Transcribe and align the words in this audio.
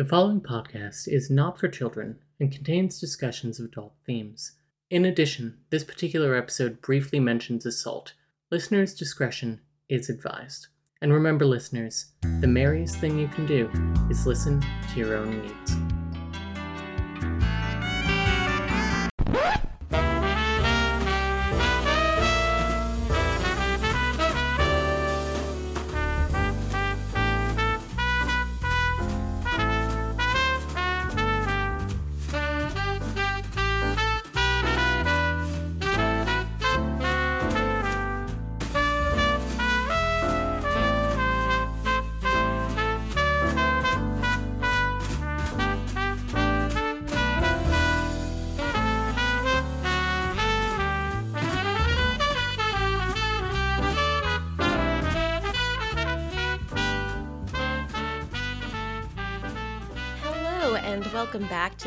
The 0.00 0.06
following 0.06 0.40
podcast 0.40 1.08
is 1.08 1.28
not 1.28 1.60
for 1.60 1.68
children 1.68 2.20
and 2.40 2.50
contains 2.50 2.98
discussions 2.98 3.60
of 3.60 3.66
adult 3.66 3.92
themes. 4.06 4.52
In 4.88 5.04
addition, 5.04 5.58
this 5.68 5.84
particular 5.84 6.34
episode 6.34 6.80
briefly 6.80 7.20
mentions 7.20 7.66
assault. 7.66 8.14
Listeners' 8.50 8.94
discretion 8.94 9.60
is 9.90 10.08
advised. 10.08 10.68
And 11.02 11.12
remember, 11.12 11.44
listeners, 11.44 12.12
the 12.40 12.46
merriest 12.46 12.96
thing 12.96 13.18
you 13.18 13.28
can 13.28 13.44
do 13.44 13.70
is 14.08 14.26
listen 14.26 14.62
to 14.62 14.98
your 14.98 15.16
own 15.16 15.42
needs. 15.42 15.99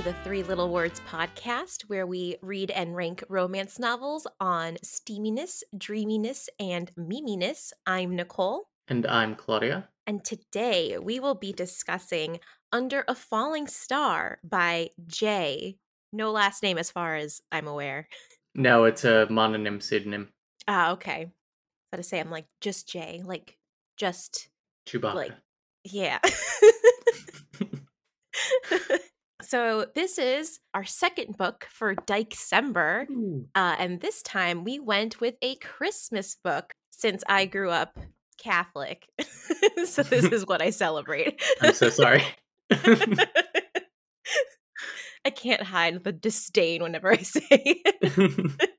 The 0.04 0.14
Three 0.26 0.44
Little 0.44 0.70
Words 0.70 1.00
podcast, 1.10 1.84
where 1.84 2.06
we 2.06 2.36
read 2.42 2.72
and 2.72 2.94
rank 2.96 3.24
romance 3.30 3.80
novels 3.80 4.28
on 4.40 4.76
steaminess, 4.84 5.64
dreaminess, 5.78 6.50
and 6.60 6.92
meminess. 6.98 7.72
I'm 7.86 8.16
Nicole, 8.16 8.68
And 8.90 9.06
I'm 9.08 9.36
Claudia. 9.36 9.88
and 10.06 10.24
today 10.26 10.98
we 10.98 11.20
will 11.22 11.36
be 11.36 11.54
discussing 11.54 12.40
Under 12.74 13.06
a 13.08 13.16
Falling 13.16 13.68
Star 13.68 14.40
by 14.44 14.90
Jae. 15.08 15.78
No 16.12 16.32
last 16.32 16.64
name, 16.64 16.78
as 16.78 16.92
far 16.92 17.16
as 17.16 17.42
I'm 17.52 17.68
aware. 17.68 18.10
No, 18.56 18.84
it's 18.84 19.06
a 19.06 19.28
mononym 19.30 19.82
pseudonym. 19.82 20.30
Ah, 20.68 20.92
okay. 20.92 21.32
But 21.92 21.98
to 21.98 22.04
say, 22.04 22.20
I'm 22.20 22.30
like, 22.32 22.48
just 22.60 22.90
Jae, 22.90 23.24
like, 23.26 23.58
just, 23.98 24.50
Chewbacca. 24.86 25.14
Like- 25.16 25.32
yeah. 25.86 26.20
so 29.54 29.86
this 29.94 30.18
is 30.18 30.60
our 30.74 30.84
second 30.84 31.38
book 31.38 31.68
for 31.70 31.94
December. 31.94 33.06
Uh, 33.54 33.76
and 33.78 34.02
this 34.02 34.24
time 34.24 34.64
we 34.64 34.80
went 34.80 35.22
with 35.22 35.36
a 35.44 35.58
Christmas 35.58 36.36
book 36.44 36.74
since 36.90 37.24
I 37.30 37.46
grew 37.46 37.70
up 37.70 38.00
Catholic. 38.40 39.08
so 39.86 40.02
this 40.02 40.26
is 40.32 40.48
what 40.48 40.64
I 40.64 40.72
celebrate. 40.72 41.40
I'm 41.62 41.76
so 41.76 41.90
sorry. 41.90 42.24
I 42.72 43.28
can't 45.30 45.62
hide 45.62 46.04
the 46.04 46.12
disdain 46.12 46.82
whenever 46.82 47.12
I 47.12 47.18
say 47.18 47.46
it. 47.52 48.70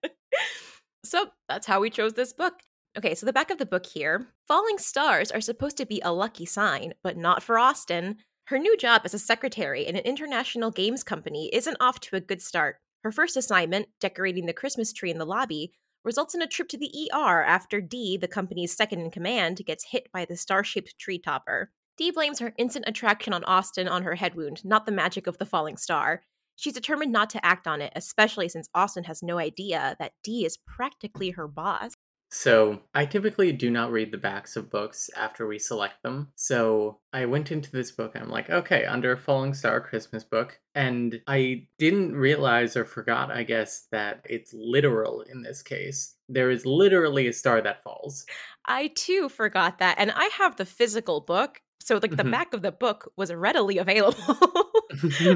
so 1.04 1.26
that's 1.48 1.68
how 1.68 1.78
we 1.78 1.88
chose 1.88 2.14
this 2.14 2.32
book. 2.32 2.54
Okay, 2.98 3.14
so 3.14 3.26
the 3.26 3.32
back 3.32 3.52
of 3.52 3.58
the 3.58 3.66
book 3.66 3.86
here 3.86 4.26
falling 4.48 4.78
stars 4.78 5.30
are 5.30 5.40
supposed 5.40 5.76
to 5.76 5.86
be 5.86 6.02
a 6.04 6.12
lucky 6.12 6.46
sign, 6.46 6.94
but 7.04 7.16
not 7.16 7.44
for 7.44 7.60
Austen. 7.60 8.16
Her 8.48 8.58
new 8.58 8.76
job 8.76 9.02
as 9.06 9.14
a 9.14 9.18
secretary 9.18 9.86
in 9.86 9.96
an 9.96 10.04
international 10.04 10.70
games 10.70 11.02
company 11.02 11.48
isn't 11.54 11.78
off 11.80 11.98
to 12.00 12.16
a 12.16 12.20
good 12.20 12.42
start. 12.42 12.76
Her 13.02 13.10
first 13.10 13.38
assignment, 13.38 13.88
decorating 14.00 14.44
the 14.44 14.52
Christmas 14.52 14.92
tree 14.92 15.10
in 15.10 15.16
the 15.16 15.24
lobby, 15.24 15.72
results 16.04 16.34
in 16.34 16.42
a 16.42 16.46
trip 16.46 16.68
to 16.68 16.76
the 16.76 17.10
ER 17.10 17.42
after 17.42 17.80
Dee, 17.80 18.18
the 18.18 18.28
company's 18.28 18.76
second 18.76 19.00
in 19.00 19.10
command, 19.10 19.62
gets 19.64 19.86
hit 19.92 20.12
by 20.12 20.26
the 20.26 20.36
star 20.36 20.62
shaped 20.62 20.98
tree 20.98 21.18
topper. 21.18 21.70
Dee 21.96 22.10
blames 22.10 22.38
her 22.40 22.52
instant 22.58 22.84
attraction 22.86 23.32
on 23.32 23.44
Austen 23.44 23.88
on 23.88 24.02
her 24.02 24.16
head 24.16 24.34
wound, 24.34 24.62
not 24.62 24.84
the 24.84 24.92
magic 24.92 25.26
of 25.26 25.38
the 25.38 25.46
falling 25.46 25.78
star. 25.78 26.22
She's 26.54 26.74
determined 26.74 27.12
not 27.12 27.30
to 27.30 27.44
act 27.44 27.66
on 27.66 27.80
it, 27.80 27.94
especially 27.96 28.50
since 28.50 28.68
Austen 28.74 29.04
has 29.04 29.22
no 29.22 29.38
idea 29.38 29.96
that 29.98 30.12
Dee 30.22 30.44
is 30.44 30.58
practically 30.58 31.30
her 31.30 31.48
boss. 31.48 31.92
So, 32.36 32.80
I 32.92 33.06
typically 33.06 33.52
do 33.52 33.70
not 33.70 33.92
read 33.92 34.10
the 34.10 34.18
backs 34.18 34.56
of 34.56 34.68
books 34.68 35.08
after 35.16 35.46
we 35.46 35.56
select 35.60 36.02
them. 36.02 36.32
So, 36.34 36.98
I 37.12 37.26
went 37.26 37.52
into 37.52 37.70
this 37.70 37.92
book 37.92 38.16
and 38.16 38.24
I'm 38.24 38.30
like, 38.30 38.50
okay, 38.50 38.84
under 38.86 39.12
a 39.12 39.16
Falling 39.16 39.54
Star 39.54 39.80
Christmas 39.80 40.24
book. 40.24 40.58
And 40.74 41.20
I 41.28 41.68
didn't 41.78 42.16
realize 42.16 42.76
or 42.76 42.84
forgot, 42.84 43.30
I 43.30 43.44
guess, 43.44 43.86
that 43.92 44.22
it's 44.28 44.52
literal 44.52 45.20
in 45.20 45.42
this 45.42 45.62
case. 45.62 46.16
There 46.28 46.50
is 46.50 46.66
literally 46.66 47.28
a 47.28 47.32
star 47.32 47.60
that 47.60 47.84
falls. 47.84 48.26
I 48.66 48.88
too 48.96 49.28
forgot 49.28 49.78
that, 49.78 49.96
and 50.00 50.10
I 50.10 50.24
have 50.38 50.56
the 50.56 50.64
physical 50.66 51.20
book, 51.20 51.60
so 51.80 52.00
like 52.02 52.16
the 52.16 52.24
Mhm. 52.24 52.32
back 52.32 52.52
of 52.52 52.62
the 52.62 52.72
book 52.72 53.12
was 53.16 53.32
readily 53.32 53.78
available. 53.86 54.38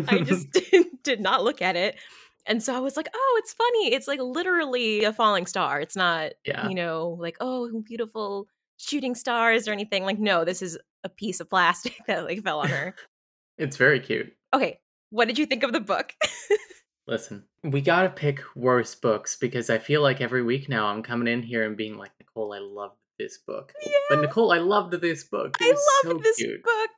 I 0.08 0.22
just 0.24 0.50
did, 0.52 0.86
did 1.04 1.20
not 1.20 1.44
look 1.44 1.62
at 1.62 1.76
it. 1.76 1.96
And 2.46 2.62
so 2.62 2.74
I 2.74 2.80
was 2.80 2.96
like, 2.96 3.08
oh, 3.14 3.36
it's 3.42 3.52
funny. 3.52 3.92
It's 3.92 4.08
like 4.08 4.20
literally 4.20 5.04
a 5.04 5.12
falling 5.12 5.46
star. 5.46 5.80
It's 5.80 5.96
not, 5.96 6.32
Yeah. 6.44 6.68
you 6.68 6.74
know, 6.74 7.16
like, 7.20 7.36
oh, 7.40 7.70
beautiful 7.84 8.46
shooting 8.78 9.14
stars 9.14 9.68
or 9.68 9.72
anything. 9.72 10.04
Like, 10.04 10.18
no, 10.18 10.44
this 10.44 10.62
is 10.62 10.78
a 11.04 11.08
piece 11.08 11.40
of 11.40 11.50
plastic 11.50 11.96
that 12.06 12.24
like 12.24 12.42
fell 12.42 12.60
on 12.60 12.68
her. 12.68 12.94
It's 13.58 13.76
very 13.76 13.98
cute. 13.98 14.32
okay. 14.54 14.78
What 15.10 15.26
did 15.26 15.36
you 15.36 15.44
think 15.44 15.64
of 15.64 15.72
the 15.72 15.80
book? 15.80 16.12
Listen, 17.08 17.44
we 17.64 17.80
gotta 17.80 18.08
pick 18.10 18.40
worse 18.54 18.94
books 18.94 19.34
because 19.36 19.68
I 19.70 19.78
feel 19.78 20.00
like 20.02 20.20
every 20.20 20.42
week 20.44 20.68
now 20.68 20.86
I'm 20.86 21.02
coming 21.02 21.26
in 21.26 21.42
here 21.42 21.64
and 21.64 21.76
being 21.76 21.96
like, 21.96 22.12
Nicole, 22.20 22.52
I 22.52 22.58
loved 22.60 22.94
this 23.18 23.38
book. 23.38 23.72
Yeah. 23.84 23.92
But 24.10 24.20
Nicole, 24.20 24.52
I 24.52 24.58
loved 24.58 24.92
this 25.00 25.24
book. 25.24 25.56
It 25.60 25.64
I 25.64 26.08
loved 26.10 26.18
so 26.18 26.22
this 26.22 26.36
cute. 26.36 26.62
book. 26.62 26.90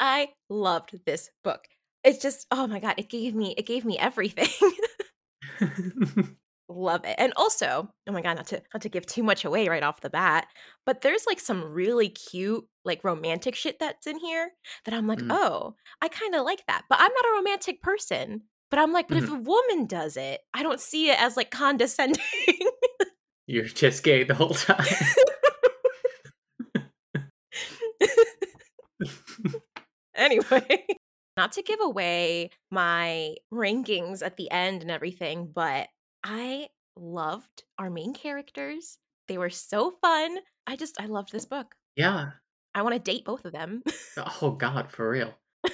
I 0.00 0.28
loved 0.50 0.98
this 1.06 1.30
book. 1.42 1.64
It's 2.06 2.22
just, 2.22 2.46
oh 2.50 2.66
my 2.68 2.78
God, 2.78 2.94
it 2.96 3.10
gave 3.10 3.34
me, 3.34 3.54
it 3.58 3.66
gave 3.66 3.84
me 3.84 3.98
everything. 3.98 4.48
love 6.68 7.04
it 7.04 7.14
and 7.18 7.32
also 7.36 7.88
oh 8.08 8.12
my 8.12 8.20
god 8.20 8.36
not 8.36 8.46
to 8.48 8.60
not 8.74 8.82
to 8.82 8.88
give 8.88 9.06
too 9.06 9.22
much 9.22 9.44
away 9.44 9.68
right 9.68 9.84
off 9.84 10.00
the 10.00 10.10
bat 10.10 10.48
but 10.84 11.00
there's 11.00 11.24
like 11.26 11.38
some 11.38 11.62
really 11.62 12.08
cute 12.08 12.64
like 12.84 13.04
romantic 13.04 13.54
shit 13.54 13.78
that's 13.78 14.04
in 14.06 14.18
here 14.18 14.50
that 14.84 14.92
i'm 14.92 15.06
like 15.06 15.20
Mhm. 15.20 15.28
oh 15.30 15.76
i 16.02 16.08
kind 16.08 16.34
of 16.34 16.44
like 16.44 16.66
that 16.66 16.82
but 16.90 16.98
i'm 17.00 17.12
not 17.12 17.24
a 17.24 17.36
romantic 17.36 17.80
person 17.82 18.42
but 18.70 18.80
i'm 18.80 18.92
like 18.92 19.06
but 19.08 19.16
if 19.16 19.30
a 19.30 19.34
woman 19.36 19.86
does 19.86 20.16
it 20.16 20.40
i 20.52 20.62
don't 20.64 20.80
see 20.80 21.08
it 21.08 21.20
as 21.22 21.36
like 21.36 21.50
condescending 21.52 22.20
You're 23.46 23.64
just 23.64 24.02
gay 24.02 24.24
the 24.24 24.34
whole 24.34 24.54
time. 24.54 24.84
anyway 30.16 30.84
not 31.36 31.52
to 31.52 31.62
give 31.62 31.80
away 31.82 32.50
my 32.70 33.34
rankings 33.52 34.24
at 34.24 34.36
the 34.36 34.50
end 34.50 34.82
and 34.82 34.90
everything 34.90 35.50
but 35.54 35.88
i 36.24 36.68
loved 36.96 37.64
our 37.78 37.90
main 37.90 38.14
characters 38.14 38.98
they 39.28 39.38
were 39.38 39.50
so 39.50 39.90
fun 40.02 40.38
i 40.66 40.76
just 40.76 41.00
i 41.00 41.06
loved 41.06 41.30
this 41.32 41.44
book 41.46 41.74
yeah. 41.96 42.30
i 42.74 42.82
want 42.82 42.94
to 42.94 42.98
date 42.98 43.24
both 43.24 43.44
of 43.44 43.52
them 43.52 43.82
Oh 44.42 44.50
God, 44.52 44.90
for 44.90 45.10
real. 45.10 45.34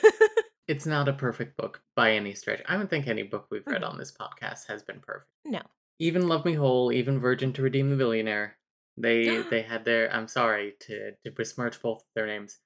It's 0.69 0.87
not 0.87 1.09
a 1.09 1.13
perfect 1.13 1.57
book 1.57 1.81
by 1.97 2.13
any 2.13 2.35
stretch. 2.35 2.63
I 2.67 2.77
don't 2.77 2.89
think 2.89 3.07
any 3.07 3.25
book 3.25 3.47
we've 3.51 3.67
read 3.67 3.83
Mhm. 3.83 3.89
on 3.91 3.99
this 3.99 4.13
podcast 4.13 4.67
has 4.69 4.83
been 4.83 5.01
perfect. 5.01 5.29
no 5.45 5.61
Even 5.99 6.29
Love 6.29 6.45
Me 6.45 6.55
Whole, 6.55 6.93
even 6.93 7.21
Virgin 7.21 7.53
to 7.55 7.63
Redeem 7.63 7.91
the 7.91 7.97
Billionaire, 7.97 8.57
they 8.97 9.43
they 9.51 9.63
had 9.63 9.85
their. 9.85 10.13
I'm 10.15 10.29
sorry 10.29 10.75
to 10.87 11.13
to 11.25 11.31
besmirch 11.31 11.81
both 11.83 11.99
of 11.99 12.07
their 12.15 12.27
names, 12.27 12.59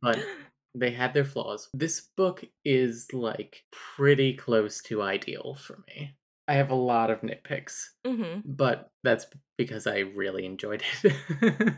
but 0.00 0.18
they 0.74 0.90
had 0.90 1.14
their 1.14 1.24
flaws. 1.24 1.68
This 1.74 2.00
book 2.16 2.44
is 2.64 3.08
like 3.12 3.64
pretty 3.72 4.34
close 4.34 4.82
to 4.84 5.02
ideal 5.02 5.56
for 5.60 5.78
me. 5.88 6.14
I 6.46 6.54
have 6.54 6.70
a 6.70 6.74
lot 6.74 7.10
of 7.10 7.20
nitpicks, 7.20 7.84
hmm 8.06 8.38
but 8.44 8.90
that's 9.04 9.26
because 9.58 9.86
I 9.86 9.98
really 9.98 10.46
enjoyed 10.46 10.82
it. 11.02 11.14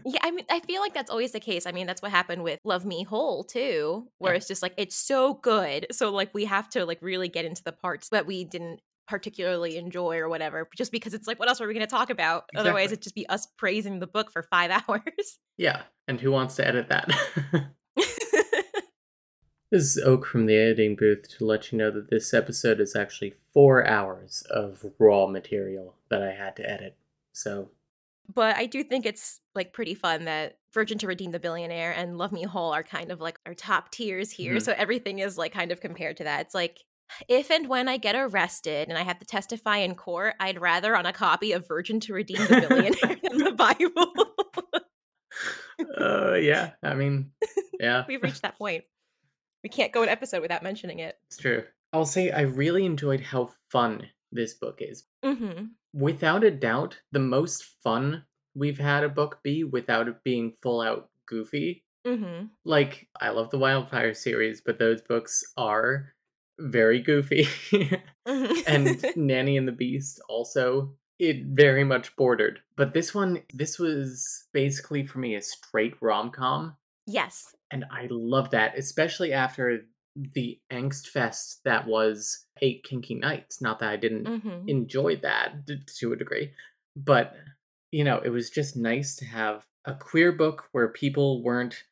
yeah 0.04 0.20
i 0.22 0.30
mean 0.30 0.44
i 0.50 0.60
feel 0.60 0.80
like 0.80 0.94
that's 0.94 1.10
always 1.10 1.32
the 1.32 1.40
case 1.40 1.66
i 1.66 1.72
mean 1.72 1.86
that's 1.86 2.02
what 2.02 2.10
happened 2.10 2.42
with 2.42 2.58
love 2.64 2.84
me 2.84 3.02
whole 3.02 3.42
too 3.42 4.06
where 4.18 4.32
Yeah. 4.32 4.36
it's 4.36 4.46
just 4.46 4.62
like 4.62 4.74
it's 4.76 4.94
so 4.94 5.34
good 5.34 5.86
so 5.90 6.10
like 6.10 6.32
we 6.34 6.44
have 6.44 6.68
to 6.70 6.84
like 6.84 6.98
really 7.02 7.28
get 7.28 7.44
into 7.46 7.62
the 7.64 7.72
parts 7.72 8.10
that 8.10 8.26
we 8.26 8.44
didn't 8.44 8.80
particularly 9.08 9.76
enjoy 9.76 10.18
or 10.18 10.28
whatever 10.28 10.68
just 10.76 10.92
because 10.92 11.14
it's 11.14 11.26
like 11.26 11.38
what 11.38 11.48
else 11.48 11.60
are 11.60 11.66
we 11.66 11.74
going 11.74 11.84
to 11.86 11.90
talk 11.90 12.10
about 12.10 12.44
otherwise 12.54 12.92
it'd 12.92 13.02
just 13.02 13.14
be 13.14 13.26
us 13.28 13.46
praising 13.58 13.98
the 13.98 14.06
book 14.06 14.30
for 14.30 14.42
five 14.42 14.70
hours 14.88 15.38
yeah, 15.58 15.82
and 16.06 16.20
who 16.20 16.30
wants 16.30 16.56
to 16.56 16.66
edit 16.66 16.88
that? 16.88 17.10
This 19.70 19.96
is 19.96 20.02
Oak 20.02 20.26
from 20.26 20.46
the 20.46 20.56
editing 20.56 20.96
booth 20.96 21.28
to 21.38 21.44
let 21.46 21.70
you 21.70 21.78
know 21.78 21.92
that 21.92 22.10
this 22.10 22.34
episode 22.34 22.80
is 22.80 22.96
actually 22.96 23.34
four 23.54 23.86
hours 23.86 24.42
of 24.50 24.84
raw 24.98 25.26
material 25.28 25.94
that 26.08 26.22
I 26.22 26.32
had 26.32 26.56
to 26.56 26.68
edit. 26.68 26.96
So 27.32 27.70
But 28.34 28.56
I 28.56 28.66
do 28.66 28.82
think 28.82 29.06
it's 29.06 29.40
like 29.54 29.72
pretty 29.72 29.94
fun 29.94 30.24
that 30.24 30.58
Virgin 30.74 30.98
to 30.98 31.06
Redeem 31.06 31.30
the 31.30 31.38
Billionaire 31.38 31.92
and 31.92 32.18
Love 32.18 32.32
Me 32.32 32.42
Whole 32.42 32.72
are 32.72 32.82
kind 32.82 33.12
of 33.12 33.20
like 33.20 33.38
our 33.46 33.54
top 33.54 33.90
tiers 33.92 34.30
here. 34.32 34.56
Mhm. 34.56 34.62
So 34.62 34.74
everything 34.76 35.20
is 35.20 35.38
like 35.38 35.52
kind 35.52 35.70
of 35.70 35.80
compared 35.80 36.16
to 36.16 36.24
that. 36.24 36.40
It's 36.42 36.54
like 36.54 36.80
if 37.28 37.50
and 37.50 37.68
when 37.68 37.88
I 37.88 37.96
get 37.96 38.16
arrested 38.16 38.88
and 38.88 38.98
I 38.98 39.02
have 39.02 39.18
to 39.20 39.24
testify 39.24 39.78
in 39.78 39.94
court, 39.94 40.34
I'd 40.40 40.60
rather 40.60 40.96
on 40.96 41.06
a 41.06 41.12
copy 41.12 41.52
of 41.52 41.66
Virgin 41.68 42.00
to 42.00 42.12
Redeem 42.14 42.38
the 42.38 42.66
Billionaire 42.68 43.16
than 43.22 43.38
the 43.38 43.52
Bible. 43.52 44.12
uh, 45.98 46.34
yeah, 46.34 46.72
I 46.82 46.94
mean, 46.94 47.30
yeah, 47.80 48.04
We've 48.08 48.22
reached 48.22 48.42
that 48.42 48.58
point. 48.58 48.84
We 49.62 49.68
can't 49.68 49.92
go 49.92 50.02
an 50.02 50.08
episode 50.08 50.42
without 50.42 50.62
mentioning 50.62 50.98
it. 51.00 51.18
it's 51.28 51.36
true. 51.36 51.64
I'll 51.92 52.06
say 52.06 52.30
I 52.30 52.42
really 52.42 52.86
enjoyed 52.86 53.20
how 53.20 53.50
fun 53.70 54.08
this 54.32 54.54
book 54.54 54.78
is. 54.80 55.04
Mm-hmm. 55.24 55.66
Without 55.92 56.44
a 56.44 56.50
doubt, 56.50 57.00
the 57.12 57.18
most 57.18 57.64
fun 57.82 58.24
we've 58.54 58.78
had 58.78 59.04
a 59.04 59.08
book 59.08 59.40
be 59.42 59.64
without 59.64 60.08
it 60.08 60.22
being 60.24 60.54
full 60.62 60.80
out 60.80 61.08
goofy. 61.26 61.84
Mm-hmm. 62.06 62.46
Like, 62.64 63.08
I 63.20 63.30
love 63.30 63.50
the 63.50 63.58
Wildfire 63.58 64.14
series, 64.14 64.60
but 64.64 64.78
those 64.78 65.02
books 65.02 65.42
are 65.56 66.14
very 66.58 67.00
goofy. 67.00 67.44
mm-hmm. 67.72 68.52
and 68.66 69.04
Nanny 69.16 69.56
and 69.56 69.66
the 69.66 69.72
Beast 69.72 70.20
also 70.28 70.94
it 71.18 71.44
very 71.44 71.84
much 71.84 72.16
bordered. 72.16 72.60
But 72.76 72.94
this 72.94 73.14
one 73.14 73.42
this 73.52 73.78
was 73.78 74.46
basically 74.52 75.06
for 75.06 75.18
me 75.18 75.34
a 75.34 75.42
straight 75.42 75.94
rom-com 76.00 76.76
yes. 77.06 77.54
and 77.70 77.84
I 77.90 78.06
love 78.10 78.50
that 78.50 78.76
especially 78.78 79.32
after 79.32 79.80
the 80.34 80.58
angst 80.72 81.06
fest 81.06 81.60
that 81.64 81.86
was 81.86 82.46
Eight 82.60 82.84
Kinky 82.84 83.14
Nights. 83.14 83.62
Not 83.62 83.78
that 83.78 83.90
I 83.90 83.96
didn't 83.96 84.24
Mm-hmm. 84.26 84.68
enjoy 84.68 85.16
that 85.22 85.66
to 85.98 86.12
a 86.12 86.16
degree, 86.16 86.50
but 86.96 87.34
you 87.92 88.04
know, 88.04 88.18
it 88.18 88.28
was 88.30 88.50
just 88.50 88.76
nice 88.76 89.16
to 89.16 89.24
have 89.24 89.64
a 89.84 89.94
queer 89.94 90.32
book 90.32 90.68
where 90.72 90.88
people 90.88 91.42
weren't 91.42 91.84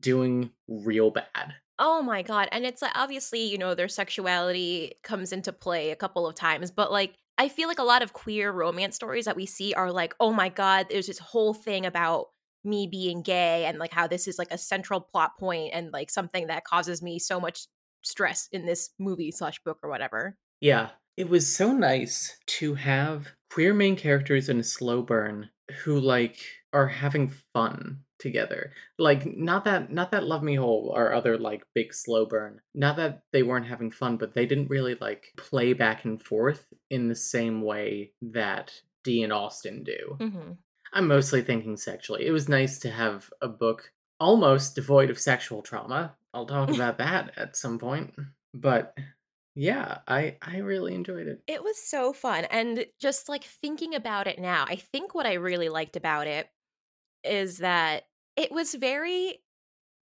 doing 0.00 0.50
real 0.68 1.10
bad. 1.10 1.54
Oh 1.78 2.02
my 2.02 2.22
god. 2.22 2.48
And 2.52 2.64
it's 2.64 2.82
like 2.82 2.92
obviously, 2.94 3.42
you 3.44 3.58
know, 3.58 3.74
their 3.74 3.88
sexuality 3.88 4.94
comes 5.02 5.32
into 5.32 5.52
play 5.52 5.90
a 5.90 5.96
couple 5.96 6.26
of 6.26 6.34
times, 6.34 6.70
but 6.70 6.90
like 6.90 7.14
I 7.38 7.48
feel 7.48 7.68
like 7.68 7.78
a 7.78 7.82
lot 7.84 8.02
of 8.02 8.12
queer 8.14 8.50
romance 8.50 8.96
stories 8.96 9.26
that 9.26 9.36
we 9.36 9.44
see 9.44 9.74
are 9.74 9.92
like, 9.92 10.14
"Oh 10.18 10.32
my 10.32 10.48
god, 10.48 10.86
there's 10.88 11.06
this 11.06 11.18
whole 11.18 11.52
thing 11.52 11.84
about 11.84 12.28
me 12.66 12.86
being 12.86 13.22
gay 13.22 13.64
and 13.64 13.78
like 13.78 13.92
how 13.92 14.06
this 14.06 14.28
is 14.28 14.38
like 14.38 14.50
a 14.50 14.58
central 14.58 15.00
plot 15.00 15.38
point 15.38 15.70
and 15.72 15.92
like 15.92 16.10
something 16.10 16.48
that 16.48 16.64
causes 16.64 17.02
me 17.02 17.18
so 17.18 17.40
much 17.40 17.66
stress 18.02 18.48
in 18.52 18.66
this 18.66 18.90
movie 18.98 19.30
slash 19.30 19.62
book 19.64 19.78
or 19.82 19.88
whatever." 19.88 20.36
Yeah, 20.60 20.90
it 21.16 21.28
was 21.28 21.54
so 21.54 21.72
nice 21.72 22.38
to 22.46 22.74
have 22.74 23.28
queer 23.50 23.72
main 23.72 23.96
characters 23.96 24.48
in 24.48 24.60
a 24.60 24.64
slow 24.64 25.02
burn 25.02 25.50
who 25.84 25.98
like 26.00 26.38
are 26.72 26.88
having 26.88 27.32
fun 27.54 28.00
together. 28.18 28.72
Like 28.98 29.26
not 29.26 29.64
that 29.64 29.92
not 29.92 30.10
that 30.10 30.24
Love 30.24 30.42
Me 30.42 30.54
Whole 30.54 30.92
or 30.94 31.12
other 31.12 31.38
like 31.38 31.64
big 31.74 31.92
slow 31.94 32.26
burn. 32.26 32.60
Not 32.74 32.96
that 32.96 33.22
they 33.32 33.42
weren't 33.42 33.66
having 33.66 33.90
fun, 33.90 34.16
but 34.16 34.34
they 34.34 34.46
didn't 34.46 34.70
really 34.70 34.96
like 35.00 35.32
play 35.36 35.72
back 35.72 36.04
and 36.04 36.22
forth 36.22 36.66
in 36.90 37.08
the 37.08 37.14
same 37.14 37.62
way 37.62 38.12
that 38.22 38.72
Dee 39.04 39.22
and 39.22 39.32
Austen 39.32 39.84
do. 39.84 40.16
Mm-hmm. 40.18 40.52
I'm 40.96 41.06
mostly 41.08 41.42
thinking 41.42 41.76
sexually. 41.76 42.26
It 42.26 42.32
was 42.32 42.48
nice 42.48 42.78
to 42.80 42.90
have 42.90 43.32
a 43.40 43.48
book 43.48 43.92
almost 44.18 44.74
devoid 44.74 45.10
of 45.10 45.18
sexual 45.18 45.62
trauma. 45.62 46.16
I'll 46.34 46.46
talk 46.46 46.70
about 46.72 46.98
that 46.98 47.36
at 47.38 47.56
some 47.56 47.78
point. 47.78 48.14
But 48.54 48.98
yeah, 49.54 50.00
I 50.08 50.38
I 50.42 50.58
really 50.58 50.94
enjoyed 50.94 51.26
it. 51.28 51.44
It 51.46 51.62
was 51.62 51.78
so 51.80 52.12
fun. 52.12 52.44
And 52.46 52.86
just 52.98 53.28
like 53.28 53.44
thinking 53.44 53.94
about 53.94 54.26
it 54.26 54.38
now, 54.38 54.64
I 54.68 54.76
think 54.76 55.14
what 55.14 55.26
I 55.26 55.34
really 55.34 55.68
liked 55.68 55.96
about 55.96 56.26
it 56.26 56.48
is 57.24 57.58
that 57.58 58.04
it 58.36 58.52
was 58.52 58.74
very 58.74 59.44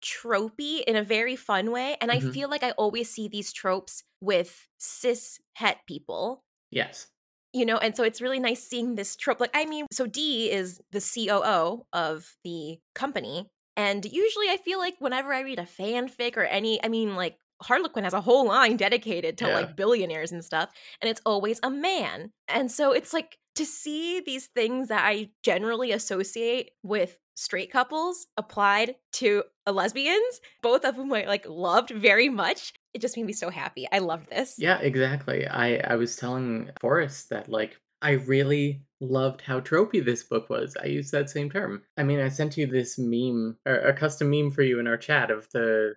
tropey 0.04 0.84
in 0.86 0.96
a 0.96 1.04
very 1.04 1.36
fun 1.38 1.72
way. 1.72 1.98
And 2.02 2.12
I 2.12 2.20
Mhm. 2.20 2.22
feel 2.22 2.50
like 2.50 2.64
I 2.64 2.72
always 2.72 3.12
see 3.12 3.30
these 3.30 3.54
tropes 3.54 4.04
with 4.22 4.68
cis 4.80 5.40
het 5.56 5.80
people, 5.88 6.46
Yes. 6.70 7.12
You 7.54 7.66
know, 7.66 7.78
and 7.78 7.96
so 7.96 8.04
it's 8.04 8.22
really 8.22 8.40
nice 8.40 8.64
seeing 8.64 8.96
this 8.96 9.16
trope. 9.16 9.40
Like, 9.40 9.52
I 9.54 9.66
mean, 9.66 9.86
so 9.92 10.06
Dee 10.06 10.52
is 10.52 10.80
the 10.92 11.02
COO 11.02 11.86
of 11.94 12.36
the 12.44 12.78
company. 12.96 13.50
And 13.76 14.04
usually 14.06 14.50
I 14.50 14.58
feel 14.58 14.80
like 14.80 14.96
whenever 15.00 15.34
I 15.34 15.42
read 15.42 15.60
a 15.60 15.64
fanfic 15.64 16.36
or 16.38 16.44
any, 16.44 16.84
I 16.84 16.88
mean, 16.88 17.16
like, 17.16 17.38
Harlequin 17.62 18.04
has 18.04 18.14
a 18.14 18.22
whole 18.22 18.46
line 18.48 18.78
dedicated 18.78 19.40
to 19.40 19.48
Yeah. 19.48 19.54
like 19.56 19.76
billionaires 19.76 20.32
and 20.32 20.46
stuff, 20.46 20.70
and 21.02 21.10
it's 21.10 21.22
always 21.26 21.60
a 21.64 21.72
man. 21.72 22.32
And 22.48 22.72
so 22.72 22.92
it's 22.92 23.14
like 23.14 23.38
to 23.56 23.66
see 23.66 24.20
these 24.20 24.46
things 24.48 24.90
that 24.90 25.04
I 25.04 25.32
generally 25.44 25.92
associate 25.92 26.72
with 26.84 27.18
straight 27.34 27.72
couples 27.72 28.28
applied 28.38 28.96
to 29.14 29.44
a 29.66 29.72
lesbians, 29.72 30.40
both 30.62 30.86
of 30.86 30.96
whom 30.96 31.12
I 31.14 31.26
like 31.26 31.48
loved 31.48 31.90
very 31.90 32.30
much. 32.30 32.74
It 32.98 33.02
just 33.02 33.16
made 33.16 33.28
me 33.28 33.34
so 33.34 33.52
happy. 33.52 33.88
I 33.92 34.00
loved 34.00 34.32
this. 34.32 34.56
Yeah, 34.58 34.80
exactly. 34.80 35.46
I 35.46 35.76
I 35.76 35.98
was 35.98 36.16
telling 36.16 36.72
Forrest 36.82 37.30
that 37.30 37.48
like 37.48 37.80
I 38.02 38.14
really 38.14 38.82
loved 39.00 39.42
how 39.42 39.60
tropey 39.60 40.04
this 40.04 40.24
book 40.24 40.50
was. 40.50 40.76
I 40.82 40.88
used 40.88 41.12
that 41.12 41.30
same 41.30 41.52
term. 41.52 41.84
I 41.96 42.02
mean, 42.02 42.20
I 42.20 42.30
sent 42.30 42.58
you 42.58 42.66
this 42.66 42.98
meme 42.98 43.56
or 43.68 43.76
a 43.76 43.94
custom 43.94 44.32
meme 44.32 44.50
for 44.50 44.64
you 44.64 44.80
in 44.80 44.88
our 44.88 44.98
chat 44.98 45.30
of 45.30 45.48
the 45.52 45.94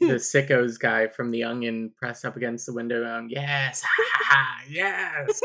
the 0.00 0.16
sickos 0.20 0.78
guy 0.78 1.06
from 1.06 1.30
The 1.30 1.42
Onion 1.42 1.90
pressed 1.96 2.26
up 2.26 2.36
against 2.36 2.66
the 2.66 2.74
window 2.74 3.02
going, 3.02 3.30
"Yes, 3.30 3.82
ha, 3.82 4.04
ha, 4.12 4.24
ha, 4.28 4.64
yes." 4.68 5.40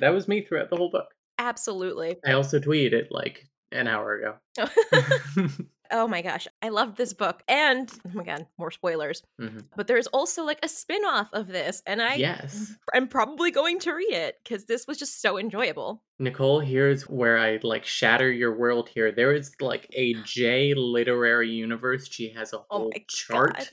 that 0.00 0.12
was 0.12 0.26
me 0.26 0.42
throughout 0.42 0.68
the 0.68 0.76
whole 0.76 0.90
book. 0.90 1.14
Absolutely. 1.38 2.16
I 2.26 2.32
also 2.32 2.58
tweeted 2.58 2.92
it 2.92 3.12
like 3.12 3.48
an 3.70 3.86
hour 3.86 4.14
ago. 4.14 4.34
oh 5.92 6.08
my 6.08 6.22
gosh, 6.22 6.48
I 6.62 6.70
loved 6.70 6.96
this 6.96 7.12
book. 7.12 7.42
And 7.46 7.92
oh 8.06 8.10
my 8.14 8.24
god, 8.24 8.46
more 8.58 8.70
spoilers. 8.70 9.22
Mhm. 9.40 9.66
But 9.76 9.86
there's 9.86 10.06
also 10.08 10.44
like 10.44 10.58
a 10.62 10.68
spin-off 10.68 11.28
of 11.32 11.46
this, 11.48 11.82
and 11.86 12.02
I 12.02 12.14
yes. 12.14 12.74
I'm 12.94 13.06
probably 13.08 13.50
going 13.50 13.78
to 13.80 13.92
read 13.92 14.12
it 14.12 14.40
because 14.42 14.64
this 14.64 14.86
was 14.86 14.98
just 14.98 15.20
so 15.20 15.38
enjoyable. 15.38 16.02
Nicole, 16.18 16.60
here's 16.60 17.08
where 17.08 17.38
I 17.38 17.58
like 17.62 17.84
shatter 17.84 18.30
your 18.30 18.56
world 18.56 18.88
here. 18.88 19.12
There 19.12 19.32
is 19.32 19.52
like 19.60 19.86
a 19.92 20.14
Jae 20.24 20.74
literary 20.76 21.50
universe. 21.50 22.08
She 22.08 22.30
has 22.30 22.52
a 22.52 22.58
Oh 22.58 22.64
whole 22.70 22.90
my 22.94 23.04
chart 23.08 23.70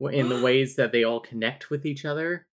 God. 0.00 0.14
in 0.14 0.28
the 0.28 0.40
ways 0.42 0.76
that 0.76 0.92
they 0.92 1.04
all 1.04 1.20
connect 1.20 1.70
with 1.70 1.84
each 1.86 2.04
other. 2.04 2.46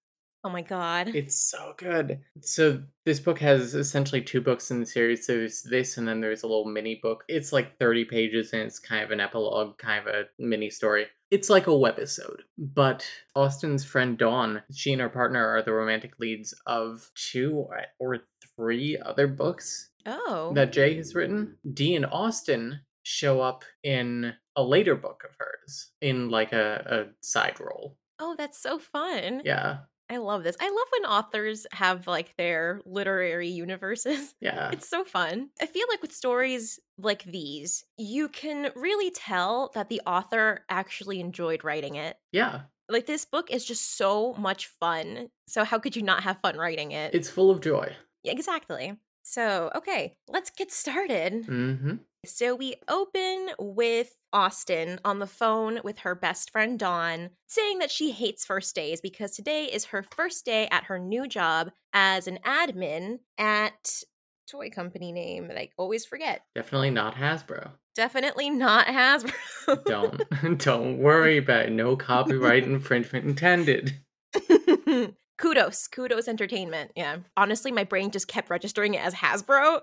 Oh 0.46 0.50
my 0.50 0.62
god. 0.62 1.10
It's 1.16 1.40
so 1.40 1.74
good. 1.78 2.20
So 2.42 2.84
this 3.06 3.22
book 3.22 3.40
has 3.40 3.76
essentially 3.76 4.22
two 4.22 4.42
books 4.42 4.72
in 4.72 4.82
the 4.82 4.86
series. 4.86 5.26
There's 5.26 5.62
this, 5.64 5.98
and 5.98 6.06
then 6.06 6.20
there's 6.20 6.44
a 6.44 6.48
little 6.48 6.66
mini 6.66 7.00
book. 7.02 7.24
It's 7.30 7.54
like 7.54 7.78
30 7.80 8.06
pages, 8.06 8.52
and 8.52 8.64
it's 8.64 8.78
kind 8.78 9.04
of 9.04 9.12
an 9.12 9.22
epilogue, 9.22 9.78
kind 9.78 10.06
of 10.06 10.14
a 10.14 10.24
mini 10.38 10.70
story. 10.70 11.08
It's 11.32 11.50
like 11.50 11.68
a 11.68 11.72
webisode. 11.72 12.42
But 12.58 13.08
Austen's 13.36 13.86
friend 13.86 14.18
Dawn, 14.18 14.64
she 14.74 14.92
and 14.92 15.02
her 15.02 15.10
partner 15.10 15.48
are 15.48 15.62
the 15.62 15.74
romantic 15.74 16.20
leads 16.20 16.54
of 16.68 17.10
two 17.16 17.66
or 18.00 18.20
three 18.56 18.98
other 19.04 19.28
books 19.28 19.92
oh. 20.06 20.52
that 20.56 20.74
Jae 20.74 20.98
has 20.98 21.16
written. 21.16 21.58
Dee 21.74 21.96
and 21.96 22.06
Austen 22.06 22.82
show 23.04 23.42
up 23.42 23.64
in 23.84 24.34
a 24.56 24.64
later 24.64 24.96
book 24.96 25.24
of 25.28 25.36
hers 25.40 25.92
in 26.02 26.30
like 26.30 26.52
a, 26.54 27.08
a 27.10 27.26
side 27.26 27.60
role. 27.60 27.98
oh, 28.20 28.36
that's 28.38 28.62
so 28.62 28.78
fun. 28.78 29.42
Yeah. 29.44 29.80
I 30.14 30.18
love 30.18 30.44
this. 30.44 30.56
I 30.60 30.70
love 30.70 30.88
when 30.92 31.12
authors 31.12 31.66
have 31.72 32.06
like 32.08 32.36
their 32.38 32.82
literary 32.86 33.50
universes. 33.50 34.36
Yeah. 34.44 34.72
It's 34.72 34.90
so 34.90 35.06
fun. 35.06 35.50
I 35.62 35.66
feel 35.66 35.88
like 35.90 36.02
with 36.02 36.12
stories 36.12 36.78
like 36.98 37.24
these, 37.24 37.86
you 37.98 38.28
can 38.28 38.72
really 38.76 39.10
tell 39.10 39.72
that 39.74 39.88
the 39.88 40.02
author 40.06 40.66
actually 40.70 41.22
enjoyed 41.22 41.64
writing 41.64 41.96
it. 41.96 42.18
Yeah. 42.34 42.62
Like 42.90 43.06
this 43.06 43.24
book 43.24 43.50
is 43.50 43.64
just 43.64 43.96
so 43.96 44.34
much 44.34 44.68
fun. 44.68 45.30
So 45.48 45.64
how 45.64 45.80
could 45.80 45.96
you 45.96 46.02
not 46.02 46.24
have 46.24 46.40
fun 46.42 46.58
writing 46.58 46.92
it? 46.92 47.16
It's 47.16 47.30
full 47.30 47.50
of 47.52 47.62
joy. 47.62 47.96
Exactly. 48.26 48.98
So, 49.24 49.72
okay, 49.76 50.18
let's 50.28 50.50
get 50.50 50.72
started. 50.72 51.48
Mm-hmm. 51.48 51.96
So 52.26 52.56
we 52.56 52.76
open 52.88 53.50
with 53.60 54.16
Austen 54.32 54.98
on 55.04 55.20
the 55.20 55.28
phone 55.28 55.82
with 55.84 56.00
her 56.00 56.16
best 56.16 56.52
friend 56.52 56.80
Dawn, 56.80 57.32
saying 57.48 57.80
that 57.80 57.92
she 57.92 58.12
hates 58.12 58.46
first 58.46 58.74
days 58.74 59.02
because 59.02 59.32
today 59.32 59.66
is 59.66 59.86
her 59.86 60.06
first 60.16 60.46
day 60.46 60.70
at 60.72 60.86
her 60.86 60.98
new 61.00 61.28
job 61.28 61.72
as 61.92 62.28
an 62.28 62.40
admin 62.46 63.20
at 63.38 64.04
toy 64.50 64.70
company 64.70 65.12
name 65.12 65.50
that 65.50 65.58
I 65.58 65.70
always 65.78 66.06
forget. 66.06 66.46
Definitely 66.56 66.92
not 66.92 67.16
Hasbro. 67.16 67.72
Definitely 67.94 68.50
not 68.50 68.88
Hasbro. 68.88 69.84
Don't 69.86 70.58
don't 70.60 71.00
worry 71.00 71.38
about 71.38 71.66
it. 71.66 71.72
No 71.74 71.98
copyright 71.98 72.64
infringement 72.64 73.26
intended. 73.26 74.00
kudos, 75.38 75.88
kudos 75.88 76.28
entertainment. 76.28 76.92
Yeah. 76.96 77.18
Honestly, 77.36 77.72
my 77.72 77.84
brain 77.84 78.12
just 78.12 78.30
kept 78.30 78.50
registering 78.50 78.94
it 78.94 79.04
as 79.04 79.14
Hasbro. 79.14 79.82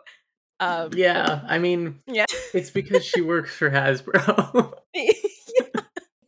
Um, 0.61 0.91
Yeah, 0.95 1.41
I 1.49 1.59
mean, 1.59 2.01
Yeah. 2.07 2.27
it's 2.55 2.71
because 2.71 3.05
she 3.05 3.21
works 3.23 3.55
for 3.55 3.71
Hasbro. 3.71 4.75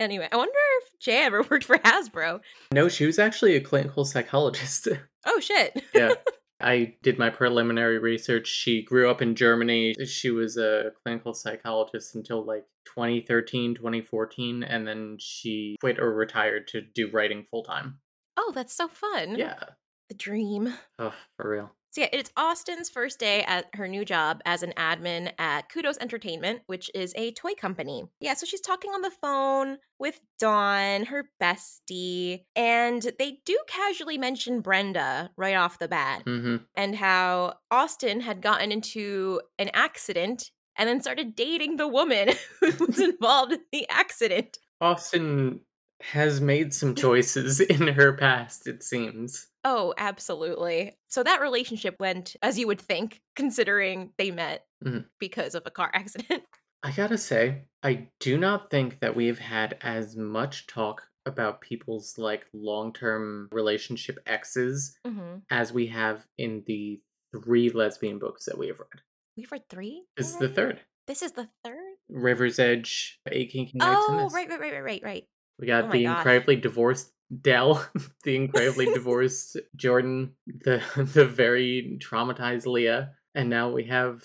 Anyway, 0.00 0.28
I 0.32 0.36
wonder 0.36 0.52
if 0.82 0.98
Jae 0.98 1.26
ever 1.26 1.42
worked 1.48 1.62
for 1.64 1.78
Hasbro. 1.78 2.40
no, 2.72 2.88
she 2.88 3.06
was 3.06 3.20
actually 3.20 3.54
a 3.54 3.60
clinical 3.60 4.04
psychologist. 4.04 4.88
Oh 5.24 5.38
shit. 5.38 5.80
yeah. 5.94 6.14
I 6.60 6.94
did 7.04 7.16
my 7.16 7.30
preliminary 7.30 7.98
research. 8.00 8.48
She 8.48 8.82
grew 8.82 9.08
up 9.08 9.22
in 9.22 9.36
Germany. 9.36 9.94
She 10.04 10.30
was 10.30 10.56
a 10.56 10.90
clinical 11.04 11.32
psychologist 11.32 12.16
until 12.16 12.44
like 12.44 12.64
2013, 12.86 13.76
2014, 13.76 14.64
and 14.64 14.84
then 14.88 15.16
she 15.20 15.76
quit 15.80 16.00
or 16.00 16.12
retired 16.12 16.66
to 16.68 16.80
do 16.80 17.08
writing 17.12 17.46
full 17.52 17.62
time. 17.62 17.98
Oh, 18.36 18.50
that's 18.52 18.74
so 18.74 18.88
fun. 18.88 19.36
Yeah. 19.36 19.60
The 20.08 20.16
dream. 20.16 20.74
Oh, 20.98 21.14
for 21.36 21.48
real. 21.48 21.70
So 21.92 22.00
yeah, 22.00 22.08
it's 22.10 22.32
Austen's 22.38 22.88
first 22.88 23.18
day 23.18 23.42
at 23.42 23.66
her 23.74 23.86
new 23.86 24.06
job 24.06 24.40
as 24.46 24.62
an 24.62 24.72
admin 24.78 25.30
at 25.38 25.68
Kudos 25.68 25.98
Entertainment, 25.98 26.62
which 26.64 26.90
is 26.94 27.12
a 27.16 27.32
toy 27.32 27.52
company. 27.52 28.04
Yeah, 28.18 28.32
so 28.32 28.46
she's 28.46 28.62
talking 28.62 28.92
on 28.92 29.02
the 29.02 29.10
phone 29.10 29.76
with 29.98 30.18
Dawn, 30.38 31.04
her 31.04 31.28
bestie, 31.38 32.44
and 32.56 33.02
they 33.18 33.40
do 33.44 33.58
casually 33.68 34.16
mention 34.16 34.62
Brenda 34.62 35.30
right 35.36 35.54
off 35.54 35.78
the 35.78 35.88
bat 35.88 36.22
hmm 36.24 36.56
and 36.74 36.96
how 36.96 37.54
Austen 37.70 38.20
had 38.20 38.40
gotten 38.40 38.72
into 38.72 39.40
an 39.58 39.70
accident 39.74 40.50
and 40.76 40.88
then 40.88 41.02
started 41.02 41.36
dating 41.36 41.76
the 41.76 41.88
woman 41.88 42.30
who 42.60 42.86
was 42.86 42.98
involved 43.00 43.52
in 43.52 43.60
the 43.70 43.86
accident. 43.90 44.56
Austen 44.80 45.60
has 46.00 46.40
made 46.40 46.72
some 46.72 46.94
choices 46.94 47.60
in 47.60 47.86
her 47.88 48.14
past, 48.14 48.66
it 48.66 48.82
seems. 48.82 49.48
Oh, 49.64 49.94
absolutely. 49.96 50.96
So 51.08 51.22
that 51.22 51.40
relationship 51.40 51.96
went 52.00 52.34
as 52.42 52.58
you 52.58 52.66
would 52.66 52.80
think, 52.80 53.20
considering 53.36 54.12
they 54.18 54.30
met 54.30 54.66
Mhm. 54.84 55.06
because 55.20 55.54
of 55.54 55.62
a 55.66 55.70
car 55.70 55.90
accident. 55.94 56.42
I 56.82 56.90
gotta 56.90 57.18
say, 57.18 57.62
I 57.82 58.08
do 58.18 58.36
not 58.36 58.70
think 58.70 58.98
that 59.00 59.14
we've 59.14 59.38
had 59.38 59.78
as 59.82 60.16
much 60.16 60.66
talk 60.66 61.06
about 61.24 61.60
people's 61.60 62.18
like 62.18 62.44
long 62.52 62.92
term 62.92 63.48
relationship 63.52 64.18
exes 64.26 64.98
hmm 65.06 65.36
as 65.50 65.72
we 65.72 65.86
have 65.86 66.26
in 66.38 66.64
the 66.66 67.00
three 67.32 67.70
lesbian 67.70 68.18
books 68.18 68.44
that 68.46 68.58
we 68.58 68.66
have 68.66 68.80
read. 68.80 69.02
We've 69.36 69.50
read 69.52 69.68
three. 69.68 70.04
This 70.16 70.30
is 70.30 70.38
the 70.38 70.48
third. 70.48 70.80
This 71.06 71.22
is 71.22 71.32
the 71.32 71.48
third. 71.64 71.78
River's 72.08 72.58
Edge, 72.58 73.20
Eight 73.30 73.50
Kinky 73.50 73.78
Nights, 73.78 74.04
Oh, 74.08 74.28
right, 74.32 74.48
right, 74.48 74.60
right, 74.60 74.72
right, 74.72 74.82
right, 74.84 75.02
right. 75.04 75.24
We 75.58 75.66
got 75.68 75.84
Oh 75.84 75.92
the 75.92 76.02
gosh. 76.04 76.16
incredibly 76.18 76.56
divorced 76.56 77.12
Dell, 77.40 77.86
the 78.24 78.36
incredibly 78.36 78.86
divorced 78.86 79.56
Jordan, 79.76 80.34
the 80.46 80.82
the 80.96 81.24
very 81.24 81.98
traumatized 82.02 82.66
Leah, 82.66 83.12
and 83.34 83.48
now 83.48 83.70
we 83.70 83.84
have 83.84 84.22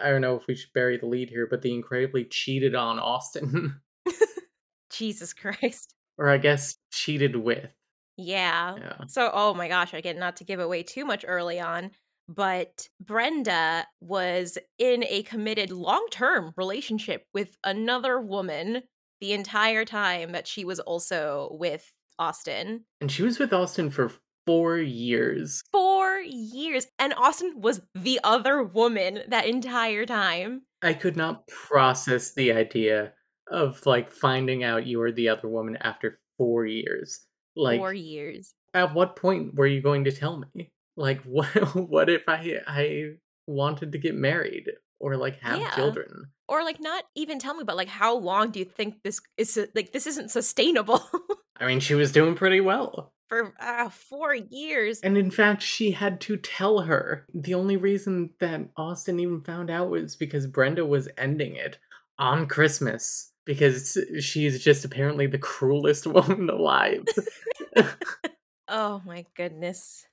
I 0.00 0.10
don't 0.10 0.20
know 0.20 0.36
if 0.36 0.46
we 0.46 0.54
should 0.54 0.72
bury 0.72 0.98
the 0.98 1.06
lead 1.06 1.30
here, 1.30 1.46
but 1.50 1.62
the 1.62 1.74
incredibly 1.74 2.24
cheated 2.24 2.74
on 2.74 2.98
Austen, 2.98 3.80
Jesus 4.90 5.32
Christ. 5.32 5.94
or 6.16 6.28
I 6.28 6.38
guess 6.38 6.76
cheated 6.92 7.36
with. 7.36 7.70
Yeah. 8.16 8.74
Yeah. 8.76 8.96
So, 9.06 9.30
oh 9.32 9.54
my 9.54 9.68
gosh, 9.68 9.94
again, 9.94 10.18
not 10.18 10.36
to 10.36 10.44
give 10.44 10.58
away 10.58 10.82
too 10.82 11.04
much 11.04 11.24
early 11.26 11.60
on, 11.60 11.92
but 12.28 12.88
Brenda 13.00 13.86
was 14.00 14.58
in 14.78 15.04
a 15.08 15.22
committed 15.22 15.70
long 15.70 16.06
term 16.10 16.52
relationship 16.56 17.24
with 17.32 17.56
another 17.64 18.20
woman 18.20 18.82
the 19.20 19.32
entire 19.32 19.84
time 19.84 20.32
that 20.32 20.46
she 20.46 20.64
was 20.64 20.80
also 20.80 21.48
with 21.52 21.90
Austen. 22.18 22.84
And 23.00 23.10
she 23.10 23.22
was 23.22 23.38
with 23.38 23.52
Austen 23.52 23.90
for 23.90 24.10
four 24.46 24.78
years. 24.78 25.62
Four 25.72 26.18
years. 26.20 26.86
And 26.98 27.14
Austen 27.14 27.60
was 27.60 27.80
the 27.94 28.18
other 28.24 28.62
woman 28.62 29.20
that 29.28 29.46
entire 29.46 30.06
time. 30.06 30.62
I 30.82 30.94
could 30.94 31.16
not 31.16 31.46
process 31.48 32.34
the 32.34 32.52
idea 32.52 33.12
of 33.50 33.84
like 33.86 34.10
finding 34.10 34.62
out 34.64 34.86
you 34.86 34.98
were 34.98 35.12
the 35.12 35.28
other 35.28 35.48
woman 35.48 35.76
after 35.80 36.20
four 36.36 36.66
years. 36.66 37.20
Like 37.56 37.78
Four 37.80 37.94
years. 37.94 38.54
at 38.74 38.94
what 38.94 39.16
point 39.16 39.54
were 39.54 39.66
you 39.66 39.80
going 39.82 40.04
to 40.04 40.12
tell 40.12 40.42
me? 40.54 40.70
Like 40.96 41.22
what 41.24 41.46
what 41.74 42.08
if 42.08 42.22
I 42.28 42.58
I 42.66 43.04
wanted 43.46 43.92
to 43.92 43.98
get 43.98 44.14
married 44.14 44.70
or 45.00 45.16
like 45.16 45.40
have 45.40 45.58
Yeah. 45.58 45.74
children? 45.74 46.26
Or 46.48 46.64
like 46.64 46.80
not 46.80 47.04
even 47.14 47.38
tell 47.38 47.54
me, 47.54 47.64
but 47.64 47.76
like 47.76 47.88
how 47.88 48.16
long 48.16 48.50
do 48.50 48.58
you 48.58 48.64
think 48.64 49.02
this 49.04 49.20
is 49.36 49.58
like 49.74 49.92
this 49.92 50.06
isn't 50.06 50.30
sustainable 50.30 51.02
I 51.60 51.66
mean, 51.66 51.80
she 51.80 51.94
was 51.94 52.12
doing 52.12 52.34
pretty 52.36 52.60
well. 52.60 53.12
for 53.28 53.52
uh, 53.60 53.88
four 53.88 54.34
years? 54.34 55.00
And 55.00 55.18
in 55.18 55.30
fact, 55.30 55.60
she 55.60 55.90
had 55.90 56.20
to 56.22 56.36
tell 56.36 56.80
her. 56.80 57.26
The 57.34 57.54
only 57.54 57.76
reason 57.76 58.30
that 58.38 58.60
Austen 58.76 59.18
even 59.18 59.40
found 59.42 59.68
out 59.68 59.90
was 59.90 60.14
because 60.16 60.46
Brenda 60.46 60.86
was 60.86 61.08
ending 61.18 61.56
it 61.56 61.78
on 62.18 62.46
Christmas 62.46 63.32
because 63.44 63.98
she's 64.20 64.62
just 64.62 64.84
apparently 64.84 65.26
the 65.26 65.38
cruelest 65.38 66.06
woman 66.16 66.48
alive. 66.48 67.04
Oh 68.68 69.00
my 69.06 69.24
goodness. 69.34 70.06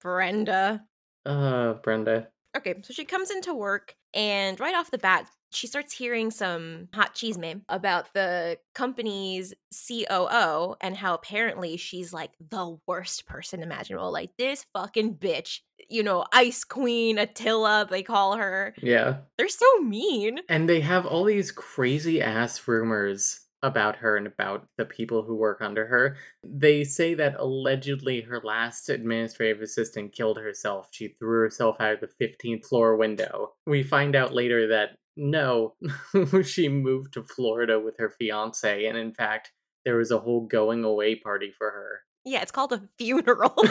Brenda. 0.00 0.82
uh, 1.26 1.74
Brenda. 1.74 2.28
Okay, 2.56 2.74
so 2.82 2.94
she 2.94 3.04
comes 3.04 3.30
into 3.30 3.52
work 3.54 3.94
and 4.14 4.58
right 4.58 4.74
off 4.74 4.90
the 4.90 4.98
bat, 4.98 5.28
she 5.50 5.66
starts 5.66 5.94
hearing 5.94 6.30
some 6.30 6.88
hot 6.92 7.14
cheese 7.14 7.38
meme 7.38 7.62
about 7.68 8.12
the 8.14 8.58
company's 8.74 9.54
COO 9.88 10.74
and 10.80 10.96
how 10.96 11.14
apparently 11.14 11.76
she's 11.76 12.12
like 12.12 12.30
the 12.50 12.78
worst 12.86 13.26
person 13.26 13.62
imaginable. 13.62 14.12
Like 14.12 14.30
this 14.38 14.66
fucking 14.74 15.16
bitch, 15.16 15.60
you 15.88 16.02
know, 16.02 16.24
Ice 16.32 16.64
Queen 16.64 17.18
Attila, 17.18 17.86
they 17.88 18.02
call 18.02 18.36
her. 18.36 18.74
Yeah. 18.82 19.18
They're 19.36 19.48
so 19.48 19.66
mean. 19.80 20.40
And 20.48 20.68
they 20.68 20.80
have 20.80 21.06
all 21.06 21.24
these 21.24 21.50
crazy 21.50 22.20
ass 22.20 22.66
rumors 22.68 23.40
about 23.62 23.96
her 23.96 24.16
and 24.16 24.26
about 24.26 24.66
the 24.76 24.84
people 24.84 25.22
who 25.22 25.34
work 25.34 25.60
under 25.60 25.86
her. 25.86 26.16
They 26.44 26.84
say 26.84 27.14
that 27.14 27.40
allegedly 27.40 28.20
her 28.20 28.40
last 28.44 28.88
administrative 28.88 29.60
assistant 29.62 30.12
killed 30.12 30.38
herself. 30.38 30.88
She 30.92 31.08
threw 31.08 31.40
herself 31.40 31.76
out 31.80 31.94
of 31.94 32.00
the 32.00 32.24
15th 32.24 32.66
floor 32.66 32.96
window. 32.96 33.54
We 33.66 33.82
find 33.82 34.14
out 34.14 34.32
later 34.32 34.68
that 34.68 34.90
no, 35.18 35.74
she 36.44 36.68
moved 36.68 37.12
to 37.14 37.24
Florida 37.24 37.78
with 37.80 37.96
her 37.98 38.08
fiance, 38.08 38.86
and 38.86 38.96
in 38.96 39.12
fact, 39.12 39.52
there 39.84 39.96
was 39.96 40.10
a 40.10 40.18
whole 40.18 40.46
going 40.46 40.84
away 40.84 41.16
party 41.16 41.52
for 41.56 41.70
her. 41.70 42.00
Yeah, 42.24 42.42
it's 42.42 42.52
called 42.52 42.72
a 42.72 42.82
funeral. 42.98 43.54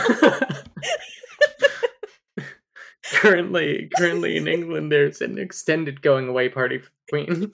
currently, 3.11 3.89
currently 3.97 4.37
in 4.37 4.47
England, 4.47 4.91
there's 4.91 5.21
an 5.21 5.37
extended 5.37 6.01
going 6.01 6.27
away 6.27 6.49
party 6.49 6.79
for 6.79 6.89
the 6.89 7.25
Queen. 7.25 7.51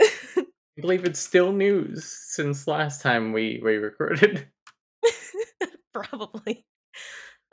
I 0.00 0.80
believe 0.80 1.04
it's 1.04 1.20
still 1.20 1.52
news 1.52 2.04
since 2.30 2.66
last 2.66 3.02
time 3.02 3.32
we, 3.32 3.60
we 3.62 3.76
recorded. 3.76 4.48
Probably. 5.92 6.64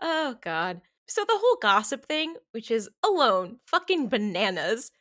Oh 0.02 0.36
god. 0.42 0.82
So 1.10 1.24
the 1.26 1.38
whole 1.40 1.58
gossip 1.62 2.06
thing, 2.06 2.36
which 2.52 2.72
is 2.72 2.90
alone 3.04 3.60
fucking 3.68 4.10
bananas, 4.10 4.92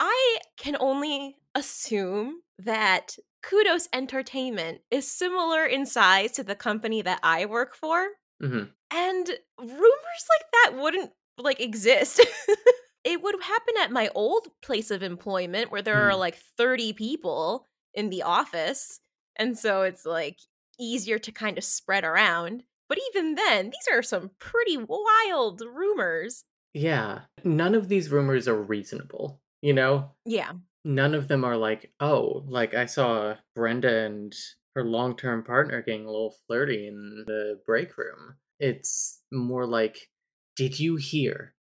I 0.00 0.38
can 0.56 0.76
only 0.78 1.36
assume 1.54 2.42
that 2.58 3.16
Kudos 3.42 3.88
Entertainment 3.92 4.82
is 4.90 5.10
similar 5.10 5.66
in 5.66 5.86
size 5.86 6.32
to 6.32 6.44
the 6.44 6.54
company 6.56 7.02
that 7.02 7.20
I 7.22 7.46
work 7.46 7.74
for, 7.74 8.08
hmm 8.40 8.64
and 8.92 9.28
rumors 9.58 10.24
like 10.30 10.46
that 10.52 10.72
wouldn't 10.80 11.12
like 11.38 11.60
exist. 11.60 12.20
it 13.04 13.22
would 13.22 13.42
happen 13.42 13.74
at 13.80 13.90
my 13.92 14.10
old 14.14 14.48
place 14.62 14.90
of 14.90 15.02
employment 15.02 15.70
where 15.70 15.82
there 15.82 16.08
are 16.08 16.14
Hmm. 16.14 16.20
like 16.20 16.36
30 16.58 16.92
people 16.92 17.68
in 17.94 18.10
the 18.10 18.22
office, 18.22 19.00
and 19.36 19.58
so 19.58 19.82
it's 19.82 20.06
like 20.06 20.38
easier 20.78 21.18
to 21.20 21.32
kind 21.32 21.58
of 21.58 21.64
spread 21.64 22.04
around. 22.04 22.64
But 22.88 22.98
even 23.10 23.34
then, 23.34 23.66
these 23.66 23.88
are 23.92 24.02
some 24.02 24.30
pretty 24.38 24.76
wild 24.76 25.60
rumors. 25.62 26.44
Yeah, 26.74 27.20
none 27.44 27.74
of 27.74 27.88
these 27.88 28.10
rumors 28.10 28.46
are 28.48 28.60
reasonable. 28.62 29.40
You 29.62 29.72
know, 29.72 30.10
Yeah. 30.26 30.52
none 30.84 31.14
of 31.14 31.28
them 31.28 31.44
are 31.44 31.56
like, 31.56 31.92
oh, 32.00 32.44
like 32.46 32.74
I 32.74 32.86
saw 32.86 33.36
Brenda 33.54 34.04
and 34.04 34.34
her 34.74 34.84
long 34.84 35.16
term 35.16 35.42
partner 35.44 35.80
getting 35.82 36.04
a 36.04 36.10
little 36.10 36.34
flirty 36.46 36.86
in 36.88 37.24
the 37.26 37.60
break 37.64 37.96
room. 37.96 38.34
It's 38.60 39.20
more 39.32 39.66
like, 39.66 40.10
did 40.56 40.78
you 40.78 40.96
hear 40.96 41.54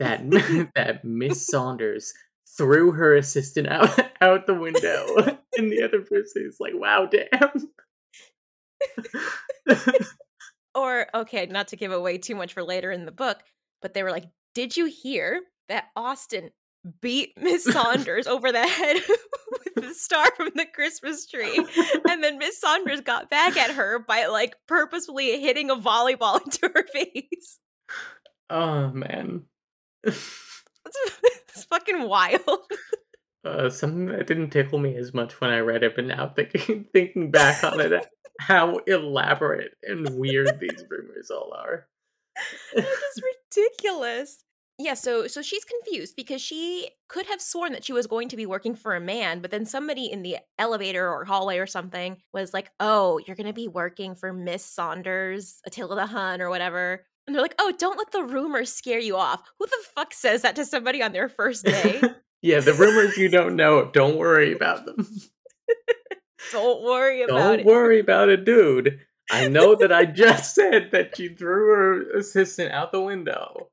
that 0.00 0.22
that 0.74 1.04
Miss 1.04 1.46
Saunders 1.46 2.12
threw 2.56 2.92
her 2.92 3.14
assistant 3.16 3.68
out 3.68 3.98
out 4.20 4.46
the 4.46 4.54
window? 4.54 5.36
and 5.56 5.70
the 5.70 5.82
other 5.82 6.00
person 6.00 6.44
is 6.46 6.56
like, 6.58 6.72
wow, 6.74 7.06
damn. 7.06 7.68
Or, 10.74 11.06
okay, 11.14 11.46
not 11.46 11.68
to 11.68 11.76
give 11.76 11.92
away 11.92 12.18
too 12.18 12.34
much 12.34 12.52
for 12.52 12.62
later 12.62 12.90
in 12.90 13.04
the 13.04 13.12
book, 13.12 13.38
but 13.80 13.94
they 13.94 14.02
were 14.02 14.10
like, 14.10 14.26
Did 14.54 14.76
you 14.76 14.86
hear 14.86 15.40
that 15.68 15.84
Austen 15.96 16.50
beat 17.00 17.32
Miss 17.40 17.64
Saunders 17.72 18.26
over 18.26 18.52
the 18.52 18.66
head 18.66 18.96
with 19.64 19.74
the 19.84 19.94
star 19.94 20.26
from 20.36 20.50
the 20.54 20.66
Christmas 20.66 21.26
tree? 21.26 21.64
And 22.08 22.22
then 22.22 22.38
Miss 22.38 22.60
Saunders 22.60 23.00
got 23.00 23.30
back 23.30 23.56
at 23.56 23.70
her 23.72 23.98
by 23.98 24.26
like 24.26 24.56
purposefully 24.66 25.40
hitting 25.40 25.70
a 25.70 25.76
volleyball 25.76 26.42
into 26.44 26.70
her 26.74 26.84
face. 26.92 27.58
oh 28.50 28.90
man. 28.90 29.44
it's 30.02 31.64
fucking 31.70 32.02
wild. 32.08 32.40
Uh, 33.44 33.68
something 33.68 34.06
that 34.06 34.26
didn't 34.26 34.50
tickle 34.50 34.78
me 34.78 34.96
as 34.96 35.12
much 35.12 35.38
when 35.40 35.50
I 35.50 35.58
read 35.58 35.82
it, 35.82 35.94
but 35.94 36.06
now 36.06 36.32
thinking 36.34 36.86
thinking 36.92 37.30
back 37.30 37.62
on 37.62 37.78
it, 37.78 38.06
how 38.40 38.78
elaborate 38.86 39.74
and 39.82 40.18
weird 40.18 40.58
these 40.60 40.84
rumors 40.88 41.30
all 41.30 41.52
are. 41.54 41.86
They're 42.74 42.82
just 42.84 43.22
ridiculous. 43.56 44.44
Yeah, 44.76 44.94
so 44.94 45.28
so 45.28 45.40
she's 45.40 45.64
confused 45.64 46.16
because 46.16 46.40
she 46.40 46.90
could 47.08 47.26
have 47.26 47.40
sworn 47.40 47.72
that 47.72 47.84
she 47.84 47.92
was 47.92 48.08
going 48.08 48.28
to 48.30 48.36
be 48.36 48.44
working 48.44 48.74
for 48.74 48.96
a 48.96 49.00
man, 49.00 49.40
but 49.40 49.52
then 49.52 49.66
somebody 49.66 50.06
in 50.06 50.22
the 50.22 50.38
elevator 50.58 51.08
or 51.08 51.24
hallway 51.24 51.58
or 51.58 51.66
something 51.66 52.16
was 52.32 52.52
like, 52.52 52.70
"Oh, 52.80 53.20
you're 53.24 53.36
going 53.36 53.46
to 53.46 53.52
be 53.52 53.68
working 53.68 54.16
for 54.16 54.32
Miss 54.32 54.66
Saunders, 54.66 55.60
Attila 55.64 55.94
the 55.94 56.06
Hun 56.06 56.42
or 56.42 56.50
whatever." 56.50 57.04
And 57.26 57.34
they're 57.34 57.42
like, 57.42 57.54
"Oh, 57.60 57.72
don't 57.78 57.98
let 57.98 58.10
the 58.10 58.24
rumors 58.24 58.72
scare 58.72 58.98
you 58.98 59.16
off." 59.16 59.42
Who 59.60 59.66
the 59.66 59.84
fuck 59.94 60.12
says 60.12 60.42
that 60.42 60.56
to 60.56 60.64
somebody 60.64 61.02
on 61.02 61.12
their 61.12 61.28
first 61.28 61.64
day? 61.64 62.02
yeah, 62.42 62.58
the 62.58 62.74
rumors 62.74 63.16
you 63.16 63.28
don't 63.28 63.54
know, 63.54 63.88
don't 63.92 64.16
worry 64.16 64.52
about 64.52 64.86
them. 64.86 65.06
Don't 66.52 66.82
worry 66.82 67.22
about 67.22 67.38
don't 67.38 67.54
it. 67.54 67.56
Don't 67.58 67.66
worry 67.66 68.00
about 68.00 68.28
it, 68.28 68.44
dude. 68.44 69.00
I 69.30 69.48
know 69.48 69.74
that 69.74 69.92
I 69.92 70.04
just 70.04 70.54
said 70.54 70.90
that 70.92 71.16
she 71.16 71.28
threw 71.28 71.74
her 71.74 72.18
assistant 72.18 72.72
out 72.72 72.92
the 72.92 73.00
window. 73.00 73.68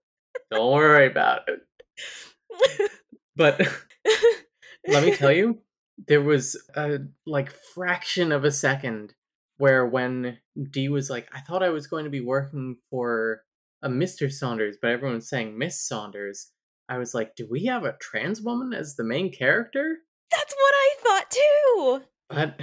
Don't 0.50 0.74
worry 0.74 1.08
about 1.08 1.42
it. 1.48 2.92
But 3.36 3.60
let 4.88 5.04
me 5.04 5.16
tell 5.16 5.32
you, 5.32 5.60
there 6.08 6.22
was 6.22 6.62
a 6.76 7.00
like 7.26 7.54
fraction 7.74 8.32
of 8.32 8.44
a 8.44 8.52
second 8.52 9.14
where 9.58 9.86
when 9.86 10.40
Dee 10.70 10.90
was 10.90 11.10
like, 11.10 11.28
I 11.34 11.40
thought 11.40 11.64
I 11.64 11.70
was 11.70 11.88
going 11.88 12.06
to 12.06 12.10
be 12.10 12.22
working 12.22 12.78
for 12.90 13.44
a 13.82 13.90
Mr. 13.90 14.32
Saunders, 14.32 14.78
but 14.82 14.92
everyone's 14.92 15.30
saying 15.30 15.58
Miss 15.58 15.88
Saunders. 15.88 16.52
I 16.90 16.98
was 16.98 17.14
like, 17.14 17.36
do 17.36 17.48
we 17.50 17.66
have 17.66 17.86
a 17.86 17.96
trans 18.00 18.42
woman 18.42 18.74
as 18.74 18.96
the 18.96 19.04
main 19.04 19.32
character? 19.32 20.00
That's 20.30 20.54
what 20.54 20.74
I 20.76 20.96
thought 21.00 21.32
too. 21.32 22.02
But 22.34 22.60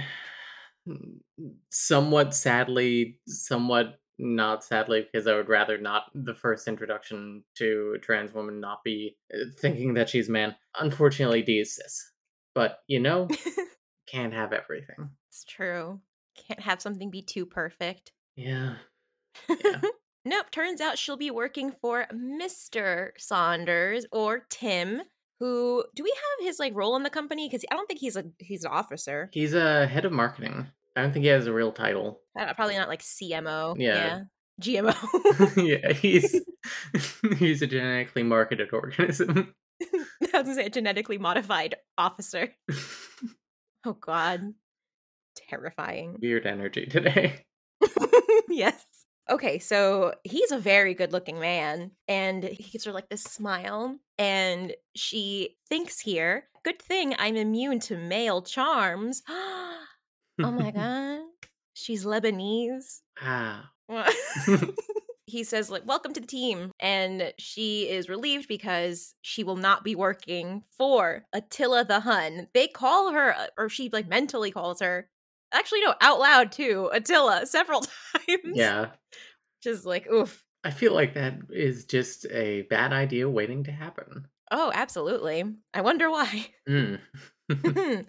somewhat 1.69 2.33
sadly, 2.33 3.19
somewhat 3.27 3.99
not 4.17 4.63
sadly, 4.63 5.01
because 5.01 5.27
I 5.27 5.35
would 5.35 5.49
rather 5.49 5.77
not 5.77 6.05
the 6.13 6.35
first 6.35 6.67
introduction 6.67 7.43
to 7.55 7.93
a 7.95 7.99
trans 7.99 8.33
woman 8.33 8.59
not 8.59 8.83
be 8.83 9.15
uh, 9.33 9.45
thinking 9.57 9.93
that 9.93 10.09
she's 10.09 10.29
man. 10.29 10.55
Unfortunately, 10.79 11.41
Dee 11.41 11.59
is 11.59 11.75
cis. 11.75 12.11
But, 12.53 12.79
you 12.87 12.99
know, 12.99 13.29
can't 14.07 14.33
have 14.33 14.51
everything. 14.51 15.09
It's 15.29 15.45
true. 15.45 15.99
Can't 16.47 16.59
have 16.59 16.81
something 16.81 17.09
be 17.09 17.21
too 17.21 17.45
perfect. 17.45 18.11
Yeah. 18.35 18.75
yeah. 19.47 19.81
nope, 20.25 20.51
turns 20.51 20.81
out 20.81 20.97
she'll 20.97 21.17
be 21.17 21.31
working 21.31 21.71
for 21.81 22.07
Mr. 22.13 23.11
Saunders 23.17 24.05
or 24.11 24.45
Tim, 24.49 25.01
who 25.39 25.83
do 25.95 26.03
we 26.03 26.09
have 26.09 26.47
his 26.47 26.59
like 26.59 26.73
role 26.75 26.95
in 26.95 27.03
the 27.03 27.09
company 27.09 27.47
because 27.47 27.65
i 27.71 27.75
don't 27.75 27.87
think 27.87 27.99
he's 27.99 28.15
a 28.15 28.23
he's 28.39 28.63
an 28.63 28.71
officer 28.71 29.29
he's 29.31 29.53
a 29.53 29.87
head 29.87 30.05
of 30.05 30.11
marketing 30.11 30.67
I 30.95 31.03
don't 31.03 31.13
think 31.13 31.23
he 31.23 31.29
has 31.29 31.47
a 31.47 31.53
real 31.53 31.71
title. 31.71 32.19
Uh, 32.37 32.53
probably 32.53 32.75
not 32.75 32.89
like 32.89 33.01
CMO. 33.01 33.75
Yeah. 33.77 33.93
yeah. 33.95 34.21
GMO. 34.61 35.55
yeah, 35.83 35.93
he's 35.93 36.41
he's 37.37 37.61
a 37.61 37.67
genetically 37.67 38.23
marketed 38.23 38.73
organism. 38.73 39.53
I 39.81 39.87
was 40.21 40.31
gonna 40.31 40.55
say 40.55 40.65
a 40.65 40.69
genetically 40.69 41.17
modified 41.17 41.75
officer. 41.97 42.49
oh 43.85 43.93
god. 43.93 44.53
Terrifying. 45.47 46.17
Weird 46.21 46.45
energy 46.45 46.85
today. 46.85 47.45
yes. 48.49 48.85
Okay, 49.29 49.59
so 49.59 50.13
he's 50.23 50.51
a 50.51 50.57
very 50.57 50.93
good 50.93 51.13
looking 51.13 51.39
man, 51.39 51.91
and 52.07 52.43
he 52.43 52.63
gives 52.63 52.85
her 52.85 52.91
like 52.91 53.09
this 53.09 53.23
smile, 53.23 53.97
and 54.17 54.73
she 54.95 55.57
thinks 55.67 55.99
here, 55.99 56.45
good 56.63 56.81
thing 56.81 57.15
I'm 57.19 57.35
immune 57.35 57.79
to 57.81 57.97
male 57.97 58.41
charms. 58.41 59.23
Oh 60.41 60.51
my 60.51 60.71
god. 60.81 61.19
She's 61.73 62.05
Lebanese. 62.05 63.01
Ah. 63.21 63.71
he 65.29 65.43
says 65.43 65.69
like 65.69 65.85
welcome 65.85 66.13
to 66.13 66.19
the 66.19 66.27
team 66.27 66.71
and 66.79 67.33
she 67.37 67.89
is 67.89 68.09
relieved 68.09 68.47
because 68.47 69.15
she 69.21 69.43
will 69.43 69.55
not 69.55 69.83
be 69.83 69.95
working 69.95 70.63
for 70.77 71.23
attila 71.33 71.85
the 71.85 71.99
hun 71.99 72.47
they 72.53 72.67
call 72.67 73.11
her 73.11 73.35
uh, 73.35 73.47
or 73.57 73.69
she 73.69 73.89
like 73.91 74.07
mentally 74.07 74.51
calls 74.51 74.79
her 74.79 75.09
actually 75.51 75.81
no 75.81 75.93
out 76.01 76.19
loud 76.19 76.51
too 76.51 76.89
attila 76.93 77.45
several 77.45 77.81
times 78.27 78.55
yeah 78.55 78.87
just 79.63 79.85
like 79.85 80.09
oof 80.11 80.43
i 80.63 80.71
feel 80.71 80.93
like 80.93 81.13
that 81.13 81.35
is 81.49 81.85
just 81.85 82.25
a 82.31 82.63
bad 82.63 82.93
idea 82.93 83.29
waiting 83.29 83.63
to 83.63 83.71
happen 83.71 84.25
oh 84.51 84.71
absolutely 84.73 85.43
i 85.73 85.81
wonder 85.81 86.09
why 86.09 86.47
mm. 86.69 86.99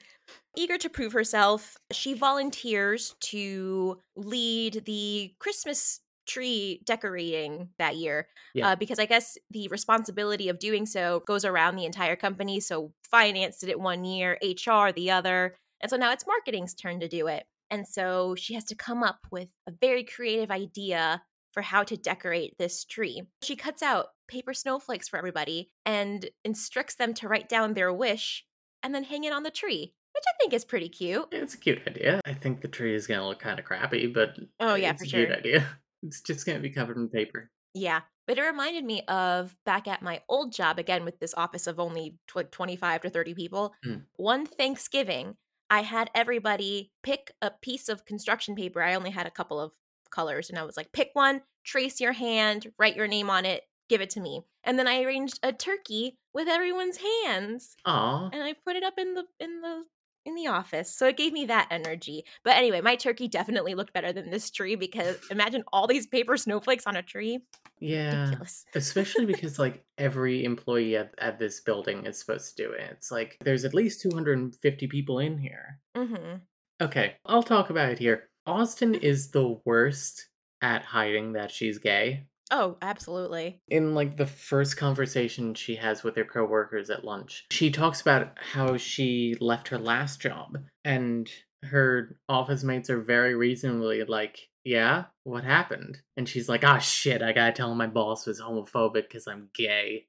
Eager 0.56 0.78
to 0.78 0.88
prove 0.88 1.12
herself, 1.12 1.76
she 1.92 2.14
volunteers 2.14 3.14
to 3.20 3.98
lead 4.16 4.82
the 4.84 5.32
Christmas 5.38 6.00
tree 6.26 6.80
decorating 6.84 7.68
that 7.78 7.96
year 7.96 8.28
yeah. 8.54 8.68
uh, 8.68 8.76
because 8.76 8.98
I 8.98 9.06
guess 9.06 9.38
the 9.50 9.68
responsibility 9.68 10.48
of 10.48 10.58
doing 10.58 10.86
so 10.86 11.22
goes 11.26 11.44
around 11.44 11.76
the 11.76 11.84
entire 11.84 12.16
company. 12.16 12.60
So 12.60 12.92
finance 13.04 13.58
did 13.58 13.68
it 13.68 13.80
one 13.80 14.04
year, 14.04 14.38
HR 14.42 14.92
the 14.92 15.10
other. 15.10 15.54
And 15.80 15.90
so 15.90 15.96
now 15.96 16.12
it's 16.12 16.26
marketing's 16.26 16.74
turn 16.74 17.00
to 17.00 17.08
do 17.08 17.26
it. 17.26 17.44
And 17.70 17.86
so 17.86 18.34
she 18.34 18.54
has 18.54 18.64
to 18.64 18.74
come 18.74 19.02
up 19.02 19.20
with 19.30 19.48
a 19.66 19.72
very 19.72 20.04
creative 20.04 20.50
idea 20.50 21.22
for 21.52 21.62
how 21.62 21.82
to 21.84 21.96
decorate 21.96 22.56
this 22.58 22.84
tree. 22.84 23.22
She 23.42 23.56
cuts 23.56 23.82
out 23.82 24.08
paper 24.28 24.54
snowflakes 24.54 25.08
for 25.08 25.18
everybody 25.18 25.70
and 25.84 26.28
instructs 26.44 26.94
them 26.94 27.14
to 27.14 27.28
write 27.28 27.48
down 27.48 27.74
their 27.74 27.92
wish 27.92 28.44
and 28.82 28.94
then 28.94 29.04
hang 29.04 29.24
it 29.24 29.32
on 29.32 29.42
the 29.42 29.50
tree 29.50 29.94
which 30.14 30.24
I 30.26 30.36
think 30.40 30.52
is 30.52 30.64
pretty 30.64 30.88
cute. 30.88 31.26
It's 31.32 31.54
a 31.54 31.58
cute 31.58 31.80
idea. 31.86 32.20
I 32.24 32.34
think 32.34 32.60
the 32.60 32.68
tree 32.68 32.94
is 32.94 33.06
gonna 33.06 33.26
look 33.26 33.38
kind 33.38 33.58
of 33.58 33.64
crappy, 33.64 34.06
but 34.06 34.36
oh 34.58 34.74
yeah, 34.74 34.92
for 34.94 35.04
sure. 35.04 35.26
Cute 35.26 35.38
idea. 35.38 35.66
It's 36.02 36.22
just 36.22 36.46
gonna 36.46 36.60
be 36.60 36.70
covered 36.70 36.96
in 36.96 37.10
paper. 37.10 37.50
Yeah, 37.74 38.00
but 38.26 38.38
it 38.38 38.42
reminded 38.42 38.86
me 38.86 39.02
of 39.06 39.54
back 39.66 39.86
at 39.86 40.00
my 40.00 40.22
old 40.30 40.50
job 40.50 40.78
again 40.78 41.04
with 41.04 41.18
this 41.20 41.34
office 41.36 41.66
of 41.66 41.78
only 41.78 42.16
tw- 42.26 42.50
25 42.50 43.02
to 43.02 43.10
30 43.10 43.34
people. 43.34 43.74
Mm. 43.84 44.04
One 44.16 44.46
Thanksgiving, 44.46 45.36
I 45.70 45.82
had 45.82 46.10
everybody 46.14 46.90
pick 47.02 47.32
a 47.40 47.50
piece 47.50 47.88
of 47.88 48.04
construction 48.04 48.56
paper. 48.56 48.82
I 48.82 48.94
only 48.94 49.10
had 49.10 49.26
a 49.26 49.30
couple 49.30 49.60
of 49.60 49.72
colors, 50.10 50.50
and 50.50 50.58
I 50.58 50.64
was 50.64 50.76
like, 50.76 50.92
pick 50.92 51.10
one, 51.12 51.42
trace 51.64 52.00
your 52.00 52.12
hand, 52.12 52.72
write 52.78 52.96
your 52.96 53.06
name 53.06 53.30
on 53.30 53.44
it, 53.44 53.62
give 53.88 54.00
it 54.00 54.10
to 54.10 54.20
me. 54.20 54.42
And 54.64 54.78
then 54.78 54.88
I 54.88 55.02
arranged 55.02 55.38
a 55.42 55.52
turkey 55.52 56.16
with 56.34 56.48
everyone's 56.48 56.98
hands. 56.98 57.76
Aww. 57.86 58.30
And 58.32 58.42
I 58.42 58.54
put 58.64 58.76
it 58.76 58.82
up 58.82 58.94
in 58.98 59.14
the 59.14 59.24
in 59.38 59.60
the 59.60 59.84
in 60.24 60.34
the 60.34 60.46
office. 60.46 60.94
So 60.94 61.06
it 61.06 61.16
gave 61.16 61.32
me 61.32 61.46
that 61.46 61.68
energy. 61.70 62.24
But 62.44 62.56
anyway, 62.56 62.80
my 62.80 62.96
turkey 62.96 63.28
definitely 63.28 63.74
looked 63.74 63.92
better 63.92 64.12
than 64.12 64.30
this 64.30 64.50
tree 64.50 64.76
because 64.76 65.16
imagine 65.30 65.64
all 65.72 65.86
these 65.86 66.06
paper 66.06 66.36
snowflakes 66.36 66.86
on 66.86 66.96
a 66.96 67.02
tree. 67.02 67.40
Yeah. 67.80 68.24
Ridiculous. 68.24 68.64
Especially 68.74 69.26
because 69.26 69.58
like 69.58 69.82
every 69.98 70.44
employee 70.44 70.96
at, 70.96 71.14
at 71.18 71.38
this 71.38 71.60
building 71.60 72.06
is 72.06 72.18
supposed 72.18 72.56
to 72.56 72.62
do 72.62 72.72
it. 72.72 72.88
It's 72.92 73.10
like 73.10 73.36
there's 73.44 73.64
at 73.64 73.74
least 73.74 74.02
250 74.02 74.86
people 74.88 75.18
in 75.18 75.38
here. 75.38 75.80
Mm-hmm. 75.96 76.36
Okay, 76.82 77.16
I'll 77.26 77.42
talk 77.42 77.68
about 77.68 77.90
it 77.90 77.98
here. 77.98 78.30
Austen 78.46 78.94
is 78.94 79.30
the 79.30 79.60
worst 79.66 80.28
at 80.62 80.82
hiding 80.82 81.34
that 81.34 81.50
she's 81.50 81.78
gay. 81.78 82.24
Oh, 82.50 82.76
absolutely. 82.82 83.60
In 83.68 83.94
like 83.94 84.16
the 84.16 84.26
first 84.26 84.76
conversation 84.76 85.54
she 85.54 85.76
has 85.76 86.02
with 86.02 86.16
her 86.16 86.24
coworkers 86.24 86.90
at 86.90 87.04
lunch, 87.04 87.46
she 87.52 87.70
talks 87.70 88.00
about 88.00 88.36
how 88.38 88.76
she 88.76 89.36
left 89.40 89.68
her 89.68 89.78
last 89.78 90.20
job 90.20 90.58
and 90.84 91.30
her 91.64 92.16
office 92.28 92.64
mates 92.64 92.90
are 92.90 93.00
very 93.00 93.34
reasonably 93.34 94.02
like, 94.04 94.48
"Yeah, 94.64 95.04
what 95.24 95.44
happened?" 95.44 95.98
And 96.16 96.28
she's 96.28 96.48
like, 96.48 96.64
"Ah, 96.64 96.78
shit, 96.78 97.22
I 97.22 97.32
got 97.32 97.46
to 97.46 97.52
tell 97.52 97.74
my 97.74 97.86
boss 97.86 98.26
was 98.26 98.40
homophobic 98.40 99.10
cuz 99.10 99.26
I'm 99.28 99.50
gay." 99.54 100.06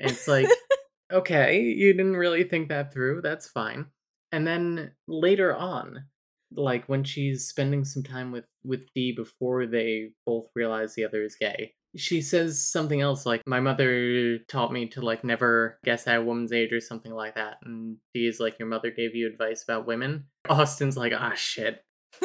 And 0.00 0.10
it's 0.12 0.28
like, 0.28 0.48
"Okay, 1.12 1.60
you 1.60 1.92
didn't 1.92 2.16
really 2.16 2.44
think 2.44 2.68
that 2.68 2.92
through. 2.92 3.20
That's 3.22 3.48
fine." 3.48 3.86
And 4.30 4.46
then 4.46 4.92
later 5.08 5.54
on, 5.54 6.06
like 6.52 6.88
when 6.88 7.04
she's 7.04 7.48
spending 7.48 7.84
some 7.84 8.02
time 8.02 8.32
with 8.32 8.46
with 8.64 8.92
Dee 8.94 9.12
before 9.12 9.66
they 9.66 10.12
both 10.26 10.48
realize 10.54 10.94
the 10.94 11.04
other 11.04 11.22
is 11.22 11.36
gay, 11.36 11.74
she 11.96 12.22
says 12.22 12.66
something 12.66 13.00
else 13.00 13.26
like 13.26 13.42
my 13.46 13.60
mother 13.60 14.38
taught 14.48 14.72
me 14.72 14.88
to 14.88 15.00
like 15.00 15.24
never 15.24 15.78
guess 15.84 16.06
at 16.06 16.18
a 16.18 16.22
woman's 16.22 16.52
age 16.52 16.72
or 16.72 16.80
something 16.80 17.12
like 17.12 17.34
that 17.34 17.58
and 17.64 17.96
Dee's 18.14 18.40
like 18.40 18.58
your 18.58 18.68
mother 18.68 18.90
gave 18.90 19.14
you 19.14 19.26
advice 19.26 19.62
about 19.62 19.86
women? 19.86 20.24
Austen's 20.48 20.96
like 20.96 21.12
ah 21.14 21.34
shit. 21.34 21.84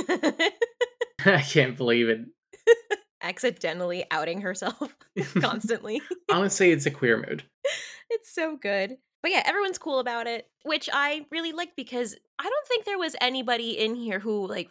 I 1.25 1.41
can't 1.41 1.77
believe 1.77 2.09
it. 2.09 2.21
Accidentally 3.21 4.05
outing 4.11 4.41
herself 4.41 4.95
constantly. 5.39 6.01
Honestly 6.31 6.71
it's 6.71 6.85
a 6.85 6.91
queer 6.91 7.17
mood. 7.17 7.43
It's 8.09 8.33
so 8.33 8.55
good. 8.55 8.97
But 9.21 9.31
yeah 9.31 9.43
everyone's 9.45 9.77
cool 9.77 9.99
about 9.99 10.27
it 10.27 10.47
which 10.63 10.89
i 10.93 11.25
really 11.31 11.51
like 11.51 11.75
because 11.75 12.15
i 12.39 12.43
don't 12.43 12.67
think 12.67 12.85
there 12.85 12.99
was 12.99 13.15
anybody 13.19 13.71
in 13.71 13.95
here 13.95 14.19
who 14.19 14.47
like 14.47 14.69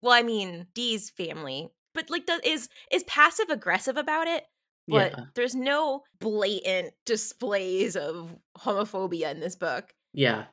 well 0.00 0.12
i 0.12 0.22
mean 0.22 0.66
dee's 0.74 1.10
family 1.10 1.70
but 1.94 2.10
like 2.10 2.26
does 2.26 2.40
is 2.44 2.68
is 2.90 3.02
passive 3.04 3.48
aggressive 3.50 3.96
about 3.96 4.26
it 4.26 4.44
but 4.88 5.12
yeah. 5.16 5.24
there's 5.34 5.54
no 5.54 6.02
blatant 6.20 6.92
displays 7.06 7.96
of 7.96 8.36
homophobia 8.58 9.30
in 9.30 9.40
this 9.40 9.56
book 9.56 9.94
yeah 10.12 10.44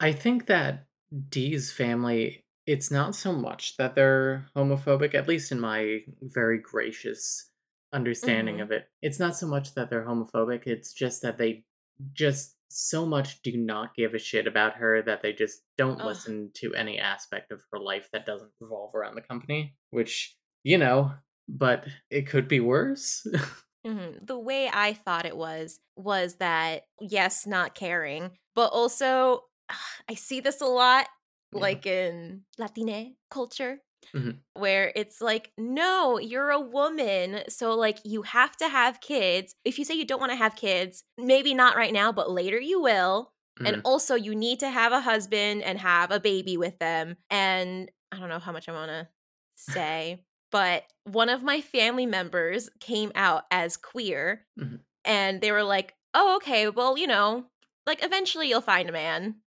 i 0.00 0.12
think 0.12 0.46
that 0.46 0.86
dee's 1.28 1.72
family 1.72 2.42
it's 2.66 2.90
not 2.90 3.14
so 3.14 3.32
much 3.32 3.76
that 3.76 3.94
they're 3.94 4.48
homophobic, 4.56 5.14
at 5.14 5.28
least 5.28 5.52
in 5.52 5.60
my 5.60 6.00
very 6.20 6.58
gracious 6.58 7.48
understanding 7.92 8.56
Mhm. 8.56 8.62
of 8.62 8.72
it. 8.72 8.88
It's 9.02 9.20
not 9.20 9.36
so 9.36 9.46
much 9.46 9.74
that 9.74 9.88
they're 9.88 10.04
homophobic, 10.04 10.66
it's 10.66 10.92
just 10.92 11.22
that 11.22 11.38
they 11.38 11.64
just 12.12 12.56
so 12.68 13.06
much 13.06 13.40
do 13.42 13.56
not 13.56 13.94
give 13.94 14.14
a 14.14 14.18
shit 14.18 14.48
about 14.48 14.74
her 14.74 15.00
that 15.02 15.22
they 15.22 15.32
just 15.32 15.62
don't 15.78 16.00
Ugh. 16.00 16.06
listen 16.08 16.50
to 16.54 16.74
any 16.74 16.98
aspect 16.98 17.52
of 17.52 17.62
her 17.70 17.78
life 17.78 18.08
that 18.10 18.26
doesn't 18.26 18.50
revolve 18.58 18.96
around 18.96 19.14
the 19.14 19.22
company, 19.22 19.76
which, 19.90 20.36
you 20.66 20.78
know, 20.78 21.12
but 21.48 21.86
it 22.10 22.26
could 22.28 22.48
be 22.48 22.60
worse. 22.60 23.26
Mhm. 23.86 24.26
The 24.26 24.38
way 24.38 24.68
I 24.72 24.92
thought 24.94 25.26
it 25.26 25.36
was 25.36 25.80
was 25.96 26.36
that 26.36 26.86
yes, 27.00 27.46
not 27.46 27.74
caring, 27.74 28.36
but 28.54 28.68
also 28.72 29.44
I 30.08 30.14
see 30.14 30.40
this 30.40 30.60
a 30.60 30.66
lot 30.66 31.08
Yeah. 31.52 31.78
like 31.78 31.86
in 31.86 32.44
Latine 32.58 33.16
culture 33.30 33.80
Mhm. 34.14 34.46
where 34.54 34.92
it's 34.96 35.20
like 35.22 35.52
no, 35.58 36.18
you're 36.18 36.50
a 36.50 36.60
woman, 36.60 37.44
so 37.50 37.74
like 37.76 37.98
you 38.04 38.22
have 38.22 38.56
to 38.58 38.68
have 38.68 39.00
kids. 39.00 39.54
If 39.64 39.78
you 39.78 39.84
say 39.86 39.94
you 39.94 40.06
don't 40.06 40.20
want 40.20 40.32
to 40.32 40.36
have 40.36 40.56
kids, 40.56 41.04
maybe 41.18 41.54
not 41.54 41.76
right 41.76 41.92
now, 41.92 42.12
but 42.12 42.30
later 42.30 42.60
you 42.60 42.80
will. 42.82 43.32
And 43.64 43.76
Mhm. 43.76 43.86
also 43.86 44.14
you 44.16 44.34
need 44.36 44.60
to 44.60 44.70
have 44.70 44.92
a 44.92 45.00
husband 45.00 45.62
and 45.62 45.78
have 45.80 46.10
a 46.12 46.20
baby 46.20 46.56
with 46.58 46.78
them. 46.80 47.16
And 47.30 47.90
I 48.12 48.18
don't 48.20 48.28
know 48.30 48.38
how 48.40 48.52
much 48.52 48.68
I 48.68 48.72
want 48.72 48.90
to 48.90 49.08
say, 49.56 50.24
but 50.50 50.84
one 51.04 51.28
of 51.28 51.42
my 51.42 51.60
family 51.60 52.06
members 52.06 52.68
came 52.80 53.12
out 53.14 53.44
as 53.50 53.76
queer 53.76 54.46
Mhm. 54.56 54.76
and 55.04 55.40
they 55.40 55.52
were 55.52 55.64
like, 55.64 55.96
"Oh, 56.14 56.36
okay. 56.36 56.68
Well, 56.70 56.98
you 56.98 57.06
know, 57.06 57.46
like 57.86 58.04
eventually 58.04 58.48
you'll 58.48 58.60
find 58.62 58.88
a 58.88 58.92
man. 58.92 59.42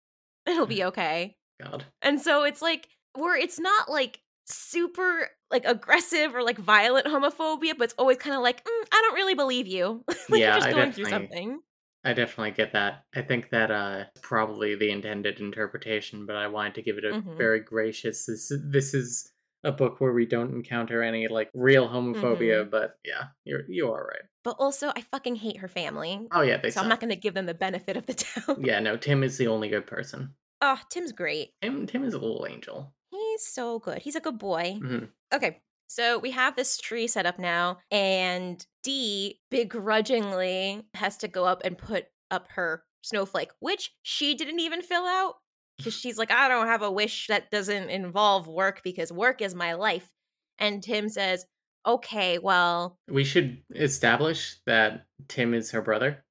It'll 0.48 0.68
be 0.68 0.84
okay." 0.86 1.38
God. 1.60 1.86
And 2.02 2.22
so 2.22 2.44
it's 2.44 2.62
like 2.62 2.90
where 3.16 3.36
it's 3.36 3.60
not 3.60 3.90
like 3.90 4.22
super 4.48 5.30
like 5.52 5.66
aggressive 5.66 6.36
or 6.36 6.44
like 6.44 6.58
violent 6.58 7.08
homophobia, 7.08 7.78
but 7.78 7.86
it's 7.86 7.96
always 7.98 8.18
kind 8.18 8.36
of 8.36 8.42
like, 8.42 8.64
mm, 8.64 8.88
I 8.92 9.02
don't 9.04 9.16
really 9.16 9.36
believe 9.36 9.68
you. 9.68 10.04
like 10.30 10.44
Yeah, 10.44 10.48
you're 10.48 10.54
just 10.56 10.70
I 10.70 10.72
going 10.72 10.92
through 10.94 11.06
something. 11.06 11.62
I 12.06 12.14
definitely 12.14 12.52
get 12.52 12.72
that. 12.74 13.06
I 13.14 13.22
think 13.22 13.50
that 13.50 13.72
uh 13.72 14.06
probably 14.22 14.76
the 14.76 14.92
intended 14.92 15.40
interpretation, 15.42 16.26
but 16.26 16.36
I 16.38 16.48
wanted 16.48 16.76
to 16.76 16.82
give 16.84 16.98
it 16.98 17.06
a 17.06 17.18
Mhm. 17.18 17.36
very 17.38 17.60
gracious. 17.60 18.26
This 18.28 18.52
this 18.64 18.94
is 18.94 19.34
a 19.66 19.72
book 19.72 20.00
where 20.00 20.14
we 20.14 20.26
don't 20.26 20.54
encounter 20.54 21.04
any 21.04 21.28
like 21.28 21.50
real 21.54 21.88
homophobia, 21.90 22.62
Mm-hmm. 22.62 22.70
but 22.70 22.98
yeah, 23.04 23.24
you're 23.44 23.64
you 23.68 23.92
are 23.92 24.06
right. 24.06 24.24
But 24.44 24.56
also, 24.60 24.92
I 24.96 25.02
fucking 25.02 25.36
hate 25.38 25.58
her 25.58 25.68
family. 25.68 26.28
Oh 26.32 26.42
yeah, 26.42 26.58
they 26.58 26.70
so 26.72 26.80
I'm 26.82 26.88
not 26.88 27.00
going 27.00 27.10
to 27.10 27.16
give 27.16 27.34
them 27.34 27.48
the 27.48 27.54
benefit 27.54 27.98
of 27.98 28.06
the 28.06 28.14
doubt. 28.48 28.64
Yeah, 28.64 28.80
no, 28.80 28.96
Tim 28.96 29.24
is 29.24 29.38
the 29.38 29.48
only 29.48 29.68
good 29.70 29.88
person. 29.88 30.36
Oh, 30.62 30.80
Tim's 30.90 31.12
great. 31.12 31.50
Tim 31.62 31.86
Tim 31.88 32.04
is 32.06 32.14
a 32.14 32.20
little 32.20 32.46
angel. 32.50 32.94
He's 33.12 33.46
so 33.46 33.80
good. 33.80 34.02
He's 34.02 34.16
a 34.16 34.20
good 34.22 34.38
boy. 34.40 34.78
Mhm. 34.82 35.10
Okay, 35.34 35.62
so 35.88 36.20
we 36.20 36.32
have 36.32 36.56
this 36.56 36.78
tree 36.78 37.08
set 37.08 37.26
up 37.26 37.40
now, 37.40 37.80
and 37.92 38.66
Dee 38.84 39.40
begrudgingly 39.52 40.84
has 40.94 41.18
to 41.18 41.28
go 41.28 41.46
up 41.46 41.62
and 41.64 41.78
put 41.78 42.06
up 42.32 42.48
her 42.52 42.84
snowflake, 43.02 43.50
which 43.60 43.92
she 44.02 44.36
didn't 44.36 44.60
even 44.60 44.82
fill 44.82 45.06
out 45.06 45.36
because 45.78 45.94
she's 45.94 46.18
like, 46.18 46.32
I 46.32 46.48
don't 46.48 46.68
have 46.68 46.82
a 46.82 46.92
wish 46.92 47.28
that 47.28 47.52
doesn't 47.52 47.90
involve 47.90 48.48
work 48.48 48.82
because 48.84 49.12
work 49.12 49.42
is 49.42 49.54
my 49.56 49.74
life. 49.74 50.10
And 50.58 50.82
Tim 50.84 51.10
says, 51.10 51.46
Okay, 51.88 52.40
well, 52.40 52.98
We 53.08 53.24
should 53.24 53.62
establish 53.76 54.56
that 54.66 55.06
Tim 55.28 55.54
is 55.54 55.70
her 55.72 55.82
brother. 55.82 56.24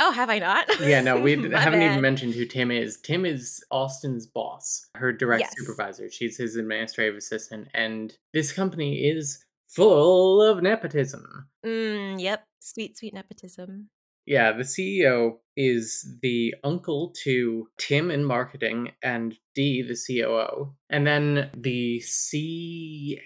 oh, 0.00 0.12
have 0.12 0.28
I 0.30 0.38
not? 0.38 0.66
Yeah, 0.80 1.00
no, 1.00 1.18
we 1.20 1.32
haven't 1.50 1.82
even 1.82 2.00
mentioned 2.02 2.34
who 2.34 2.44
Tim 2.44 2.70
is. 2.70 2.98
Tim 3.00 3.24
is 3.24 3.64
Austen's 3.70 4.26
boss, 4.26 4.86
her 4.94 5.12
direct 5.12 5.40
Yes. 5.40 5.54
supervisor. 5.56 6.10
She's 6.10 6.36
his 6.36 6.56
administrative 6.56 7.16
assistant, 7.16 7.68
and 7.74 8.16
this 8.34 8.52
company 8.52 9.08
is 9.08 9.44
full 9.68 10.42
of 10.42 10.62
nepotism. 10.62 11.48
Mm, 11.64 12.20
yep, 12.20 12.44
sweet, 12.60 12.96
sweet 12.98 13.14
nepotism. 13.14 13.88
Yeah, 14.28 14.52
the 14.52 14.62
CEO 14.62 15.38
is 15.56 16.16
the 16.22 16.54
uncle 16.62 17.14
to 17.24 17.66
Tim 17.78 18.10
in 18.10 18.24
marketing 18.24 18.92
and 19.02 19.34
Dee, 19.54 19.80
the 19.82 19.96
COO. 19.96 20.74
And 20.90 21.06
then 21.06 21.50
the 21.56 22.00
C 22.00 23.18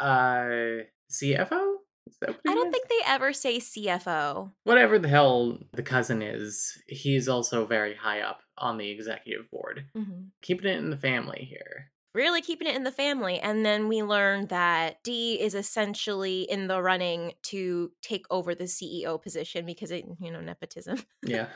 uh 0.00 0.84
CFO? 1.12 1.74
Is 2.06 2.16
that 2.20 2.30
what 2.30 2.40
I 2.48 2.54
don't 2.54 2.68
is? 2.68 2.72
think 2.72 2.88
they 2.88 3.00
ever 3.06 3.32
say 3.32 3.58
CFO. 3.58 4.50
whatever 4.64 4.98
the 4.98 5.08
hell 5.08 5.58
the 5.72 5.82
cousin 5.82 6.22
is, 6.22 6.76
he's 6.88 7.28
also 7.28 7.66
very 7.66 7.94
high 7.94 8.20
up 8.20 8.40
on 8.58 8.78
the 8.78 8.90
executive 8.90 9.50
board. 9.50 9.84
Mhm. 9.96 10.28
Keeping 10.42 10.66
it 10.70 10.78
in 10.78 10.90
the 10.90 10.96
family 10.98 11.46
here. 11.48 11.90
Really 12.14 12.40
keeping 12.40 12.68
it 12.68 12.76
in 12.76 12.84
the 12.84 12.92
family. 12.92 13.38
And 13.40 13.66
then 13.66 13.88
we 13.88 14.02
learn 14.02 14.46
that 14.46 15.02
Dee 15.02 15.40
is 15.40 15.54
essentially 15.54 16.42
in 16.42 16.68
the 16.68 16.80
running 16.80 17.32
to 17.44 17.90
take 18.02 18.24
over 18.30 18.54
the 18.54 18.64
CEO 18.64 19.20
position 19.20 19.66
because 19.66 19.90
it, 19.90 20.04
you 20.20 20.30
know, 20.30 20.40
nepotism. 20.40 20.98
Yeah. 21.24 21.48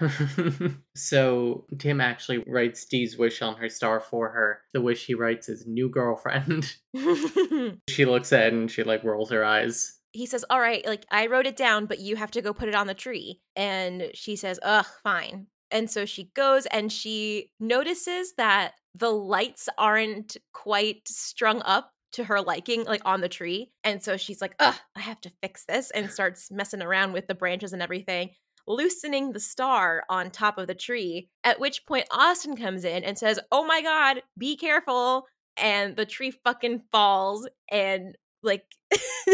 so 0.97 1.65
Tim 1.79 2.01
actually 2.01 2.39
writes 2.39 2.85
Dee's 2.85 3.17
wish 3.17 3.41
on 3.41 3.57
her 3.57 3.69
star 3.69 4.01
for 4.01 4.31
her. 4.31 4.63
The 4.73 4.81
wish 4.81 5.07
he 5.07 5.15
writes 5.15 5.49
is 5.49 5.67
new 5.67 5.89
girlfriend. 5.89 6.75
she 7.89 8.05
looks 8.05 8.33
at 8.33 8.49
it 8.49 8.53
and 8.53 8.71
she 8.71 8.83
like 8.83 9.05
rolls 9.05 9.31
her 9.31 9.45
eyes. 9.45 9.99
he 10.13 10.27
says, 10.27 10.45
All 10.51 10.61
right, 10.61 10.85
like 10.85 11.07
I 11.11 11.27
wrote 11.27 11.47
it 11.47 11.57
down, 11.57 11.87
but 11.87 12.01
you 12.01 12.17
have 12.17 12.33
to 12.33 12.43
go 12.43 12.53
put 12.53 12.69
it 12.69 12.75
on 12.75 12.87
the 12.87 12.95
tree. 12.95 13.41
And 13.55 14.11
she 14.15 14.37
says, 14.37 14.59
Ugh, 14.63 14.87
fine. 15.05 15.47
And 15.71 15.91
so 15.91 16.05
she 16.05 16.31
goes 16.35 16.67
and 16.67 16.91
she 16.93 17.51
notices 17.61 18.35
that 18.37 18.73
the 18.95 19.11
lights 19.11 19.69
aren't 19.79 20.37
quite 20.53 21.07
strung 21.07 21.63
up 21.65 21.93
to 22.13 22.25
her 22.25 22.41
liking, 22.41 22.85
like 22.85 23.03
on 23.05 23.21
the 23.21 23.29
tree. 23.29 23.71
And 23.85 24.03
so 24.03 24.17
she's 24.17 24.41
like, 24.41 24.55
Ugh, 24.59 24.75
I 24.97 25.01
have 25.01 25.21
to 25.23 25.33
fix 25.43 25.65
this 25.67 25.91
and 25.91 26.11
starts 26.11 26.51
messing 26.51 26.83
around 26.83 27.13
with 27.13 27.27
the 27.27 27.35
branches 27.35 27.73
and 27.75 27.83
everything, 27.83 28.31
loosening 28.67 29.33
the 29.33 29.41
star 29.41 30.05
on 30.09 30.31
top 30.31 30.57
of 30.59 30.67
the 30.67 30.75
tree. 30.75 31.29
At 31.45 31.61
which 31.61 31.85
point 31.87 32.07
Austen 32.11 32.57
comes 32.57 32.85
in 32.85 33.05
and 33.05 33.19
says, 33.19 33.39
Oh 33.53 33.65
my 33.65 33.83
God, 33.83 34.23
be 34.39 34.57
careful. 34.57 35.27
And 35.59 35.97
the 35.97 36.07
tree 36.07 36.31
fucking 36.31 36.83
falls 36.91 37.47
and 37.71 38.17
like 38.43 38.65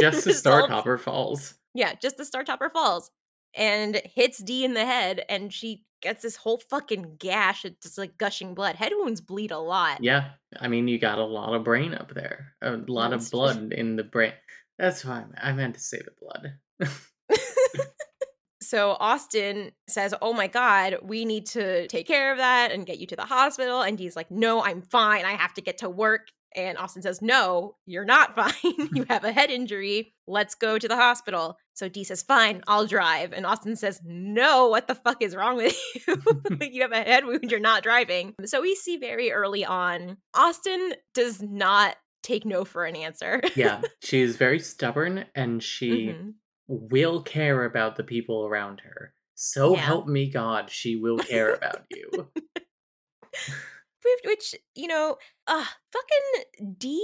Just 0.00 0.24
the 0.24 0.34
star 0.34 0.66
topper 0.66 0.98
falls. 0.98 1.54
yeah, 1.74 1.94
just 1.94 2.16
the 2.16 2.24
star 2.24 2.42
topper 2.42 2.70
falls 2.70 3.10
and 3.56 4.00
hits 4.04 4.42
Dee 4.42 4.64
in 4.64 4.74
the 4.74 4.84
head, 4.84 5.22
and 5.28 5.52
she 5.52 5.84
gets 6.04 6.22
this 6.22 6.36
whole 6.36 6.58
fucking 6.70 7.16
gash. 7.18 7.64
It's 7.64 7.82
just 7.82 7.98
like 7.98 8.16
gushing 8.16 8.54
blood. 8.54 8.76
Head 8.76 8.92
wounds 8.94 9.20
bleed 9.20 9.50
a 9.50 9.58
lot. 9.58 10.04
Yeah. 10.04 10.30
I 10.60 10.68
mean, 10.68 10.86
you 10.86 10.98
got 10.98 11.18
a 11.18 11.24
lot 11.24 11.54
of 11.54 11.64
brain 11.64 11.94
up 11.94 12.14
there. 12.14 12.54
A 12.62 12.76
lot 12.86 13.10
That's 13.10 13.26
of 13.26 13.32
blood 13.32 13.72
in 13.72 13.96
the 13.96 14.04
brain. 14.04 14.32
That's 14.78 15.04
why 15.04 15.24
I 15.36 15.52
meant 15.52 15.74
to 15.74 15.80
say 15.80 15.98
the 15.98 16.12
blood. 16.20 16.90
So 18.64 18.96
Austen 18.98 19.70
says, 19.88 20.14
Oh 20.20 20.32
my 20.32 20.48
God, 20.48 20.96
we 21.02 21.24
need 21.24 21.46
to 21.48 21.86
take 21.86 22.08
care 22.08 22.32
of 22.32 22.38
that 22.38 22.72
and 22.72 22.86
get 22.86 22.98
you 22.98 23.06
to 23.08 23.14
the 23.14 23.24
hospital. 23.24 23.82
And 23.82 23.98
he's 23.98 24.16
like, 24.16 24.30
No, 24.30 24.64
I'm 24.64 24.82
fine. 24.82 25.24
I 25.24 25.32
have 25.32 25.54
to 25.54 25.60
get 25.60 25.78
to 25.78 25.88
work. 25.88 26.28
And 26.56 26.78
Austen 26.78 27.02
says, 27.02 27.20
No, 27.22 27.76
you're 27.86 28.04
not 28.04 28.34
fine. 28.62 28.88
you 28.94 29.04
have 29.08 29.24
a 29.24 29.32
head 29.32 29.50
injury. 29.50 30.14
Let's 30.26 30.54
go 30.54 30.78
to 30.78 30.88
the 30.88 30.96
hospital. 30.96 31.58
So 31.74 31.88
Dee 31.88 32.04
says, 32.04 32.22
Fine, 32.22 32.62
I'll 32.68 32.86
drive. 32.86 33.32
And 33.32 33.44
Austen 33.46 33.76
says, 33.76 34.00
No, 34.04 34.68
what 34.68 34.86
the 34.88 34.94
fuck 34.94 35.22
is 35.22 35.34
wrong 35.36 35.56
with 35.56 35.76
you? 36.06 36.16
you 36.70 36.82
have 36.82 36.92
a 36.92 37.02
head 37.02 37.24
wound. 37.26 37.50
You're 37.50 37.60
not 37.60 37.82
driving. 37.82 38.34
So 38.44 38.62
we 38.62 38.74
see 38.74 38.96
very 38.96 39.32
early 39.32 39.64
on, 39.64 40.16
Austen 40.34 40.92
does 41.14 41.42
not 41.42 41.96
take 42.22 42.44
no 42.46 42.64
for 42.64 42.84
an 42.84 42.96
answer. 42.96 43.42
yeah. 43.54 43.82
She 44.02 44.20
is 44.22 44.36
very 44.36 44.58
stubborn 44.58 45.26
and 45.34 45.62
she 45.62 46.08
Mhm. 46.08 46.34
will 46.68 47.22
care 47.22 47.64
about 47.64 47.96
the 47.96 48.04
people 48.04 48.46
around 48.46 48.80
her. 48.80 49.12
So 49.34 49.74
Yeah. 49.74 49.80
help 49.82 50.06
me 50.06 50.30
God, 50.30 50.70
she 50.70 50.96
will 50.96 51.18
care 51.18 51.52
about 51.54 51.82
you. 51.90 52.28
Which- 54.24 54.54
you 54.74 54.86
know 54.88 55.16
uh 55.46 55.64
fucking 55.92 56.74
d 56.78 57.00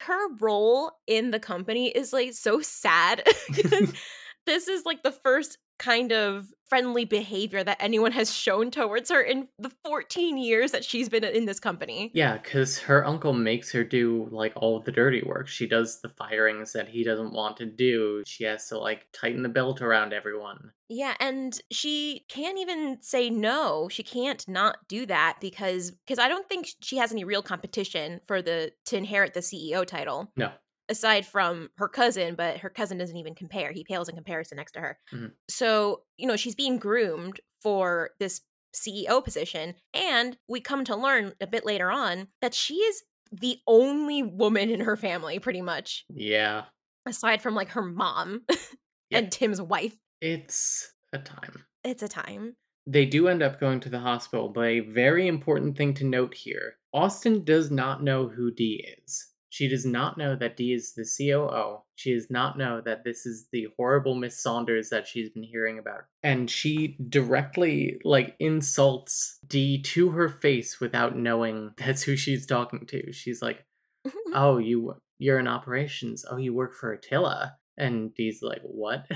her 0.00 0.34
role 0.40 0.92
in 1.06 1.30
the 1.30 1.40
company 1.40 1.88
is 1.88 2.12
like 2.12 2.32
so 2.34 2.60
sad 2.60 3.22
because 3.54 3.92
this 4.46 4.68
is 4.68 4.84
like 4.84 5.02
the 5.02 5.12
first 5.12 5.58
kind 5.78 6.12
of 6.12 6.46
friendly 6.68 7.04
behavior 7.04 7.62
that 7.62 7.76
anyone 7.78 8.10
has 8.10 8.32
shown 8.34 8.70
towards 8.70 9.10
her 9.10 9.20
in 9.20 9.46
the 9.58 9.70
14 9.84 10.38
years 10.38 10.72
that 10.72 10.82
she's 10.84 11.08
been 11.08 11.22
in 11.22 11.44
this 11.44 11.60
company 11.60 12.10
Yeah, 12.14 12.38
because 12.38 12.78
her 12.80 13.06
uncle 13.06 13.32
makes 13.34 13.70
her 13.72 13.84
do 13.84 14.28
like 14.32 14.52
all 14.56 14.76
of 14.76 14.84
the 14.84 14.90
dirty 14.92 15.22
work. 15.22 15.46
She 15.46 15.66
does 15.66 16.00
the 16.00 16.08
firings 16.08 16.72
that 16.72 16.88
he 16.88 17.04
doesn't 17.04 17.32
want 17.32 17.58
to 17.58 17.66
do. 17.66 18.22
She 18.26 18.44
has 18.44 18.66
to 18.68 18.78
like 18.78 19.06
tighten 19.12 19.42
the 19.42 19.48
belt 19.50 19.82
around 19.82 20.12
everyone. 20.14 20.72
yeah 20.88 21.14
and 21.20 21.60
she 21.70 22.24
can't 22.28 22.58
even 22.58 22.98
say 23.00 23.30
no 23.30 23.88
she 23.90 24.02
can't 24.02 24.46
not 24.48 24.76
do 24.88 25.06
that 25.06 25.36
because 25.40 25.90
because 25.90 26.18
i 26.18 26.28
don't 26.28 26.46
think 26.48 26.68
she 26.80 26.96
has 26.98 27.10
any 27.12 27.24
real 27.24 27.42
competition 27.42 28.20
for 28.26 28.42
the 28.42 28.70
to 28.84 28.96
inherit 28.96 29.32
the 29.34 29.40
ceo 29.40 29.84
title 29.86 30.30
No. 30.36 30.50
Aside 30.88 31.24
from 31.26 31.70
her 31.76 31.88
cousin, 31.88 32.34
but 32.34 32.58
her 32.58 32.68
cousin 32.70 32.98
doesn't 32.98 33.16
even 33.16 33.34
compare. 33.34 33.72
He 33.72 33.84
pales 33.84 34.08
in 34.08 34.14
comparison 34.16 34.56
next 34.56 34.72
to 34.72 34.80
her. 34.80 34.98
Mhm. 35.12 35.32
So, 35.48 36.02
you 36.18 36.26
know, 36.26 36.36
she's 36.36 36.54
being 36.54 36.78
groomed 36.78 37.40
for 37.62 38.10
this 38.20 38.42
CEO 38.74 39.22
position. 39.22 39.76
And 39.94 40.36
we 40.48 40.60
come 40.60 40.84
to 40.84 40.96
learn 40.96 41.34
a 41.40 41.46
bit 41.46 41.64
later 41.64 41.90
on 41.90 42.28
that 42.42 42.52
she 42.54 42.74
is 42.74 43.02
the 43.32 43.58
only 43.66 44.22
woman 44.22 44.68
in 44.68 44.80
her 44.80 44.96
family, 44.96 45.38
pretty 45.38 45.62
much, 45.62 46.04
Yeah. 46.10 46.66
aside 47.06 47.40
from 47.40 47.54
like 47.54 47.70
her 47.70 47.82
mom 47.82 48.44
Yeah. 49.10 49.18
and 49.18 49.32
Tim's 49.32 49.62
wife. 49.62 49.96
It's 50.20 50.92
a 51.12 51.18
time. 51.18 51.64
It's 51.82 52.02
a 52.02 52.08
time. 52.08 52.56
They 52.86 53.06
do 53.06 53.28
end 53.28 53.42
up 53.42 53.58
going 53.58 53.80
to 53.80 53.88
the 53.88 54.00
hospital, 54.00 54.48
but 54.50 54.64
a 54.66 54.80
very 54.80 55.26
important 55.26 55.76
thing 55.78 55.94
to 55.94 56.04
note 56.04 56.34
here 56.34 56.76
Austen 56.92 57.42
does 57.44 57.70
not 57.70 58.02
know 58.02 58.28
who 58.28 58.50
Dee 58.52 58.84
is. 59.02 59.30
She 59.54 59.68
does 59.68 59.86
not 59.86 60.18
know 60.18 60.34
that 60.34 60.56
Dee 60.56 60.72
is 60.72 60.94
the 60.94 61.04
COO. 61.04 61.84
She 61.94 62.12
does 62.12 62.28
not 62.28 62.58
know 62.58 62.80
that 62.80 63.04
this 63.04 63.24
is 63.24 63.46
the 63.52 63.68
horrible 63.76 64.16
Miss 64.16 64.42
Saunders 64.42 64.90
that 64.90 65.06
she's 65.06 65.30
been 65.30 65.44
hearing 65.44 65.78
about. 65.78 66.06
And 66.24 66.50
she 66.50 66.96
directly, 67.08 68.00
like, 68.02 68.34
insults 68.40 69.38
Dee 69.46 69.80
to 69.82 70.10
her 70.10 70.28
face 70.28 70.80
without 70.80 71.16
knowing 71.16 71.70
that's 71.76 72.02
who 72.02 72.16
she's 72.16 72.46
talking 72.46 72.84
to. 72.86 73.12
She's 73.12 73.40
like, 73.40 73.64
Oh, 74.34 74.58
you, 74.58 74.96
you're 75.20 75.38
in 75.38 75.46
operations. 75.46 76.24
Oh, 76.28 76.36
you 76.36 76.52
work 76.52 76.74
for 76.74 76.90
Attila. 76.90 77.54
And 77.78 78.12
Dee's 78.12 78.42
like, 78.42 78.62
What? 78.62 79.06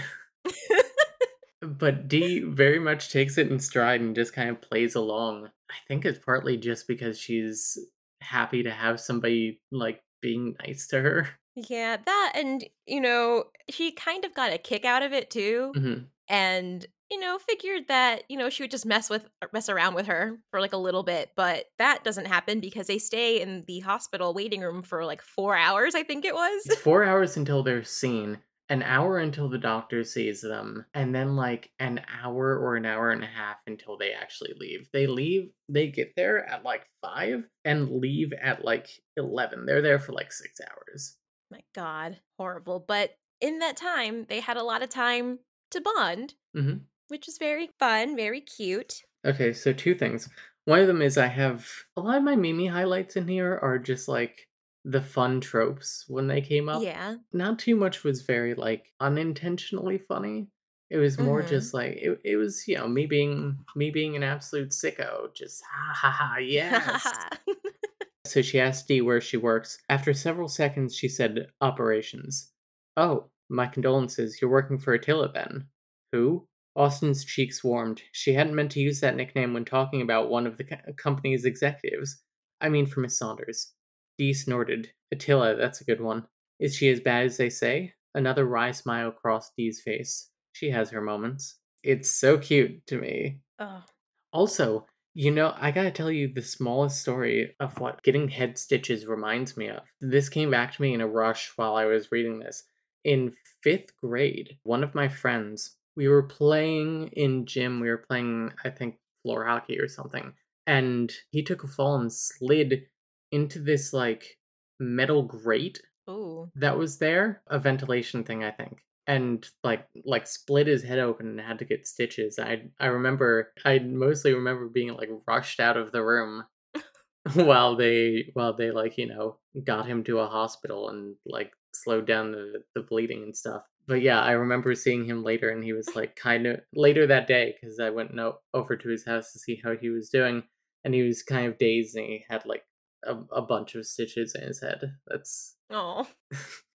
But 1.61 2.07
Dee 2.07 2.43
very 2.43 2.79
much 2.79 3.11
takes 3.11 3.39
it 3.39 3.51
in 3.51 3.59
stride 3.59 4.01
and 4.01 4.15
just 4.15 4.33
kind 4.33 4.51
of 4.51 4.63
plays 4.63 4.95
along. 4.95 5.49
I 5.69 5.75
think 5.89 6.05
it's 6.05 6.25
partly 6.25 6.57
just 6.57 6.87
because 6.87 7.19
she's 7.19 7.77
happy 8.21 8.63
to 8.63 8.71
have 8.71 9.01
somebody 9.01 9.61
like 9.73 10.01
being 10.21 10.57
nice 10.61 10.87
to 10.89 11.01
her. 11.01 11.29
yeah, 11.55 11.97
that 11.97 12.33
and 12.35 12.65
you 12.87 13.01
know, 13.01 13.45
she 13.71 13.93
kind 13.93 14.25
of 14.25 14.35
got 14.35 14.53
a 14.53 14.59
kick 14.59 14.85
out 14.85 15.03
of 15.03 15.13
it 15.13 15.31
too. 15.31 15.73
Mhm. 15.77 16.07
and 16.29 16.87
you 17.11 17.19
know 17.19 17.39
figured 17.39 17.85
that 17.89 18.23
you 18.29 18.37
know 18.37 18.51
she 18.51 18.63
would 18.63 18.71
just 18.71 18.85
mess 18.85 19.09
with 19.09 19.27
mess 19.55 19.71
around 19.71 19.95
with 19.95 20.07
her 20.07 20.39
for 20.51 20.61
like 20.61 20.75
a 20.75 20.77
little 20.77 21.03
bit 21.03 21.31
but 21.37 21.65
that 21.79 22.05
doesn't 22.05 22.27
happen 22.27 22.61
because 22.61 22.87
they 22.87 22.99
stay 22.99 23.41
in 23.41 23.65
the 23.67 23.79
hospital 23.81 24.35
waiting 24.35 24.61
room 24.61 24.83
for 24.83 25.07
like 25.07 25.23
four 25.23 25.57
hours 25.57 25.95
i 25.95 26.03
think 26.03 26.27
it 26.27 26.35
was 26.35 26.67
It's 26.67 26.77
four 26.83 27.05
hours 27.05 27.35
until 27.39 27.63
they're 27.63 27.83
seen, 27.83 28.39
an 28.71 28.83
hour 28.83 29.19
until 29.19 29.49
the 29.49 29.59
doctor 29.59 30.05
sees 30.05 30.41
them, 30.43 30.85
and 30.95 31.15
then 31.15 31.37
like 31.37 31.71
an 31.79 32.05
hour 32.23 32.57
or 32.59 32.77
an 32.77 32.85
hour 32.87 33.11
and 33.11 33.25
a 33.25 33.27
half 33.27 33.57
until 33.67 33.97
they 33.97 34.13
actually 34.13 34.53
leave. 34.59 34.89
They 34.93 35.07
leave, 35.07 35.51
they 35.69 35.89
get 35.89 36.13
there 36.17 36.45
at 36.47 36.65
like 36.65 36.87
five 37.03 37.45
and 37.65 37.91
leave 37.91 38.33
at 38.35 38.65
like 38.65 38.89
11. 39.17 39.65
They're 39.67 39.83
there 39.83 39.99
for 39.99 40.13
like 40.13 40.33
six 40.33 40.61
hours. 40.61 41.17
my 41.51 41.61
god 41.75 42.21
horrible 42.39 42.79
but 42.87 43.17
in 43.41 43.61
that 43.61 43.75
time 43.77 44.27
they 44.29 44.41
had 44.41 44.59
a 44.59 44.63
lot 44.63 44.83
of 44.83 44.91
time 44.91 45.39
to 45.71 45.81
bond 45.81 46.35
Mhm. 46.55 46.83
which 47.09 47.25
was 47.27 47.39
very 47.39 47.71
fun 47.79 48.15
very 48.17 48.41
cute 48.43 49.03
Okay, 49.27 49.53
so 49.53 49.73
two 49.73 49.95
things. 49.95 50.29
One 50.67 50.79
of 50.81 50.87
them 50.87 51.03
is 51.03 51.17
I 51.19 51.27
have 51.27 51.67
a 51.97 52.01
lot 52.03 52.19
of 52.19 52.23
my 52.23 52.37
Mimi 52.37 52.67
highlights 52.67 53.17
in 53.17 53.27
here 53.27 53.59
are 53.63 53.79
just 53.79 54.07
like 54.09 54.48
the 54.85 55.03
fun 55.03 55.41
tropes 55.41 56.05
when 56.09 56.27
they 56.29 56.41
came 56.41 56.69
up. 56.69 56.83
yeah 56.83 57.17
Not 57.33 57.59
too 57.59 57.77
much 57.77 58.05
was 58.05 58.23
very 58.23 58.55
like 58.55 58.93
unintentionally 59.01 59.99
funny. 59.99 60.49
It 60.91 60.97
was 60.97 61.19
more 61.19 61.43
Mhm. 61.43 61.49
just 61.49 61.75
like 61.75 61.97
it, 61.99 62.19
it 62.25 62.37
was, 62.37 62.67
you 62.67 62.77
know, 62.77 62.89
me 62.89 63.05
being 63.07 63.59
me 63.77 63.91
being 63.91 64.17
an 64.17 64.23
absolute 64.23 64.71
sicko, 64.71 65.35
just 65.35 65.63
ha 65.71 65.93
ha 65.95 66.11
ha 66.11 66.37
yes. 66.39 67.07
so 68.27 68.43
she 68.43 68.61
asked 68.61 68.89
Dee 68.89 69.01
where 69.01 69.21
she 69.21 69.37
works. 69.37 69.79
After 69.89 70.15
several 70.15 70.49
seconds 70.49 70.95
she 70.97 71.09
said 71.09 71.49
operations. 71.61 72.53
Oh, 72.97 73.27
my 73.49 73.67
condolences, 73.67 74.41
you're 74.41 74.51
working 74.51 74.79
for 74.79 74.93
Attila 74.95 75.33
then. 75.33 75.67
Who? 76.13 76.47
Austen's 76.77 77.25
cheeks 77.25 77.65
warmed. 77.65 78.03
She 78.13 78.33
hadn't 78.35 78.55
meant 78.55 78.71
to 78.73 78.81
use 78.81 79.01
that 79.01 79.17
nickname 79.17 79.53
when 79.55 79.65
talking 79.65 80.01
about 80.03 80.31
one 80.31 80.47
of 80.47 80.57
the 80.59 80.65
co- 80.65 80.93
company's 80.97 81.45
executives. 81.45 82.23
I 82.61 82.69
mean, 82.69 82.87
for 82.87 83.01
Miss 83.01 83.19
Saunders. 83.19 83.73
Dee 84.19 84.35
snorted. 84.35 84.91
Attila, 85.13 85.55
that's 85.57 85.81
a 85.81 85.85
good 85.85 86.01
one. 86.01 86.27
Is 86.59 86.75
she 86.75 86.89
as 86.91 87.01
bad 87.01 87.27
as 87.27 87.37
they 87.37 87.51
say? 87.51 87.95
Another 88.15 88.45
wry 88.45 88.73
smile 88.73 89.13
crossed 89.13 89.55
Dee's 89.57 89.81
face. 89.81 90.31
She 90.53 90.71
has 90.71 90.91
her 90.91 91.01
moments. 91.01 91.57
It's 91.85 92.11
so 92.11 92.37
cute 92.37 92.85
to 92.89 92.99
me. 92.99 93.41
oh 93.61 93.85
Also, 94.33 94.87
you 95.15 95.31
know, 95.31 95.55
I 95.57 95.71
gotta 95.71 95.91
tell 95.91 96.11
you 96.11 96.33
the 96.33 96.43
smallest 96.43 97.01
story 97.01 97.55
of 97.61 97.79
what 97.79 98.03
getting 98.03 98.29
head 98.29 98.59
stitches 98.59 99.07
reminds 99.07 99.57
me 99.57 99.69
of. 99.69 99.83
This 100.01 100.29
came 100.29 100.51
back 100.51 100.73
to 100.73 100.83
me 100.83 100.95
in 100.95 101.01
a 101.01 101.09
rush 101.09 101.53
while 101.57 101.77
I 101.77 101.85
was 101.85 102.13
reading 102.13 102.39
this. 102.39 102.65
In 103.05 103.33
fifth 103.63 103.97
grade, 103.97 104.59
one 104.65 104.83
of 104.83 104.95
my 104.95 105.09
friends, 105.09 105.77
we 105.97 106.09
were 106.09 106.25
playing 106.25 107.09
in 107.09 107.47
gym, 107.47 107.81
we 107.81 107.89
were 107.89 108.05
playing, 108.09 108.53
I 108.65 108.71
think, 108.71 108.99
floor 109.23 109.45
hockey 109.45 109.79
or 109.79 109.89
something, 109.89 110.35
and 110.67 111.13
he 111.31 111.43
took 111.43 111.65
a 111.65 111.69
fall 111.69 111.97
and 111.97 112.13
slid 112.13 112.87
into 113.31 113.59
this 113.59 113.93
like 113.93 114.39
metal 114.81 115.23
grate 115.23 115.81
Ooh. 116.09 116.51
that 116.55 116.79
was 116.79 116.99
there, 116.99 117.43
a 117.49 117.59
ventilation 117.59 118.25
thing, 118.25 118.45
I 118.45 118.51
think. 118.51 118.79
And 119.07 119.49
like 119.65 119.87
like 120.05 120.27
split 120.27 120.67
his 120.67 120.83
head 120.83 120.99
open 120.99 121.29
and 121.29 121.41
had 121.41 121.59
to 121.61 121.65
get 121.65 121.87
stitches. 121.87 122.39
I 122.39 122.65
I 122.79 122.87
remember 122.87 123.53
I 123.65 123.79
mostly 123.79 124.35
remember 124.35 124.69
being 124.69 124.95
like 124.95 125.09
rushed 125.27 125.61
out 125.61 125.79
of 125.79 125.93
the 125.93 126.05
room 126.05 126.45
while 127.35 127.75
they 127.75 128.31
while 128.35 128.55
they 128.55 128.71
like, 128.71 128.99
you 128.99 129.07
know, 129.07 129.39
got 129.65 129.87
him 129.87 130.05
to 130.05 130.19
a 130.19 130.27
hospital 130.27 130.91
and 130.91 131.17
like 131.25 131.53
slowed 131.73 132.07
down 132.07 132.33
the, 132.33 132.63
the 132.75 132.83
bleeding 132.83 133.23
and 133.23 133.37
stuff. 133.37 133.63
But 133.87 134.03
yeah, 134.03 134.21
I 134.21 134.33
remember 134.33 134.75
seeing 134.75 135.07
him 135.07 135.25
later 135.25 135.49
and 135.49 135.65
he 135.65 135.73
was 135.73 135.89
like 135.97 136.15
kind 136.15 136.47
of 136.47 136.61
later 136.75 137.07
that 137.07 137.27
day 137.27 137.55
because 137.59 137.81
I 137.81 137.89
went 137.89 138.15
no, 138.15 138.37
over 138.53 138.77
to 138.77 138.89
his 138.91 139.07
house 139.07 139.33
to 139.33 139.39
see 139.39 139.59
how 139.65 139.75
he 139.75 139.89
was 139.89 140.11
doing 140.11 140.43
and 140.85 140.93
he 140.93 141.03
was 141.03 141.23
kind 141.23 141.47
of 141.47 141.57
dazed 141.57 141.97
and 141.97 142.05
he 142.05 142.25
had 142.29 142.45
like 142.45 142.63
a, 143.05 143.17
a 143.33 143.43
bunch 143.43 143.75
of 143.75 143.87
stitches 143.87 144.35
in 144.35 144.43
his 144.47 144.61
head. 144.61 144.95
That's 145.07 145.57
Oh. 145.71 146.07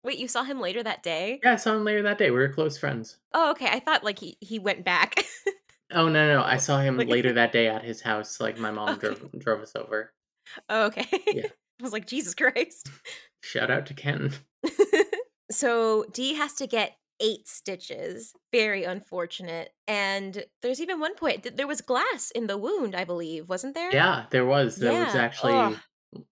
Wait, 0.04 0.18
you 0.18 0.28
saw 0.28 0.42
him 0.42 0.60
later 0.60 0.82
that 0.82 1.02
day? 1.02 1.40
Yeah, 1.42 1.52
I 1.52 1.56
saw 1.56 1.74
him 1.74 1.84
later 1.84 2.02
that 2.02 2.18
day. 2.18 2.30
We 2.30 2.36
were 2.38 2.52
close 2.52 2.76
friends. 2.76 3.16
Oh, 3.32 3.52
okay. 3.52 3.68
I 3.70 3.80
thought 3.80 4.04
like 4.04 4.18
he, 4.18 4.36
he 4.40 4.58
went 4.58 4.84
back. 4.84 5.24
Oh 5.94 6.08
no, 6.08 6.26
no, 6.26 6.42
I 6.42 6.56
saw 6.56 6.80
him 6.80 6.96
later 6.96 7.32
that 7.34 7.52
day 7.52 7.68
at 7.68 7.84
his 7.84 8.00
house. 8.00 8.40
Like 8.40 8.56
my 8.58 8.70
mom 8.70 8.88
Okay. 8.94 9.08
drove 9.08 9.30
drove 9.38 9.60
us 9.60 9.76
over. 9.76 10.10
oh, 10.70 10.86
okay. 10.86 11.06
Yeah. 11.26 11.48
I 11.48 11.82
was 11.82 11.92
like, 11.92 12.06
Jesus 12.06 12.34
Christ. 12.34 12.88
Shout 13.42 13.70
out 13.70 13.84
to 13.86 13.92
Ken. 13.94 14.32
so 15.50 16.04
Dee 16.12 16.32
has 16.34 16.54
to 16.54 16.66
get 16.66 16.96
eight 17.20 17.46
stitches. 17.46 18.32
Very 18.52 18.84
unfortunate. 18.84 19.70
And 19.86 20.44
there's 20.62 20.80
even 20.80 20.98
one 20.98 21.14
point 21.14 21.42
th- 21.42 21.56
there 21.56 21.66
was 21.66 21.80
glass 21.82 22.30
in 22.34 22.46
the 22.46 22.56
wound, 22.56 22.94
I 22.94 23.04
believe, 23.04 23.48
wasn't 23.48 23.74
there? 23.74 23.92
Yeah, 23.92 24.24
there 24.30 24.46
was. 24.46 24.76
That 24.76 25.06
was 25.06 25.14
actually, 25.14 25.52
ugh. 25.52 25.76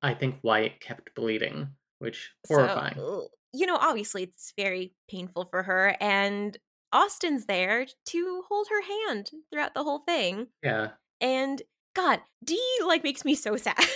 I 0.02 0.14
think, 0.14 0.36
why 0.42 0.60
it 0.60 0.80
kept 0.80 1.14
bleeding, 1.14 1.68
which 1.98 2.30
horrifying. 2.46 2.98
ugh, 2.98 3.24
you 3.52 3.66
know, 3.66 3.76
obviously 3.76 4.24
it's 4.24 4.52
very 4.56 4.94
painful 5.10 5.46
for 5.46 5.62
her. 5.62 5.96
And 6.00 6.56
Austen's 6.92 7.46
there 7.46 7.86
to 8.06 8.42
hold 8.48 8.66
her 8.70 8.82
hand 8.82 9.30
throughout 9.52 9.74
the 9.74 9.84
whole 9.84 10.00
thing. 10.00 10.48
yeah, 10.62 10.90
And 11.20 11.62
God, 11.94 12.20
Dee 12.44 12.78
like 12.86 13.04
makes 13.04 13.24
me 13.24 13.34
so 13.34 13.56
sad. 13.56 13.76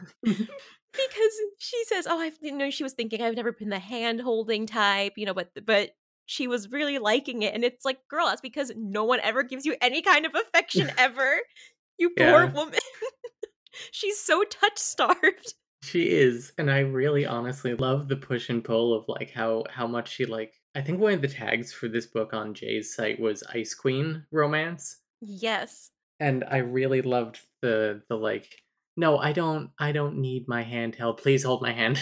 because 0.92 1.32
she 1.58 1.84
says, 1.84 2.06
"Oh, 2.08 2.18
I've 2.18 2.38
you 2.40 2.56
know." 2.56 2.70
She 2.70 2.82
was 2.82 2.92
thinking, 2.92 3.22
"I've 3.22 3.36
never 3.36 3.52
been 3.52 3.70
the 3.70 3.78
hand 3.78 4.20
holding 4.20 4.66
type," 4.66 5.14
you 5.16 5.26
know, 5.26 5.34
but 5.34 5.50
but 5.64 5.90
she 6.26 6.46
was 6.46 6.70
really 6.70 6.98
liking 6.98 7.42
it, 7.42 7.54
and 7.54 7.64
it's 7.64 7.84
like, 7.84 7.98
girl, 8.08 8.26
that's 8.26 8.40
because 8.40 8.72
no 8.76 9.04
one 9.04 9.20
ever 9.20 9.42
gives 9.42 9.66
you 9.66 9.76
any 9.80 10.02
kind 10.02 10.24
of 10.24 10.34
affection 10.34 10.90
ever. 10.98 11.40
You 11.98 12.10
poor 12.10 12.46
woman. 12.46 12.78
She's 13.90 14.18
so 14.20 14.44
touch 14.44 14.78
starved. 14.78 15.54
she 15.82 16.10
is, 16.10 16.52
and 16.58 16.70
I 16.70 16.80
really, 16.80 17.26
honestly 17.26 17.74
love 17.74 18.08
the 18.08 18.16
push 18.16 18.48
and 18.50 18.62
pull 18.64 18.94
of 18.94 19.04
like 19.08 19.30
how 19.32 19.64
how 19.70 19.86
much 19.86 20.10
she 20.12 20.26
like. 20.26 20.54
I 20.74 20.80
think 20.80 21.00
one 21.00 21.12
of 21.14 21.20
the 21.22 21.28
tags 21.28 21.72
for 21.72 21.88
this 21.88 22.06
book 22.06 22.32
on 22.32 22.54
Jae's 22.54 22.94
site 22.94 23.20
was 23.20 23.42
Ice 23.52 23.74
Queen 23.74 24.24
romance. 24.32 25.00
Yes. 25.20 25.90
and 26.20 26.44
I 26.50 26.58
really 26.58 27.02
loved 27.02 27.40
the 27.62 28.02
the 28.08 28.16
like 28.16 28.60
no 28.96 29.18
I 29.18 29.32
don't 29.32 29.70
I 29.78 29.92
don't 29.92 30.18
need 30.18 30.48
my 30.48 30.62
hand 30.62 30.94
held 30.96 31.18
please 31.18 31.44
hold 31.44 31.62
my 31.62 31.72
hand 31.72 31.98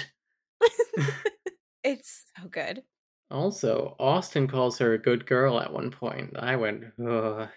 It's 1.84 2.24
so 2.36 2.48
good. 2.48 2.82
also 3.30 3.96
Austen 3.98 4.46
calls 4.48 4.78
her 4.78 4.92
a 4.94 4.98
good 4.98 5.26
girl 5.26 5.60
at 5.60 5.72
one 5.72 5.90
point 5.90 6.36
I 6.38 6.56
went 6.56 6.84
Ugh. 7.06 7.48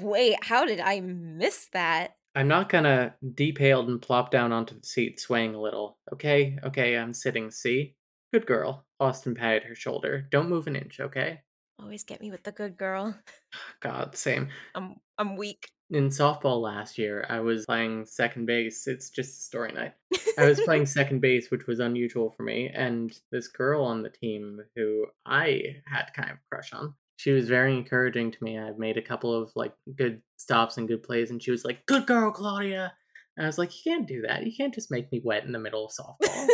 Wait, 0.00 0.36
how 0.42 0.64
did 0.66 0.80
I 0.80 1.00
miss 1.00 1.68
that? 1.72 2.16
I'm 2.36 2.48
not 2.48 2.68
gonna 2.68 3.14
depaled 3.24 3.88
and 3.88 4.00
plop 4.00 4.30
down 4.30 4.52
onto 4.52 4.78
the 4.78 4.86
seat 4.86 5.18
swaying 5.18 5.54
a 5.54 5.60
little. 5.60 5.98
Okay 6.12 6.58
okay 6.62 6.98
I'm 6.98 7.14
sitting 7.14 7.50
see? 7.50 7.96
Good 8.30 8.46
girl. 8.46 8.84
Austen 9.00 9.34
patted 9.34 9.62
her 9.62 9.74
shoulder. 9.74 10.28
Don't 10.30 10.50
move 10.50 10.66
an 10.66 10.76
inch 10.76 11.00
okay? 11.00 11.40
Always 11.80 12.04
get 12.04 12.20
me 12.20 12.30
with 12.30 12.42
the 12.42 12.52
good 12.52 12.76
girl. 12.76 13.18
God 13.80 14.14
same. 14.14 14.48
I'm 14.74 14.96
I'm 15.16 15.36
weak. 15.36 15.70
in 15.90 16.08
softball 16.08 16.60
last 16.60 16.98
year 16.98 17.24
I 17.30 17.40
was 17.40 17.64
playing 17.64 18.04
second 18.04 18.44
base. 18.44 18.86
It's 18.86 19.08
just 19.08 19.38
a 19.38 19.42
story 19.42 19.72
night. 19.72 19.94
I 20.38 20.44
was 20.44 20.60
playing 20.60 20.84
second 20.86 21.20
base, 21.22 21.50
which 21.50 21.66
was 21.66 21.80
unusual 21.80 22.34
for 22.36 22.42
me, 22.42 22.68
and 22.68 23.18
this 23.32 23.48
girl 23.48 23.82
on 23.82 24.02
the 24.02 24.10
team 24.10 24.60
who 24.74 25.06
I 25.24 25.76
had 25.86 26.12
kind 26.14 26.30
of 26.30 26.36
a 26.36 26.54
crush 26.54 26.74
on. 26.74 26.92
She 27.16 27.30
was 27.30 27.48
very 27.48 27.74
encouraging 27.76 28.30
to 28.32 28.38
me. 28.44 28.58
I've 28.58 28.78
made 28.78 28.96
a 28.98 29.02
couple 29.02 29.34
of 29.34 29.50
like 29.56 29.72
good 29.96 30.20
stops 30.36 30.76
and 30.76 30.86
good 30.86 31.02
plays, 31.02 31.30
and 31.30 31.42
she 31.42 31.50
was 31.50 31.64
like, 31.64 31.84
"Good 31.86 32.06
girl, 32.06 32.30
Claudia." 32.30 32.92
And 33.36 33.44
I 33.44 33.48
was 33.48 33.58
like, 33.58 33.70
you 33.74 33.92
can't 33.92 34.08
do 34.08 34.22
that. 34.26 34.46
You 34.46 34.52
can't 34.56 34.72
just 34.72 34.90
make 34.90 35.12
me 35.12 35.20
wet 35.22 35.44
in 35.44 35.52
the 35.52 35.58
middle 35.58 35.84
of 35.86 35.92
softball. 35.92 36.48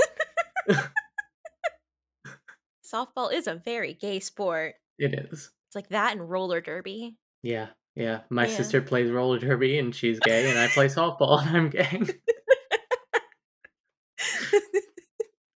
Softball 2.85 3.33
is 3.33 3.47
a 3.47 3.55
very 3.55 3.95
gay 3.95 4.19
sport. 4.21 4.75
it 4.99 5.15
is. 5.15 5.51
It's 5.69 5.75
like 5.77 5.89
that 5.91 6.13
and 6.13 6.29
roller 6.29 6.61
derby. 6.61 7.17
Yeah, 7.43 7.69
yeah. 7.95 8.21
My 8.31 8.47
Yeah. 8.47 8.57
sister 8.57 8.83
plays 8.83 9.11
roller 9.11 9.39
derby 9.39 9.79
and 9.79 9.95
she's 9.95 10.19
gay, 10.21 10.51
and 10.51 10.59
I 10.59 10.67
play 10.69 10.87
softball 10.89 11.41
and 11.47 11.57
I'm 11.57 11.71
gay. 11.71 11.87
I 14.21 14.61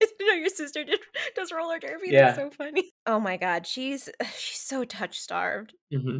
didn't 0.00 0.26
know 0.26 0.34
your 0.34 0.43
sister 0.54 0.84
did, 0.84 1.00
does 1.36 1.52
roller 1.52 1.78
derby. 1.78 2.08
Yeah. 2.10 2.26
That's 2.32 2.36
so 2.36 2.50
funny. 2.50 2.92
Oh 3.06 3.20
my 3.20 3.36
god, 3.36 3.66
she's 3.66 4.08
she's 4.38 4.60
so 4.60 4.84
touch 4.84 5.18
starved. 5.20 5.74
hmm 5.92 6.18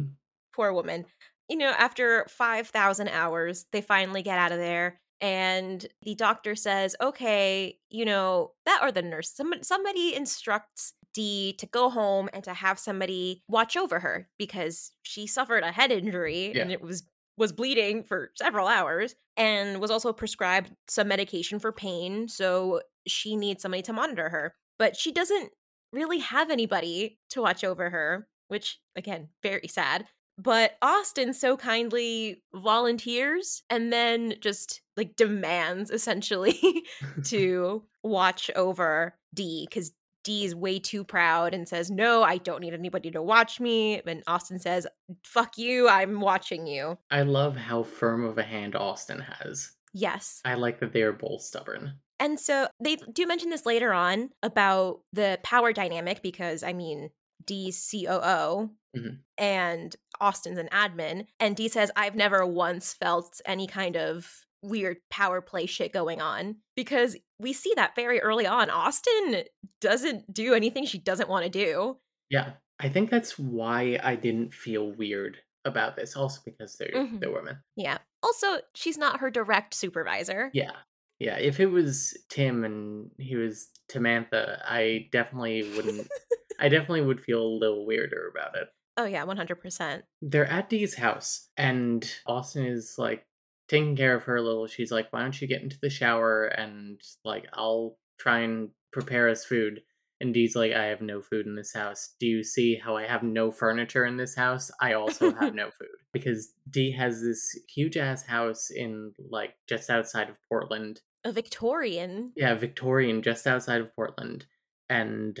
Poor 0.55 0.71
woman. 0.73 1.05
You 1.49 1.57
know, 1.57 1.73
after 1.77 2.25
5,000 2.29 3.09
hours, 3.09 3.65
they 3.71 3.81
finally 3.81 4.23
get 4.23 4.39
out 4.39 4.51
of 4.51 4.57
there. 4.57 4.99
And 5.21 5.85
the 6.01 6.15
doctor 6.15 6.55
says, 6.55 6.95
okay, 7.01 7.77
you 7.89 8.05
know, 8.05 8.51
that 8.65 8.79
or 8.81 8.91
the 8.91 9.01
nurse, 9.01 9.31
somebody, 9.31 9.63
somebody 9.63 10.15
instructs 10.15 10.93
Dee 11.13 11.53
to 11.59 11.65
go 11.67 11.89
home 11.89 12.29
and 12.33 12.43
to 12.43 12.53
have 12.53 12.77
somebody 12.77 13.41
watch 13.47 13.77
over 13.77 13.99
her 13.99 14.27
because 14.37 14.91
she 15.03 15.27
suffered 15.27 15.63
a 15.63 15.71
head 15.71 15.91
injury 15.91 16.53
and 16.59 16.71
it 16.71 16.81
was 16.81 17.03
was 17.37 17.51
bleeding 17.53 18.03
for 18.03 18.31
several 18.35 18.67
hours 18.67 19.15
and 19.37 19.79
was 19.81 19.91
also 19.91 20.11
prescribed 20.13 20.71
some 20.87 21.07
medication 21.07 21.59
for 21.59 21.71
pain 21.71 22.27
so 22.27 22.81
she 23.07 23.35
needs 23.35 23.61
somebody 23.61 23.81
to 23.83 23.93
monitor 23.93 24.29
her 24.29 24.53
but 24.77 24.95
she 24.95 25.11
doesn't 25.11 25.51
really 25.91 26.19
have 26.19 26.49
anybody 26.49 27.17
to 27.29 27.41
watch 27.41 27.63
over 27.63 27.89
her 27.89 28.27
which 28.47 28.79
again 28.95 29.29
very 29.41 29.67
sad 29.67 30.05
but 30.37 30.77
Austen 30.81 31.33
so 31.33 31.55
kindly 31.55 32.43
volunteers 32.53 33.63
and 33.69 33.91
then 33.91 34.33
just 34.41 34.81
like 34.97 35.15
demands 35.15 35.89
essentially 35.89 36.83
to 37.25 37.83
watch 38.03 38.51
over 38.55 39.15
Dee 39.33 39.65
because 39.69 39.93
Dee 40.25 40.43
is 40.43 40.55
way 40.55 40.79
too 40.79 41.03
proud 41.03 41.53
and 41.53 41.69
says, 41.69 41.91
No, 41.91 42.23
I 42.23 42.37
don't 42.37 42.61
need 42.61 42.73
anybody 42.73 43.11
to 43.11 43.21
watch 43.21 43.59
me. 43.59 44.01
And 44.05 44.23
Austen 44.27 44.59
says, 44.59 44.87
Fuck 45.23 45.57
you, 45.57 45.87
I'm 45.87 46.19
watching 46.19 46.67
you. 46.67 46.97
I 47.11 47.21
love 47.21 47.55
how 47.55 47.83
firm 47.83 48.25
of 48.25 48.37
a 48.37 48.43
hand 48.43 48.75
Austen 48.75 49.19
has. 49.19 49.71
Yes. 49.93 50.41
I 50.43 50.55
like 50.55 50.79
that 50.79 50.91
they 50.91 51.03
are 51.03 51.13
both 51.13 51.41
stubborn. 51.41 51.93
And 52.19 52.39
so 52.39 52.67
they 52.79 52.95
do 52.95 53.27
mention 53.27 53.49
this 53.49 53.65
later 53.65 53.93
on 53.93 54.29
about 54.41 55.01
the 55.13 55.39
power 55.43 55.73
dynamic 55.73 56.21
because, 56.21 56.63
I 56.63 56.73
mean, 56.73 57.09
Dee's 57.45 57.77
COO 57.91 58.71
Mhm. 58.95 59.19
and 59.37 59.95
Austen's 60.21 60.57
an 60.57 60.69
admin. 60.71 61.27
And 61.39 61.55
Dee 61.55 61.67
says, 61.67 61.91
I've 61.95 62.15
never 62.15 62.45
once 62.45 62.93
felt 62.93 63.41
any 63.45 63.67
kind 63.67 63.97
of 63.97 64.45
weird 64.61 64.97
power 65.11 65.41
play 65.41 65.65
shit 65.67 65.93
going 65.93 66.21
on 66.21 66.55
because 66.75 67.15
we 67.37 67.53
see 67.53 67.73
that 67.75 67.95
very 67.95 68.19
early 68.21 68.47
on. 68.47 68.69
Austen 68.69 69.43
doesn't 69.81 70.33
do 70.33 70.53
anything 70.55 70.85
she 70.85 70.97
doesn't 70.97 71.29
want 71.29 71.43
to 71.43 71.49
do. 71.51 71.99
Yeah, 72.29 72.53
I 72.79 72.89
think 72.89 73.11
that's 73.11 73.37
why 73.37 73.99
I 74.01 74.15
didn't 74.15 74.53
feel 74.53 74.91
weird 74.91 75.37
about 75.65 75.95
this. 75.95 76.15
Also 76.15 76.41
because 76.45 76.75
they're 76.77 76.89
Mhm. 76.93 77.19
they're 77.19 77.31
women. 77.31 77.61
Yeah. 77.75 77.99
Also, 78.23 78.61
she's 78.73 78.97
not 78.97 79.19
her 79.19 79.29
direct 79.29 79.73
supervisor. 79.75 80.49
Yeah, 80.53 80.77
yeah. 81.19 81.37
If 81.37 81.59
it 81.59 81.67
was 81.67 82.17
Tim 82.29 82.63
and 82.63 83.09
he 83.17 83.35
was 83.35 83.69
Tamantha, 83.89 84.59
I 84.65 85.07
definitely 85.11 85.71
wouldn't. 85.75 86.07
I 86.59 86.69
definitely 86.69 87.01
would 87.01 87.21
feel 87.21 87.41
a 87.41 87.59
little 87.59 87.85
weirder 87.85 88.31
about 88.33 88.55
it. 88.55 88.67
Oh, 88.97 89.05
yeah, 89.05 89.25
100%. 89.25 90.03
They're 90.21 90.45
at 90.49 90.69
Dee's 90.69 90.95
house, 90.95 91.49
and 91.57 92.09
Austen 92.25 92.65
is 92.65 92.95
like 92.97 93.25
taking 93.67 93.95
care 93.95 94.15
of 94.15 94.23
her 94.23 94.37
a 94.37 94.41
little. 94.41 94.67
She's 94.67 94.91
like, 94.91 95.11
"Why 95.11 95.21
don't 95.21 95.39
you 95.41 95.47
get 95.47 95.61
into 95.61 95.77
the 95.81 95.89
shower 95.89 96.45
and 96.45 97.01
like 97.25 97.47
I'll 97.53 97.97
try 98.17 98.39
and 98.39 98.69
prepare 98.93 99.27
us 99.29 99.43
food." 99.43 99.81
And 100.21 100.33
Dee's 100.33 100.55
like, 100.55 100.71
"I 100.71 100.85
have 100.85 101.01
no 101.01 101.21
food 101.21 101.45
in 101.45 101.55
this 101.55 101.73
house. 101.73 102.15
Do 102.19 102.27
you 102.27 102.43
see 102.43 102.75
how 102.75 102.95
I 102.95 103.05
have 103.05 103.23
no 103.23 103.51
furniture 103.51 104.05
in 104.05 104.17
this 104.17 104.35
house? 104.35 104.71
I 104.79 104.93
also 104.93 105.33
have 105.33 105.53
no 105.53 105.69
food 105.79 105.89
because 106.13 106.53
Dee 106.69 106.91
has 106.91 107.21
this 107.21 107.57
huge 107.67 107.97
ass 107.97 108.23
house 108.25 108.69
in 108.71 109.13
like 109.29 109.55
just 109.67 109.89
outside 109.89 110.29
of 110.29 110.37
Portland. 110.47 111.01
A 111.25 111.31
Victorian. 111.31 112.31
Yeah, 112.35 112.53
Victorian, 112.55 113.21
just 113.21 113.45
outside 113.47 113.81
of 113.81 113.93
Portland, 113.95 114.45
and 114.89 115.39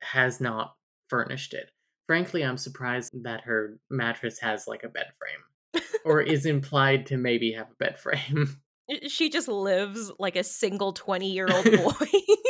has 0.00 0.40
not 0.40 0.76
furnished 1.08 1.54
it." 1.54 1.70
Frankly, 2.06 2.44
I'm 2.44 2.58
surprised 2.58 3.22
that 3.24 3.42
her 3.44 3.78
mattress 3.90 4.38
has 4.40 4.68
like 4.68 4.84
a 4.84 4.88
bed 4.88 5.06
frame 5.18 5.82
or 6.04 6.20
is 6.20 6.46
implied 6.56 7.06
to 7.06 7.16
maybe 7.16 7.52
have 7.52 7.70
a 7.70 7.74
bed 7.74 7.98
frame. 7.98 8.60
She 9.08 9.30
just 9.30 9.48
lives 9.48 10.10
like 10.18 10.36
a 10.36 10.42
single 10.44 10.92
20 10.92 11.30
year 11.30 11.48
old 11.50 11.64
boy. 11.76 12.06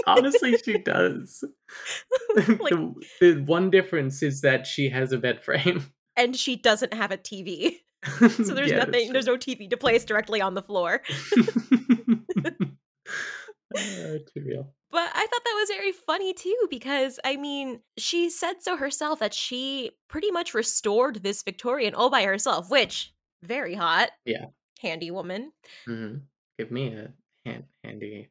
Honestly, 0.07 0.57
she 0.59 0.79
does. 0.85 1.45
Like- 2.37 2.71
the, 2.71 2.95
the 3.21 3.35
one 3.45 3.71
difference 3.71 4.23
is 4.23 4.41
that 4.41 4.67
she 4.67 4.89
has 4.89 5.13
a 5.13 5.19
bed 5.19 5.43
frame. 5.45 5.85
and 6.17 6.35
she 6.37 6.57
doesn't 6.57 6.95
have 6.95 7.11
a 7.13 7.17
TV. 7.19 7.77
So 8.19 8.55
there's 8.55 8.73
nothing, 8.73 9.13
there's 9.13 9.27
no 9.27 9.37
TV 9.37 9.71
to 9.71 9.77
place 9.77 10.05
directly 10.05 10.41
on 10.41 10.55
the 10.55 10.63
floor. 10.63 11.03
uh, 13.77 14.19
too 14.35 14.43
real. 14.45 14.73
But 14.91 15.11
I 15.15 15.21
thought 15.27 15.45
that 15.45 15.57
was 15.61 15.69
very 15.71 15.93
funny 15.93 16.35
too, 16.35 16.57
because 16.69 17.19
I 17.25 17.37
mean, 17.37 17.81
she 17.97 18.29
said 18.29 18.57
so 18.63 18.77
herself 18.77 19.21
that 19.21 19.33
she 19.35 19.93
pretty 20.09 20.31
much 20.31 20.53
restored 20.53 21.23
this 21.23 21.43
Victorian 21.43 21.95
all 21.95 22.11
by 22.11 22.25
herself, 22.25 22.71
which 22.71 23.15
very 23.43 23.75
hot. 23.75 24.11
Yeah. 24.27 24.47
Handy 24.83 25.11
woman. 25.11 25.53
hmm 25.87 26.17
Give 26.59 26.71
me 26.71 26.95
a 26.95 27.13
hand, 27.49 27.65
handy. 27.83 28.29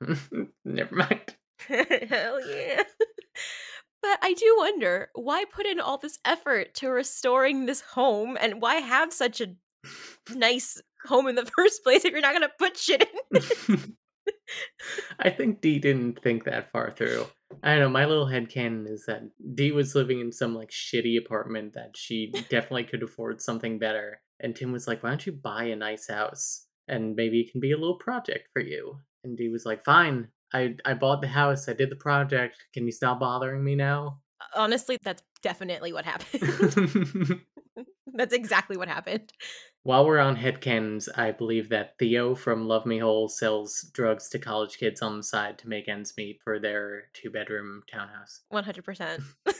Never 0.64 0.94
mind. 0.94 1.36
Hell 1.68 2.46
yeah. 2.46 2.82
But 4.02 4.18
I 4.20 4.34
do 4.34 4.54
wonder 4.58 5.08
why 5.14 5.44
put 5.50 5.64
in 5.64 5.80
all 5.80 5.96
this 5.96 6.18
effort 6.26 6.74
to 6.74 6.90
restoring 6.90 7.64
this 7.64 7.80
home 7.80 8.36
and 8.38 8.60
why 8.60 8.74
have 8.74 9.14
such 9.14 9.40
a 9.40 9.54
nice 10.34 10.80
home 11.06 11.26
in 11.26 11.36
the 11.36 11.46
first 11.56 11.82
place 11.82 12.04
if 12.04 12.12
you're 12.12 12.20
not 12.20 12.34
going 12.34 12.42
to 12.42 12.52
put 12.58 12.76
shit 12.76 13.08
in? 13.32 13.96
I 15.18 15.30
think 15.30 15.62
Dee 15.62 15.78
didn't 15.78 16.22
think 16.22 16.44
that 16.44 16.70
far 16.70 16.92
through. 16.94 17.26
I 17.62 17.70
don't 17.76 17.80
know, 17.80 17.88
my 17.88 18.04
little 18.04 18.26
head 18.26 18.50
headcanon 18.50 18.88
is 18.88 19.06
that 19.06 19.22
Dee 19.54 19.72
was 19.72 19.94
living 19.94 20.20
in 20.20 20.32
some 20.32 20.54
like 20.54 20.70
shitty 20.70 21.18
apartment 21.18 21.74
that 21.74 21.96
she 21.96 22.30
definitely 22.50 22.84
could 22.84 23.02
afford 23.02 23.40
something 23.40 23.78
better. 23.78 24.20
And 24.40 24.54
Tim 24.54 24.72
was 24.72 24.86
like, 24.86 25.02
Why 25.02 25.10
don't 25.10 25.26
you 25.26 25.32
buy 25.32 25.64
a 25.64 25.76
nice 25.76 26.08
house? 26.08 26.66
And 26.88 27.16
maybe 27.16 27.40
it 27.40 27.52
can 27.52 27.60
be 27.60 27.72
a 27.72 27.78
little 27.78 27.98
project 27.98 28.48
for 28.52 28.60
you. 28.60 28.98
And 29.22 29.36
Dee 29.36 29.48
was 29.48 29.66
like, 29.66 29.84
Fine. 29.84 30.28
I, 30.52 30.76
I 30.84 30.94
bought 30.94 31.20
the 31.20 31.28
house, 31.28 31.68
I 31.68 31.72
did 31.72 31.90
the 31.90 31.96
project. 31.96 32.56
Can 32.72 32.86
you 32.86 32.92
stop 32.92 33.18
bothering 33.18 33.64
me 33.64 33.74
now? 33.74 34.20
Uh, 34.40 34.60
honestly, 34.60 34.98
that's 35.02 35.22
definitely 35.42 35.92
what 35.92 36.04
happened. 36.04 37.40
that's 38.14 38.34
exactly 38.34 38.76
what 38.76 38.88
happened. 38.88 39.32
While 39.82 40.06
we're 40.06 40.20
on 40.20 40.36
headcanons, 40.36 41.08
I 41.14 41.32
believe 41.32 41.68
that 41.70 41.98
Theo 41.98 42.34
from 42.34 42.66
Love 42.66 42.86
Me 42.86 42.98
Whole 42.98 43.28
sells 43.28 43.90
drugs 43.92 44.28
to 44.30 44.38
college 44.38 44.78
kids 44.78 45.02
on 45.02 45.18
the 45.18 45.22
side 45.22 45.58
to 45.58 45.68
make 45.68 45.88
ends 45.88 46.14
meet 46.16 46.40
for 46.42 46.58
their 46.58 47.08
two 47.12 47.30
bedroom 47.30 47.82
townhouse. 47.92 48.40
100%. 48.52 49.22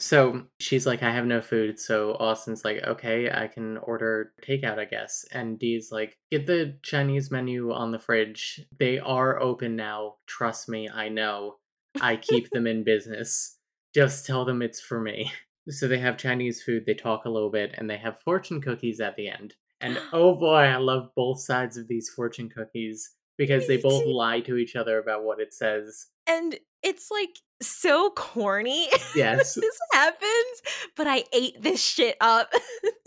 So 0.00 0.44
she's 0.58 0.86
like, 0.86 1.02
I 1.02 1.12
have 1.12 1.26
no 1.26 1.42
food. 1.42 1.78
So 1.78 2.12
Austen's 2.14 2.64
like, 2.64 2.82
okay, 2.84 3.30
I 3.30 3.48
can 3.48 3.76
order 3.78 4.32
takeout, 4.42 4.78
I 4.78 4.86
guess. 4.86 5.26
And 5.30 5.58
Dee's 5.58 5.92
like, 5.92 6.16
get 6.30 6.46
the 6.46 6.78
Chinese 6.82 7.30
menu 7.30 7.72
on 7.72 7.92
the 7.92 7.98
fridge. 7.98 8.62
They 8.78 8.98
are 8.98 9.38
open 9.38 9.76
now. 9.76 10.14
Trust 10.26 10.70
me, 10.70 10.88
I 10.88 11.10
know. 11.10 11.56
I 12.00 12.16
keep 12.16 12.48
them 12.50 12.66
in 12.66 12.82
business. 12.82 13.58
Just 13.94 14.24
tell 14.24 14.46
them 14.46 14.62
it's 14.62 14.80
for 14.80 15.00
me. 15.00 15.30
So 15.68 15.86
they 15.86 15.98
have 15.98 16.16
Chinese 16.16 16.62
food, 16.62 16.84
they 16.86 16.94
talk 16.94 17.26
a 17.26 17.30
little 17.30 17.50
bit, 17.50 17.74
and 17.76 17.88
they 17.88 17.98
have 17.98 18.18
fortune 18.20 18.60
cookies 18.62 18.98
at 18.98 19.14
the 19.16 19.28
end. 19.28 19.54
And 19.80 20.00
oh 20.12 20.34
boy, 20.34 20.62
I 20.62 20.76
love 20.76 21.10
both 21.14 21.40
sides 21.40 21.76
of 21.76 21.86
these 21.86 22.08
fortune 22.08 22.48
cookies 22.48 23.10
because 23.36 23.66
they 23.66 23.76
both 23.76 24.04
lie 24.06 24.40
to 24.40 24.56
each 24.56 24.76
other 24.76 24.98
about 24.98 25.24
what 25.24 25.40
it 25.40 25.54
says. 25.54 26.06
And 26.30 26.58
it's 26.82 27.10
like 27.10 27.36
so 27.62 28.10
corny. 28.10 28.88
Yes. 29.14 29.54
this 29.54 29.78
happens, 29.92 30.62
but 30.96 31.06
I 31.06 31.24
ate 31.32 31.60
this 31.60 31.82
shit 31.82 32.16
up. 32.20 32.52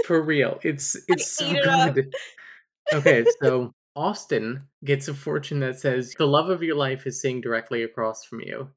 For 0.06 0.22
real. 0.22 0.60
It's 0.64 0.98
it's 1.08 1.32
so 1.32 1.46
it 1.50 1.64
good. 1.64 2.14
Okay, 2.94 3.26
so 3.42 3.72
Austen 3.96 4.68
gets 4.84 5.08
a 5.08 5.14
fortune 5.14 5.60
that 5.62 5.80
says 5.80 6.14
the 6.18 6.28
love 6.28 6.50
of 6.50 6.62
your 6.62 6.76
life 6.76 7.08
is 7.08 7.22
sitting 7.22 7.40
directly 7.40 7.84
across 7.84 8.26
from 8.26 8.42
you. 8.42 8.70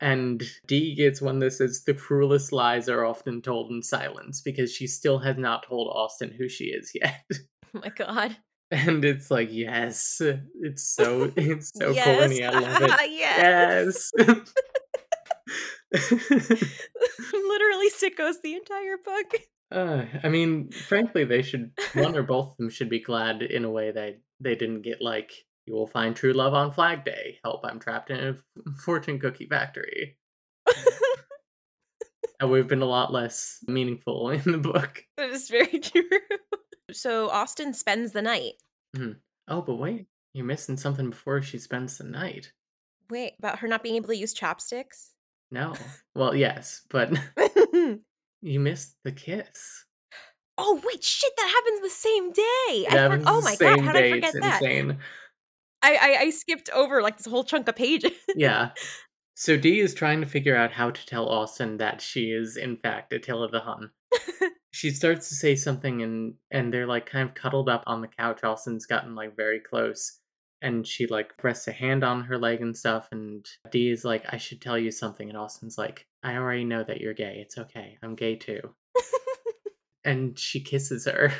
and 0.00 0.42
Dee 0.66 0.94
gets 0.96 1.22
one 1.22 1.38
that 1.38 1.52
says 1.52 1.84
the 1.84 1.94
cruelest 1.94 2.52
lies 2.52 2.88
are 2.88 3.04
often 3.04 3.40
told 3.40 3.70
in 3.70 3.82
silence 3.82 4.40
because 4.40 4.72
she 4.72 4.86
still 4.88 5.18
has 5.20 5.36
not 5.38 5.64
told 5.66 5.88
Austen 5.94 6.32
who 6.36 6.48
she 6.48 6.64
is 6.64 6.90
yet. 6.94 7.24
oh 7.32 7.80
my 7.80 7.88
god. 7.90 8.36
And 8.72 9.04
it's 9.04 9.30
like, 9.30 9.48
yes, 9.52 10.20
it's 10.60 10.82
so 10.82 11.32
it's 11.36 11.70
so 11.72 11.92
yes. 11.92 12.18
corny. 12.18 12.44
I 12.44 12.50
love 12.50 12.82
it. 12.82 13.10
yes. 13.12 14.10
Yes. 14.18 14.52
Literally 17.32 17.90
sickos 17.90 18.42
the 18.42 18.54
entire 18.54 18.96
book. 19.04 19.40
Uh, 19.70 20.04
I 20.24 20.28
mean, 20.28 20.72
frankly, 20.72 21.22
they 21.24 21.42
should 21.42 21.70
one 21.94 22.16
or 22.16 22.24
both 22.24 22.50
of 22.50 22.56
them 22.56 22.70
should 22.70 22.90
be 22.90 22.98
glad 23.00 23.42
in 23.42 23.64
a 23.64 23.70
way 23.70 23.92
that 23.92 24.18
they 24.40 24.56
didn't 24.56 24.82
get 24.82 25.00
like 25.00 25.32
you 25.66 25.74
will 25.74 25.86
find 25.86 26.16
true 26.16 26.32
love 26.32 26.54
on 26.54 26.72
Flag 26.72 27.04
Day. 27.04 27.38
Help! 27.44 27.64
I'm 27.64 27.78
trapped 27.78 28.10
in 28.10 28.18
a 28.18 28.36
fortune 28.78 29.20
cookie 29.20 29.46
factory. 29.46 30.16
That 32.38 32.48
would 32.48 32.58
have 32.58 32.68
been 32.68 32.82
a 32.82 32.86
lot 32.86 33.12
less 33.12 33.58
meaningful 33.66 34.30
in 34.30 34.42
the 34.52 34.58
book. 34.58 35.04
That 35.16 35.30
is 35.30 35.48
very 35.48 35.78
true. 35.78 36.02
So 36.92 37.28
Austen 37.30 37.74
spends 37.74 38.12
the 38.12 38.22
night. 38.22 38.54
Mhm. 38.96 39.16
Oh, 39.48 39.62
but 39.62 39.76
wait, 39.76 40.06
you're 40.32 40.44
missing 40.46 40.76
something 40.76 41.10
before 41.10 41.42
she 41.42 41.58
spends 41.58 41.98
the 41.98 42.04
night. 42.04 42.52
Wait, 43.10 43.34
about 43.38 43.58
her 43.60 43.68
not 43.68 43.82
being 43.82 43.96
able 43.96 44.08
to 44.08 44.16
use 44.16 44.32
chopsticks? 44.34 45.12
No. 45.50 45.74
Well, 46.14 46.34
yes, 46.34 46.82
but 46.90 47.10
you 48.42 48.60
missed 48.60 48.96
the 49.04 49.12
kiss. 49.12 49.84
oh 50.58 50.80
wait, 50.84 51.02
shit! 51.04 51.32
That 51.36 51.48
happens 51.48 51.80
the 51.82 51.90
same 51.90 52.32
day. 52.32 52.86
For- 52.90 53.28
oh 53.28 53.40
my 53.42 53.56
god, 53.56 53.80
how 53.80 53.92
did 53.92 54.04
I 54.04 54.10
forget 54.12 54.34
that? 54.40 54.62
insane. 54.62 54.98
I, 55.82 55.94
I 55.96 56.16
I 56.22 56.30
skipped 56.30 56.70
over 56.70 57.02
like 57.02 57.16
this 57.18 57.26
whole 57.26 57.44
chunk 57.44 57.68
of 57.68 57.76
pages. 57.76 58.12
Yeah. 58.34 58.70
So 59.38 59.58
Dee 59.58 59.80
is 59.80 59.92
trying 59.92 60.22
to 60.22 60.26
figure 60.26 60.56
out 60.56 60.72
how 60.72 60.90
to 60.90 61.06
tell 61.06 61.28
Austen 61.28 61.76
that 61.76 62.00
she 62.00 62.30
is 62.30 62.56
in 62.56 62.78
fact 62.78 63.12
Attila 63.12 63.50
the 63.50 63.60
Hun. 63.60 63.90
She 64.76 64.90
starts 64.90 65.30
to 65.30 65.34
say 65.34 65.56
something 65.56 66.02
and 66.02 66.34
and 66.50 66.70
they're 66.72 66.86
like 66.86 67.06
kind 67.06 67.26
of 67.26 67.34
cuddled 67.34 67.70
up 67.70 67.82
on 67.86 68.02
the 68.02 68.08
couch. 68.08 68.44
Austen's 68.44 68.84
gotten 68.84 69.14
like 69.14 69.34
very 69.34 69.58
close. 69.58 70.20
And 70.60 70.86
she 70.86 71.06
like 71.06 71.32
rests 71.42 71.66
a 71.68 71.72
hand 71.72 72.04
on 72.04 72.24
her 72.24 72.36
leg 72.38 72.60
and 72.60 72.76
stuff, 72.76 73.08
and 73.12 73.46
Dee 73.70 73.90
is 73.90 74.04
like, 74.04 74.24
I 74.32 74.36
should 74.38 74.60
tell 74.60 74.78
you 74.78 74.90
something, 74.90 75.28
and 75.28 75.36
Austen's 75.38 75.76
like, 75.78 76.06
I 76.22 76.36
already 76.36 76.64
know 76.64 76.82
that 76.84 77.00
you're 77.00 77.14
gay. 77.14 77.38
It's 77.40 77.56
okay. 77.58 77.98
I'm 78.02 78.14
gay 78.14 78.36
too. 78.36 78.60
And 80.04 80.38
she 80.38 80.60
kisses 80.60 81.06
her. 81.06 81.32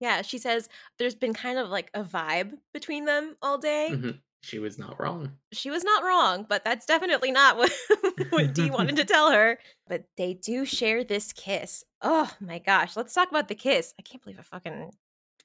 yeah, 0.00 0.22
she 0.22 0.38
says 0.38 0.68
there's 0.98 1.14
been 1.14 1.34
kind 1.34 1.58
of 1.58 1.68
like 1.68 1.90
a 1.94 2.02
vibe 2.02 2.54
between 2.72 3.04
them 3.04 3.36
all 3.42 3.58
day. 3.58 3.90
Mhm. 3.92 4.20
She 4.42 4.58
was 4.58 4.78
not 4.78 5.00
wrong. 5.00 5.32
She 5.52 5.70
was 5.70 5.84
not 5.84 6.04
wrong, 6.04 6.46
but 6.48 6.64
that's 6.64 6.86
definitely 6.86 7.32
not 7.32 7.56
what 7.56 7.72
what 8.30 8.54
Dee 8.54 8.70
wanted 8.70 8.96
to 8.96 9.04
tell 9.04 9.32
her. 9.32 9.58
But 9.86 10.04
they 10.16 10.34
do 10.34 10.64
share 10.64 11.04
this 11.04 11.32
kiss. 11.32 11.84
Oh 12.02 12.30
my 12.40 12.58
gosh, 12.58 12.96
let's 12.96 13.14
talk 13.14 13.30
about 13.30 13.48
the 13.48 13.54
kiss. 13.54 13.94
I 13.98 14.02
can't 14.02 14.22
believe 14.22 14.38
I 14.38 14.42
fucking 14.42 14.92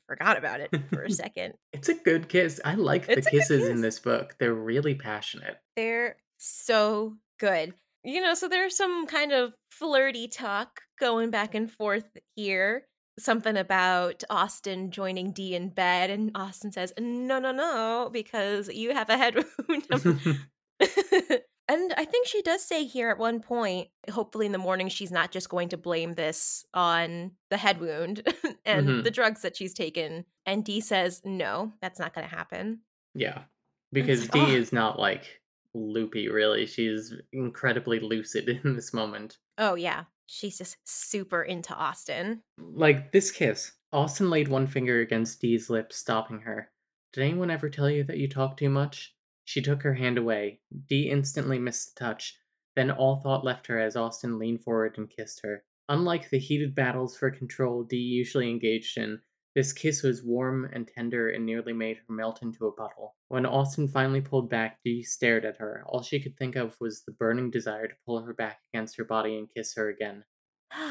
forgot 0.07 0.37
about 0.37 0.59
it 0.59 0.69
for 0.89 1.03
a 1.03 1.09
second. 1.11 1.55
It's 1.71 1.89
a 1.89 1.95
good 1.95 2.29
kiss. 2.29 2.61
I 2.63 2.75
like 2.75 3.07
the 3.07 3.17
It's 3.17 3.27
good 3.27 3.39
kisses 3.39 3.67
in 3.67 3.81
this 3.81 3.99
book. 3.99 4.35
They're 4.39 4.53
really 4.53 4.95
passionate. 4.95 5.57
They're 5.75 6.17
so 6.37 7.15
good. 7.39 7.73
You 8.03 8.21
know, 8.21 8.33
so 8.33 8.47
there's 8.47 8.75
some 8.75 9.07
kind 9.07 9.31
of 9.31 9.53
flirty 9.71 10.27
talk 10.27 10.81
going 10.99 11.31
back 11.31 11.55
and 11.55 11.71
forth 11.71 12.05
here. 12.35 12.85
Something 13.19 13.57
about 13.57 14.23
Austen 14.29 14.89
joining 14.91 15.31
Dee 15.31 15.55
in 15.55 15.69
bed, 15.69 16.09
and 16.09 16.31
Austen 16.35 16.71
says, 16.71 16.91
No, 16.99 17.39
no, 17.39 17.51
no, 17.51 18.09
because 18.11 18.67
you 18.69 18.93
have 18.93 19.09
a 19.09 19.17
head 19.17 19.35
wound. 19.69 19.85
and 21.69 21.93
I 21.95 22.05
think 22.05 22.27
she 22.27 22.41
does 22.41 22.65
say 22.65 22.85
here 22.85 23.09
at 23.09 23.17
one 23.19 23.39
point, 23.39 23.89
hopefully 24.11 24.45
in 24.47 24.51
the 24.51 24.57
morning, 24.57 24.89
she's 24.89 25.11
not 25.11 25.31
just 25.31 25.49
going 25.49 25.69
to 25.69 25.77
blame 25.77 26.13
this 26.13 26.65
on 26.73 27.31
the 27.49 27.57
head 27.57 27.79
wound 27.79 28.23
and 28.65 28.87
Mhm. 28.87 29.03
the 29.03 29.11
drugs 29.11 29.41
that 29.43 29.55
she's 29.55 29.73
taken. 29.73 30.25
And 30.45 30.65
Dee 30.65 30.81
says, 30.81 31.21
No, 31.23 31.71
that's 31.81 31.99
not 31.99 32.13
going 32.13 32.27
to 32.27 32.35
happen. 32.35 32.79
yeah. 33.13 33.43
Because 33.91 34.27
Dee 34.27 34.39
oh. 34.39 34.47
is 34.47 34.73
not 34.73 34.97
like 34.97 35.39
loopy, 35.75 36.27
really. 36.27 36.65
She's 36.65 37.13
incredibly 37.31 37.99
lucid 37.99 38.49
in 38.49 38.75
this 38.75 38.91
moment. 38.91 39.37
Oh, 39.59 39.75
yeah. 39.75 40.05
She's 40.27 40.57
just 40.57 40.77
super 40.83 41.43
into 41.43 41.73
Austen. 41.75 42.41
Like 42.57 43.11
this 43.11 43.31
kiss. 43.31 43.73
Austen 43.91 44.29
laid 44.29 44.47
one 44.47 44.67
finger 44.67 45.01
against 45.01 45.41
Dee's 45.41 45.69
lips, 45.69 45.97
stopping 45.97 46.39
her. 46.41 46.71
Did 47.13 47.23
anyone 47.23 47.51
ever 47.51 47.69
tell 47.69 47.89
you 47.89 48.03
that 48.05 48.17
you 48.17 48.27
talk 48.27 48.57
too 48.57 48.69
much? 48.69 49.15
She 49.45 49.61
took 49.61 49.83
her 49.83 49.93
hand 49.93 50.17
away. 50.17 50.61
Dee 50.87 51.09
instantly 51.09 51.59
missed 51.59 51.93
the 51.93 52.05
touch. 52.05 52.37
Then 52.75 52.89
all 52.89 53.17
thought 53.17 53.45
left 53.45 53.67
her 53.67 53.79
as 53.79 53.95
Austen 53.95 54.39
leaned 54.39 54.63
forward 54.63 54.97
and 54.97 55.09
kissed 55.09 55.41
her. 55.43 55.63
Unlike 55.89 56.29
the 56.29 56.39
heated 56.39 56.73
battles 56.73 57.15
for 57.15 57.29
control 57.29 57.83
Dee 57.83 57.97
usually 57.97 58.49
engaged 58.49 58.97
in, 58.97 59.19
this 59.55 59.73
kiss 59.73 60.03
was 60.03 60.23
warm 60.23 60.69
and 60.73 60.87
tender 60.87 61.29
and 61.29 61.45
nearly 61.45 61.73
made 61.73 61.97
her 61.97 62.13
melt 62.13 62.41
into 62.41 62.67
a 62.67 62.71
puddle. 62.71 63.15
When 63.27 63.45
Austen 63.45 63.87
finally 63.87 64.21
pulled 64.21 64.49
back, 64.49 64.79
Dee 64.83 65.03
stared 65.03 65.45
at 65.45 65.57
her. 65.57 65.83
All 65.87 66.01
she 66.01 66.19
could 66.19 66.37
think 66.37 66.55
of 66.55 66.75
was 66.79 67.03
the 67.03 67.11
burning 67.11 67.51
desire 67.51 67.87
to 67.87 67.95
pull 68.05 68.21
her 68.21 68.33
back 68.33 68.59
against 68.73 68.97
her 68.97 69.03
body 69.03 69.37
and 69.37 69.47
kiss 69.53 69.73
her 69.75 69.89
again. 69.89 70.23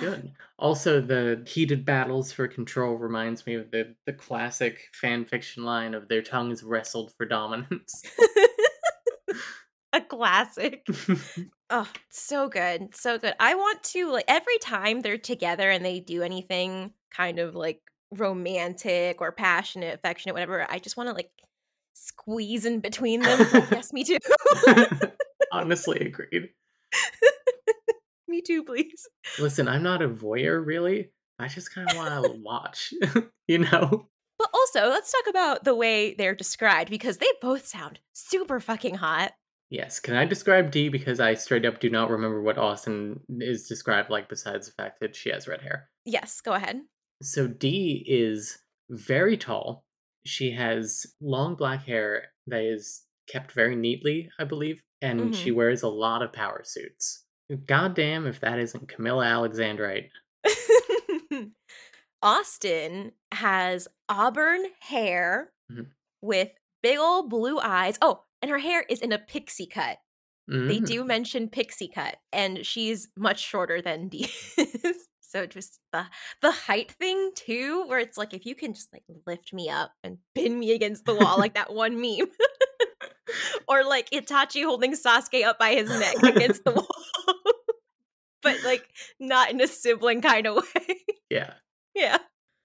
Good. 0.01 0.33
Also, 0.59 1.01
the 1.01 1.43
heated 1.45 1.85
battles 1.85 2.31
for 2.31 2.47
control 2.47 2.95
reminds 2.95 3.47
me 3.47 3.55
of 3.55 3.73
the, 3.73 3.97
the 4.07 4.13
classic 4.13 4.79
fan 4.93 5.25
fiction 5.25 5.65
line 5.65 5.93
of 5.93 6.07
their 6.07 6.23
tongues 6.23 6.63
wrestled 6.63 7.13
for 7.17 7.27
dominance. 7.27 8.01
a 9.93 10.01
classic. 10.01 10.87
Oh, 11.75 11.89
so 12.11 12.51
good. 12.51 12.95
So 12.95 13.17
good. 13.17 13.33
I 13.41 13.55
want 13.55 13.83
to 13.85 14.13
like 14.13 14.27
every 14.29 14.59
time 14.59 15.01
they're 15.01 15.17
together 15.17 15.71
and 15.71 15.83
they 15.83 16.01
do 16.01 16.23
anything 16.23 16.93
kind 17.11 17.39
of 17.39 17.55
like 17.55 17.81
romantic 18.13 19.21
or 19.21 19.33
passionate, 19.33 19.95
affectionate, 19.95 20.35
whatever, 20.35 20.67
I 20.71 20.79
just 20.79 20.97
want 20.97 21.09
to 21.09 21.15
like 21.15 21.31
squeeze 21.95 22.65
in 22.65 22.81
between 22.81 23.21
them. 23.21 23.39
Like, 23.53 23.71
yes, 23.71 23.93
me 23.93 24.05
too. 24.05 24.19
Honestly, 25.53 25.99
agreed. 26.01 26.51
me 28.29 28.41
too, 28.41 28.65
please. 28.65 29.09
Listen, 29.39 29.69
I'm 29.69 29.83
not 29.83 30.03
a 30.03 30.09
voyeur, 30.09 30.65
really. 30.65 31.11
I 31.39 31.49
just 31.49 31.75
kind 31.75 31.91
of 31.91 31.97
want 31.97 32.25
to 32.25 32.41
watch, 32.43 32.95
you 33.49 33.59
know? 33.59 34.09
But 34.39 34.51
also, 34.55 34.89
let's 34.89 35.13
talk 35.13 35.29
about 35.29 35.65
the 35.65 35.75
way 35.75 36.15
they're 36.15 36.35
described 36.35 36.91
because 36.91 37.19
they 37.19 37.27
both 37.41 37.67
sound 37.67 38.01
super 38.13 38.61
fucking 38.61 38.97
hot. 38.97 39.33
Yes, 39.71 40.01
can 40.01 40.15
I 40.15 40.27
describe 40.27 40.71
Dee 40.71 40.91
because 40.91 41.19
I 41.19 41.33
straight 41.33 41.65
up 41.65 41.81
do 41.81 41.89
not 41.89 42.11
remember 42.11 42.43
what 42.43 42.59
Austen 42.59 43.21
is 43.41 43.67
described 43.67 44.11
like 44.11 44.29
besides 44.29 44.67
the 44.67 44.73
fact 44.73 45.01
that 45.01 45.17
she 45.17 45.31
has 45.31 45.49
red 45.49 45.63
hair. 45.63 45.89
Yes, 46.05 46.43
go 46.43 46.53
ahead. 46.53 46.83
So 47.23 47.47
Dee 47.47 48.05
is 48.07 48.59
very 48.91 49.37
tall. 49.37 49.85
She 50.27 50.51
has 50.53 51.07
long 51.21 51.55
black 51.55 51.85
hair 51.85 52.33
that 52.49 52.63
is 52.63 53.05
kept 53.29 53.53
very 53.53 53.77
neatly, 53.77 54.29
I 54.39 54.45
believe, 54.45 54.83
and 55.01 55.35
she 55.35 55.51
wears 55.51 55.83
a 55.83 55.89
lot 55.89 56.23
of 56.23 56.33
power 56.33 56.63
suits. 56.65 57.25
Goddamn 57.67 58.27
if 58.27 58.41
that 58.41 58.59
isn't 58.59 58.89
Camilla 58.89 59.25
Alexandrite. 59.27 60.09
Austen 62.23 63.13
has 63.33 63.89
auburn 64.09 64.65
hair 64.81 65.53
Mhm. 65.71 65.91
with 66.21 66.51
big 66.83 66.99
old 66.99 67.31
blue 67.31 67.59
eyes. 67.59 67.99
Oh, 68.01 68.25
and 68.41 68.51
her 68.51 68.59
hair 68.59 68.85
is 68.89 69.01
in 69.01 69.13
a 69.13 69.19
pixie 69.19 69.67
cut. 69.67 69.99
They 70.49 70.81
Mm. 70.81 70.87
do 70.87 71.05
mention 71.05 71.49
pixie 71.49 71.89
cut, 71.89 72.17
and 72.33 72.67
she's 72.67 73.09
much 73.17 73.41
shorter 73.41 73.81
than 73.81 74.09
Dee 74.09 74.29
is. 74.57 75.09
So 75.33 75.47
just 75.47 75.81
the 75.93 76.05
the 76.43 76.51
height 76.51 76.93
thing 76.93 77.31
too, 77.35 77.87
where 77.87 77.99
it's 77.99 78.19
like 78.19 78.35
if 78.35 78.45
you 78.45 78.55
can 78.55 78.75
just 78.75 78.93
like 78.93 79.05
lift 79.27 79.55
me 79.55 79.71
up 79.71 79.93
and 80.05 80.19
pin 80.35 80.59
me 80.59 80.73
against 80.73 81.07
the 81.07 81.15
wall, 81.15 81.39
like 81.39 81.55
that 81.55 81.73
one 81.73 81.99
meme, 81.99 82.29
or 83.69 83.83
like 83.83 84.11
Itachi 84.11 84.63
holding 84.63 84.93
Sasuke 84.93 85.47
up 85.47 85.59
by 85.59 85.73
his 85.73 85.89
neck 85.89 86.23
against 86.23 86.65
the 86.65 86.73
wall, 86.73 86.87
but 88.43 88.63
like 88.63 88.87
not 89.19 89.51
in 89.51 89.61
a 89.63 89.67
sibling 89.67 90.21
kind 90.21 90.47
of 90.47 90.57
way. 90.57 90.97
Yeah. 91.31 91.55
Yeah. 91.95 92.19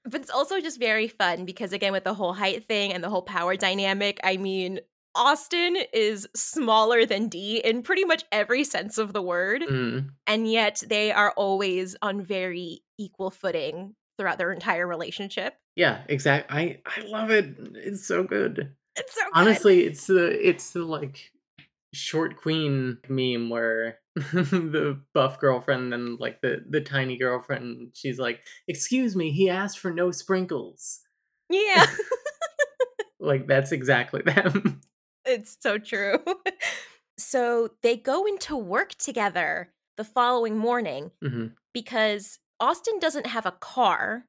But 0.03 0.21
it's 0.21 0.29
also 0.29 0.59
just 0.59 0.79
very 0.79 1.07
fun 1.07 1.45
because, 1.45 1.73
again, 1.73 1.91
with 1.91 2.05
the 2.05 2.13
whole 2.13 2.33
height 2.33 2.65
thing 2.67 2.93
and 2.93 3.03
the 3.03 3.09
whole 3.09 3.21
power 3.21 3.57
dynamic, 3.57 4.19
I 4.23 4.37
mean, 4.37 4.79
Austen 5.17 5.77
is 5.93 6.27
smaller 6.35 7.05
than 7.05 7.27
Dee 7.27 7.57
in 7.57 7.81
pretty 7.81 8.05
much 8.05 8.23
every 8.31 8.63
sense 8.63 8.97
of 8.97 9.13
the 9.13 9.21
word. 9.21 9.61
Mm. 9.61 10.09
And 10.25 10.49
yet 10.49 10.83
they 10.87 11.11
are 11.11 11.31
always 11.31 11.95
on 12.01 12.21
very 12.21 12.81
equal 12.97 13.31
footing 13.31 13.95
throughout 14.17 14.37
their 14.37 14.51
entire 14.51 14.87
relationship. 14.87 15.55
Yeah, 15.75 16.01
exactly. 16.07 16.57
I 16.57 16.81
I 16.85 17.05
love 17.07 17.31
it. 17.31 17.55
It's 17.75 18.07
so 18.07 18.23
good. 18.23 18.73
It's 18.95 19.13
so 19.13 19.21
good. 19.23 19.31
Honestly, 19.33 19.85
it's 19.85 20.07
the 20.07 20.47
it's 20.47 20.71
the 20.71 20.83
like 20.83 21.31
short 21.93 22.37
queen 22.37 22.97
meme 23.07 23.49
where 23.49 23.99
the 24.15 24.99
buff 25.13 25.39
girlfriend 25.39 25.93
and 25.93 26.19
like 26.19 26.41
the 26.41 26.63
the 26.69 26.81
tiny 26.81 27.17
girlfriend 27.17 27.91
she's 27.93 28.17
like, 28.19 28.41
"Excuse 28.67 29.15
me, 29.15 29.31
he 29.31 29.49
asked 29.49 29.79
for 29.79 29.91
no 29.91 30.11
sprinkles." 30.11 31.01
Yeah, 31.49 31.85
Like 33.19 33.47
that's 33.47 33.71
exactly 33.71 34.21
them. 34.25 34.81
It's 35.27 35.57
so 35.61 35.77
true. 35.77 36.19
so 37.17 37.69
they 37.83 37.97
go 37.97 38.25
into 38.25 38.55
work 38.55 38.95
together 38.95 39.73
the 39.97 40.03
following 40.03 40.57
morning 40.57 41.11
hmm 41.21 41.47
because 41.73 42.39
Austen 42.59 42.99
doesn't 42.99 43.27
have 43.27 43.45
a 43.45 43.51
car. 43.53 44.25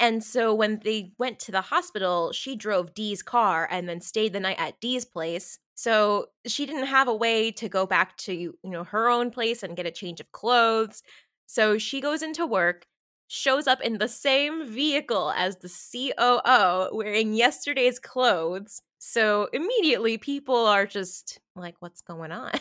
And 0.00 0.24
so 0.24 0.54
when 0.54 0.80
they 0.84 1.12
went 1.18 1.40
to 1.40 1.52
the 1.52 1.62
hospital, 1.62 2.32
she 2.32 2.56
drove 2.56 2.94
Dee's 2.94 3.22
car 3.22 3.68
and 3.70 3.88
then 3.88 4.00
stayed 4.00 4.32
the 4.34 4.40
night 4.40 4.58
at 4.60 4.80
Dee's 4.80 5.04
place. 5.04 5.58
So 5.76 6.28
she 6.46 6.66
didn't 6.66 6.86
have 6.86 7.08
a 7.08 7.14
way 7.14 7.52
to 7.52 7.68
go 7.68 7.86
back 7.86 8.16
to, 8.18 8.34
you 8.34 8.56
know, 8.64 8.84
her 8.84 9.08
own 9.10 9.30
place 9.30 9.62
and 9.62 9.76
get 9.76 9.86
a 9.86 9.92
change 9.92 10.20
of 10.20 10.32
clothes. 10.32 11.02
So 11.46 11.78
she 11.78 12.00
goes 12.00 12.22
into 12.22 12.46
work. 12.46 12.86
shows 13.28 13.66
up 13.66 13.80
in 13.82 13.98
the 13.98 14.08
same 14.08 14.66
vehicle 14.66 15.32
as 15.36 15.56
the 15.58 15.68
COO 15.68 16.90
wearing 16.92 17.34
yesterday's 17.34 17.98
clothes. 17.98 18.82
So 19.00 19.48
immediately 19.54 20.18
people 20.18 20.66
are 20.66 20.86
just 20.86 21.40
like, 21.56 21.74
what's 21.80 22.02
going 22.02 22.32
on? 22.32 22.52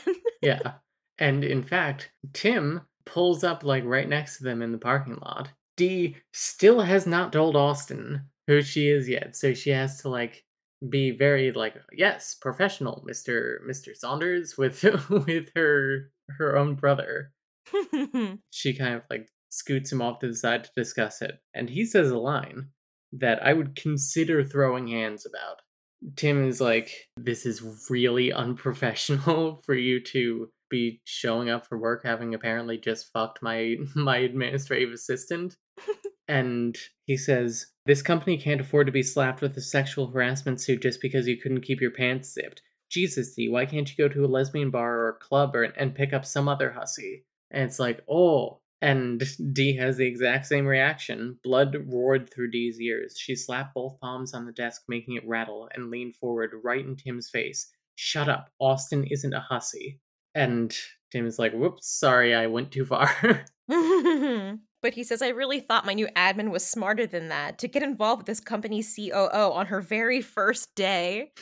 yeah. 0.42 0.74
And 1.20 1.44
in 1.44 1.62
fact, 1.62 2.12
Tim 2.32 2.82
pulls 3.06 3.44
up 3.44 3.64
like 3.64 3.84
right 3.84 4.08
next 4.08 4.38
to 4.38 4.46
them 4.46 4.62
in 4.62 4.72
the 4.72 4.78
parking 4.78 5.18
lot. 5.22 5.50
Dee 5.76 6.16
still 6.32 6.80
has 6.82 7.06
not 7.06 7.34
told 7.34 7.56
Austen 7.56 8.24
who 8.48 8.62
she 8.62 8.90
is 8.90 9.08
yet, 9.08 9.36
so 9.36 9.54
she 9.54 9.70
has 9.72 10.02
to 10.02 10.10
like 10.10 10.46
be 10.90 11.12
very 11.12 11.52
like 11.52 11.76
yes, 11.92 12.36
professional, 12.36 13.04
Mister 13.06 13.62
Mister 13.66 13.94
Saunders 13.94 14.58
with 14.58 14.84
with 15.10 15.50
her 15.56 16.12
her 16.30 16.58
own 16.58 16.76
brother. 16.76 17.34
she 18.52 18.74
kind 18.74 18.96
of 18.96 19.04
like 19.10 19.28
scoots 19.50 19.92
him 19.92 20.02
off 20.02 20.20
to 20.20 20.28
the 20.28 20.36
side 20.36 20.64
to 20.64 20.72
discuss 20.76 21.22
it, 21.22 21.36
and 21.54 21.70
he 21.70 21.86
says 21.86 22.12
a 22.12 22.18
line 22.18 22.70
that 23.12 23.46
I 23.46 23.54
would 23.54 23.76
consider 23.76 24.44
throwing 24.44 24.88
hands 24.88 25.26
about. 25.26 25.62
Tim 26.16 26.48
is 26.48 26.62
like, 26.62 26.92
This 27.18 27.46
is 27.46 27.88
really 27.90 28.32
unprofessional 28.32 29.56
for 29.66 29.76
you 29.76 30.02
to 30.06 30.50
be 30.70 31.02
showing 31.06 31.50
up 31.50 31.66
for 31.68 31.80
work 31.80 32.04
having 32.04 32.36
apparently 32.36 32.78
just 32.78 33.12
fucked 33.12 33.42
my 33.42 33.76
my 33.96 34.18
administrative 34.18 34.92
assistant. 34.92 35.56
and 36.28 36.78
he 37.06 37.18
says, 37.18 37.68
This 37.86 38.02
company 38.02 38.38
can't 38.38 38.62
afford 38.62 38.88
to 38.88 38.94
be 38.94 39.04
slapped 39.04 39.42
with 39.42 39.58
a 39.58 39.62
sexual 39.62 40.12
harassment 40.12 40.62
suit 40.62 40.82
just 40.82 41.02
because 41.02 41.28
you 41.28 41.38
couldn't 41.38 41.62
keep 41.62 41.82
your 41.82 41.92
pants 41.92 42.34
zipped. 42.34 42.62
Jesus, 42.90 43.36
Dee, 43.36 43.50
why 43.50 43.66
can't 43.66 43.90
you 43.90 43.96
go 44.04 44.12
to 44.12 44.26
a 44.26 44.28
lesbian 44.28 44.72
bar 44.72 45.00
or 45.00 45.10
a 45.10 45.14
club 45.14 45.56
or, 45.56 45.64
and 45.64 45.94
pick 45.94 46.12
up 46.12 46.26
some 46.26 46.48
other 46.48 46.72
hussy? 46.72 47.26
And 47.52 47.64
it's 47.64 47.80
like, 47.80 48.02
oh, 48.10 48.62
and 48.82 49.24
Dee 49.54 49.76
has 49.78 49.98
the 49.98 50.08
exact 50.08 50.46
same 50.46 50.66
reaction. 50.66 51.38
Blood 51.44 51.76
roared 51.88 52.32
through 52.32 52.52
Dee's 52.52 52.80
ears. 52.80 53.16
She 53.18 53.36
slapped 53.36 53.74
both 53.74 54.00
palms 54.00 54.34
on 54.34 54.46
the 54.46 54.52
desk, 54.52 54.84
making 54.88 55.16
it 55.16 55.28
rattle, 55.28 55.70
and 55.74 55.90
leaned 55.90 56.16
forward 56.16 56.52
right 56.64 56.86
in 56.86 56.96
Tim's 56.96 57.30
face. 57.30 57.70
Shut 57.96 58.30
up. 58.30 58.50
Austen 58.60 59.04
isn't 59.06 59.34
a 59.34 59.42
hussy. 59.42 60.00
And 60.36 60.76
Tim 61.12 61.26
is 61.26 61.40
like, 61.40 61.54
whoops, 61.54 61.88
sorry, 61.88 62.36
I 62.36 62.48
went 62.48 62.72
too 62.72 62.86
far. 62.86 63.10
but 64.82 64.94
he 64.94 65.04
says, 65.04 65.22
I 65.22 65.30
really 65.30 65.60
thought 65.60 65.86
my 65.86 65.94
new 65.94 66.08
admin 66.16 66.52
was 66.52 66.66
smarter 66.66 67.06
than 67.06 67.30
that 67.30 67.58
to 67.60 67.68
get 67.68 67.84
involved 67.84 68.22
with 68.22 68.28
this 68.28 68.40
company's 68.40 68.96
COO 68.96 69.52
on 69.52 69.68
her 69.68 69.82
very 69.82 70.22
first 70.22 70.74
day. 70.76 71.34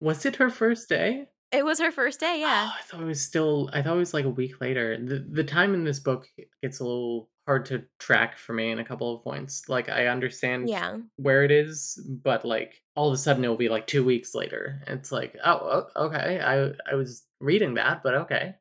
Was 0.00 0.24
it 0.24 0.36
her 0.36 0.50
first 0.50 0.88
day? 0.88 1.26
It 1.50 1.64
was 1.64 1.80
her 1.80 1.90
first 1.90 2.20
day, 2.20 2.40
yeah. 2.40 2.68
Oh, 2.70 2.76
I 2.78 2.82
thought 2.82 3.00
it 3.00 3.06
was 3.06 3.22
still. 3.22 3.70
I 3.72 3.80
thought 3.80 3.96
it 3.96 3.98
was 3.98 4.12
like 4.12 4.26
a 4.26 4.30
week 4.30 4.60
later. 4.60 4.98
The 5.02 5.26
the 5.30 5.44
time 5.44 5.72
in 5.72 5.84
this 5.84 5.98
book 5.98 6.28
gets 6.62 6.80
a 6.80 6.84
little 6.84 7.30
hard 7.46 7.64
to 7.64 7.82
track 7.98 8.36
for 8.36 8.52
me 8.52 8.70
in 8.70 8.78
a 8.78 8.84
couple 8.84 9.14
of 9.14 9.24
points. 9.24 9.66
Like 9.66 9.88
I 9.88 10.08
understand 10.08 10.68
yeah. 10.68 10.98
where 11.16 11.44
it 11.44 11.50
is, 11.50 11.98
but 12.22 12.44
like 12.44 12.82
all 12.94 13.08
of 13.08 13.14
a 13.14 13.16
sudden 13.16 13.42
it 13.42 13.48
will 13.48 13.56
be 13.56 13.70
like 13.70 13.86
two 13.86 14.04
weeks 14.04 14.34
later. 14.34 14.82
It's 14.86 15.10
like, 15.10 15.34
oh, 15.42 15.86
okay. 15.96 16.38
I 16.40 16.72
I 16.92 16.94
was 16.94 17.24
reading 17.40 17.74
that, 17.74 18.02
but 18.02 18.14
okay. 18.14 18.54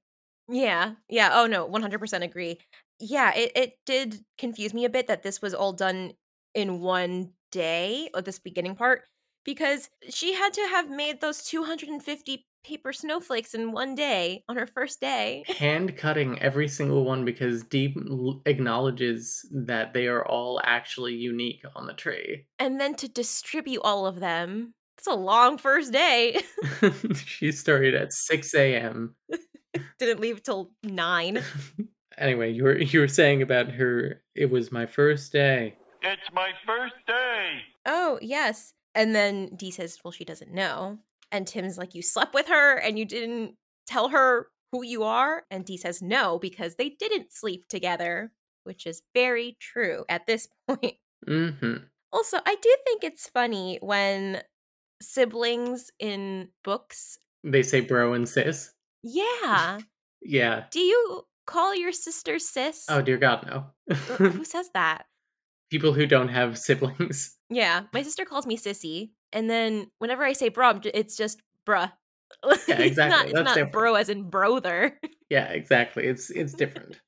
Yeah, 0.48 0.94
yeah. 1.10 1.32
Oh 1.34 1.46
no, 1.46 1.66
one 1.66 1.82
hundred 1.82 2.00
percent 2.00 2.24
agree. 2.24 2.58
Yeah, 3.00 3.36
it 3.36 3.52
it 3.54 3.74
did 3.86 4.24
confuse 4.38 4.74
me 4.74 4.86
a 4.86 4.90
bit 4.90 5.08
that 5.08 5.24
this 5.24 5.42
was 5.42 5.54
all 5.54 5.74
done 5.74 6.14
in 6.56 6.80
one 6.80 7.34
day, 7.52 8.10
or 8.14 8.22
this 8.22 8.40
beginning 8.40 8.76
part, 8.76 9.04
because 9.44 9.90
she 10.10 10.34
had 10.34 10.54
to 10.54 10.62
have 10.70 10.90
made 10.90 11.20
those 11.20 11.44
250 11.44 12.46
paper 12.68 12.91
snowflakes 12.91 13.53
in 13.53 13.72
one 13.72 13.95
day 13.95 14.43
on 14.49 14.57
her 14.57 14.68
first 14.68 14.99
day. 14.99 15.43
Hand 15.57 15.95
cutting 15.95 16.38
every 16.39 16.68
single 16.68 17.05
one 17.05 17.24
because 17.24 17.63
Deep 17.63 17.97
acknowledges 18.45 19.47
that 19.51 19.93
they 19.93 20.07
are 20.07 20.26
all 20.28 20.59
actually 20.63 21.13
unique 21.13 21.63
on 21.76 21.88
the 21.88 21.93
tree. 21.93 22.45
And 22.59 22.80
then 22.80 22.95
to 22.95 23.07
distribute 23.07 23.82
all 23.84 24.05
of 24.05 24.20
them. 24.20 24.74
It's 24.97 25.07
a 25.07 25.15
long 25.15 25.57
first 25.57 25.93
day. 25.93 26.41
she 27.26 27.51
started 27.51 27.93
at 27.93 28.11
6 28.11 28.53
a.m. 28.55 29.15
Didn't 29.99 30.20
leave 30.20 30.43
till 30.43 30.72
9. 30.84 31.41
anyway, 32.18 32.51
you 32.51 32.63
were 32.63 32.78
you 32.78 32.99
were 32.99 33.07
saying 33.07 33.41
about 33.41 33.70
her 33.70 34.24
it 34.36 34.49
was 34.49 34.72
my 34.72 34.86
first 34.86 35.32
day. 35.32 35.76
It's 36.01 36.34
my 36.34 36.49
first 36.65 36.95
day. 37.05 37.59
Oh, 37.86 38.20
yes. 38.22 38.74
And 38.95 39.13
then 39.13 39.55
Dee 39.55 39.72
says, 39.72 39.99
well, 40.03 40.11
she 40.11 40.26
doesn't 40.26 40.51
know. 40.53 40.97
And 41.32 41.48
Tim's 41.48 41.78
like, 41.78 41.96
You 41.96 42.02
slept 42.02 42.34
with 42.34 42.48
her 42.48 42.78
and 42.78 42.98
you 42.98 43.06
didn't 43.06 43.56
tell 43.88 44.10
her 44.10 44.48
who 44.72 44.84
you 44.84 45.04
are? 45.04 45.44
And 45.50 45.66
Dee 45.66 45.78
says, 45.78 46.02
No, 46.02 46.40
because 46.40 46.76
they 46.76 46.90
didn't 46.90 47.34
sleep 47.34 47.68
together, 47.68 48.32
which 48.64 48.86
is 48.86 49.02
very 49.14 49.58
true 49.60 50.06
at 50.10 50.28
this 50.28 50.48
point. 50.68 50.96
Mm-hmm. 51.28 51.84
Also, 52.12 52.38
I 52.46 52.56
do 52.62 52.76
think 52.86 53.04
it's 53.04 53.28
funny 53.28 53.80
when 53.82 54.42
siblings 55.02 55.92
in 56.00 56.50
books 56.64 57.20
they 57.44 57.64
say 57.64 57.82
bro 57.82 58.14
and 58.14 58.28
sis. 58.28 58.74
Yeah. 59.04 59.80
yeah. 60.22 60.66
Do 60.72 60.80
you 60.80 61.24
call 61.46 61.76
your 61.76 61.92
sister 61.92 62.40
sis? 62.40 62.86
Oh 62.90 63.02
dear 63.02 63.18
God, 63.18 63.46
no. 63.48 63.96
who 64.18 64.44
says 64.44 64.70
that? 64.74 65.06
People 65.70 65.94
who 65.94 66.06
don't 66.06 66.30
have 66.30 66.58
siblings. 66.58 67.36
Yeah, 67.50 67.84
my 67.94 68.02
sister 68.02 68.26
calls 68.26 68.48
me 68.48 68.58
sissy, 68.58 69.12
and 69.34 69.50
then 69.50 69.90
whenever 70.00 70.24
I 70.24 70.34
say 70.34 70.50
bro, 70.50 70.80
it's 70.84 71.16
just 71.18 71.42
bruh. 71.68 71.92
Yeah, 72.68 72.80
exactly. 72.80 72.86
it's 72.86 72.98
not, 72.98 73.26
it's 73.26 73.34
not 73.34 73.48
different. 73.48 73.72
bro 73.72 73.96
as 73.96 74.10
in 74.10 74.30
brother. 74.30 74.98
Yeah, 75.30 75.48
exactly. 75.50 76.06
It's 76.06 76.30
it's 76.30 76.54
different. 76.54 77.02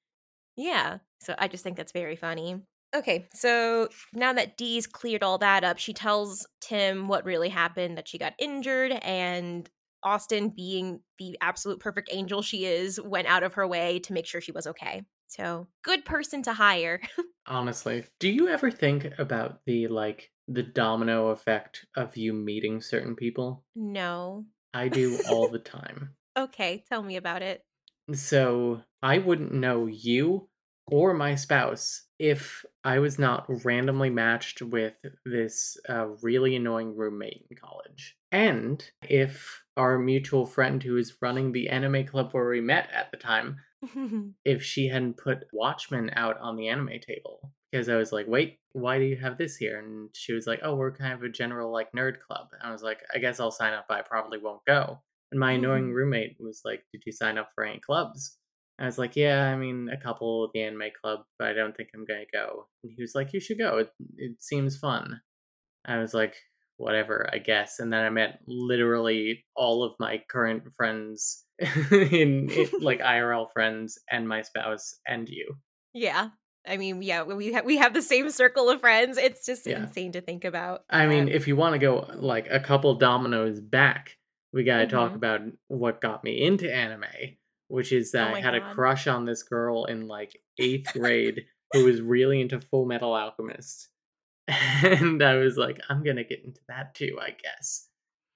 yeah. 0.57 0.97
So 1.21 1.35
I 1.37 1.47
just 1.47 1.63
think 1.63 1.77
that's 1.77 1.93
very 1.93 2.17
funny. 2.17 2.61
Okay, 2.95 3.27
so 3.33 3.87
now 4.13 4.33
that 4.33 4.57
Dee's 4.57 4.87
cleared 4.87 5.23
all 5.23 5.37
that 5.37 5.63
up, 5.63 5.77
she 5.77 5.93
tells 5.93 6.45
Tim 6.59 7.07
what 7.07 7.23
really 7.23 7.47
happened 7.49 7.97
that 7.97 8.07
she 8.09 8.17
got 8.17 8.33
injured, 8.39 8.91
and 8.91 9.69
Austen, 10.03 10.49
being 10.49 11.01
the 11.17 11.37
absolute 11.39 11.79
perfect 11.79 12.09
angel 12.11 12.41
she 12.41 12.65
is, 12.65 12.99
went 12.99 13.27
out 13.27 13.43
of 13.43 13.53
her 13.53 13.67
way 13.67 13.99
to 13.99 14.11
make 14.13 14.25
sure 14.25 14.41
she 14.41 14.51
was 14.51 14.65
okay. 14.67 15.03
So, 15.27 15.67
good 15.83 16.03
person 16.03 16.41
to 16.43 16.53
hire. 16.53 16.99
Honestly, 17.45 18.03
do 18.19 18.27
you 18.29 18.47
ever 18.49 18.71
think 18.71 19.07
about 19.19 19.59
the 19.65 19.87
like 19.87 20.31
the 20.49 20.63
domino 20.63 21.27
effect 21.29 21.85
of 21.95 22.17
you 22.17 22.33
meeting 22.33 22.81
certain 22.81 23.15
people? 23.15 23.63
No. 23.75 24.45
I 24.73 24.87
do 24.87 25.19
all 25.29 25.49
the 25.49 25.59
time. 25.77 26.15
Okay, 26.37 26.83
tell 26.89 27.03
me 27.03 27.15
about 27.15 27.41
it. 27.41 27.63
So, 28.13 28.81
I 29.03 29.19
wouldn't 29.19 29.53
know 29.53 29.85
you 29.85 30.49
or 30.87 31.13
my 31.13 31.35
spouse 31.35 32.03
if 32.17 32.65
I 32.83 32.99
was 32.99 33.19
not 33.19 33.45
randomly 33.63 34.09
matched 34.09 34.61
with 34.61 34.95
this 35.25 35.77
uh, 35.87 36.07
really 36.21 36.55
annoying 36.55 36.95
roommate 36.95 37.45
in 37.49 37.57
college. 37.57 38.17
And 38.31 38.83
if 39.03 39.61
our 39.77 39.97
mutual 39.97 40.45
friend 40.45 40.81
who 40.81 40.93
was 40.93 41.21
running 41.21 41.51
the 41.51 41.69
anime 41.69 42.05
club 42.05 42.31
where 42.31 42.49
we 42.49 42.61
met 42.61 42.89
at 42.93 43.11
the 43.11 43.17
time 43.17 43.57
if 44.45 44.63
she 44.63 44.87
hadn't 44.87 45.17
put 45.17 45.47
Watchmen 45.53 46.11
out 46.15 46.37
on 46.39 46.57
the 46.57 46.67
anime 46.67 46.99
table. 46.99 47.53
Because 47.71 47.89
I 47.89 47.95
was 47.95 48.11
like, 48.11 48.25
wait, 48.27 48.59
why 48.73 48.97
do 48.97 49.05
you 49.05 49.17
have 49.17 49.37
this 49.37 49.55
here? 49.55 49.79
And 49.79 50.09
she 50.15 50.33
was 50.33 50.47
like, 50.47 50.59
oh, 50.63 50.75
we're 50.75 50.91
kind 50.91 51.13
of 51.13 51.23
a 51.23 51.29
general 51.29 51.71
like 51.71 51.91
nerd 51.91 52.19
club. 52.19 52.47
And 52.53 52.67
I 52.67 52.71
was 52.71 52.81
like, 52.81 53.01
I 53.13 53.19
guess 53.19 53.39
I'll 53.39 53.51
sign 53.51 53.73
up, 53.73 53.85
but 53.87 53.97
I 53.99 54.01
probably 54.01 54.39
won't 54.39 54.65
go. 54.65 54.99
And 55.31 55.39
my 55.39 55.51
annoying 55.53 55.85
mm-hmm. 55.85 55.93
roommate 55.93 56.37
was 56.39 56.61
like, 56.65 56.83
did 56.91 57.03
you 57.05 57.11
sign 57.11 57.37
up 57.37 57.49
for 57.53 57.63
any 57.63 57.79
clubs? 57.79 58.37
I 58.79 58.85
was 58.85 58.97
like, 58.97 59.15
yeah, 59.15 59.51
I 59.51 59.57
mean, 59.57 59.89
a 59.91 60.01
couple 60.01 60.45
of 60.45 60.51
the 60.53 60.61
anime 60.61 60.83
club, 61.01 61.19
but 61.37 61.49
I 61.49 61.53
don't 61.53 61.75
think 61.75 61.89
I'm 61.93 62.05
going 62.05 62.21
to 62.25 62.37
go. 62.37 62.67
And 62.83 62.93
he 62.95 63.03
was 63.03 63.13
like, 63.13 63.33
you 63.33 63.39
should 63.39 63.57
go. 63.57 63.79
It, 63.79 63.89
it 64.17 64.41
seems 64.41 64.77
fun. 64.77 65.19
I 65.85 65.97
was 65.97 66.13
like, 66.13 66.35
whatever, 66.77 67.29
I 67.31 67.39
guess. 67.39 67.79
And 67.79 67.91
then 67.91 68.05
I 68.05 68.09
met 68.09 68.39
literally 68.47 69.45
all 69.55 69.83
of 69.83 69.93
my 69.99 70.23
current 70.29 70.63
friends 70.77 71.43
in, 71.59 72.49
in 72.49 72.69
like 72.79 72.99
IRL 73.01 73.51
friends 73.51 73.99
and 74.09 74.27
my 74.27 74.41
spouse 74.41 74.95
and 75.05 75.27
you. 75.27 75.55
Yeah. 75.93 76.29
I 76.67 76.77
mean, 76.77 77.01
yeah, 77.01 77.23
we 77.23 77.53
have 77.53 77.65
we 77.65 77.77
have 77.77 77.93
the 77.93 78.01
same 78.01 78.29
circle 78.29 78.69
of 78.69 78.81
friends. 78.81 79.17
It's 79.17 79.45
just 79.45 79.65
yeah. 79.65 79.83
insane 79.83 80.11
to 80.13 80.21
think 80.21 80.45
about. 80.45 80.83
I 80.89 81.07
mean, 81.07 81.27
if 81.27 81.47
you 81.47 81.55
want 81.55 81.73
to 81.73 81.79
go 81.79 82.09
like 82.15 82.47
a 82.49 82.59
couple 82.59 82.93
dominoes 82.95 83.59
back, 83.59 84.17
we 84.53 84.63
got 84.63 84.77
to 84.77 84.83
mm-hmm. 84.83 84.95
talk 84.95 85.15
about 85.15 85.41
what 85.67 86.01
got 86.01 86.23
me 86.23 86.41
into 86.41 86.73
anime, 86.73 87.05
which 87.67 87.91
is 87.91 88.11
that 88.11 88.31
oh 88.31 88.35
I 88.35 88.41
had 88.41 88.59
God. 88.59 88.71
a 88.71 88.73
crush 88.73 89.07
on 89.07 89.25
this 89.25 89.43
girl 89.43 89.85
in 89.85 90.07
like 90.07 90.37
8th 90.59 90.93
grade 90.99 91.45
who 91.71 91.85
was 91.85 92.01
really 92.01 92.41
into 92.41 92.59
Full 92.59 92.85
Metal 92.85 93.13
Alchemist. 93.13 93.89
And 94.81 95.21
I 95.21 95.35
was 95.35 95.57
like, 95.57 95.79
I'm 95.89 96.03
going 96.03 96.15
to 96.15 96.23
get 96.23 96.43
into 96.43 96.61
that 96.69 96.95
too, 96.95 97.19
I 97.21 97.35
guess 97.43 97.89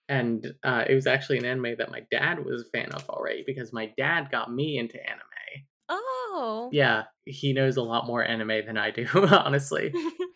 and 0.09 0.53
uh, 0.63 0.83
it 0.87 0.95
was 0.95 1.07
actually 1.07 1.37
an 1.37 1.45
anime 1.45 1.75
that 1.77 1.91
my 1.91 2.01
dad 2.11 2.43
was 2.43 2.61
a 2.61 2.77
fan 2.77 2.91
of 2.91 3.09
already 3.09 3.43
because 3.45 3.71
my 3.71 3.91
dad 3.97 4.29
got 4.31 4.53
me 4.53 4.77
into 4.77 4.97
anime. 5.09 5.21
Oh, 5.95 6.69
yeah, 6.71 7.03
he 7.25 7.53
knows 7.53 7.77
a 7.77 7.83
lot 7.83 8.07
more 8.07 8.23
anime 8.23 8.65
than 8.65 8.77
I 8.77 8.91
do, 8.91 9.07
honestly. 9.13 9.93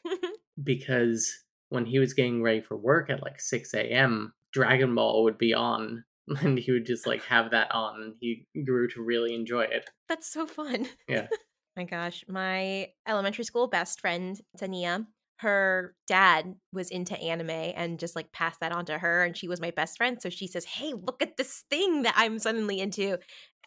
because 0.64 1.32
when 1.70 1.86
he 1.86 2.00
was 2.00 2.14
getting 2.14 2.44
ready 2.44 2.62
for 2.62 2.78
work 2.78 3.10
at 3.10 3.24
like 3.24 3.40
six 3.40 3.74
a.m., 3.74 4.34
Dragon 4.54 4.94
Ball 4.94 5.24
would 5.24 5.38
be 5.38 5.54
on, 5.54 6.04
and 6.42 6.58
he 6.58 6.72
would 6.72 6.86
just 6.86 7.08
like 7.08 7.24
have 7.24 7.52
that 7.52 7.74
on, 7.74 8.02
and 8.02 8.14
he 8.20 8.46
grew 8.66 8.88
to 8.90 9.02
really 9.02 9.34
enjoy 9.34 9.64
it. 9.64 9.90
That's 10.08 10.32
so 10.32 10.46
fun. 10.46 10.88
Yeah. 11.08 11.28
My 11.76 11.84
gosh, 11.84 12.24
my 12.28 12.88
elementary 13.08 13.44
school 13.44 13.68
best 13.68 14.00
friend, 14.02 14.40
Tania, 14.58 15.06
her 15.40 15.96
dad 16.08 16.56
was 16.74 16.90
into 16.90 17.20
anime 17.20 17.50
and 17.50 18.00
just 18.00 18.16
like 18.16 18.32
passed 18.32 18.60
that 18.60 18.72
on 18.72 18.86
to 18.86 18.98
her 18.98 19.24
and 19.24 19.38
she 19.38 19.48
was 19.48 19.62
my 19.62 19.72
best 19.72 19.98
friend 19.98 20.20
so 20.20 20.30
she 20.30 20.48
says 20.48 20.66
hey 20.66 20.94
look 20.94 21.22
at 21.22 21.38
this 21.38 21.64
thing 21.70 22.02
that 22.02 22.14
i'm 22.18 22.40
suddenly 22.40 22.80
into 22.80 23.18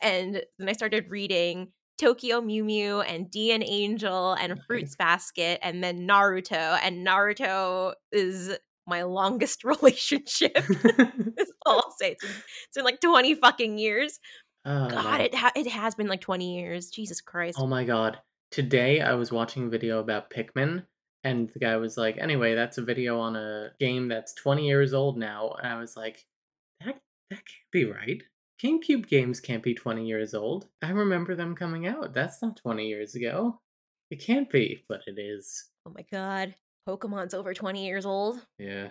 and 0.02 0.42
then 0.58 0.68
i 0.68 0.72
started 0.72 1.10
reading 1.10 1.68
tokyo 2.00 2.40
mew 2.40 2.64
mew 2.64 3.00
and 3.02 3.30
D.N.Angel 3.30 4.32
and 4.32 4.60
fruits 4.66 4.96
basket 4.96 5.60
and 5.62 5.84
then 5.84 6.08
naruto 6.08 6.78
and 6.82 7.06
naruto 7.06 7.92
is 8.10 8.56
my 8.86 9.02
longest 9.02 9.62
relationship 9.64 10.54
that's 10.54 11.52
all 11.66 11.76
i'll 11.84 11.94
say 11.98 12.12
it's 12.12 12.24
been, 12.24 12.34
it's 12.68 12.76
been 12.76 12.84
like 12.84 13.00
20 13.00 13.34
fucking 13.36 13.78
years 13.78 14.18
Oh, 14.64 14.88
god 14.88 15.20
it, 15.20 15.34
ha- 15.34 15.52
it 15.54 15.66
has 15.68 15.94
been 15.94 16.08
like 16.08 16.20
20 16.20 16.58
years 16.58 16.88
jesus 16.90 17.20
christ 17.20 17.58
Oh 17.60 17.66
my 17.66 17.84
god. 17.84 18.18
Today 18.50 19.00
I 19.00 19.14
was 19.14 19.30
watching 19.30 19.66
a 19.66 19.68
video 19.68 20.00
about 20.00 20.30
Pikmin, 20.30 20.84
and 21.22 21.48
the 21.50 21.58
guy 21.60 21.76
was 21.76 21.96
like, 21.96 22.18
anyway, 22.18 22.54
that's 22.54 22.78
a 22.78 22.82
video 22.82 23.20
on 23.20 23.36
a 23.36 23.70
game 23.78 24.08
that's 24.08 24.34
20 24.34 24.66
years 24.66 24.92
old 24.92 25.16
now. 25.16 25.52
And 25.58 25.66
I 25.66 25.78
was 25.78 25.96
like, 25.96 26.24
that, 26.84 26.98
that 27.30 27.36
can't 27.36 27.70
be 27.70 27.84
right. 27.84 28.22
GameCube 28.62 29.08
games 29.08 29.40
can't 29.40 29.62
be 29.62 29.74
20 29.74 30.06
years 30.06 30.34
old. 30.34 30.66
I 30.82 30.90
remember 30.90 31.34
them 31.34 31.54
coming 31.54 31.86
out. 31.86 32.12
That's 32.12 32.42
not 32.42 32.56
20 32.56 32.86
years 32.86 33.14
ago. 33.14 33.60
It 34.10 34.20
can't 34.20 34.50
be, 34.50 34.84
but 34.88 35.00
it 35.06 35.18
is. 35.18 35.66
oh 35.86 35.92
my 35.94 36.04
god 36.10 36.54
pokemon's 36.88 37.34
over 37.34 37.54
20 37.54 37.86
years 37.86 38.04
old 38.06 38.44
Yeah. 38.58 38.88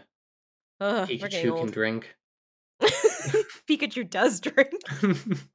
Ugh, 0.80 1.07
Pikachu 1.07 1.57
can 1.57 1.72
drink. 1.72 2.15
Pikachu 3.70 4.09
does 4.09 4.39
drink. 4.39 4.72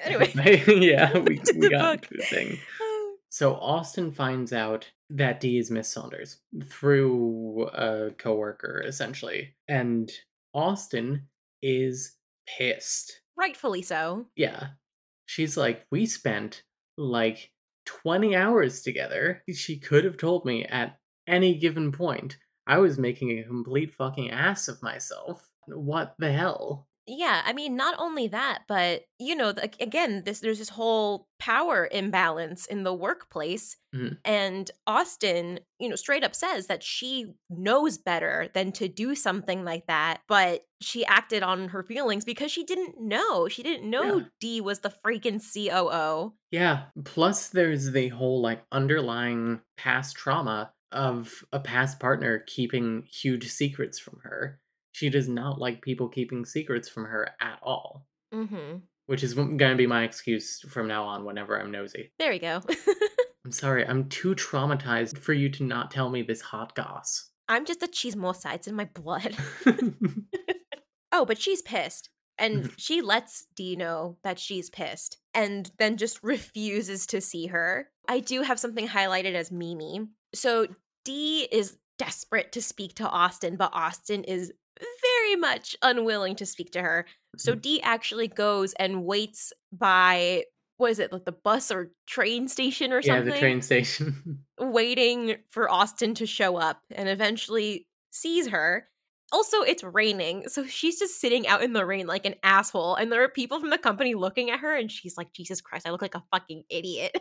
Anyway, 0.00 0.32
yeah, 0.68 1.18
we, 1.18 1.40
we 1.56 1.68
got 1.68 2.02
book. 2.02 2.08
the 2.10 2.22
thing. 2.24 2.58
So 3.30 3.54
Austen 3.56 4.10
finds 4.10 4.54
out 4.54 4.90
that 5.10 5.38
Dee 5.38 5.58
is 5.58 5.70
Miss 5.70 5.90
Saunders 5.90 6.38
through 6.64 7.68
a 7.74 8.10
coworker, 8.12 8.82
essentially. 8.86 9.54
And 9.68 10.10
Austen 10.54 11.28
is 11.60 12.16
pissed. 12.56 13.20
Rightfully 13.36 13.82
so. 13.82 14.26
Yeah. 14.34 14.68
She's 15.26 15.56
like, 15.56 15.86
we 15.90 16.06
spent 16.06 16.62
like 16.96 17.50
20 17.86 18.34
hours 18.34 18.82
together. 18.82 19.42
She 19.52 19.78
could 19.78 20.04
have 20.04 20.16
told 20.16 20.44
me 20.44 20.64
at 20.64 20.98
any 21.26 21.58
given 21.58 21.92
point. 21.92 22.38
I 22.66 22.78
was 22.78 22.98
making 22.98 23.30
a 23.30 23.44
complete 23.44 23.94
fucking 23.94 24.30
ass 24.30 24.68
of 24.68 24.82
myself. 24.82 25.48
What 25.66 26.14
the 26.18 26.32
hell? 26.32 26.87
Yeah, 27.10 27.40
I 27.44 27.54
mean, 27.54 27.74
not 27.74 27.94
only 27.98 28.28
that, 28.28 28.64
but 28.68 29.04
you 29.18 29.34
know, 29.34 29.54
like, 29.56 29.80
again, 29.80 30.22
this 30.24 30.40
there's 30.40 30.58
this 30.58 30.68
whole 30.68 31.26
power 31.38 31.88
imbalance 31.90 32.66
in 32.66 32.82
the 32.84 32.92
workplace, 32.92 33.76
Mhm. 33.94 34.18
and 34.26 34.70
Austen, 34.86 35.60
you 35.80 35.88
know, 35.88 35.96
straight 35.96 36.22
up 36.22 36.34
says 36.34 36.66
that 36.66 36.82
she 36.82 37.32
knows 37.48 37.96
better 37.96 38.48
than 38.52 38.72
to 38.72 38.88
do 38.88 39.14
something 39.14 39.64
like 39.64 39.86
that, 39.86 40.20
but 40.28 40.66
she 40.82 41.04
acted 41.06 41.42
on 41.42 41.68
her 41.68 41.82
feelings 41.82 42.24
because 42.26 42.52
she 42.52 42.62
didn't 42.64 43.00
know. 43.00 43.48
She 43.48 43.62
didn't 43.62 43.88
know 43.88 44.18
Yeah. 44.18 44.24
Dee 44.40 44.60
was 44.60 44.80
the 44.80 44.90
freaking 44.90 45.40
COO. 45.40 46.34
Yeah. 46.50 46.86
Plus, 47.04 47.48
there's 47.48 47.90
the 47.92 48.08
whole 48.08 48.40
like 48.42 48.64
underlying 48.70 49.62
past 49.76 50.16
trauma 50.16 50.72
of 50.92 51.44
a 51.52 51.60
past 51.60 52.00
partner 52.00 52.40
keeping 52.46 53.02
huge 53.10 53.48
secrets 53.50 53.98
from 53.98 54.20
her. 54.22 54.60
She 54.92 55.10
does 55.10 55.28
not 55.28 55.58
like 55.58 55.82
people 55.82 56.08
keeping 56.08 56.44
secrets 56.44 56.88
from 56.88 57.04
her 57.04 57.30
at 57.40 57.58
all, 57.62 58.06
Mm-hmm. 58.34 58.78
which 59.06 59.22
is 59.22 59.34
going 59.34 59.58
to 59.58 59.74
be 59.76 59.86
my 59.86 60.02
excuse 60.04 60.60
from 60.68 60.88
now 60.88 61.04
on 61.04 61.24
whenever 61.24 61.58
I'm 61.60 61.70
nosy. 61.70 62.12
There 62.18 62.30
we 62.30 62.38
go. 62.38 62.60
I'm 63.44 63.52
sorry, 63.52 63.86
I'm 63.86 64.08
too 64.08 64.34
traumatized 64.34 65.18
for 65.18 65.32
you 65.32 65.48
to 65.50 65.62
not 65.64 65.90
tell 65.90 66.10
me 66.10 66.22
this 66.22 66.40
hot 66.40 66.74
goss. 66.74 67.30
I'm 67.48 67.64
just 67.64 67.82
a 67.82 67.86
chismosa. 67.86 68.54
It's 68.54 68.66
in 68.68 68.74
my 68.74 68.84
blood. 68.86 69.36
Oh, 71.10 71.24
but 71.24 71.40
she's 71.40 71.62
pissed. 71.62 72.10
And 72.36 72.70
she 72.76 73.00
lets 73.00 73.46
Dee 73.56 73.74
know 73.74 74.18
that 74.22 74.38
she's 74.38 74.70
pissed 74.70 75.16
and 75.34 75.68
then 75.78 75.96
just 75.96 76.22
refuses 76.22 77.06
to 77.08 77.20
see 77.20 77.46
her. 77.46 77.88
I 78.06 78.20
do 78.20 78.42
have 78.42 78.60
something 78.60 78.86
highlighted 78.86 79.34
as 79.34 79.50
Mimi. 79.50 80.06
So 80.34 80.66
Dee 81.04 81.48
is 81.50 81.78
desperate 81.98 82.52
to 82.52 82.62
speak 82.62 82.94
to 82.96 83.08
Austen, 83.08 83.56
but 83.56 83.70
Austen 83.72 84.22
is 84.22 84.52
very 85.02 85.36
much 85.36 85.76
unwilling 85.82 86.36
to 86.36 86.46
speak 86.46 86.70
to 86.72 86.82
her. 86.82 87.06
So 87.36 87.54
Mhm. 87.54 87.60
Dee 87.62 87.82
actually 87.82 88.28
goes 88.28 88.72
and 88.74 89.04
waits 89.04 89.52
by 89.72 90.44
what 90.76 90.92
is 90.92 91.00
it, 91.00 91.12
like 91.12 91.24
the 91.24 91.32
bus 91.32 91.72
or 91.72 91.90
train 92.06 92.46
station 92.46 92.92
or 92.92 93.02
something? 93.02 93.26
yeah, 93.26 93.34
the 93.34 93.38
train 93.40 93.60
station. 93.62 94.44
waiting 94.60 95.36
for 95.48 95.68
Austen 95.70 96.14
to 96.14 96.26
show 96.26 96.56
up 96.56 96.80
and 96.94 97.08
eventually 97.08 97.86
sees 98.12 98.46
her. 98.48 98.88
Also, 99.30 99.60
it's 99.60 99.82
raining, 99.84 100.48
so 100.48 100.64
she's 100.64 100.98
just 100.98 101.20
sitting 101.20 101.46
out 101.46 101.62
in 101.62 101.74
the 101.74 101.84
rain 101.84 102.06
like 102.06 102.24
an 102.24 102.34
asshole. 102.42 102.94
And 102.94 103.12
there 103.12 103.22
are 103.22 103.28
people 103.28 103.60
from 103.60 103.68
the 103.70 103.76
company 103.76 104.14
looking 104.14 104.50
at 104.50 104.60
her, 104.60 104.74
and 104.74 104.90
she's 104.90 105.18
like, 105.18 105.32
Jesus 105.34 105.60
Christ, 105.60 105.86
I 105.86 105.90
look 105.90 106.00
like 106.00 106.14
a 106.14 106.22
fucking 106.32 106.62
idiot. 106.70 107.18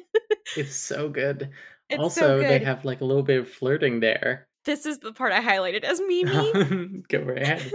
it's 0.55 0.75
so 0.75 1.09
good. 1.09 1.49
It's 1.89 2.01
also, 2.03 2.19
so 2.19 2.37
they 2.39 2.59
have 2.59 2.83
like 2.83 2.99
a 2.99 3.05
little 3.05 3.23
bit 3.23 3.39
of 3.39 3.49
flirting 3.49 4.01
there. 4.01 4.46
This 4.67 4.85
is 4.85 4.99
the 4.99 5.13
part 5.13 5.31
I 5.31 5.39
highlighted 5.39 5.85
as 5.85 6.01
Mimi. 6.01 6.51
Go 7.09 7.19
right 7.19 7.41
ahead. 7.41 7.71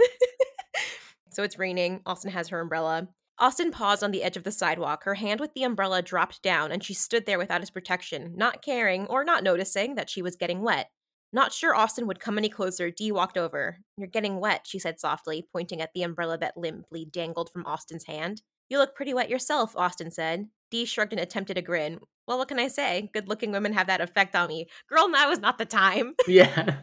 so 1.31 1.41
it's 1.41 1.57
raining. 1.57 2.01
Austen 2.05 2.29
has 2.29 2.49
her 2.49 2.59
umbrella. 2.59 3.07
Austen 3.39 3.71
paused 3.71 4.03
on 4.03 4.11
the 4.11 4.21
edge 4.21 4.37
of 4.37 4.43
the 4.43 4.51
sidewalk. 4.51 5.03
Her 5.03 5.15
hand 5.15 5.39
with 5.39 5.55
the 5.55 5.63
umbrella 5.63 6.03
dropped 6.03 6.43
down, 6.43 6.71
and 6.71 6.83
she 6.83 6.93
stood 6.93 7.25
there 7.25 7.39
without 7.39 7.61
his 7.61 7.71
protection, 7.71 8.33
not 8.35 8.61
caring 8.61 9.07
or 9.07 9.23
not 9.23 9.43
noticing 9.43 9.95
that 9.95 10.07
she 10.07 10.21
was 10.21 10.35
getting 10.35 10.61
wet. 10.61 10.91
Not 11.33 11.51
sure 11.51 11.75
Austen 11.75 12.05
would 12.05 12.19
come 12.19 12.37
any 12.37 12.47
closer, 12.47 12.91
Dee 12.91 13.11
walked 13.11 13.39
over. 13.39 13.79
You're 13.97 14.07
getting 14.07 14.39
wet, 14.39 14.67
she 14.67 14.77
said 14.77 14.99
softly, 14.99 15.47
pointing 15.51 15.81
at 15.81 15.89
the 15.95 16.03
umbrella 16.03 16.37
that 16.37 16.57
limply 16.57 17.05
dangled 17.05 17.49
from 17.51 17.65
Austen's 17.65 18.05
hand. 18.05 18.43
You 18.73 18.79
look 18.79 18.95
pretty 18.95 19.13
wet 19.13 19.29
yourself, 19.29 19.75
Austen 19.75 20.09
said. 20.09 20.47
Dee 20.71 20.85
shrugged 20.85 21.13
and 21.13 21.21
attempted 21.21 21.59
a 21.59 21.61
grin. 21.61 21.99
Well, 22.27 22.39
what 22.39 22.47
can 22.47 22.57
I 22.57 22.69
say? 22.69 23.11
Good 23.13 23.29
looking 23.29 23.51
women 23.51 23.71
have 23.73 23.85
that 23.85 24.01
effect 24.01 24.35
on 24.35 24.47
me. 24.47 24.65
Girl, 24.89 25.07
now 25.09 25.29
is 25.29 25.37
not 25.37 25.59
the 25.59 25.65
time. 25.65 26.15
yeah. 26.27 26.77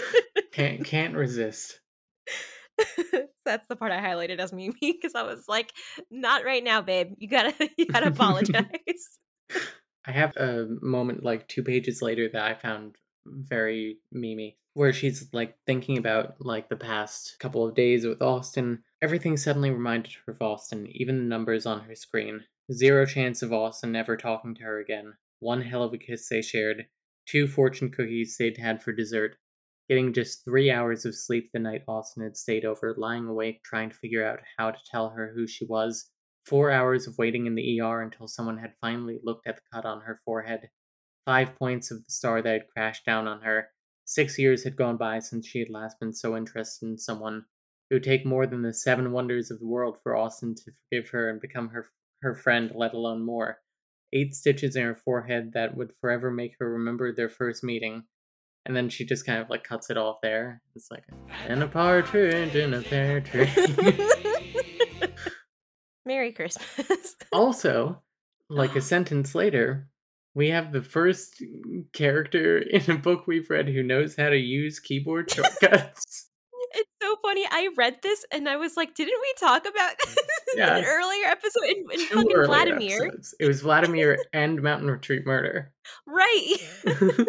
can't 0.52 0.84
can't 0.84 1.14
resist. 1.14 1.80
That's 3.46 3.66
the 3.68 3.76
part 3.76 3.90
I 3.90 4.02
highlighted 4.02 4.38
as 4.38 4.52
Mimi 4.52 4.74
because 4.82 5.14
I 5.14 5.22
was 5.22 5.46
like, 5.48 5.72
not 6.10 6.44
right 6.44 6.62
now, 6.62 6.82
babe. 6.82 7.14
You 7.16 7.28
gotta 7.28 7.54
you 7.78 7.86
gotta 7.86 8.08
apologize. 8.08 8.66
I 10.04 10.12
have 10.12 10.36
a 10.36 10.66
moment 10.82 11.24
like 11.24 11.48
two 11.48 11.62
pages 11.62 12.02
later 12.02 12.28
that 12.34 12.42
I 12.42 12.52
found 12.52 12.96
very 13.24 13.96
memey, 14.14 14.56
where 14.74 14.92
she's 14.92 15.30
like 15.32 15.56
thinking 15.66 15.96
about 15.96 16.34
like 16.44 16.68
the 16.68 16.76
past 16.76 17.38
couple 17.40 17.66
of 17.66 17.74
days 17.74 18.04
with 18.04 18.20
Austen. 18.20 18.82
Everything 19.02 19.38
suddenly 19.38 19.70
reminded 19.70 20.12
her 20.12 20.32
of 20.32 20.42
Austen, 20.42 20.86
even 20.90 21.16
the 21.16 21.24
numbers 21.24 21.64
on 21.64 21.80
her 21.80 21.94
screen. 21.94 22.44
Zero 22.70 23.06
chance 23.06 23.40
of 23.42 23.52
Austen 23.52 23.96
ever 23.96 24.14
talking 24.14 24.54
to 24.56 24.62
her 24.62 24.78
again. 24.78 25.14
One 25.38 25.62
hell 25.62 25.82
of 25.82 25.94
a 25.94 25.98
kiss 25.98 26.28
they 26.28 26.42
shared. 26.42 26.86
Two 27.26 27.46
fortune 27.46 27.90
cookies 27.90 28.36
they'd 28.36 28.58
had 28.58 28.82
for 28.82 28.92
dessert. 28.92 29.36
Getting 29.88 30.12
just 30.12 30.44
three 30.44 30.70
hours 30.70 31.06
of 31.06 31.14
sleep 31.14 31.50
the 31.52 31.58
night 31.58 31.82
Austen 31.88 32.22
had 32.22 32.36
stayed 32.36 32.66
over, 32.66 32.94
lying 32.96 33.26
awake 33.26 33.62
trying 33.64 33.88
to 33.88 33.96
figure 33.96 34.24
out 34.24 34.40
how 34.58 34.70
to 34.70 34.78
tell 34.90 35.08
her 35.10 35.32
who 35.34 35.46
she 35.46 35.64
was. 35.64 36.10
Four 36.44 36.70
hours 36.70 37.06
of 37.06 37.16
waiting 37.16 37.46
in 37.46 37.54
the 37.54 37.80
ER 37.80 38.02
until 38.02 38.28
someone 38.28 38.58
had 38.58 38.74
finally 38.82 39.18
looked 39.22 39.46
at 39.46 39.56
the 39.56 39.62
cut 39.72 39.86
on 39.86 40.02
her 40.02 40.20
forehead. 40.26 40.68
Five 41.24 41.56
points 41.56 41.90
of 41.90 42.04
the 42.04 42.10
star 42.10 42.42
that 42.42 42.52
had 42.52 42.68
crashed 42.68 43.06
down 43.06 43.26
on 43.26 43.40
her. 43.40 43.70
Six 44.04 44.38
years 44.38 44.64
had 44.64 44.76
gone 44.76 44.98
by 44.98 45.20
since 45.20 45.46
she 45.46 45.60
had 45.60 45.70
last 45.70 45.98
been 45.98 46.12
so 46.12 46.36
interested 46.36 46.86
in 46.86 46.98
someone. 46.98 47.46
It 47.90 47.94
would 47.94 48.04
take 48.04 48.24
more 48.24 48.46
than 48.46 48.62
the 48.62 48.72
seven 48.72 49.10
wonders 49.10 49.50
of 49.50 49.58
the 49.58 49.66
world 49.66 49.98
for 50.02 50.16
Austen 50.16 50.54
to 50.54 50.70
forgive 50.88 51.10
her 51.10 51.28
and 51.28 51.40
become 51.40 51.70
her 51.70 51.86
her 52.22 52.34
friend, 52.34 52.70
let 52.74 52.94
alone 52.94 53.24
more. 53.24 53.58
Eight 54.12 54.34
stitches 54.34 54.76
in 54.76 54.82
her 54.82 54.94
forehead 54.94 55.52
that 55.54 55.76
would 55.76 55.92
forever 56.00 56.30
make 56.30 56.54
her 56.58 56.70
remember 56.72 57.14
their 57.14 57.28
first 57.28 57.64
meeting. 57.64 58.04
And 58.66 58.76
then 58.76 58.90
she 58.90 59.06
just 59.06 59.24
kind 59.24 59.40
of 59.40 59.48
like 59.48 59.64
cuts 59.64 59.88
it 59.90 59.96
off 59.96 60.18
there. 60.22 60.60
It's 60.76 60.90
like, 60.90 61.04
and 61.48 61.62
a 61.62 61.66
partridge 61.66 62.54
in 62.54 62.74
a 62.74 62.82
pear 62.82 63.20
tree. 63.20 63.48
Merry 66.04 66.32
Christmas. 66.32 67.16
also, 67.32 68.02
like 68.48 68.76
a 68.76 68.80
sentence 68.80 69.34
later, 69.34 69.88
we 70.34 70.50
have 70.50 70.72
the 70.72 70.82
first 70.82 71.42
character 71.92 72.58
in 72.58 72.90
a 72.90 72.98
book 72.98 73.26
we've 73.26 73.50
read 73.50 73.68
who 73.68 73.82
knows 73.82 74.16
how 74.16 74.28
to 74.28 74.36
use 74.36 74.78
keyboard 74.78 75.30
shortcuts. 75.34 76.29
It's 76.72 76.90
so 77.02 77.16
funny. 77.22 77.44
I 77.50 77.68
read 77.76 77.96
this 78.02 78.24
and 78.32 78.48
I 78.48 78.56
was 78.56 78.76
like, 78.76 78.94
didn't 78.94 79.20
we 79.20 79.34
talk 79.38 79.62
about 79.62 79.92
mm, 80.06 80.14
this 80.14 80.56
in 80.56 80.62
an 80.62 80.84
earlier 80.84 81.26
episode 81.26 81.64
in, 81.64 81.84
in 81.92 82.06
fucking 82.06 82.44
Vladimir? 82.46 83.04
episodes. 83.04 83.34
It 83.40 83.46
was 83.46 83.60
Vladimir 83.62 84.18
and 84.32 84.62
Mountain 84.62 84.90
Retreat 84.90 85.26
Murder. 85.26 85.72
Right. 86.06 86.56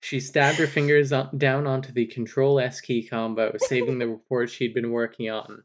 she 0.00 0.20
stabbed 0.20 0.58
her 0.58 0.66
fingers 0.66 1.12
on, 1.12 1.36
down 1.36 1.66
onto 1.66 1.92
the 1.92 2.06
Control 2.06 2.60
S 2.60 2.80
key 2.80 3.06
combo, 3.06 3.54
saving 3.58 3.98
the 3.98 4.08
report 4.08 4.50
she'd 4.50 4.74
been 4.74 4.90
working 4.90 5.30
on. 5.30 5.62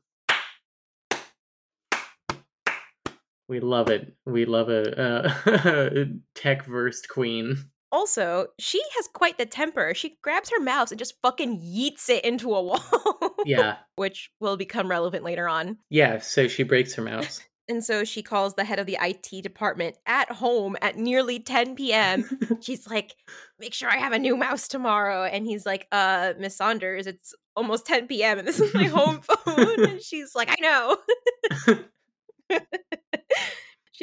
We 3.49 3.59
love 3.59 3.89
it. 3.89 4.15
We 4.25 4.45
love 4.45 4.69
a, 4.69 5.33
a 5.45 6.05
tech 6.33 6.65
versed 6.65 7.09
queen. 7.09 7.57
Also, 7.93 8.47
she 8.59 8.81
has 8.95 9.07
quite 9.13 9.37
the 9.37 9.45
temper. 9.45 9.93
She 9.93 10.17
grabs 10.23 10.49
her 10.49 10.59
mouse 10.59 10.91
and 10.91 10.97
just 10.97 11.13
fucking 11.21 11.61
yeets 11.61 12.09
it 12.09 12.25
into 12.25 12.53
a 12.53 12.61
wall. 12.63 13.35
Yeah. 13.45 13.77
Which 13.95 14.31
will 14.39 14.57
become 14.57 14.89
relevant 14.89 15.23
later 15.23 15.47
on. 15.47 15.77
Yeah. 15.91 16.17
So 16.17 16.47
she 16.47 16.63
breaks 16.63 16.95
her 16.95 17.03
mouse. 17.03 17.41
And 17.69 17.81
so 17.81 18.03
she 18.03 18.21
calls 18.21 18.55
the 18.55 18.65
head 18.65 18.79
of 18.79 18.87
the 18.87 18.97
IT 19.01 19.41
department 19.41 19.95
at 20.05 20.29
home 20.29 20.75
at 20.81 20.97
nearly 20.97 21.39
10 21.39 21.75
p.m. 21.75 22.25
She's 22.61 22.85
like, 22.89 23.15
make 23.57 23.73
sure 23.73 23.89
I 23.89 23.95
have 23.95 24.11
a 24.11 24.19
new 24.19 24.35
mouse 24.35 24.67
tomorrow. 24.67 25.23
And 25.23 25.45
he's 25.45 25.65
like, 25.65 25.87
uh, 25.89 26.33
Miss 26.37 26.57
Saunders, 26.57 27.07
it's 27.07 27.33
almost 27.55 27.85
10 27.85 28.07
p.m. 28.07 28.37
and 28.37 28.45
this 28.45 28.59
is 28.59 28.73
my 28.73 28.83
home 28.83 29.21
phone. 29.21 29.85
And 29.85 30.01
she's 30.01 30.35
like, 30.35 30.49
I 30.51 30.57
know. 30.59 30.97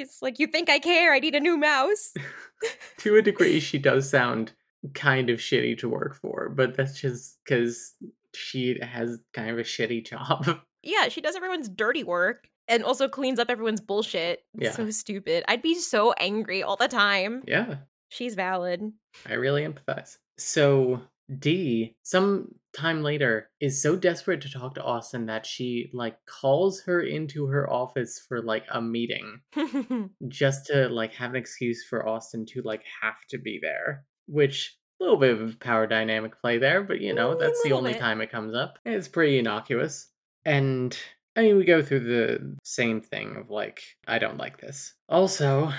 She's 0.00 0.18
like, 0.22 0.38
you 0.38 0.46
think 0.46 0.70
I 0.70 0.78
care? 0.78 1.12
I 1.12 1.18
need 1.18 1.34
a 1.34 1.40
new 1.40 1.58
mouse. 1.58 2.14
to 2.98 3.16
a 3.16 3.22
degree, 3.22 3.60
she 3.60 3.78
does 3.78 4.08
sound 4.08 4.52
kind 4.94 5.28
of 5.28 5.40
shitty 5.40 5.78
to 5.78 5.88
work 5.88 6.16
for, 6.16 6.48
but 6.48 6.76
that's 6.76 6.98
just 6.98 7.38
because 7.44 7.92
she 8.34 8.78
has 8.80 9.18
kind 9.34 9.50
of 9.50 9.58
a 9.58 9.62
shitty 9.62 10.06
job. 10.08 10.60
Yeah, 10.82 11.08
she 11.08 11.20
does 11.20 11.36
everyone's 11.36 11.68
dirty 11.68 12.04
work 12.04 12.48
and 12.66 12.82
also 12.82 13.08
cleans 13.08 13.38
up 13.38 13.50
everyone's 13.50 13.80
bullshit. 13.80 14.44
Yeah. 14.54 14.70
So 14.70 14.88
stupid. 14.90 15.44
I'd 15.48 15.60
be 15.60 15.74
so 15.74 16.12
angry 16.12 16.62
all 16.62 16.76
the 16.76 16.88
time. 16.88 17.42
Yeah. 17.46 17.76
She's 18.08 18.34
valid. 18.34 18.90
I 19.28 19.34
really 19.34 19.66
empathize. 19.66 20.16
So 20.38 21.02
Dee, 21.38 21.94
some 22.02 22.54
time 22.72 23.02
later, 23.02 23.50
is 23.60 23.82
so 23.82 23.96
desperate 23.96 24.40
to 24.42 24.50
talk 24.50 24.74
to 24.74 24.82
Austen 24.84 25.26
that 25.26 25.44
she 25.46 25.90
like 25.92 26.16
calls 26.26 26.82
her 26.82 27.00
into 27.02 27.46
her 27.46 27.70
office 27.70 28.24
for 28.28 28.40
like 28.42 28.64
a 28.70 28.80
meeting 28.80 29.40
just 30.28 30.66
to 30.66 30.88
like 30.88 31.12
have 31.14 31.30
an 31.30 31.36
excuse 31.36 31.84
for 31.84 32.08
Austen 32.08 32.46
to 32.46 32.62
like 32.62 32.82
have 33.02 33.16
to 33.30 33.38
be 33.38 33.58
there. 33.60 34.04
Which 34.26 34.76
a 35.00 35.04
little 35.04 35.18
bit 35.18 35.40
of 35.40 35.58
power 35.60 35.86
dynamic 35.86 36.40
play 36.40 36.58
there, 36.58 36.82
but 36.82 37.00
you 37.00 37.14
know, 37.14 37.34
Mm, 37.34 37.40
that's 37.40 37.62
the 37.64 37.72
only 37.72 37.92
bit. 37.94 38.00
time 38.00 38.20
it 38.20 38.30
comes 38.30 38.54
up. 38.54 38.78
It's 38.84 39.08
pretty 39.08 39.38
innocuous. 39.38 40.08
And 40.44 40.96
I 41.36 41.42
mean, 41.42 41.56
we 41.56 41.64
go 41.64 41.82
through 41.82 42.00
the 42.00 42.56
same 42.64 43.00
thing 43.00 43.36
of 43.36 43.50
like, 43.50 43.82
I 44.06 44.18
don't 44.18 44.36
like 44.38 44.60
this. 44.60 44.94
Also, 45.08 45.72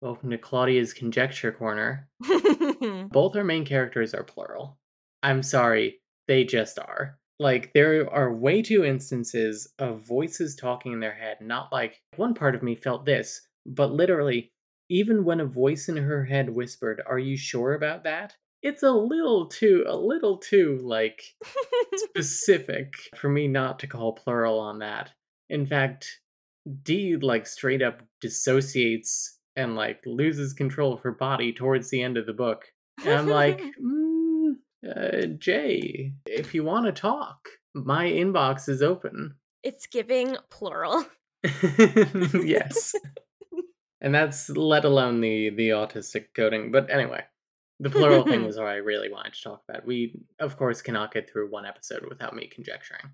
welcome 0.00 0.30
to 0.30 0.38
Claudia's 0.38 0.92
conjecture 0.94 1.52
corner. 1.52 2.08
Both 3.10 3.36
our 3.36 3.44
main 3.44 3.64
characters 3.64 4.14
are 4.14 4.22
plural. 4.24 4.78
I'm 5.22 5.42
sorry, 5.42 6.00
they 6.28 6.44
just 6.44 6.78
are. 6.78 7.18
Like, 7.40 7.72
there 7.72 8.08
are 8.12 8.32
way 8.32 8.62
too 8.62 8.84
instances 8.84 9.72
of 9.78 10.00
voices 10.00 10.56
talking 10.56 10.92
in 10.92 11.00
their 11.00 11.14
head, 11.14 11.38
not 11.40 11.72
like 11.72 12.00
one 12.16 12.34
part 12.34 12.54
of 12.54 12.62
me 12.62 12.74
felt 12.74 13.04
this, 13.04 13.40
but 13.66 13.92
literally, 13.92 14.52
even 14.90 15.24
when 15.24 15.40
a 15.40 15.46
voice 15.46 15.88
in 15.88 15.96
her 15.96 16.24
head 16.24 16.50
whispered, 16.50 17.02
Are 17.06 17.18
you 17.18 17.36
sure 17.36 17.74
about 17.74 18.04
that? 18.04 18.36
It's 18.62 18.82
a 18.82 18.90
little 18.90 19.46
too, 19.46 19.84
a 19.86 19.96
little 19.96 20.38
too, 20.38 20.80
like, 20.82 21.22
specific 21.94 22.92
for 23.16 23.28
me 23.28 23.46
not 23.46 23.78
to 23.80 23.86
call 23.86 24.14
plural 24.14 24.58
on 24.58 24.80
that. 24.80 25.12
In 25.48 25.64
fact, 25.64 26.20
Dee, 26.82 27.16
like, 27.16 27.46
straight 27.46 27.82
up 27.82 28.02
dissociates 28.20 29.38
and, 29.54 29.76
like, 29.76 30.00
loses 30.04 30.52
control 30.52 30.92
of 30.92 31.00
her 31.02 31.12
body 31.12 31.52
towards 31.52 31.88
the 31.90 32.02
end 32.02 32.16
of 32.16 32.26
the 32.26 32.32
book. 32.32 32.64
And 33.04 33.14
I'm 33.14 33.28
like, 33.28 33.60
mm, 33.60 33.72
uh, 34.86 35.26
Jae, 35.38 36.12
if 36.26 36.54
you 36.54 36.64
want 36.64 36.86
to 36.86 36.92
talk, 36.92 37.48
my 37.74 38.06
inbox 38.06 38.68
is 38.68 38.82
open. 38.82 39.34
it's 39.62 39.86
giving 39.86 40.36
plural. 40.50 41.04
yes. 42.34 42.94
and 44.00 44.14
that's 44.14 44.48
let 44.50 44.84
alone 44.84 45.20
the 45.20 45.50
the 45.50 45.70
autistic 45.70 46.26
coding. 46.34 46.70
But 46.70 46.90
anyway, 46.90 47.24
the 47.80 47.90
plural 47.90 48.24
thing 48.24 48.44
was 48.46 48.56
what 48.56 48.66
I 48.66 48.76
really 48.76 49.10
wanted 49.10 49.34
to 49.34 49.42
talk 49.42 49.62
about. 49.68 49.86
We, 49.86 50.20
of 50.40 50.56
course, 50.56 50.82
cannot 50.82 51.12
get 51.12 51.30
through 51.30 51.50
one 51.50 51.66
episode 51.66 52.04
without 52.08 52.34
me 52.34 52.46
conjecturing. 52.46 53.10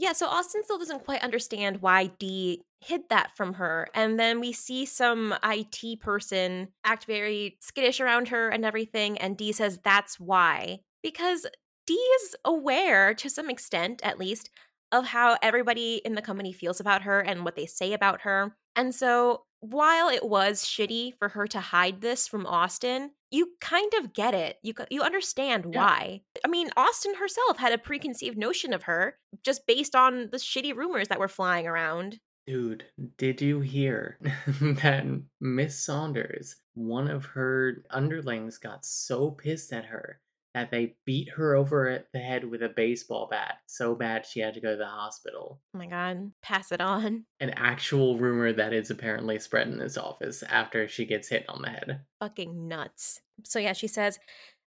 Yeah, 0.00 0.12
so 0.12 0.28
Austen 0.28 0.64
still 0.64 0.78
doesn't 0.78 1.04
quite 1.04 1.22
understand 1.22 1.82
why 1.82 2.06
Dee 2.18 2.62
hid 2.80 3.02
that 3.10 3.36
from 3.36 3.52
her. 3.54 3.86
And 3.94 4.18
then 4.18 4.40
we 4.40 4.50
see 4.50 4.86
some 4.86 5.34
IT 5.44 6.00
person 6.00 6.68
act 6.84 7.04
very 7.04 7.58
skittish 7.60 8.00
around 8.00 8.28
her 8.28 8.48
and 8.48 8.64
everything. 8.64 9.18
And 9.18 9.36
Dee 9.36 9.52
says 9.52 9.78
that's 9.84 10.18
why. 10.18 10.80
Because 11.02 11.46
Dee 11.86 11.92
is 11.92 12.34
aware, 12.46 13.12
to 13.12 13.28
some 13.28 13.50
extent 13.50 14.00
at 14.02 14.18
least, 14.18 14.48
of 14.90 15.04
how 15.04 15.36
everybody 15.42 16.00
in 16.02 16.14
the 16.14 16.22
company 16.22 16.54
feels 16.54 16.80
about 16.80 17.02
her 17.02 17.20
and 17.20 17.44
what 17.44 17.54
they 17.54 17.66
say 17.66 17.92
about 17.92 18.22
her. 18.22 18.56
And 18.74 18.94
so 18.94 19.42
while 19.60 20.08
it 20.08 20.24
was 20.24 20.64
shitty 20.64 21.12
for 21.18 21.28
her 21.28 21.46
to 21.48 21.60
hide 21.60 22.00
this 22.00 22.26
from 22.26 22.46
Austen, 22.46 23.10
you 23.30 23.52
kind 23.60 23.92
of 23.98 24.12
get 24.12 24.34
it. 24.34 24.58
You 24.62 24.74
you 24.90 25.02
understand 25.02 25.66
Yeah. 25.72 25.80
why. 25.80 26.22
I 26.44 26.48
mean, 26.48 26.70
Austen 26.76 27.14
herself 27.14 27.58
had 27.58 27.72
a 27.72 27.78
preconceived 27.78 28.36
notion 28.38 28.72
of 28.72 28.84
her 28.84 29.16
just 29.44 29.66
based 29.66 29.94
on 29.94 30.28
the 30.30 30.38
shitty 30.38 30.74
rumors 30.74 31.08
that 31.08 31.18
were 31.20 31.28
flying 31.28 31.66
around. 31.66 32.18
Dude, 32.46 32.84
did 33.16 33.40
you 33.40 33.60
hear 33.60 34.18
that 34.60 35.04
Miss 35.40 35.78
Saunders, 35.78 36.56
one 36.74 37.08
of 37.08 37.24
her 37.26 37.84
underlings, 37.90 38.58
got 38.58 38.84
so 38.84 39.30
pissed 39.30 39.72
at 39.72 39.84
her 39.86 40.20
that 40.54 40.70
they 40.70 40.96
beat 41.04 41.28
her 41.36 41.54
over 41.54 42.04
the 42.12 42.18
head 42.18 42.44
with 42.44 42.62
a 42.62 42.68
baseball 42.68 43.28
bat 43.30 43.58
so 43.66 43.94
bad 43.94 44.26
she 44.26 44.40
had 44.40 44.54
to 44.54 44.60
go 44.60 44.72
to 44.72 44.76
the 44.76 44.86
hospital? 44.86 45.60
Oh 45.74 45.78
my 45.78 45.86
god, 45.86 46.32
pass 46.42 46.72
it 46.72 46.80
on. 46.80 47.24
An 47.40 47.50
actual 47.50 48.18
rumor 48.18 48.52
that 48.52 48.72
is 48.72 48.90
apparently 48.90 49.38
spread 49.38 49.68
in 49.68 49.78
this 49.78 49.96
office 49.96 50.42
after 50.42 50.88
she 50.88 51.06
gets 51.06 51.28
hit 51.28 51.44
on 51.48 51.62
the 51.62 51.70
head. 51.70 52.00
Fucking 52.20 52.68
nuts. 52.68 53.20
So 53.44 53.58
yeah, 53.58 53.72
she 53.72 53.86
says, 53.86 54.18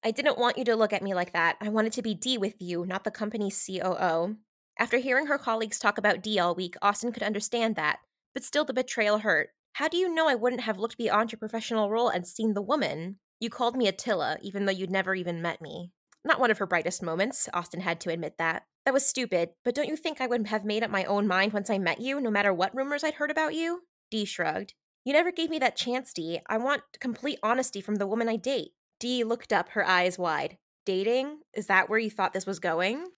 I 0.04 0.10
didn't 0.10 0.38
want 0.38 0.58
you 0.58 0.64
to 0.64 0.76
look 0.76 0.92
at 0.92 1.02
me 1.02 1.14
like 1.14 1.32
that. 1.32 1.56
I 1.60 1.68
wanted 1.68 1.92
to 1.94 2.02
be 2.02 2.14
Dee 2.14 2.38
with 2.38 2.60
you, 2.60 2.84
not 2.86 3.04
the 3.04 3.10
company's 3.10 3.62
COO. 3.64 4.36
After 4.78 4.98
hearing 4.98 5.26
her 5.26 5.38
colleagues 5.38 5.78
talk 5.78 5.98
about 5.98 6.22
Dee 6.22 6.38
all 6.38 6.54
week, 6.54 6.74
Austen 6.82 7.12
could 7.12 7.22
understand 7.22 7.76
that, 7.76 7.98
but 8.34 8.42
still 8.42 8.64
the 8.64 8.72
betrayal 8.72 9.18
hurt. 9.18 9.50
How 9.74 9.88
do 9.88 9.96
you 9.96 10.12
know 10.12 10.28
I 10.28 10.34
wouldn't 10.34 10.62
have 10.62 10.78
looked 10.78 10.98
beyond 10.98 11.32
your 11.32 11.38
professional 11.38 11.88
role 11.88 12.08
and 12.08 12.26
seen 12.26 12.54
the 12.54 12.62
woman? 12.62 13.18
You 13.42 13.50
called 13.50 13.76
me 13.76 13.88
Attila, 13.88 14.38
even 14.40 14.66
though 14.66 14.72
you'd 14.72 14.88
never 14.88 15.16
even 15.16 15.42
met 15.42 15.60
me. 15.60 15.90
Not 16.24 16.38
one 16.38 16.52
of 16.52 16.58
her 16.58 16.66
brightest 16.66 17.02
moments, 17.02 17.48
Austen 17.52 17.80
had 17.80 18.00
to 18.02 18.10
admit 18.10 18.38
that. 18.38 18.66
That 18.84 18.94
was 18.94 19.04
stupid, 19.04 19.48
but 19.64 19.74
don't 19.74 19.88
you 19.88 19.96
think 19.96 20.20
I 20.20 20.28
would 20.28 20.46
have 20.46 20.64
made 20.64 20.84
up 20.84 20.92
my 20.92 21.02
own 21.06 21.26
mind 21.26 21.52
once 21.52 21.68
I 21.68 21.78
met 21.78 22.00
you, 22.00 22.20
no 22.20 22.30
matter 22.30 22.54
what 22.54 22.72
rumors 22.72 23.02
I'd 23.02 23.14
heard 23.14 23.32
about 23.32 23.56
you? 23.56 23.80
Dee 24.12 24.26
shrugged. 24.26 24.74
You 25.04 25.12
never 25.12 25.32
gave 25.32 25.50
me 25.50 25.58
that 25.58 25.74
chance, 25.74 26.12
Dee. 26.12 26.38
I 26.46 26.56
want 26.58 26.82
complete 27.00 27.40
honesty 27.42 27.80
from 27.80 27.96
the 27.96 28.06
woman 28.06 28.28
I 28.28 28.36
date. 28.36 28.74
Dee 29.00 29.24
looked 29.24 29.52
up, 29.52 29.70
her 29.70 29.84
eyes 29.84 30.16
wide. 30.16 30.56
Dating? 30.86 31.40
Is 31.52 31.66
that 31.66 31.90
where 31.90 31.98
you 31.98 32.10
thought 32.12 32.34
this 32.34 32.46
was 32.46 32.60
going? 32.60 33.08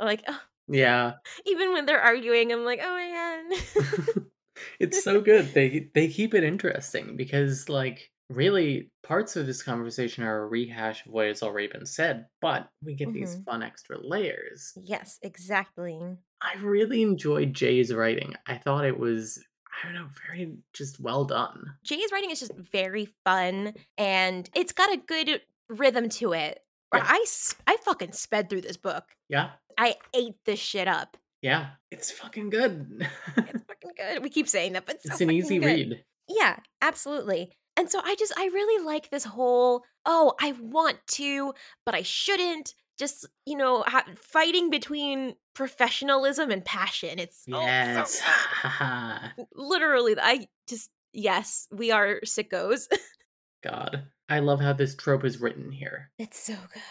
Like, 0.00 0.22
ugh, 0.28 0.36
oh. 0.38 0.42
Yeah, 0.68 1.14
even 1.44 1.72
when 1.72 1.86
they're 1.86 2.00
arguing, 2.00 2.52
I'm 2.52 2.64
like, 2.64 2.78
oh 2.80 2.88
my 2.88 3.50
god. 3.74 4.22
it's 4.78 5.02
so 5.02 5.20
good. 5.20 5.52
They 5.54 5.90
they 5.92 6.06
keep 6.06 6.34
it 6.34 6.44
interesting 6.44 7.16
because 7.16 7.68
like 7.68 8.12
really 8.34 8.90
parts 9.02 9.36
of 9.36 9.46
this 9.46 9.62
conversation 9.62 10.24
are 10.24 10.42
a 10.42 10.46
rehash 10.46 11.04
of 11.06 11.12
what 11.12 11.26
has 11.26 11.42
already 11.42 11.66
been 11.68 11.86
said, 11.86 12.26
but 12.40 12.68
we 12.84 12.94
get 12.94 13.12
these 13.12 13.36
Mhm. 13.36 13.44
fun 13.44 13.62
extra 13.62 13.98
layers. 14.00 14.72
yes, 14.82 15.18
exactly. 15.22 16.00
I 16.40 16.54
really 16.60 17.02
enjoyed 17.02 17.54
Jae's 17.60 17.92
writing. 17.94 18.34
I 18.46 18.58
thought 18.58 18.84
it 18.84 18.98
was 18.98 19.42
I 19.84 19.86
don't 19.86 19.94
know, 19.94 20.08
very 20.28 20.54
just 20.74 21.00
well 21.00 21.24
done. 21.24 21.74
Jae's 21.82 22.12
writing 22.12 22.30
is 22.30 22.40
just 22.40 22.52
very 22.54 23.06
fun 23.24 23.72
and 23.96 24.48
it's 24.54 24.72
got 24.72 24.92
a 24.92 24.96
good 24.98 25.40
rhythm 25.68 26.08
to 26.10 26.32
it. 26.34 26.62
Or 26.92 26.98
Yeah. 26.98 27.06
I, 27.08 27.24
I 27.66 27.76
fucking 27.78 28.12
sped 28.12 28.50
through 28.50 28.60
this 28.60 28.76
book. 28.76 29.04
Yeah. 29.28 29.52
I 29.78 29.96
ate 30.14 30.34
this 30.44 30.58
shit 30.60 30.86
up. 30.88 31.16
Yeah. 31.40 31.70
It's 31.90 32.10
fucking 32.10 32.50
good. 32.50 33.08
It's 33.38 33.64
fucking 33.64 33.92
good. 33.96 34.22
We 34.22 34.28
keep 34.28 34.46
saying 34.46 34.74
that, 34.74 34.84
but 34.86 34.96
it's, 35.02 35.18
so 35.18 35.24
an 35.24 35.30
easy 35.30 35.58
good. 35.58 35.66
read. 35.66 36.04
Yeah, 36.28 36.58
absolutely. 36.82 37.56
And 37.76 37.90
so 37.90 38.00
I 38.04 38.14
just 38.16 38.32
I 38.36 38.46
really 38.46 38.84
like 38.84 39.10
this 39.10 39.24
whole 39.24 39.82
oh, 40.04 40.34
I 40.40 40.52
want 40.60 40.98
to, 41.12 41.54
but 41.86 41.94
I 41.94 42.02
shouldn't. 42.02 42.74
Just, 42.98 43.26
you 43.46 43.56
know, 43.56 43.82
ha- 43.86 44.04
fighting 44.16 44.68
between 44.68 45.34
professionalism 45.54 46.50
and 46.50 46.64
passion. 46.64 47.18
It's 47.18 47.44
oh, 47.50 47.60
Yes. 47.60 48.20
so 48.20 48.68
good. 49.36 49.46
literally 49.54 50.14
I 50.20 50.46
just 50.68 50.90
yes, 51.12 51.66
we 51.72 51.90
are 51.90 52.20
sickos. 52.24 52.86
God. 53.64 54.04
I 54.28 54.38
love 54.40 54.60
how 54.60 54.72
this 54.72 54.94
trope 54.94 55.24
is 55.24 55.40
written 55.40 55.70
here. 55.72 56.10
it's 56.18 56.38
so 56.38 56.54
good. 56.72 56.82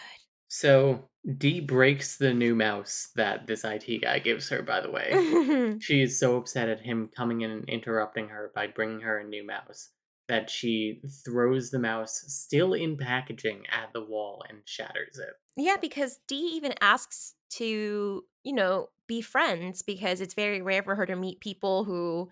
So 0.48 1.08
Dee 1.38 1.60
breaks 1.60 2.18
the 2.18 2.34
new 2.34 2.54
mouse 2.54 3.08
that 3.16 3.46
this 3.46 3.64
IT 3.64 4.02
guy 4.02 4.18
gives 4.18 4.48
her, 4.50 4.60
by 4.62 4.80
the 4.80 4.90
way. 4.90 5.76
She 5.80 6.02
is 6.02 6.18
so 6.18 6.36
upset 6.36 6.68
at 6.68 6.80
him 6.80 7.08
coming 7.16 7.40
in 7.40 7.50
and 7.50 7.64
interrupting 7.68 8.28
her 8.28 8.50
by 8.54 8.66
bringing 8.66 9.00
her 9.00 9.18
a 9.18 9.24
new 9.24 9.46
mouse 9.46 9.88
that 10.32 10.48
she 10.48 11.02
throws 11.26 11.70
the 11.70 11.78
mouse, 11.78 12.24
still 12.26 12.72
in 12.72 12.96
packaging, 12.96 13.66
at 13.70 13.92
the 13.92 14.02
wall 14.02 14.42
and 14.48 14.60
shatters 14.64 15.18
it. 15.18 15.34
yeah, 15.58 15.76
because 15.78 16.20
Dee 16.26 16.54
even 16.56 16.72
asks 16.80 17.34
to, 17.50 18.24
you 18.42 18.52
know, 18.54 18.88
be 19.06 19.20
friends 19.20 19.82
because 19.82 20.22
it's 20.22 20.32
very 20.32 20.62
rare 20.62 20.82
for 20.82 20.94
her 20.94 21.04
to 21.04 21.16
meet 21.16 21.40
people 21.40 21.84
who 21.84 22.30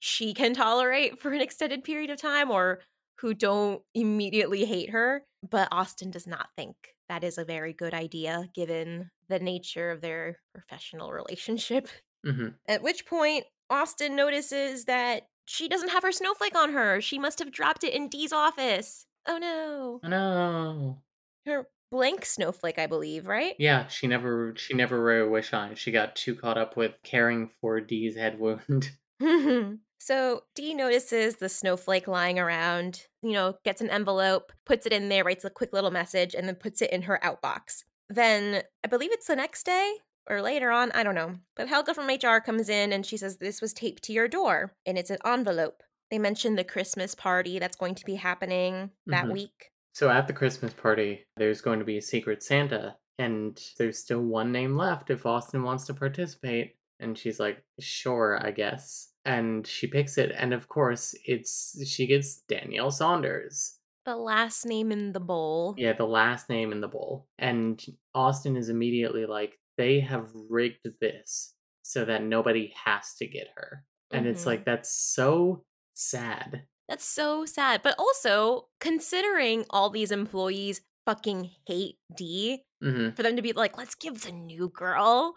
she 0.00 0.32
can 0.32 0.54
tolerate 0.54 1.20
for 1.20 1.32
an 1.34 1.42
extended 1.42 1.84
period 1.84 2.08
of 2.08 2.18
time 2.18 2.50
or 2.50 2.80
who 3.18 3.34
don't 3.34 3.82
immediately 3.94 4.64
hate 4.64 4.88
her. 4.88 5.26
But 5.46 5.68
Austen 5.70 6.10
does 6.10 6.26
not 6.26 6.48
think 6.56 6.76
that 7.10 7.24
is 7.24 7.36
a 7.36 7.44
very 7.44 7.74
good 7.74 7.92
idea 7.92 8.48
given 8.54 9.10
the 9.28 9.38
nature 9.38 9.90
of 9.90 10.00
their 10.00 10.38
professional 10.54 11.12
relationship. 11.12 11.88
hmm 12.24 12.48
At 12.66 12.82
which 12.82 13.04
point, 13.04 13.44
Austen 13.68 14.16
notices 14.16 14.86
that 14.86 15.24
she 15.46 15.68
doesn't 15.68 15.90
have 15.90 16.02
her 16.02 16.12
snowflake 16.12 16.56
on 16.56 16.72
her. 16.72 17.00
She 17.00 17.18
must 17.18 17.38
have 17.38 17.52
dropped 17.52 17.84
it 17.84 17.94
in 17.94 18.08
Dee's 18.08 18.32
office. 18.32 19.06
Oh 19.26 19.38
no. 19.38 20.00
No. 20.08 20.98
Her 21.46 21.68
blank 21.90 22.24
snowflake, 22.24 22.78
I 22.78 22.86
believe, 22.86 23.26
right? 23.26 23.54
Yeah, 23.58 23.86
she 23.88 24.06
never 24.06 24.54
she 24.56 24.74
never 24.74 25.00
wrote 25.02 25.28
a 25.28 25.30
wish 25.30 25.52
on 25.52 25.72
it. 25.72 25.78
She 25.78 25.92
got 25.92 26.16
too 26.16 26.34
caught 26.34 26.58
up 26.58 26.76
with 26.76 26.92
caring 27.02 27.50
for 27.60 27.80
Dee's 27.80 28.16
head 28.16 28.38
wound. 28.38 28.90
Mm-hmm. 29.22 29.76
so 30.00 30.42
Dee 30.56 30.74
notices 30.74 31.36
the 31.36 31.48
snowflake 31.48 32.08
lying 32.08 32.36
around, 32.38 33.06
you 33.22 33.32
know, 33.32 33.54
gets 33.64 33.80
an 33.80 33.88
envelope, 33.88 34.52
puts 34.66 34.86
it 34.86 34.92
in 34.92 35.08
there, 35.08 35.22
writes 35.22 35.44
a 35.44 35.50
quick 35.50 35.72
little 35.72 35.92
message, 35.92 36.34
and 36.34 36.48
then 36.48 36.56
puts 36.56 36.82
it 36.82 36.90
in 36.90 37.02
her 37.02 37.20
outbox. 37.22 37.84
Then 38.10 38.64
I 38.84 38.88
believe 38.88 39.12
it's 39.12 39.28
the 39.28 39.36
next 39.36 39.64
day 39.64 39.94
or 40.28 40.40
later 40.42 40.70
on, 40.70 40.90
I 40.92 41.02
don't 41.02 41.14
know. 41.14 41.36
But 41.56 41.68
Helga 41.68 41.94
from 41.94 42.08
HR 42.08 42.40
comes 42.40 42.68
in 42.68 42.92
and 42.92 43.04
she 43.04 43.16
says 43.16 43.36
this 43.36 43.60
was 43.60 43.72
taped 43.72 44.02
to 44.04 44.12
your 44.12 44.28
door 44.28 44.72
and 44.86 44.96
it's 44.98 45.10
an 45.10 45.18
envelope. 45.24 45.82
They 46.10 46.18
mentioned 46.18 46.58
the 46.58 46.64
Christmas 46.64 47.14
party 47.14 47.58
that's 47.58 47.76
going 47.76 47.94
to 47.96 48.04
be 48.04 48.14
happening 48.16 48.90
that 49.06 49.24
Mhm. 49.26 49.32
week. 49.32 49.70
So 49.94 50.10
at 50.10 50.26
the 50.26 50.32
Christmas 50.32 50.72
party, 50.74 51.24
there's 51.36 51.60
going 51.60 51.78
to 51.78 51.84
be 51.84 51.98
a 51.98 52.02
secret 52.02 52.42
Santa, 52.42 52.96
and 53.18 53.60
there's 53.78 53.98
still 53.98 54.20
one 54.22 54.50
name 54.52 54.76
left 54.76 55.10
if 55.10 55.24
Austen 55.24 55.62
wants 55.62 55.86
to 55.86 55.94
participate. 55.94 56.76
And 57.00 57.16
she's 57.18 57.38
like, 57.40 57.62
sure, 57.80 58.38
I 58.44 58.50
guess. 58.50 59.10
And 59.24 59.66
she 59.66 59.86
picks 59.86 60.16
it, 60.18 60.32
and 60.36 60.52
of 60.52 60.68
course, 60.68 61.14
it's 61.24 61.76
she 61.88 62.06
gets 62.06 62.40
Danielle 62.42 62.90
Saunders. 62.90 63.78
The 64.04 64.16
last 64.16 64.66
name 64.66 64.92
in 64.92 65.12
the 65.12 65.20
bowl. 65.20 65.74
Yeah, 65.78 65.94
the 65.94 66.06
last 66.06 66.48
name 66.50 66.72
in 66.72 66.80
the 66.80 66.88
bowl. 66.88 67.26
And 67.38 67.82
Austen 68.14 68.56
is 68.56 68.68
immediately 68.68 69.26
like, 69.26 69.58
they 69.76 70.00
have 70.00 70.30
rigged 70.34 70.86
this 71.00 71.54
so 71.82 72.04
that 72.04 72.22
nobody 72.22 72.72
has 72.84 73.14
to 73.16 73.26
get 73.26 73.48
her. 73.56 73.84
And 74.12 74.26
it's 74.26 74.42
Mhm. 74.42 74.46
like, 74.46 74.64
that's 74.64 74.90
so 74.90 75.64
sad. 75.94 76.66
That's 76.88 77.04
so 77.04 77.44
sad. 77.46 77.82
But 77.82 77.94
also, 77.98 78.68
considering 78.80 79.64
all 79.70 79.90
these 79.90 80.10
employees 80.12 80.82
fucking 81.06 81.50
hate 81.66 81.98
Dee, 82.16 82.64
hmm 82.82 83.10
for 83.10 83.22
them 83.22 83.36
to 83.36 83.42
be 83.42 83.52
like, 83.52 83.76
let's 83.78 83.94
give 83.94 84.22
the 84.22 84.32
new 84.32 84.68
girl 84.70 85.34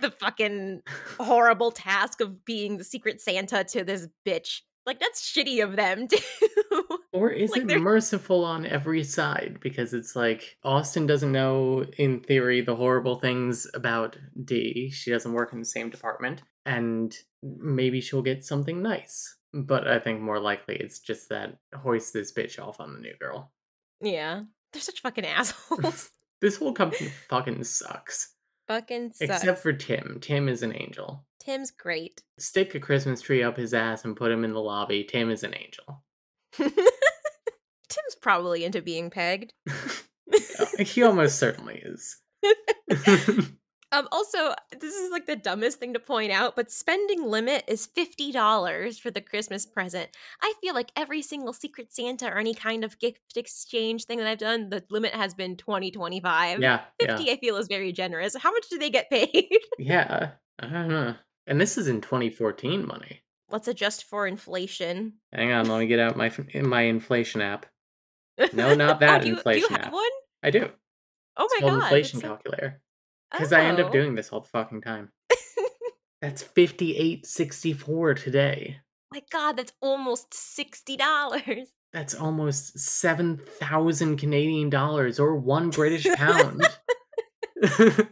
the 0.00 0.10
fucking 0.10 0.82
horrible 1.18 1.70
task 1.72 2.20
of 2.20 2.44
being 2.44 2.78
the 2.78 2.84
secret 2.84 3.20
Santa 3.20 3.64
to 3.64 3.84
this 3.84 4.08
bitch. 4.26 4.62
Like, 4.86 4.98
that's 5.00 5.22
shitty 5.22 5.62
of 5.62 5.76
them, 5.76 6.08
too. 6.08 6.99
Or 7.12 7.30
is 7.30 7.50
Like, 7.50 7.62
it 7.62 7.68
they're- 7.68 7.78
merciful 7.80 8.44
on 8.44 8.64
every 8.66 9.02
side? 9.02 9.58
Because 9.60 9.92
it's 9.94 10.14
like 10.14 10.56
Austen 10.62 11.06
doesn't 11.06 11.32
know, 11.32 11.84
in 11.98 12.20
theory, 12.20 12.60
the 12.60 12.76
horrible 12.76 13.16
things 13.16 13.66
about 13.74 14.16
Dee. 14.44 14.90
She 14.90 15.10
doesn't 15.10 15.32
work 15.32 15.52
in 15.52 15.58
the 15.58 15.64
same 15.64 15.90
department, 15.90 16.42
and 16.64 17.12
maybe 17.42 18.00
she'll 18.00 18.22
get 18.22 18.44
something 18.44 18.80
nice. 18.80 19.36
But 19.52 19.88
I 19.88 19.98
think 19.98 20.20
more 20.20 20.38
likely 20.38 20.76
it's 20.76 21.00
just 21.00 21.28
that 21.30 21.56
hoist 21.74 22.12
this 22.12 22.32
bitch 22.32 22.60
off 22.64 22.78
on 22.78 22.92
the 22.94 23.00
new 23.00 23.14
girl. 23.20 23.52
yeah. 24.00 24.42
They're 24.72 24.80
such 24.80 25.00
fucking 25.00 25.26
assholes. 25.26 26.10
This 26.40 26.56
whole 26.56 26.72
company 26.72 27.10
fucking 27.28 27.64
sucks. 27.64 28.34
fucking 28.66 29.12
sucks. 29.12 29.20
Except 29.42 29.58
for 29.58 29.72
Tim. 29.74 30.18
Tim 30.22 30.48
is 30.48 30.62
an 30.62 30.74
angel. 30.74 31.26
Tim's 31.38 31.70
great. 31.70 32.22
Stick 32.38 32.74
a 32.74 32.80
Christmas 32.80 33.20
tree 33.20 33.42
up 33.42 33.56
his 33.58 33.74
ass 33.74 34.06
and 34.06 34.16
put 34.16 34.30
him 34.32 34.42
in 34.44 34.54
the 34.54 34.60
lobby. 34.60 35.04
Tim 35.04 35.28
is 35.30 35.42
an 35.42 35.54
angel. 35.54 36.02
Tim's 37.90 38.14
probably 38.20 38.64
into 38.64 38.80
being 38.80 39.10
pegged. 39.10 39.52
he 40.78 41.02
almost 41.02 41.38
certainly 41.38 41.82
is. 41.84 42.16
Um, 43.92 44.06
also, 44.12 44.54
this 44.78 44.94
is 44.94 45.10
like 45.10 45.26
the 45.26 45.34
dumbest 45.34 45.80
thing 45.80 45.94
to 45.94 45.98
point 45.98 46.30
out, 46.30 46.54
but 46.54 46.70
spending 46.70 47.24
limit 47.24 47.64
is 47.66 47.86
fifty 47.86 48.30
dollars 48.30 48.98
for 48.98 49.10
the 49.10 49.20
Christmas 49.20 49.66
present. 49.66 50.10
I 50.40 50.52
feel 50.60 50.74
like 50.74 50.92
every 50.94 51.22
single 51.22 51.52
Secret 51.52 51.92
Santa 51.92 52.26
or 52.26 52.38
any 52.38 52.54
kind 52.54 52.84
of 52.84 52.98
gift 53.00 53.36
exchange 53.36 54.04
thing 54.04 54.18
that 54.18 54.28
I've 54.28 54.38
done, 54.38 54.70
the 54.70 54.84
limit 54.90 55.12
has 55.12 55.34
been 55.34 55.56
20, 55.56 55.90
25. 55.90 56.60
yeah, 56.60 56.82
yeah. 57.00 57.16
50 57.16 57.32
I 57.32 57.36
feel 57.38 57.56
is 57.56 57.66
very 57.66 57.90
generous. 57.90 58.36
How 58.36 58.52
much 58.52 58.68
do 58.68 58.78
they 58.78 58.90
get 58.90 59.10
paid? 59.10 59.58
Yeah, 59.78 60.32
I 60.60 60.66
don't 60.66 60.88
know. 60.88 61.16
And 61.46 61.60
this 61.60 61.76
is 61.76 61.88
in 61.88 62.00
2014 62.00 62.86
money. 62.86 63.22
Let's 63.50 63.66
adjust 63.66 64.04
for 64.04 64.28
inflation. 64.28 65.14
Hang 65.32 65.50
on, 65.50 65.66
let 65.66 65.80
me 65.80 65.88
get 65.88 65.98
out 65.98 66.16
my 66.16 66.30
my 66.62 66.82
inflation 66.82 67.40
app. 67.40 67.66
No, 68.52 68.74
not 68.74 69.00
that 69.00 69.20
oh, 69.20 69.22
do 69.22 69.28
you, 69.28 69.34
inflation 69.36 69.68
Do 69.68 69.74
you 69.74 69.76
have 69.78 69.86
app. 69.86 69.92
one? 69.92 70.10
I 70.42 70.50
do. 70.50 70.70
Oh 71.36 71.48
my 71.60 71.68
god. 71.68 71.82
inflation 71.84 72.20
so- 72.20 72.28
calculator. 72.28 72.80
Because 73.32 73.52
I 73.52 73.60
end 73.62 73.78
up 73.78 73.88
Oh. 73.88 73.92
doing 73.92 74.14
this 74.16 74.30
all 74.30 74.40
the 74.40 74.48
fucking 74.48 74.80
time. 74.82 75.12
That's 76.20 76.42
58.64 76.42 78.22
today. 78.22 78.80
My 79.12 79.22
god, 79.32 79.56
that's 79.56 79.72
almost 79.80 80.30
$60. 80.32 81.66
That's 81.92 82.14
almost 82.14 82.78
7,000 82.78 84.16
Canadian 84.18 84.70
dollars 84.70 85.18
or 85.18 85.34
1 85.36 85.70
British 85.70 86.06
pound. 86.14 86.62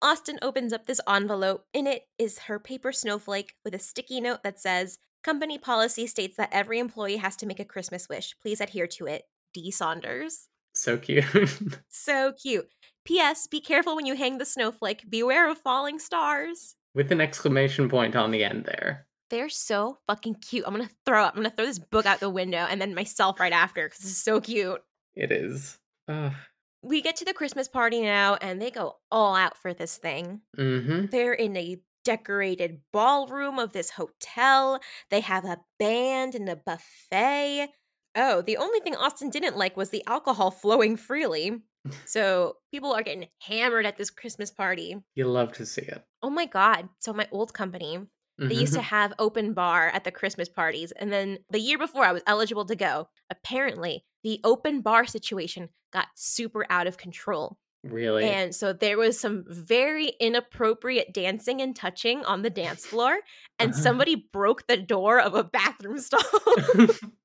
Austen 0.00 0.38
opens 0.42 0.72
up 0.72 0.86
this 0.86 1.00
envelope. 1.08 1.64
In 1.72 1.86
it 1.86 2.02
is 2.18 2.38
her 2.40 2.58
paper 2.58 2.92
snowflake 2.92 3.54
with 3.64 3.74
a 3.74 3.78
sticky 3.78 4.20
note 4.20 4.42
that 4.44 4.60
says, 4.60 4.98
Company 5.28 5.58
policy 5.58 6.06
states 6.06 6.38
that 6.38 6.48
every 6.52 6.78
employee 6.78 7.18
has 7.18 7.36
to 7.36 7.44
make 7.44 7.60
a 7.60 7.64
Christmas 7.66 8.08
wish. 8.08 8.34
Please 8.40 8.62
adhere 8.62 8.86
to 8.86 9.04
it. 9.04 9.24
D. 9.52 9.70
Saunders. 9.70 10.48
so 10.72 10.96
cute. 10.96 11.26
So 11.90 12.32
cute. 12.32 12.66
P.S. 13.04 13.46
Be 13.46 13.60
careful 13.60 13.94
when 13.94 14.06
you 14.06 14.16
hang 14.16 14.38
the 14.38 14.46
snowflake. 14.46 15.04
Beware 15.10 15.50
of 15.50 15.58
falling 15.58 15.98
stars. 15.98 16.76
With 16.94 17.12
an 17.12 17.20
exclamation 17.20 17.90
point 17.90 18.16
on 18.16 18.30
the 18.30 18.42
end 18.42 18.64
there. 18.64 19.06
They're 19.28 19.50
so 19.50 19.98
fucking 20.06 20.36
cute. 20.36 20.64
I'm 20.66 20.72
gonna 20.72 20.88
throw 21.04 21.24
up. 21.24 21.34
I'm 21.36 21.42
gonna 21.42 21.54
throw 21.54 21.66
this 21.66 21.78
book 21.78 22.06
out 22.06 22.20
the 22.20 22.30
window 22.30 22.66
and 22.66 22.80
then 22.80 22.94
myself 22.94 23.38
right 23.38 23.52
after 23.52 23.86
because 23.86 24.06
it's 24.06 24.16
so 24.16 24.40
cute. 24.40 24.80
It 25.14 25.30
is. 25.30 25.76
Ugh. 26.08 26.32
We 26.82 27.02
get 27.02 27.16
to 27.16 27.26
the 27.26 27.34
Christmas 27.34 27.68
party 27.68 28.00
now 28.00 28.36
and 28.36 28.62
they 28.62 28.70
go 28.70 28.96
all 29.10 29.34
out 29.34 29.58
for 29.58 29.74
this 29.74 29.98
thing. 29.98 30.40
Mm-hmm. 30.56 31.06
They're 31.10 31.34
in 31.34 31.54
a 31.54 31.82
decorated 32.08 32.80
ballroom 32.90 33.58
of 33.58 33.72
this 33.72 33.90
hotel. 33.90 34.80
They 35.10 35.20
have 35.20 35.44
a 35.44 35.60
band 35.78 36.34
and 36.34 36.48
a 36.48 36.56
buffet. 36.56 37.68
Oh, 38.16 38.40
the 38.40 38.56
only 38.56 38.80
thing 38.80 38.96
Austen 38.96 39.28
didn't 39.28 39.58
like 39.58 39.76
was 39.76 39.90
the 39.90 40.02
alcohol 40.06 40.50
flowing 40.50 40.96
freely. 40.96 41.62
So 42.04 42.56
people 42.72 42.92
are 42.92 43.02
getting 43.02 43.28
hammered 43.42 43.84
at 43.86 43.96
this 43.98 44.08
Christmas 44.10 44.50
party. 44.50 44.96
You 45.14 45.26
love 45.26 45.52
to 45.52 45.66
see 45.66 45.82
it. 45.82 46.02
Oh 46.22 46.30
my 46.30 46.46
God. 46.46 46.88
So, 47.00 47.12
my 47.12 47.28
old 47.30 47.52
company, 47.52 47.98
they 48.38 48.54
used 48.54 48.72
to 48.74 48.80
Mhm. 48.80 48.84
have 48.84 49.12
open 49.18 49.52
bar 49.52 49.88
at 49.88 50.04
the 50.04 50.10
Christmas 50.10 50.48
parties. 50.48 50.90
And 50.92 51.12
then 51.12 51.38
the 51.50 51.60
year 51.60 51.76
before 51.78 52.04
I 52.04 52.12
was 52.12 52.22
eligible 52.26 52.64
to 52.66 52.76
go, 52.76 53.08
apparently 53.30 54.04
the 54.22 54.40
open 54.42 54.80
bar 54.80 55.04
situation 55.06 55.68
got 55.92 56.08
super 56.14 56.66
out 56.70 56.86
of 56.86 56.96
control. 56.96 57.58
Really. 57.84 58.24
And 58.24 58.54
so 58.54 58.72
there 58.72 58.98
was 58.98 59.18
some 59.18 59.44
very 59.48 60.08
inappropriate 60.20 61.12
dancing 61.14 61.60
and 61.60 61.74
touching 61.74 62.24
on 62.24 62.42
the 62.42 62.50
dance 62.50 62.84
floor, 62.84 63.18
and 63.58 63.70
Uh-huh. 63.70 63.82
somebody 63.82 64.16
broke 64.32 64.66
the 64.66 64.76
door 64.76 65.20
of 65.20 65.34
a 65.34 65.44
bathroom 65.44 65.98
stall. 66.00 66.22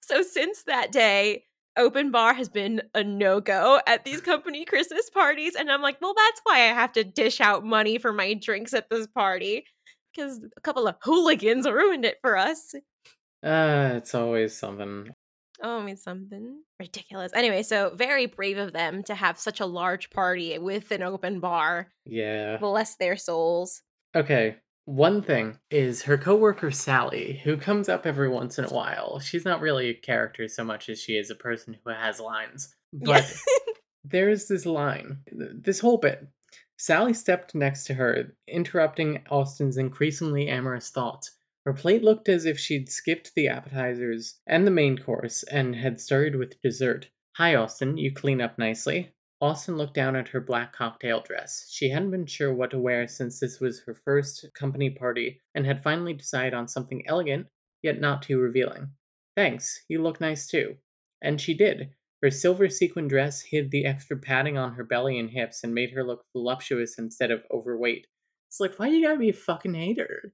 so 0.00 0.22
since 0.22 0.64
that 0.64 0.92
day, 0.92 1.44
open 1.76 2.10
bar 2.10 2.34
has 2.34 2.48
been 2.48 2.82
a 2.94 3.02
no 3.02 3.40
go 3.40 3.80
at 3.86 4.04
these 4.04 4.20
company 4.20 4.64
Christmas 4.64 5.10
parties. 5.10 5.54
And 5.54 5.70
I'm 5.70 5.82
like, 5.82 6.00
well, 6.00 6.14
that's 6.16 6.40
why 6.44 6.56
I 6.56 6.72
have 6.74 6.92
to 6.92 7.04
dish 7.04 7.40
out 7.40 7.64
money 7.64 7.98
for 7.98 8.12
my 8.12 8.34
drinks 8.34 8.74
at 8.74 8.90
this 8.90 9.06
party 9.06 9.66
because 10.14 10.40
a 10.56 10.60
couple 10.60 10.86
of 10.86 10.96
hooligans 11.02 11.66
ruined 11.68 12.04
it 12.04 12.18
for 12.22 12.36
us. 12.36 12.74
uh, 13.42 13.92
it's 13.96 14.14
always 14.14 14.56
something. 14.56 15.14
Oh, 15.62 15.78
I 15.80 15.84
mean, 15.84 15.96
something 15.96 16.62
ridiculous. 16.80 17.32
Anyway, 17.34 17.62
so 17.62 17.92
very 17.94 18.26
brave 18.26 18.58
of 18.58 18.72
them 18.72 19.02
to 19.04 19.14
have 19.14 19.38
such 19.38 19.60
a 19.60 19.66
large 19.66 20.10
party 20.10 20.58
with 20.58 20.90
an 20.90 21.02
open 21.02 21.40
bar. 21.40 21.88
Yeah. 22.04 22.56
Bless 22.58 22.96
their 22.96 23.16
souls. 23.16 23.82
Okay. 24.14 24.56
One 24.86 25.22
thing 25.22 25.58
is 25.70 26.02
her 26.02 26.18
coworker 26.18 26.70
Sally, 26.70 27.40
who 27.44 27.56
comes 27.56 27.88
up 27.88 28.04
every 28.04 28.28
once 28.28 28.58
in 28.58 28.66
a 28.66 28.74
while. 28.74 29.18
She's 29.18 29.44
not 29.44 29.62
really 29.62 29.88
a 29.88 29.94
character 29.94 30.46
so 30.48 30.62
much 30.62 30.88
as 30.90 31.00
she 31.00 31.16
is 31.16 31.30
a 31.30 31.34
person 31.34 31.76
who 31.82 31.90
has 31.90 32.20
lines. 32.20 32.74
But 32.92 33.32
there's 34.04 34.46
this 34.46 34.66
line, 34.66 35.20
this 35.32 35.80
whole 35.80 35.96
bit. 35.96 36.26
Sally 36.76 37.14
stepped 37.14 37.54
next 37.54 37.84
to 37.84 37.94
her, 37.94 38.34
interrupting 38.46 39.22
Austen's 39.30 39.78
increasingly 39.78 40.48
amorous 40.48 40.90
thoughts. 40.90 41.30
Her 41.64 41.72
plate 41.72 42.02
looked 42.02 42.28
as 42.28 42.44
if 42.44 42.58
she'd 42.58 42.90
skipped 42.90 43.34
the 43.34 43.48
appetizers 43.48 44.38
and 44.46 44.66
the 44.66 44.70
main 44.70 44.98
course 44.98 45.44
and 45.44 45.74
had 45.76 45.98
started 45.98 46.36
with 46.36 46.60
dessert. 46.60 47.08
Hi, 47.36 47.54
Austen, 47.54 47.96
you 47.96 48.12
clean 48.12 48.42
up 48.42 48.58
nicely. 48.58 49.14
Austen 49.40 49.76
looked 49.76 49.94
down 49.94 50.14
at 50.14 50.28
her 50.28 50.40
black 50.40 50.74
cocktail 50.74 51.22
dress. 51.22 51.66
She 51.70 51.88
hadn't 51.88 52.10
been 52.10 52.26
sure 52.26 52.52
what 52.54 52.70
to 52.72 52.78
wear 52.78 53.08
since 53.08 53.40
this 53.40 53.60
was 53.60 53.82
her 53.86 53.94
first 53.94 54.46
company 54.54 54.90
party 54.90 55.40
and 55.54 55.64
had 55.64 55.82
finally 55.82 56.12
decided 56.12 56.52
on 56.52 56.68
something 56.68 57.02
elegant, 57.06 57.46
yet 57.82 57.98
not 57.98 58.22
too 58.22 58.38
revealing. 58.38 58.90
Thanks, 59.34 59.84
you 59.88 60.02
look 60.02 60.20
nice 60.20 60.46
too. 60.46 60.76
And 61.22 61.40
she 61.40 61.54
did. 61.54 61.90
Her 62.22 62.30
silver 62.30 62.68
sequin 62.68 63.08
dress 63.08 63.40
hid 63.40 63.70
the 63.70 63.86
extra 63.86 64.18
padding 64.18 64.58
on 64.58 64.74
her 64.74 64.84
belly 64.84 65.18
and 65.18 65.30
hips 65.30 65.64
and 65.64 65.74
made 65.74 65.92
her 65.92 66.04
look 66.04 66.24
voluptuous 66.34 66.98
instead 66.98 67.30
of 67.30 67.42
overweight. 67.50 68.06
It's 68.48 68.60
like, 68.60 68.78
why 68.78 68.88
you 68.88 69.02
gotta 69.06 69.18
be 69.18 69.30
a 69.30 69.34
fucking 69.34 69.74
hater? 69.74 70.32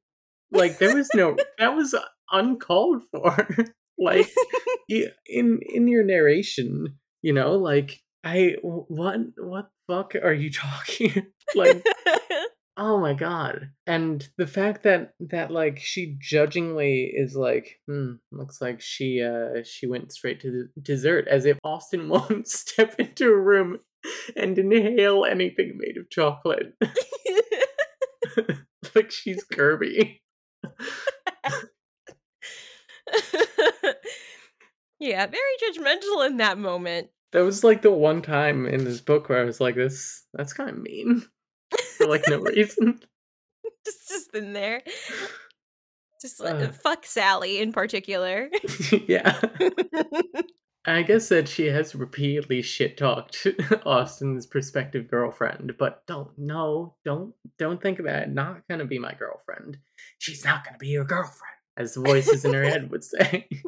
Like, 0.52 0.78
there 0.78 0.94
was 0.94 1.08
no, 1.14 1.36
that 1.58 1.74
was 1.74 1.94
uncalled 2.30 3.02
for. 3.10 3.48
like, 3.98 4.30
in 4.88 5.60
in 5.62 5.88
your 5.88 6.04
narration, 6.04 6.98
you 7.22 7.32
know, 7.32 7.56
like, 7.56 8.00
I, 8.24 8.56
what, 8.62 9.18
what 9.36 9.70
fuck 9.86 10.14
are 10.14 10.32
you 10.32 10.50
talking? 10.52 11.26
like, 11.54 11.84
Oh 12.82 12.98
my 12.98 13.12
god. 13.12 13.72
And 13.86 14.26
the 14.38 14.46
fact 14.46 14.84
that 14.84 15.12
that 15.20 15.50
like 15.50 15.78
she 15.78 16.16
judgingly 16.18 17.12
is 17.14 17.36
like, 17.36 17.78
hmm, 17.86 18.12
looks 18.32 18.62
like 18.62 18.80
she 18.80 19.22
uh 19.22 19.62
she 19.64 19.86
went 19.86 20.12
straight 20.12 20.40
to 20.40 20.50
the 20.50 20.80
dessert 20.80 21.28
as 21.28 21.44
if 21.44 21.58
Austen 21.62 22.08
won't 22.08 22.48
step 22.48 22.94
into 22.98 23.28
a 23.28 23.38
room 23.38 23.80
and 24.34 24.56
inhale 24.56 25.26
anything 25.26 25.76
made 25.76 25.98
of 25.98 26.08
chocolate. 26.08 26.72
like 28.94 29.10
she's 29.10 29.44
Kirby. 29.44 30.22
Yeah, 34.98 35.26
very 35.26 35.42
judgmental 35.68 36.26
in 36.26 36.36
that 36.38 36.58
moment. 36.58 37.08
That 37.32 37.40
was 37.42 37.62
like 37.62 37.82
the 37.82 37.90
one 37.90 38.22
time 38.22 38.66
in 38.66 38.84
this 38.84 39.00
book 39.00 39.28
where 39.28 39.40
I 39.40 39.44
was 39.44 39.60
like, 39.60 39.76
this 39.76 40.24
that's 40.34 40.52
kind 40.52 40.70
of 40.70 40.78
mean. 40.78 41.22
For 41.96 42.06
like 42.06 42.24
no 42.28 42.38
reason. 42.40 43.00
just, 43.86 44.08
just 44.08 44.34
in 44.34 44.52
there. 44.52 44.82
Just 46.20 46.40
like, 46.40 46.56
Uh. 46.56 46.72
fuck 46.72 47.06
Sally 47.06 47.60
in 47.60 47.72
particular. 47.72 48.50
yeah. 49.06 49.40
I 50.86 51.02
guess 51.02 51.28
that 51.28 51.46
she 51.46 51.66
has 51.66 51.94
repeatedly 51.94 52.62
shit 52.62 52.96
talked 52.96 53.46
Austen's 53.84 54.46
prospective 54.46 55.10
girlfriend, 55.10 55.74
but 55.78 56.06
don't 56.06 56.30
no, 56.38 56.94
don't 57.04 57.34
don't 57.58 57.82
think 57.82 57.98
it. 57.98 58.28
Not 58.30 58.66
gonna 58.68 58.86
be 58.86 58.98
my 58.98 59.12
girlfriend. 59.12 59.78
She's 60.18 60.44
not 60.44 60.64
gonna 60.64 60.78
be 60.78 60.88
your 60.88 61.04
girlfriend, 61.04 61.54
as 61.76 61.94
the 61.94 62.00
voices 62.00 62.44
in 62.44 62.54
her 62.54 62.64
head 62.64 62.90
would 62.90 63.04
say. 63.04 63.48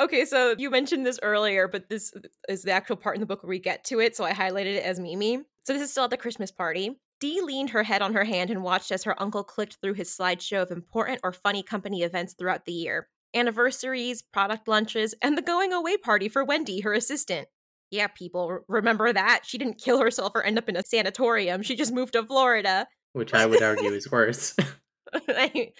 Okay, 0.00 0.24
so 0.26 0.54
you 0.56 0.70
mentioned 0.70 1.04
this 1.04 1.18
earlier, 1.24 1.66
but 1.66 1.88
this 1.88 2.14
is 2.48 2.62
the 2.62 2.70
actual 2.70 2.94
part 2.94 3.16
in 3.16 3.20
the 3.20 3.26
book 3.26 3.42
where 3.42 3.50
we 3.50 3.58
get 3.58 3.82
to 3.86 3.98
it, 3.98 4.14
so 4.14 4.22
I 4.22 4.30
highlighted 4.30 4.76
it 4.76 4.84
as 4.84 5.00
Mimi. 5.00 5.42
So 5.64 5.72
this 5.72 5.82
is 5.82 5.90
still 5.90 6.04
at 6.04 6.10
the 6.10 6.16
Christmas 6.16 6.52
party. 6.52 7.00
Dee 7.18 7.40
leaned 7.42 7.70
her 7.70 7.82
head 7.82 8.00
on 8.00 8.14
her 8.14 8.22
hand 8.22 8.50
and 8.50 8.62
watched 8.62 8.92
as 8.92 9.02
her 9.02 9.20
uncle 9.20 9.42
clicked 9.42 9.78
through 9.82 9.94
his 9.94 10.08
slideshow 10.08 10.62
of 10.62 10.70
important 10.70 11.18
or 11.24 11.32
funny 11.32 11.64
company 11.64 12.04
events 12.04 12.34
throughout 12.34 12.64
the 12.64 12.72
year 12.72 13.08
anniversaries, 13.34 14.22
product 14.22 14.68
lunches, 14.68 15.14
and 15.22 15.36
the 15.36 15.42
going 15.42 15.72
away 15.72 15.96
party 15.96 16.28
for 16.28 16.44
Wendy, 16.44 16.80
her 16.80 16.92
assistant. 16.92 17.48
Yeah, 17.90 18.08
people, 18.08 18.60
remember 18.68 19.12
that? 19.12 19.40
She 19.44 19.56
didn't 19.56 19.80
kill 19.82 20.00
herself 20.00 20.32
or 20.34 20.42
end 20.42 20.58
up 20.58 20.68
in 20.68 20.76
a 20.76 20.82
sanatorium. 20.82 21.62
She 21.62 21.74
just 21.74 21.92
moved 21.92 22.12
to 22.12 22.22
Florida. 22.22 22.86
Which 23.14 23.32
I 23.32 23.46
would 23.46 23.62
argue 23.62 23.90
is 23.90 24.10
worse. 24.10 24.54
I- 25.28 25.72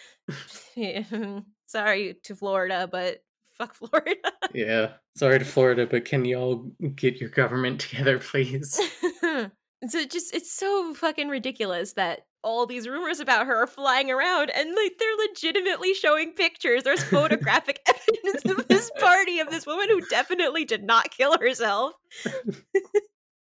Sorry 1.67 2.17
to 2.25 2.35
Florida, 2.35 2.89
but 2.91 3.19
fuck 3.59 3.75
Florida. 3.75 4.33
yeah. 4.55 4.93
Sorry 5.17 5.39
to 5.39 5.45
Florida, 5.45 5.87
but 5.87 6.05
can 6.05 6.25
y'all 6.25 6.71
get 6.95 7.21
your 7.21 7.29
government 7.29 7.81
together, 7.81 8.19
please? 8.19 8.81
so 9.21 9.99
it 9.99 10.11
just 10.11 10.35
it's 10.35 10.53
so 10.53 10.95
fucking 10.95 11.29
ridiculous 11.29 11.93
that 11.95 12.21
all 12.43 12.67
these 12.67 12.89
rumors 12.89 13.21
about 13.21 13.47
her 13.47 13.57
are 13.63 13.67
flying 13.67 14.11
around 14.11 14.51
and 14.51 14.75
like 14.75 14.93
they're 14.99 15.17
legitimately 15.29 15.95
showing 15.95 16.33
pictures. 16.33 16.83
There's 16.83 17.03
photographic 17.11 17.81
evidence 17.89 18.45
of 18.59 18.69
this 18.69 18.91
party 18.99 19.41
of 19.41 19.51
this 19.51 19.67
woman 19.67 19.89
who 19.89 20.01
definitely 20.03 20.65
did 20.65 20.85
not 20.85 21.11
kill 21.11 21.37
herself. 21.39 21.93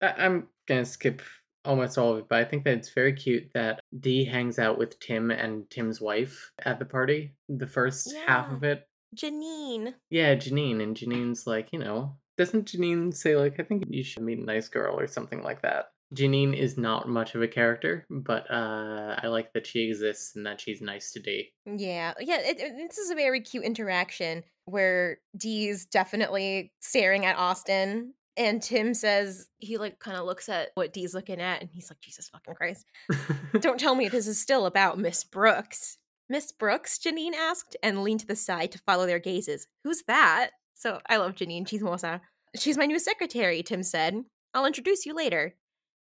I- 0.02 0.14
I'm 0.18 0.48
gonna 0.68 0.84
skip 0.84 1.22
almost 1.64 1.96
all 1.98 2.12
of 2.12 2.18
it, 2.18 2.26
but 2.28 2.38
I 2.38 2.44
think 2.44 2.64
that 2.64 2.74
it's 2.76 2.92
very 2.92 3.12
cute 3.14 3.50
that 3.54 3.80
Dee 4.00 4.24
hangs 4.24 4.58
out 4.58 4.78
with 4.78 4.98
Tim 5.00 5.30
and 5.30 5.68
Tim's 5.70 6.00
wife 6.00 6.52
at 6.64 6.78
the 6.78 6.84
party. 6.84 7.34
The 7.48 7.66
first 7.66 8.14
half 8.26 8.52
of 8.52 8.64
it. 8.64 8.86
Janine. 9.16 9.94
Yeah, 10.10 10.34
Janine, 10.34 10.82
and 10.82 10.96
Janine's 10.96 11.46
like, 11.46 11.68
you 11.72 11.78
know, 11.78 12.16
doesn't 12.36 12.66
Janine 12.66 13.14
say 13.14 13.36
like, 13.36 13.60
I 13.60 13.62
think 13.62 13.84
you 13.88 14.02
should 14.02 14.22
meet 14.24 14.38
a 14.40 14.44
nice 14.44 14.68
girl 14.68 14.98
or 14.98 15.06
something 15.06 15.42
like 15.42 15.62
that? 15.62 15.86
Janine 16.14 16.56
is 16.56 16.76
not 16.76 17.08
much 17.08 17.34
of 17.34 17.42
a 17.42 17.48
character, 17.48 18.04
but 18.10 18.50
uh, 18.50 19.16
I 19.22 19.26
like 19.28 19.52
that 19.52 19.66
she 19.66 19.82
exists 19.88 20.36
and 20.36 20.44
that 20.46 20.60
she's 20.60 20.80
nice 20.80 21.12
to 21.12 21.20
Dee. 21.20 21.52
Yeah, 21.66 22.14
yeah. 22.20 22.38
It, 22.40 22.60
it- 22.60 22.76
this 22.76 22.98
is 22.98 23.10
a 23.10 23.14
very 23.14 23.40
cute 23.40 23.64
interaction 23.64 24.42
where 24.66 25.18
Dee's 25.36 25.86
definitely 25.86 26.72
staring 26.80 27.26
at 27.26 27.36
Austen, 27.36 28.14
and 28.36 28.62
Tim 28.62 28.94
says 28.94 29.46
he 29.58 29.76
like 29.78 29.98
kind 29.98 30.16
of 30.16 30.24
looks 30.26 30.48
at 30.48 30.70
what 30.74 30.92
Dee's 30.92 31.14
looking 31.14 31.40
at, 31.40 31.60
and 31.60 31.70
he's 31.72 31.90
like, 31.90 32.00
"Jesus 32.00 32.28
fucking 32.28 32.54
Christ! 32.54 32.84
Don't 33.60 33.78
tell 33.80 33.94
me 33.94 34.08
this 34.08 34.26
is 34.26 34.40
still 34.40 34.66
about 34.66 34.98
Miss 34.98 35.24
Brooks." 35.24 35.98
Miss 36.30 36.52
Brooks, 36.52 36.98
Janine 36.98 37.34
asked, 37.34 37.76
and 37.82 38.02
leaned 38.02 38.20
to 38.20 38.26
the 38.26 38.34
side 38.34 38.72
to 38.72 38.78
follow 38.86 39.04
their 39.06 39.18
gazes. 39.18 39.66
Who's 39.84 40.02
that? 40.06 40.50
So 40.74 41.00
I 41.08 41.18
love 41.18 41.34
Janine. 41.34 41.68
She's 41.68 41.82
mosa. 41.82 42.20
She's 42.56 42.78
my 42.78 42.86
new 42.86 42.98
secretary, 42.98 43.62
Tim 43.62 43.82
said. 43.82 44.24
I'll 44.54 44.64
introduce 44.64 45.04
you 45.04 45.14
later. 45.14 45.54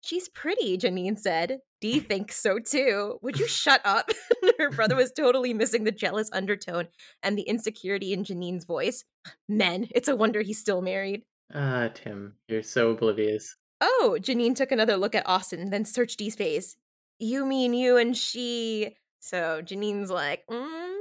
She's 0.03 0.29
pretty, 0.29 0.77
Janine 0.77 1.19
said. 1.19 1.61
Dee 1.81 2.01
thinks 2.11 2.37
so 2.37 2.59
too. 2.59 3.19
Would 3.23 3.39
you 3.39 3.47
shut 3.47 3.81
up? 3.85 4.11
Her 4.59 4.71
brother 4.71 4.97
was 4.97 5.13
totally 5.13 5.55
missing 5.55 5.85
the 5.85 5.93
jealous 5.93 6.29
undertone 6.33 6.89
and 7.23 7.39
the 7.39 7.43
insecurity 7.43 8.13
in 8.13 8.25
Janine's 8.25 8.65
voice. 8.65 9.05
Men, 9.49 9.89
it's 9.95 10.09
a 10.09 10.17
wonder 10.17 10.43
he's 10.43 10.59
still 10.61 10.83
married. 10.83 11.23
Ah, 11.55 11.89
Tim, 11.95 12.35
you're 12.49 12.63
so 12.63 12.91
oblivious. 12.91 13.57
Oh, 13.81 14.17
Janine 14.21 14.55
took 14.55 14.73
another 14.73 14.97
look 14.97 15.15
at 15.15 15.29
Austen, 15.29 15.71
then 15.71 15.85
searched 15.85 16.19
Dee's 16.19 16.35
face. 16.35 16.77
You 17.19 17.45
mean 17.47 17.75
you 17.75 17.97
and 17.97 18.17
she. 18.17 18.97
So 19.21 19.61
Janine's 19.63 20.11
like, 20.11 20.45
mm, 20.51 20.95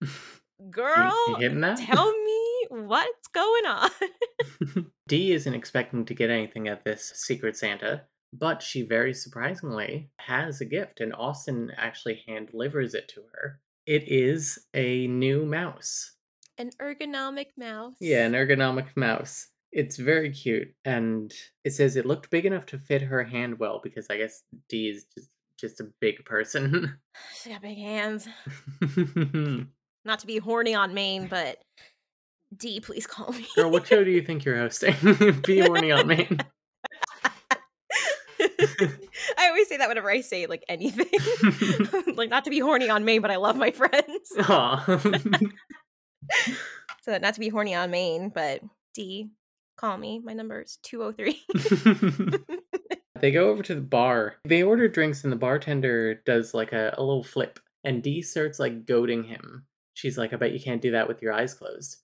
girl, 0.70 1.14
you 1.28 1.36
hitting 1.36 1.60
that? 1.60 1.78
tell 1.78 2.10
me 2.10 2.66
what's 2.70 3.28
going 3.28 3.66
on. 3.66 3.90
Dee 5.08 5.32
isn't 5.32 5.54
expecting 5.54 6.04
to 6.06 6.14
get 6.14 6.30
anything 6.30 6.68
at 6.68 6.84
this 6.84 7.12
Secret 7.14 7.56
Santa, 7.56 8.02
but 8.38 8.62
she 8.62 8.82
very 8.82 9.14
surprisingly 9.14 10.10
has 10.18 10.60
a 10.60 10.64
gift, 10.64 11.00
and 11.00 11.14
Austen 11.14 11.72
actually 11.76 12.22
hand 12.26 12.48
delivers 12.50 12.94
it 12.94 13.08
to 13.08 13.22
her. 13.32 13.60
It 13.86 14.04
is 14.08 14.58
a 14.74 15.06
new 15.06 15.44
mouse. 15.44 16.12
An 16.58 16.70
ergonomic 16.80 17.48
mouse. 17.56 17.94
Yeah, 18.00 18.26
an 18.26 18.32
ergonomic 18.32 18.96
mouse. 18.96 19.48
It's 19.72 19.96
very 19.96 20.30
cute, 20.30 20.68
and 20.84 21.32
it 21.64 21.72
says 21.72 21.96
it 21.96 22.06
looked 22.06 22.30
big 22.30 22.46
enough 22.46 22.66
to 22.66 22.78
fit 22.78 23.02
her 23.02 23.24
hand 23.24 23.58
well 23.58 23.80
because 23.82 24.06
I 24.10 24.16
guess 24.16 24.42
Dee 24.68 24.88
is 24.88 25.06
just 25.14 25.28
just 25.58 25.80
a 25.80 25.90
big 26.00 26.24
person. 26.24 26.98
She's 27.42 27.52
got 27.52 27.62
big 27.62 27.78
hands. 27.78 28.28
Not 30.04 30.20
to 30.20 30.26
be 30.26 30.38
horny 30.38 30.74
on 30.74 30.94
main, 30.94 31.26
but 31.26 31.58
Dee, 32.56 32.80
please 32.80 33.06
call 33.06 33.32
me. 33.32 33.46
Girl, 33.56 33.70
what 33.70 33.86
show 33.86 34.04
do 34.04 34.10
you 34.10 34.22
think 34.22 34.44
you're 34.44 34.56
hosting? 34.56 34.94
Be 35.46 35.60
horny 35.60 35.90
on 35.90 36.06
me. 36.06 36.28
I 39.38 39.48
always 39.48 39.68
say 39.68 39.76
that 39.76 39.88
whenever 39.88 40.10
I 40.10 40.20
say 40.20 40.46
like 40.46 40.64
anything. 40.68 41.06
like 42.16 42.30
not 42.30 42.44
to 42.44 42.50
be 42.50 42.58
horny 42.58 42.88
on 42.88 43.04
main, 43.04 43.22
but 43.22 43.30
I 43.30 43.36
love 43.36 43.56
my 43.56 43.70
friends. 43.70 44.32
So 47.06 47.16
not 47.18 47.34
to 47.34 47.40
be 47.40 47.48
horny 47.48 47.74
on 47.74 47.92
main, 47.92 48.30
but 48.30 48.62
Dee, 48.92 49.30
call 49.76 49.96
me. 49.96 50.18
My 50.18 50.32
number 50.32 50.62
is 50.62 50.78
203. 50.82 52.40
they 53.20 53.30
go 53.30 53.48
over 53.48 53.62
to 53.62 53.76
the 53.76 53.80
bar. 53.80 54.36
They 54.44 54.64
order 54.64 54.88
drinks, 54.88 55.22
and 55.22 55.32
the 55.32 55.36
bartender 55.36 56.22
does 56.26 56.52
like 56.52 56.72
a, 56.72 56.94
a 56.98 57.02
little 57.02 57.22
flip. 57.22 57.60
And 57.84 58.02
Dee 58.02 58.22
starts 58.22 58.58
like 58.58 58.86
goading 58.86 59.22
him. 59.22 59.66
She's 59.94 60.18
like, 60.18 60.32
I 60.32 60.36
bet 60.36 60.52
you 60.52 60.60
can't 60.60 60.82
do 60.82 60.90
that 60.90 61.06
with 61.06 61.22
your 61.22 61.32
eyes 61.32 61.54
closed. 61.54 61.98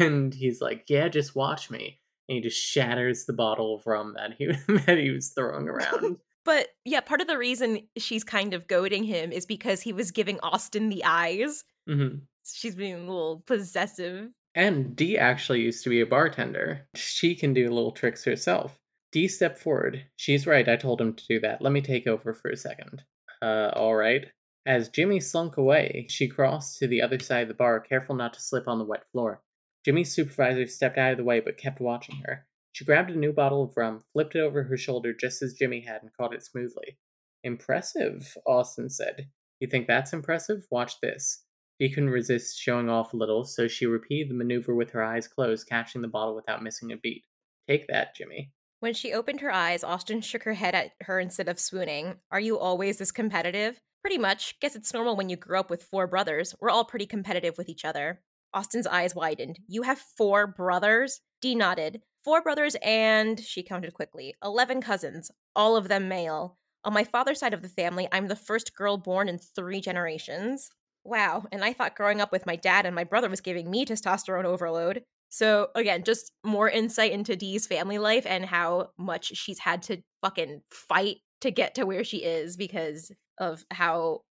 And 0.00 0.34
he's 0.34 0.60
like, 0.60 0.86
Yeah, 0.88 1.06
just 1.06 1.36
watch 1.36 1.70
me. 1.70 2.00
And 2.28 2.36
he 2.36 2.40
just 2.42 2.60
shatters 2.60 3.24
the 3.24 3.32
bottle 3.32 3.76
of 3.76 3.86
rum 3.86 4.14
that 4.16 4.34
he 4.38 4.46
that 4.86 4.98
he 4.98 5.10
was 5.10 5.30
throwing 5.30 5.68
around. 5.68 6.16
but 6.44 6.68
yeah, 6.84 7.00
part 7.00 7.20
of 7.20 7.26
the 7.26 7.38
reason 7.38 7.80
she's 7.96 8.24
kind 8.24 8.54
of 8.54 8.66
goading 8.66 9.04
him 9.04 9.32
is 9.32 9.46
because 9.46 9.82
he 9.82 9.92
was 9.92 10.10
giving 10.10 10.40
Austen 10.40 10.88
the 10.88 11.04
eyes. 11.04 11.64
hmm 11.86 12.16
She's 12.48 12.76
being 12.76 12.94
a 12.94 12.98
little 12.98 13.42
possessive. 13.44 14.28
And 14.54 14.94
Dee 14.94 15.18
actually 15.18 15.62
used 15.62 15.82
to 15.82 15.90
be 15.90 16.00
a 16.00 16.06
bartender. 16.06 16.88
She 16.94 17.34
can 17.34 17.52
do 17.52 17.68
little 17.68 17.90
tricks 17.90 18.24
herself. 18.24 18.78
Dee 19.12 19.28
stepped 19.28 19.58
forward. 19.58 20.04
She's 20.16 20.46
right, 20.46 20.68
I 20.68 20.76
told 20.76 21.00
him 21.00 21.14
to 21.14 21.24
do 21.28 21.40
that. 21.40 21.60
Let 21.60 21.72
me 21.72 21.80
take 21.80 22.06
over 22.06 22.32
for 22.32 22.50
a 22.50 22.56
second. 22.56 23.02
Uh, 23.42 23.70
alright. 23.74 24.26
As 24.64 24.88
Jimmy 24.88 25.20
slunk 25.20 25.58
away, 25.58 26.06
she 26.08 26.26
crossed 26.26 26.78
to 26.78 26.86
the 26.86 27.02
other 27.02 27.18
side 27.18 27.42
of 27.42 27.48
the 27.48 27.54
bar, 27.54 27.78
careful 27.80 28.16
not 28.16 28.32
to 28.34 28.40
slip 28.40 28.66
on 28.66 28.78
the 28.78 28.84
wet 28.84 29.04
floor. 29.12 29.42
Jimmy's 29.86 30.12
supervisor 30.12 30.66
stepped 30.66 30.98
out 30.98 31.12
of 31.12 31.16
the 31.16 31.22
way 31.22 31.38
but 31.38 31.56
kept 31.56 31.80
watching 31.80 32.16
her. 32.24 32.44
She 32.72 32.84
grabbed 32.84 33.08
a 33.12 33.16
new 33.16 33.32
bottle 33.32 33.62
of 33.62 33.76
rum, 33.76 34.02
flipped 34.12 34.34
it 34.34 34.40
over 34.40 34.64
her 34.64 34.76
shoulder 34.76 35.14
just 35.14 35.42
as 35.42 35.54
Jimmy 35.54 35.82
had, 35.82 36.02
and 36.02 36.10
caught 36.12 36.34
it 36.34 36.42
smoothly. 36.42 36.98
Impressive, 37.44 38.36
Austen 38.44 38.90
said. 38.90 39.28
You 39.60 39.68
think 39.68 39.86
that's 39.86 40.12
impressive? 40.12 40.66
Watch 40.72 41.00
this. 41.00 41.44
She 41.80 41.88
couldn't 41.88 42.10
resist 42.10 42.58
showing 42.58 42.90
off 42.90 43.12
a 43.12 43.16
little, 43.16 43.44
so 43.44 43.68
she 43.68 43.86
repeated 43.86 44.28
the 44.28 44.34
maneuver 44.34 44.74
with 44.74 44.90
her 44.90 45.04
eyes 45.04 45.28
closed, 45.28 45.68
catching 45.68 46.02
the 46.02 46.08
bottle 46.08 46.34
without 46.34 46.64
missing 46.64 46.90
a 46.90 46.96
beat. 46.96 47.22
Take 47.68 47.86
that, 47.86 48.16
Jimmy. 48.16 48.50
When 48.80 48.92
she 48.92 49.12
opened 49.12 49.40
her 49.40 49.52
eyes, 49.52 49.84
Austen 49.84 50.20
shook 50.20 50.42
her 50.42 50.54
head 50.54 50.74
at 50.74 50.90
her 51.02 51.20
instead 51.20 51.48
of 51.48 51.60
swooning. 51.60 52.16
Are 52.32 52.40
you 52.40 52.58
always 52.58 52.98
this 52.98 53.12
competitive? 53.12 53.78
Pretty 54.02 54.18
much. 54.18 54.58
Guess 54.60 54.74
it's 54.74 54.92
normal 54.92 55.14
when 55.14 55.28
you 55.28 55.36
grew 55.36 55.60
up 55.60 55.70
with 55.70 55.84
four 55.84 56.08
brothers. 56.08 56.56
We're 56.60 56.70
all 56.70 56.84
pretty 56.84 57.06
competitive 57.06 57.56
with 57.56 57.68
each 57.68 57.84
other. 57.84 58.20
Austen's 58.54 58.86
eyes 58.86 59.14
widened. 59.14 59.58
You 59.68 59.82
have 59.82 59.98
four 59.98 60.46
brothers? 60.46 61.20
Dee 61.40 61.54
nodded. 61.54 62.00
Four 62.24 62.42
brothers 62.42 62.76
and, 62.82 63.38
she 63.38 63.62
counted 63.62 63.94
quickly, 63.94 64.34
11 64.42 64.80
cousins, 64.80 65.30
all 65.54 65.76
of 65.76 65.88
them 65.88 66.08
male. 66.08 66.58
On 66.84 66.92
my 66.92 67.04
father's 67.04 67.38
side 67.38 67.54
of 67.54 67.62
the 67.62 67.68
family, 67.68 68.08
I'm 68.10 68.28
the 68.28 68.36
first 68.36 68.74
girl 68.74 68.96
born 68.96 69.28
in 69.28 69.38
three 69.38 69.80
generations. 69.80 70.70
Wow, 71.04 71.44
and 71.52 71.64
I 71.64 71.72
thought 71.72 71.94
growing 71.94 72.20
up 72.20 72.32
with 72.32 72.46
my 72.46 72.56
dad 72.56 72.84
and 72.84 72.94
my 72.94 73.04
brother 73.04 73.28
was 73.28 73.40
giving 73.40 73.70
me 73.70 73.84
testosterone 73.84 74.44
overload. 74.44 75.02
So, 75.28 75.68
again, 75.74 76.02
just 76.04 76.32
more 76.44 76.68
insight 76.68 77.12
into 77.12 77.36
Dee's 77.36 77.66
family 77.66 77.98
life 77.98 78.26
and 78.26 78.44
how 78.44 78.90
much 78.98 79.26
she's 79.36 79.58
had 79.58 79.82
to 79.82 79.98
fucking 80.22 80.62
fight 80.70 81.18
to 81.42 81.50
get 81.50 81.74
to 81.76 81.84
where 81.84 82.04
she 82.04 82.18
is 82.18 82.56
because 82.56 83.12
of 83.38 83.64
how 83.70 84.22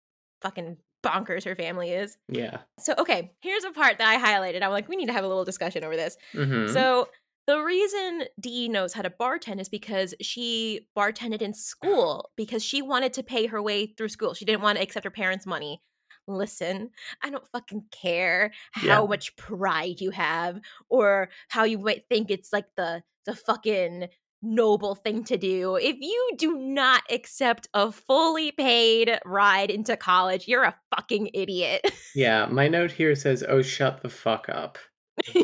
fucking 0.43 0.79
bonkers 1.05 1.45
her 1.45 1.55
family 1.55 1.91
is. 1.91 2.17
Yeah. 2.29 2.59
So, 2.79 2.95
okay, 2.99 3.33
here's 3.43 3.65
a 3.65 3.71
part 3.71 3.99
that 3.99 4.09
I 4.09 4.17
highlighted. 4.19 4.63
I'm 4.63 4.71
like, 4.71 4.89
we 4.89 4.97
need 4.97 5.07
to 5.07 5.13
have 5.13 5.25
a 5.25 5.29
little 5.29 5.45
discussion 5.45 5.85
over 5.85 5.97
this. 5.97 6.17
Mm-hmm. 6.35 6.73
So, 6.73 7.09
the 7.47 7.61
reason 7.61 8.23
Dee 8.41 8.69
knows 8.69 8.95
how 8.95 9.03
to 9.03 9.11
bartend 9.11 9.61
is 9.61 9.69
because 9.69 10.15
she 10.23 10.89
bartended 10.97 11.43
in 11.43 11.53
school 11.53 12.31
because 12.37 12.65
she 12.65 12.81
wanted 12.81 13.13
to 13.15 13.23
pay 13.23 13.47
her 13.47 13.61
way 13.63 13.87
through 13.87 14.09
school. 14.09 14.33
She 14.33 14.47
didn't 14.47 14.63
want 14.63 14.79
to 14.79 14.83
accept 14.83 15.05
her 15.05 15.11
parents' 15.11 15.45
money. 15.45 15.83
Listen, 16.27 16.89
I 17.23 17.29
don't 17.29 17.47
fucking 17.53 17.85
care 17.91 18.51
how 18.73 19.03
Yeah. 19.03 19.07
much 19.07 19.37
pride 19.37 20.01
you 20.01 20.11
have 20.11 20.59
or 20.89 21.29
how 21.49 21.65
you 21.65 21.79
might 21.79 22.05
think 22.09 22.31
it's 22.31 22.51
like 22.51 22.65
the 22.77 23.03
the 23.27 23.35
fucking 23.35 24.09
noble 24.45 24.95
thing 24.95 25.25
to 25.25 25.37
do. 25.37 25.77
If 25.77 25.97
you 26.01 26.31
do 26.37 26.57
not 26.57 27.03
accept 27.11 27.69
a 27.75 27.91
fully 27.91 28.53
paid 28.53 29.19
ride 29.25 29.71
into 29.71 29.97
college, 29.97 30.47
you're 30.47 30.65
a 30.65 30.77
fucking 30.95 31.31
idiot. 31.35 31.81
yeah, 32.15 32.47
my 32.47 32.69
note 32.69 32.93
here 32.93 33.15
says, 33.15 33.43
oh, 33.49 33.63
shut 33.63 34.03
the 34.03 34.09
fuck 34.09 34.49
up. 34.49 34.79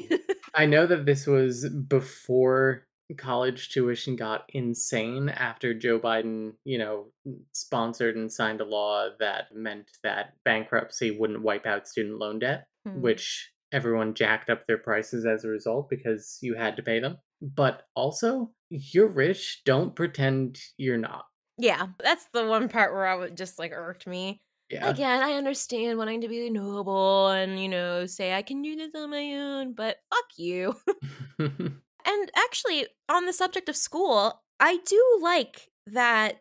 I 0.55 0.67
know 0.67 0.87
that 0.87 1.07
this 1.07 1.27
was 1.27 1.69
before 1.69 2.87
college 3.19 3.71
tuition 3.71 4.15
got 4.15 4.45
insane 4.51 5.29
after 5.29 5.75
Joe 5.75 5.99
Biden, 5.99 6.53
you 6.65 6.79
know, 6.79 7.07
sponsored 7.53 8.17
and 8.17 8.33
signed 8.33 8.61
a 8.61 8.65
law 8.65 9.09
that 9.19 9.47
meant 9.55 9.91
that 10.05 10.35
bankruptcy 10.45 11.11
wouldn't 11.11 11.43
wipe 11.43 11.67
out 11.67 11.89
student 11.89 12.19
loan 12.19 12.39
debt, 12.39 12.67
Hmm. 12.87 13.01
which 13.03 13.53
everyone 13.73 14.15
jacked 14.15 14.49
up 14.51 14.67
their 14.67 14.79
prices 14.79 15.27
as 15.27 15.45
a 15.45 15.49
result 15.49 15.89
because 15.91 16.39
you 16.41 16.55
had 16.55 16.77
to 16.77 16.83
pay 16.83 17.01
them. 17.01 17.19
But 17.43 17.83
also, 17.95 18.51
you're 18.69 19.09
rich, 19.09 19.63
don't 19.65 19.95
pretend 19.95 20.59
you're 20.77 20.99
not. 20.99 21.25
yeah, 21.59 21.87
that's 22.03 22.27
the 22.33 22.47
one 22.47 22.69
part 22.69 22.93
where 22.93 23.07
I 23.07 23.15
would 23.17 23.37
just 23.37 23.59
like 23.59 23.73
irked 23.73 24.07
me. 24.07 24.41
Yeah. 24.71 24.89
Again, 24.89 25.21
I 25.23 25.33
understand 25.33 25.99
wanting 25.99 26.21
to 26.21 26.29
be 26.29 26.49
noble 26.49 27.29
and, 27.29 27.61
you 27.61 27.69
know, 27.69 28.07
say 28.07 28.35
I 28.35 28.43
can 28.43 28.63
do 28.63 28.77
this 28.77 28.95
on 28.95 29.11
my 29.11 29.35
own, 29.35 29.73
but 29.75 29.97
fuck 30.11 30.27
you. 30.37 30.77
and 31.39 32.31
actually, 32.37 32.87
on 33.09 33.27
the 33.27 33.33
subject 33.33 33.69
of 33.69 33.77
school, 33.77 34.41
I 34.61 34.79
do 34.87 35.19
like 35.23 35.69
that 35.89 36.39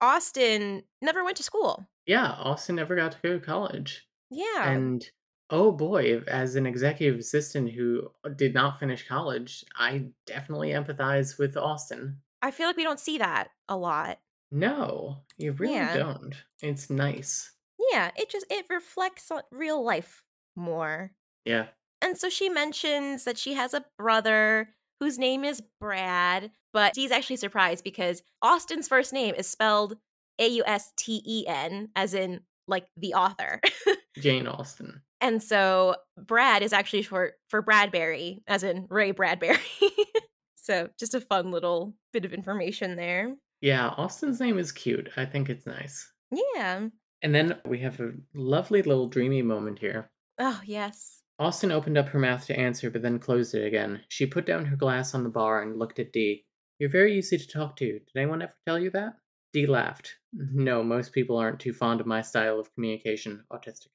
Austen 0.00 0.84
never 1.02 1.22
went 1.22 1.36
to 1.36 1.42
school. 1.42 1.86
yeah, 2.06 2.32
Austen 2.38 2.76
never 2.76 2.96
got 2.96 3.12
to 3.12 3.18
go 3.22 3.38
to 3.38 3.44
college. 3.44 4.06
Yeah. 4.30 4.70
And 4.70 5.06
oh 5.50 5.72
boy, 5.72 6.20
as 6.26 6.56
an 6.56 6.66
executive 6.66 7.18
assistant 7.18 7.70
who 7.72 8.10
uh, 8.24 8.28
did 8.30 8.54
not 8.54 8.78
finish 8.80 9.06
college, 9.06 9.64
I 9.76 10.06
definitely 10.26 10.70
empathize 10.70 11.38
with 11.38 11.56
Austen. 11.56 12.20
I 12.42 12.50
feel 12.50 12.66
like 12.66 12.76
we 12.76 12.84
don't 12.84 13.00
see 13.00 13.18
that 13.18 13.50
a 13.68 13.76
lot. 13.76 14.18
No, 14.50 15.18
you 15.36 15.52
really 15.52 15.74
Yeah. 15.74 15.96
don't. 15.96 16.34
It's 16.62 16.90
nice. 16.90 17.52
Yeah, 17.92 18.10
it 18.16 18.30
just 18.30 18.46
it 18.50 18.66
reflects 18.70 19.30
on 19.30 19.42
real 19.50 19.84
life 19.84 20.22
more. 20.56 21.12
Yeah. 21.44 21.66
And 22.02 22.16
so 22.18 22.28
she 22.28 22.48
mentions 22.48 23.24
that 23.24 23.38
she 23.38 23.54
has 23.54 23.74
a 23.74 23.84
brother 23.98 24.74
whose 25.00 25.18
name 25.18 25.44
is 25.44 25.62
Brad, 25.80 26.50
but 26.72 26.92
he's 26.94 27.10
actually 27.10 27.36
surprised 27.36 27.84
because 27.84 28.22
Austen's 28.42 28.88
first 28.88 29.12
name 29.12 29.34
is 29.34 29.46
spelled 29.48 29.96
A 30.38 30.48
U 30.48 30.62
S 30.66 30.92
T 30.96 31.22
E 31.26 31.46
N, 31.46 31.90
as 31.96 32.14
in 32.14 32.40
like 32.68 32.86
the 32.96 33.14
author. 33.14 33.60
Jane 34.18 34.46
Austen. 34.46 35.02
and 35.20 35.42
so 35.42 35.96
Brad 36.18 36.62
is 36.62 36.72
actually 36.72 37.02
short 37.02 37.34
for 37.48 37.62
Bradbury, 37.62 38.42
as 38.46 38.62
in 38.62 38.86
Ray 38.88 39.10
Bradbury. 39.10 39.58
so 40.56 40.88
just 40.98 41.14
a 41.14 41.20
fun 41.20 41.50
little 41.50 41.94
bit 42.12 42.24
of 42.24 42.32
information 42.32 42.96
there. 42.96 43.34
Yeah, 43.60 43.88
Austen's 43.88 44.40
name 44.40 44.58
is 44.58 44.72
cute. 44.72 45.08
I 45.16 45.24
think 45.24 45.48
it's 45.48 45.66
nice. 45.66 46.10
Yeah. 46.30 46.88
And 47.22 47.34
then 47.34 47.58
we 47.64 47.78
have 47.80 47.98
a 48.00 48.12
lovely 48.34 48.82
little 48.82 49.06
dreamy 49.06 49.42
moment 49.42 49.78
here. 49.78 50.10
Oh, 50.38 50.60
yes. 50.64 51.22
Austen 51.38 51.72
opened 51.72 51.98
up 51.98 52.08
her 52.08 52.18
mouth 52.18 52.46
to 52.46 52.58
answer, 52.58 52.90
but 52.90 53.02
then 53.02 53.18
closed 53.18 53.54
it 53.54 53.66
again. 53.66 54.00
She 54.08 54.26
put 54.26 54.46
down 54.46 54.64
her 54.66 54.76
glass 54.76 55.14
on 55.14 55.22
the 55.22 55.28
bar 55.30 55.62
and 55.62 55.78
looked 55.78 55.98
at 55.98 56.12
Dee. 56.12 56.44
You're 56.78 56.90
very 56.90 57.16
easy 57.16 57.38
to 57.38 57.46
talk 57.48 57.76
to. 57.76 57.92
Did 57.92 58.02
anyone 58.16 58.42
ever 58.42 58.54
tell 58.66 58.78
you 58.78 58.90
that? 58.90 59.14
Dee 59.52 59.66
laughed. 59.66 60.16
No, 60.32 60.82
most 60.82 61.12
people 61.12 61.36
aren't 61.38 61.60
too 61.60 61.72
fond 61.72 62.00
of 62.00 62.06
my 62.06 62.22
style 62.22 62.60
of 62.60 62.72
communication. 62.74 63.44
Autistic. 63.52 63.88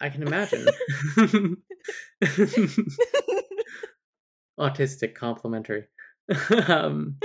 I 0.00 0.08
can 0.08 0.22
imagine. 0.22 0.66
Autistic 4.58 5.14
complimentary. 5.14 5.84
um, 6.68 7.16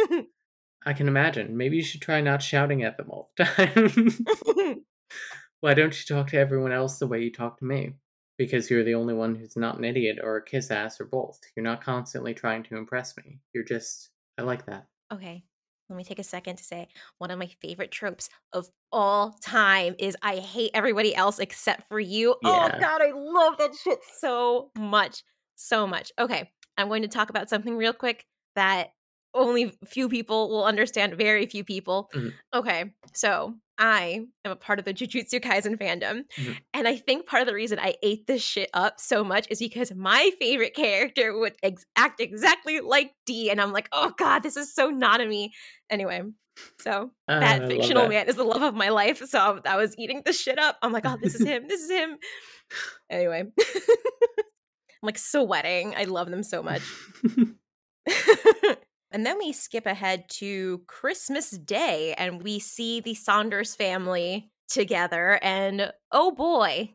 I 0.85 0.93
can 0.93 1.07
imagine. 1.07 1.55
Maybe 1.57 1.77
you 1.77 1.83
should 1.83 2.01
try 2.01 2.21
not 2.21 2.41
shouting 2.41 2.83
at 2.83 2.97
them 2.97 3.09
all 3.09 3.31
the 3.37 3.45
time. 3.45 4.85
Why 5.61 5.73
don't 5.73 5.97
you 5.97 6.15
talk 6.15 6.27
to 6.29 6.37
everyone 6.37 6.73
else 6.73 6.99
the 6.99 7.07
way 7.07 7.21
you 7.21 7.31
talk 7.31 7.57
to 7.59 7.65
me? 7.65 7.93
Because 8.37 8.69
you're 8.69 8.83
the 8.83 8.95
only 8.95 9.13
one 9.13 9.35
who's 9.35 9.55
not 9.55 9.77
an 9.77 9.85
idiot 9.85 10.17
or 10.21 10.37
a 10.37 10.43
kiss 10.43 10.71
ass 10.71 10.99
or 10.99 11.05
both. 11.05 11.39
You're 11.55 11.63
not 11.63 11.83
constantly 11.83 12.33
trying 12.33 12.63
to 12.63 12.75
impress 12.75 13.15
me. 13.15 13.39
You're 13.53 13.63
just. 13.63 14.09
I 14.37 14.41
like 14.41 14.65
that. 14.65 14.87
Okay, 15.13 15.45
let 15.93 15.97
me 15.97 16.03
take 16.03 16.19
a 16.19 16.23
second 16.23 16.55
to 16.57 16.63
say 16.63 16.87
one 17.19 17.31
of 17.31 17.37
my 17.39 17.47
favorite 17.61 17.91
tropes 17.91 18.29
of 18.51 18.67
all 18.91 19.31
time 19.43 19.95
is 19.99 20.17
I 20.21 20.37
hate 20.37 20.71
everybody 20.73 21.15
else 21.15 21.39
except 21.39 21.87
for 21.87 21.99
you. 21.99 22.35
Oh 22.43 22.69
god, 22.79 23.01
I 23.01 23.11
love 23.13 23.57
that 23.59 23.75
shit 23.75 23.99
so 24.19 24.71
much. 24.77 25.23
So 25.55 25.85
much. 25.85 26.11
Okay, 26.17 26.51
I'm 26.77 26.87
going 26.87 27.03
to 27.03 27.07
talk 27.07 27.29
about 27.29 27.47
something 27.49 27.75
real 27.77 27.93
quick 27.93 28.25
that 28.55 28.89
only 29.35 29.71
few 29.85 30.09
people 30.09 30.49
will 30.49 30.65
understand, 30.65 31.15
very 31.15 31.45
few 31.45 31.63
people. 31.63 32.09
Mhm. 32.13 32.33
Okay, 32.53 32.93
so 33.13 33.55
I 33.79 34.25
am 34.45 34.51
a 34.51 34.55
part 34.55 34.77
of 34.79 34.85
the 34.85 34.93
Jujutsu 34.93 35.39
Kaisen 35.41 35.77
fandom. 35.77 36.25
Mhm. 36.37 36.57
And 36.73 36.87
I 36.87 36.95
think 36.95 37.25
part 37.25 37.41
of 37.41 37.47
the 37.47 37.53
reason 37.55 37.79
I 37.79 37.95
ate 38.03 38.27
this 38.27 38.43
shit 38.43 38.69
up 38.73 38.99
so 38.99 39.23
much 39.23 39.47
is 39.49 39.59
because 39.59 39.93
my 39.93 40.31
favorite 40.39 40.75
character 40.75 41.37
would 41.37 41.55
ex- 41.63 41.85
act 41.95 42.21
exactly 42.21 42.79
like 42.81 43.13
D. 43.25 43.49
And 43.49 43.59
I'm 43.59 43.73
like, 43.73 43.89
oh 43.91 44.13
God, 44.17 44.43
this 44.43 44.57
is 44.57 44.73
so 44.73 44.89
not 44.89 45.21
of 45.21 45.27
me. 45.27 45.53
Anyway, 45.89 46.21
so 46.81 47.11
Ah, 47.27 47.39
that 47.39 47.61
love 47.61 47.69
fictional 47.71 48.03
that. 48.03 48.09
man 48.09 48.29
is 48.29 48.35
the 48.35 48.43
love 48.43 48.61
of 48.61 48.75
my 48.75 48.89
life. 48.89 49.23
So 49.27 49.59
I 49.65 49.75
was 49.75 49.95
eating 49.97 50.21
this 50.23 50.39
shit 50.39 50.59
up. 50.59 50.77
I'm 50.83 50.91
like, 50.91 51.05
oh, 51.07 51.17
this 51.19 51.33
is 51.33 51.41
him. 51.47 51.67
This 51.67 51.81
is 51.81 51.89
him. 51.89 52.17
Anyway, 53.09 53.39
I'm 53.59 55.07
like 55.07 55.17
sweating. 55.17 55.95
I 55.97 56.03
love 56.03 56.29
them 56.29 56.43
so 56.43 56.61
much. 56.61 56.81
and 59.13 59.25
then 59.25 59.37
we 59.37 59.53
skip 59.53 59.85
ahead 59.85 60.27
to 60.27 60.81
Christmas 60.87 61.51
Day 61.51 62.15
and 62.17 62.41
we 62.41 62.57
see 62.57 62.99
the 62.99 63.13
Saunders 63.13 63.75
family 63.75 64.49
together. 64.67 65.39
And 65.43 65.93
oh 66.11 66.31
boy, 66.31 66.89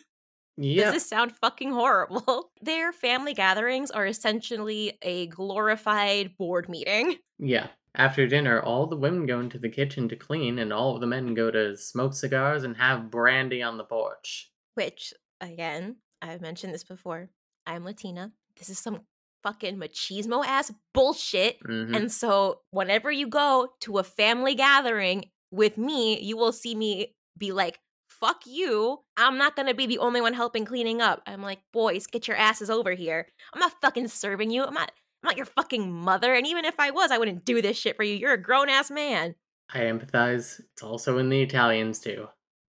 yeah. 0.56 0.84
does 0.84 0.94
this 0.94 1.08
sound 1.08 1.32
fucking 1.36 1.70
horrible? 1.70 2.50
Their 2.62 2.92
family 2.92 3.34
gatherings 3.34 3.90
are 3.90 4.06
essentially 4.06 4.98
a 5.02 5.26
glorified 5.26 6.36
board 6.38 6.68
meeting. 6.68 7.16
Yeah. 7.38 7.68
After 7.94 8.26
dinner, 8.26 8.62
all 8.62 8.86
the 8.86 8.96
women 8.96 9.26
go 9.26 9.40
into 9.40 9.58
the 9.58 9.68
kitchen 9.68 10.08
to 10.08 10.16
clean, 10.16 10.60
and 10.60 10.72
all 10.72 10.94
of 10.94 11.00
the 11.00 11.06
men 11.06 11.34
go 11.34 11.50
to 11.50 11.76
smoke 11.76 12.14
cigars 12.14 12.62
and 12.62 12.76
have 12.76 13.10
brandy 13.10 13.62
on 13.62 13.76
the 13.76 13.82
porch. 13.82 14.52
Which, 14.74 15.12
again, 15.40 15.96
I've 16.22 16.40
mentioned 16.40 16.72
this 16.72 16.84
before. 16.84 17.28
I'm 17.66 17.84
Latina. 17.84 18.30
This 18.56 18.68
is 18.68 18.78
some 18.78 19.00
fucking 19.42 19.76
machismo 19.78 20.44
ass 20.44 20.72
bullshit. 20.94 21.58
Mhm. 21.62 21.94
And 21.96 22.12
so, 22.12 22.60
whenever 22.70 23.10
you 23.10 23.26
go 23.28 23.72
to 23.80 23.98
a 23.98 24.04
family 24.04 24.54
gathering 24.54 25.30
with 25.50 25.78
me, 25.78 26.20
you 26.20 26.36
will 26.36 26.52
see 26.52 26.74
me 26.74 27.14
be 27.36 27.52
like, 27.52 27.78
fuck 28.08 28.42
you. 28.46 28.98
I'm 29.16 29.38
not 29.38 29.54
gonna 29.56 29.74
be 29.74 29.86
the 29.86 29.98
only 29.98 30.20
one 30.20 30.34
helping 30.34 30.64
cleaning 30.64 31.00
up. 31.00 31.22
I'm 31.26 31.42
like, 31.42 31.60
boys, 31.72 32.06
get 32.06 32.26
your 32.26 32.36
asses 32.36 32.68
over 32.70 32.92
here. 32.92 33.28
I'm 33.52 33.60
not 33.60 33.80
fucking 33.80 34.08
serving 34.08 34.50
you. 34.50 34.64
I'm 34.64 34.74
not. 34.74 34.90
I'm 35.22 35.28
not 35.28 35.36
your 35.36 35.46
fucking 35.46 35.92
mother. 35.92 36.32
And 36.34 36.46
even 36.46 36.64
if 36.64 36.78
I 36.78 36.90
was, 36.92 37.10
I 37.10 37.18
wouldn't 37.18 37.44
do 37.44 37.60
this 37.60 37.76
shit 37.76 37.96
for 37.96 38.04
you. 38.04 38.14
You're 38.14 38.34
a 38.34 38.40
grown 38.42 38.68
ass 38.68 38.88
man. 38.90 39.34
I 39.72 39.80
empathize. 39.80 40.60
It's 40.72 40.82
also 40.82 41.18
in 41.18 41.28
the 41.28 41.42
Italians 41.42 41.98
too. 41.98 42.28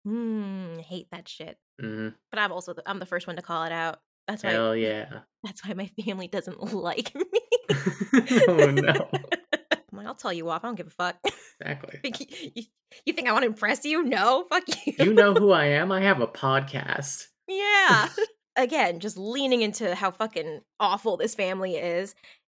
Hmm, 0.05 0.77
hate 0.79 1.07
that 1.11 1.27
shit. 1.27 1.57
hmm 1.79 2.09
But 2.31 2.39
I'm 2.39 2.51
also 2.51 2.73
the, 2.73 2.83
I'm 2.85 2.99
the 2.99 3.05
first 3.05 3.27
one 3.27 3.35
to 3.35 3.41
call 3.41 3.63
it 3.65 3.71
out. 3.71 3.99
That's 4.29 4.43
why 4.43 4.51
Hell 4.51 4.75
yeah. 4.75 5.21
that's 5.43 5.65
why 5.65 5.73
my 5.73 5.89
family 6.05 6.27
doesn't 6.27 6.61
like 6.73 7.15
me. 7.15 7.25
oh 8.47 8.69
no. 8.71 9.09
I'll 10.05 10.15
tell 10.15 10.31
you 10.31 10.49
off. 10.49 10.63
I 10.63 10.67
don't 10.67 10.75
give 10.75 10.87
a 10.87 10.91
fuck. 10.91 11.17
Exactly. 11.59 11.99
You, 12.19 12.51
you, 12.55 12.63
you 13.05 13.13
think 13.13 13.27
I 13.27 13.31
want 13.31 13.43
to 13.43 13.47
impress 13.47 13.83
you? 13.85 14.03
No, 14.03 14.45
fuck 14.49 14.63
you. 14.85 14.93
You 14.97 15.13
know 15.13 15.33
who 15.33 15.51
I 15.51 15.65
am? 15.65 15.91
I 15.91 16.01
have 16.01 16.21
a 16.21 16.27
podcast. 16.27 17.25
Yeah. 17.47 18.09
Again, 18.55 18.99
just 18.99 19.17
leaning 19.17 19.61
into 19.61 19.93
how 19.95 20.11
fucking 20.11 20.61
awful 20.79 21.17
this 21.17 21.35
family 21.35 21.75
is. 21.75 22.15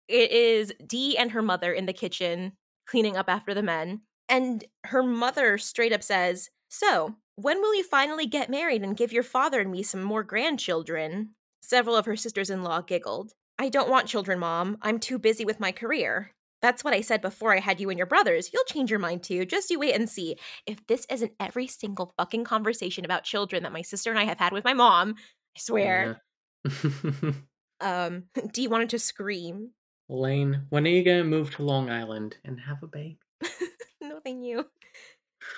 It 0.08 0.32
is 0.32 0.74
Dee 0.86 1.18
and 1.18 1.32
her 1.32 1.42
mother 1.42 1.72
in 1.72 1.86
the 1.86 1.94
kitchen 1.94 2.54
cleaning 2.88 3.16
up 3.16 3.30
after 3.30 3.54
the 3.54 3.64
men. 3.64 4.02
And 4.28 4.64
her 4.86 5.02
mother 5.02 5.58
straight 5.58 5.94
up 5.94 6.04
says, 6.04 6.50
So, 6.70 7.16
when 7.36 7.62
will 7.62 7.74
you 7.76 7.84
finally 7.84 8.26
get 8.26 8.50
married 8.50 8.84
and 8.84 8.98
give 8.98 9.14
your 9.14 9.24
father 9.24 9.62
and 9.62 9.72
me 9.72 9.82
some 9.82 10.04
more 10.04 10.24
grandchildren? 10.24 11.36
Several 11.62 11.96
of 11.96 12.06
her 12.06 12.16
sisters 12.16 12.50
in 12.50 12.64
law 12.64 12.82
giggled. 12.82 13.34
I 13.58 13.70
don't 13.70 13.90
want 13.90 14.08
children, 14.08 14.40
Mom. 14.40 14.78
I'm 14.82 15.00
too 15.00 15.20
busy 15.20 15.46
with 15.46 15.60
my 15.60 15.72
career. 15.72 16.32
That's 16.62 16.84
what 16.84 16.94
I 16.94 17.02
said 17.02 17.22
before 17.22 17.54
I 17.54 17.60
had 17.60 17.80
you 17.80 17.90
and 17.90 17.98
your 17.98 18.08
brothers. 18.08 18.52
You'll 18.54 18.64
change 18.66 18.90
your 18.90 19.00
mind 19.00 19.24
too. 19.24 19.46
Just 19.46 19.70
you 19.70 19.80
wait 19.80 19.96
and 19.96 20.10
see. 20.10 20.36
If 20.66 20.86
this 20.88 21.06
isn't 21.10 21.32
every 21.40 21.68
single 21.68 22.14
fucking 22.18 22.44
conversation 22.44 23.06
about 23.06 23.24
children 23.24 23.64
that 23.64 23.72
my 23.72 23.82
sister 23.82 24.10
and 24.10 24.20
I 24.20 24.26
have 24.26 24.40
had 24.40 24.52
with 24.52 24.66
my 24.66 24.74
mom, 24.74 25.16
I 25.18 25.60
swear. 25.60 26.22
Yeah. 26.66 27.32
Um, 27.82 28.26
Dee 28.52 28.68
wanted 28.68 28.90
to 28.90 29.00
scream. 29.00 29.72
Lane, 30.10 30.66
when 30.70 30.86
are 30.86 30.90
you 30.90 31.04
gonna 31.04 31.24
move 31.24 31.56
to 31.56 31.64
Long 31.64 31.90
Island 31.90 32.38
and 32.44 32.60
have 32.60 32.82
a 32.84 32.88
baby? 32.88 33.20
no, 34.02 34.20
thank 34.24 34.44
you. 34.44 34.66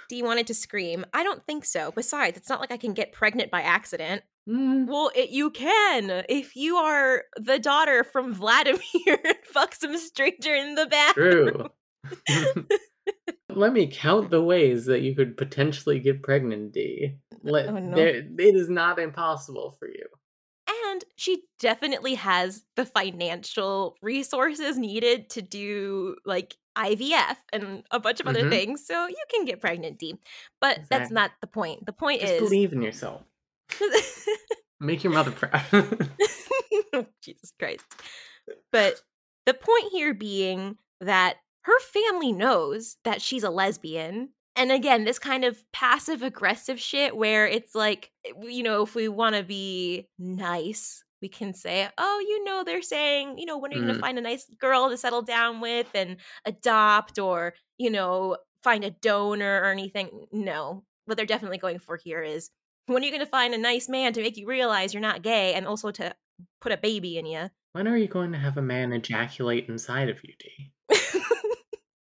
Dee 0.10 0.24
wanted 0.24 0.48
to 0.48 0.54
scream. 0.54 1.06
I 1.14 1.24
don't 1.24 1.46
think 1.46 1.66
so. 1.66 1.92
Besides, 1.92 2.38
it's 2.38 2.50
not 2.50 2.60
like 2.60 2.72
I 2.72 2.78
can 2.78 2.94
get 2.94 3.12
pregnant 3.14 3.52
by 3.52 3.62
accident. 3.62 4.24
Mm, 4.50 4.88
Well, 4.88 5.12
it, 5.16 5.30
you 5.30 5.52
can 5.52 6.24
if 6.28 6.56
you 6.56 6.76
are 6.78 7.24
the 7.36 7.60
daughter 7.60 8.04
from 8.04 8.34
Vladimir 8.34 8.80
and 9.08 9.36
fuck 9.46 9.76
some 9.76 9.98
stranger 9.98 10.54
in 10.56 10.76
the 10.76 10.88
bathroom. 10.88 11.68
True. 12.28 12.66
Let 13.50 13.74
me 13.74 13.88
count 13.88 14.30
the 14.30 14.42
ways 14.42 14.86
that 14.86 15.02
you 15.02 15.14
could 15.16 15.36
potentially 15.38 16.00
get 16.00 16.24
pregnant, 16.24 16.72
Dee. 16.72 17.18
Let, 17.44 17.68
Oh, 17.68 17.78
no. 17.78 17.96
there, 17.96 18.08
it 18.16 18.56
is 18.56 18.70
not 18.70 18.98
impossible 18.98 19.76
for 19.78 19.88
you. 19.88 20.06
And 20.88 21.04
she 21.16 21.44
definitely 21.60 22.16
has 22.16 22.64
the 22.76 22.86
financial 22.86 23.96
resources 24.02 24.78
needed 24.78 25.30
to 25.32 25.42
do 25.42 26.16
like 26.26 26.56
IVF 26.78 27.36
and 27.52 27.84
a 27.92 28.00
bunch 28.00 28.20
of 28.20 28.28
other 28.28 28.44
Mhm. 28.44 28.50
things. 28.50 28.86
So 28.86 29.08
you 29.08 29.24
can 29.30 29.46
get 29.46 29.60
pregnant, 29.62 30.00
Dee. 30.00 30.16
But 30.60 30.82
that's 30.90 31.12
not 31.12 31.32
the 31.42 31.48
point. 31.48 31.86
The 31.86 31.94
point 31.94 32.22
Just 32.22 32.34
is 32.34 32.40
believe 32.40 32.74
in 32.74 32.82
yourself. 32.82 33.24
Make 34.80 35.04
your 35.04 35.14
mother 35.14 35.32
proud. 35.32 35.64
Jesus 37.22 37.54
Christ. 37.60 37.86
But 38.72 39.02
the 39.46 39.54
point 39.54 39.92
here 39.92 40.14
being 40.14 40.78
that 41.00 41.38
her 41.64 41.80
family 41.80 42.32
knows 42.32 42.98
that 43.04 43.22
she's 43.22 43.44
a 43.44 43.50
lesbian. 43.50 44.30
And 44.56 44.72
again, 44.72 45.06
this 45.06 45.20
kind 45.20 45.46
of 45.46 45.64
passive 45.72 46.24
aggressive 46.24 46.80
shit 46.80 47.16
where 47.16 47.48
it's 47.48 47.74
like, 47.74 48.12
eh, 48.26 48.32
you 48.44 48.64
know, 48.64 48.84
if 48.84 48.96
we 48.96 49.08
want 49.08 49.36
to 49.36 49.44
be 49.44 50.08
nice, 50.20 51.04
we 51.22 51.30
can 51.30 51.54
say, 51.54 51.88
oh, 51.98 52.26
you 52.28 52.44
know, 52.44 52.64
they're 52.64 52.82
saying, 52.82 53.38
you 53.38 53.46
know, 53.46 53.58
when 53.58 53.72
are 53.72 53.76
you 53.76 53.82
going 53.82 53.94
Mm. 53.94 53.98
to 53.98 54.02
find 54.02 54.18
a 54.18 54.22
nice 54.22 54.46
girl 54.60 54.90
to 54.90 54.98
settle 54.98 55.22
down 55.22 55.62
with 55.62 55.88
and 55.94 56.18
adopt 56.46 57.18
or, 57.20 57.54
you 57.78 57.90
know, 57.90 58.38
find 58.64 58.84
a 58.84 58.90
donor 58.92 59.62
or 59.64 59.72
anything? 59.72 60.26
No. 60.32 60.84
What 61.06 61.18
they're 61.18 61.26
definitely 61.26 61.58
going 61.58 61.80
for 61.80 61.98
here 62.04 62.22
is 62.22 62.50
when 62.88 63.04
are 63.04 63.06
you 63.06 63.12
going 63.12 63.26
to 63.26 63.30
find 63.30 63.54
a 63.54 63.58
nice 63.58 63.88
man 63.88 64.14
to 64.14 64.22
make 64.22 64.36
you 64.38 64.48
realize 64.48 64.94
you're 64.94 65.02
not 65.02 65.22
gay 65.22 65.54
and 65.54 65.66
also 65.68 65.92
to 65.92 66.14
put 66.60 66.72
a 66.72 66.78
baby 66.78 67.18
in 67.18 67.26
you? 67.26 67.50
when 67.74 67.88
are 67.88 67.96
you 67.96 68.08
going 68.08 68.34
to 68.34 68.38
have 68.38 68.58
a 68.58 68.62
man 68.62 68.92
ejaculate 68.92 69.70
inside 69.70 70.10
of 70.10 70.20
you, 70.26 70.34
Dee? 70.38 70.72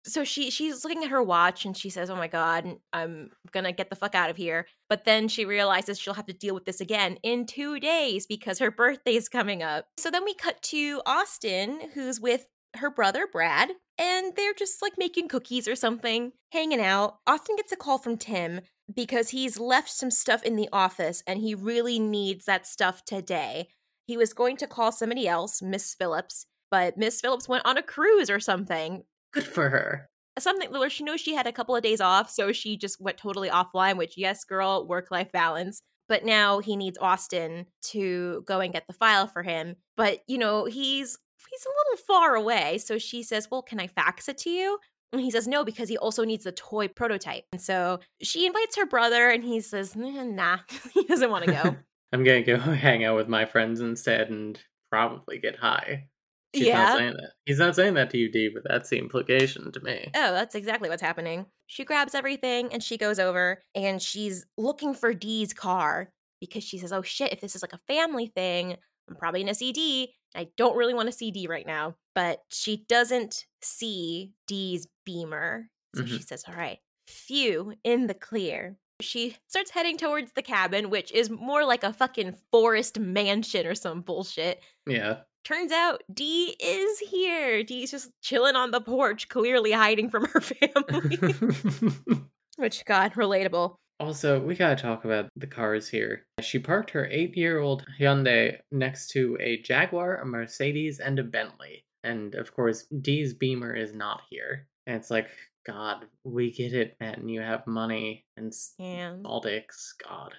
So 0.09 0.23
she 0.23 0.49
she's 0.49 0.83
looking 0.83 1.03
at 1.03 1.11
her 1.11 1.21
watch 1.21 1.65
and 1.65 1.77
she 1.77 1.89
says, 1.89 2.09
"Oh 2.09 2.15
my 2.15 2.27
god, 2.27 2.77
I'm 2.91 3.29
gonna 3.51 3.71
get 3.71 3.89
the 3.89 3.95
fuck 3.95 4.15
out 4.15 4.29
of 4.29 4.37
here." 4.37 4.65
But 4.89 5.05
then 5.05 5.27
she 5.27 5.45
realizes 5.45 5.99
she'll 5.99 6.15
have 6.15 6.25
to 6.25 6.33
deal 6.33 6.55
with 6.55 6.65
this 6.65 6.81
again 6.81 7.17
in 7.21 7.45
two 7.45 7.79
days 7.79 8.25
because 8.25 8.57
her 8.59 8.71
birthday 8.71 9.15
is 9.15 9.29
coming 9.29 9.61
up. 9.61 9.85
So 9.97 10.09
then 10.09 10.25
we 10.25 10.33
cut 10.33 10.61
to 10.63 11.01
Austen, 11.05 11.91
who's 11.93 12.19
with 12.19 12.47
her 12.77 12.89
brother 12.89 13.27
Brad, 13.31 13.69
and 13.99 14.33
they're 14.35 14.53
just 14.53 14.81
like 14.81 14.93
making 14.97 15.27
cookies 15.27 15.67
or 15.67 15.75
something, 15.75 16.31
hanging 16.51 16.81
out. 16.81 17.19
Austen 17.27 17.55
gets 17.55 17.71
a 17.71 17.75
call 17.75 17.99
from 17.99 18.17
Tim 18.17 18.61
because 18.93 19.29
he's 19.29 19.59
left 19.59 19.91
some 19.91 20.11
stuff 20.11 20.43
in 20.43 20.55
the 20.55 20.69
office 20.73 21.23
and 21.27 21.39
he 21.39 21.53
really 21.53 21.99
needs 21.99 22.45
that 22.45 22.65
stuff 22.65 23.05
today. 23.05 23.67
He 24.07 24.17
was 24.17 24.33
going 24.33 24.57
to 24.57 24.67
call 24.67 24.91
somebody 24.91 25.27
else, 25.27 25.61
Miss 25.61 25.93
Phillips, 25.93 26.47
but 26.71 26.97
Miss 26.97 27.21
Phillips 27.21 27.47
went 27.47 27.65
on 27.65 27.77
a 27.77 27.83
cruise 27.83 28.29
or 28.29 28.39
something 28.39 29.03
Good 29.33 29.45
for 29.45 29.69
her. 29.69 30.07
something 30.37 30.71
where 30.71 30.89
she 30.89 31.03
knows 31.03 31.19
she 31.19 31.35
had 31.35 31.47
a 31.47 31.51
couple 31.51 31.75
of 31.75 31.83
days 31.83 32.01
off, 32.01 32.29
so 32.29 32.51
she 32.51 32.77
just 32.77 32.99
went 33.01 33.17
totally 33.17 33.49
offline, 33.49 33.97
which, 33.97 34.17
yes, 34.17 34.43
girl, 34.43 34.87
work 34.87 35.11
life 35.11 35.31
balance. 35.31 35.81
But 36.07 36.25
now 36.25 36.59
he 36.59 36.75
needs 36.75 36.97
Austin 36.99 37.67
to 37.83 38.43
go 38.47 38.59
and 38.61 38.73
get 38.73 38.87
the 38.87 38.93
file 38.93 39.27
for 39.27 39.43
him. 39.43 39.75
But, 39.95 40.21
you 40.27 40.37
know, 40.39 40.65
he's 40.65 41.17
he's 41.49 41.65
a 41.65 41.69
little 41.69 42.05
far 42.05 42.35
away. 42.35 42.77
So 42.79 42.97
she 42.97 43.23
says, 43.23 43.47
Well, 43.49 43.61
can 43.61 43.79
I 43.79 43.87
fax 43.87 44.27
it 44.27 44.37
to 44.39 44.49
you? 44.49 44.79
And 45.11 45.21
he 45.21 45.31
says 45.31 45.47
no 45.47 45.63
because 45.63 45.89
he 45.89 45.97
also 45.97 46.23
needs 46.23 46.43
the 46.43 46.51
toy 46.51 46.87
prototype. 46.87 47.43
And 47.51 47.61
so 47.61 47.99
she 48.21 48.45
invites 48.45 48.77
her 48.77 48.85
brother 48.85 49.29
and 49.29 49.43
he 49.43 49.59
says, 49.61 49.95
Nah, 49.95 50.59
he 50.93 51.03
doesn't 51.03 51.31
want 51.31 51.45
to 51.45 51.51
go. 51.51 51.75
I'm 52.11 52.23
gonna 52.23 52.43
go 52.43 52.57
hang 52.57 53.03
out 53.03 53.15
with 53.15 53.27
my 53.27 53.45
friends 53.45 53.81
instead 53.81 54.29
and 54.29 54.59
probably 54.89 55.39
get 55.39 55.57
high. 55.57 56.07
She's 56.55 56.67
yeah. 56.67 56.83
not 56.83 56.97
saying 56.97 57.13
that. 57.13 57.31
He's 57.45 57.59
not 57.59 57.75
saying 57.75 57.93
that 57.93 58.09
to 58.11 58.17
you, 58.17 58.31
Dee, 58.31 58.49
but 58.51 58.63
that's 58.65 58.89
the 58.89 58.97
implication 58.97 59.71
to 59.71 59.79
me. 59.81 60.09
Oh, 60.15 60.31
that's 60.31 60.55
exactly 60.55 60.89
what's 60.89 61.01
happening. 61.01 61.45
She 61.67 61.85
grabs 61.85 62.15
everything 62.15 62.73
and 62.73 62.81
she 62.81 62.97
goes 62.97 63.19
over 63.19 63.61
and 63.75 64.01
she's 64.01 64.45
looking 64.57 64.93
for 64.93 65.13
Dee's 65.13 65.53
car 65.53 66.11
because 66.41 66.63
she 66.63 66.79
says, 66.79 66.91
Oh 66.91 67.03
shit, 67.03 67.31
if 67.31 67.41
this 67.41 67.55
is 67.55 67.61
like 67.61 67.73
a 67.73 67.93
family 67.93 68.27
thing, 68.27 68.77
I'm 69.07 69.15
probably 69.15 69.41
gonna 69.41 69.53
see 69.53 69.71
Dee. 69.71 70.13
I 70.35 70.47
don't 70.57 70.77
really 70.77 70.93
want 70.93 71.07
to 71.07 71.15
see 71.15 71.31
Dee 71.31 71.47
right 71.47 71.65
now. 71.65 71.95
But 72.15 72.39
she 72.49 72.85
doesn't 72.87 73.45
see 73.61 74.33
Dee's 74.47 74.87
beamer. 75.05 75.69
So 75.95 76.05
she 76.05 76.15
mm-hmm. 76.15 76.21
says, 76.23 76.43
All 76.47 76.55
right, 76.55 76.79
phew, 77.07 77.73
in 77.83 78.07
the 78.07 78.13
clear. 78.13 78.77
She 79.01 79.37
starts 79.47 79.71
heading 79.71 79.97
towards 79.97 80.33
the 80.33 80.41
cabin, 80.41 80.89
which 80.89 81.11
is 81.13 81.29
more 81.29 81.63
like 81.63 81.85
a 81.85 81.93
fucking 81.93 82.35
forest 82.51 82.99
mansion 82.99 83.65
or 83.65 83.73
some 83.73 84.01
bullshit. 84.01 84.61
Yeah. 84.85 85.19
Turns 85.43 85.71
out 85.71 86.03
Dee 86.13 86.55
is 86.59 86.99
here. 86.99 87.63
Dee's 87.63 87.91
just 87.91 88.11
chilling 88.21 88.55
on 88.55 88.71
the 88.71 88.81
porch, 88.81 89.29
clearly 89.29 89.71
hiding 89.71 90.09
from 90.09 90.25
her 90.25 90.41
family. 90.41 91.17
Which, 92.57 92.83
God, 92.85 93.13
relatable. 93.13 93.75
also, 93.99 94.39
we 94.39 94.55
gotta 94.55 94.75
talk 94.75 95.05
about 95.05 95.29
the 95.35 95.47
cars 95.47 95.87
here. 95.87 96.25
She 96.41 96.59
parked 96.59 96.91
her 96.91 97.07
eight 97.09 97.35
year 97.37 97.59
old 97.59 97.85
Hyundai 97.99 98.57
next 98.71 99.07
to 99.11 99.37
a 99.39 99.61
Jaguar, 99.61 100.17
a 100.17 100.25
Mercedes, 100.25 100.99
and 100.99 101.17
a 101.19 101.23
Bentley. 101.23 101.83
And 102.03 102.35
of 102.35 102.53
course, 102.53 102.83
Dee's 103.01 103.33
Beamer 103.33 103.73
is 103.75 103.93
not 103.93 104.21
here. 104.29 104.67
And 104.87 104.95
it's 104.97 105.09
like, 105.11 105.29
God, 105.65 106.05
we 106.23 106.51
get 106.51 106.73
it, 106.73 106.95
man. 106.99 107.27
You 107.29 107.41
have 107.41 107.65
money 107.67 108.25
and 108.37 108.53
Yeah. 108.77 109.15
all 109.25 109.39
dicks. 109.41 109.93
God. 110.07 110.33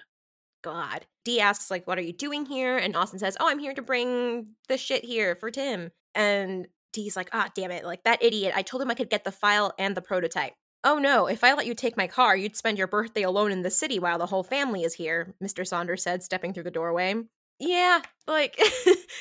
God. 0.61 1.05
Dee 1.25 1.39
asks, 1.39 1.69
like, 1.71 1.87
what 1.87 1.97
are 1.97 2.03
you 2.03 2.13
doing 2.13 2.45
here? 2.45 2.77
And 2.77 2.95
Austen 2.95 3.19
says, 3.19 3.37
oh, 3.39 3.47
I'm 3.47 3.59
here 3.59 3.73
to 3.73 3.81
bring 3.81 4.55
the 4.67 4.77
shit 4.77 5.03
here 5.03 5.35
for 5.35 5.51
Tim. 5.51 5.91
And 6.15 6.67
Dee's 6.93 7.15
like, 7.15 7.29
ah, 7.33 7.49
damn 7.55 7.71
it. 7.71 7.85
Like, 7.85 8.03
that 8.03 8.23
idiot. 8.23 8.53
I 8.55 8.61
told 8.61 8.81
him 8.81 8.91
I 8.91 8.95
could 8.95 9.09
get 9.09 9.23
the 9.23 9.31
file 9.31 9.73
and 9.77 9.95
the 9.95 10.01
prototype. 10.01 10.53
Oh 10.83 10.97
no, 10.97 11.27
if 11.27 11.43
I 11.43 11.53
let 11.53 11.67
you 11.67 11.75
take 11.75 11.95
my 11.95 12.07
car, 12.07 12.35
you'd 12.35 12.55
spend 12.55 12.79
your 12.79 12.87
birthday 12.87 13.21
alone 13.21 13.51
in 13.51 13.61
the 13.61 13.69
city 13.69 13.99
while 13.99 14.17
the 14.17 14.25
whole 14.25 14.43
family 14.43 14.83
is 14.83 14.95
here, 14.95 15.35
Mr. 15.41 15.65
Saunders 15.65 16.01
said, 16.01 16.23
stepping 16.23 16.53
through 16.53 16.63
the 16.63 16.71
doorway. 16.71 17.13
Yeah, 17.59 18.01
like, 18.27 18.59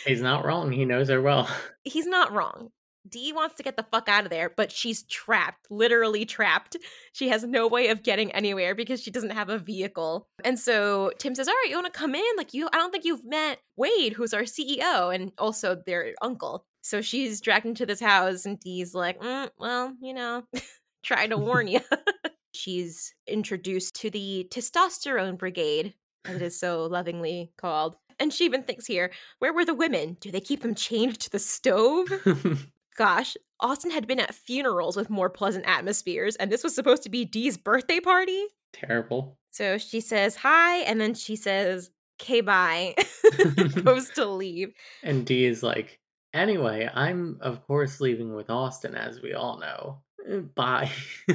He's 0.07 0.23
not 0.23 0.47
wrong. 0.47 0.73
He 0.73 0.87
knows 0.87 1.11
her 1.11 1.21
well. 1.21 1.51
he's 1.85 2.07
not 2.07 2.33
wrong. 2.33 2.71
Dee 3.09 3.33
wants 3.33 3.55
to 3.57 3.63
get 3.63 3.77
the 3.77 3.87
fuck 3.91 4.09
out 4.09 4.25
of 4.25 4.31
there, 4.31 4.51
but 4.51 4.71
she's 4.71 5.03
trapped, 5.05 5.67
literally 5.71 6.25
trapped. 6.25 6.77
She 7.13 7.29
has 7.29 7.45
no 7.45 7.67
way 7.67 7.89
of 7.89 8.03
getting 8.03 8.31
anywhere 8.33 8.75
because 8.75 9.03
she 9.03 9.11
doesn't 9.11 9.31
have 9.31 9.49
a 9.49 9.59
vehicle. 9.59 10.29
And 10.45 10.59
so 10.59 11.13
Tim 11.19 11.35
says, 11.35 11.49
All 11.49 11.55
right, 11.55 11.71
you 11.71 11.77
want 11.77 11.93
to 11.93 11.99
come 11.99 12.15
in? 12.15 12.37
Like, 12.37 12.55
you, 12.55 12.69
I 12.73 12.77
don't 12.77 12.91
think 12.91 13.05
you've 13.05 13.25
met 13.25 13.59
Wade, 13.77 14.13
who's 14.13 14.35
our 14.35 14.43
CEO, 14.43 15.15
and 15.15 15.33
also 15.39 15.77
their 15.87 16.15
uncle. 16.21 16.67
So 16.83 17.01
she's 17.01 17.41
dragged 17.41 17.67
into 17.67 17.87
this 17.87 18.01
house, 18.01 18.47
and 18.47 18.59
Dee's 18.61 18.95
like, 18.95 19.21
mm, 19.21 19.51
Well, 19.59 19.95
you 20.01 20.15
know, 20.15 20.45
try 21.03 21.27
to 21.27 21.37
warn 21.37 21.69
you. 21.69 21.81
she's 22.53 23.15
introduced 23.27 23.95
to 23.97 24.11
the 24.11 24.47
testosterone 24.51 25.39
brigade, 25.39 25.95
as 26.25 26.37
it 26.37 26.43
is 26.43 26.59
so 26.59 26.85
lovingly 26.87 27.53
called. 27.57 27.97
And 28.19 28.33
she 28.33 28.45
even 28.45 28.63
thinks 28.63 28.87
here, 28.87 29.11
where 29.39 29.53
were 29.53 29.65
the 29.65 29.75
women? 29.75 30.19
Do 30.21 30.31
they 30.31 30.41
keep 30.41 30.61
them 30.61 30.75
chained 30.75 31.19
to 31.21 31.31
the 31.31 31.39
stove? 31.39 32.09
Gosh, 33.01 33.35
Austen 33.61 33.91
had 33.91 34.07
been 34.07 34.21
at 34.21 34.35
funerals 34.35 34.95
with 34.95 35.09
more 35.09 35.31
pleasant 35.31 35.65
atmospheres, 35.67 36.37
and 36.37 36.53
this 36.53 36.63
was 36.63 36.75
supposed 36.75 37.03
to 37.05 37.09
be 37.09 37.25
Dee's 37.25 37.57
birthday 37.57 37.99
party. 37.99 38.45
Terrible. 38.75 39.39
So 39.53 39.79
she 39.79 40.03
says 40.03 40.37
hi, 40.37 40.81
and 40.81 41.01
then 41.01 41.15
she 41.15 41.35
says, 41.35 41.91
okay, 42.21 42.43
bye. 42.43 42.95
Goes 43.85 44.11
to 44.17 44.27
leave. 44.27 44.75
And 45.03 45.25
Dee 45.25 45.47
is 45.47 45.63
like, 45.63 45.99
anyway, 46.35 46.91
I'm 46.93 47.39
of 47.41 47.67
course 47.67 48.03
leaving 48.03 48.35
with 48.35 48.51
Austen, 48.51 48.95
as 48.95 49.23
we 49.23 49.33
all 49.33 49.59
know. 49.59 50.03
Uh, 50.31 50.41
Bye. 50.55 50.91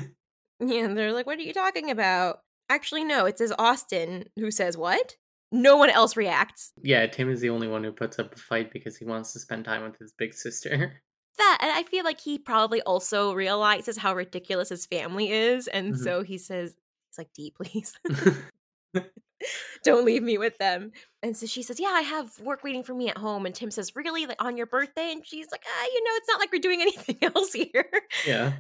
Yeah, 0.60 0.86
and 0.86 0.96
they're 0.96 1.14
like, 1.14 1.26
what 1.26 1.40
are 1.40 1.42
you 1.42 1.52
talking 1.52 1.90
about? 1.90 2.42
Actually, 2.70 3.06
no, 3.06 3.26
it 3.26 3.40
says 3.40 3.52
Austen 3.58 4.26
who 4.38 4.52
says 4.52 4.78
what? 4.78 5.16
No 5.52 5.78
one 5.78 5.90
else 5.90 6.16
reacts. 6.16 6.72
yeah, 6.84 7.08
Tim 7.08 7.30
is 7.32 7.42
the 7.42 7.50
only 7.50 7.68
one 7.68 7.84
who 7.84 7.92
puts 7.92 8.20
up 8.20 8.34
a 8.36 8.38
fight 8.38 8.72
because 8.72 8.96
he 8.98 9.06
wants 9.06 9.34
to 9.34 9.40
spend 9.40 9.66
time 9.66 9.82
with 9.84 9.98
his 9.98 10.14
big 10.18 10.36
sister. 10.36 11.02
That, 11.38 11.58
and 11.62 11.72
I 11.72 11.84
feel 11.84 12.04
like 12.06 12.20
he 12.22 12.38
probably 12.38 12.82
also 12.84 13.34
realizes 13.34 13.98
how 13.98 14.16
ridiculous 14.16 14.70
his 14.70 14.86
family 14.86 15.32
is. 15.32 15.68
And 15.68 15.94
Mhm. 15.94 15.98
so 16.04 16.24
he 16.24 16.38
says, 16.38 16.76
it's 17.10 17.18
like, 17.18 17.34
Dee, 17.34 17.52
please. 17.56 17.94
Don't 19.84 20.06
leave 20.06 20.24
me 20.24 20.38
with 20.38 20.58
them. 20.58 20.92
And 21.22 21.36
so 21.36 21.46
she 21.46 21.62
says, 21.62 21.80
Yeah, 21.80 21.90
I 21.90 22.02
have 22.02 22.40
work 22.40 22.64
waiting 22.64 22.84
for 22.84 22.94
me 22.96 23.10
at 23.10 23.18
home. 23.18 23.46
And 23.46 23.54
Tim 23.54 23.70
says, 23.70 23.92
Really? 23.96 24.26
Like 24.26 24.42
on 24.44 24.58
your 24.58 24.66
birthday? 24.66 25.12
And 25.12 25.26
she's 25.26 25.48
like, 25.52 25.64
Ah, 25.68 25.86
you 25.94 26.04
know, 26.04 26.12
it's 26.16 26.28
not 26.30 26.40
like 26.40 26.52
we're 26.52 26.60
doing 26.62 26.82
anything 26.82 27.18
else 27.22 27.54
here. 27.54 27.86
yeah. 28.26 28.54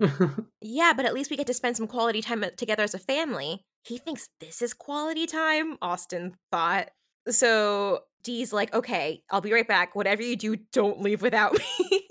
yeah, 0.61 0.93
but 0.95 1.05
at 1.05 1.13
least 1.13 1.31
we 1.31 1.37
get 1.37 1.47
to 1.47 1.53
spend 1.53 1.77
some 1.77 1.87
quality 1.87 2.21
time 2.21 2.43
uh, 2.43 2.49
together 2.57 2.83
as 2.83 2.93
a 2.93 2.99
family. 2.99 3.61
He 3.83 3.97
thinks 3.97 4.27
this 4.39 4.61
is 4.61 4.73
quality 4.73 5.25
time, 5.25 5.77
Austen 5.81 6.35
thought. 6.51 6.89
So 7.29 8.01
Dee's 8.25 8.51
like, 8.51 8.73
Okay, 8.73 9.23
I'll 9.29 9.39
be 9.39 9.53
right 9.53 9.67
back. 9.67 9.95
Whatever 9.95 10.21
you 10.21 10.35
do, 10.35 10.57
don't 10.73 11.01
leave 11.01 11.21
without 11.21 11.53
me. 11.79 12.07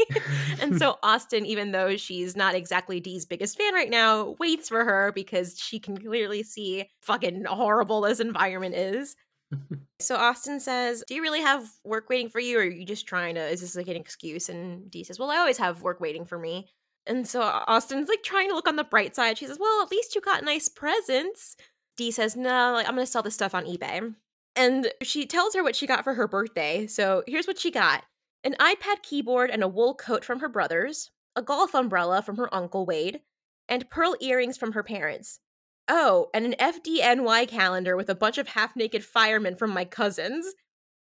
and 0.60 0.78
so 0.78 0.96
Austen, 1.02 1.44
even 1.44 1.72
though 1.72 1.96
she's 1.98 2.34
not 2.34 2.54
exactly 2.54 3.00
Dee's 3.00 3.26
biggest 3.26 3.58
fan 3.58 3.74
right 3.74 3.90
now, 3.90 4.36
waits 4.38 4.70
for 4.70 4.84
her 4.84 5.12
because 5.14 5.58
she 5.58 5.78
can 5.78 5.98
clearly 5.98 6.42
see 6.42 6.88
fucking 7.02 7.44
horrible 7.44 8.00
this 8.00 8.20
environment 8.20 8.74
is. 8.74 9.16
So 10.00 10.16
Austen 10.16 10.58
says, 10.60 11.02
Do 11.06 11.14
you 11.14 11.22
really 11.22 11.40
have 11.40 11.66
work 11.84 12.10
waiting 12.10 12.28
for 12.28 12.40
you, 12.40 12.58
or 12.58 12.62
are 12.62 12.64
you 12.64 12.84
just 12.84 13.06
trying 13.06 13.36
to? 13.36 13.40
Is 13.40 13.60
this 13.60 13.76
like 13.76 13.88
an 13.88 13.96
excuse? 13.96 14.48
And 14.48 14.90
Dee 14.90 15.04
says, 15.04 15.18
Well, 15.18 15.30
I 15.30 15.38
always 15.38 15.56
have 15.58 15.82
work 15.82 16.00
waiting 16.00 16.26
for 16.26 16.36
me. 16.36 16.68
And 17.06 17.26
so 17.26 17.40
Austen's 17.40 18.08
like 18.08 18.22
trying 18.22 18.48
to 18.48 18.54
look 18.54 18.68
on 18.68 18.76
the 18.76 18.84
bright 18.84 19.14
side. 19.14 19.38
She 19.38 19.46
says, 19.46 19.58
Well, 19.58 19.82
at 19.82 19.90
least 19.90 20.14
you 20.14 20.20
got 20.20 20.44
nice 20.44 20.68
presents. 20.68 21.56
Dee 21.96 22.10
says, 22.10 22.36
No, 22.36 22.72
like, 22.72 22.86
I'm 22.88 22.94
going 22.94 23.06
to 23.06 23.10
sell 23.10 23.22
this 23.22 23.34
stuff 23.34 23.54
on 23.54 23.64
eBay. 23.64 24.14
And 24.56 24.92
she 25.02 25.26
tells 25.26 25.54
her 25.54 25.62
what 25.62 25.76
she 25.76 25.86
got 25.86 26.04
for 26.04 26.14
her 26.14 26.28
birthday. 26.28 26.86
So 26.86 27.22
here's 27.26 27.46
what 27.46 27.58
she 27.58 27.70
got 27.70 28.04
an 28.44 28.54
iPad 28.60 29.02
keyboard 29.02 29.50
and 29.50 29.62
a 29.62 29.68
wool 29.68 29.94
coat 29.94 30.24
from 30.24 30.40
her 30.40 30.48
brothers, 30.48 31.10
a 31.34 31.42
golf 31.42 31.74
umbrella 31.74 32.22
from 32.22 32.36
her 32.36 32.54
uncle 32.54 32.84
Wade, 32.84 33.20
and 33.68 33.88
pearl 33.88 34.16
earrings 34.20 34.58
from 34.58 34.72
her 34.72 34.82
parents. 34.82 35.40
Oh, 35.88 36.28
and 36.32 36.46
an 36.46 36.54
FDNY 36.58 37.48
calendar 37.48 37.96
with 37.96 38.08
a 38.08 38.14
bunch 38.14 38.38
of 38.38 38.48
half 38.48 38.76
naked 38.76 39.04
firemen 39.04 39.56
from 39.56 39.70
my 39.70 39.84
cousins. 39.84 40.54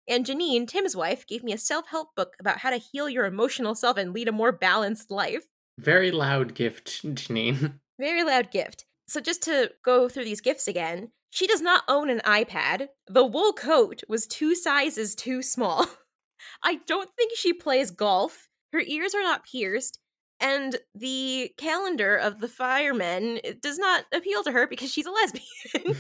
And 0.09 0.25
Janine, 0.25 0.67
Tim's 0.67 0.97
wife, 0.97 1.27
gave 1.27 1.45
me 1.45 1.53
a 1.53 1.59
self 1.59 1.89
help 1.89 2.15
book 2.15 2.35
about 2.41 2.59
how 2.59 2.71
to 2.71 2.79
heal 2.79 3.09
your 3.09 3.27
emotional 3.27 3.75
self 3.75 3.97
and 3.97 4.13
lead 4.13 4.29
a 4.29 4.33
more 4.33 4.53
balanced 4.53 5.11
life. 5.11 5.47
Very 5.79 6.11
loud 6.11 6.55
gift, 6.55 7.03
Janine. 7.03 7.75
Very 7.99 8.25
loud 8.25 8.51
gift. 8.51 8.87
So, 9.07 9.21
just 9.21 9.43
to 9.43 9.73
go 9.85 10.09
through 10.09 10.25
these 10.25 10.41
gifts 10.41 10.67
again, 10.67 11.11
she 11.31 11.47
does 11.47 11.61
not 11.61 11.85
own 11.89 12.11
an 12.11 12.21
iPad. 12.27 12.89
The 13.07 13.25
wool 13.25 13.53
coat 13.53 14.03
was 14.09 14.27
two 14.27 14.55
sizes 14.55 15.15
too 15.15 15.43
small. 15.43 15.87
I 16.63 16.81
don't 16.87 17.09
think 17.17 17.33
she 17.37 17.53
plays 17.53 17.91
golf. 17.91 18.49
Her 18.73 18.81
ears 18.81 19.15
are 19.15 19.23
not 19.23 19.45
pierced. 19.45 19.99
And 20.43 20.77
the 20.95 21.53
calendar 21.59 22.17
of 22.17 22.41
the 22.41 22.49
firemen 22.49 23.41
does 23.61 23.79
not 23.79 24.05
appeal 24.15 24.43
to 24.45 24.53
her 24.53 24.67
because 24.67 24.91
she's 24.91 25.07
a 25.07 25.11
lesbian. 25.11 25.97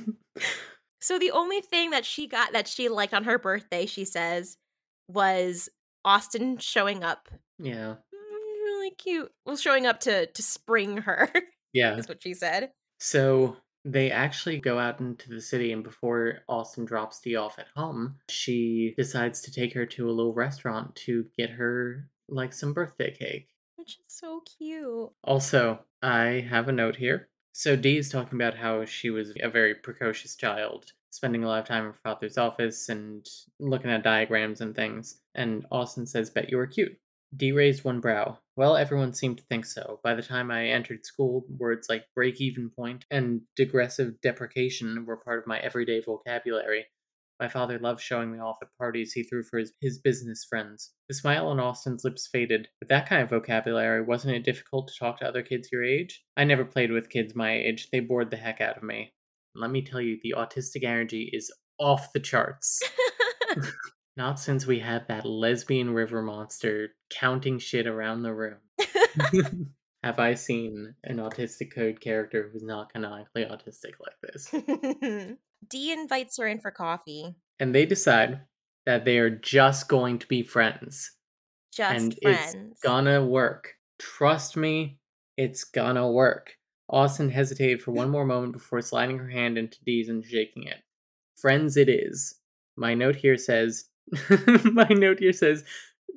so, 1.00 1.18
the 1.18 1.32
only 1.32 1.60
thing 1.60 1.90
that 1.90 2.04
she 2.04 2.26
got 2.28 2.52
that 2.52 2.68
she 2.68 2.88
liked 2.88 3.12
on 3.14 3.24
her 3.24 3.38
birthday, 3.38 3.86
she 3.86 4.04
says, 4.04 4.56
was 5.08 5.68
Austen 6.04 6.58
showing 6.58 7.02
up. 7.02 7.28
yeah. 7.58 7.94
Mm, 8.14 8.62
Really 8.64 8.90
cute. 8.98 9.32
Well, 9.44 9.56
showing 9.56 9.86
up 9.86 10.00
to 10.00 10.26
to 10.26 10.42
spring 10.42 10.98
her. 10.98 11.28
Yeah. 11.72 11.94
That's 11.94 12.08
what 12.08 12.22
she 12.22 12.34
said. 12.34 12.70
So 13.00 13.56
they 13.86 14.10
actually 14.10 14.58
go 14.58 14.80
out 14.80 14.98
into 14.98 15.30
the 15.30 15.40
city, 15.40 15.72
and 15.72 15.84
before 15.84 16.40
Austen 16.48 16.84
drops 16.84 17.20
Dee 17.20 17.36
off 17.36 17.58
at 17.58 17.68
home, 17.76 18.16
she 18.28 18.94
decides 18.98 19.40
to 19.42 19.52
take 19.52 19.72
her 19.74 19.86
to 19.86 20.10
a 20.10 20.12
little 20.12 20.34
restaurant 20.34 20.96
to 20.96 21.26
get 21.38 21.50
her 21.50 22.08
like 22.28 22.52
some 22.52 22.72
birthday 22.72 23.12
cake. 23.12 23.48
Which 23.76 23.98
is 24.04 24.04
so 24.08 24.42
cute. 24.58 25.10
Also, 25.22 25.78
I 26.02 26.44
have 26.50 26.68
a 26.68 26.72
note 26.72 26.96
here. 26.96 27.28
So 27.52 27.76
Dee 27.76 27.98
is 27.98 28.10
talking 28.10 28.36
about 28.36 28.56
how 28.56 28.84
she 28.84 29.10
was 29.10 29.32
a 29.40 29.48
very 29.48 29.76
precocious 29.76 30.34
child, 30.34 30.92
spending 31.10 31.44
a 31.44 31.46
lot 31.46 31.60
of 31.60 31.66
time 31.66 31.84
in 31.84 31.92
her 31.92 31.98
father's 32.02 32.36
office 32.36 32.88
and 32.88 33.24
looking 33.60 33.90
at 33.92 34.02
diagrams 34.02 34.60
and 34.60 34.74
things. 34.74 35.20
And 35.36 35.64
Austen 35.70 36.06
says, 36.06 36.28
Bet 36.28 36.50
you 36.50 36.56
were 36.56 36.66
cute. 36.66 36.98
Dee 37.36 37.52
raised 37.52 37.84
one 37.84 38.00
brow. 38.00 38.38
Well, 38.56 38.76
everyone 38.76 39.12
seemed 39.12 39.38
to 39.38 39.44
think 39.44 39.66
so. 39.66 40.00
By 40.02 40.14
the 40.14 40.22
time 40.22 40.50
I 40.50 40.68
entered 40.68 41.04
school, 41.04 41.44
words 41.48 41.88
like 41.88 42.06
break 42.14 42.40
even 42.40 42.70
point 42.70 43.04
and 43.10 43.42
degressive 43.56 44.20
depreciation 44.22 45.04
were 45.04 45.16
part 45.16 45.40
of 45.40 45.46
my 45.46 45.58
everyday 45.58 46.00
vocabulary. 46.00 46.86
My 47.38 47.48
father 47.48 47.78
loved 47.78 48.00
showing 48.00 48.32
me 48.32 48.38
off 48.38 48.56
at 48.62 48.68
parties 48.78 49.12
he 49.12 49.22
threw 49.22 49.42
for 49.42 49.58
his, 49.58 49.72
his 49.82 49.98
business 49.98 50.46
friends. 50.48 50.92
The 51.08 51.14
smile 51.14 51.48
on 51.48 51.60
Austen's 51.60 52.04
lips 52.04 52.26
faded. 52.26 52.68
With 52.80 52.88
that 52.88 53.06
kind 53.06 53.20
of 53.20 53.28
vocabulary, 53.28 54.02
wasn't 54.02 54.36
it 54.36 54.44
difficult 54.44 54.88
to 54.88 54.98
talk 54.98 55.18
to 55.18 55.28
other 55.28 55.42
kids 55.42 55.68
your 55.70 55.84
age? 55.84 56.24
I 56.38 56.44
never 56.44 56.64
played 56.64 56.90
with 56.90 57.10
kids 57.10 57.34
my 57.34 57.52
age. 57.52 57.90
They 57.90 58.00
bored 58.00 58.30
the 58.30 58.38
heck 58.38 58.62
out 58.62 58.78
of 58.78 58.82
me. 58.82 59.12
Let 59.54 59.70
me 59.70 59.82
tell 59.82 60.00
you, 60.00 60.18
the 60.22 60.34
autistic 60.36 60.84
energy 60.84 61.30
is 61.32 61.52
off 61.78 62.12
the 62.14 62.20
charts. 62.20 62.80
Not 64.16 64.40
since 64.40 64.66
we 64.66 64.78
had 64.78 65.06
that 65.08 65.26
lesbian 65.26 65.90
river 65.92 66.22
monster 66.22 66.94
counting 67.10 67.58
shit 67.58 67.86
around 67.86 68.22
the 68.22 68.32
room. 68.32 68.58
Have 70.02 70.18
I 70.18 70.34
seen 70.34 70.94
an 71.04 71.16
autistic 71.16 71.74
code 71.74 72.00
character 72.00 72.48
who's 72.52 72.62
not 72.62 72.92
canonically 72.92 73.44
autistic 73.44 73.94
like 74.00 74.16
this? 74.22 75.36
Dee 75.68 75.92
invites 75.92 76.38
her 76.38 76.46
in 76.46 76.60
for 76.60 76.70
coffee. 76.70 77.34
And 77.58 77.74
they 77.74 77.86
decide 77.86 78.40
that 78.86 79.04
they 79.04 79.18
are 79.18 79.30
just 79.30 79.88
going 79.88 80.18
to 80.20 80.28
be 80.28 80.42
friends. 80.42 81.10
Just 81.74 81.96
and 81.96 82.18
friends. 82.22 82.54
it's 82.54 82.80
gonna 82.82 83.24
work. 83.24 83.74
Trust 83.98 84.56
me, 84.56 85.00
it's 85.36 85.64
gonna 85.64 86.08
work. 86.08 86.54
Austen 86.88 87.28
hesitated 87.28 87.82
for 87.82 87.90
one 87.90 88.08
more 88.08 88.24
moment 88.24 88.52
before 88.52 88.80
sliding 88.80 89.18
her 89.18 89.28
hand 89.28 89.58
into 89.58 89.82
Dee's 89.84 90.08
and 90.08 90.24
shaking 90.24 90.62
it. 90.62 90.78
Friends 91.36 91.76
it 91.76 91.88
is. 91.88 92.36
My 92.76 92.94
note 92.94 93.16
here 93.16 93.36
says 93.36 93.86
my 94.72 94.88
note 94.90 95.18
here 95.18 95.32
says, 95.32 95.64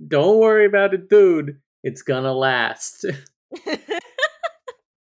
Don't 0.08 0.40
worry 0.40 0.66
about 0.66 0.94
it, 0.94 1.10
dude. 1.10 1.60
It's 1.84 2.02
gonna 2.02 2.34
last. 2.34 3.06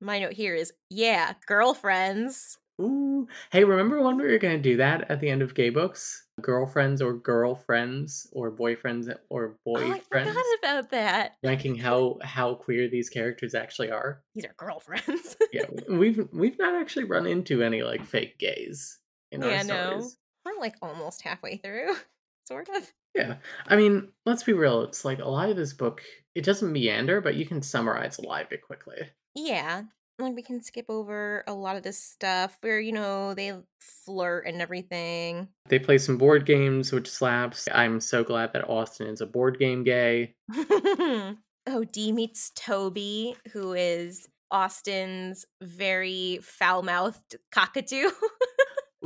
My 0.03 0.17
note 0.19 0.33
here 0.33 0.55
is 0.55 0.73
yeah, 0.89 1.33
girlfriends. 1.45 2.57
Ooh. 2.81 3.27
Hey, 3.51 3.63
remember 3.63 4.01
when 4.01 4.17
we 4.17 4.23
were 4.23 4.39
gonna 4.39 4.57
do 4.57 4.77
that 4.77 5.11
at 5.11 5.19
the 5.19 5.29
end 5.29 5.43
of 5.43 5.53
gay 5.53 5.69
books? 5.69 6.25
Girlfriends 6.41 7.03
or 7.03 7.13
girlfriends 7.13 8.25
or 8.31 8.49
boyfriends 8.51 9.15
or 9.29 9.57
Oh, 9.67 9.75
I 9.75 9.99
boyfriends? 9.99 10.03
forgot 10.09 10.43
about 10.59 10.89
that. 10.89 11.35
ranking 11.43 11.75
how 11.75 12.17
how 12.23 12.55
queer 12.55 12.87
these 12.89 13.09
characters 13.09 13.53
actually 13.53 13.91
are. 13.91 14.23
These 14.33 14.45
are 14.45 14.55
girlfriends. 14.57 15.37
Yeah, 15.53 15.65
we've 15.89 16.27
we've 16.33 16.57
not 16.57 16.73
actually 16.81 17.03
run 17.03 17.27
into 17.27 17.61
any 17.61 17.83
like 17.83 18.03
fake 18.05 18.39
gays 18.39 18.97
in 19.31 19.41
Yeah, 19.43 19.57
our 19.59 19.63
no. 19.65 19.85
stories. 19.99 20.17
We're 20.45 20.59
like 20.59 20.75
almost 20.81 21.21
halfway 21.21 21.57
through, 21.57 21.93
sort 22.51 22.69
of. 22.75 22.91
Yeah, 23.15 23.35
I 23.67 23.75
mean, 23.75 24.09
let's 24.25 24.43
be 24.43 24.53
real. 24.53 24.83
It's 24.83 25.03
like 25.03 25.19
a 25.19 25.27
lot 25.27 25.49
of 25.49 25.57
this 25.57 25.73
book. 25.73 26.01
It 26.33 26.45
doesn't 26.45 26.71
meander, 26.71 27.19
but 27.19 27.35
you 27.35 27.45
can 27.45 27.61
summarize 27.61 28.17
a 28.17 28.25
lot 28.25 28.43
of 28.43 28.51
it 28.51 28.61
quickly. 28.61 29.09
Yeah. 29.35 29.83
Like 30.19 30.35
we 30.35 30.43
can 30.43 30.61
skip 30.61 30.85
over 30.87 31.43
a 31.47 31.53
lot 31.53 31.75
of 31.75 31.83
this 31.83 31.97
stuff 31.97 32.57
where, 32.61 32.79
you 32.79 32.91
know, 32.91 33.33
they 33.33 33.53
flirt 33.79 34.45
and 34.45 34.61
everything. 34.61 35.47
They 35.67 35.79
play 35.79 35.97
some 35.97 36.17
board 36.17 36.45
games, 36.45 36.91
which 36.91 37.09
slaps. 37.09 37.67
I'm 37.73 37.99
so 37.99 38.23
glad 38.23 38.53
that 38.53 38.69
Austen 38.69 39.07
is 39.07 39.21
a 39.21 39.25
board 39.25 39.57
game 39.57 39.83
gay. 39.83 40.35
oh, 40.53 41.35
Dee 41.91 42.11
meets 42.11 42.51
Toby, 42.55 43.35
who 43.51 43.73
is 43.73 44.27
Austen's 44.51 45.45
very 45.61 46.39
foul 46.43 46.83
mouthed 46.83 47.37
cockatoo. 47.51 48.09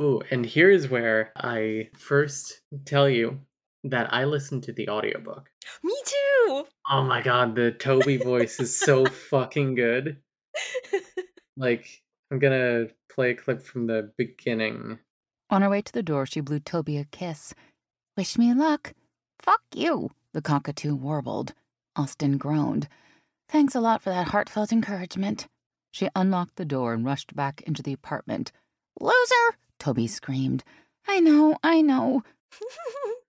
Ooh, 0.00 0.20
and 0.30 0.44
here's 0.44 0.88
where 0.88 1.32
I 1.36 1.88
first 1.96 2.60
tell 2.84 3.08
you 3.08 3.40
that 3.84 4.12
I 4.12 4.24
listened 4.24 4.62
to 4.64 4.72
the 4.72 4.88
audiobook. 4.88 5.48
Me 5.82 5.94
too. 6.04 6.66
Oh 6.90 7.02
my 7.02 7.22
god, 7.22 7.54
the 7.54 7.72
Toby 7.72 8.16
voice 8.16 8.60
is 8.60 8.78
so 8.78 9.06
fucking 9.06 9.74
good. 9.74 10.18
Like, 11.56 12.02
I'm 12.30 12.38
gonna 12.38 12.88
play 13.10 13.30
a 13.30 13.34
clip 13.34 13.62
from 13.62 13.86
the 13.86 14.12
beginning. 14.18 14.98
On 15.48 15.62
her 15.62 15.70
way 15.70 15.80
to 15.80 15.92
the 15.92 16.02
door, 16.02 16.26
she 16.26 16.40
blew 16.40 16.60
Toby 16.60 16.98
a 16.98 17.04
kiss. 17.04 17.54
Wish 18.16 18.36
me 18.36 18.52
luck. 18.52 18.92
Fuck 19.40 19.62
you, 19.74 20.10
the 20.34 20.42
cockatoo 20.42 20.94
warbled. 20.94 21.54
Austen 21.94 22.36
groaned. 22.36 22.88
Thanks 23.48 23.74
a 23.74 23.80
lot 23.80 24.02
for 24.02 24.10
that 24.10 24.28
heartfelt 24.28 24.72
encouragement. 24.72 25.46
She 25.92 26.08
unlocked 26.14 26.56
the 26.56 26.64
door 26.64 26.92
and 26.92 27.04
rushed 27.04 27.34
back 27.34 27.62
into 27.62 27.82
the 27.82 27.92
apartment. 27.92 28.52
Loser! 29.00 29.56
Toby 29.78 30.06
screamed. 30.06 30.64
I 31.08 31.20
know, 31.20 31.56
I 31.62 31.82
know. 31.82 32.22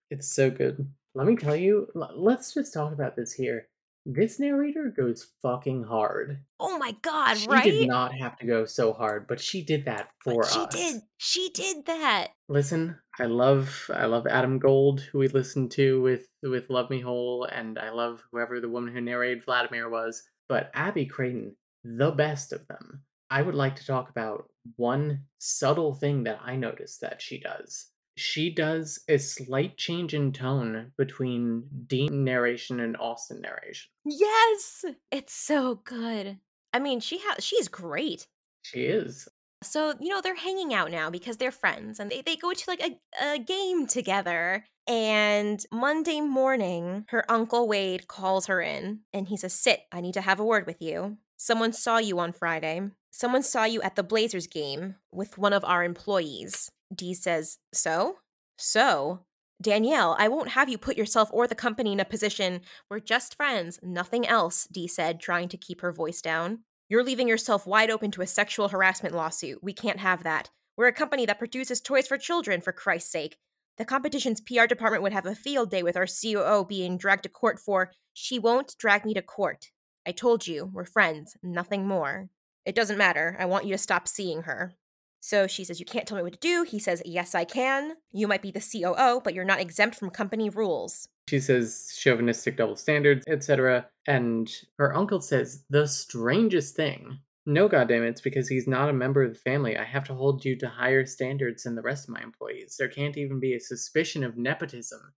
It's 0.09 0.33
so 0.33 0.49
good. 0.49 0.89
Let 1.15 1.27
me 1.27 1.35
tell 1.35 1.55
you, 1.55 1.87
let's 1.93 2.53
just 2.53 2.73
talk 2.73 2.93
about 2.93 3.17
this 3.17 3.33
here. 3.33 3.67
This 4.05 4.39
narrator 4.39 4.93
goes 4.95 5.27
fucking 5.41 5.83
hard. 5.83 6.39
oh 6.61 6.77
my 6.77 6.95
god, 7.01 7.33
she 7.37 7.47
right? 7.49 7.63
She 7.65 7.71
did 7.71 7.87
not 7.89 8.15
have 8.15 8.37
to 8.37 8.45
go 8.45 8.63
so 8.63 8.93
hard, 8.93 9.27
but 9.27 9.41
she 9.41 9.61
did 9.63 9.83
that 9.83 10.07
But 10.23 10.33
for 10.33 10.43
she 10.45 10.59
us. 10.59 10.73
She 10.73 10.79
did. 10.93 11.01
She 11.17 11.49
did 11.49 11.85
that. 11.87 12.27
Listen, 12.47 12.97
I 13.19 13.25
love 13.25 13.91
I 13.93 14.05
love 14.05 14.27
Adam 14.27 14.59
Gold, 14.59 15.01
who 15.01 15.19
we 15.19 15.27
listened 15.27 15.71
to 15.71 16.01
with 16.01 16.25
with 16.41 16.69
Love 16.69 16.89
Me 16.89 17.01
Whole, 17.01 17.43
and 17.43 17.77
I 17.77 17.89
love 17.89 18.23
whoever 18.31 18.61
the 18.61 18.69
woman 18.69 18.93
who 18.93 19.01
narrated 19.01 19.43
Vladimir 19.43 19.89
was. 19.89 20.23
But 20.47 20.71
Abby 20.73 21.05
Craden, 21.05 21.53
the 21.83 22.11
best 22.11 22.53
of 22.53 22.65
them. 22.69 23.01
I 23.29 23.41
would 23.41 23.55
like 23.55 23.75
to 23.77 23.85
talk 23.85 24.09
about 24.09 24.49
one 24.75 25.23
subtle 25.37 25.93
thing 25.93 26.23
that 26.23 26.39
I 26.43 26.55
noticed 26.55 27.01
that 27.01 27.21
she 27.21 27.39
does. 27.39 27.87
She 28.15 28.49
does 28.49 28.99
a 29.07 29.17
slight 29.19 29.77
change 29.77 30.13
in 30.13 30.31
tone 30.31 30.91
between 30.97 31.65
Dean 31.85 32.23
narration 32.23 32.79
and 32.79 32.97
Austen 32.97 33.41
narration. 33.41 33.89
Yes, 34.05 34.85
it's 35.11 35.33
so 35.33 35.81
good. 35.83 36.39
I 36.73 36.79
mean, 36.79 36.99
she 36.99 37.19
has. 37.19 37.45
She's 37.45 37.67
great. 37.67 38.27
She 38.63 38.85
is. 38.85 39.27
So, 39.63 39.93
you 39.99 40.09
know, 40.09 40.21
they're 40.21 40.35
hanging 40.35 40.73
out 40.73 40.91
now 40.91 41.09
because 41.09 41.37
they're 41.37 41.51
friends 41.51 41.99
and 41.99 42.11
they, 42.11 42.21
they 42.21 42.35
go 42.35 42.53
to 42.53 42.63
like 42.67 42.81
a, 42.81 43.33
a 43.33 43.39
game 43.39 43.87
together. 43.87 44.65
And 44.87 45.63
Monday 45.71 46.21
morning, 46.21 47.05
her 47.09 47.29
uncle 47.29 47.67
Wade 47.67 48.07
calls 48.07 48.45
her 48.47 48.61
in 48.61 49.01
and 49.13 49.27
he 49.27 49.37
says, 49.37 49.53
Sit, 49.53 49.81
I 49.91 50.01
need 50.01 50.13
to 50.13 50.21
have 50.21 50.39
a 50.39 50.45
word 50.45 50.65
with 50.65 50.81
you. 50.81 51.17
Someone 51.37 51.73
saw 51.73 51.97
you 51.97 52.19
on 52.19 52.33
Friday. 52.33 52.81
Someone 53.11 53.43
saw 53.43 53.63
you 53.63 53.81
at 53.81 53.95
the 53.95 54.03
Blazers 54.03 54.47
game 54.47 54.95
with 55.11 55.37
one 55.37 55.53
of 55.53 55.65
our 55.65 55.83
employees. 55.83 56.69
Dee 56.93 57.13
says, 57.13 57.57
So? 57.73 58.17
So? 58.57 59.21
Danielle, 59.59 60.15
I 60.19 60.27
won't 60.27 60.49
have 60.49 60.69
you 60.69 60.77
put 60.77 60.97
yourself 60.97 61.29
or 61.33 61.47
the 61.47 61.55
company 61.55 61.91
in 61.91 61.99
a 61.99 62.05
position. 62.05 62.61
We're 62.91 62.99
just 62.99 63.35
friends, 63.35 63.79
nothing 63.81 64.27
else, 64.27 64.67
Dee 64.71 64.87
said, 64.87 65.19
trying 65.19 65.49
to 65.49 65.57
keep 65.57 65.81
her 65.81 65.91
voice 65.91 66.21
down. 66.21 66.59
You're 66.89 67.03
leaving 67.03 67.27
yourself 67.27 67.65
wide 67.65 67.89
open 67.89 68.11
to 68.11 68.21
a 68.21 68.27
sexual 68.27 68.69
harassment 68.69 69.15
lawsuit. 69.15 69.63
We 69.63 69.73
can't 69.73 69.99
have 69.99 70.23
that. 70.23 70.51
We're 70.77 70.87
a 70.87 70.93
company 70.93 71.25
that 71.25 71.39
produces 71.39 71.81
toys 71.81 72.07
for 72.07 72.19
children, 72.19 72.61
for 72.61 72.71
Christ's 72.71 73.11
sake. 73.11 73.37
The 73.77 73.85
competition's 73.85 74.41
PR 74.41 74.67
department 74.67 75.03
would 75.03 75.13
have 75.13 75.25
a 75.25 75.35
field 75.35 75.71
day 75.71 75.81
with 75.81 75.97
our 75.97 76.07
COO 76.07 76.65
being 76.65 76.97
dragged 76.97 77.23
to 77.23 77.29
court 77.29 77.59
for, 77.59 77.91
she 78.13 78.37
won't 78.37 78.75
drag 78.77 79.05
me 79.05 79.13
to 79.15 79.21
court. 79.21 79.71
I 80.05 80.11
told 80.11 80.47
you, 80.47 80.69
we're 80.71 80.85
friends, 80.85 81.35
nothing 81.43 81.87
more. 81.87 82.29
It 82.67 82.75
doesn't 82.75 82.97
matter. 82.97 83.37
I 83.39 83.45
want 83.45 83.65
you 83.65 83.71
to 83.71 83.77
stop 83.77 84.09
seeing 84.09 84.41
her. 84.41 84.75
So 85.21 85.47
she 85.47 85.63
says, 85.63 85.79
You 85.79 85.85
can't 85.85 86.05
tell 86.05 86.17
me 86.17 86.23
what 86.23 86.33
to 86.33 86.39
do. 86.39 86.63
He 86.63 86.79
says, 86.79 87.01
Yes, 87.05 87.33
I 87.33 87.45
can. 87.45 87.93
You 88.11 88.27
might 88.27 88.41
be 88.41 88.51
the 88.51 88.59
COO, 88.59 89.21
but 89.23 89.33
you're 89.33 89.45
not 89.45 89.61
exempt 89.61 89.95
from 89.95 90.09
company 90.09 90.49
rules. 90.49 91.07
She 91.29 91.39
says 91.39 91.97
chauvinistic 91.97 92.57
double 92.57 92.75
standards, 92.75 93.23
etc. 93.25 93.87
And 94.05 94.51
her 94.77 94.93
uncle 94.93 95.21
says 95.21 95.63
the 95.69 95.87
strangest 95.87 96.75
thing. 96.75 97.19
No, 97.45 97.69
goddammit, 97.69 98.09
it's 98.09 98.21
because 98.21 98.49
he's 98.49 98.67
not 98.67 98.89
a 98.89 98.93
member 98.93 99.23
of 99.23 99.33
the 99.33 99.39
family. 99.39 99.77
I 99.77 99.85
have 99.85 100.03
to 100.05 100.13
hold 100.13 100.43
you 100.43 100.57
to 100.57 100.67
higher 100.67 101.05
standards 101.05 101.63
than 101.63 101.75
the 101.75 101.81
rest 101.81 102.09
of 102.09 102.13
my 102.13 102.21
employees. 102.21 102.75
There 102.77 102.89
can't 102.89 103.15
even 103.15 103.39
be 103.39 103.55
a 103.55 103.61
suspicion 103.61 104.25
of 104.25 104.35
nepotism. 104.35 105.13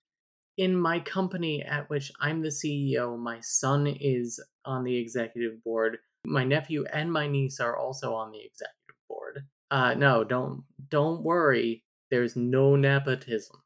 In 0.56 0.76
my 0.76 1.00
company, 1.00 1.64
at 1.64 1.90
which 1.90 2.12
I'm 2.20 2.42
the 2.42 2.50
CEO, 2.50 3.18
my 3.18 3.40
son 3.40 3.88
is 3.88 4.38
on 4.64 4.84
the 4.84 4.96
executive 4.96 5.64
board. 5.64 5.98
My 6.24 6.44
nephew 6.44 6.84
and 6.92 7.12
my 7.12 7.26
niece 7.26 7.60
are 7.60 7.76
also 7.76 8.14
on 8.14 8.30
the 8.30 8.38
executive 8.44 8.96
board. 9.08 9.44
Uh, 9.70 9.94
no, 9.94 10.24
don't 10.24 10.64
don't 10.88 11.22
worry. 11.22 11.84
There's 12.10 12.36
no 12.36 12.76
nepotism. 12.76 13.56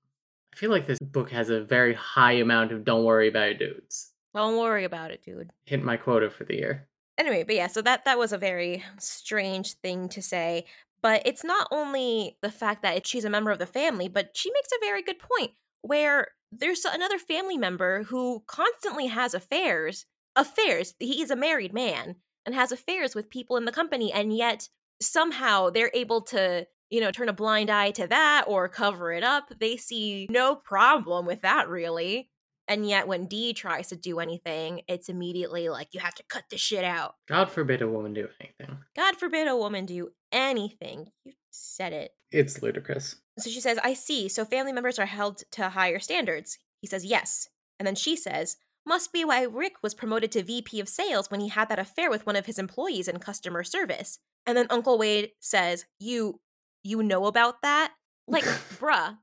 I 0.52 0.56
feel 0.56 0.70
like 0.70 0.86
this 0.86 0.98
book 1.00 1.30
has 1.30 1.50
a 1.50 1.64
very 1.64 1.94
high 1.94 2.32
amount 2.34 2.72
of 2.72 2.84
don't 2.84 3.04
worry 3.04 3.28
about 3.28 3.48
it 3.48 3.58
dudes. 3.58 4.12
Don't 4.34 4.58
worry 4.58 4.84
about 4.84 5.10
it, 5.10 5.22
dude. 5.24 5.50
Hit 5.66 5.82
my 5.82 5.96
quota 5.96 6.30
for 6.30 6.44
the 6.44 6.54
year. 6.56 6.88
anyway 7.18 7.44
but 7.44 7.54
yeah 7.54 7.68
so 7.68 7.80
that 7.82 8.04
that 8.04 8.18
was 8.18 8.32
a 8.32 8.38
very 8.38 8.82
strange 8.98 9.74
thing 9.74 10.08
to 10.08 10.20
say 10.20 10.64
but 11.00 11.22
it's 11.26 11.44
not 11.44 11.68
only 11.70 12.36
the 12.42 12.50
fact 12.50 12.82
that 12.82 12.96
it- 12.96 13.06
she's 13.06 13.24
a 13.24 13.30
member 13.30 13.50
of 13.52 13.58
the 13.60 13.66
family 13.66 14.08
but 14.08 14.36
she 14.36 14.50
makes 14.52 14.68
a 14.72 14.84
very 14.84 15.00
good 15.02 15.18
point 15.20 15.52
where 15.82 16.28
there's 16.50 16.84
another 16.84 17.18
family 17.18 17.56
member 17.56 18.02
who 18.04 18.42
constantly 18.48 19.06
has 19.06 19.32
affairs 19.32 20.06
affairs 20.34 20.94
he's 20.98 21.30
a 21.30 21.36
married 21.36 21.72
man 21.72 22.16
and 22.46 22.54
has 22.54 22.72
affairs 22.72 23.14
with 23.14 23.30
people 23.30 23.56
in 23.56 23.64
the 23.64 23.72
company 23.72 24.12
and 24.12 24.36
yet 24.36 24.68
somehow 25.00 25.70
they're 25.70 25.90
able 25.94 26.20
to 26.20 26.66
you 26.90 27.00
know 27.00 27.10
turn 27.10 27.28
a 27.28 27.32
blind 27.32 27.70
eye 27.70 27.90
to 27.90 28.06
that 28.06 28.44
or 28.46 28.68
cover 28.68 29.12
it 29.12 29.24
up 29.24 29.52
they 29.60 29.76
see 29.76 30.26
no 30.30 30.54
problem 30.54 31.26
with 31.26 31.42
that 31.42 31.68
really 31.68 32.28
and 32.66 32.88
yet 32.88 33.06
when 33.06 33.26
Dee 33.26 33.52
tries 33.52 33.88
to 33.88 33.96
do 33.96 34.20
anything, 34.20 34.82
it's 34.88 35.08
immediately 35.08 35.68
like 35.68 35.88
you 35.92 36.00
have 36.00 36.14
to 36.14 36.22
cut 36.28 36.44
the 36.50 36.56
shit 36.56 36.84
out. 36.84 37.14
God 37.28 37.50
forbid 37.50 37.82
a 37.82 37.88
woman 37.88 38.14
do 38.14 38.28
anything. 38.40 38.78
God 38.96 39.16
forbid 39.16 39.48
a 39.48 39.56
woman 39.56 39.84
do 39.84 40.10
anything. 40.32 41.08
You 41.24 41.32
said 41.50 41.92
it. 41.92 42.12
It's 42.30 42.62
ludicrous. 42.62 43.16
So 43.38 43.50
she 43.50 43.60
says, 43.60 43.78
I 43.84 43.94
see. 43.94 44.28
So 44.28 44.44
family 44.44 44.72
members 44.72 44.98
are 44.98 45.06
held 45.06 45.42
to 45.52 45.68
higher 45.68 45.98
standards. 45.98 46.58
He 46.80 46.86
says, 46.86 47.04
Yes. 47.04 47.48
And 47.78 47.86
then 47.86 47.96
she 47.96 48.16
says, 48.16 48.56
Must 48.86 49.12
be 49.12 49.24
why 49.24 49.42
Rick 49.42 49.76
was 49.82 49.94
promoted 49.94 50.30
to 50.32 50.42
VP 50.42 50.78
of 50.78 50.88
sales 50.88 51.30
when 51.30 51.40
he 51.40 51.48
had 51.48 51.68
that 51.70 51.78
affair 51.78 52.10
with 52.10 52.26
one 52.26 52.36
of 52.36 52.46
his 52.46 52.58
employees 52.58 53.08
in 53.08 53.18
customer 53.18 53.64
service. 53.64 54.18
And 54.46 54.58
then 54.58 54.66
Uncle 54.68 54.98
Wade 54.98 55.30
says, 55.40 55.86
You 55.98 56.40
you 56.82 57.02
know 57.02 57.24
about 57.24 57.62
that? 57.62 57.92
Like, 58.28 58.44
bruh, 58.78 59.16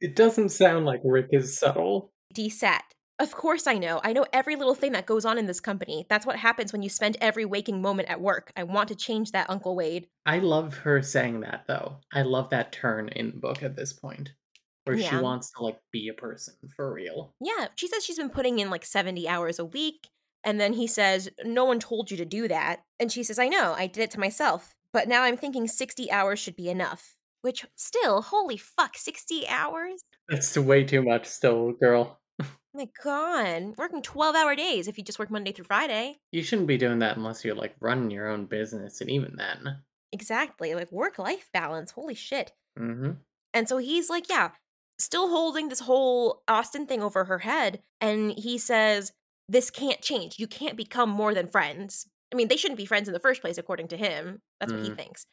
It 0.00 0.14
doesn't 0.14 0.50
sound 0.50 0.86
like 0.86 1.00
Rick 1.04 1.28
is 1.32 1.58
subtle. 1.58 2.12
Dee 2.32 2.48
sat. 2.48 2.84
Of 3.20 3.32
course 3.32 3.66
I 3.66 3.74
know. 3.74 4.00
I 4.04 4.12
know 4.12 4.24
every 4.32 4.54
little 4.54 4.76
thing 4.76 4.92
that 4.92 5.06
goes 5.06 5.24
on 5.24 5.38
in 5.38 5.46
this 5.46 5.58
company. 5.58 6.06
That's 6.08 6.24
what 6.24 6.36
happens 6.36 6.72
when 6.72 6.82
you 6.82 6.88
spend 6.88 7.16
every 7.20 7.44
waking 7.44 7.82
moment 7.82 8.08
at 8.08 8.20
work. 8.20 8.52
I 8.56 8.62
want 8.62 8.88
to 8.90 8.94
change 8.94 9.32
that, 9.32 9.50
Uncle 9.50 9.74
Wade. 9.74 10.06
I 10.24 10.38
love 10.38 10.78
her 10.78 11.02
saying 11.02 11.40
that 11.40 11.64
though. 11.66 11.96
I 12.12 12.22
love 12.22 12.50
that 12.50 12.70
turn 12.70 13.08
in 13.08 13.32
the 13.32 13.38
book 13.38 13.64
at 13.64 13.74
this 13.74 13.92
point. 13.92 14.30
Where 14.88 14.98
she 14.98 15.16
wants 15.16 15.50
to 15.52 15.62
like 15.62 15.78
be 15.92 16.08
a 16.08 16.14
person 16.14 16.54
for 16.74 16.92
real. 16.92 17.34
Yeah, 17.40 17.68
she 17.74 17.88
says 17.88 18.04
she's 18.04 18.18
been 18.18 18.30
putting 18.30 18.58
in 18.58 18.70
like 18.70 18.84
70 18.84 19.28
hours 19.28 19.58
a 19.58 19.64
week. 19.64 20.08
And 20.44 20.60
then 20.60 20.72
he 20.72 20.86
says, 20.86 21.28
No 21.44 21.64
one 21.64 21.80
told 21.80 22.10
you 22.10 22.16
to 22.16 22.24
do 22.24 22.48
that. 22.48 22.80
And 22.98 23.10
she 23.10 23.22
says, 23.22 23.38
I 23.38 23.48
know, 23.48 23.74
I 23.76 23.86
did 23.86 24.02
it 24.02 24.10
to 24.12 24.20
myself. 24.20 24.74
But 24.92 25.08
now 25.08 25.22
I'm 25.22 25.36
thinking 25.36 25.66
60 25.66 26.10
hours 26.10 26.38
should 26.38 26.56
be 26.56 26.68
enough. 26.68 27.16
Which, 27.42 27.66
still, 27.76 28.22
holy 28.22 28.56
fuck, 28.56 28.96
60 28.96 29.46
hours? 29.48 30.02
That's 30.28 30.56
way 30.56 30.84
too 30.84 31.02
much 31.02 31.26
still, 31.26 31.72
girl. 31.72 32.20
my 32.74 32.88
god, 33.02 33.74
working 33.76 34.02
12 34.02 34.34
hour 34.34 34.54
days 34.56 34.88
if 34.88 34.98
you 34.98 35.04
just 35.04 35.18
work 35.18 35.30
Monday 35.30 35.52
through 35.52 35.66
Friday. 35.66 36.18
You 36.32 36.42
shouldn't 36.42 36.68
be 36.68 36.78
doing 36.78 37.00
that 37.00 37.16
unless 37.16 37.44
you're 37.44 37.54
like 37.54 37.74
running 37.80 38.10
your 38.10 38.28
own 38.28 38.46
business, 38.46 39.00
and 39.00 39.10
even 39.10 39.36
then. 39.36 39.78
Exactly, 40.12 40.74
like 40.74 40.90
work 40.90 41.18
life 41.18 41.48
balance. 41.52 41.90
Holy 41.90 42.14
shit. 42.14 42.52
Mm-hmm. 42.78 43.12
And 43.54 43.68
so 43.68 43.78
he's 43.78 44.10
like, 44.10 44.28
yeah, 44.28 44.50
still 44.98 45.28
holding 45.28 45.68
this 45.68 45.80
whole 45.80 46.42
Austen 46.48 46.86
thing 46.86 47.02
over 47.02 47.24
her 47.24 47.38
head. 47.40 47.80
And 48.00 48.32
he 48.32 48.58
says, 48.58 49.12
this 49.48 49.70
can't 49.70 50.02
change. 50.02 50.38
You 50.38 50.46
can't 50.46 50.76
become 50.76 51.08
more 51.08 51.34
than 51.34 51.48
friends. 51.48 52.06
I 52.32 52.36
mean, 52.36 52.48
they 52.48 52.56
shouldn't 52.56 52.76
be 52.78 52.84
friends 52.86 53.08
in 53.08 53.14
the 53.14 53.20
first 53.20 53.40
place, 53.40 53.56
according 53.58 53.88
to 53.88 53.96
him. 53.96 54.40
That's 54.60 54.72
what 54.72 54.82
he 54.82 54.90
Mm. 54.90 54.96
thinks. 54.96 55.24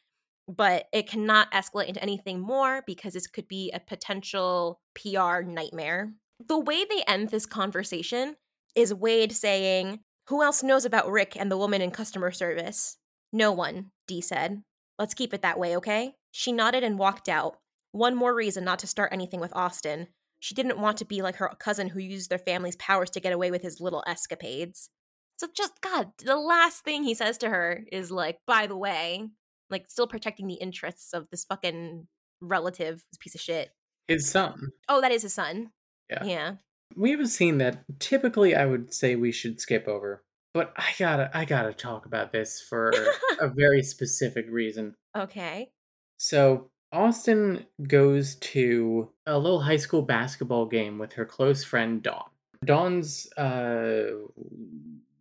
But 0.48 0.88
it 0.94 1.10
cannot 1.10 1.52
escalate 1.52 1.88
into 1.88 2.02
anything 2.02 2.40
more 2.40 2.84
because 2.86 3.14
this 3.14 3.28
could 3.28 3.48
be 3.48 3.72
a 3.72 3.80
potential 3.80 4.80
PR 4.94 5.42
nightmare. 5.42 6.14
The 6.40 6.60
way 6.60 6.86
they 6.86 7.04
end 7.08 7.30
this 7.30 7.46
conversation 7.46 8.36
is 8.76 8.94
Wade 8.94 9.34
saying, 9.34 10.02
Who 10.30 10.42
else 10.42 10.64
knows 10.64 10.86
about 10.86 11.12
Rick 11.12 11.36
and 11.36 11.52
the 11.52 11.58
woman 11.58 11.82
in 11.82 11.92
customer 11.92 12.32
service? 12.32 12.98
No 13.34 13.52
one, 13.52 13.92
Dee 14.08 14.22
said. 14.22 14.64
Let's 14.98 15.14
keep 15.14 15.34
it 15.34 15.42
that 15.42 15.60
way, 15.60 15.76
okay? 15.78 16.16
She 16.32 16.52
nodded 16.52 16.84
and 16.84 16.98
walked 16.98 17.28
out. 17.28 17.58
One 17.96 18.14
more 18.14 18.36
reason 18.36 18.66
not 18.66 18.80
to 18.80 18.88
start 18.88 19.14
anything 19.14 19.40
with 19.40 19.56
Austen. 19.56 20.08
She 20.42 20.54
didn't 20.54 20.80
want 20.80 20.98
to 20.98 21.06
be 21.06 21.22
like 21.22 21.38
her 21.38 21.50
cousin 21.58 21.88
who 21.88 22.02
used 22.02 22.30
their 22.30 22.38
family's 22.38 22.76
powers 22.76 23.10
to 23.12 23.22
get 23.22 23.32
away 23.32 23.52
with 23.52 23.62
his 23.62 23.80
little 23.80 24.04
escapades. 24.06 24.90
So 25.38 25.48
just 25.56 25.80
God, 25.80 26.12
the 26.18 26.36
last 26.36 26.84
thing 26.84 27.06
he 27.06 27.14
says 27.14 27.38
to 27.38 27.50
her 27.50 27.86
is 27.90 28.12
like, 28.12 28.40
by 28.46 28.68
the 28.68 28.76
way, 28.76 29.30
like 29.70 29.86
still 29.88 30.08
protecting 30.08 30.48
the 30.48 30.56
interests 30.56 31.14
of 31.14 31.30
this 31.32 31.46
fucking 31.46 32.06
relative, 32.42 32.96
this 33.14 33.18
piece 33.18 33.34
of 33.34 33.40
shit. 33.40 33.70
His 34.10 34.28
son. 34.28 34.72
Oh, 34.90 35.00
that 35.00 35.14
is 35.14 35.22
his 35.22 35.34
son. 35.34 35.70
Yeah. 36.10 36.26
Yeah. 36.26 36.52
We 36.98 37.12
have 37.12 37.22
a 37.22 37.28
scene 37.28 37.60
that 37.60 37.86
typically 38.00 38.56
I 38.56 38.66
would 38.66 38.94
say 38.94 39.16
we 39.16 39.32
should 39.32 39.62
skip 39.62 39.88
over, 39.88 40.22
but 40.54 40.74
I 40.76 40.92
gotta 41.00 41.32
I 41.34 41.46
gotta 41.46 41.72
talk 41.72 42.06
about 42.06 42.34
this 42.34 42.60
for 42.60 42.92
a 43.40 43.48
very 43.48 43.84
specific 43.84 44.48
reason. 44.50 44.96
Okay. 45.18 45.70
So 46.18 46.72
Austen 46.96 47.66
goes 47.88 48.36
to 48.36 49.10
a 49.28 49.38
little 49.38 49.62
high 49.62 49.78
school 49.78 50.02
basketball 50.02 50.66
game 50.66 50.98
with 50.98 51.14
her 51.14 51.26
close 51.26 51.64
friend 51.64 52.02
Dawn. 52.02 52.30
Dawn's 52.64 53.32
uh, 53.34 54.12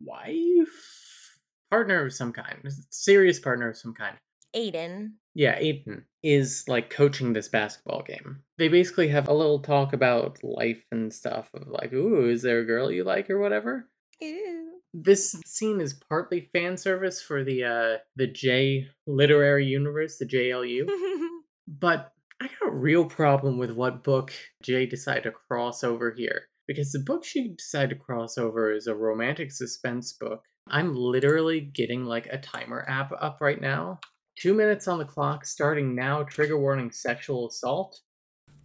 wife, 0.01 1.39
partner 1.71 2.07
of 2.07 2.13
some 2.13 2.33
kind, 2.33 2.61
serious 2.91 3.41
partner 3.41 3.71
of 3.71 3.77
some 3.77 3.93
kind. 3.93 4.17
Aiden. 4.55 5.15
Yeah, 5.35 5.59
Aiden 5.59 6.05
is 6.23 6.65
like 6.69 6.91
coaching 6.91 7.33
this 7.33 7.49
basketball 7.49 8.03
game. 8.03 8.43
They 8.57 8.69
basically 8.69 9.09
have 9.09 9.27
a 9.27 9.35
little 9.35 9.59
talk 9.59 9.93
about 9.93 10.39
life 10.45 10.85
and 10.93 11.13
stuff 11.13 11.51
of 11.55 11.67
like, 11.67 11.93
ooh, 11.93 12.31
is 12.31 12.43
there 12.43 12.61
a 12.61 12.65
girl 12.65 12.91
you 12.93 13.03
like 13.03 13.29
or 13.29 13.41
whatever? 13.41 13.89
Ew. 14.21 14.61
This 14.97 15.35
scene 15.45 15.81
is 15.81 16.01
partly 16.09 16.49
fan 16.53 16.77
service 16.77 17.21
for 17.21 17.43
the 17.43 17.65
uh 17.65 17.99
the 18.15 18.29
Jae 18.29 18.87
literary 19.09 19.67
universe, 19.67 20.19
the 20.19 20.25
JLU. 20.25 20.89
But 21.67 22.13
I 22.41 22.49
got 22.49 22.69
a 22.69 22.77
real 22.77 23.05
problem 23.05 23.59
with 23.59 23.71
what 23.71 24.03
book 24.03 24.33
Jae 24.65 24.89
decided 24.89 25.25
to 25.25 25.33
cross 25.33 25.85
over 25.85 26.13
here. 26.13 26.49
Because 26.67 26.93
the 26.93 26.99
book 26.99 27.25
she 27.25 27.55
decided 27.55 27.91
to 27.91 28.05
cross 28.05 28.39
over 28.39 28.73
is 28.73 28.87
a 28.87 28.95
romantic 28.95 29.53
suspense 29.53 30.13
book. 30.13 30.43
I'm 30.69 30.95
literally 30.95 31.61
getting 31.61 32.05
like 32.05 32.27
a 32.27 32.39
timer 32.39 32.87
app 32.89 33.13
up 33.21 33.39
right 33.41 33.61
now. 33.61 34.01
Two 34.37 34.55
minutes 34.55 34.89
on 34.89 34.99
the 34.99 35.05
clock, 35.05 35.45
starting 35.45 35.95
now. 35.95 36.23
Trigger 36.23 36.59
warning 36.59 36.91
sexual 36.91 37.49
assault. 37.49 38.01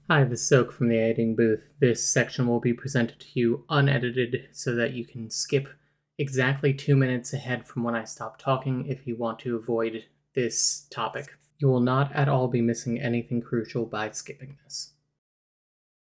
Hi, 0.09 0.23
this 0.23 0.41
is 0.41 0.47
Soak 0.47 0.71
from 0.71 0.87
the 0.89 0.97
editing 0.97 1.35
booth. 1.35 1.63
This 1.79 2.03
section 2.11 2.47
will 2.47 2.59
be 2.59 2.73
presented 2.73 3.19
to 3.19 3.27
you 3.33 3.65
unedited 3.69 4.47
so 4.51 4.73
that 4.75 4.93
you 4.93 5.05
can 5.05 5.29
skip 5.29 5.67
exactly 6.17 6.73
two 6.73 6.95
minutes 6.95 7.33
ahead 7.33 7.67
from 7.67 7.83
when 7.83 7.95
I 7.95 8.05
stop 8.05 8.39
talking 8.39 8.87
if 8.87 9.05
you 9.05 9.15
want 9.15 9.39
to 9.39 9.55
avoid 9.55 10.05
this 10.33 10.87
topic. 10.89 11.33
You 11.59 11.67
will 11.67 11.81
not 11.81 12.13
at 12.15 12.29
all 12.29 12.47
be 12.47 12.61
missing 12.61 12.99
anything 12.99 13.41
crucial 13.41 13.85
by 13.85 14.11
skipping 14.11 14.57
this. 14.63 14.93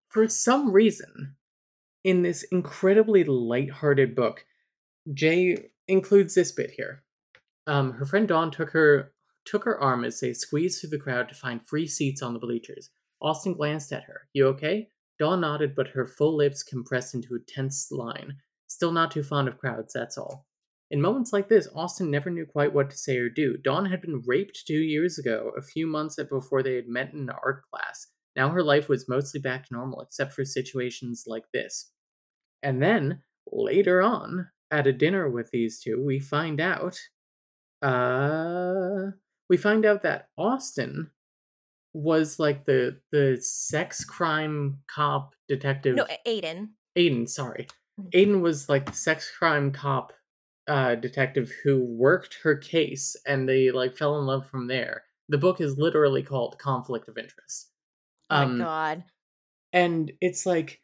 For 0.09 0.29
some 0.29 0.73
reason, 0.73 1.37
in 2.05 2.23
this 2.23 2.43
incredibly 2.45 3.25
light-hearted 3.25 4.15
book, 4.15 4.45
Jae 5.11 5.71
includes 5.87 6.35
this 6.35 6.53
bit 6.53 6.73
here. 6.73 7.03
Um, 7.67 7.93
her 7.93 8.05
friend 8.07 8.29
Dawn 8.29 8.51
took 8.51 8.71
her 8.71 9.13
took 9.45 9.65
her 9.65 9.81
arm 9.81 10.05
as 10.05 10.21
they 10.21 10.35
squeezed 10.35 10.81
through 10.81 10.91
the 10.91 10.99
crowd 10.99 11.29
to 11.29 11.35
find 11.35 11.67
free 11.67 11.87
seats 11.87 12.21
on 12.21 12.35
the 12.35 12.39
bleachers. 12.39 12.91
Austen 13.21 13.55
glanced 13.55 13.93
at 13.93 14.05
her. 14.05 14.29
You 14.35 14.47
okay? 14.49 14.89
Dawn 15.19 15.41
nodded, 15.41 15.75
but 15.75 15.89
her 15.89 16.07
full 16.07 16.37
lips 16.37 16.63
compressed 16.63 17.15
into 17.15 17.35
a 17.35 17.51
tense 17.51 17.91
line. 17.91 18.37
Still 18.67 18.93
not 18.93 19.11
too 19.11 19.23
fond 19.23 19.49
of 19.49 19.57
crowds, 19.57 19.95
that's 19.95 20.19
all. 20.19 20.48
In 20.91 21.01
moments 21.03 21.33
like 21.33 21.49
this, 21.49 21.69
Austen 21.75 22.11
never 22.11 22.31
knew 22.31 22.47
quite 22.47 22.73
what 22.73 22.91
to 22.91 22.97
say 22.97 23.19
or 23.19 23.29
do. 23.29 23.57
Dawn 23.59 23.87
had 23.87 24.01
been 24.01 24.23
raped 24.25 24.63
two 24.67 24.79
years 24.79 25.19
ago, 25.19 25.53
a 25.57 25.63
few 25.63 25.87
months 25.87 26.17
before 26.17 26.63
they 26.63 26.77
had 26.77 26.89
met 26.89 27.13
in 27.13 27.21
an 27.21 27.31
art 27.45 27.63
class. 27.71 28.07
Now 28.37 28.49
her 28.51 28.63
life 28.63 28.89
was 28.89 29.09
mostly 29.09 29.41
back 29.41 29.67
to 29.67 29.75
normal, 29.75 30.01
except 30.01 30.33
for 30.33 30.45
situations 30.45 31.25
like 31.27 31.45
this. 31.53 31.93
And 32.63 32.83
then, 32.83 33.23
later 33.53 34.01
on, 34.03 34.49
at 34.71 34.87
a 34.87 34.93
dinner 34.93 35.29
with 35.29 35.51
these 35.51 35.81
two, 35.81 36.03
we 36.05 36.19
find 36.21 36.61
out. 36.61 36.99
Uh. 37.83 39.13
We 39.51 39.57
find 39.57 39.87
out 39.87 40.03
that 40.03 40.29
Austen 40.37 41.11
was 41.95 42.39
like 42.39 42.67
the 42.67 43.01
the 43.13 43.39
sex 43.41 44.05
crime 44.05 44.79
cop 44.95 45.35
detective. 45.49 45.97
no, 45.97 46.07
Aiden. 46.27 46.69
Aiden, 46.97 47.29
sorry. 47.29 47.67
Mhm. 47.99 48.11
Aiden 48.13 48.41
was 48.43 48.69
like 48.69 48.87
the 48.87 48.93
sex 48.93 49.31
crime 49.37 49.73
cop 49.73 50.13
uh, 50.69 50.95
detective 50.97 51.53
who 51.65 51.83
worked 51.85 52.39
her 52.43 52.57
case 52.57 53.17
and 53.27 53.49
they 53.49 53.71
like 53.71 53.97
fell 53.97 54.19
in 54.19 54.27
love 54.27 54.49
from 54.49 54.67
there. 54.69 55.05
The 55.29 55.39
book 55.39 55.61
is 55.61 55.79
literally 55.79 56.23
called 56.23 56.59
Conflict 56.59 57.09
of 57.09 57.19
Interest. 57.19 57.71
Oh 58.31 58.37
Um, 58.37 58.59
my 58.59 58.65
god. 58.65 59.05
and 59.73 60.13
it's 60.21 60.47
like 60.47 60.81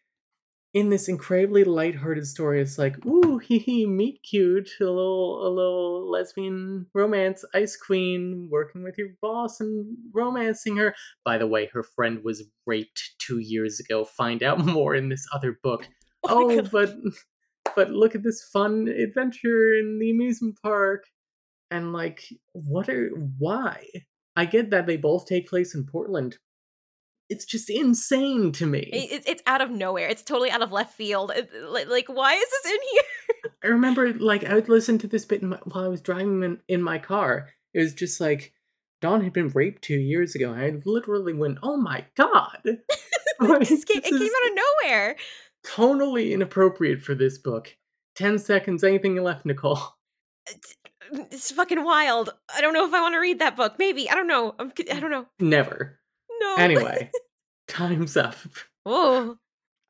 in 0.74 0.90
this 0.90 1.08
incredibly 1.08 1.64
lighthearted 1.64 2.26
story, 2.26 2.60
it's 2.60 2.78
like, 2.78 3.04
ooh, 3.06 3.38
hee 3.44 3.58
hee, 3.58 3.86
meet 3.86 4.22
cute, 4.22 4.70
a 4.80 4.84
little 4.84 5.46
a 5.46 5.50
little 5.50 6.10
lesbian 6.10 6.86
romance, 6.94 7.44
ice 7.54 7.76
queen, 7.76 8.48
working 8.50 8.82
with 8.82 8.98
your 8.98 9.10
boss 9.22 9.60
and 9.60 9.96
romancing 10.12 10.76
her. 10.76 10.94
By 11.24 11.38
the 11.38 11.46
way, 11.46 11.66
her 11.72 11.82
friend 11.84 12.22
was 12.24 12.44
raped 12.66 13.14
two 13.18 13.38
years 13.38 13.80
ago. 13.80 14.04
Find 14.04 14.42
out 14.42 14.58
more 14.66 14.94
in 14.94 15.08
this 15.10 15.26
other 15.32 15.58
book. 15.62 15.88
Oh 16.24 16.50
Oh, 16.50 16.62
but 16.62 16.94
but 17.76 17.90
look 17.90 18.14
at 18.14 18.22
this 18.22 18.42
fun 18.52 18.88
adventure 18.88 19.74
in 19.74 19.98
the 20.00 20.10
amusement 20.10 20.58
park. 20.62 21.04
And 21.70 21.92
like, 21.92 22.24
what 22.52 22.88
are 22.88 23.08
why? 23.38 23.86
I 24.36 24.44
get 24.44 24.70
that 24.70 24.86
they 24.86 24.96
both 24.96 25.26
take 25.26 25.48
place 25.48 25.74
in 25.74 25.84
Portland. 25.86 26.38
It's 27.30 27.46
just 27.46 27.70
insane 27.70 28.52
to 28.52 28.66
me. 28.66 28.80
It, 28.92 29.12
it- 29.12 29.28
it's 29.28 29.42
out 29.46 29.60
of 29.62 29.70
nowhere. 29.70 30.08
It's 30.08 30.22
totally 30.22 30.50
out 30.50 30.62
of 30.62 30.72
left 30.72 30.94
field. 30.94 31.32
Like, 31.68 31.88
like, 31.88 32.08
why 32.08 32.34
is 32.34 32.48
this 32.50 32.72
in 32.72 32.78
here? 32.92 33.52
I 33.64 33.66
remember, 33.68 34.12
like, 34.12 34.44
I 34.44 34.54
would 34.54 34.68
listen 34.68 34.98
to 34.98 35.06
this 35.06 35.24
bit 35.24 35.40
in 35.42 35.48
my, 35.48 35.58
while 35.64 35.84
I 35.84 35.88
was 35.88 36.02
driving 36.02 36.42
in, 36.42 36.60
in 36.68 36.82
my 36.82 36.98
car. 36.98 37.48
It 37.72 37.80
was 37.80 37.94
just 37.94 38.20
like, 38.20 38.52
Dawn 39.00 39.22
had 39.24 39.32
been 39.32 39.48
raped 39.48 39.82
two 39.82 39.98
years 39.98 40.34
ago. 40.34 40.52
I 40.52 40.80
literally 40.84 41.32
went, 41.34 41.58
"Oh 41.62 41.76
my 41.76 42.04
god!" 42.16 42.60
Like, 43.40 43.62
it, 43.70 43.86
came, 43.86 43.98
it 43.98 44.04
came 44.04 44.22
out 44.22 44.50
of 44.50 44.58
nowhere. 44.84 45.16
Tonally 45.66 46.32
inappropriate 46.32 47.02
for 47.02 47.14
this 47.14 47.38
book. 47.38 47.76
Ten 48.14 48.38
seconds. 48.38 48.84
Anything 48.84 49.16
left, 49.16 49.44
Nicole? 49.44 49.78
It's 51.10 51.50
fucking 51.50 51.84
wild. 51.84 52.30
I 52.54 52.60
don't 52.60 52.74
know 52.74 52.86
if 52.86 52.94
I 52.94 53.00
want 53.00 53.14
to 53.14 53.18
read 53.18 53.40
that 53.40 53.56
book. 53.56 53.74
Maybe 53.78 54.08
I 54.08 54.14
don't 54.14 54.26
know. 54.26 54.54
I'm, 54.58 54.72
I 54.90 55.00
don't 55.00 55.10
know. 55.10 55.26
Never. 55.40 55.98
No. 56.40 56.54
Anyway, 56.56 57.10
time's 57.68 58.16
up. 58.16 58.36
Oh, 58.86 59.36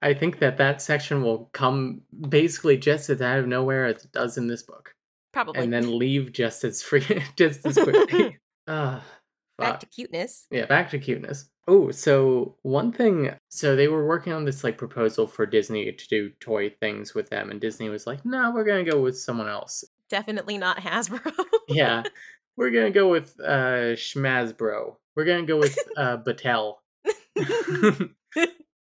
I 0.03 0.13
think 0.15 0.39
that 0.41 0.59
that 0.59 0.83
section 0.83 1.23
will 1.23 1.51
come 1.53 2.03
basically 2.29 2.77
just 2.77 3.09
as 3.11 3.23
out 3.23 3.39
of 3.39 3.47
nowhere 3.47 3.87
as 3.87 4.05
it 4.05 4.13
does 4.13 4.37
in 4.37 4.47
this 4.47 4.63
book, 4.63 4.95
probably. 5.33 5.63
and 5.63 5.73
then 5.73 5.99
leave 5.99 6.33
just 6.33 6.63
as 6.65 6.83
free, 6.83 7.05
just 7.37 7.65
as 7.67 7.79
quickly. 7.79 8.39
Ah, 8.67 9.05
back 9.59 9.81
to 9.81 9.87
cuteness. 9.87 10.47
Yeah, 10.51 10.67
back 10.67 10.91
to 10.91 10.99
cuteness. 10.99 11.49
Oh, 11.67 11.91
so 11.91 12.57
one 12.63 12.93
thing, 12.93 13.31
so 13.49 13.75
they 13.75 13.89
were 13.89 14.07
working 14.07 14.33
on 14.33 14.45
this 14.45 14.63
like 14.65 14.77
proposal 14.77 15.27
for 15.27 15.47
Disney 15.47 15.91
to 15.91 16.09
do 16.09 16.31
toy 16.41 16.71
things 16.71 17.15
with 17.15 17.31
them, 17.31 17.51
and 17.51 17.61
Disney 17.61 17.89
was 17.89 18.07
like, 18.07 18.25
"No, 18.25 18.53
we're 18.55 18.65
gonna 18.65 18.85
go 18.85 19.01
with 19.01 19.19
someone 19.19 19.49
else." 19.49 19.85
Definitely 20.11 20.59
not 20.59 20.79
Hasbro. 20.79 21.33
Yeah, 21.69 22.03
we're 22.57 22.71
gonna 22.71 22.91
go 22.91 23.09
with 23.09 23.39
uh 23.41 23.97
Schmazbro. 23.97 24.97
We're 25.17 25.25
gonna 25.25 25.47
go 25.47 25.59
with 25.59 25.79
uh 25.97 26.19
Battelle. 26.19 26.77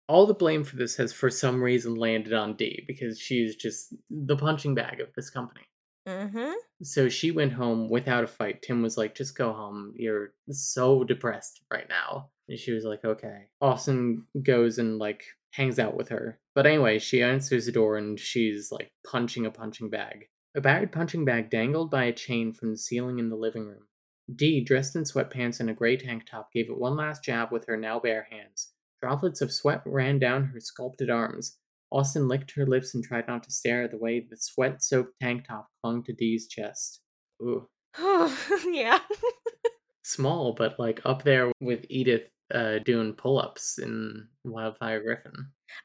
All 0.09 0.25
the 0.25 0.33
blame 0.33 0.65
for 0.65 0.75
this 0.75 0.97
has, 0.97 1.13
for 1.13 1.29
some 1.29 1.63
reason, 1.63 1.95
landed 1.95 2.33
on 2.33 2.55
Dee 2.55 2.83
because 2.85 3.17
she's 3.17 3.55
just 3.55 3.95
the 4.09 4.35
punching 4.35 4.75
bag 4.75 4.99
of 4.99 5.07
this 5.15 5.29
company. 5.29 5.61
Mm-hmm. 6.07 6.51
So 6.83 7.09
she 7.09 7.31
went 7.31 7.53
home 7.53 7.89
without 7.89 8.23
a 8.23 8.27
fight. 8.27 8.61
Tim 8.61 8.81
was 8.81 8.97
like, 8.97 9.15
just 9.15 9.37
go 9.37 9.53
home. 9.53 9.93
You're 9.95 10.33
so 10.49 11.03
depressed 11.03 11.61
right 11.71 11.87
now. 11.87 12.29
And 12.49 12.59
she 12.59 12.73
was 12.73 12.83
like, 12.83 13.05
okay. 13.05 13.47
Austen 13.61 14.25
goes 14.41 14.77
and 14.77 14.97
like 14.97 15.23
hangs 15.51 15.79
out 15.79 15.95
with 15.95 16.09
her. 16.09 16.39
But 16.55 16.65
anyway, 16.65 16.99
she 16.99 17.23
answers 17.23 17.65
the 17.65 17.71
door 17.71 17.97
and 17.97 18.19
she's 18.19 18.71
like 18.71 18.91
punching 19.09 19.45
a 19.45 19.51
punching 19.51 19.89
bag. 19.89 20.27
A 20.55 20.61
battered 20.61 20.91
punching 20.91 21.25
bag 21.25 21.49
dangled 21.49 21.89
by 21.89 22.03
a 22.05 22.13
chain 22.13 22.53
from 22.53 22.71
the 22.71 22.77
ceiling 22.77 23.17
in 23.17 23.29
the 23.29 23.35
living 23.35 23.65
room. 23.65 23.87
Dee, 24.33 24.63
dressed 24.63 24.95
in 24.95 25.03
sweatpants 25.03 25.59
and 25.59 25.69
a 25.69 25.73
gray 25.73 25.97
tank 25.97 26.25
top, 26.29 26.51
gave 26.53 26.69
it 26.69 26.77
one 26.77 26.95
last 26.95 27.23
jab 27.23 27.51
with 27.51 27.65
her 27.67 27.75
now 27.75 27.99
bare 27.99 28.27
hands. 28.29 28.71
Droplets 29.01 29.41
of 29.41 29.51
sweat 29.51 29.81
ran 29.85 30.19
down 30.19 30.45
her 30.45 30.59
sculpted 30.59 31.09
arms. 31.09 31.57
Austen 31.93 32.27
licked 32.27 32.51
her 32.55 32.65
lips 32.65 32.95
and 32.95 33.03
tried 33.03 33.27
not 33.27 33.43
to 33.43 33.51
stare 33.51 33.83
at 33.83 33.91
the 33.91 33.97
way 33.97 34.25
the 34.27 34.35
sweat 34.35 34.81
soaked 34.83 35.13
tank 35.21 35.45
top 35.47 35.67
clung 35.81 36.03
to 36.03 36.13
Dee's 36.13 36.47
chest. 36.47 37.01
Ooh. 37.41 37.67
yeah. 38.67 38.99
Small, 40.03 40.53
but 40.53 40.79
like 40.79 41.01
up 41.05 41.23
there 41.23 41.51
with 41.61 41.85
Edith 41.89 42.27
uh, 42.53 42.79
doing 42.79 43.13
pull 43.13 43.39
ups 43.39 43.77
in 43.77 44.27
Wildfire 44.43 45.01
Griffin. 45.01 45.33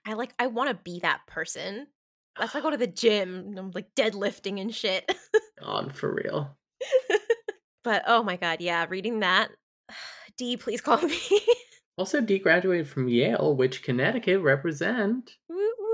I 0.06 0.14
like. 0.14 0.34
I 0.38 0.48
want 0.48 0.70
to 0.70 0.74
be 0.82 1.00
that 1.00 1.20
person. 1.26 1.86
That's 2.38 2.54
why 2.54 2.60
I 2.60 2.62
go 2.62 2.70
to 2.70 2.76
the 2.78 2.86
gym. 2.86 3.34
and 3.34 3.58
I'm 3.58 3.70
like 3.72 3.94
deadlifting 3.94 4.60
and 4.60 4.74
shit. 4.74 5.10
On 5.62 5.90
for 5.90 6.12
real. 6.14 6.56
but 7.84 8.02
oh 8.06 8.22
my 8.22 8.36
god, 8.36 8.60
yeah. 8.60 8.86
Reading 8.88 9.20
that. 9.20 9.50
Dee, 10.38 10.56
please 10.56 10.80
call 10.80 11.02
me. 11.02 11.18
Also, 11.96 12.20
Dee 12.20 12.38
graduated 12.38 12.88
from 12.88 13.08
Yale, 13.08 13.56
which 13.56 13.82
Connecticut 13.82 14.40
represent. 14.40 15.32
woo 15.48 15.56
woo. 15.56 15.87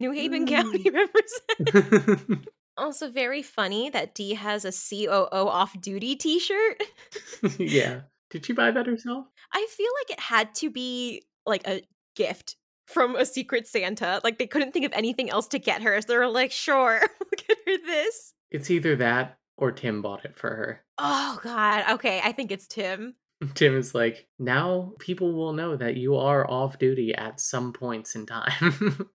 New 0.00 0.12
Haven 0.12 0.46
Mm. 0.46 0.48
County 0.48 0.90
represent. 1.70 2.48
Also, 2.78 3.10
very 3.10 3.42
funny 3.42 3.90
that 3.90 4.14
Dee 4.14 4.34
has 4.34 4.64
a 4.64 4.70
COO 4.70 5.26
off 5.48 5.78
duty 5.80 6.14
t 6.14 6.38
shirt. 6.38 6.80
yeah. 7.58 8.02
Did 8.30 8.46
she 8.46 8.52
buy 8.52 8.70
that 8.70 8.86
herself? 8.86 9.26
I 9.52 9.66
feel 9.68 9.90
like 10.00 10.10
it 10.16 10.20
had 10.20 10.54
to 10.56 10.70
be 10.70 11.24
like 11.44 11.66
a 11.66 11.82
gift 12.14 12.54
from 12.86 13.16
a 13.16 13.26
secret 13.26 13.66
Santa. 13.66 14.20
Like 14.22 14.38
they 14.38 14.46
couldn't 14.46 14.70
think 14.70 14.86
of 14.86 14.92
anything 14.92 15.28
else 15.28 15.48
to 15.48 15.58
get 15.58 15.82
her. 15.82 16.00
So 16.00 16.06
they 16.06 16.18
were 16.18 16.28
like, 16.28 16.52
sure, 16.52 17.00
we'll 17.20 17.30
get 17.48 17.58
her 17.66 17.84
this. 17.84 18.32
It's 18.52 18.70
either 18.70 18.94
that 18.94 19.38
or 19.56 19.72
Tim 19.72 20.00
bought 20.00 20.24
it 20.24 20.36
for 20.36 20.48
her. 20.50 20.84
Oh 20.98 21.40
God. 21.42 21.84
Okay, 21.94 22.20
I 22.22 22.30
think 22.30 22.52
it's 22.52 22.68
Tim. 22.68 23.16
Tim 23.54 23.76
is 23.76 23.92
like, 23.92 24.28
now 24.38 24.92
people 25.00 25.32
will 25.32 25.52
know 25.52 25.74
that 25.76 25.96
you 25.96 26.14
are 26.16 26.48
off 26.48 26.78
duty 26.78 27.12
at 27.12 27.40
some 27.40 27.72
points 27.72 28.14
in 28.14 28.24
time. 28.26 29.10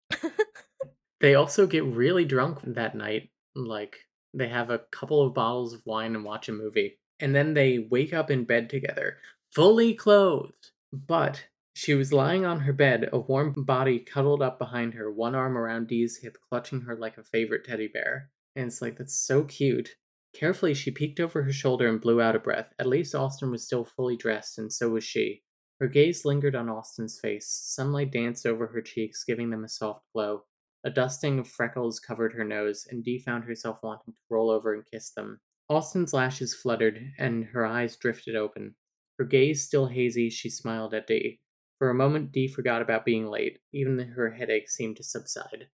They 1.22 1.36
also 1.36 1.66
get 1.68 1.84
really 1.84 2.24
drunk 2.24 2.58
that 2.64 2.96
night. 2.96 3.30
Like, 3.54 3.96
they 4.34 4.48
have 4.48 4.70
a 4.70 4.80
couple 4.90 5.24
of 5.24 5.34
bottles 5.34 5.72
of 5.72 5.86
wine 5.86 6.16
and 6.16 6.24
watch 6.24 6.48
a 6.48 6.52
movie. 6.52 6.98
And 7.20 7.34
then 7.34 7.54
they 7.54 7.86
wake 7.90 8.12
up 8.12 8.30
in 8.30 8.44
bed 8.44 8.68
together, 8.68 9.18
fully 9.54 9.94
clothed. 9.94 10.72
But 10.92 11.44
she 11.74 11.94
was 11.94 12.12
lying 12.12 12.44
on 12.44 12.60
her 12.60 12.72
bed, 12.72 13.08
a 13.12 13.18
warm 13.18 13.54
body 13.56 14.00
cuddled 14.00 14.42
up 14.42 14.58
behind 14.58 14.94
her, 14.94 15.12
one 15.12 15.36
arm 15.36 15.56
around 15.56 15.86
Dee's 15.86 16.18
hip, 16.18 16.36
clutching 16.50 16.82
her 16.82 16.96
like 16.96 17.16
a 17.16 17.22
favorite 17.22 17.64
teddy 17.64 17.88
bear. 17.88 18.28
And 18.56 18.66
it's 18.66 18.82
like, 18.82 18.98
that's 18.98 19.16
so 19.16 19.44
cute. 19.44 19.90
Carefully, 20.34 20.74
she 20.74 20.90
peeked 20.90 21.20
over 21.20 21.44
her 21.44 21.52
shoulder 21.52 21.88
and 21.88 22.00
blew 22.00 22.20
out 22.20 22.34
a 22.34 22.40
breath. 22.40 22.72
At 22.78 22.88
least 22.88 23.14
Austen 23.14 23.50
was 23.50 23.64
still 23.64 23.84
fully 23.84 24.16
dressed, 24.16 24.58
and 24.58 24.72
so 24.72 24.88
was 24.88 25.04
she. 25.04 25.42
Her 25.78 25.88
gaze 25.88 26.24
lingered 26.24 26.56
on 26.56 26.68
Austen's 26.68 27.20
face. 27.20 27.46
Sunlight 27.48 28.10
danced 28.10 28.44
over 28.44 28.66
her 28.68 28.80
cheeks, 28.80 29.24
giving 29.24 29.50
them 29.50 29.62
a 29.62 29.68
soft 29.68 30.04
glow. 30.12 30.44
A 30.84 30.90
dusting 30.90 31.38
of 31.40 31.48
freckles 31.48 31.98
covered 31.98 32.34
her 32.34 32.44
nose, 32.44 32.86
and 32.86 33.02
Dee 33.02 33.18
found 33.18 33.44
herself 33.44 33.82
wanting 33.82 34.14
to 34.14 34.20
roll 34.30 34.48
over 34.50 34.72
and 34.72 34.86
kiss 34.86 35.10
them. 35.10 35.40
Austen's 35.68 36.12
lashes 36.12 36.54
fluttered, 36.54 37.12
and 37.18 37.46
her 37.46 37.66
eyes 37.66 37.96
drifted 37.96 38.36
open. 38.36 38.76
Her 39.18 39.24
gaze 39.24 39.64
still 39.64 39.88
hazy, 39.88 40.30
she 40.30 40.50
smiled 40.50 40.94
at 40.94 41.08
Dee. 41.08 41.40
For 41.78 41.90
a 41.90 41.94
moment, 41.94 42.30
Dee 42.30 42.46
forgot 42.46 42.80
about 42.82 43.04
being 43.04 43.26
late. 43.26 43.60
Even 43.72 43.98
her 43.98 44.30
headache 44.30 44.68
seemed 44.70 44.98
to 44.98 45.02
subside. 45.02 45.68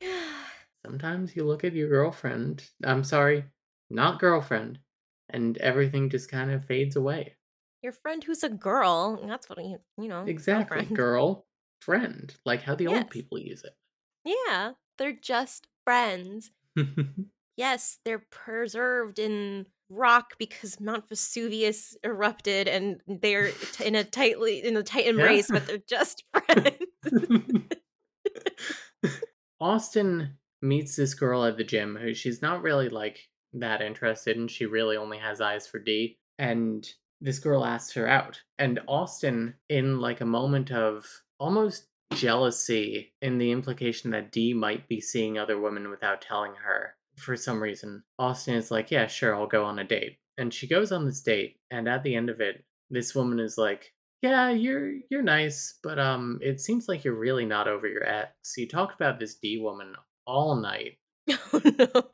Sometimes 0.84 1.36
you 1.36 1.44
look 1.44 1.64
at 1.64 1.72
your 1.72 1.88
girlfriend, 1.88 2.70
I'm 2.84 3.04
sorry, 3.04 3.44
not 3.90 4.20
girlfriend, 4.20 4.80
and 5.28 5.56
everything 5.58 6.10
just 6.10 6.30
kind 6.30 6.50
of 6.50 6.64
fades 6.64 6.96
away. 6.96 7.36
Your 7.82 7.92
friend 7.92 8.22
who's 8.22 8.44
a 8.44 8.48
girl. 8.48 9.16
That's 9.26 9.48
what 9.48 9.58
you, 9.64 9.80
you 9.96 10.06
know. 10.08 10.26
Exactly. 10.26 10.84
Girl, 10.86 11.48
friend, 11.80 12.32
like 12.44 12.62
how 12.62 12.76
the 12.76 12.86
Yes. 12.86 13.02
old 13.02 13.10
people 13.10 13.36
use 13.38 13.64
Yeah, 14.28 14.72
they're 14.98 15.12
just 15.12 15.66
friends. 15.84 16.50
Yes, 17.58 17.98
they're 18.04 18.24
preserved 18.30 19.18
in 19.18 19.66
rock 19.90 20.34
because 20.38 20.78
Mount 20.78 21.08
Vesuvius 21.08 21.96
erupted 22.04 22.68
and 22.68 23.00
they're 23.08 23.50
t- 23.50 23.84
in 23.84 23.96
a 23.96 24.04
tightly 24.04 24.64
in 24.64 24.76
a 24.76 24.82
tight 24.84 25.08
embrace, 25.08 25.48
but 25.50 25.66
they're 25.66 25.78
just 25.78 26.22
friends. 26.46 26.76
Austen 29.60 30.38
meets 30.62 30.94
this 30.94 31.14
girl 31.14 31.44
at 31.44 31.56
the 31.56 31.64
gym 31.64 31.96
who 32.00 32.14
she's 32.14 32.40
not 32.40 32.62
really 32.62 32.88
like 32.88 33.28
that 33.54 33.82
interested 33.82 34.36
in. 34.36 34.46
She 34.46 34.66
really 34.66 34.96
only 34.96 35.18
has 35.18 35.40
eyes 35.40 35.66
for 35.66 35.80
Dee. 35.80 36.16
And 36.38 36.88
this 37.20 37.40
girl 37.40 37.64
asks 37.64 37.92
her 37.94 38.06
out. 38.06 38.40
And 38.60 38.78
Austen, 38.86 39.54
in 39.68 39.98
like 40.00 40.20
a 40.20 40.24
moment 40.24 40.70
of 40.70 41.04
almost 41.40 41.87
jealousy 42.14 43.12
and 43.22 43.40
the 43.40 43.52
implication 43.52 44.10
that 44.10 44.32
Dee 44.32 44.54
might 44.54 44.88
be 44.88 45.00
seeing 45.00 45.38
other 45.38 45.58
women 45.60 45.90
without 45.90 46.22
telling 46.22 46.54
her, 46.64 46.94
for 47.16 47.36
some 47.36 47.62
reason, 47.62 48.04
Austen 48.18 48.54
is 48.54 48.70
like, 48.70 48.90
Yeah, 48.90 49.06
sure, 49.06 49.34
I'll 49.34 49.46
go 49.46 49.64
on 49.64 49.78
a 49.78 49.84
date. 49.84 50.18
And 50.36 50.54
she 50.54 50.68
goes 50.68 50.92
on 50.92 51.04
this 51.04 51.20
date, 51.20 51.56
and 51.70 51.88
at 51.88 52.04
the 52.04 52.14
end 52.14 52.30
of 52.30 52.40
it, 52.40 52.64
this 52.90 53.14
woman 53.14 53.40
is 53.40 53.58
like, 53.58 53.92
yeah, 54.22 54.50
you're 54.50 54.94
you're 55.10 55.22
nice, 55.22 55.78
but 55.82 55.98
um, 55.98 56.38
it 56.42 56.60
seems 56.60 56.88
like 56.88 57.04
you're 57.04 57.14
really 57.14 57.44
not 57.44 57.68
over 57.68 57.86
your 57.86 58.04
ex. 58.04 58.32
You 58.56 58.66
talked 58.66 58.94
about 58.94 59.20
this 59.20 59.36
Dee 59.36 59.60
woman 59.60 59.94
all 60.26 60.56
night. 60.56 60.98
oh 61.30 61.60
no. 61.64 62.02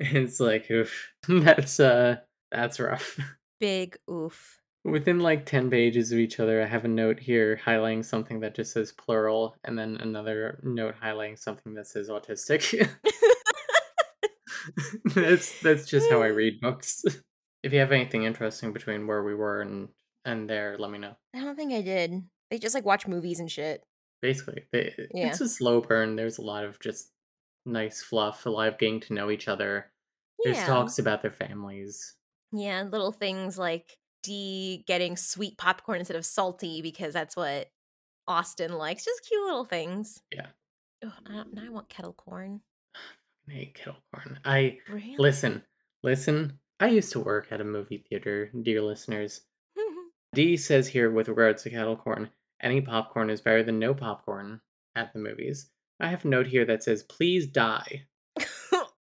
It's 0.00 0.38
like, 0.38 0.70
oof, 0.70 1.12
that's 1.28 1.80
uh, 1.80 2.18
that's 2.52 2.78
rough. 2.78 3.18
Big 3.58 3.98
oof. 4.08 4.57
Within 4.90 5.20
like 5.20 5.46
ten 5.46 5.70
pages 5.70 6.12
of 6.12 6.18
each 6.18 6.40
other, 6.40 6.62
I 6.62 6.66
have 6.66 6.84
a 6.84 6.88
note 6.88 7.20
here 7.20 7.60
highlighting 7.64 8.04
something 8.04 8.40
that 8.40 8.54
just 8.54 8.72
says 8.72 8.92
plural, 8.92 9.56
and 9.64 9.78
then 9.78 9.96
another 9.96 10.60
note 10.62 10.94
highlighting 11.02 11.38
something 11.38 11.74
that 11.74 11.86
says 11.86 12.08
autistic. 12.08 12.88
that's 15.14 15.60
that's 15.60 15.86
just 15.86 16.10
how 16.10 16.22
I 16.22 16.28
read 16.28 16.60
books. 16.60 17.02
if 17.62 17.72
you 17.72 17.78
have 17.80 17.92
anything 17.92 18.24
interesting 18.24 18.72
between 18.72 19.06
where 19.06 19.22
we 19.22 19.34
were 19.34 19.60
and 19.60 19.88
and 20.24 20.48
there, 20.48 20.76
let 20.78 20.90
me 20.90 20.98
know. 20.98 21.14
I 21.34 21.40
don't 21.40 21.56
think 21.56 21.72
I 21.72 21.82
did. 21.82 22.12
They 22.50 22.58
just 22.58 22.74
like 22.74 22.84
watch 22.84 23.06
movies 23.06 23.40
and 23.40 23.50
shit. 23.50 23.82
basically 24.22 24.64
they, 24.72 24.94
Yeah. 25.12 25.28
it's 25.28 25.40
a 25.42 25.48
slow 25.48 25.80
burn 25.82 26.16
there's 26.16 26.38
a 26.38 26.42
lot 26.42 26.64
of 26.64 26.80
just 26.80 27.10
nice 27.66 28.02
fluff 28.02 28.46
a 28.46 28.50
lot 28.50 28.68
of 28.68 28.78
getting 28.78 29.00
to 29.00 29.12
know 29.12 29.30
each 29.30 29.48
other 29.48 29.92
there's 30.42 30.58
talks 30.64 30.98
about 30.98 31.20
their 31.20 31.30
families 31.30 32.14
Yeah, 32.52 32.82
little 32.82 33.12
things 33.12 33.58
like 33.58 33.97
Dee 34.22 34.84
getting 34.86 35.16
sweet 35.16 35.56
popcorn 35.58 35.98
instead 36.00 36.16
of 36.16 36.26
salty 36.26 36.82
because 36.82 37.12
that's 37.14 37.36
what 37.36 37.70
Austen 38.26 38.72
likes. 38.72 39.04
Just 39.04 39.26
cute 39.26 39.42
little 39.44 39.64
things. 39.64 40.20
Yeah. 40.32 40.46
Ugh, 41.04 41.12
I 41.26 41.42
now 41.52 41.62
I 41.64 41.68
want 41.70 41.88
kettle 41.88 42.12
corn. 42.12 42.60
I 43.48 43.52
hate 43.52 43.74
kettle 43.74 43.96
corn 44.12 44.38
i 44.44 44.78
Really? 44.90 45.14
listen 45.18 45.62
listen 46.02 46.58
i 46.80 46.88
used 46.88 47.12
to 47.12 47.20
work 47.20 47.46
at 47.50 47.62
a 47.62 47.64
movie 47.64 48.04
theater 48.10 48.50
dear 48.62 48.82
listeners 48.82 49.40
Dee 50.34 50.58
says 50.58 50.86
here 50.86 51.10
with 51.10 51.28
regards 51.28 51.62
to 51.62 51.70
kettle 51.70 51.96
corn 51.96 52.28
any 52.62 52.82
popcorn 52.82 53.30
is 53.30 53.40
better 53.40 53.62
than 53.62 53.78
no 53.78 53.94
popcorn 53.94 54.60
at 54.96 55.14
the 55.14 55.18
movies 55.18 55.70
i 55.98 56.08
have 56.08 56.26
a 56.26 56.28
note 56.28 56.46
here 56.46 56.66
that 56.66 56.82
says 56.82 57.04
please 57.04 57.46
die 57.46 58.02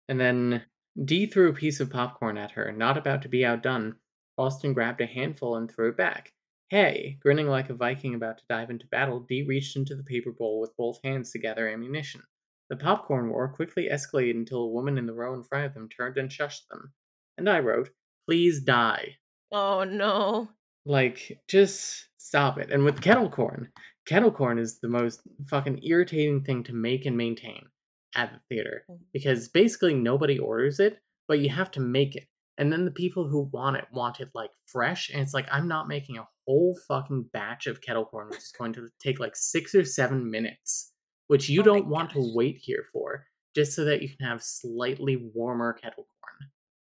And 0.07 0.19
then 0.19 0.61
Dee 1.03 1.25
threw 1.25 1.49
a 1.49 1.53
piece 1.53 1.79
of 1.79 1.89
popcorn 1.89 2.37
at 2.37 2.51
her, 2.51 2.71
not 2.71 2.95
about 2.97 3.23
to 3.23 3.27
be 3.29 3.43
outdone. 3.43 3.95
Austen 4.37 4.73
grabbed 4.73 5.01
a 5.01 5.05
handful 5.05 5.55
and 5.55 5.71
threw 5.71 5.89
it 5.89 5.97
back. 5.97 6.33
Hey! 6.69 7.17
Grinning 7.21 7.47
like 7.47 7.69
a 7.69 7.73
Viking 7.73 8.15
about 8.15 8.37
to 8.39 8.43
dive 8.49 8.69
into 8.69 8.87
battle, 8.87 9.19
Dee 9.19 9.43
reached 9.43 9.75
into 9.75 9.95
the 9.95 10.03
paper 10.03 10.31
bowl 10.31 10.59
with 10.59 10.75
both 10.77 10.99
hands 11.03 11.31
to 11.31 11.39
gather 11.39 11.69
ammunition. 11.69 12.21
The 12.69 12.75
popcorn 12.75 13.29
war 13.29 13.47
quickly 13.47 13.87
escalated 13.91 14.31
until 14.35 14.63
a 14.63 14.69
woman 14.71 14.97
in 14.97 15.05
the 15.05 15.13
row 15.13 15.35
in 15.35 15.43
front 15.43 15.65
of 15.65 15.73
them 15.73 15.87
turned 15.89 16.17
and 16.17 16.29
shushed 16.29 16.67
them. 16.69 16.91
And 17.37 17.47
I 17.49 17.59
wrote, 17.59 17.89
Please 18.27 18.61
die. 18.61 19.17
oh 19.51 19.83
no. 19.83 20.49
Like, 20.87 21.39
just 21.47 22.07
stop 22.17 22.57
it. 22.57 22.71
And 22.71 22.83
with 22.83 23.01
kettle 23.01 23.29
corn, 23.29 23.69
kettle 24.07 24.31
corn 24.31 24.57
is 24.59 24.79
the 24.79 24.87
most 24.89 25.21
fucking 25.47 25.83
irritating 25.83 26.43
thing 26.43 26.63
to 26.63 26.73
make 26.73 27.05
and 27.05 27.15
maintain 27.17 27.67
at 28.15 28.31
the 28.33 28.39
theater 28.49 28.85
Mm. 28.89 28.99
because 29.13 29.47
basically 29.49 29.93
nobody 29.93 30.39
orders 30.39 30.79
it, 30.79 30.99
but 31.27 31.39
you 31.39 31.49
have 31.49 31.69
to 31.71 31.79
make 31.79 32.15
it. 32.15 32.27
And 32.57 32.71
then 32.71 32.85
the 32.85 32.91
people 32.91 33.27
who 33.27 33.49
want 33.51 33.75
it 33.77 33.85
want 33.91 34.19
it 34.21 34.29
like 34.33 34.51
fresh. 34.67 35.09
And 35.09 35.21
it's 35.21 35.33
like, 35.33 35.47
I'm 35.51 35.67
not 35.67 35.87
making 35.87 36.17
a 36.17 36.27
whole 36.47 36.77
fucking 36.87 37.29
batch 37.33 37.67
of 37.67 37.81
kettle 37.81 38.05
corn, 38.05 38.29
which 38.29 38.39
is 38.39 38.53
going 38.57 38.73
to 38.73 38.87
take 38.99 39.19
like 39.19 39.35
six 39.35 39.75
or 39.75 39.83
seven 39.83 40.29
minutes, 40.31 40.93
which 41.27 41.49
you 41.49 41.61
Oh 41.61 41.63
don't 41.63 41.87
want 41.87 42.09
gosh. 42.13 42.23
to 42.23 42.31
wait 42.33 42.57
here 42.61 42.85
for, 42.93 43.25
just 43.55 43.73
so 43.73 43.83
that 43.85 44.01
you 44.01 44.09
can 44.09 44.27
have 44.27 44.41
slightly 44.41 45.17
warmer 45.33 45.73
kettle 45.73 46.07
corn. 46.21 46.49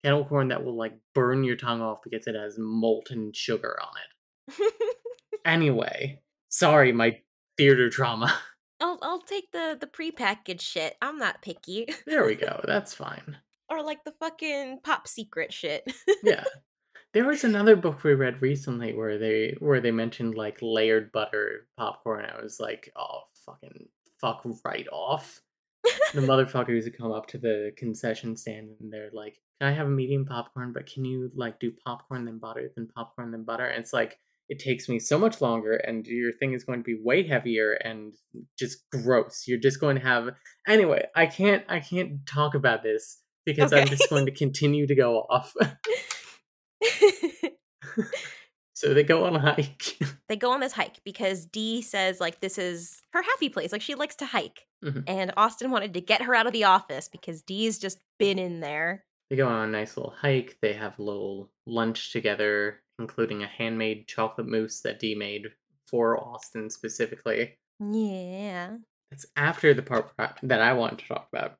Kettle 0.03 0.25
corn 0.25 0.47
that 0.49 0.63
will 0.63 0.77
like 0.77 0.93
burn 1.15 1.43
your 1.43 1.55
tongue 1.55 1.81
off 1.81 1.99
because 2.03 2.27
it 2.27 2.35
has 2.35 2.55
molten 2.59 3.31
sugar 3.34 3.77
on 3.81 3.93
it. 3.97 4.73
Anyway, 5.45 6.19
sorry, 6.49 6.91
my 6.91 7.17
theater 7.57 7.89
trauma. 7.89 8.38
I'll 8.81 8.99
I'll 9.01 9.21
take 9.21 9.49
the 9.51 9.77
the 9.79 9.88
prepackaged 9.88 10.61
shit. 10.61 10.95
I'm 11.01 11.17
not 11.17 11.41
picky. 11.41 11.88
There 12.05 12.25
we 12.25 12.35
go. 12.47 12.59
That's 12.65 12.93
fine. 12.93 13.38
Or 13.69 13.84
like 13.84 14.03
the 14.03 14.14
fucking 14.19 14.80
pop 14.84 15.07
secret 15.07 15.53
shit. 15.53 15.84
Yeah. 16.23 16.44
There 17.14 17.26
was 17.26 17.45
another 17.45 17.76
book 17.76 18.03
we 18.03 18.14
read 18.14 18.41
recently 18.41 18.94
where 18.94 19.18
they 19.18 19.56
where 19.60 19.80
they 19.80 19.91
mentioned 19.91 20.35
like 20.35 20.60
layered 20.61 21.11
butter 21.11 21.68
popcorn. 21.77 22.26
I 22.26 22.39
was 22.39 22.60
like, 22.60 22.91
oh 22.95 23.22
fucking 23.45 23.88
fuck 24.19 24.44
right 24.65 24.88
off. 24.91 25.41
The 26.14 26.22
motherfuckers 26.22 26.84
who 26.84 26.91
come 26.91 27.11
up 27.11 27.27
to 27.27 27.38
the 27.38 27.72
concession 27.77 28.35
stand 28.35 28.69
and 28.80 28.91
they're 28.91 29.10
like, 29.14 29.39
Can 29.60 29.69
I 29.69 29.72
have 29.72 29.88
a 29.88 29.89
medium 29.89 30.26
popcorn? 30.26 30.73
But 30.73 30.85
can 30.85 31.06
you 31.06 31.31
like 31.34 31.60
do 31.60 31.72
popcorn 31.85 32.26
then 32.26 32.39
butter, 32.39 32.69
then 32.76 32.89
popcorn 32.94 33.31
then 33.31 33.45
butter? 33.45 33.65
And 33.65 33.81
it's 33.81 33.94
like 33.94 34.19
it 34.49 34.60
takes 34.60 34.88
me 34.88 34.99
so 34.99 35.18
much 35.18 35.41
longer 35.41 35.73
and 35.73 36.06
your 36.06 36.31
thing 36.31 36.53
is 36.53 36.64
going 36.64 36.80
to 36.80 36.84
be 36.84 36.99
way 37.02 37.26
heavier 37.27 37.73
and 37.73 38.14
just 38.57 38.89
gross. 38.91 39.45
You're 39.48 39.60
just 39.60 39.80
going 39.80 39.98
to 39.98 40.03
have 40.03 40.30
anyway, 40.68 41.07
I 41.15 41.26
can't 41.26 41.64
I 41.69 41.80
can't 41.80 42.26
talk 42.26 42.53
about 42.53 42.84
this 42.84 43.22
because 43.47 43.73
I'm 43.73 43.87
just 43.87 44.09
going 44.09 44.25
to 44.27 44.31
continue 44.31 44.85
to 44.85 44.93
go 44.95 45.21
off. 45.29 45.53
so 48.73 48.93
they 48.93 49.03
go 49.03 49.25
on 49.25 49.35
a 49.35 49.39
hike. 49.39 49.97
they 50.29 50.35
go 50.35 50.51
on 50.51 50.59
this 50.59 50.73
hike 50.73 51.03
because 51.03 51.45
Dee 51.45 51.81
says 51.81 52.19
like 52.19 52.41
this 52.41 52.57
is 52.57 53.01
her 53.13 53.21
happy 53.23 53.49
place. 53.49 53.71
Like 53.71 53.81
she 53.81 53.95
likes 53.95 54.15
to 54.17 54.25
hike. 54.25 54.65
Mhm. 54.83 55.03
And 55.07 55.33
Austen 55.35 55.71
wanted 55.71 55.93
to 55.95 56.01
get 56.01 56.21
her 56.21 56.35
out 56.35 56.45
of 56.45 56.53
the 56.53 56.65
office 56.65 57.07
because 57.09 57.41
Dee's 57.41 57.79
just 57.79 57.97
been 58.19 58.37
in 58.37 58.59
there. 58.59 59.03
they 59.29 59.35
go 59.35 59.47
on 59.47 59.67
a 59.67 59.71
nice 59.71 59.97
little 59.97 60.13
hike. 60.15 60.57
They 60.61 60.73
have 60.73 60.99
a 60.99 61.03
little 61.03 61.49
lunch 61.65 62.11
together, 62.13 62.81
including 62.99 63.41
a 63.43 63.47
handmade 63.47 64.07
chocolate 64.07 64.47
mousse 64.47 64.81
that 64.81 64.99
Dee 64.99 65.15
made 65.15 65.47
for 65.87 66.21
Austin 66.23 66.69
specifically. 66.69 67.55
Yeah. 67.79 68.77
That's 69.09 69.25
after 69.35 69.73
the 69.73 69.81
part 69.81 70.11
that 70.43 70.61
I 70.61 70.73
want 70.73 70.99
to 70.99 71.07
talk 71.07 71.27
about. 71.33 71.55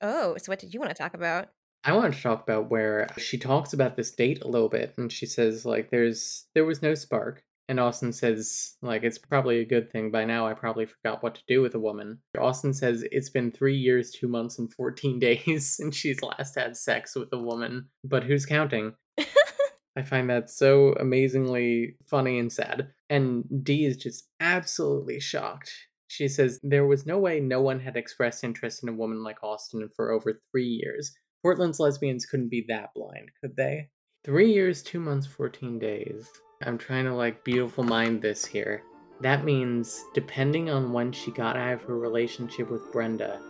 Oh, 0.00 0.36
so 0.38 0.50
what 0.50 0.58
did 0.58 0.72
you 0.72 0.80
want 0.80 0.90
to 0.90 0.96
talk 1.00 1.14
about? 1.14 1.48
I 1.84 1.92
want 1.92 2.14
to 2.14 2.22
talk 2.22 2.42
about 2.42 2.70
where 2.70 3.08
she 3.16 3.38
talks 3.38 3.72
about 3.72 3.96
this 3.96 4.10
date 4.10 4.42
a 4.42 4.48
little 4.48 4.68
bit 4.68 4.94
and 4.98 5.10
she 5.10 5.24
says 5.24 5.64
like 5.64 5.90
there's 5.90 6.46
there 6.54 6.66
was 6.66 6.82
no 6.82 6.94
spark 6.94 7.42
and 7.70 7.80
Austen 7.80 8.12
says 8.12 8.76
like 8.82 9.02
it's 9.02 9.16
probably 9.16 9.60
a 9.60 9.64
good 9.64 9.90
thing 9.90 10.10
by 10.10 10.24
now 10.24 10.46
I 10.46 10.52
probably 10.52 10.84
forgot 10.84 11.22
what 11.22 11.36
to 11.36 11.42
do 11.48 11.62
with 11.62 11.74
a 11.74 11.80
woman. 11.80 12.18
Austen 12.38 12.74
says 12.74 13.04
it's 13.10 13.30
been 13.30 13.50
3 13.50 13.74
years, 13.74 14.10
2 14.10 14.28
months 14.28 14.58
and 14.58 14.72
14 14.72 15.18
days 15.20 15.70
since 15.76 15.96
she's 15.96 16.22
last 16.22 16.56
had 16.56 16.76
sex 16.76 17.14
with 17.14 17.32
a 17.32 17.38
woman, 17.38 17.88
but 18.04 18.24
who's 18.24 18.44
counting? 18.44 18.94
I 19.96 20.02
find 20.02 20.30
that 20.30 20.50
so 20.50 20.92
amazingly 20.94 21.96
funny 22.06 22.38
and 22.38 22.52
sad. 22.52 22.88
And 23.08 23.44
Dee 23.64 23.86
is 23.86 23.96
just 23.96 24.28
absolutely 24.38 25.18
shocked. 25.18 25.72
She 26.10 26.26
says 26.26 26.58
there 26.64 26.86
was 26.86 27.06
no 27.06 27.18
way 27.18 27.38
no 27.38 27.62
one 27.62 27.78
had 27.78 27.96
expressed 27.96 28.42
interest 28.42 28.82
in 28.82 28.88
a 28.88 28.92
woman 28.92 29.22
like 29.22 29.44
Austen 29.44 29.88
for 29.94 30.10
over 30.10 30.40
three 30.50 30.66
years. 30.66 31.12
Portland's 31.40 31.78
lesbians 31.78 32.26
couldn't 32.26 32.48
be 32.48 32.64
that 32.66 32.92
blind, 32.96 33.30
could 33.40 33.54
they? 33.54 33.90
Three 34.24 34.52
years, 34.52 34.82
two 34.82 34.98
months, 34.98 35.28
14 35.28 35.78
days. 35.78 36.28
I'm 36.66 36.78
trying 36.78 37.04
to 37.04 37.14
like 37.14 37.44
beautiful 37.44 37.84
mind 37.84 38.20
this 38.20 38.44
here. 38.44 38.82
That 39.20 39.44
means, 39.44 40.04
depending 40.12 40.68
on 40.68 40.92
when 40.92 41.12
she 41.12 41.30
got 41.30 41.56
out 41.56 41.74
of 41.74 41.82
her 41.82 41.96
relationship 41.96 42.72
with 42.72 42.90
Brenda, 42.90 43.40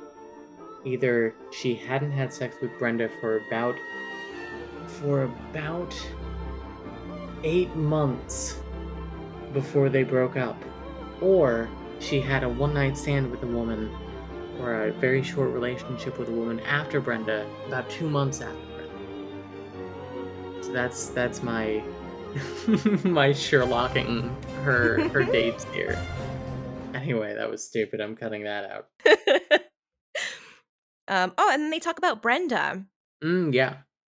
either 0.84 1.34
she 1.50 1.74
hadn't 1.74 2.12
had 2.12 2.30
sex 2.30 2.56
with 2.60 2.78
Brenda 2.78 3.08
for 3.22 3.40
about 3.46 3.74
for 4.86 5.22
about 5.22 5.94
eight 7.42 7.74
months 7.74 8.60
before 9.54 9.88
they 9.88 10.02
broke 10.02 10.36
up, 10.36 10.62
or 11.22 11.70
she 12.00 12.20
had 12.20 12.42
a 12.42 12.48
one 12.48 12.74
night 12.74 12.96
stand 12.96 13.30
with 13.30 13.42
a 13.42 13.46
woman 13.46 13.94
or 14.60 14.86
a 14.86 14.92
very 14.92 15.22
short 15.22 15.50
relationship 15.52 16.18
with 16.18 16.28
a 16.28 16.32
woman 16.32 16.60
after 16.60 17.00
Brenda, 17.00 17.46
about 17.66 17.88
two 17.88 18.08
months 18.08 18.40
after 18.40 18.56
Brenda. 18.74 18.90
So 20.62 20.72
that's 20.72 21.08
that's 21.10 21.42
my 21.42 21.82
my 23.04 23.30
Sherlocking 23.30 24.32
her 24.62 25.08
her 25.10 25.22
dates 25.32 25.64
here. 25.72 25.98
Anyway, 26.94 27.34
that 27.34 27.48
was 27.50 27.64
stupid. 27.64 28.00
I'm 28.00 28.16
cutting 28.16 28.44
that 28.44 28.70
out. 28.70 28.88
um, 31.08 31.32
oh, 31.38 31.50
and 31.52 31.62
then 31.62 31.70
they 31.70 31.78
talk 31.78 31.98
about 31.98 32.20
Brenda. 32.20 32.84
Mm, 33.22 33.54
yeah. 33.54 33.76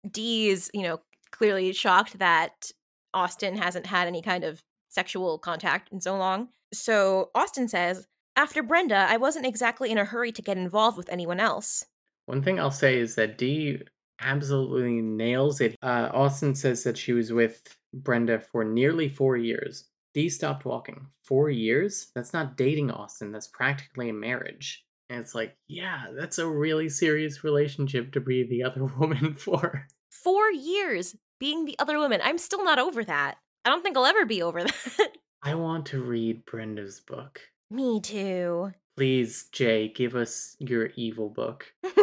Dee's, 0.08 0.70
you 0.72 0.82
know, 0.82 1.00
clearly 1.32 1.72
shocked 1.72 2.18
that 2.18 2.70
Austen 3.12 3.56
hasn't 3.56 3.86
had 3.86 4.06
any 4.06 4.22
kind 4.22 4.44
of 4.44 4.62
sexual 4.90 5.38
contact 5.38 5.90
in 5.90 6.00
so 6.00 6.16
long. 6.16 6.48
So 6.72 7.30
Austen 7.34 7.68
says, 7.68 8.06
after 8.36 8.62
Brenda, 8.62 9.06
I 9.08 9.16
wasn't 9.16 9.46
exactly 9.46 9.90
in 9.90 9.98
a 9.98 10.04
hurry 10.04 10.32
to 10.32 10.42
get 10.42 10.56
involved 10.56 10.96
with 10.96 11.10
anyone 11.10 11.40
else. 11.40 11.84
One 12.26 12.42
thing 12.42 12.60
I'll 12.60 12.70
say 12.70 12.98
is 12.98 13.14
that 13.14 13.38
Dee 13.38 13.82
absolutely 14.20 15.00
nails 15.00 15.60
it. 15.60 15.76
Uh, 15.82 16.10
Austen 16.12 16.54
says 16.54 16.84
that 16.84 16.98
she 16.98 17.12
was 17.12 17.32
with 17.32 17.76
Brenda 17.92 18.38
for 18.38 18.64
nearly 18.64 19.08
four 19.08 19.36
years. 19.36 19.84
Dee 20.14 20.28
stopped 20.28 20.64
walking. 20.64 21.06
Four 21.24 21.50
years? 21.50 22.10
That's 22.14 22.32
not 22.32 22.56
dating 22.56 22.90
Austen. 22.90 23.32
That's 23.32 23.48
practically 23.48 24.10
a 24.10 24.12
marriage. 24.12 24.84
And 25.08 25.20
it's 25.20 25.34
like, 25.34 25.56
yeah, 25.68 26.06
that's 26.16 26.38
a 26.38 26.46
really 26.46 26.88
serious 26.88 27.42
relationship 27.42 28.12
to 28.12 28.20
be 28.20 28.44
the 28.44 28.62
other 28.62 28.84
woman 28.98 29.34
for. 29.34 29.86
Four 30.10 30.50
years 30.50 31.16
being 31.38 31.64
the 31.64 31.78
other 31.78 31.98
woman. 31.98 32.20
I'm 32.22 32.38
still 32.38 32.64
not 32.64 32.78
over 32.78 33.04
that. 33.04 33.38
I 33.64 33.70
don't 33.70 33.82
think 33.82 33.96
I'll 33.96 34.06
ever 34.06 34.24
be 34.26 34.42
over 34.42 34.62
that. 34.64 35.08
I 35.42 35.54
want 35.54 35.86
to 35.86 36.00
read 36.02 36.44
Brenda's 36.46 37.00
book. 37.00 37.40
Me 37.70 38.00
too. 38.00 38.72
Please, 38.96 39.48
Jae, 39.52 39.94
give 39.94 40.14
us 40.14 40.56
your 40.58 40.90
evil 40.96 41.28
book. 41.30 41.72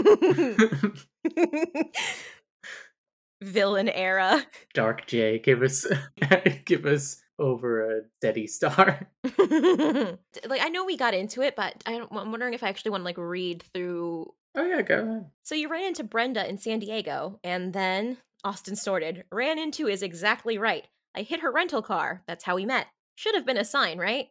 Villain 3.42 3.90
era. 3.90 4.44
Dark 4.74 5.06
Jae, 5.08 5.44
give 5.44 5.62
us 5.62 5.86
give 6.66 6.86
us 6.86 7.22
over 7.38 7.98
a 7.98 8.02
steady 8.18 8.48
star. 8.48 9.08
like 9.38 10.62
I 10.62 10.70
know 10.72 10.86
we 10.86 10.98
got 10.98 11.14
into 11.14 11.42
it, 11.44 11.56
but 11.56 11.84
I 11.86 11.92
am 11.94 12.08
wondering 12.12 12.54
if 12.56 12.64
I 12.64 12.70
actually 12.70 12.92
want 12.92 13.02
to 13.02 13.06
like 13.06 13.18
read 13.18 13.64
through. 13.74 14.34
Oh 14.56 14.64
yeah, 14.66 14.82
go 14.82 14.96
ahead. 15.02 15.26
So 15.44 15.54
you 15.54 15.68
ran 15.70 15.86
into 15.86 16.04
Brenda 16.04 16.48
in 16.50 16.58
San 16.58 16.80
Diego, 16.80 17.40
and 17.44 17.74
then 17.74 18.18
Austen 18.44 18.76
snorted. 18.76 19.26
Ran 19.32 19.60
into 19.60 19.88
is 19.88 20.02
exactly 20.02 20.58
right. 20.58 20.88
I 21.18 21.24
hit 21.24 21.40
her 21.40 21.52
rental 21.52 21.82
car. 21.82 22.22
That's 22.28 22.44
how 22.44 22.56
we 22.56 22.68
met. 22.68 22.86
Should 23.16 23.34
have 23.34 23.46
been 23.46 23.58
a 23.58 23.66
sign, 23.66 23.98
right? 23.98 24.28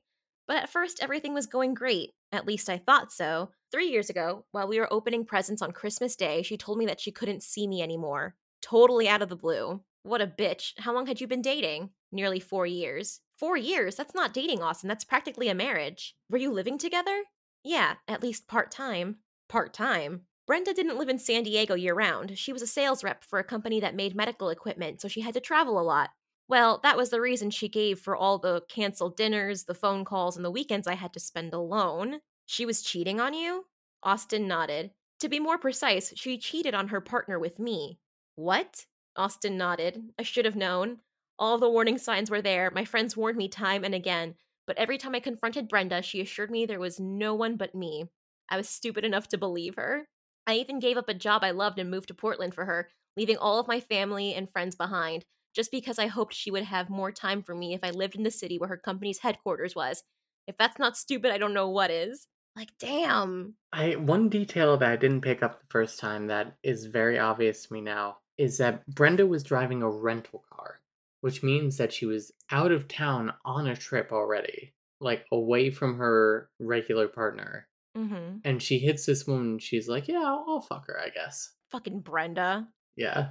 But 0.46 0.58
at 0.58 0.68
first, 0.68 1.00
everything 1.02 1.34
was 1.34 1.48
going 1.48 1.74
great. 1.74 2.10
At 2.30 2.46
least 2.46 2.70
I 2.70 2.78
thought 2.78 3.10
so. 3.10 3.50
Three 3.72 3.88
years 3.88 4.08
ago, 4.08 4.44
while 4.52 4.68
we 4.68 4.78
were 4.78 4.92
opening 4.92 5.24
presents 5.24 5.62
on 5.62 5.72
Christmas 5.72 6.14
Day, 6.14 6.42
she 6.42 6.56
told 6.56 6.78
me 6.78 6.86
that 6.86 7.00
she 7.00 7.10
couldn't 7.10 7.42
see 7.42 7.66
me 7.66 7.82
anymore. 7.82 8.36
Totally 8.62 9.08
out 9.08 9.20
of 9.20 9.28
the 9.28 9.34
blue. 9.34 9.80
What 10.04 10.20
a 10.20 10.28
bitch. 10.28 10.74
How 10.78 10.94
long 10.94 11.06
had 11.06 11.20
you 11.20 11.26
been 11.26 11.42
dating? 11.42 11.90
Nearly 12.12 12.38
four 12.38 12.68
years. 12.68 13.20
Four 13.36 13.56
years? 13.56 13.96
That's 13.96 14.14
not 14.14 14.32
dating, 14.32 14.62
Austen. 14.62 14.86
That's 14.86 15.02
practically 15.02 15.48
a 15.48 15.56
marriage. 15.56 16.14
Were 16.30 16.38
you 16.38 16.52
living 16.52 16.78
together? 16.78 17.24
Yeah, 17.64 17.94
at 18.06 18.22
least 18.22 18.46
part 18.46 18.70
time. 18.70 19.16
Part 19.48 19.74
time? 19.74 20.20
Brenda 20.46 20.72
didn't 20.72 20.98
live 20.98 21.08
in 21.08 21.18
San 21.18 21.42
Diego 21.42 21.74
year 21.74 21.94
round. 21.94 22.38
She 22.38 22.52
was 22.52 22.62
a 22.62 22.68
sales 22.68 23.02
rep 23.02 23.24
for 23.24 23.40
a 23.40 23.44
company 23.44 23.80
that 23.80 23.96
made 23.96 24.14
medical 24.14 24.50
equipment, 24.50 25.00
so 25.00 25.08
she 25.08 25.22
had 25.22 25.34
to 25.34 25.40
travel 25.40 25.80
a 25.80 25.82
lot. 25.82 26.10
Well, 26.48 26.78
that 26.85 26.97
was 26.97 27.10
the 27.10 27.20
reason 27.20 27.51
she 27.51 27.68
gave 27.68 27.98
for 27.98 28.14
all 28.14 28.39
the 28.39 28.62
canceled 28.68 29.16
dinners, 29.16 29.64
the 29.64 29.74
phone 29.74 30.05
calls, 30.05 30.36
and 30.36 30.44
the 30.44 30.51
weekends 30.51 30.86
I 30.86 30.94
had 30.94 31.12
to 31.14 31.20
spend 31.20 31.52
alone. 31.52 32.20
She 32.44 32.64
was 32.64 32.82
cheating 32.82 33.20
on 33.20 33.35
you? 33.35 33.66
Austen 34.02 34.47
nodded. 34.47 34.93
To 35.20 35.28
be 35.28 35.40
more 35.40 35.59
precise, 35.59 36.12
she 36.14 36.39
cheated 36.39 36.74
on 36.74 36.89
her 36.89 37.01
partner 37.01 37.39
with 37.39 37.59
me. 37.59 37.98
What? 38.36 38.86
Austen 39.16 39.56
nodded. 39.56 40.12
I 40.18 40.23
should 40.23 40.44
have 40.44 40.55
known. 40.55 40.98
All 41.39 41.59
the 41.59 41.70
warning 41.70 41.98
signs 41.98 42.31
were 42.31 42.43
there. 42.43 42.70
My 42.70 42.85
friends 42.85 43.16
warned 43.16 43.36
me 43.36 43.48
time 43.48 43.82
and 43.82 43.94
again. 43.94 44.36
But 44.66 44.78
every 44.78 44.98
time 44.98 45.14
I 45.14 45.20
confronted 45.20 45.68
Brenda, 45.68 46.01
she 46.02 46.20
assured 46.20 46.51
me 46.51 46.64
there 46.64 46.78
was 46.78 47.01
no 47.01 47.35
one 47.35 47.56
but 47.56 47.74
me. 47.74 48.05
I 48.48 48.56
was 48.56 48.68
stupid 48.68 49.05
enough 49.05 49.27
to 49.28 49.39
believe 49.39 49.74
her. 49.77 50.06
I 50.47 50.55
even 50.55 50.78
gave 50.78 50.97
up 50.97 51.09
a 51.09 51.14
job 51.14 51.43
I 51.43 51.51
loved 51.51 51.78
and 51.81 51.90
moved 51.90 52.09
to 52.09 52.14
Portland 52.14 52.55
for 52.55 52.66
her, 52.66 52.89
leaving 53.16 53.36
all 53.36 53.59
of 53.59 53.66
my 53.66 53.81
family 53.81 54.32
and 54.35 54.51
friends 54.51 54.77
behind 54.77 55.24
just 55.56 55.70
because 55.70 55.98
I 55.98 56.06
hoped 56.06 56.34
she 56.34 56.50
would 56.50 56.64
have 56.64 56.90
more 56.90 57.10
time 57.10 57.42
for 57.42 57.54
me 57.54 57.72
if 57.72 57.80
I 57.82 57.90
lived 57.90 58.14
in 58.14 58.22
the 58.22 58.30
city 58.30 58.58
where 58.58 58.68
her 58.68 58.76
company's 58.76 59.20
headquarters 59.20 59.74
was. 59.74 60.04
If 60.46 60.56
that's 60.58 60.78
not 60.78 60.98
stupid, 60.98 61.32
I 61.32 61.38
don't 61.38 61.54
know 61.54 61.70
what 61.70 61.90
is. 61.90 62.28
Like, 62.54 62.68
damn. 62.78 63.54
I 63.72 63.96
one 63.96 64.28
detail 64.28 64.76
that 64.76 64.90
I 64.90 64.96
didn't 64.96 65.22
pick 65.22 65.42
up 65.42 65.60
the 65.60 65.66
first 65.70 65.98
time 65.98 66.26
that 66.28 66.56
is 66.62 66.86
very 66.86 67.18
obvious 67.18 67.66
to 67.66 67.72
me 67.72 67.80
now 67.80 68.18
is 68.38 68.58
that 68.58 68.86
Brenda 68.86 69.26
was 69.26 69.42
driving 69.42 69.82
a 69.82 69.90
rental 69.90 70.44
car, 70.52 70.80
which 71.22 71.42
means 71.42 71.78
that 71.78 71.92
she 71.92 72.04
was 72.06 72.32
out 72.50 72.70
of 72.70 72.86
town 72.86 73.32
on 73.44 73.66
a 73.66 73.76
trip 73.76 74.12
already, 74.12 74.74
like 75.00 75.24
away 75.32 75.70
from 75.70 75.96
her 75.96 76.50
regular 76.60 77.08
partner. 77.08 77.66
Mm-hmm. 77.96 78.38
And 78.44 78.62
she 78.62 78.78
hits 78.78 79.06
this 79.06 79.26
woman. 79.26 79.58
She's 79.58 79.88
like, 79.88 80.06
"Yeah, 80.06 80.22
I'll, 80.22 80.44
I'll 80.46 80.60
fuck 80.60 80.86
her, 80.86 81.00
I 81.00 81.08
guess." 81.08 81.52
Fucking 81.72 82.00
Brenda. 82.00 82.68
Yeah. 82.94 83.28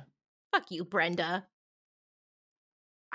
Fuck 0.52 0.72
you, 0.72 0.84
Brenda. 0.84 1.46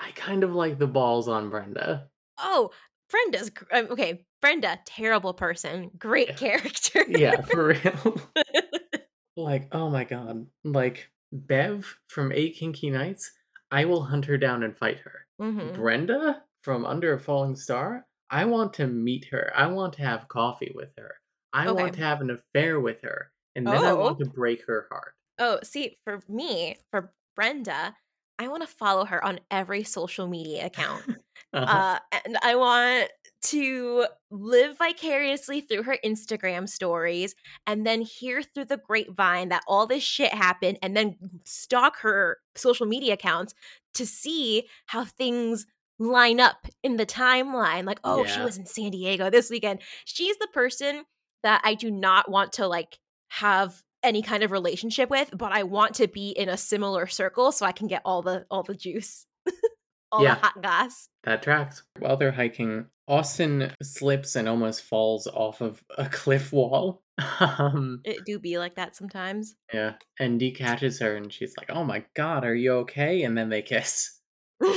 I 0.03 0.11
kind 0.15 0.43
of 0.43 0.53
like 0.55 0.79
the 0.79 0.87
balls 0.87 1.27
on 1.27 1.49
Brenda. 1.49 2.07
Oh, 2.39 2.71
Brenda's 3.09 3.51
um, 3.71 3.87
okay. 3.91 4.25
Brenda, 4.41 4.79
terrible 4.85 5.33
person, 5.33 5.91
great 5.99 6.29
Yeah. 6.29 6.35
character. 6.35 7.03
Yeah, 7.07 7.41
for 7.41 7.67
real. 7.67 8.21
like, 9.37 9.67
oh 9.71 9.89
my 9.89 10.03
god. 10.03 10.47
Like, 10.63 11.09
Bev 11.31 11.97
from 12.07 12.31
Eight 12.31 12.55
Kinky 12.55 12.89
Nights, 12.89 13.31
I 13.69 13.85
will 13.85 14.01
hunt 14.03 14.25
her 14.25 14.37
down 14.37 14.63
and 14.63 14.75
fight 14.75 14.99
her. 14.99 15.27
Mhm. 15.39 15.75
Brenda 15.75 16.43
from 16.63 16.85
Under 16.85 17.13
a 17.13 17.19
Falling 17.19 17.55
Star, 17.55 18.05
I 18.29 18.45
want 18.45 18.73
to 18.75 18.87
meet 18.87 19.25
her. 19.31 19.51
I 19.55 19.67
want 19.67 19.93
to 19.93 20.01
have 20.03 20.27
coffee 20.27 20.71
with 20.73 20.89
her. 20.97 21.15
I 21.53 21.69
want 21.71 21.93
to 21.93 21.99
have 22.01 22.21
an 22.21 22.31
affair 22.31 22.79
with 22.79 23.01
her. 23.03 23.31
And 23.55 23.67
then 23.67 23.83
I 23.83 23.93
want 23.93 24.17
Oh. 24.21 24.23
to 24.23 24.29
break 24.29 24.65
her 24.67 24.87
heart. 24.89 25.13
Oh, 25.37 25.59
see, 25.63 25.97
for 26.05 26.21
me, 26.29 26.77
for 26.91 27.13
Brenda, 27.35 27.95
I 28.41 28.47
want 28.47 28.63
to 28.63 28.67
follow 28.67 29.05
her 29.05 29.23
on 29.23 29.39
every 29.51 29.83
social 29.83 30.27
media 30.27 30.65
account. 30.65 31.03
Uh-huh. 31.53 31.65
uh, 31.65 32.19
and 32.25 32.37
I 32.43 32.55
want 32.55 33.09
to 33.47 34.05
live 34.29 34.77
vicariously 34.77 35.59
through 35.59 35.83
her 35.83 35.97
Instagram 36.05 36.69
stories 36.69 37.35
and 37.67 37.85
then 37.85 37.99
hear 37.99 38.41
through 38.41 38.65
the 38.65 38.77
grapevine 38.77 39.49
that 39.49 39.63
all 39.67 39.85
this 39.85 40.01
shit 40.01 40.33
happened 40.33 40.77
and 40.81 40.95
then 40.95 41.17
stalk 41.43 41.97
her 41.97 42.37
social 42.55 42.85
media 42.85 43.15
accounts 43.15 43.53
to 43.95 44.05
see 44.05 44.69
how 44.85 45.03
things 45.03 45.65
line 45.99 46.39
up 46.39 46.67
in 46.83 46.95
the 46.95 47.05
timeline. 47.05 47.85
Like, 47.85 47.99
oh, 48.05 48.23
she 48.25 48.39
was 48.39 48.57
in 48.57 48.65
San 48.65 48.91
Diego 48.91 49.29
this 49.29 49.49
weekend. 49.49 49.81
She's 50.05 50.37
the 50.37 50.47
person 50.53 51.03
that 51.43 51.59
I 51.65 51.73
do 51.73 51.91
not 51.91 52.31
want 52.31 52.53
to 52.53 52.67
like 52.67 52.97
have 53.27 53.81
any 54.03 54.21
kind 54.21 54.43
of 54.43 54.51
relationship 54.51 55.09
with, 55.09 55.29
but 55.37 55.51
I 55.51 55.63
want 55.63 55.95
to 55.95 56.07
be 56.07 56.29
in 56.29 56.49
a 56.49 56.57
similar 56.57 57.07
circle 57.07 57.51
so 57.51 57.65
I 57.65 57.71
can 57.71 57.87
get 57.87 58.01
all 58.05 58.21
the 58.21 58.45
all 58.51 58.63
the 58.63 58.75
juice. 58.75 59.25
all 60.11 60.23
Yeah. 60.23 60.35
the 60.35 60.39
hot 60.41 60.61
goss. 60.61 61.07
That 61.23 61.43
tracks. 61.43 61.83
While 61.99 62.17
they're 62.17 62.31
hiking, 62.31 62.85
Austen 63.07 63.71
slips 63.83 64.35
and 64.35 64.47
almost 64.49 64.83
falls 64.83 65.27
off 65.27 65.61
of 65.61 65.83
a 65.97 66.07
cliff 66.09 66.51
wall. 66.51 67.01
um, 67.39 68.01
It 68.03 68.25
do 68.25 68.39
be 68.39 68.57
like 68.57 68.75
that 68.75 68.95
sometimes. 68.95 69.55
yeah. 69.73 69.93
And 70.19 70.39
Dee 70.39 70.51
catches 70.51 70.99
her 70.99 71.15
and 71.15 71.31
she's 71.31 71.55
like, 71.57 71.69
Oh 71.69 71.83
my 71.83 72.03
god, 72.15 72.43
are 72.45 72.55
you 72.55 72.73
okay? 72.77 73.23
And 73.23 73.37
then 73.37 73.49
they 73.49 73.61
kiss. 73.61 74.17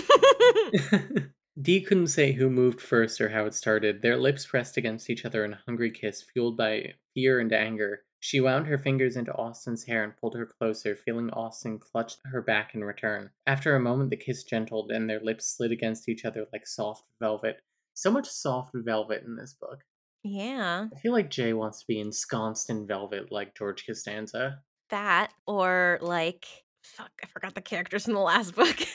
Dee 1.62 1.82
couldn't 1.82 2.08
say 2.08 2.32
who 2.32 2.50
moved 2.50 2.80
first 2.80 3.20
or 3.20 3.28
how 3.28 3.44
it 3.46 3.54
started. 3.54 4.02
Their 4.02 4.16
lips 4.16 4.44
pressed 4.44 4.76
against 4.76 5.08
each 5.08 5.24
other 5.24 5.44
in 5.44 5.52
a 5.52 5.60
hungry 5.66 5.90
kiss, 5.92 6.20
fueled 6.22 6.56
by 6.56 6.94
fear 7.14 7.38
and 7.38 7.52
anger. 7.52 8.00
She 8.24 8.40
wound 8.40 8.66
her 8.68 8.78
fingers 8.78 9.16
into 9.18 9.34
Austen's 9.34 9.84
hair 9.84 10.02
and 10.02 10.16
pulled 10.16 10.34
her 10.34 10.46
closer, 10.46 10.96
feeling 10.96 11.28
Austen 11.34 11.78
clutch 11.78 12.14
her 12.24 12.40
back 12.40 12.74
in 12.74 12.82
return. 12.82 13.28
After 13.46 13.76
a 13.76 13.80
moment, 13.80 14.08
the 14.08 14.16
kiss 14.16 14.44
gentled 14.44 14.90
and 14.90 15.10
their 15.10 15.20
lips 15.20 15.44
slid 15.54 15.72
against 15.72 16.08
each 16.08 16.24
other 16.24 16.46
like 16.50 16.66
soft 16.66 17.04
velvet. 17.20 17.60
So 17.92 18.10
much 18.10 18.26
soft 18.26 18.70
velvet 18.74 19.24
in 19.26 19.36
this 19.36 19.52
book. 19.60 19.84
yeah, 20.22 20.86
I 20.90 20.98
feel 21.00 21.12
like 21.12 21.28
Jae 21.28 21.54
wants 21.54 21.80
to 21.80 21.86
be 21.86 22.00
ensconced 22.00 22.70
in 22.70 22.86
velvet 22.86 23.30
like 23.30 23.54
George 23.54 23.84
Costanza. 23.86 24.60
that 24.88 25.30
or 25.46 25.98
like 26.00 26.46
fuck, 26.82 27.10
I 27.22 27.26
forgot 27.26 27.54
the 27.54 27.60
characters 27.60 28.04
from 28.06 28.14
the 28.14 28.20
last 28.20 28.54
book. 28.54 28.76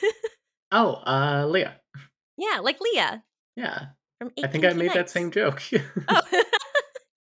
Oh, 0.72 0.94
uh, 1.06 1.46
Leah. 1.48 1.80
yeah, 2.36 2.60
like 2.62 2.80
Leah 2.82 3.24
Yeah, 3.56 3.86
from. 4.18 4.32
I 4.44 4.48
think 4.48 4.64
I 4.66 4.70
18 4.70 4.78
made 4.80 4.94
that 4.94 5.12
same 5.12 5.30
joke. 5.30 5.62
Oh. 6.08 6.22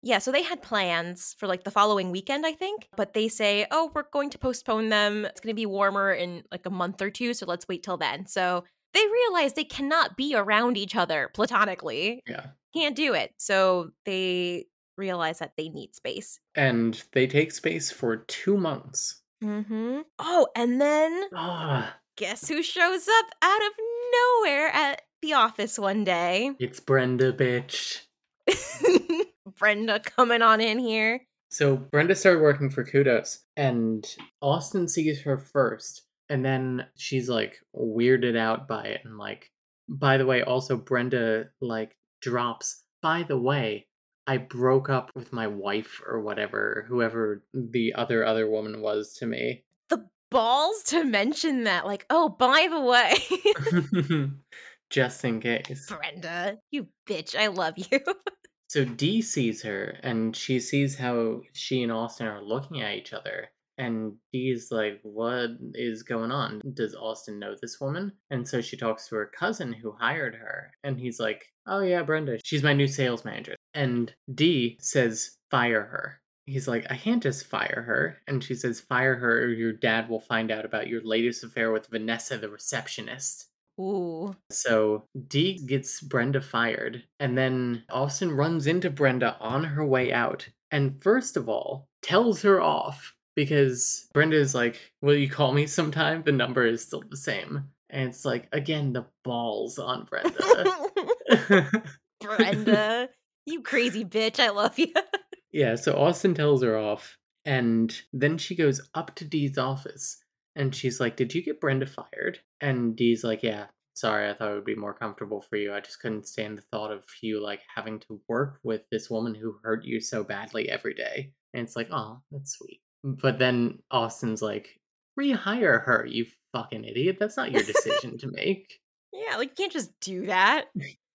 yeah, 0.04 0.18
so 0.20 0.32
they 0.32 0.44
had 0.44 0.62
plans 0.62 1.36
for 1.38 1.48
like 1.48 1.64
the 1.64 1.72
following 1.72 2.12
weekend, 2.12 2.46
I 2.46 2.54
think, 2.54 2.88
but 2.98 3.14
they 3.14 3.28
say, 3.28 3.66
"Oh, 3.72 3.92
we're 3.94 4.04
going 4.12 4.30
to 4.32 4.38
postpone 4.38 4.90
them. 4.90 5.26
It's 5.26 5.40
going 5.42 5.54
to 5.54 5.60
be 5.60 5.66
warmer 5.66 6.12
in 6.12 6.44
like 6.52 6.66
a 6.66 6.70
month 6.72 7.02
or 7.02 7.10
two, 7.10 7.34
so 7.34 7.46
let's 7.46 7.68
wait 7.68 7.84
till 7.84 7.98
then." 7.98 8.26
So 8.28 8.64
they 8.94 9.04
realize 9.08 9.54
they 9.54 9.64
cannot 9.64 10.18
be 10.18 10.36
around 10.36 10.78
each 10.78 10.96
other 10.96 11.30
platonically. 11.34 12.22
yeah. 12.28 12.48
Can't 12.74 12.96
do 12.96 13.14
it. 13.14 13.34
So 13.38 13.92
they 14.06 14.66
realize 14.98 15.40
that 15.40 15.54
they 15.58 15.70
need 15.70 15.94
space. 15.96 16.40
And 16.56 17.02
they 17.14 17.28
take 17.28 17.52
space 17.52 17.92
for 17.92 18.18
two 18.18 18.58
months. 18.58 19.22
Mhm. 19.44 20.04
Oh, 20.20 20.48
and 20.56 20.80
then 20.82 21.24
Ah, 21.34 21.96
guess 22.18 22.48
who 22.48 22.62
shows 22.64 23.08
up 23.08 23.26
out 23.42 23.62
of 23.62 23.72
nowhere 24.14 24.68
at 24.70 25.02
the 25.22 25.34
office 25.34 25.78
one 25.80 26.04
day? 26.04 26.52
it's 26.60 26.80
Brenda, 26.80 27.32
bitch. 27.34 28.02
Brenda 29.58 30.00
coming 30.04 30.42
on 30.42 30.62
in 30.62 30.80
here. 30.80 31.22
So 31.50 31.76
Brenda 31.76 32.16
started 32.16 32.42
working 32.42 32.70
for 32.70 32.84
Kudos, 32.84 33.40
and 33.58 34.06
Austen 34.42 34.88
sees 34.88 35.22
her 35.22 35.38
first, 35.38 36.04
and 36.30 36.46
then 36.46 36.86
she's 36.96 37.28
like 37.28 37.58
weirded 37.76 38.38
out 38.38 38.68
by 38.68 38.86
it, 38.86 39.02
and 39.04 39.18
like, 39.18 39.52
by 39.90 40.18
the 40.18 40.26
way, 40.26 40.44
also 40.44 40.78
Brenda 40.78 41.50
like 41.60 41.98
drops. 42.22 42.84
By 43.02 43.24
the 43.24 43.38
way, 43.38 43.88
I 44.28 44.38
broke 44.38 44.90
up 44.90 45.12
with 45.14 45.34
my 45.34 45.48
wife 45.48 46.02
or 46.08 46.22
whatever, 46.22 46.86
whoever 46.88 47.44
the 47.54 47.96
other 47.96 48.26
other 48.26 48.50
woman 48.50 48.82
was 48.82 49.14
to 49.16 49.26
me. 49.26 49.66
The 49.90 50.06
balls 50.30 50.84
to 50.84 51.04
mention 51.04 51.66
that, 51.66 51.86
like, 51.86 52.06
oh, 52.10 52.30
by 52.30 52.68
the 52.70 52.80
way, 52.80 54.32
Just 54.92 55.24
in 55.24 55.40
case. 55.40 55.88
Brenda, 55.88 56.58
you 56.70 56.88
bitch, 57.08 57.34
I 57.34 57.48
love 57.48 57.76
you. 57.78 58.00
So 58.72 58.86
Dee 58.86 59.22
sees 59.22 59.64
her 59.64 59.98
and 60.02 60.34
she 60.34 60.58
sees 60.62 60.98
how 60.98 61.42
she 61.52 61.84
and 61.84 61.92
Austen 61.92 62.26
are 62.26 62.42
looking 62.42 62.80
at 62.82 62.96
each 62.96 63.12
other. 63.12 63.50
And 63.78 64.14
Dee's 64.32 64.72
like, 64.72 65.02
What 65.04 65.50
is 65.74 66.04
going 66.04 66.32
on? 66.32 66.62
Does 66.74 66.96
Austen 66.96 67.38
know 67.38 67.54
this 67.62 67.82
woman? 67.82 68.14
And 68.30 68.48
so 68.48 68.62
she 68.62 68.78
talks 68.78 69.10
to 69.10 69.16
her 69.16 69.30
cousin 69.38 69.74
who 69.74 69.92
hired 69.92 70.36
her. 70.36 70.72
And 70.86 70.98
he's 70.98 71.20
like, 71.20 71.48
Oh, 71.68 71.82
yeah, 71.82 72.02
Brenda. 72.04 72.40
She's 72.46 72.64
my 72.64 72.72
new 72.72 72.88
sales 72.88 73.26
manager. 73.26 73.58
And 73.74 74.16
Dee 74.34 74.78
says, 74.80 75.32
Fire 75.50 75.84
her. 75.84 76.22
He's 76.46 76.70
like, 76.70 76.88
I 76.90 76.96
can't 76.96 77.22
just 77.22 77.48
fire 77.48 77.84
her. 77.86 78.20
And 78.26 78.42
she 78.42 78.56
says, 78.56 78.80
Fire 78.80 79.16
her 79.16 79.44
or 79.44 79.50
your 79.50 79.74
dad 79.74 80.08
will 80.08 80.22
find 80.22 80.50
out 80.50 80.64
about 80.64 80.88
your 80.88 81.02
latest 81.04 81.44
affair 81.44 81.74
with 81.74 81.88
Vanessa, 81.88 82.38
the 82.38 82.48
receptionist. 82.48 83.48
Ooh. 83.82 84.36
So 84.52 85.06
Dee 85.28 85.58
gets 85.66 86.02
Brenda 86.02 86.42
fired, 86.42 87.04
and 87.20 87.38
then 87.38 87.84
Austen 87.90 88.32
runs 88.32 88.68
into 88.68 88.90
Brenda 88.90 89.36
on 89.40 89.64
her 89.64 89.86
way 89.86 90.14
out, 90.14 90.48
and 90.70 91.02
first 91.02 91.36
of 91.36 91.50
all, 91.50 91.88
tells 92.04 92.44
her 92.44 92.62
off 92.62 93.16
because 93.36 94.08
Brenda 94.14 94.38
is 94.38 94.54
like, 94.54 94.80
Will 95.02 95.16
you 95.16 95.30
call 95.30 95.52
me 95.52 95.66
sometime? 95.66 96.22
The 96.24 96.32
number 96.32 96.66
is 96.66 96.86
still 96.86 97.04
the 97.10 97.18
same. 97.18 97.70
And 97.90 98.10
it's 98.10 98.24
like, 98.24 98.48
again, 98.54 98.94
the 98.94 99.06
balls 99.24 99.80
on 99.80 100.06
Brenda. 100.06 101.84
Brenda, 102.22 103.10
you 103.46 103.64
crazy 103.64 104.06
bitch, 104.06 104.40
I 104.40 104.50
love 104.50 104.78
you. 104.78 104.94
yeah, 105.52 105.76
so 105.76 105.96
Austen 105.96 106.36
tells 106.36 106.62
her 106.62 106.78
off, 106.78 107.18
and 107.46 107.94
then 108.14 108.38
she 108.38 108.56
goes 108.56 108.80
up 108.94 109.16
to 109.16 109.26
Dee's 109.26 109.58
office 109.58 110.24
and 110.56 110.74
she's 110.76 111.00
like, 111.00 111.16
Did 111.16 111.34
you 111.34 111.42
get 111.44 111.62
Brenda 111.62 111.86
fired? 111.86 112.40
And 112.60 112.96
Dee's 112.96 113.24
like, 113.24 113.44
Yeah, 113.44 113.68
sorry, 113.94 114.30
I 114.30 114.34
thought 114.34 114.52
it 114.52 114.56
would 114.56 114.66
be 114.66 114.76
more 114.76 114.94
comfortable 114.94 115.42
for 115.42 115.56
you. 115.56 115.74
I 115.74 115.80
just 115.80 116.00
couldn't 116.00 116.28
stand 116.28 116.58
the 116.58 116.64
thought 116.64 116.92
of 116.92 117.04
you 117.22 117.42
like 117.42 117.62
having 117.74 118.00
to 118.02 118.22
work 118.28 118.60
with 118.64 118.82
this 118.92 119.10
woman 119.10 119.36
who 119.36 119.56
hurt 119.64 119.86
you 119.86 120.00
so 120.00 120.24
badly 120.24 120.70
every 120.70 120.94
day. 120.94 121.32
And 121.54 121.64
it's 121.64 121.76
like, 121.76 121.90
oh, 121.92 122.22
that's 122.32 122.54
sweet. 122.54 122.82
But 123.04 123.40
then 123.40 123.80
Austen's 123.92 124.42
like, 124.42 124.80
rehire 125.20 125.84
her, 125.84 126.06
you 126.06 126.26
fucking 126.54 126.86
idiot. 126.86 127.18
That's 127.20 127.38
not 127.38 127.52
your 127.52 127.64
decision 127.64 128.18
to 128.20 128.28
make. 128.32 128.80
yeah, 129.14 129.38
like, 129.38 129.50
you 129.50 129.56
can't 129.56 129.74
just 129.74 130.00
do 130.00 130.28
that. 130.28 130.66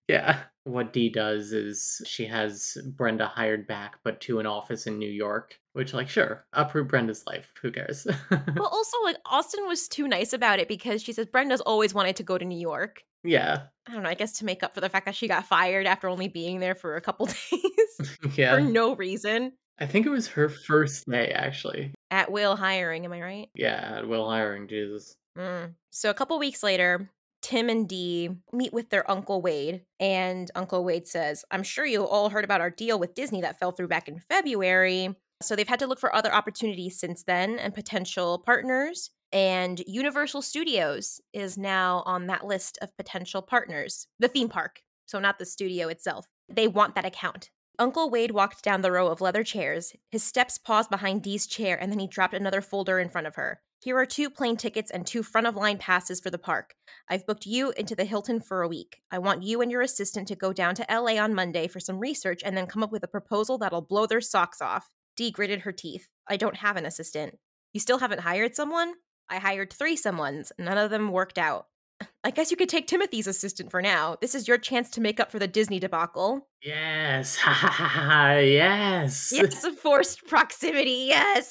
Yeah. 0.08 0.40
What 0.64 0.92
Dee 0.92 1.08
does 1.08 1.52
is 1.52 2.02
she 2.06 2.26
has 2.26 2.76
Brenda 2.96 3.26
hired 3.26 3.66
back, 3.66 3.98
but 4.04 4.20
to 4.22 4.40
an 4.40 4.46
office 4.46 4.86
in 4.86 4.98
New 4.98 5.10
York, 5.10 5.58
which, 5.76 5.92
like, 5.92 6.08
sure, 6.08 6.46
uproot 6.54 6.88
Brenda's 6.88 7.24
life. 7.26 7.52
Who 7.60 7.70
cares? 7.70 8.06
Well, 8.56 8.66
also, 8.68 8.96
like, 9.04 9.16
Austen 9.26 9.66
was 9.66 9.88
too 9.88 10.08
nice 10.08 10.32
about 10.32 10.58
it 10.58 10.68
because 10.68 11.02
she 11.02 11.12
says 11.12 11.26
Brenda's 11.26 11.60
always 11.60 11.92
wanted 11.92 12.16
to 12.16 12.22
go 12.22 12.38
to 12.38 12.44
New 12.44 12.58
York. 12.58 13.02
yeah. 13.22 13.64
I 13.86 13.92
don't 13.92 14.02
know, 14.02 14.08
I 14.08 14.14
guess 14.14 14.32
to 14.38 14.44
make 14.44 14.62
up 14.62 14.74
for 14.74 14.80
the 14.80 14.88
fact 14.88 15.04
that 15.06 15.14
she 15.14 15.28
got 15.28 15.46
fired 15.46 15.86
after 15.86 16.08
only 16.08 16.26
being 16.28 16.58
there 16.58 16.74
for 16.74 16.96
a 16.96 17.00
couple 17.00 17.26
days 17.52 18.16
yeah 18.36 18.54
for 18.54 18.60
no 18.60 18.96
reason. 18.96 19.52
I 19.78 19.86
think 19.86 20.06
it 20.06 20.10
was 20.10 20.26
her 20.28 20.48
first 20.48 21.08
day, 21.08 21.28
actually. 21.28 21.92
At 22.10 22.32
will 22.32 22.56
hiring, 22.56 23.04
am 23.04 23.12
I 23.12 23.20
right? 23.20 23.48
Yeah, 23.54 23.96
at 23.98 24.08
Will 24.08 24.28
Hiring, 24.28 24.66
Jesus. 24.68 25.16
Mm. 25.38 25.74
So 25.90 26.08
a 26.08 26.14
couple 26.14 26.38
weeks 26.38 26.62
later, 26.62 27.10
Tim 27.42 27.68
and 27.68 27.86
Dee 27.86 28.30
meet 28.52 28.72
with 28.72 28.88
their 28.88 29.08
Uncle 29.10 29.42
Wade, 29.42 29.82
and 30.00 30.50
Uncle 30.54 30.82
Wade 30.82 31.06
says, 31.06 31.44
I'm 31.50 31.62
sure 31.62 31.84
you 31.84 32.06
all 32.06 32.30
heard 32.30 32.44
about 32.44 32.62
our 32.62 32.70
deal 32.70 32.98
with 32.98 33.14
Disney 33.14 33.42
that 33.42 33.58
fell 33.60 33.70
through 33.72 33.88
back 33.88 34.08
in 34.08 34.18
February. 34.18 35.14
So 35.42 35.54
they've 35.54 35.68
had 35.68 35.78
to 35.80 35.86
look 35.86 36.00
for 36.00 36.14
other 36.14 36.34
opportunities 36.34 36.98
since 36.98 37.22
then 37.22 37.58
and 37.58 37.74
potential 37.74 38.42
partners. 38.44 39.10
And 39.32 39.82
Universal 39.86 40.42
Studios 40.42 41.20
is 41.32 41.58
now 41.58 42.02
on 42.06 42.26
that 42.26 42.46
list 42.46 42.78
of 42.80 42.96
potential 42.96 43.42
partners, 43.42 44.06
the 44.18 44.28
theme 44.28 44.48
park. 44.48 44.80
So, 45.06 45.18
not 45.18 45.38
the 45.38 45.44
studio 45.44 45.88
itself. 45.88 46.26
They 46.48 46.66
want 46.66 46.94
that 46.94 47.04
account. 47.04 47.50
Uncle 47.78 48.08
Wade 48.08 48.30
walked 48.30 48.64
down 48.64 48.80
the 48.80 48.90
row 48.90 49.08
of 49.08 49.20
leather 49.20 49.44
chairs. 49.44 49.92
His 50.10 50.24
steps 50.24 50.58
paused 50.58 50.88
behind 50.88 51.22
Dee's 51.22 51.46
chair, 51.46 51.76
and 51.80 51.92
then 51.92 51.98
he 51.98 52.06
dropped 52.06 52.34
another 52.34 52.62
folder 52.62 52.98
in 52.98 53.10
front 53.10 53.26
of 53.26 53.34
her. 53.34 53.60
Here 53.82 53.98
are 53.98 54.06
two 54.06 54.30
plane 54.30 54.56
tickets 54.56 54.90
and 54.90 55.06
two 55.06 55.22
front 55.22 55.46
of 55.46 55.54
line 55.54 55.76
passes 55.76 56.18
for 56.18 56.30
the 56.30 56.38
park. 56.38 56.74
I've 57.10 57.26
booked 57.26 57.44
you 57.44 57.72
into 57.76 57.94
the 57.94 58.06
Hilton 58.06 58.40
for 58.40 58.62
a 58.62 58.68
week. 58.68 59.02
I 59.10 59.18
want 59.18 59.42
you 59.42 59.60
and 59.60 59.70
your 59.70 59.82
assistant 59.82 60.26
to 60.28 60.34
go 60.34 60.52
down 60.52 60.74
to 60.76 60.86
LA 60.90 61.22
on 61.22 61.34
Monday 61.34 61.68
for 61.68 61.78
some 61.78 61.98
research 61.98 62.40
and 62.44 62.56
then 62.56 62.66
come 62.66 62.82
up 62.82 62.90
with 62.90 63.04
a 63.04 63.08
proposal 63.08 63.58
that'll 63.58 63.82
blow 63.82 64.06
their 64.06 64.22
socks 64.22 64.62
off. 64.62 64.88
Dee 65.16 65.30
gritted 65.30 65.60
her 65.60 65.72
teeth. 65.72 66.08
I 66.28 66.36
don't 66.36 66.56
have 66.56 66.76
an 66.76 66.86
assistant. 66.86 67.38
You 67.72 67.80
still 67.80 67.98
haven't 67.98 68.20
hired 68.20 68.54
someone? 68.54 68.94
I 69.28 69.38
hired 69.38 69.72
three 69.72 69.96
someones. 69.96 70.52
None 70.58 70.78
of 70.78 70.90
them 70.90 71.10
worked 71.10 71.38
out. 71.38 71.66
I 72.24 72.30
guess 72.30 72.50
you 72.50 72.56
could 72.56 72.68
take 72.68 72.86
Timothy's 72.86 73.26
assistant 73.26 73.70
for 73.70 73.80
now. 73.80 74.16
This 74.20 74.34
is 74.34 74.46
your 74.46 74.58
chance 74.58 74.90
to 74.90 75.00
make 75.00 75.18
up 75.20 75.30
for 75.32 75.38
the 75.38 75.46
Disney 75.48 75.78
debacle. 75.80 76.48
Yes. 76.62 77.36
Ha 77.40 77.50
ha 77.52 77.68
ha 77.68 77.84
ha. 77.88 78.32
Yes. 78.38 79.30
Yes, 79.32 79.66
forced 79.80 80.26
proximity, 80.26 81.06
yes. 81.08 81.50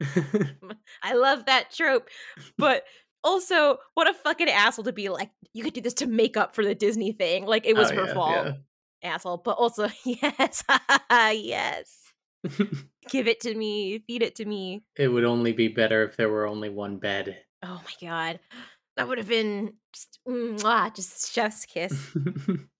I 1.02 1.14
love 1.14 1.46
that 1.46 1.70
trope. 1.72 2.08
But 2.58 2.84
also, 3.22 3.78
what 3.94 4.08
a 4.08 4.14
fucking 4.14 4.48
asshole 4.48 4.84
to 4.84 4.92
be 4.92 5.08
like, 5.08 5.30
you 5.52 5.62
could 5.62 5.74
do 5.74 5.80
this 5.80 5.94
to 5.94 6.06
make 6.06 6.36
up 6.36 6.54
for 6.54 6.64
the 6.64 6.74
Disney 6.74 7.12
thing. 7.12 7.44
Like, 7.46 7.66
it 7.66 7.76
was 7.76 7.90
Oh, 7.90 7.94
her 7.96 8.06
yeah, 8.06 8.14
fault. 8.14 8.48
Asshole. 9.02 9.38
But 9.38 9.52
also, 9.58 9.88
yes, 10.04 10.64
yes. 11.10 11.96
Give 13.10 13.28
it 13.28 13.40
to 13.40 13.54
me. 13.54 13.98
Feed 14.06 14.22
it 14.22 14.34
to 14.36 14.44
me. 14.44 14.82
it 14.96 15.08
would 15.08 15.24
only 15.24 15.52
be 15.52 15.68
better 15.68 16.04
if 16.04 16.16
there 16.16 16.30
were 16.30 16.46
only 16.46 16.68
one 16.70 16.98
bed. 16.98 17.38
Oh 17.62 17.80
my 17.84 18.08
God. 18.08 18.40
That 18.96 19.08
would 19.08 19.18
have 19.18 19.28
been 19.28 19.74
just, 19.92 20.18
mwah, 20.28 20.94
just 20.94 21.32
chef's 21.32 21.64
kiss. 21.66 22.14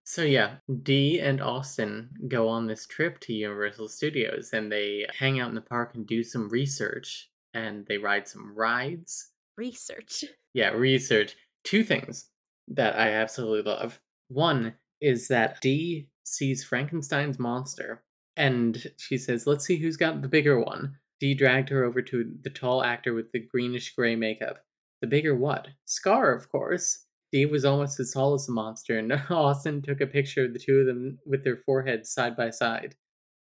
so 0.05 0.23
yeah, 0.23 0.57
Dee 0.83 1.21
and 1.21 1.41
Austen 1.43 2.11
go 2.29 2.49
on 2.49 2.67
this 2.67 2.87
trip 2.87 3.21
to 3.21 3.33
Universal 3.33 3.89
Studios 3.89 4.51
and 4.53 4.71
they 4.71 5.07
hang 5.19 5.41
out 5.41 5.49
in 5.51 5.55
the 5.55 5.61
park 5.61 5.95
and 5.95 6.07
do 6.07 6.23
some 6.23 6.49
research 6.49 7.31
and 7.55 7.87
they 7.87 7.99
ride 7.99 8.27
some 8.29 8.55
rides. 8.55 9.31
Research. 9.57 10.25
Yeah, 10.55 10.71
research. 10.71 11.37
two 11.65 11.85
things 11.85 12.29
that 12.69 12.99
I 12.99 13.11
absolutely 13.13 13.71
love. 13.71 14.01
One 14.29 14.75
is 15.01 15.29
that 15.29 15.61
Dee 15.61 16.09
sees 16.25 16.65
Frankenstein's 16.65 17.39
monster 17.39 18.03
and 18.37 18.87
she 18.97 19.19
says, 19.19 19.47
Let's 19.47 19.65
see 19.65 19.77
who's 19.77 19.97
got 19.97 20.23
the 20.23 20.29
bigger 20.29 20.59
one. 20.59 20.97
Dee 21.21 21.35
dragged 21.35 21.69
her 21.69 21.85
over 21.85 22.01
to 22.03 22.33
the 22.43 22.51
tall 22.51 22.83
actor 22.83 23.13
with 23.13 23.31
the 23.33 23.41
greenish 23.41 23.95
gray 23.95 24.17
makeup. 24.17 24.59
The 25.03 25.07
bigger 25.07 25.35
what? 25.35 25.69
Scar, 25.85 26.35
of 26.35 26.51
course. 26.51 27.05
Dee 27.33 27.47
was 27.47 27.65
almost 27.65 28.01
as 28.01 28.13
tall 28.13 28.35
as 28.35 28.47
the 28.47 28.53
monster, 28.53 28.99
and 28.99 29.13
Austen 29.31 29.83
took 29.83 30.01
a 30.01 30.07
picture 30.07 30.47
of 30.47 30.53
the 30.53 30.59
two 30.59 30.79
of 30.79 30.87
them 30.87 31.19
with 31.27 31.45
their 31.45 31.59
foreheads 31.59 32.13
side 32.13 32.37
by 32.37 32.51
side. 32.51 32.97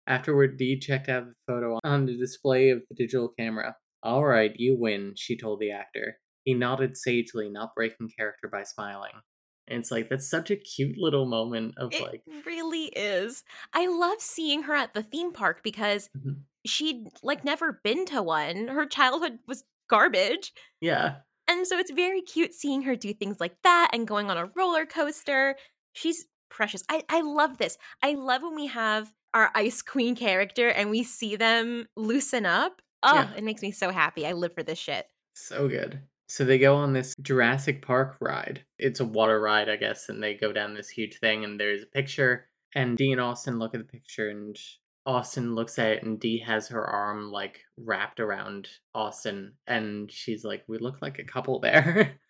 Afterward, 0.07 0.57
Dee 0.57 0.79
checked 0.79 1.09
out 1.09 1.27
the 1.27 1.35
photo 1.47 1.79
on 1.85 2.07
the 2.07 2.17
display 2.17 2.71
of 2.71 2.83
the 2.89 2.95
digital 2.97 3.29
camera. 3.39 3.77
All 4.03 4.25
right, 4.25 4.53
you 4.57 4.77
win, 4.77 5.15
she 5.17 5.37
told 5.37 5.61
the 5.61 5.71
actor. 5.71 6.19
He 6.45 6.55
nodded 6.55 6.97
sagely, 6.97 7.49
not 7.49 7.75
breaking 7.75 8.11
character 8.17 8.49
by 8.49 8.63
smiling. 8.63 9.13
And 9.71 9.81
it's 9.81 9.91
like, 9.91 10.09
that's 10.09 10.29
such 10.29 10.51
a 10.51 10.57
cute 10.57 10.97
little 10.99 11.27
moment 11.27 11.75
of 11.77 11.93
It 11.93 12.03
like, 12.03 12.23
really 12.47 12.85
is. 12.87 13.45
I 13.73 13.87
love 13.87 14.21
seeing 14.21 14.63
her 14.65 14.75
at 14.75 14.95
the 14.95 15.03
theme 15.03 15.33
park 15.33 15.61
because 15.63 16.09
Mhm. 16.17 16.43
she'd 16.67 17.07
like 17.23 17.45
never 17.45 17.81
been 17.85 18.05
to 18.07 18.23
one. 18.23 18.69
Her 18.69 18.87
childhood 18.87 19.39
was 19.47 19.65
garbage. 19.89 20.53
yeah, 20.81 21.17
And 21.47 21.67
so 21.67 21.79
it's 21.79 21.91
very 21.91 22.21
cute 22.21 22.53
seeing 22.53 22.83
her 22.83 22.95
do 22.97 23.15
things 23.15 23.41
like 23.41 23.57
that 23.63 23.91
and 23.95 24.07
going 24.07 24.31
on 24.31 24.37
a 24.37 24.51
roller 24.55 24.85
coaster. 24.85 25.57
She's 25.95 26.27
precious. 26.51 26.83
I, 26.91 27.05
I 27.09 27.21
love 27.23 27.57
this. 27.59 27.79
I 28.03 28.13
love 28.15 28.43
when 28.43 28.55
we 28.55 28.67
have 28.67 29.13
our 29.35 29.51
Ice 29.55 29.81
Queen 29.83 30.15
character 30.17 30.69
and 30.69 30.91
we 30.91 31.03
see 31.05 31.37
them 31.37 31.87
loosen 31.97 32.45
up. 32.47 32.81
Oh, 33.03 33.15
Yeah. 33.15 33.35
it 33.35 33.45
makes 33.45 33.63
me 33.63 33.71
so 33.71 33.91
happy. 33.91 34.27
I 34.27 34.33
live 34.33 34.53
for 34.55 34.63
this 34.63 34.79
shit. 34.79 35.07
so 35.35 35.69
good. 35.69 36.01
So 36.29 36.45
they 36.45 36.59
go 36.59 36.77
on 36.77 36.93
this 36.93 37.15
Jurassic 37.23 37.81
Park 37.85 38.17
ride. 38.21 38.63
It's 38.79 39.01
a 39.01 39.05
water 39.05 39.41
ride, 39.41 39.69
I 39.69 39.77
guess, 39.77 40.09
and 40.09 40.23
they 40.23 40.35
go 40.35 40.53
down 40.53 40.75
this 40.75 40.91
huge 40.91 41.19
thing, 41.19 41.45
and 41.45 41.59
there's 41.59 41.83
a 41.83 41.87
picture. 41.87 42.49
And 42.75 42.99
Dee 42.99 43.13
and 43.13 43.21
Austen 43.21 43.59
look 43.59 43.75
at 43.75 43.79
the 43.79 43.85
picture, 43.87 44.29
and 44.29 44.57
Austen 45.07 45.55
looks 45.55 45.79
at 45.79 45.89
it, 45.93 46.03
and 46.03 46.21
Dee 46.21 46.39
has 46.41 46.69
her 46.69 46.85
arm 46.85 47.33
like 47.33 47.61
wrapped 47.79 48.21
around 48.21 48.69
Austen, 48.95 49.55
and 49.67 50.13
she's 50.13 50.45
like, 50.45 50.65
"We 50.69 50.77
look 50.79 51.01
like 51.01 51.19
a 51.19 51.25
couple 51.25 51.61
there." 51.61 52.21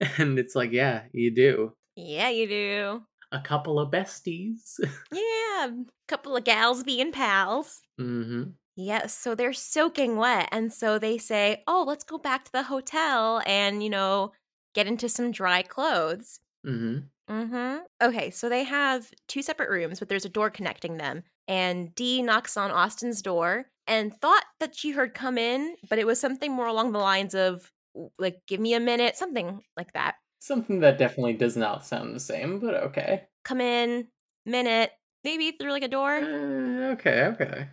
and 0.18 0.38
it's 0.38 0.54
like, 0.54 0.70
"Yeah, 0.70 1.02
you 1.12 1.34
do. 1.34 1.72
Yeah, 1.96 2.28
you 2.30 2.46
do. 2.46 3.02
A 3.32 3.40
couple 3.40 3.80
of 3.80 3.90
besties." 3.90 4.78
Yeah, 5.12 5.66
a 5.66 5.84
couple 6.08 6.36
of 6.36 6.44
gals 6.44 6.84
being 6.84 7.12
pals. 7.12 7.82
mm-hmm. 8.00 8.50
Yes, 8.76 9.16
so 9.16 9.34
they're 9.34 9.52
soaking 9.52 10.16
wet. 10.16 10.48
And 10.52 10.72
so 10.72 10.98
they 10.98 11.18
say, 11.18 11.62
oh, 11.66 11.84
let's 11.86 12.04
go 12.04 12.18
back 12.18 12.44
to 12.44 12.52
the 12.52 12.62
hotel 12.62 13.42
and, 13.46 13.82
you 13.82 13.90
know, 13.90 14.32
get 14.74 14.86
into 14.86 15.08
some 15.08 15.32
dry 15.32 15.62
clothes. 15.62 16.40
Mm-hmm. 16.66 17.32
Mm-hmm. 17.32 17.78
Okay, 18.02 18.30
so 18.30 18.48
they 18.48 18.64
have 18.64 19.10
two 19.28 19.42
separate 19.42 19.70
rooms, 19.70 19.98
but 19.98 20.08
there's 20.08 20.24
a 20.24 20.30
door 20.30 20.50
connecting 20.50 20.96
them. 20.96 21.22
And 21.46 21.94
Dee 21.94 22.22
knocks 22.22 22.56
on 22.56 22.70
Austen's 22.70 23.22
door 23.22 23.66
and 23.86 24.14
thought 24.20 24.44
that 24.60 24.76
she 24.76 24.90
heard 24.90 25.14
come 25.14 25.38
in, 25.38 25.76
but 25.88 25.98
it 25.98 26.06
was 26.06 26.20
something 26.20 26.52
more 26.52 26.66
along 26.66 26.92
the 26.92 26.98
lines 26.98 27.34
of, 27.34 27.70
like, 28.18 28.40
give 28.46 28.60
me 28.60 28.74
a 28.74 28.80
minute, 28.80 29.16
something 29.16 29.62
like 29.76 29.92
that. 29.92 30.16
Something 30.38 30.80
that 30.80 30.98
definitely 30.98 31.34
does 31.34 31.56
not 31.56 31.84
sound 31.84 32.14
the 32.14 32.20
same, 32.20 32.60
but 32.60 32.74
okay. 32.74 33.24
Come 33.44 33.60
in, 33.60 34.08
minute, 34.46 34.90
maybe 35.24 35.52
through 35.52 35.72
like 35.72 35.82
a 35.82 35.88
door, 35.88 36.16
Uh, 36.16 36.20
maybe, 36.20 36.84
okay, 36.92 37.24
okay. 37.26 37.68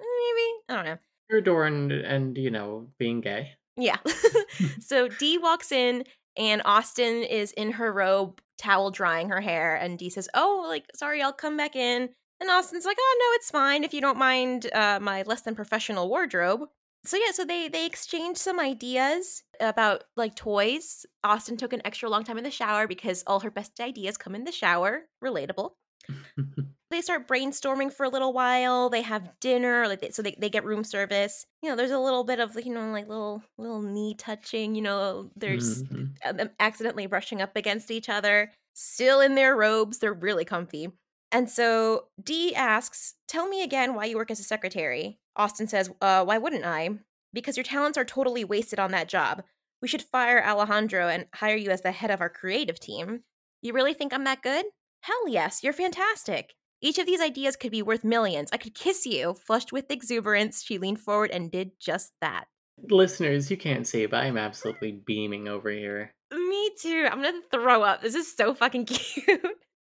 I 0.69 0.76
don't 0.76 0.85
know. 0.85 0.98
Your 1.30 1.41
door 1.41 1.65
and 1.65 1.91
and 1.91 2.38
you 2.38 2.52
know 2.52 2.88
being 2.98 3.22
gay. 3.22 3.53
Yeah. 3.76 3.98
so 4.80 5.07
Dee 5.07 5.38
walks 5.38 5.72
in 5.72 6.03
and 6.38 6.61
Austen 6.65 7.23
is 7.23 7.52
in 7.53 7.72
her 7.73 7.91
robe, 7.91 8.41
towel 8.57 8.91
drying 8.91 9.30
her 9.30 9.41
hair, 9.41 9.76
and 9.76 9.98
Dee 9.98 10.10
says, 10.10 10.30
"Oh, 10.34 10.65
like 10.68 10.85
sorry, 10.95 11.22
I'll 11.22 11.34
come 11.34 11.57
back 11.57 11.76
in." 11.76 12.10
And 12.39 12.49
Austen's 12.49 12.85
like, 12.85 12.98
"Oh 12.99 13.18
no, 13.19 13.35
it's 13.35 13.52
fine 13.52 13.84
if 13.84 13.94
you 13.94 14.02
don't 14.02 14.18
mind 14.18 14.69
uh, 14.73 14.99
my 15.02 15.23
less 15.23 15.41
than 15.41 15.56
professional 15.56 16.10
wardrobe." 16.10 16.61
So 17.06 17.18
yeah, 17.18 17.31
so 17.31 17.45
they 17.45 17.68
they 17.68 17.85
exchanged 17.85 18.39
some 18.39 18.60
ideas 18.60 19.44
about 19.60 20.03
like 20.15 20.35
toys. 20.35 21.06
Austen 21.23 21.57
took 21.57 21.73
an 21.73 21.81
extra 21.85 22.10
long 22.10 22.23
time 22.23 22.38
in 22.38 22.44
the 22.44 22.52
shower 22.52 22.88
because 22.88 23.23
all 23.27 23.39
her 23.41 23.52
best 23.52 23.80
ideas 23.80 24.18
come 24.18 24.35
in 24.35 24.44
the 24.44 24.52
shower. 24.52 25.03
Relatable 25.23 25.72
they 26.89 27.01
start 27.01 27.27
brainstorming 27.27 27.91
for 27.91 28.05
a 28.05 28.09
little 28.09 28.34
while 28.34 28.89
they 28.89 29.01
have 29.01 29.29
dinner 29.41 29.88
like 29.88 29.99
they, 30.01 30.09
so 30.11 30.21
they, 30.21 30.35
they 30.39 30.49
get 30.49 30.63
room 30.65 30.84
service. 30.84 31.45
You 31.61 31.69
know 31.69 31.75
there's 31.75 31.91
a 31.91 31.99
little 31.99 32.23
bit 32.23 32.39
of 32.39 32.55
you 32.65 32.73
know 32.73 32.91
like 32.91 33.07
little 33.07 33.43
little 33.57 33.81
knee 33.81 34.15
touching 34.15 34.75
you 34.75 34.81
know 34.81 35.31
there's 35.35 35.84
Mhm. 35.91 36.13
uh, 36.25 36.31
them 36.34 36.51
accidentally 36.59 37.05
brushing 37.07 37.41
up 37.41 37.55
against 37.55 37.91
each 37.91 38.09
other 38.09 38.51
still 38.73 39.21
in 39.21 39.35
their 39.35 39.55
robes 39.55 39.99
they're 39.99 40.13
really 40.13 40.45
comfy. 40.45 40.89
And 41.31 41.49
so 41.49 42.07
dee 42.23 42.55
asks 42.55 43.15
tell 43.27 43.47
me 43.49 43.63
again 43.63 43.93
why 43.95 44.05
you 44.05 44.15
work 44.17 44.31
as 44.31 44.39
a 44.39 44.43
secretary. 44.43 45.19
Austen 45.35 45.67
says 45.67 45.89
uh, 46.01 46.23
why 46.25 46.38
wouldn't 46.38 46.65
i? 46.65 46.89
Because 47.34 47.57
your 47.57 47.63
talents 47.65 47.97
are 47.97 48.05
totally 48.05 48.43
wasted 48.45 48.79
on 48.79 48.91
that 48.91 49.09
job. 49.09 49.43
We 49.81 49.88
should 49.88 50.01
fire 50.01 50.41
alejandro 50.43 51.07
and 51.09 51.27
hire 51.35 51.55
you 51.57 51.69
as 51.69 51.81
the 51.81 51.91
head 51.91 52.09
of 52.11 52.21
our 52.21 52.29
creative 52.29 52.79
team. 52.79 53.23
You 53.61 53.73
really 53.73 53.93
think 53.93 54.13
i'm 54.13 54.23
that 54.23 54.41
good 54.41 54.65
hell 55.02 55.28
yes 55.28 55.64
you're 55.64 55.74
fantastic 55.74 56.53
each 56.80 56.99
of 56.99 57.06
these 57.07 57.22
ideas 57.22 57.56
could 57.56 57.72
be 57.72 57.82
worth 57.82 58.03
millions. 58.03 58.49
I 58.53 58.57
could 58.57 58.76
kiss 58.76 59.03
you. 59.03 59.34
Flushed 59.34 59.72
with 59.72 59.90
exuberance, 59.90 60.61
she 60.61 60.78
leaned 60.78 60.99
forward 60.99 61.32
and 61.32 61.49
did 61.52 61.72
just 61.80 62.14
that. 62.22 62.45
Listeners, 62.91 63.49
you 63.49 63.57
can't 63.57 63.88
see, 63.88 64.06
but 64.06 64.18
I'm 64.18 64.38
absolutely 64.38 64.91
beaming 64.91 65.48
over 65.48 65.72
here. 65.72 66.14
Me 66.32 66.69
too. 66.80 67.07
I'm 67.11 67.24
gonna 67.24 67.41
throw 67.52 67.82
up. 67.82 68.03
This 68.03 68.14
is 68.14 68.32
so 68.32 68.53
fucking 68.53 68.86
cute. 68.86 69.41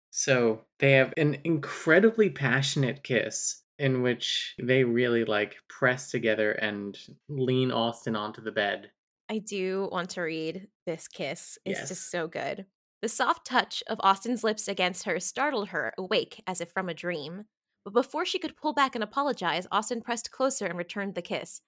So 0.09 0.65
they 0.79 0.91
have 0.91 1.13
an 1.15 1.37
incredibly 1.45 2.29
passionate 2.29 3.03
kiss 3.03 3.61
in 3.79 4.01
which 4.01 4.53
they 4.61 4.83
really 4.83 5.23
like 5.23 5.55
press 5.69 6.11
together 6.11 6.51
and 6.51 6.97
lean 7.29 7.71
Austen 7.71 8.17
onto 8.17 8.41
the 8.41 8.51
bed. 8.51 8.91
I 9.29 9.37
do 9.37 9.87
want 9.93 10.09
to 10.11 10.21
read 10.23 10.67
this 10.85 11.07
kiss. 11.07 11.57
It's 11.63 11.79
Yes. 11.79 11.87
just 11.87 12.11
so 12.11 12.27
good. 12.27 12.65
The 13.01 13.09
soft 13.09 13.47
touch 13.47 13.81
of 13.87 13.99
Austen's 14.01 14.43
lips 14.43 14.67
against 14.67 15.05
her 15.05 15.19
startled 15.19 15.69
her 15.69 15.91
awake 15.97 16.43
as 16.45 16.61
if 16.61 16.71
from 16.71 16.87
a 16.87 16.93
dream. 16.93 17.45
But 17.83 17.93
before 17.93 18.25
she 18.25 18.37
could 18.37 18.55
pull 18.55 18.73
back 18.73 18.93
and 18.93 19.03
apologize, 19.03 19.65
Austen 19.71 20.01
pressed 20.01 20.31
closer 20.31 20.67
and 20.67 20.77
returned 20.77 21.15
the 21.15 21.23
kiss. 21.23 21.61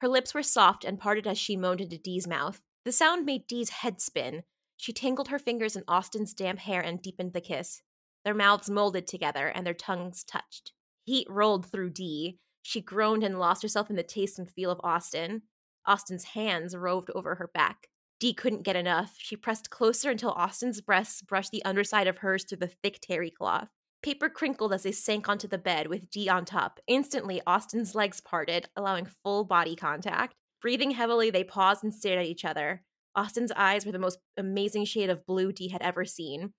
Her 0.00 0.08
lips 0.08 0.32
were 0.32 0.42
soft 0.42 0.84
and 0.84 0.98
parted 0.98 1.26
as 1.26 1.36
she 1.36 1.54
moaned 1.54 1.82
into 1.82 1.98
Dee's 1.98 2.26
mouth. 2.26 2.62
The 2.86 2.92
sound 2.92 3.26
made 3.26 3.46
Dee's 3.46 3.68
head 3.68 4.00
spin. 4.00 4.44
She 4.78 4.94
tangled 4.94 5.28
her 5.28 5.38
fingers 5.38 5.76
in 5.76 5.84
Austen's 5.86 6.32
damp 6.32 6.60
hair 6.60 6.80
and 6.80 7.02
deepened 7.02 7.34
the 7.34 7.42
kiss. 7.42 7.82
Their 8.24 8.32
mouths 8.32 8.70
molded 8.70 9.06
together 9.06 9.48
and 9.48 9.66
their 9.66 9.74
tongues 9.74 10.24
touched. 10.24 10.72
Heat 11.04 11.26
rolled 11.28 11.66
through 11.66 11.90
Dee. 11.90 12.38
She 12.62 12.80
groaned 12.80 13.22
and 13.22 13.38
lost 13.38 13.62
herself 13.62 13.90
in 13.90 13.96
the 13.96 14.02
taste 14.02 14.38
and 14.38 14.50
feel 14.50 14.70
of 14.70 14.80
Austen. 14.82 15.42
Austen's 15.86 16.24
hands 16.24 16.74
roved 16.74 17.10
over 17.14 17.34
her 17.34 17.50
back. 17.52 17.89
Dee 18.20 18.34
couldn't 18.34 18.62
get 18.62 18.76
enough. 18.76 19.14
She 19.16 19.34
pressed 19.34 19.70
closer 19.70 20.10
until 20.10 20.30
Austen's 20.30 20.80
breasts 20.80 21.22
brushed 21.22 21.50
the 21.50 21.64
underside 21.64 22.06
of 22.06 22.18
hers 22.18 22.44
through 22.44 22.58
the 22.58 22.68
thick 22.68 22.98
terry 23.00 23.30
cloth. 23.30 23.68
Paper 24.02 24.28
crinkled 24.28 24.72
as 24.72 24.82
they 24.82 24.92
sank 24.92 25.28
onto 25.28 25.48
the 25.48 25.58
bed 25.58 25.86
with 25.86 26.10
Dee 26.10 26.28
on 26.28 26.44
top. 26.44 26.80
Instantly, 26.86 27.40
Austen's 27.46 27.94
legs 27.94 28.20
parted, 28.20 28.68
allowing 28.76 29.06
full 29.24 29.44
body 29.44 29.74
contact. 29.74 30.34
Breathing 30.62 30.90
heavily, 30.90 31.30
they 31.30 31.44
paused 31.44 31.82
and 31.82 31.94
stared 31.94 32.18
at 32.18 32.26
each 32.26 32.44
other. 32.44 32.82
Austen's 33.16 33.52
eyes 33.56 33.84
were 33.84 33.92
the 33.92 33.98
most 33.98 34.18
amazing 34.36 34.84
shade 34.84 35.10
of 35.10 35.26
blue 35.26 35.52
Dee 35.52 35.68
had 35.68 35.82
ever 35.82 36.04
seen. 36.04 36.52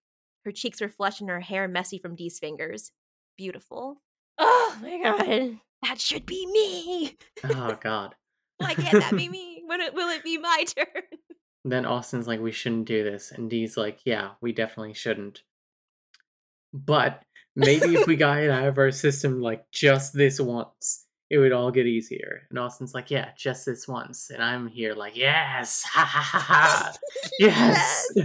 Her 0.46 0.52
cheeks 0.52 0.82
were 0.82 0.90
flushed 0.90 1.22
and 1.22 1.30
her 1.30 1.40
hair 1.40 1.68
messy 1.68 2.00
from 2.00 2.16
Dee's 2.16 2.40
fingers. 2.40 2.92
Beautiful. 3.38 4.02
Oh 4.38 4.78
my 4.82 5.00
god. 5.04 5.60
That 5.84 6.00
should 6.02 6.26
be 6.26 6.46
me. 6.48 7.18
Oh 7.44 7.78
god. 7.80 8.16
Why 8.58 8.74
can't 8.74 9.00
that 9.00 9.16
be 9.16 9.30
me? 9.30 9.64
When 9.66 9.82
it, 9.82 9.94
will 9.94 10.10
it 10.10 10.24
be 10.24 10.38
my 10.38 10.66
turn? 10.76 11.04
Then 11.64 11.86
Austen's 11.86 12.28
like, 12.28 12.40
we 12.40 12.52
shouldn't 12.52 12.86
do 12.86 13.04
this. 13.04 13.32
And 13.32 13.50
Dee's 13.50 13.78
like, 13.78 14.00
yeah, 14.06 14.32
we 14.42 14.52
definitely 14.52 14.94
shouldn't. 14.94 15.44
But 16.74 17.24
maybe 17.56 17.96
if 17.96 18.08
we 18.08 18.16
got 18.18 18.40
it 18.40 18.50
out 18.50 18.68
of 18.68 18.78
our 18.78 18.92
system 18.92 19.42
like 19.42 19.70
just 19.72 20.14
this 20.14 20.40
once, 20.40 21.06
it 21.30 21.38
would 21.38 21.52
all 21.54 21.72
get 21.72 21.86
easier. 21.88 22.42
And 22.50 22.60
Austen's 22.60 22.94
like, 22.94 23.12
yeah, 23.12 23.30
just 23.38 23.66
this 23.66 23.88
once. 23.88 24.30
And 24.30 24.44
I'm 24.44 24.68
here 24.68 24.94
like, 24.94 25.16
yes, 25.16 25.84
ha 25.84 26.04
ha 26.04 26.20
ha 26.20 26.40
ha, 26.40 26.94
yes. 27.40 28.12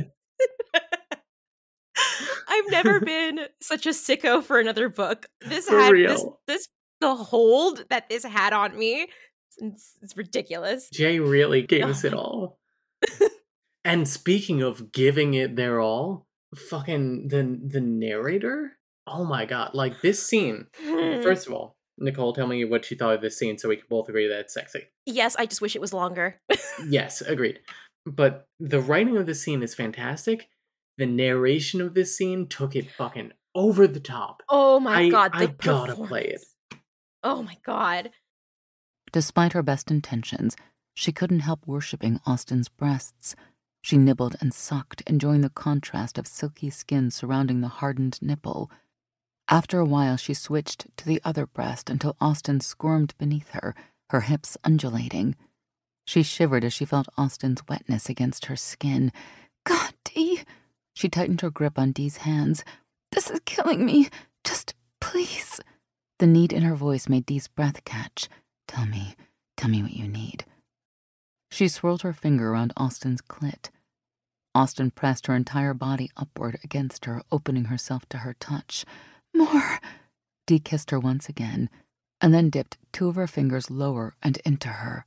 I've 2.49 2.71
never 2.71 3.01
been 3.01 3.41
such 3.61 3.87
a 3.87 3.91
sicko 3.91 4.43
for 4.43 4.59
another 4.59 4.89
book. 4.89 5.27
This 5.47 5.69
For 5.69 5.79
had 5.79 5.95
this 5.95 6.25
this 6.47 6.69
the 7.01 7.15
hold 7.15 7.85
that 7.91 8.09
this 8.09 8.25
had 8.25 8.53
on 8.53 8.79
me. 8.79 9.09
It's, 9.59 9.93
it's 10.03 10.17
ridiculous. 10.17 10.89
Jae 10.93 11.21
really 11.27 11.63
gave 11.63 11.85
us 11.85 12.05
it 12.05 12.15
all. 12.15 12.59
And 13.85 14.09
speaking 14.09 14.63
of 14.63 14.93
giving 14.93 15.35
it 15.35 15.57
their 15.57 15.81
all, 15.81 16.27
fucking 16.55 17.29
the 17.29 17.59
the 17.67 17.81
narrator. 17.81 18.73
Oh 19.07 19.25
my 19.25 19.45
god! 19.47 19.75
Like 19.75 20.01
this 20.03 20.25
scene. 20.27 20.67
Hmm. 20.83 21.23
First 21.23 21.47
of 21.47 21.53
all, 21.53 21.77
Nicole, 21.99 22.33
tell 22.33 22.47
me 22.47 22.65
what 22.65 22.91
you 22.91 22.97
thought 22.97 23.15
of 23.15 23.21
this 23.21 23.39
scene, 23.39 23.59
so 23.59 23.69
we 23.69 23.77
can 23.77 23.87
both 23.89 24.09
agree 24.09 24.27
that 24.29 24.41
it's 24.41 24.55
sexy. 24.55 24.85
yes, 25.07 25.37
I 25.37 25.47
just 25.47 25.61
wish 25.61 25.75
it 25.77 25.81
was 25.81 25.93
longer. 25.93 26.41
Yes, 26.87 27.23
agreed. 27.23 27.61
But 28.05 28.45
the 28.61 28.81
writing 28.83 29.17
of 29.17 29.25
this 29.25 29.43
scene 29.43 29.63
is 29.63 29.75
fantastic. 29.75 30.49
the 30.99 31.07
narration 31.07 31.81
of 31.81 31.95
this 31.95 32.15
scene 32.17 32.47
took 32.49 32.77
it 32.77 32.91
fucking 32.91 33.33
over 33.55 33.87
the 33.87 33.99
top. 34.01 34.43
Oh 34.51 34.79
my 34.79 35.05
I- 35.05 35.09
god, 35.09 35.33
the 35.33 35.39
I 35.39 35.47
gotta 35.47 35.95
play 35.95 36.25
it. 36.27 36.45
Oh 37.25 37.43
my 37.43 37.57
god. 37.65 38.11
Despite 39.13 39.55
her 39.55 39.63
best 39.63 39.91
intentions, 39.91 40.55
she 40.97 41.13
couldn't 41.13 41.41
help 41.41 41.67
worshipping 41.67 42.19
Austen's 42.27 42.71
breasts. 42.71 43.37
She 43.83 43.99
nibbled 43.99 44.35
and 44.41 44.55
sucked, 44.55 45.03
enjoying 45.03 45.43
the 45.43 45.51
contrast 45.51 46.17
of 46.17 46.27
silky 46.27 46.71
skin 46.71 47.11
surrounding 47.11 47.61
the 47.61 47.69
hardened 47.69 48.19
nipple. 48.23 48.71
After 49.47 49.79
a 49.79 49.85
while, 49.85 50.17
she 50.17 50.33
switched 50.33 50.87
to 50.97 51.05
the 51.05 51.21
other 51.23 51.47
breast 51.47 51.91
until 51.91 52.17
Austen 52.19 52.61
squirmed 52.61 53.13
beneath 53.19 53.51
her, 53.51 53.75
her 54.09 54.23
hips 54.23 54.57
undulating. 54.65 55.37
She 56.07 56.23
shivered 56.23 56.65
as 56.65 56.73
she 56.73 56.87
felt 56.87 57.09
Austen's 57.19 57.63
wetness 57.69 58.09
against 58.09 58.47
her 58.47 58.57
skin. 58.57 59.13
God, 59.65 59.93
Dee! 60.03 60.45
She 60.95 61.11
tightened 61.11 61.43
her 61.43 61.51
grip 61.51 61.79
on 61.79 61.93
Dee's 61.93 62.19
hands. 62.19 62.65
This 63.13 63.31
is 63.31 63.41
killing 63.45 63.85
me. 63.85 64.09
Just 64.45 64.75
please. 64.99 65.61
The 66.21 66.27
need 66.27 66.55
in 66.55 66.63
her 66.63 66.75
voice 66.75 67.07
made 67.07 67.27
Dee's 67.27 67.49
breath 67.49 67.85
catch. 67.85 68.31
Tell 68.67 68.87
me, 68.87 69.15
tell 69.59 69.69
me 69.69 69.83
what 69.83 69.93
you 69.93 70.09
need. 70.09 70.47
She 71.57 71.69
swirled 71.69 72.03
her 72.03 72.13
finger 72.13 72.51
around 72.51 72.75
Austen's 72.77 73.23
clit. 73.23 73.71
Austen 74.55 74.91
pressed 74.91 75.27
her 75.27 75.35
entire 75.35 75.73
body 75.73 76.11
upward 76.15 76.59
against 76.63 77.07
her, 77.07 77.23
opening 77.33 77.65
herself 77.65 78.07
to 78.11 78.19
her 78.19 78.35
touch. 78.39 78.85
More. 79.35 79.81
Dee 80.47 80.59
kissed 80.59 80.91
her 80.91 81.01
once 81.01 81.31
again, 81.31 81.71
and 82.21 82.35
then 82.35 82.51
dipped 82.51 82.77
two 82.93 83.09
of 83.09 83.15
her 83.15 83.27
fingers 83.27 83.71
lower 83.71 84.17
and 84.23 84.37
into 84.45 84.69
her. 84.69 85.07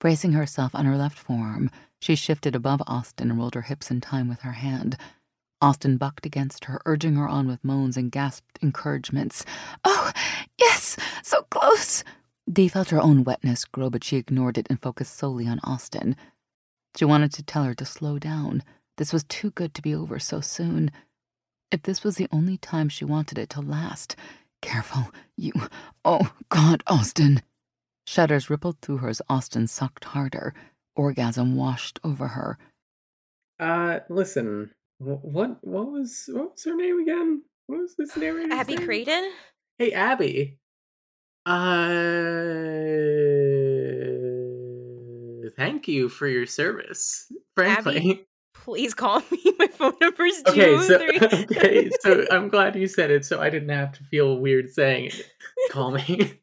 Bracing 0.00 0.32
herself 0.32 0.74
on 0.74 0.86
her 0.86 0.96
left 0.96 1.18
forearm, 1.18 1.70
she 2.00 2.16
shifted 2.16 2.56
above 2.56 2.80
Austen 2.86 3.30
and 3.30 3.38
rolled 3.38 3.54
her 3.54 3.68
hips 3.68 3.90
in 3.90 4.00
time 4.00 4.30
with 4.30 4.40
her 4.40 4.52
hand. 4.52 4.96
Austen 5.60 5.98
bucked 5.98 6.24
against 6.24 6.64
her, 6.64 6.80
urging 6.86 7.16
her 7.16 7.28
on 7.28 7.48
with 7.48 7.62
moans 7.62 7.98
and 7.98 8.10
gasped 8.10 8.58
encouragements. 8.62 9.44
Oh, 9.84 10.10
yes, 10.58 10.96
so 11.22 11.42
close. 11.50 12.02
Dee 12.50 12.68
felt 12.68 12.90
her 12.90 13.00
own 13.00 13.24
wetness 13.24 13.64
grow, 13.64 13.90
but 13.90 14.04
she 14.04 14.16
ignored 14.16 14.58
it 14.58 14.66
and 14.68 14.80
focused 14.80 15.16
solely 15.16 15.46
on 15.46 15.60
Austen. 15.64 16.16
She 16.96 17.04
wanted 17.04 17.32
to 17.34 17.42
tell 17.42 17.64
her 17.64 17.74
to 17.74 17.84
slow 17.84 18.18
down. 18.18 18.62
This 18.96 19.12
was 19.12 19.24
too 19.24 19.50
good 19.50 19.74
to 19.74 19.82
be 19.82 19.94
over 19.94 20.18
so 20.18 20.40
soon. 20.40 20.90
If 21.70 21.82
this 21.82 22.04
was 22.04 22.16
the 22.16 22.28
only 22.30 22.58
time 22.58 22.88
she 22.88 23.04
wanted 23.04 23.38
it 23.38 23.50
to 23.50 23.60
last. 23.60 24.14
Careful, 24.62 25.10
you. 25.36 25.52
Oh, 26.04 26.32
God, 26.50 26.82
Austen. 26.86 27.42
Shudders 28.06 28.50
rippled 28.50 28.80
through 28.80 28.98
her 28.98 29.08
as 29.08 29.22
Austen 29.28 29.66
sucked 29.66 30.04
harder. 30.04 30.54
Orgasm 30.94 31.56
washed 31.56 31.98
over 32.04 32.28
her. 32.28 32.58
Uh, 33.58 34.00
listen, 34.08 34.70
what 34.98 35.58
what 35.64 35.90
was 35.90 36.28
what 36.32 36.52
was 36.52 36.64
her 36.64 36.76
name 36.76 37.00
again? 37.00 37.42
What 37.66 37.80
was 37.80 37.94
this 37.96 38.16
narrator's 38.16 38.52
Abby 38.52 38.76
name? 38.76 38.86
Craden? 38.86 39.32
Hey, 39.78 39.92
Abby. 39.92 40.58
Uh, 41.46 41.90
thank 45.56 45.88
you 45.88 46.08
for 46.08 46.26
your 46.26 46.46
service. 46.46 47.30
Frankly. 47.54 48.26
Please 48.54 48.94
call 48.94 49.20
me. 49.30 49.52
My 49.58 49.66
phone 49.66 49.92
number's 50.00 50.42
two 50.42 50.52
Okay, 50.52 50.80
so 50.80 50.98
three. 50.98 51.18
okay, 51.20 51.90
so 52.00 52.24
I'm 52.30 52.48
glad 52.48 52.76
you 52.76 52.86
said 52.86 53.10
it, 53.10 53.26
so 53.26 53.40
I 53.40 53.50
didn't 53.50 53.68
have 53.68 53.92
to 53.92 54.04
feel 54.04 54.38
weird 54.38 54.70
saying 54.70 55.06
it. 55.06 55.30
Call 55.70 55.90
me. 55.90 56.40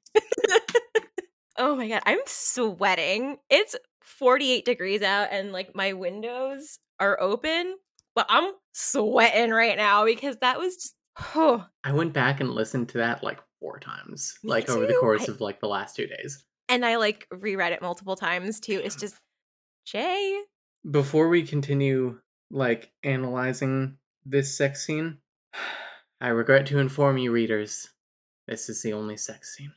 oh 1.57 1.75
my 1.75 1.87
god, 1.87 2.03
I'm 2.05 2.19
sweating. 2.27 3.37
It's 3.49 3.75
48 4.03 4.65
degrees 4.65 5.01
out 5.01 5.29
and 5.31 5.51
like 5.51 5.75
my 5.75 5.93
windows 5.93 6.77
are 6.99 7.19
open, 7.19 7.75
but 8.13 8.27
I'm 8.29 8.53
sweating 8.73 9.49
right 9.49 9.77
now 9.77 10.05
because 10.05 10.37
that 10.41 10.59
was 10.59 10.75
just 10.75 10.95
oh, 11.35 11.65
I 11.83 11.91
went 11.93 12.13
back 12.13 12.39
and 12.39 12.51
listened 12.51 12.89
to 12.89 12.99
that 12.99 13.23
like 13.23 13.39
four 13.61 13.79
times, 13.79 14.37
Me 14.43 14.49
like 14.49 14.69
over 14.69 14.85
the 14.85 14.93
course 14.95 15.29
I- 15.29 15.31
of 15.31 15.39
like 15.39 15.61
the 15.61 15.67
last 15.69 15.95
two 15.95 16.07
days. 16.07 16.43
and 16.67 16.85
I 16.85 16.97
like 16.97 17.25
reread 17.31 17.71
it 17.71 17.81
multiple 17.81 18.15
times 18.17 18.59
too. 18.59 18.81
It's 18.83 18.95
just 18.97 19.15
Jae. 19.87 20.41
Before 20.89 21.29
we 21.29 21.43
continue 21.43 22.19
like 22.49 22.91
analyzing 23.03 23.97
this 24.25 24.57
sex 24.57 24.85
scene, 24.85 25.19
I 26.21 26.27
regret 26.29 26.65
to 26.67 26.79
inform 26.79 27.17
you 27.17 27.31
readers, 27.31 27.89
this 28.47 28.67
is 28.69 28.81
the 28.83 28.93
only 28.93 29.15
sex 29.17 29.55
scene. 29.55 29.71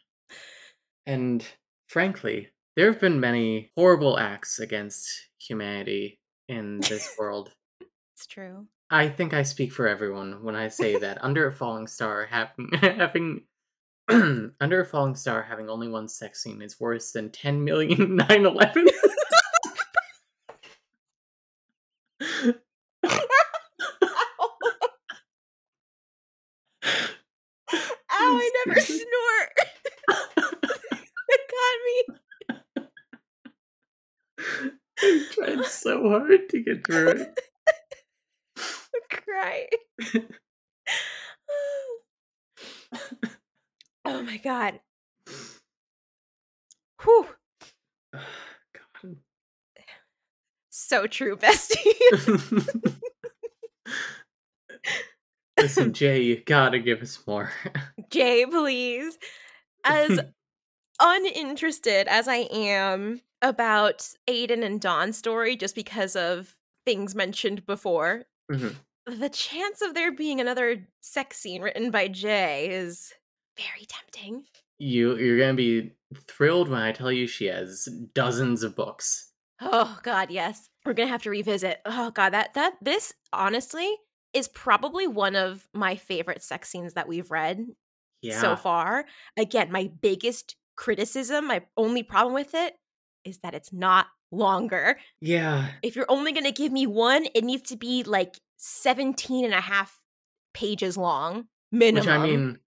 And 1.06 1.44
frankly, 1.88 2.48
there 2.76 2.90
have 2.90 3.00
been 3.00 3.20
many 3.20 3.70
horrible 3.76 4.18
acts 4.18 4.58
against 4.58 5.28
humanity 5.38 6.20
in 6.48 6.80
this 6.80 7.14
world. 7.18 7.52
It's 8.16 8.26
true. 8.28 8.68
I 8.90 9.08
think 9.08 9.34
I 9.34 9.42
speak 9.42 9.72
for 9.72 9.88
everyone 9.88 10.44
when 10.44 10.54
I 10.54 10.68
say 10.68 10.96
that 10.98 11.18
under 11.24 11.48
a 11.48 11.52
falling 11.52 11.88
star 11.88 12.26
having 12.30 12.70
having 12.80 13.42
under 14.60 14.80
a 14.80 14.84
falling 14.84 15.14
star 15.14 15.42
having 15.42 15.70
only 15.70 15.88
one 15.88 16.08
sex 16.08 16.42
scene 16.42 16.60
is 16.60 16.78
worse 16.78 17.12
than 17.12 17.30
10 17.30 17.64
million 17.64 18.18
9/11. 18.18 18.88
Ow, 28.16 28.38
I 28.40 28.50
never 28.66 28.80
snort. 28.80 29.58
it 31.28 31.40
got 31.50 31.76
me. 31.86 32.04
I 35.00 35.24
tried 35.32 35.64
so 35.66 36.08
hard 36.08 36.48
to 36.50 36.60
get 36.62 36.86
through 36.86 37.08
it. 37.08 37.40
I'm 38.58 39.02
crying. 39.10 39.68
oh 44.04 44.22
my 44.22 44.36
god. 44.38 44.80
Whew. 47.02 47.26
God. 48.12 49.16
So 50.70 51.06
true, 51.06 51.36
bestie. 51.40 51.92
Listen, 55.58 55.92
Jae, 55.92 56.24
you 56.24 56.42
gotta 56.44 56.78
give 56.78 57.00
us 57.00 57.18
more. 57.26 57.50
Jae, 58.10 58.50
please. 58.50 59.18
As 59.84 60.20
uninterested 61.00 62.08
as 62.08 62.26
I 62.28 62.48
am 62.50 63.20
about 63.42 64.08
Aiden 64.28 64.64
and 64.64 64.80
Dawn's 64.80 65.16
story, 65.18 65.56
just 65.56 65.74
because 65.74 66.16
of 66.16 66.56
things 66.84 67.14
mentioned 67.14 67.64
before, 67.66 68.24
Mhm. 68.50 68.74
the 69.06 69.28
chance 69.28 69.80
of 69.82 69.94
there 69.94 70.10
being 70.12 70.40
another 70.40 70.86
sex 71.00 71.38
scene 71.38 71.62
written 71.62 71.90
by 71.90 72.08
Jae 72.08 72.68
is 72.68 73.12
very 73.56 73.86
tempting. 73.88 74.44
You 74.78 75.16
you're 75.16 75.38
gonna 75.38 75.54
be 75.54 75.92
thrilled 76.28 76.68
when 76.68 76.80
I 76.80 76.92
tell 76.92 77.12
you 77.12 77.26
she 77.26 77.46
has 77.46 77.88
dozens 78.14 78.62
of 78.62 78.76
books. 78.76 79.30
Oh 79.60 79.98
god, 80.02 80.30
yes. 80.30 80.68
We're 80.84 80.92
going 80.92 81.06
to 81.08 81.12
have 81.12 81.22
to 81.22 81.30
revisit. 81.30 81.78
Oh 81.86 82.10
god, 82.10 82.30
that 82.34 82.54
that 82.54 82.74
this 82.82 83.14
honestly 83.32 83.90
is 84.34 84.48
probably 84.48 85.06
one 85.06 85.36
of 85.36 85.66
my 85.72 85.94
favorite 85.96 86.42
sex 86.42 86.68
scenes 86.68 86.94
that 86.94 87.08
we've 87.08 87.30
read 87.30 87.64
Yeah. 88.20 88.40
so 88.40 88.56
far. 88.56 89.06
Again, 89.38 89.70
my 89.72 89.90
biggest 90.02 90.56
criticism, 90.76 91.46
my 91.46 91.62
only 91.76 92.02
problem 92.02 92.34
with 92.34 92.52
it 92.54 92.74
is 93.24 93.38
that 93.38 93.54
it's 93.54 93.72
not 93.72 94.06
longer. 94.32 94.98
Yeah. 95.20 95.68
If 95.82 95.94
you're 95.96 96.10
only 96.10 96.32
going 96.32 96.44
to 96.44 96.52
give 96.52 96.72
me 96.72 96.86
one, 96.86 97.26
it 97.34 97.44
needs 97.44 97.70
to 97.70 97.76
be 97.76 98.02
like 98.02 98.38
17 98.56 99.44
and 99.44 99.54
a 99.54 99.60
half 99.60 100.00
pages 100.52 100.96
long 100.98 101.46
minimum. 101.72 102.00
Which 102.04 102.08
I 102.08 102.22
mean 102.26 102.58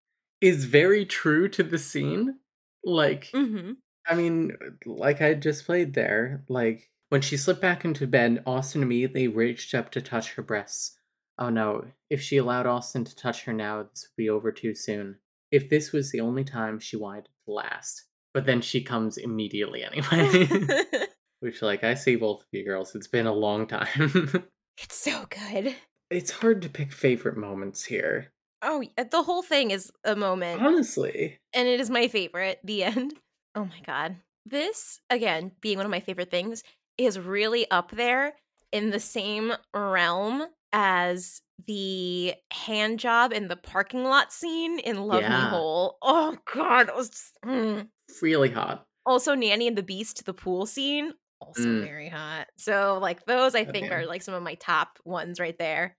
is 0.40 0.64
very 0.64 1.04
true 1.06 1.48
to 1.50 1.62
the 1.62 1.78
scene. 1.78 2.38
Like 2.84 3.28
hmm 3.34 3.72
I 4.08 4.14
mean, 4.14 4.52
like 4.84 5.20
I 5.20 5.34
just 5.34 5.66
played 5.66 5.94
there, 5.94 6.44
like 6.48 6.90
when 7.08 7.20
she 7.22 7.36
slipped 7.36 7.60
back 7.60 7.84
into 7.84 8.06
bed, 8.06 8.42
Austen 8.46 8.82
immediately 8.82 9.26
reached 9.28 9.74
up 9.74 9.90
to 9.92 10.00
touch 10.00 10.34
her 10.34 10.42
breasts. 10.42 10.96
Oh 11.38 11.48
no, 11.50 11.84
if 12.08 12.20
she 12.22 12.36
allowed 12.36 12.66
Austen 12.66 13.04
to 13.04 13.16
touch 13.16 13.44
her 13.44 13.52
now, 13.52 13.82
this 13.82 14.06
would 14.08 14.16
be 14.22 14.30
over 14.30 14.52
too 14.52 14.74
soon. 14.74 15.16
If 15.50 15.68
this 15.68 15.92
was 15.92 16.10
the 16.12 16.20
only 16.20 16.44
time 16.44 16.78
she 16.78 16.96
wanted 16.96 17.24
to 17.26 17.52
last. 17.52 18.04
But 18.34 18.46
then 18.46 18.60
she 18.60 18.82
comes 18.82 19.16
immediately 19.16 19.82
anyway. 19.84 20.48
Which, 21.40 21.62
like, 21.62 21.84
I 21.84 21.94
see 21.94 22.16
both 22.16 22.40
of 22.42 22.46
you 22.52 22.64
girls, 22.64 22.94
it's 22.94 23.06
been 23.08 23.26
a 23.26 23.32
long 23.32 23.66
time. 23.66 23.88
it's 24.78 24.96
so 24.96 25.26
good. 25.30 25.74
it's 26.10 26.30
hard 26.30 26.62
to 26.62 26.68
pick 26.68 26.92
favorite 26.92 27.36
moments 27.36 27.84
here. 27.84 28.32
Oh, 28.62 28.82
the 29.10 29.22
whole 29.22 29.42
thing 29.42 29.70
is 29.70 29.90
a 30.04 30.16
moment. 30.16 30.62
Honestly. 30.62 31.38
and 31.52 31.68
it 31.68 31.80
is 31.80 31.90
my 31.90 32.08
favorite. 32.08 32.60
The 32.64 32.84
end. 32.84 33.14
Oh 33.54 33.64
my 33.64 33.80
god. 33.86 34.16
This 34.44 35.00
again 35.08 35.50
being 35.62 35.78
one 35.78 35.86
of 35.86 35.90
my 35.90 36.00
favorite 36.00 36.30
things 36.30 36.62
is 36.98 37.18
really 37.18 37.70
up 37.70 37.90
there 37.90 38.34
in 38.70 38.90
the 38.90 39.00
same 39.00 39.54
realm 39.72 40.44
as 40.74 41.40
the 41.66 42.34
hand 42.52 42.98
job 43.00 43.32
in 43.32 43.48
the 43.48 43.56
parking 43.56 44.04
lot 44.04 44.30
scene 44.30 44.78
in 44.80 45.00
Love 45.06 45.22
Me 45.22 45.28
Yeah. 45.30 45.48
Whole. 45.48 45.96
Oh 46.02 46.36
god, 46.54 46.88
that 46.88 46.94
was 46.96 47.08
just, 47.08 47.38
mm. 47.46 47.88
Really 48.20 48.50
hot. 48.50 48.84
also 49.06 49.34
Nanny 49.34 49.68
and 49.68 49.78
the 49.78 49.82
Beast 49.82 50.22
the 50.26 50.34
pool 50.34 50.66
scene. 50.66 51.14
Also 51.40 51.62
Mm. 51.62 51.82
very 51.82 52.10
hot. 52.10 52.48
So 52.58 52.98
like 53.00 53.24
those 53.24 53.54
I 53.54 53.64
God 53.64 53.72
think 53.72 53.90
are 53.90 54.04
like 54.04 54.20
some 54.20 54.34
of 54.34 54.42
my 54.42 54.54
top 54.56 54.98
ones 55.06 55.40
right 55.40 55.56
there. 55.58 55.96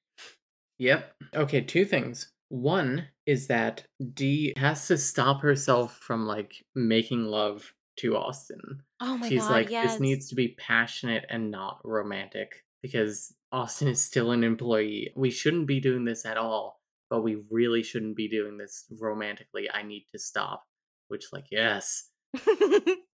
Yep. 0.78 1.12
Okay, 1.34 1.62
two 1.62 1.86
things. 1.86 2.32
One 2.50 3.08
is 3.26 3.48
that 3.48 3.84
Dee 4.14 4.54
has 4.58 4.88
to 4.88 4.98
stop 4.98 5.42
herself 5.42 5.98
from 5.98 6.26
like 6.26 6.54
making 6.76 7.26
love 7.26 7.74
to 7.98 8.16
Austen. 8.16 8.84
Oh 9.02 9.18
my 9.18 9.22
god. 9.22 9.30
She's 9.30 9.42
god, 9.42 9.52
like, 9.52 9.70
yes. 9.70 9.92
this 9.92 10.00
needs 10.00 10.30
to 10.30 10.36
be 10.36 10.56
passionate 10.58 11.26
and 11.30 11.52
not 11.52 11.80
romantic 11.84 12.64
because 12.82 13.34
Austen 13.52 13.88
is 13.88 14.04
still 14.04 14.32
an 14.32 14.44
employee. 14.44 15.12
We 15.16 15.32
shouldn't 15.32 15.68
be 15.68 15.80
doing 15.80 16.06
this 16.06 16.26
at 16.26 16.38
all, 16.38 16.80
but 17.10 17.24
we 17.24 17.44
really 17.50 17.84
shouldn't 17.84 18.16
be 18.16 18.30
doing 18.30 18.58
this 18.58 18.86
romantically. 19.00 19.70
I 19.72 19.84
need 19.84 20.06
to 20.12 20.20
stop. 20.20 20.64
Which, 21.10 21.26
like, 21.32 21.46
yes. 21.52 22.10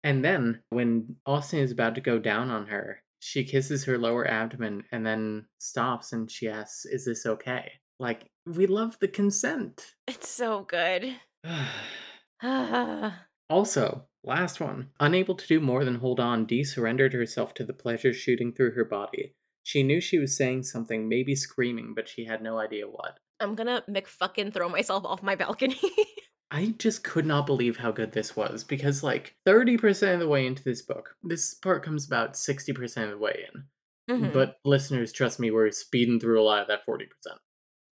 And 0.04 0.24
then 0.24 0.62
when 0.70 1.16
Austen 1.26 1.60
is 1.60 1.72
about 1.72 1.96
to 1.96 2.02
go 2.02 2.20
down 2.20 2.50
on 2.50 2.68
her, 2.68 3.02
she 3.20 3.46
kisses 3.46 3.86
her 3.86 3.98
lower 3.98 4.28
abdomen 4.28 4.84
and 4.92 5.06
then 5.06 5.46
stops 5.60 6.12
and 6.12 6.30
she 6.30 6.50
asks, 6.50 6.86
Is 6.86 7.06
this 7.06 7.26
okay? 7.26 7.72
Like, 8.00 8.30
we 8.46 8.66
love 8.68 8.98
the 9.00 9.08
consent. 9.08 9.94
it's 10.08 10.30
so 10.30 10.64
good. 10.64 11.16
Also, 13.50 14.06
last 14.24 14.60
one. 14.60 14.90
Unable 15.00 15.36
to 15.36 15.48
do 15.48 15.60
more 15.60 15.86
than 15.86 15.96
hold 15.96 16.20
on, 16.20 16.46
Dee 16.46 16.64
surrendered 16.64 17.14
herself 17.14 17.54
to 17.56 17.64
the 17.64 17.74
pleasure 17.74 18.14
shooting 18.14 18.52
through 18.54 18.72
her 18.72 18.86
body. 18.86 19.36
She 19.64 19.84
knew 19.84 20.02
she 20.02 20.18
was 20.18 20.36
saying 20.36 20.64
something, 20.64 21.08
maybe 21.08 21.36
screaming, 21.36 21.94
but 21.96 22.10
she 22.10 22.26
had 22.26 22.42
no 22.42 22.58
idea 22.58 22.88
what. 22.88 23.20
I'm 23.40 23.56
gonna 23.56 23.84
McFucking 23.90 24.54
throw 24.54 24.70
myself 24.70 25.06
off 25.06 25.22
my 25.22 25.36
balcony. 25.36 25.80
I 26.52 26.74
just 26.78 27.04
could 27.04 27.26
not 27.26 27.46
believe 27.46 27.78
how 27.78 27.92
good 27.92 28.12
this 28.12 28.36
was 28.36 28.64
because, 28.64 29.04
like, 29.04 29.36
30% 29.48 30.14
of 30.14 30.20
the 30.20 30.28
way 30.28 30.46
into 30.46 30.64
this 30.64 30.82
book, 30.82 31.16
this 31.24 31.54
part 31.54 31.84
comes 31.84 32.06
about 32.06 32.34
60% 32.34 33.04
of 33.06 33.10
the 33.10 33.18
way 33.18 33.48
in. 33.54 33.64
Mhm. 34.16 34.34
But 34.34 34.58
listeners, 34.64 35.12
trust 35.12 35.40
me, 35.40 35.50
we're 35.50 35.72
speeding 35.72 36.20
through 36.20 36.42
a 36.42 36.44
lot 36.44 36.62
of 36.62 36.68
that 36.68 36.86
40%. 36.86 37.40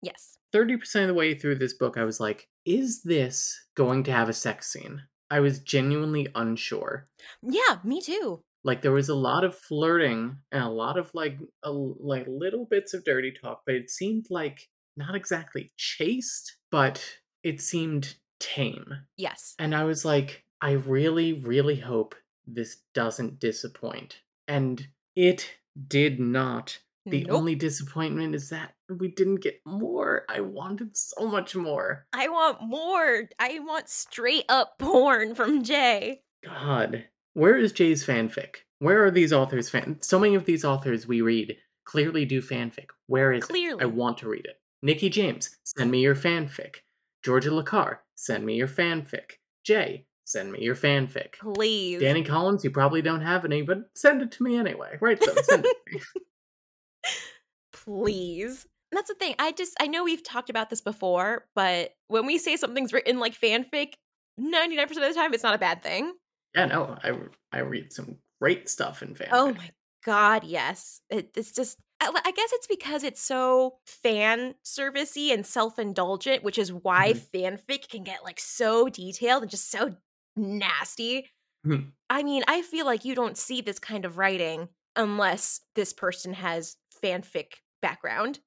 Yes. 0.01 0.37
30% 0.53 1.01
of 1.01 1.07
the 1.07 1.13
way 1.13 1.35
through 1.35 1.55
this 1.55 1.73
book, 1.73 1.97
I 1.97 2.03
was 2.03 2.19
like, 2.19 2.47
is 2.65 3.03
this 3.03 3.55
going 3.75 4.03
to 4.03 4.11
have 4.11 4.29
a 4.29 4.33
sex 4.33 4.71
scene? 4.71 5.03
I 5.29 5.39
was 5.41 5.59
genuinely 5.59 6.27
unsure. 6.35 7.05
Yeah, 7.43 7.77
me 7.83 8.01
too. 8.01 8.41
Like 8.63 8.81
there 8.81 8.91
was 8.91 9.09
a 9.09 9.15
lot 9.15 9.43
of 9.43 9.55
flirting 9.55 10.37
and 10.51 10.63
a 10.63 10.69
lot 10.69 10.97
of 10.97 11.11
like 11.13 11.37
a, 11.63 11.71
like 11.71 12.25
little 12.27 12.65
bits 12.65 12.93
of 12.93 13.03
dirty 13.05 13.31
talk, 13.31 13.61
but 13.65 13.75
it 13.75 13.89
seemed 13.89 14.25
like 14.29 14.67
not 14.97 15.15
exactly 15.15 15.71
chaste, 15.77 16.57
but 16.71 17.03
it 17.43 17.61
seemed 17.61 18.15
tame. 18.39 18.85
Yes. 19.17 19.53
And 19.59 19.75
I 19.75 19.83
was 19.83 20.03
like, 20.03 20.43
I 20.61 20.71
really, 20.71 21.33
really 21.33 21.77
hope 21.77 22.15
this 22.47 22.81
doesn't 22.93 23.39
disappoint. 23.39 24.21
And 24.47 24.85
it 25.15 25.49
did 25.87 26.19
not. 26.19 26.77
The 27.05 27.23
Nope. 27.23 27.37
only 27.37 27.55
disappointment 27.55 28.35
is 28.35 28.49
that 28.49 28.73
we 28.97 29.09
didn't 29.09 29.41
get 29.41 29.61
more. 29.65 30.25
I 30.29 30.41
wanted 30.41 30.95
so 30.95 31.27
much 31.27 31.55
more. 31.55 32.05
I 32.13 32.27
want 32.29 32.61
more. 32.61 33.29
I 33.39 33.59
want 33.59 33.89
straight 33.89 34.45
up 34.49 34.79
porn 34.79 35.35
from 35.35 35.63
Jae. 35.63 36.19
God, 36.43 37.05
where 37.33 37.57
is 37.57 37.73
Jae's 37.73 38.05
fanfic? 38.05 38.55
Where 38.79 39.05
are 39.05 39.11
these 39.11 39.33
authors 39.33 39.69
fan? 39.69 39.97
So 40.01 40.17
many 40.19 40.35
of 40.35 40.45
these 40.45 40.63
authors 40.63 41.07
we 41.07 41.21
read 41.21 41.57
clearly 41.85 42.25
do 42.25 42.41
fanfic. 42.41 42.87
Where 43.07 43.33
is 43.33 43.43
it? 43.43 43.47
Clearly. 43.47 43.81
I 43.81 43.85
want 43.85 44.17
to 44.19 44.29
read 44.29 44.45
it. 44.45 44.59
Nikki 44.81 45.09
James, 45.09 45.57
send 45.63 45.91
me 45.91 45.99
your 45.99 46.15
fanfic. 46.15 46.77
Georgia 47.23 47.49
Lacar, 47.49 47.97
send 48.15 48.45
me 48.45 48.55
your 48.55 48.67
fanfic. 48.67 49.31
Jae, 49.67 50.05
send 50.23 50.51
me 50.51 50.61
your 50.61 50.75
fanfic. 50.75 51.33
Please. 51.41 51.99
Danny 51.99 52.23
Collins, 52.23 52.63
you 52.63 52.71
probably 52.71 53.01
don't 53.01 53.21
have 53.21 53.43
any, 53.43 53.61
but 53.61 53.89
send 53.93 54.21
it 54.21 54.31
to 54.33 54.43
me 54.43 54.57
anyway. 54.57 54.97
Right, 55.01 55.21
so 55.21 55.33
send 55.41 55.65
it 55.65 55.77
to 55.87 55.95
me. 55.95 56.01
Please. 57.73 58.65
That's 58.91 59.09
the 59.09 59.15
thing. 59.15 59.35
I 59.39 59.51
just 59.51 59.75
I 59.79 59.87
know 59.87 60.03
we've 60.03 60.23
talked 60.23 60.49
about 60.49 60.69
this 60.69 60.81
before, 60.81 61.45
but 61.55 61.93
when 62.07 62.25
we 62.25 62.37
say 62.37 62.57
something's 62.57 62.93
written 62.93 63.19
like 63.19 63.39
fanfic, 63.39 63.93
99% 64.39 65.03
of 65.03 65.13
the 65.13 65.19
time 65.19 65.33
it's 65.33 65.43
not 65.43 65.55
a 65.55 65.59
bad 65.59 65.83
thing. 65.83 66.13
Yeah, 66.55 66.65
no, 66.65 66.97
I 67.03 67.19
I 67.51 67.59
read 67.59 67.93
some 67.93 68.17
great 68.41 68.69
stuff 68.69 69.01
in 69.01 69.13
fanfic. 69.13 69.29
Oh 69.31 69.53
my 69.53 69.69
god, 70.03 70.43
yes. 70.43 71.01
It, 71.09 71.31
it's 71.35 71.51
just 71.51 71.77
I, 72.01 72.31
guess 72.33 72.49
it's 72.53 72.67
because 72.67 73.03
it's 73.03 73.21
so 73.21 73.79
fan 73.85 74.55
servicey 74.65 75.33
and 75.33 75.45
self-indulgent, 75.45 76.43
which 76.43 76.57
is 76.57 76.71
why 76.71 77.13
fanfic 77.13 77.89
can 77.89 78.03
get 78.03 78.23
like 78.23 78.39
so 78.39 78.87
detailed 78.87 79.43
and 79.43 79.51
just 79.51 79.69
so 79.69 79.95
nasty. 80.37 81.29
Mhm. 81.65 81.91
I 82.09 82.23
mean, 82.23 82.43
I 82.47 82.61
feel 82.61 82.85
like 82.85 83.05
you 83.05 83.15
don't 83.15 83.37
see 83.37 83.61
this 83.61 83.79
kind 83.79 84.05
of 84.05 84.17
writing 84.17 84.69
unless 84.95 85.61
this 85.75 85.93
person 85.93 86.33
has 86.33 86.77
fanfic 87.03 87.55
background. 87.81 88.39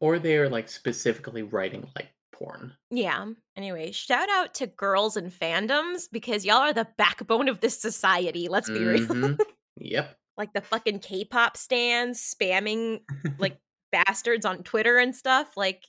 Or 0.00 0.18
they 0.18 0.36
are 0.36 0.48
like 0.48 0.68
specifically 0.68 1.42
writing 1.42 1.88
like 1.96 2.08
porn. 2.32 2.72
Yeah. 2.90 3.26
Anyway, 3.56 3.90
shout 3.92 4.28
out 4.30 4.54
to 4.54 4.66
girls 4.66 5.16
and 5.16 5.32
fandoms 5.32 6.04
because 6.10 6.44
y'all 6.44 6.58
are 6.58 6.72
the 6.72 6.86
backbone 6.98 7.48
of 7.48 7.60
this 7.60 7.80
society. 7.80 8.48
Let's 8.48 8.68
be 8.70 8.84
real. 8.84 9.06
Mhm. 9.06 9.38
Yep. 9.80 10.16
like 10.36 10.52
the 10.54 10.60
fucking 10.60 10.98
K-pop 10.98 11.56
stands 11.56 12.34
spamming 12.34 13.00
like 13.38 13.58
bastards 13.92 14.44
on 14.44 14.64
Twitter 14.64 14.98
and 14.98 15.14
stuff. 15.14 15.56
Like, 15.56 15.84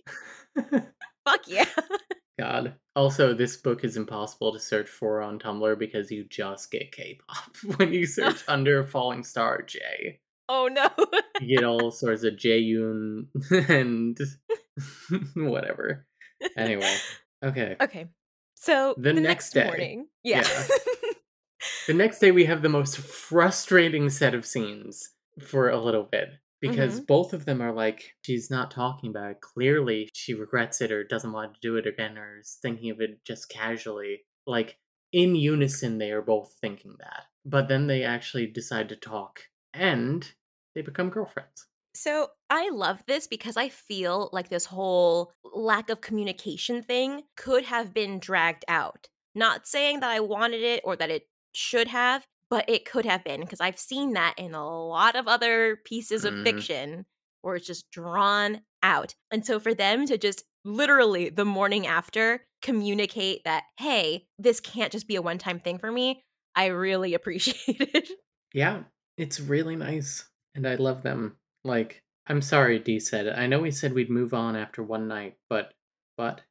fuck 0.55 1.41
yeah. 1.47 1.65
God. 2.39 2.76
Also, 2.95 3.34
this 3.34 3.57
book 3.57 3.84
is 3.84 3.97
impossible 3.97 4.53
to 4.53 4.59
search 4.59 4.88
for 4.88 5.21
on 5.21 5.39
Tumblr 5.39 5.77
because 5.80 6.11
you 6.11 6.26
just 6.30 6.71
get 6.71 6.91
K-pop 6.91 7.57
when 7.77 7.91
you 7.93 8.05
search 8.05 8.43
under 8.47 8.85
Falling 8.85 9.23
Star 9.23 9.63
Jae. 9.63 10.19
Oh 10.47 10.67
no. 10.71 10.88
You 11.40 11.57
get 11.57 11.66
all 11.66 11.91
sorts 11.91 12.24
of 12.24 12.36
Jaeyoon 12.36 13.28
and 13.70 14.18
whatever. 15.36 16.06
Anyway, 16.57 16.95
okay. 17.44 17.76
okay. 17.82 18.07
So 18.56 18.94
The 18.98 19.14
the, 19.14 19.22
next 19.22 19.24
next, 19.24 19.53
day. 19.53 19.64
morning. 19.66 20.07
Yeah. 20.24 20.48
The 21.88 21.94
next 21.94 22.20
day, 22.20 22.32
we 22.32 22.45
have 22.45 22.61
the 22.61 22.70
most 22.70 22.99
frustrating 22.99 24.10
set 24.10 24.34
of 24.36 24.45
scenes 24.45 25.10
for 25.41 25.70
a 25.70 25.80
little 25.80 26.03
bit 26.03 26.30
because 26.61 26.98
mm-hmm. 26.98 27.06
both 27.06 27.34
of 27.34 27.45
them 27.45 27.61
are 27.61 27.74
like, 27.74 28.14
she's 28.22 28.52
not 28.52 28.70
talking 28.70 29.10
about 29.10 29.32
it. 29.32 29.41
Clearly, 29.41 30.07
she 30.14 30.34
regrets 30.36 30.82
it 30.82 30.91
or 30.91 31.03
doesn't 31.03 31.34
want 31.34 31.56
to 31.56 31.60
do 31.61 31.78
it 31.78 31.88
again 31.88 32.18
or 32.18 32.40
is 32.40 32.60
thinking 32.61 32.91
of 32.91 33.02
it 33.02 33.26
just 33.26 33.49
casually. 33.49 34.22
Like, 34.45 34.78
in 35.11 35.36
unison, 35.36 35.98
they 35.98 36.11
are 36.11 36.22
both 36.22 36.53
thinking 36.61 36.95
that. 36.99 37.24
But 37.44 37.68
then 37.68 37.88
they 37.88 38.03
actually 38.03 38.45
decide 38.45 38.90
to 38.90 38.95
talk 38.95 39.41
and 39.74 40.32
they 40.80 40.84
become 40.84 41.10
girlfriends. 41.10 41.68
So 41.95 42.30
I 42.49 42.69
love 42.69 43.03
this 43.07 43.27
because 43.27 43.57
I 43.57 43.69
feel 43.69 44.30
like 44.31 44.49
this 44.49 44.65
whole 44.65 45.34
lack 45.43 45.89
of 45.89 46.01
communication 46.01 46.84
thing 46.84 47.23
could 47.35 47.64
have 47.65 47.93
been 47.93 48.19
dragged 48.19 48.64
out. 48.68 49.07
Not 49.35 49.68
saying 49.68 49.99
that 50.01 50.10
I 50.10 50.19
wanted 50.19 50.61
it 50.61 50.81
or 50.84 50.95
that 50.95 51.10
it 51.10 51.27
should 51.53 51.88
have, 51.88 52.26
but 52.49 52.69
it 52.69 52.85
could 52.85 53.06
have 53.06 53.23
been 53.23 53.41
because 53.41 53.60
I've 53.60 53.80
seen 53.80 54.14
that 54.14 54.35
in 54.38 54.53
a 54.53 54.68
lot 54.68 55.15
of 55.15 55.27
other 55.27 55.77
pieces 55.85 56.26
of 56.26 56.35
Mhm. 56.35 56.39
fiction 56.43 57.06
where 57.41 57.56
it's 57.56 57.68
just 57.68 57.89
drawn 57.91 58.61
out. 58.84 59.15
And 59.31 59.45
so 59.45 59.60
for 59.60 59.73
them 59.73 60.06
to 60.07 60.18
just 60.18 60.43
literally 60.65 61.30
the 61.30 61.45
morning 61.45 61.88
after 61.88 62.45
communicate 62.61 63.43
that, 63.45 63.64
hey, 63.80 64.27
this 64.38 64.60
can't 64.60 64.91
just 64.91 65.07
be 65.07 65.15
a 65.15 65.22
one 65.22 65.38
time 65.38 65.60
thing 65.60 65.80
for 65.80 65.91
me, 65.91 66.23
I 66.56 66.68
really 66.68 67.14
appreciate 67.15 67.81
it. 67.95 68.10
Yeah, 68.53 68.84
it's 69.18 69.39
really 69.39 69.76
nice. 69.76 70.30
And 70.55 70.67
I 70.67 70.76
love 70.76 71.03
them. 71.03 71.38
Like, 71.63 72.03
I'm 72.27 72.41
sorry, 72.41 72.80
Dee 72.80 72.99
said. 72.99 73.27
I 73.27 73.47
know 73.47 73.59
we 73.59 73.71
said 73.71 73.93
we'd 73.93 74.09
move 74.09 74.34
on 74.34 74.55
after 74.55 74.84
one 74.84 75.07
night, 75.07 75.38
but. 75.49 75.73
But? 76.17 76.41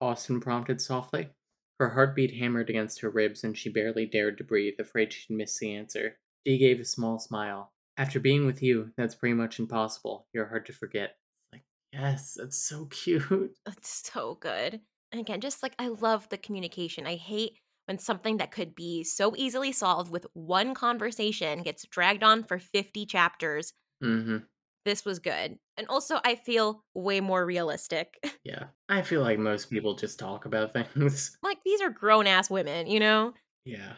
Austin 0.00 0.40
prompted 0.40 0.80
softly. 0.80 1.30
Her 1.78 1.90
heartbeat 1.90 2.34
hammered 2.34 2.70
against 2.70 3.00
her 3.00 3.10
ribs, 3.10 3.44
and 3.44 3.56
she 3.56 3.68
barely 3.68 4.06
dared 4.06 4.38
to 4.38 4.44
breathe, 4.44 4.74
afraid 4.78 5.12
she'd 5.12 5.34
miss 5.34 5.58
the 5.58 5.74
answer. 5.74 6.18
Dee 6.44 6.58
gave 6.58 6.80
a 6.80 6.84
small 6.84 7.18
smile. 7.18 7.72
After 7.98 8.20
being 8.20 8.46
with 8.46 8.62
you, 8.62 8.92
that's 8.96 9.14
pretty 9.14 9.34
much 9.34 9.58
impossible. 9.58 10.26
You're 10.32 10.48
hard 10.48 10.66
to 10.66 10.72
forget. 10.72 11.16
Like, 11.52 11.64
yes, 11.92 12.34
that's 12.38 12.58
so 12.58 12.86
cute. 12.90 13.56
That's 13.64 14.10
so 14.10 14.36
good. 14.40 14.80
And 15.12 15.20
again, 15.20 15.40
just 15.40 15.62
like 15.62 15.74
I 15.78 15.88
love 15.88 16.28
the 16.28 16.38
communication. 16.38 17.06
I 17.06 17.16
hate 17.16 17.58
when 17.86 17.98
something 17.98 18.36
that 18.38 18.50
could 18.52 18.74
be 18.74 19.02
so 19.04 19.34
easily 19.36 19.72
solved 19.72 20.10
with 20.10 20.26
one 20.34 20.74
conversation 20.74 21.62
gets 21.62 21.84
dragged 21.86 22.22
on 22.22 22.42
for 22.44 22.58
50 22.58 23.06
chapters. 23.06 23.72
Mm-hmm. 24.02 24.38
This 24.84 25.04
was 25.04 25.18
good. 25.18 25.58
And 25.76 25.86
also, 25.88 26.20
I 26.24 26.36
feel 26.36 26.84
way 26.94 27.20
more 27.20 27.44
realistic. 27.44 28.18
Yeah. 28.44 28.66
I 28.88 29.02
feel 29.02 29.22
like 29.22 29.40
most 29.40 29.70
people 29.70 29.96
just 29.96 30.20
talk 30.20 30.44
about 30.46 30.72
things. 30.94 31.36
like, 31.42 31.58
these 31.64 31.80
are 31.80 31.90
grown 31.90 32.28
ass 32.28 32.48
women, 32.48 32.86
you 32.86 33.00
know? 33.00 33.32
yeah. 33.64 33.94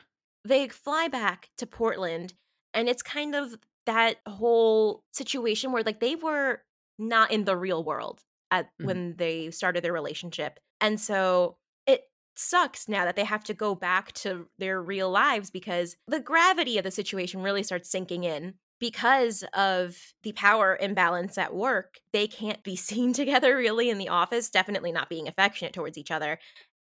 They 0.47 0.69
fly 0.69 1.09
back 1.09 1.51
to 1.59 1.67
Portland, 1.67 2.33
and 2.73 2.89
it's 2.89 3.03
kind 3.03 3.35
of 3.35 3.55
that 3.85 4.17
whole 4.27 5.05
situation 5.13 5.71
where, 5.73 5.83
like, 5.83 6.01
they 6.01 6.15
were 6.15 6.63
not 6.99 7.31
in 7.31 7.45
the 7.45 7.57
real 7.57 7.85
world 7.85 8.23
at 8.51 8.71
Mhm. 8.81 8.87
when 8.87 9.17
they 9.17 9.51
started 9.51 9.85
their 9.85 9.93
relationship. 9.93 10.59
And 10.81 10.99
so 10.99 11.59
sucks 12.39 12.89
now 12.89 13.05
that 13.05 13.17
they 13.17 13.25
have 13.25 13.45
to 13.45 13.55
go 13.55 13.75
back 13.75 14.13
to 14.13 14.49
their 14.59 14.81
real 14.81 15.11
lives 15.11 15.51
because 15.51 15.97
the 16.07 16.21
gravity 16.21 16.79
of 16.79 16.85
the 16.85 16.91
situation 16.91 17.43
really 17.43 17.63
starts 17.63 17.91
sinking 17.91 18.25
in. 18.25 18.55
Because 18.81 19.43
of 19.55 19.97
the 20.23 20.31
power 20.33 20.79
imbalance 20.81 21.37
at 21.37 21.53
work, 21.53 21.97
they 22.13 22.29
can't 22.29 22.63
be 22.63 22.77
seen 22.89 23.13
together 23.13 23.57
really 23.57 23.91
in 23.91 23.99
the 23.99 24.09
office, 24.09 24.51
definitely 24.51 24.93
not 24.93 25.09
being 25.09 25.27
affectionate 25.27 25.73
towards 25.73 25.99
each 25.99 26.13
other. 26.13 26.39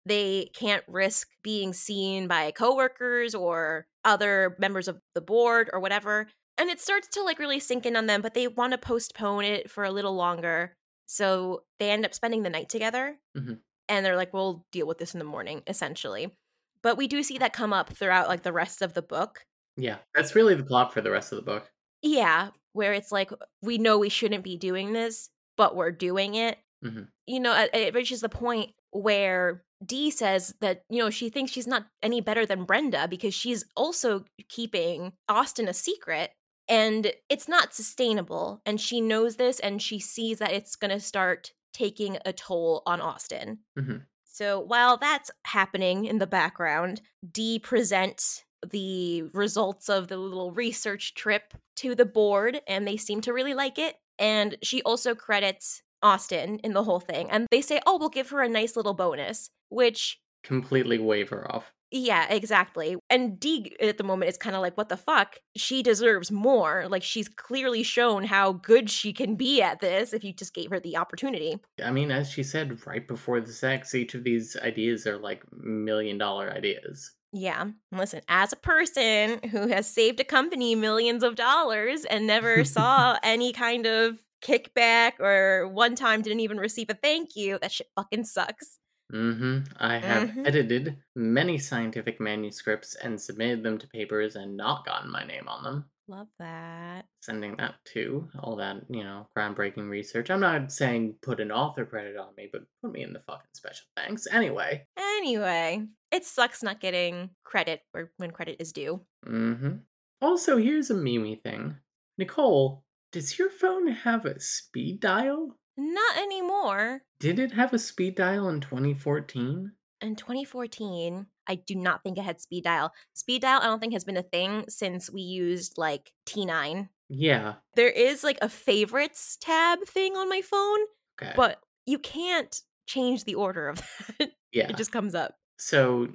They 0.06 0.51
can't 0.55 0.85
risk 0.89 1.28
being 1.43 1.72
seen 1.72 2.26
by 2.26 2.51
coworkers 2.51 3.35
or 3.35 3.86
other 4.05 4.56
members 4.59 4.89
of 4.89 5.01
the 5.14 5.20
board 5.20 5.70
or 5.72 5.81
whatever. 5.81 6.28
And 6.59 6.68
it 6.68 6.81
starts 6.81 7.09
to 7.09 7.22
like 7.22 7.39
really 7.39 7.60
sink 7.60 7.86
in 7.86 7.97
on 7.97 8.06
them, 8.06 8.20
but 8.20 8.35
they 8.35 8.48
want 8.48 8.72
to 8.72 8.78
postpone 8.78 9.44
it 9.44 9.70
for 9.70 9.85
a 9.85 9.90
little 9.90 10.14
longer. 10.14 10.76
So 11.06 11.62
they 11.78 11.90
end 11.90 12.05
up 12.05 12.14
spending 12.14 12.43
the 12.43 12.51
night 12.51 12.68
together. 12.68 13.18
Mhm. 13.36 13.60
And 13.89 14.05
they're 14.05 14.16
like, 14.16 14.32
we'll 14.32 14.65
deal 14.73 14.86
with 14.86 14.98
this 14.98 15.15
in 15.15 15.19
the 15.19 15.24
morning, 15.24 15.62
essentially. 15.66 16.35
But 16.82 16.97
we 16.97 17.06
do 17.06 17.23
see 17.23 17.39
that 17.39 17.52
come 17.52 17.73
up 17.73 17.94
throughout 17.94 18.28
like 18.28 18.43
the 18.43 18.52
rest 18.52 18.82
of 18.82 18.94
the 18.94 19.02
book. 19.02 19.44
Yeah, 19.77 19.97
that's 20.15 20.35
really 20.35 20.55
the 20.55 20.65
plot 20.65 20.93
for 20.93 21.01
the 21.01 21.11
rest 21.11 21.32
of 21.32 21.36
the 21.36 21.43
book. 21.43 21.70
Yeah, 22.02 22.51
where 22.73 22.93
it's 22.93 23.11
like 23.11 23.31
we 23.62 23.78
know 23.78 23.98
we 23.98 24.09
shouldn't 24.09 24.44
be 24.44 24.56
doing 24.56 24.93
this, 24.93 25.31
but 25.56 25.74
we're 25.74 25.90
doing 25.90 26.35
it. 26.35 26.59
Mhm. 26.85 27.09
You 27.27 27.40
know, 27.40 27.56
it, 27.56 27.70
it 27.74 27.94
reaches 27.94 28.20
the 28.20 28.28
point 28.28 28.73
where 28.90 29.65
Dee 29.85 30.11
says 30.11 30.55
that 30.61 30.82
you 30.90 30.98
know 30.98 31.11
she 31.11 31.31
thinks 31.31 31.52
she's 31.52 31.66
not 31.66 31.86
any 32.02 32.20
better 32.20 32.47
than 32.47 32.65
Brenda 32.65 33.09
because 33.09 33.35
she's 33.35 33.65
also 33.77 34.24
keeping 34.48 35.12
Austen 35.28 35.69
a 35.69 35.74
secret, 35.74 36.31
and 36.69 37.12
it's 37.28 37.48
not 37.48 37.74
sustainable. 37.74 38.61
And 38.66 38.81
she 38.81 39.01
knows 39.01 39.36
this, 39.36 39.59
and 39.61 39.81
she 39.81 39.98
sees 39.98 40.39
that 40.39 40.52
it's 40.52 40.77
going 40.77 40.90
to 40.90 41.01
start 41.01 41.52
taking 41.74 42.16
a 42.24 42.32
toll 42.32 42.82
on 42.86 43.02
Austen. 43.02 43.59
Mhm. 43.78 44.06
So 44.24 44.59
while 44.59 44.96
that's 44.96 45.30
happening 45.44 46.06
in 46.06 46.18
the 46.18 46.26
background, 46.26 47.02
Dee 47.30 47.59
presents 47.59 48.44
the 48.66 49.22
results 49.34 49.88
of 49.90 50.09
the 50.09 50.16
little 50.16 50.51
research 50.52 51.14
trip 51.14 51.52
to 51.76 51.94
the 51.94 52.06
board, 52.06 52.62
and 52.66 52.88
they 52.88 52.96
seem 52.96 53.20
to 53.20 53.32
really 53.32 53.55
like 53.55 53.78
it. 53.78 53.96
And 54.18 54.56
she 54.62 54.80
also 54.82 55.14
credits 55.14 55.82
Austen 56.02 56.59
in 56.60 56.72
the 56.72 56.84
whole 56.84 57.01
thing. 57.01 57.30
And 57.30 57.46
they 57.51 57.60
say, 57.60 57.80
oh, 57.86 57.98
we'll 57.98 58.09
give 58.09 58.30
her 58.30 58.40
a 58.42 58.48
nice 58.48 58.76
little 58.76 58.94
bonus, 58.94 59.51
which, 59.68 60.20
Completely 60.42 60.98
wave 60.98 61.30
her 61.30 61.51
off. 61.55 61.72
Yeah, 61.96 62.26
exactly. 62.28 62.96
And 63.08 63.38
Dee 63.38 63.76
at 63.80 63.98
the 63.98 64.04
moment 64.04 64.28
is 64.28 64.36
kind 64.36 64.56
of 64.56 64.62
like, 64.62 64.76
what 64.76 64.88
the 64.88 64.96
fuck? 64.96 65.36
She 65.56 65.80
deserves 65.80 66.32
more. 66.32 66.86
Like, 66.88 67.04
she's 67.04 67.28
clearly 67.28 67.84
shown 67.84 68.24
how 68.24 68.54
good 68.54 68.90
she 68.90 69.12
can 69.12 69.36
be 69.36 69.62
at 69.62 69.80
this 69.80 70.12
if 70.12 70.24
you 70.24 70.32
just 70.32 70.54
gave 70.54 70.70
her 70.70 70.80
the 70.80 70.96
opportunity. 70.96 71.56
I 71.82 71.92
mean, 71.92 72.10
as 72.10 72.28
she 72.28 72.42
said 72.42 72.84
right 72.84 73.06
before 73.06 73.40
the 73.40 73.52
sex, 73.52 73.94
each 73.94 74.14
of 74.14 74.24
these 74.24 74.56
ideas 74.56 75.06
are 75.06 75.18
like 75.18 75.44
million 75.52 76.18
dollar 76.18 76.50
ideas. 76.50 77.12
Yeah. 77.32 77.66
Listen, 77.92 78.22
as 78.26 78.52
a 78.52 78.56
person 78.56 79.38
who 79.50 79.68
has 79.68 79.86
saved 79.86 80.18
a 80.18 80.24
company 80.24 80.74
millions 80.74 81.22
of 81.22 81.36
dollars 81.36 82.04
and 82.04 82.26
never 82.26 82.64
saw 82.64 83.18
any 83.22 83.52
kind 83.52 83.86
of 83.86 84.18
kickback 84.44 85.20
or 85.20 85.68
one 85.68 85.94
time 85.94 86.22
didn't 86.22 86.40
even 86.40 86.58
receive 86.58 86.90
a 86.90 86.94
thank 86.94 87.36
you, 87.36 87.56
that 87.62 87.70
shit 87.70 87.86
fucking 87.94 88.24
sucks. 88.24 88.80
Hmm 89.15 89.61
I 89.78 89.99
have 89.99 90.31
Mhm. 90.31 90.47
edited 90.47 90.97
many 91.15 91.57
scientific 91.57 92.19
manuscripts 92.20 92.97
and 92.97 93.20
submitted 93.20 93.62
them 93.62 93.78
to 93.78 93.86
papers 93.89 94.35
and 94.35 94.57
not 94.57 94.85
gotten 94.85 95.11
my 95.11 95.24
name 95.24 95.47
on 95.47 95.62
them. 95.62 95.91
Love 96.09 96.28
that. 96.39 97.07
Sending 97.23 97.57
that 97.57 97.77
to 97.95 98.28
all 98.41 98.57
that, 98.57 98.82
you 98.91 99.05
know, 99.05 99.28
groundbreaking 99.36 99.89
research. 99.89 100.31
I'm 100.31 100.41
not 100.41 100.73
saying 100.73 101.15
put 101.23 101.41
an 101.41 101.53
author 101.53 101.86
credit 101.86 102.16
on 102.16 102.35
me, 102.36 102.49
but 102.53 102.62
put 102.82 102.93
me 102.93 103.03
in 103.03 103.12
the 103.12 103.20
fucking 103.20 103.55
special 103.55 103.86
thanks. 103.97 104.27
Anyway. 104.27 104.86
Anyway, 104.97 105.86
it 106.11 106.24
sucks 106.24 106.62
not 106.62 106.81
getting 106.81 107.31
credit 107.45 107.82
or 107.95 108.11
when 108.16 108.32
credit 108.32 108.57
is 108.61 108.73
due. 108.73 109.07
Mm 109.24 109.59
hmm 109.59 109.77
Also, 110.20 110.57
here's 110.57 110.91
a 110.91 110.95
memey 110.95 111.41
thing. 111.41 111.77
Nicole, 112.19 112.85
does 113.12 113.39
your 113.39 113.49
phone 113.51 113.86
have 113.86 114.27
a 114.27 114.41
speed 114.41 115.01
dial? 115.01 115.57
Not 115.76 116.16
anymore. 116.18 117.02
Did 117.18 117.38
it 117.38 117.52
have 117.52 117.72
a 117.72 117.78
speed 117.78 118.14
dial 118.16 118.48
in 118.48 118.60
2014? 118.60 119.72
In 120.01 120.16
2014, 120.16 121.26
I 121.48 121.55
do 121.56 121.74
not 121.74 122.02
think 122.02 122.18
it 122.18 122.22
had 122.24 122.40
speed 122.40 122.64
dial. 122.64 122.92
Speed 123.14 123.42
dial, 123.42 123.60
I 123.62 123.66
don't 123.66 123.80
think 123.80 123.92
has 123.92 124.05
been 124.05 124.16
a 124.16 124.22
thing 124.22 124.64
since 124.68 125.10
we 125.10 125.22
used 125.22 125.78
like 125.78 126.12
T9. 126.26 126.88
Yeah. 127.09 127.55
There 127.74 127.88
is 127.90 128.22
like 128.24 128.38
a 128.42 128.48
favorites 128.48 129.36
tab 129.40 129.80
thing 129.86 130.16
on 130.16 130.28
my 130.28 130.40
phone, 130.42 130.80
Okay. 131.20 131.32
but 131.36 131.59
you 131.86 131.98
can't 131.98 132.60
change 132.86 133.24
the 133.24 133.34
order 133.34 133.68
of 133.68 133.80
that. 134.18 134.32
yeah. 134.52 134.68
It 134.68 134.76
just 134.76 134.92
comes 134.92 135.14
up. 135.14 135.34
So 135.59 136.09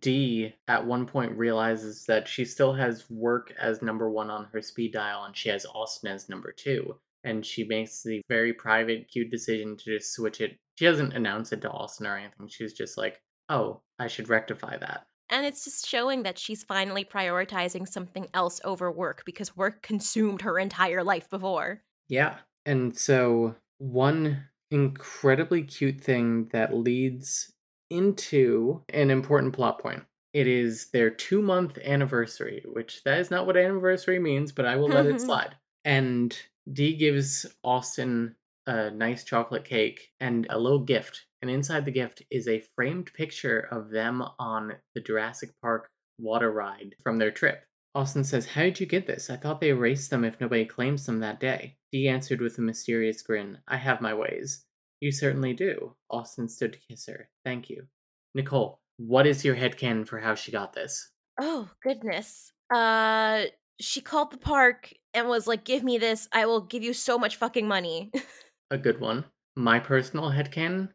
Dee 0.00 0.54
at 0.68 0.86
one 0.86 1.06
point 1.06 1.32
realizes 1.38 2.04
that 2.06 2.28
she 2.28 2.44
still 2.44 2.74
has 2.74 3.08
work 3.10 3.52
as 3.58 3.80
number 3.82 4.10
one 4.10 4.28
on 4.30 4.46
her 4.52 4.60
speed 4.60 4.92
dial 4.92 5.24
and 5.24 5.36
she 5.36 5.48
has 5.48 5.64
Austen 5.74 6.10
as 6.10 6.28
number 6.28 6.52
two. 6.52 6.96
And 7.24 7.44
she 7.44 7.64
makes 7.64 8.02
the 8.02 8.22
very 8.28 8.52
private, 8.52 9.08
cute 9.10 9.30
decision 9.30 9.76
to 9.76 9.98
just 9.98 10.14
switch 10.14 10.40
it. 10.40 10.56
She 10.78 10.86
doesn't 10.86 11.12
announce 11.12 11.52
it 11.52 11.60
to 11.62 11.70
Austen 11.70 12.06
or 12.06 12.16
anything. 12.16 12.48
She's 12.48 12.72
just 12.72 12.96
like, 12.96 13.20
oh, 13.48 13.82
I 13.98 14.06
should 14.06 14.28
rectify 14.28 14.76
that. 14.78 15.06
And 15.28 15.46
it's 15.46 15.64
just 15.64 15.86
showing 15.86 16.24
that 16.24 16.38
she's 16.38 16.64
finally 16.64 17.04
prioritizing 17.04 17.86
something 17.86 18.28
else 18.34 18.60
over 18.64 18.90
work 18.90 19.22
because 19.24 19.56
work 19.56 19.82
consumed 19.82 20.42
her 20.42 20.58
entire 20.58 21.04
life 21.04 21.30
before. 21.30 21.82
Yeah. 22.08 22.38
And 22.66 22.96
so, 22.96 23.54
one 23.78 24.44
incredibly 24.70 25.62
cute 25.62 26.00
thing 26.00 26.48
that 26.52 26.74
leads 26.74 27.52
into 27.90 28.82
an 28.92 29.10
important 29.10 29.52
plot 29.52 29.80
point. 29.80 30.02
It 30.32 30.46
is 30.46 30.90
their 30.92 31.10
two 31.10 31.42
month 31.42 31.78
anniversary, 31.78 32.64
which 32.66 33.02
that 33.04 33.18
is 33.18 33.30
not 33.30 33.46
what 33.46 33.56
anniversary 33.56 34.18
means, 34.18 34.52
but 34.52 34.64
I 34.64 34.76
will 34.76 34.88
let 34.88 35.06
it 35.06 35.20
slide. 35.20 35.56
And 35.84 36.36
Dee 36.72 36.96
gives 36.96 37.46
Austen 37.64 38.36
a 38.66 38.90
nice 38.90 39.24
chocolate 39.24 39.64
cake 39.64 40.10
and 40.20 40.46
a 40.50 40.58
little 40.58 40.84
gift. 40.84 41.26
And 41.42 41.50
inside 41.50 41.84
the 41.84 41.90
gift 41.90 42.22
is 42.30 42.46
a 42.46 42.62
framed 42.76 43.12
picture 43.14 43.60
of 43.70 43.90
them 43.90 44.22
on 44.38 44.74
the 44.94 45.00
Jurassic 45.00 45.50
Park 45.62 45.88
water 46.18 46.52
ride 46.52 46.94
from 47.02 47.18
their 47.18 47.30
trip. 47.30 47.64
Austen 47.94 48.22
says, 48.22 48.46
How 48.46 48.62
did 48.62 48.78
you 48.78 48.86
get 48.86 49.06
this? 49.06 49.30
I 49.30 49.36
thought 49.36 49.60
they 49.60 49.70
erased 49.70 50.10
them 50.10 50.24
if 50.24 50.40
nobody 50.40 50.64
claims 50.64 51.06
them 51.06 51.20
that 51.20 51.40
day. 51.40 51.76
Dee 51.92 52.08
answered 52.08 52.40
with 52.40 52.58
a 52.58 52.62
mysterious 52.62 53.22
grin, 53.22 53.58
I 53.66 53.78
have 53.78 54.00
my 54.00 54.14
ways. 54.14 54.64
You 55.00 55.10
certainly 55.10 55.54
do. 55.54 55.96
Austen 56.10 56.48
stood 56.48 56.74
to 56.74 56.78
kiss 56.88 57.06
her. 57.06 57.30
Thank 57.44 57.70
you. 57.70 57.86
Nicole, 58.34 58.80
what 58.98 59.26
is 59.26 59.44
your 59.44 59.56
headcanon 59.56 60.06
for 60.06 60.20
how 60.20 60.34
she 60.34 60.52
got 60.52 60.72
this? 60.72 61.10
Oh, 61.40 61.68
goodness. 61.82 62.52
Uh 62.72 63.46
she 63.80 64.02
called 64.02 64.30
the 64.30 64.38
park 64.38 64.92
and 65.14 65.28
was 65.28 65.46
like, 65.46 65.64
"Give 65.64 65.82
me 65.82 65.98
this. 65.98 66.28
I 66.32 66.46
will 66.46 66.60
give 66.60 66.82
you 66.82 66.92
so 66.92 67.18
much 67.18 67.36
fucking 67.36 67.66
money." 67.66 68.10
A 68.70 68.78
good 68.78 69.00
one. 69.00 69.24
My 69.56 69.80
personal 69.80 70.30
headcanon, 70.30 70.90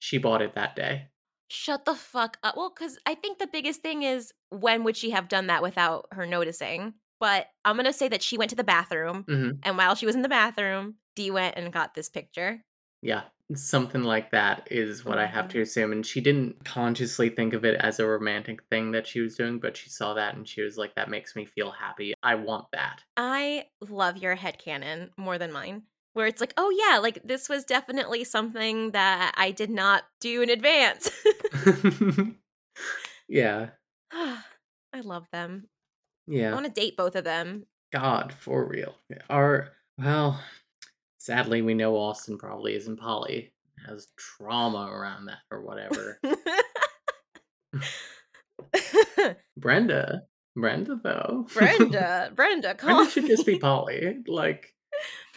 she 0.00 0.18
bought 0.18 0.42
it 0.42 0.54
that 0.54 0.74
day. 0.74 1.08
Shut 1.48 1.84
the 1.84 1.94
fuck 1.94 2.38
up. 2.42 2.56
Well, 2.56 2.70
cuz 2.70 2.98
I 3.06 3.14
think 3.14 3.38
the 3.38 3.46
biggest 3.46 3.82
thing 3.82 4.02
is 4.02 4.32
when 4.50 4.84
would 4.84 4.96
she 4.96 5.10
have 5.10 5.28
done 5.28 5.46
that 5.48 5.62
without 5.62 6.06
her 6.12 6.26
noticing? 6.26 6.94
But 7.18 7.48
I'm 7.64 7.76
going 7.76 7.84
to 7.86 7.92
say 7.92 8.08
that 8.08 8.22
she 8.22 8.38
went 8.38 8.48
to 8.50 8.56
the 8.56 8.64
bathroom 8.64 9.24
hmm 9.28 9.50
and 9.62 9.76
while 9.76 9.94
she 9.94 10.06
was 10.06 10.14
in 10.14 10.22
the 10.22 10.28
bathroom, 10.28 10.94
Dee 11.16 11.30
went 11.30 11.56
and 11.56 11.72
got 11.72 11.94
this 11.94 12.08
picture. 12.08 12.64
Yeah, 13.02 13.22
something 13.54 14.02
like 14.02 14.30
that 14.30 14.68
is 14.70 15.04
what 15.04 15.18
I 15.18 15.26
have 15.26 15.48
to 15.48 15.54
mm-hmm. 15.54 15.62
assume. 15.62 15.92
And 15.92 16.06
she 16.06 16.20
didn't 16.20 16.64
consciously 16.64 17.28
think 17.28 17.52
of 17.54 17.64
it 17.64 17.74
as 17.80 17.98
a 17.98 18.06
romantic 18.06 18.62
thing 18.64 18.92
that 18.92 19.06
she 19.06 19.20
was 19.20 19.36
doing, 19.36 19.58
but 19.58 19.76
she 19.76 19.90
saw 19.90 20.14
that 20.14 20.34
and 20.34 20.46
she 20.46 20.62
was 20.62 20.76
like, 20.76 20.94
that 20.94 21.10
makes 21.10 21.34
me 21.34 21.44
feel 21.44 21.70
happy. 21.70 22.14
I 22.22 22.36
want 22.36 22.66
that. 22.72 23.02
I 23.16 23.66
love 23.88 24.18
your 24.18 24.36
headcanon 24.36 25.10
more 25.16 25.38
than 25.38 25.52
mine. 25.52 25.82
Where 26.12 26.26
it's 26.26 26.40
like, 26.40 26.54
oh 26.56 26.70
yeah, 26.70 26.98
like 26.98 27.20
this 27.24 27.48
was 27.48 27.64
definitely 27.64 28.24
something 28.24 28.90
that 28.90 29.32
I 29.36 29.52
did 29.52 29.70
not 29.70 30.02
do 30.20 30.42
in 30.42 30.50
advance. 30.50 31.08
yeah, 33.28 33.68
I 34.12 35.00
love 35.02 35.28
them. 35.32 35.68
Yeah. 36.26 36.50
I 36.50 36.54
want 36.54 36.66
to 36.66 36.72
date 36.72 36.96
both 36.96 37.14
of 37.14 37.24
them. 37.24 37.66
God, 37.92 38.32
for 38.32 38.64
real. 38.64 38.94
Our, 39.28 39.70
well, 39.98 40.40
sadly, 41.20 41.62
we 41.62 41.74
know 41.74 41.96
Austen 41.96 42.36
probably 42.38 42.74
isn't 42.74 42.98
poly. 42.98 43.52
Has 43.86 44.08
trauma 44.16 44.90
around 44.92 45.26
that 45.26 45.38
or 45.50 45.62
whatever. 45.64 46.20
Brenda. 49.56 50.22
Brenda, 50.56 50.98
though. 51.02 51.46
Brenda, 51.54 52.32
Brenda, 52.36 52.74
come 52.74 52.88
Brenda 52.88 53.02
on. 53.04 53.10
should 53.10 53.26
just 53.26 53.46
be 53.46 53.58
poly. 53.60 54.18
Like, 54.26 54.66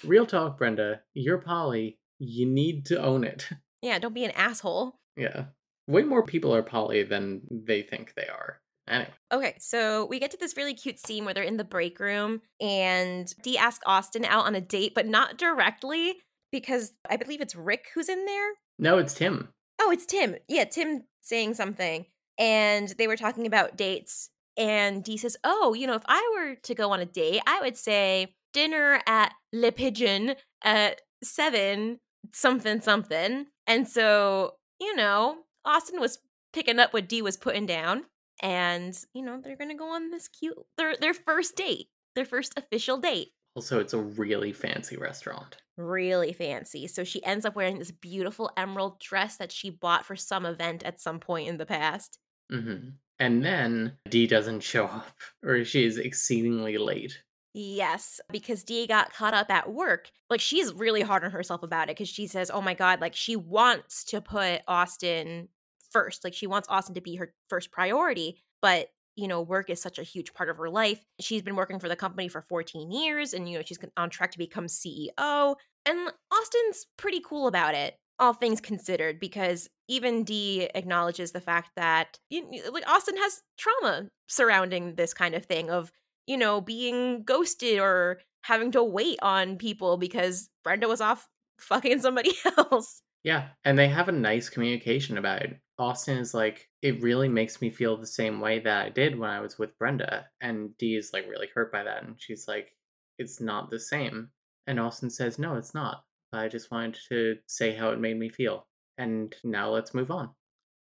real 0.04 0.26
talk, 0.26 0.58
Brenda. 0.58 1.02
You're 1.14 1.38
poly. 1.38 2.00
You 2.20 2.46
need 2.48 2.88
to 2.88 3.02
own 3.02 3.24
it. 3.24 3.48
yeah, 3.82 4.00
don't 4.00 4.14
be 4.16 4.26
an 4.26 4.32
asshole. 4.32 5.00
Yeah. 5.16 5.46
Way 5.88 6.04
more 6.04 6.26
people 6.26 6.56
are 6.56 6.64
poly 6.64 7.04
than 7.04 7.42
they 7.52 7.82
think 7.82 8.14
they 8.16 8.28
are. 8.28 8.60
Anyway. 8.88 9.10
Okay, 9.32 9.56
so 9.60 10.06
we 10.06 10.20
get 10.20 10.32
to 10.32 10.38
this 10.38 10.58
really 10.58 10.74
cute 10.74 11.00
scene 11.00 11.26
where 11.26 11.34
they're 11.34 11.44
in 11.44 11.58
the 11.58 11.64
break 11.64 12.00
room 12.00 12.42
and 12.60 13.34
Dee 13.42 13.58
asks 13.58 13.84
Austen 13.86 14.26
out 14.26 14.46
on 14.46 14.56
a 14.56 14.62
date, 14.62 14.94
but 14.94 15.08
not 15.08 15.38
directly 15.38 16.16
because 16.52 16.94
I 17.10 17.18
believe 17.18 17.42
it's 17.42 17.56
Rick 17.56 17.88
who's 17.94 18.10
in 18.10 18.26
there. 18.26 18.52
No, 18.78 18.98
it's 18.98 19.14
Tim. 19.14 19.50
Oh, 19.80 19.92
it's 19.92 20.06
Tim. 20.06 20.36
Yeah, 20.48 20.66
Tim 20.66 21.04
saying 21.22 21.54
something. 21.56 22.06
And 22.38 22.90
they 22.98 23.08
were 23.08 23.18
talking 23.18 23.48
about 23.48 23.78
dates. 23.78 24.30
And 24.58 25.04
Dee 25.04 25.18
says, 25.18 25.38
Oh, 25.44 25.74
you 25.74 25.88
know, 25.88 25.96
if 25.96 26.04
I 26.08 26.32
were 26.36 26.56
to 26.56 26.76
go 26.76 26.92
on 26.92 27.00
a 27.00 27.06
date, 27.06 27.42
I 27.48 27.62
would 27.62 27.78
say 27.78 28.36
dinner 28.54 29.02
at 29.08 29.34
Le 29.52 29.72
Pigeon 29.72 30.36
at 30.64 31.02
seven, 31.24 32.00
something, 32.34 32.82
something. 32.82 33.48
And 33.66 33.88
so, 33.88 34.54
you 34.80 34.96
know, 34.96 35.38
Austen 35.66 36.00
was 36.00 36.20
picking 36.52 36.80
up 36.80 36.94
what 36.94 37.10
Dee 37.10 37.22
was 37.22 37.38
putting 37.38 37.66
down. 37.66 38.06
And, 38.44 38.96
you 39.16 39.24
know, 39.24 39.42
they're 39.42 39.58
gonna 39.58 39.76
go 39.76 39.90
on 39.96 40.12
this 40.12 40.28
cute 40.28 40.58
their 40.78 40.96
their 40.96 41.16
first 41.16 41.56
date. 41.56 41.88
Their 42.16 42.26
first 42.26 42.54
official 42.58 42.98
date. 42.98 43.30
Also, 43.56 43.80
it's 43.80 43.94
a 43.94 44.00
really 44.00 44.52
fancy 44.52 44.98
restaurant. 44.98 45.58
Really 45.78 46.34
fancy. 46.34 46.88
So 46.88 47.04
she 47.04 47.24
ends 47.24 47.46
up 47.46 47.56
wearing 47.56 47.80
this 47.80 47.92
beautiful 47.92 48.52
emerald 48.58 49.00
dress 49.00 49.38
that 49.38 49.52
she 49.52 49.72
bought 49.72 50.06
for 50.06 50.16
some 50.16 50.46
event 50.46 50.84
at 50.84 51.02
some 51.02 51.20
point 51.20 51.48
in 51.50 51.58
the 51.58 51.66
past. 51.66 52.20
hmm 52.52 52.90
And 53.20 53.44
then 53.44 53.98
Dee 54.10 54.28
doesn't 54.28 54.62
show 54.62 54.86
up, 54.86 55.18
or 55.44 55.64
she 55.64 55.86
is 55.86 55.98
exceedingly 55.98 56.78
late. 56.78 57.24
Yes, 57.56 58.20
because 58.32 58.64
Dee 58.64 58.88
got 58.88 59.14
caught 59.14 59.36
up 59.36 59.52
at 59.52 59.72
work. 59.72 60.10
Like 60.30 60.42
she's 60.42 60.74
really 60.74 61.02
hard 61.02 61.24
on 61.24 61.32
herself 61.32 61.62
about 61.62 61.90
it 61.90 61.96
because 61.96 62.10
she 62.10 62.26
says, 62.28 62.50
"Oh 62.52 62.62
my 62.62 62.74
god, 62.74 63.00
like 63.00 63.16
she 63.16 63.36
wants 63.36 64.04
to 64.06 64.22
put 64.22 64.62
Austen 64.68 65.50
first. 65.94 66.24
Like 66.24 66.34
she 66.34 66.48
wants 66.48 66.68
Austen 66.70 66.96
to 66.96 67.02
be 67.02 67.16
her 67.16 67.34
first 67.50 67.72
priority, 67.72 68.42
but 68.62 68.88
you 69.16 69.28
know, 69.28 69.42
work 69.42 69.70
is 69.70 69.80
such 69.80 70.00
a 70.00 70.04
huge 70.04 70.34
part 70.34 70.50
of 70.50 70.58
her 70.58 70.70
life. 70.70 71.06
She's 71.20 71.44
been 71.44 71.56
working 71.56 71.80
for 71.80 71.88
the 71.88 71.96
company 71.96 72.28
for 72.28 72.42
14 72.42 72.92
years 72.92 73.34
and 73.34 73.48
you 73.48 73.58
know, 73.58 73.64
she's 73.64 73.78
on 73.96 74.10
track 74.10 74.32
to 74.32 74.40
become 74.40 74.66
CEO. 74.66 75.56
And 75.86 76.12
Austen's 76.32 76.88
pretty 76.98 77.22
cool 77.24 77.48
about 77.48 77.76
it, 77.76 77.96
all 78.18 78.34
things 78.34 78.60
considered, 78.60 79.20
because 79.20 79.70
even 79.88 80.24
Dee 80.24 80.70
acknowledges 80.74 81.32
the 81.32 81.42
fact 81.42 81.72
that 81.76 82.18
you, 82.30 82.64
like 82.72 82.90
Austen 82.90 83.18
has 83.18 83.44
trauma 83.58 84.10
surrounding 84.28 84.96
this 84.96 85.14
kind 85.14 85.36
of 85.36 85.46
thing 85.46 85.70
of 85.70 85.92
you 86.28 86.38
know, 86.38 86.62
being 86.62 87.24
ghosted 87.24 87.80
or 87.80 88.20
having 88.44 88.72
to 88.72 88.84
wait 88.84 89.20
on 89.22 89.58
people 89.58 89.98
because 89.98 90.50
Brenda 90.64 90.88
was 90.88 91.02
off 91.02 91.28
fucking 91.60 92.00
somebody 92.00 92.34
else. 92.58 93.02
Yeah, 93.24 93.50
and 93.64 93.78
they 93.78 93.88
have 93.88 94.10
a 94.10 94.14
nice 94.14 94.50
communication 94.50 95.18
about 95.18 95.42
it. 95.44 95.58
Austen 95.80 96.18
is 96.18 96.34
like, 96.34 96.70
it 96.82 97.02
really 97.02 97.30
makes 97.30 97.62
me 97.62 97.70
feel 97.70 97.98
the 97.98 98.06
same 98.08 98.40
way 98.40 98.60
that 98.60 98.86
I 98.86 98.90
did 98.90 99.18
when 99.18 99.30
I 99.30 99.40
was 99.40 99.58
with 99.58 99.78
Brenda. 99.80 100.28
And 100.42 100.78
Dee 100.78 100.96
is 100.96 101.12
like 101.14 101.28
really 101.30 101.48
hurt 101.54 101.72
by 101.72 101.84
that. 101.84 102.04
And 102.04 102.16
she's 102.18 102.48
like, 102.48 102.70
it's 103.18 103.42
not 103.42 103.70
the 103.70 103.80
same. 103.80 104.30
And 104.68 104.80
Austen 104.80 105.10
says, 105.10 105.40
no, 105.40 105.56
it's 105.56 105.74
not. 105.74 106.04
I 106.32 106.48
just 106.48 106.72
wanted 106.72 106.98
to 107.10 107.38
say 107.48 107.76
how 107.76 107.90
it 107.90 108.00
made 108.00 108.18
me 108.18 108.30
feel. 108.30 108.68
And 108.98 109.36
now 109.44 109.70
let's 109.70 109.94
move 109.94 110.12
on. 110.12 110.30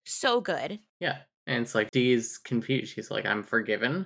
So 0.05 0.41
good. 0.41 0.79
Yeah. 0.99 1.17
And 1.47 1.61
it's 1.61 1.75
like 1.75 1.91
Dee 1.91 2.13
is 2.13 2.37
confused. 2.37 2.93
She's 2.93 3.11
like, 3.11 3.25
I'm 3.25 3.43
forgiven. 3.43 4.05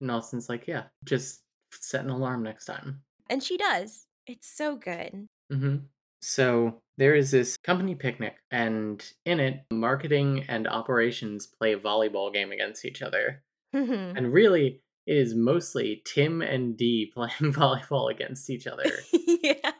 And 0.00 0.10
Austen's 0.10 0.48
like, 0.48 0.66
yeah, 0.66 0.84
just 1.04 1.42
set 1.72 2.04
an 2.04 2.10
alarm 2.10 2.42
next 2.42 2.64
time. 2.64 3.02
And 3.30 3.42
she 3.42 3.56
does. 3.56 4.06
It's 4.26 4.48
so 4.48 4.76
good. 4.76 5.26
hmm 5.50 5.76
So 6.22 6.80
there 6.98 7.14
is 7.14 7.30
this 7.30 7.56
company 7.56 7.94
picnic, 7.94 8.36
and 8.50 9.04
in 9.26 9.40
it, 9.40 9.62
marketing 9.72 10.44
and 10.48 10.68
operations 10.68 11.46
play 11.46 11.72
a 11.72 11.78
volleyball 11.78 12.32
game 12.32 12.52
against 12.52 12.84
each 12.84 13.02
other. 13.02 13.42
Mhm. 13.74 14.16
And 14.16 14.32
really, 14.32 14.80
it 15.06 15.16
is 15.16 15.34
mostly 15.34 16.02
Tim 16.04 16.40
and 16.42 16.76
Dee 16.76 17.10
playing 17.14 17.52
volleyball 17.52 18.10
against 18.10 18.48
each 18.50 18.66
other. 18.72 18.90
yeah. 19.42 19.72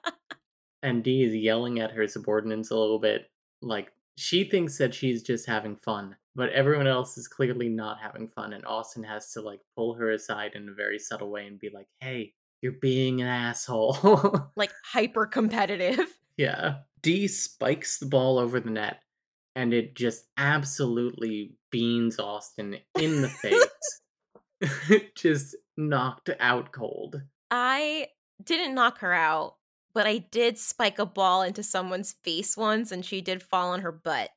and 0.82 1.05
Dee 1.05 1.23
is 1.23 1.35
yelling 1.35 1.78
at 1.78 1.93
her 1.93 2.06
subordinates 2.09 2.70
a 2.70 2.77
little 2.77 2.98
bit. 2.98 3.31
Like, 3.60 3.93
she 4.19 4.44
thinks 4.44 4.78
that 4.78 4.93
she's 4.94 5.23
just 5.23 5.47
having 5.47 5.77
fun, 5.77 6.16
but 6.35 6.51
everyone 6.51 6.89
else 6.89 7.16
is 7.16 7.28
clearly 7.28 7.69
not 7.69 8.01
having 8.01 8.27
fun. 8.28 8.52
And 8.52 8.64
Austen 8.66 9.05
has 9.05 9.31
to, 9.32 9.40
like, 9.43 9.60
pull 9.77 9.94
her 9.94 10.10
aside 10.10 10.52
in 10.55 10.69
a 10.69 10.74
very 10.74 10.98
subtle 10.98 11.31
way 11.31 11.47
and 11.47 11.59
be 11.60 11.70
like, 11.73 11.86
hey, 12.01 12.35
you're 12.62 12.73
being 12.81 13.20
an 13.20 13.28
asshole. 13.28 13.97
Like 14.56 14.73
hyper 14.85 15.27
competitive. 15.27 15.98
Yeah. 16.43 16.78
Dee 17.02 17.28
spikes 17.28 18.01
the 18.01 18.06
ball 18.06 18.36
over 18.36 18.59
the 18.59 18.70
net 18.70 18.98
and 19.55 19.73
it 19.73 19.94
just 19.94 20.24
absolutely 20.36 21.55
beans 21.70 22.19
Austen 22.19 22.78
in 22.98 23.23
the 23.23 23.28
face. 24.60 25.02
just 25.14 25.55
knocked 25.77 26.31
out 26.40 26.73
cold. 26.73 27.23
I 27.52 28.09
didn't 28.43 28.74
knock 28.74 28.98
her 28.98 29.12
out, 29.12 29.55
but 29.94 30.09
I 30.09 30.19
did 30.19 30.59
spike 30.59 30.98
a 30.98 31.06
ball 31.06 31.43
into 31.43 31.62
someone's 31.62 32.16
face 32.24 32.56
once 32.56 32.90
and 32.90 33.05
she 33.05 33.20
did 33.20 33.40
fall 33.40 33.70
on 33.70 33.82
her 33.82 33.93
butt. 33.93 34.31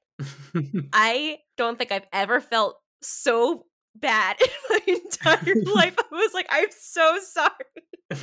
I 0.94 1.40
don't 1.58 1.80
think 1.80 1.92
I've 1.92 2.08
ever 2.14 2.40
felt 2.40 2.78
so 3.02 3.66
bad 3.96 4.38
in 4.40 4.48
my 4.70 4.80
entire 4.86 5.56
life. 5.74 5.96
I 5.98 6.04
was 6.12 6.36
like, 6.36 6.48
I'm 6.52 6.70
so 6.70 7.18
sorry. 7.24 8.22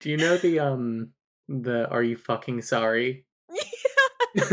Do 0.00 0.10
you 0.10 0.16
know 0.16 0.38
the 0.38 0.60
um 0.60 1.10
the 1.48 1.88
are 1.90 2.02
you 2.02 2.16
fucking 2.16 2.62
sorry? 2.62 3.24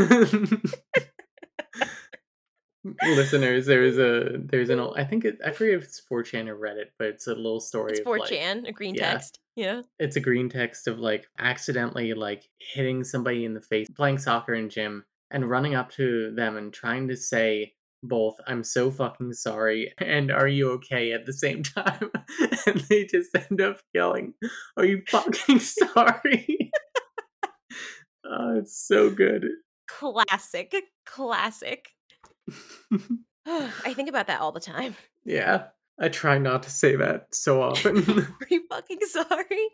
Listeners, 3.03 3.65
there's 3.65 3.97
a 3.97 4.37
there's 4.37 4.69
an 4.69 4.79
old- 4.79 4.95
I 4.97 5.03
think 5.05 5.25
it 5.25 5.39
I 5.43 5.49
forget 5.51 5.73
if 5.75 5.83
it's 5.85 6.01
4chan 6.11 6.47
or 6.47 6.55
Reddit, 6.55 6.89
but 6.99 7.07
it's 7.07 7.25
a 7.25 7.33
little 7.33 7.59
story 7.59 7.93
It's 7.93 8.01
of 8.01 8.05
like 8.05 8.21
4chan, 8.29 8.67
a 8.67 8.71
green 8.71 8.93
yeah. 8.93 9.11
text. 9.13 9.39
Yeah. 9.55 9.81
it's 9.99 10.17
a 10.17 10.19
green 10.19 10.49
text 10.49 10.85
of 10.87 10.99
like 10.99 11.25
accidentally 11.39 12.13
like 12.13 12.43
hitting 12.59 13.03
somebody 13.05 13.45
in 13.45 13.53
the 13.53 13.61
face 13.61 13.87
playing 13.95 14.17
soccer 14.17 14.53
in 14.53 14.69
gym 14.69 15.05
and 15.31 15.49
running 15.49 15.73
up 15.75 15.91
to 15.93 16.31
them 16.35 16.57
and 16.57 16.73
trying 16.73 17.07
to 17.07 17.15
say 17.15 17.73
both 18.07 18.35
i'm 18.47 18.63
so 18.63 18.89
fucking 18.91 19.33
sorry 19.33 19.93
and 19.99 20.31
are 20.31 20.47
you 20.47 20.71
okay 20.71 21.11
at 21.11 21.25
the 21.25 21.33
same 21.33 21.63
time 21.63 22.09
and 22.65 22.79
they 22.89 23.05
just 23.05 23.29
end 23.35 23.61
up 23.61 23.79
yelling 23.93 24.33
are 24.77 24.85
you 24.85 25.01
fucking 25.09 25.59
sorry 25.59 26.71
oh 28.25 28.57
it's 28.57 28.77
so 28.87 29.09
good 29.09 29.45
Classic. 29.87 30.73
Classic. 31.05 31.87
I 33.45 33.93
think 33.93 34.09
about 34.09 34.27
that 34.27 34.41
all 34.41 34.51
the 34.51 34.59
time. 34.59 34.95
yeah 35.23 35.65
i 35.99 36.09
try 36.09 36.37
not 36.37 36.63
to 36.63 36.69
say 36.69 36.95
that 36.95 37.33
so 37.33 37.61
often 37.61 37.97
Are 38.19 38.47
you 38.49 38.63
fucking 38.69 38.99
sorry? 39.07 39.69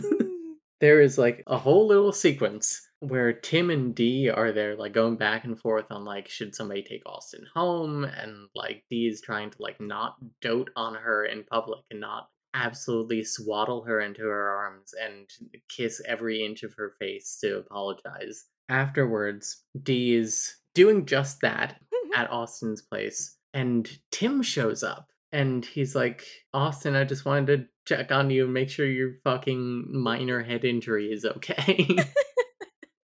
Hmm. 0.00 0.34
There 0.80 1.00
is 1.00 1.18
like 1.18 1.42
a 1.46 1.58
whole 1.58 1.86
little 1.86 2.12
sequence 2.12 2.88
where 3.00 3.32
Tim 3.32 3.70
and 3.70 3.94
Dee 3.94 4.28
are 4.28 4.52
there 4.52 4.76
like 4.76 4.92
going 4.92 5.16
back 5.16 5.44
and 5.44 5.58
forth 5.58 5.86
on 5.90 6.04
like 6.04 6.28
should 6.28 6.54
somebody 6.54 6.82
take 6.82 7.02
Austen 7.06 7.46
home 7.54 8.04
and 8.04 8.48
like 8.54 8.84
Dee 8.90 9.06
is 9.06 9.20
trying 9.20 9.50
to 9.50 9.56
like 9.60 9.80
not 9.80 10.16
dote 10.40 10.70
on 10.76 10.94
her 10.94 11.24
in 11.24 11.44
public 11.44 11.80
and 11.90 12.00
not 12.00 12.28
absolutely 12.54 13.22
swaddle 13.22 13.84
her 13.84 14.00
into 14.00 14.22
her 14.22 14.48
arms 14.48 14.92
and 15.00 15.28
kiss 15.68 16.00
every 16.06 16.44
inch 16.44 16.62
of 16.62 16.74
her 16.76 16.94
face 16.98 17.38
to 17.40 17.58
apologize. 17.58 18.46
Afterwards, 18.68 19.64
Dee 19.82 20.14
is 20.14 20.54
doing 20.74 21.06
just 21.06 21.40
that 21.42 21.80
at 22.14 22.30
Austen's 22.30 22.82
place 22.82 23.36
and 23.54 23.88
Tim 24.10 24.42
shows 24.42 24.82
up 24.82 25.08
and 25.32 25.64
he's 25.64 25.94
like, 25.94 26.24
Austen, 26.54 26.94
I 26.96 27.04
just 27.04 27.24
wanted 27.24 27.46
to 27.58 27.66
check 27.96 28.12
on 28.12 28.30
you 28.30 28.44
and 28.44 28.54
make 28.54 28.70
sure 28.70 28.86
your 28.86 29.14
fucking 29.24 29.86
minor 29.90 30.42
head 30.42 30.64
injury 30.64 31.12
is 31.12 31.24
okay. 31.24 31.86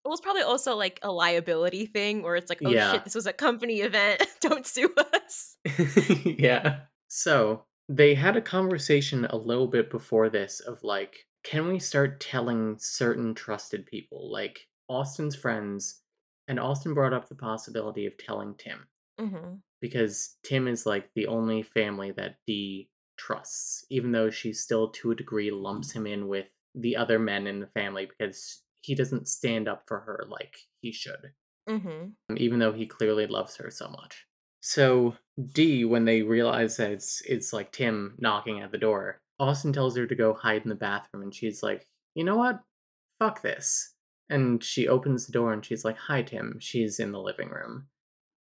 It 0.04 0.08
was 0.08 0.20
probably 0.22 0.40
also 0.42 0.74
like 0.74 0.98
a 1.02 1.12
liability 1.12 1.84
thing 1.84 2.22
where 2.22 2.34
it's 2.34 2.48
like, 2.48 2.62
oh 2.64 2.70
Yeah. 2.70 2.92
shit, 2.92 3.04
this 3.04 3.14
was 3.14 3.26
a 3.26 3.32
company 3.32 3.82
event. 3.82 4.22
Don't 4.40 4.66
sue 4.66 4.90
us. 5.12 5.56
yeah. 6.24 6.80
So 7.08 7.64
they 7.90 8.14
had 8.14 8.34
a 8.34 8.40
conversation 8.40 9.26
a 9.26 9.36
little 9.36 9.66
bit 9.66 9.90
before 9.90 10.30
this 10.30 10.60
of 10.60 10.82
like, 10.82 11.14
can 11.44 11.68
we 11.68 11.78
start 11.78 12.20
telling 12.20 12.76
certain 12.78 13.34
trusted 13.34 13.84
people, 13.84 14.32
like 14.32 14.60
Austen's 14.88 15.36
friends? 15.36 16.00
And 16.46 16.58
Austen 16.58 16.94
brought 16.94 17.12
up 17.12 17.28
the 17.28 17.34
possibility 17.34 18.06
of 18.06 18.16
telling 18.16 18.54
Tim 18.56 18.86
hmm 19.18 19.56
because 19.80 20.36
Tim 20.42 20.68
is 20.68 20.86
like 20.86 21.10
the 21.14 21.26
only 21.26 21.62
family 21.62 22.12
that 22.12 22.36
Dee 22.46 22.90
trusts, 23.16 23.84
even 23.90 24.12
though 24.12 24.30
she 24.30 24.52
still 24.52 24.88
to 24.90 25.10
a 25.10 25.16
degree 25.16 25.50
lumps 25.50 25.92
him 25.92 26.06
in 26.06 26.28
with 26.28 26.46
the 26.74 26.96
other 26.96 27.18
men 27.18 27.46
in 27.46 27.60
the 27.60 27.66
family 27.66 28.06
because 28.06 28.62
he 28.80 28.94
doesn't 28.94 29.28
stand 29.28 29.68
up 29.68 29.84
for 29.86 30.00
her 30.00 30.24
like 30.28 30.56
he 30.80 30.92
should, 30.92 31.32
mm-hmm. 31.68 32.36
even 32.36 32.58
though 32.58 32.72
he 32.72 32.86
clearly 32.86 33.26
loves 33.26 33.56
her 33.56 33.70
so 33.70 33.88
much. 33.88 34.26
So 34.60 35.14
Dee, 35.52 35.84
when 35.84 36.04
they 36.04 36.22
realize 36.22 36.76
that 36.76 36.90
it's 36.90 37.22
it's 37.22 37.52
like 37.52 37.72
Tim 37.72 38.14
knocking 38.18 38.60
at 38.60 38.72
the 38.72 38.78
door, 38.78 39.20
Austen 39.38 39.72
tells 39.72 39.96
her 39.96 40.06
to 40.06 40.14
go 40.14 40.34
hide 40.34 40.62
in 40.62 40.68
the 40.68 40.74
bathroom, 40.74 41.22
and 41.22 41.34
she's 41.34 41.62
like, 41.62 41.86
you 42.14 42.24
know 42.24 42.36
what? 42.36 42.60
Fuck 43.18 43.42
this. 43.42 43.94
And 44.30 44.62
she 44.62 44.88
opens 44.88 45.26
the 45.26 45.32
door 45.32 45.52
and 45.52 45.64
she's 45.64 45.84
like, 45.84 45.96
Hi 45.96 46.22
Tim. 46.22 46.58
She's 46.60 46.98
in 46.98 47.12
the 47.12 47.20
living 47.20 47.48
room. 47.48 47.86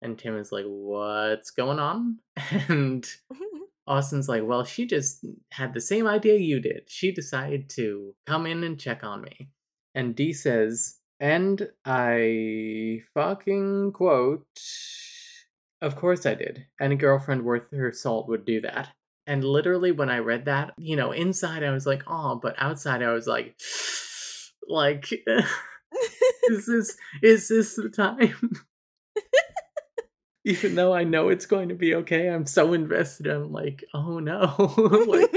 And 0.02 0.18
Tim 0.18 0.38
is 0.38 0.52
like, 0.52 0.66
What's 0.66 1.52
going 1.52 1.80
on? 1.80 2.20
And 2.70 3.08
Austen's 3.88 4.30
like, 4.30 4.44
Well, 4.46 4.64
she 4.64 4.86
just 4.86 5.26
had 5.52 5.74
the 5.74 5.82
same 5.82 6.08
idea 6.08 6.38
you 6.38 6.60
did. 6.60 6.84
She 6.88 7.12
decided 7.12 7.70
to 7.72 8.14
come 8.26 8.46
in 8.46 8.64
and 8.64 8.80
check 8.80 9.04
on 9.04 9.22
me. 9.22 9.50
And 9.96 10.16
Dee 10.16 10.34
says, 10.34 10.98
And 11.20 11.70
I 11.86 13.02
fucking 13.14 13.94
quote, 13.94 14.46
Of 15.82 15.96
course 15.96 16.26
I 16.26 16.36
did. 16.36 16.66
Any 16.80 16.96
girlfriend 16.96 17.44
worth 17.44 17.72
her 17.72 17.92
salt 17.92 18.28
would 18.30 18.46
do 18.46 18.62
that. 18.62 18.90
And 19.28 19.44
literally, 19.44 19.92
when 19.92 20.10
I 20.10 20.20
read 20.20 20.46
that, 20.46 20.74
you 20.78 20.96
know, 20.96 21.12
inside 21.12 21.62
I 21.62 21.72
was 21.72 21.86
like, 21.86 22.04
oh, 22.08 22.40
but 22.42 22.56
outside 22.58 23.04
I 23.04 23.12
was 23.12 23.28
like, 23.28 23.60
like, 24.68 25.12
is 26.50 26.66
this 26.66 26.98
is 27.22 27.48
this 27.50 27.76
the 27.76 27.90
time? 27.90 28.54
Even 30.48 30.76
though 30.76 30.94
I 30.94 31.04
know 31.04 31.28
it's 31.28 31.46
going 31.46 31.68
to 31.70 31.76
be 31.76 31.94
okay, 31.96 32.30
I'm 32.30 32.46
so 32.46 32.72
invested. 32.72 33.28
I'm 33.28 33.52
like, 33.52 33.84
oh 33.94 34.20
no, 34.20 34.56
like, 35.08 35.34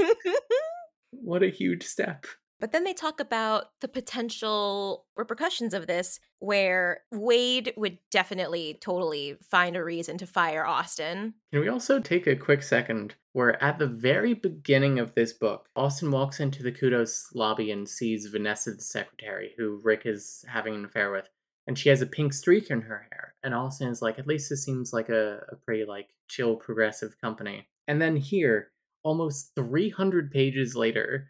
what 1.11 1.43
a 1.43 1.49
huge 1.49 1.83
step. 1.83 2.25
But 2.61 2.71
then 2.71 2.83
they 2.83 2.93
talk 2.93 3.19
about 3.19 3.71
the 3.81 3.87
potential 3.87 5.05
repercussions 5.17 5.73
of 5.73 5.87
this, 5.87 6.19
where 6.39 7.01
Wade 7.11 7.73
would 7.75 7.97
definitely 8.11 8.77
totally 8.79 9.35
find 9.49 9.75
a 9.75 9.83
reason 9.83 10.17
to 10.19 10.27
fire 10.27 10.65
Austen. 10.65 11.33
Can 11.51 11.61
we 11.61 11.67
also 11.67 11.99
take 11.99 12.27
a 12.27 12.35
quick 12.35 12.61
second 12.61 13.15
where 13.33 13.61
at 13.63 13.79
the 13.79 13.87
very 13.87 14.33
beginning 14.33 14.99
of 14.99 15.15
this 15.15 15.33
book, 15.33 15.67
Austen 15.75 16.11
walks 16.11 16.39
into 16.39 16.61
the 16.63 16.71
Kudos 16.71 17.29
lobby 17.33 17.71
and 17.71 17.89
sees 17.89 18.27
Vanessa, 18.27 18.71
the 18.71 18.81
secretary, 18.81 19.55
who 19.57 19.81
Rick 19.83 20.03
is 20.05 20.45
having 20.47 20.75
an 20.75 20.85
affair 20.85 21.11
with, 21.11 21.27
and 21.71 21.79
she 21.79 21.87
has 21.87 22.01
a 22.01 22.05
pink 22.05 22.33
streak 22.33 22.69
in 22.69 22.81
her 22.81 23.07
hair. 23.09 23.33
And 23.43 23.55
Austen 23.55 23.87
is 23.87 24.01
like, 24.01 24.19
at 24.19 24.27
least 24.27 24.49
this 24.49 24.65
seems 24.65 24.91
like 24.91 25.07
a, 25.07 25.39
a 25.47 25.55
pretty 25.55 25.85
like 25.85 26.09
chill 26.27 26.57
progressive 26.57 27.15
company. 27.21 27.65
And 27.87 28.01
then 28.01 28.17
here, 28.17 28.71
almost 29.03 29.53
300 29.55 30.31
pages 30.31 30.75
later, 30.75 31.29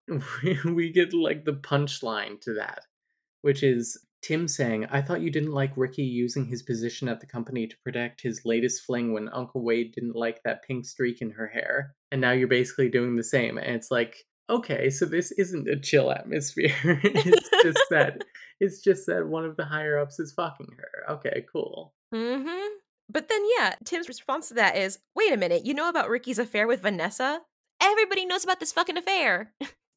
we 0.64 0.90
get 0.90 1.14
like 1.14 1.44
the 1.44 1.52
punchline 1.52 2.40
to 2.40 2.54
that, 2.54 2.86
which 3.42 3.62
is 3.62 4.04
Tim 4.20 4.48
saying, 4.48 4.86
I 4.90 5.00
thought 5.00 5.20
you 5.20 5.30
didn't 5.30 5.52
like 5.52 5.76
Ricky 5.76 6.02
using 6.02 6.46
his 6.46 6.64
position 6.64 7.08
at 7.08 7.20
the 7.20 7.26
company 7.26 7.68
to 7.68 7.76
protect 7.84 8.20
his 8.20 8.40
latest 8.44 8.82
fling 8.82 9.12
when 9.12 9.28
Uncle 9.28 9.62
Wade 9.62 9.92
didn't 9.92 10.16
like 10.16 10.42
that 10.42 10.64
pink 10.64 10.86
streak 10.86 11.22
in 11.22 11.30
her 11.30 11.46
hair. 11.46 11.94
And 12.10 12.20
now 12.20 12.32
you're 12.32 12.48
basically 12.48 12.88
doing 12.88 13.14
the 13.14 13.22
same. 13.22 13.58
And 13.58 13.76
it's 13.76 13.92
like, 13.92 14.24
okay, 14.48 14.90
so 14.90 15.04
this 15.04 15.32
isn't 15.32 15.68
a 15.68 15.78
chill 15.78 16.10
atmosphere. 16.10 16.74
it's 17.04 17.50
just 17.62 17.84
that 17.90 18.24
it's 18.60 18.82
just 18.82 19.06
that 19.06 19.26
one 19.26 19.44
of 19.44 19.56
the 19.56 19.64
higher 19.64 19.98
ups 19.98 20.18
is 20.18 20.32
fucking 20.32 20.68
her. 20.76 21.12
Okay, 21.14 21.44
cool. 21.52 21.94
Mm-hmm. 22.14 22.66
But 23.10 23.28
then 23.28 23.42
yeah, 23.56 23.74
Tim's 23.84 24.08
response 24.08 24.48
to 24.48 24.54
that 24.54 24.76
is, 24.76 24.98
wait 25.14 25.32
a 25.32 25.36
minute, 25.36 25.64
you 25.64 25.74
know 25.74 25.88
about 25.88 26.10
Ricky's 26.10 26.38
affair 26.38 26.66
with 26.66 26.82
Vanessa? 26.82 27.40
Everybody 27.80 28.26
knows 28.26 28.44
about 28.44 28.60
this 28.60 28.72
fucking 28.72 28.96
affair. 28.96 29.52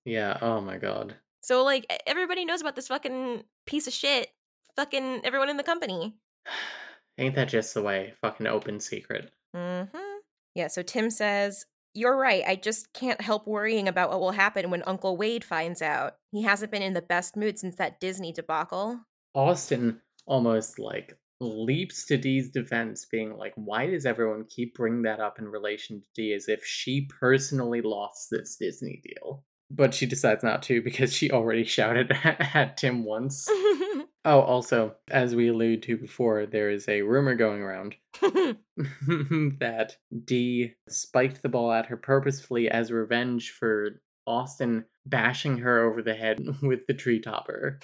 Yeah, 0.05 0.37
oh 0.41 0.61
my 0.61 0.77
god. 0.77 1.15
So 1.43 1.63
like 1.63 1.87
everybody 2.05 2.45
knows 2.45 2.61
about 2.61 2.75
this 2.75 2.87
fucking 2.87 3.43
piece 3.65 3.87
of 3.87 3.93
shit. 3.93 4.27
Fucking 4.75 5.21
everyone 5.23 5.49
in 5.49 5.57
the 5.57 5.63
company. 5.63 6.13
Ain't 7.17 7.33
that 7.33 7.49
just 7.49 7.73
the 7.73 7.81
way? 7.81 8.13
Fucking 8.21 8.45
open 8.45 8.79
secret. 8.79 9.31
Mm-hmm. 9.55 9.97
Yeah, 10.53 10.67
so 10.67 10.83
Tim 10.83 11.09
says, 11.09 11.65
You're 11.93 12.17
right. 12.17 12.43
I 12.47 12.55
just 12.55 12.93
can't 12.93 13.19
help 13.19 13.47
worrying 13.47 13.87
about 13.87 14.09
what 14.09 14.21
will 14.21 14.31
happen 14.31 14.69
when 14.69 14.83
Uncle 14.87 15.17
Wade 15.17 15.43
finds 15.43 15.81
out. 15.81 16.15
He 16.31 16.43
hasn't 16.43 16.71
been 16.71 16.81
in 16.81 16.93
the 16.93 17.01
best 17.01 17.35
mood 17.35 17.59
since 17.59 17.75
that 17.75 17.99
Disney 17.99 18.31
debacle. 18.31 19.01
Austen 19.33 20.01
almost 20.25 20.79
like 20.79 21.17
leaps 21.41 22.05
to 22.05 22.17
Dee's 22.17 22.51
defense, 22.51 23.05
being 23.11 23.35
like, 23.35 23.53
why 23.55 23.87
does 23.87 24.05
everyone 24.05 24.45
keep 24.45 24.75
bringing 24.75 25.01
that 25.03 25.19
up 25.19 25.39
in 25.39 25.47
relation 25.47 25.99
to 25.99 26.05
Dee 26.15 26.33
as 26.33 26.47
if 26.47 26.63
she 26.63 27.09
personally 27.19 27.81
lost 27.81 28.29
this 28.29 28.55
Disney 28.57 29.01
deal? 29.03 29.43
But 29.73 29.93
she 29.93 30.05
decides 30.05 30.43
not 30.43 30.63
to 30.63 30.81
because 30.81 31.13
she 31.13 31.31
already 31.31 31.63
shouted 31.63 32.11
at 32.23 32.77
Tim 32.77 33.03
once. 33.03 33.49
Oh, 34.23 34.41
also, 34.41 34.93
as 35.09 35.33
we 35.33 35.47
alluded 35.47 35.81
to 35.83 35.97
before, 35.97 36.45
there 36.45 36.69
is 36.69 36.87
a 36.87 37.01
rumor 37.01 37.33
going 37.33 37.61
around 37.61 37.95
hmm. 38.19 39.49
that 39.59 39.97
Dee 40.25 40.75
spiked 40.87 41.41
the 41.41 41.49
ball 41.49 41.71
at 41.71 41.87
her 41.87 41.97
purposefully 41.97 42.69
as 42.69 42.91
revenge 42.91 43.49
for 43.49 43.99
Austen 44.27 44.85
bashing 45.07 45.57
her 45.57 45.89
over 45.89 46.03
the 46.03 46.13
head 46.13 46.39
with 46.61 46.85
the 46.85 46.93
tree 46.93 47.19
topper. 47.19 47.79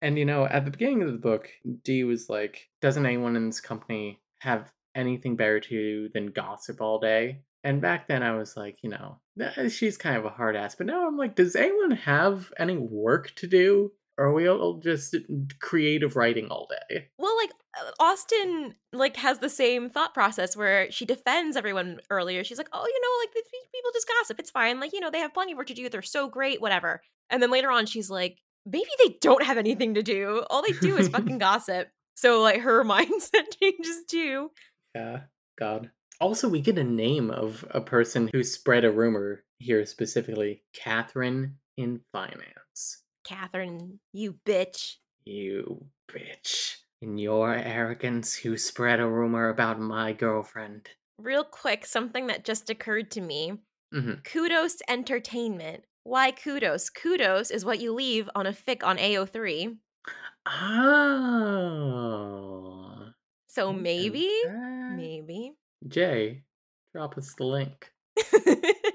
And 0.00 0.16
you 0.16 0.24
know, 0.24 0.46
at 0.46 0.64
the 0.64 0.70
beginning 0.70 1.02
of 1.02 1.10
the 1.10 1.18
book, 1.18 1.50
Dee 1.82 2.04
was 2.04 2.28
like, 2.28 2.68
Doesn't 2.80 3.06
anyone 3.06 3.34
in 3.34 3.46
this 3.46 3.60
company 3.60 4.20
have 4.38 4.70
anything 4.94 5.34
better 5.34 5.58
to 5.58 5.68
do 5.68 6.08
than 6.08 6.26
gossip 6.26 6.80
all 6.80 7.00
day? 7.00 7.40
And 7.64 7.80
back 7.80 8.06
then 8.08 8.22
I 8.22 8.32
was 8.36 8.56
like, 8.56 8.76
you 8.82 8.90
know, 8.90 9.18
"Eh, 9.40 9.68
she's 9.68 9.96
kind 9.96 10.16
of 10.16 10.24
a 10.24 10.30
hard 10.30 10.54
ass. 10.54 10.74
But 10.76 10.86
now 10.86 11.06
I'm 11.08 11.16
like, 11.16 11.34
does 11.34 11.56
anyone 11.56 11.92
have 11.92 12.52
any 12.58 12.76
work 12.76 13.32
to 13.36 13.46
do? 13.46 13.90
Or 14.16 14.26
are 14.26 14.32
we 14.32 14.48
all 14.48 14.78
just 14.78 15.16
creative 15.60 16.14
writing 16.14 16.46
all 16.48 16.68
day? 16.70 17.08
well, 17.18 17.36
like 17.36 17.50
uh, 17.76 17.90
Austen 17.98 18.76
like 18.92 19.16
has 19.16 19.40
the 19.40 19.48
same 19.48 19.90
thought 19.90 20.14
process 20.14 20.56
where 20.56 20.88
she 20.92 21.04
defends 21.04 21.56
everyone 21.56 21.98
earlier. 22.10 22.44
She's 22.44 22.58
like, 22.58 22.68
"Oh, 22.72 22.86
you 22.86 23.00
know, 23.00 23.24
like 23.24 23.34
these 23.34 23.68
people 23.74 23.90
just 23.92 24.06
gossip. 24.06 24.38
It's 24.38 24.50
fine. 24.52 24.78
Like, 24.78 24.92
you 24.92 25.00
know, 25.00 25.10
they 25.10 25.18
have 25.18 25.34
plenty 25.34 25.50
of 25.52 25.58
work 25.58 25.66
to 25.66 25.74
do. 25.74 25.88
They're 25.88 26.02
so 26.02 26.28
great, 26.28 26.60
whatever." 26.60 27.00
And 27.28 27.42
then 27.42 27.50
later 27.50 27.72
on 27.72 27.86
she's 27.86 28.08
like, 28.08 28.38
"Maybe 28.64 28.90
they 29.02 29.16
don't 29.20 29.42
have 29.42 29.58
anything 29.58 29.94
to 29.94 30.02
do. 30.04 30.44
All 30.48 30.62
they 30.62 30.74
do 30.78 30.96
is 30.96 31.08
fucking 31.08 31.38
gossip." 31.48 31.88
So 32.14 32.40
like 32.40 32.60
her 32.60 32.84
mindset 32.94 33.50
changes 33.60 34.04
too. 34.08 34.50
Yeah, 34.94 35.22
God. 35.58 35.90
Also, 36.24 36.48
we 36.48 36.62
get 36.62 36.78
a 36.78 36.84
name 36.84 37.30
of 37.30 37.66
a 37.72 37.82
person 37.82 38.30
who 38.32 38.42
spread 38.42 38.82
a 38.86 38.90
rumor 38.90 39.44
here 39.58 39.84
specifically 39.84 40.62
Catherine 40.72 41.58
in 41.76 42.00
finance. 42.12 43.02
Catherine, 43.24 44.00
you 44.14 44.38
bitch. 44.46 44.94
You 45.26 45.84
bitch. 46.10 46.76
In 47.02 47.18
your 47.18 47.52
arrogance, 47.52 48.42
you 48.42 48.56
spread 48.56 49.00
a 49.00 49.06
rumor 49.06 49.50
about 49.50 49.78
my 49.78 50.14
girlfriend. 50.14 50.88
Real 51.18 51.44
quick, 51.44 51.84
something 51.84 52.28
that 52.28 52.46
just 52.46 52.70
occurred 52.70 53.10
to 53.10 53.20
me. 53.20 53.58
Mhm. 53.92 54.24
Kudos 54.24 54.78
Entertainment. 54.88 55.84
Why 56.04 56.30
kudos? 56.30 56.88
Kudos 56.88 57.50
is 57.50 57.66
what 57.66 57.80
you 57.80 57.92
leave 57.92 58.30
on 58.34 58.46
a 58.46 58.52
fic 58.54 58.82
on 58.82 58.96
AO3. 58.96 59.76
Oh. 60.46 61.34
So 63.46 63.74
maybe, 63.74 64.30
maybe. 64.96 65.58
Jae, 65.88 66.42
drop 66.92 67.16
us 67.18 67.34
the 67.34 67.44
link. 67.44 67.90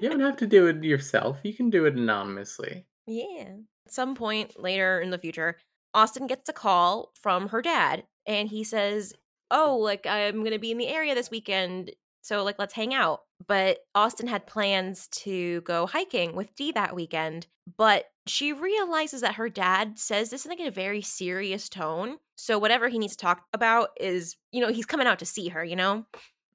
You 0.00 0.08
don't 0.08 0.20
have 0.20 0.36
to 0.38 0.46
do 0.46 0.66
it 0.66 0.82
yourself. 0.82 1.38
You 1.42 1.54
can 1.54 1.70
do 1.70 1.84
it 1.86 1.94
anonymously. 1.94 2.86
yeah. 3.06 3.56
At 3.86 3.92
some 3.94 4.14
point 4.14 4.60
later 4.60 5.00
in 5.00 5.10
the 5.10 5.18
future, 5.18 5.56
Austen 5.94 6.26
gets 6.26 6.48
a 6.48 6.52
call 6.52 7.12
from 7.20 7.48
her 7.48 7.60
dad 7.62 8.04
and 8.26 8.48
he 8.48 8.62
says, 8.62 9.14
Oh, 9.50 9.76
like 9.78 10.06
I'm 10.06 10.40
going 10.40 10.52
to 10.52 10.58
be 10.58 10.70
in 10.70 10.78
the 10.78 10.86
area 10.86 11.14
this 11.14 11.30
weekend. 11.30 11.90
So, 12.22 12.44
like, 12.44 12.58
let's 12.58 12.74
hang 12.74 12.92
out. 12.94 13.22
But 13.48 13.78
Austen 13.94 14.28
had 14.28 14.46
plans 14.46 15.08
to 15.08 15.62
go 15.62 15.86
hiking 15.86 16.36
with 16.36 16.54
Dee 16.54 16.70
that 16.72 16.94
weekend. 16.94 17.46
But 17.78 18.04
she 18.26 18.52
realizes 18.52 19.22
that 19.22 19.36
her 19.36 19.48
dad 19.48 19.98
says 19.98 20.28
this 20.30 20.44
in 20.44 20.50
like 20.50 20.60
a 20.60 20.70
very 20.70 21.00
serious 21.00 21.68
tone. 21.68 22.18
So, 22.36 22.58
whatever 22.58 22.88
he 22.88 22.98
needs 22.98 23.16
to 23.16 23.22
talk 23.24 23.44
about 23.54 23.88
is, 23.98 24.36
you 24.52 24.60
know, 24.60 24.70
he's 24.70 24.86
coming 24.86 25.06
out 25.06 25.18
to 25.20 25.26
see 25.26 25.48
her, 25.48 25.64
you 25.64 25.76
know? 25.76 26.04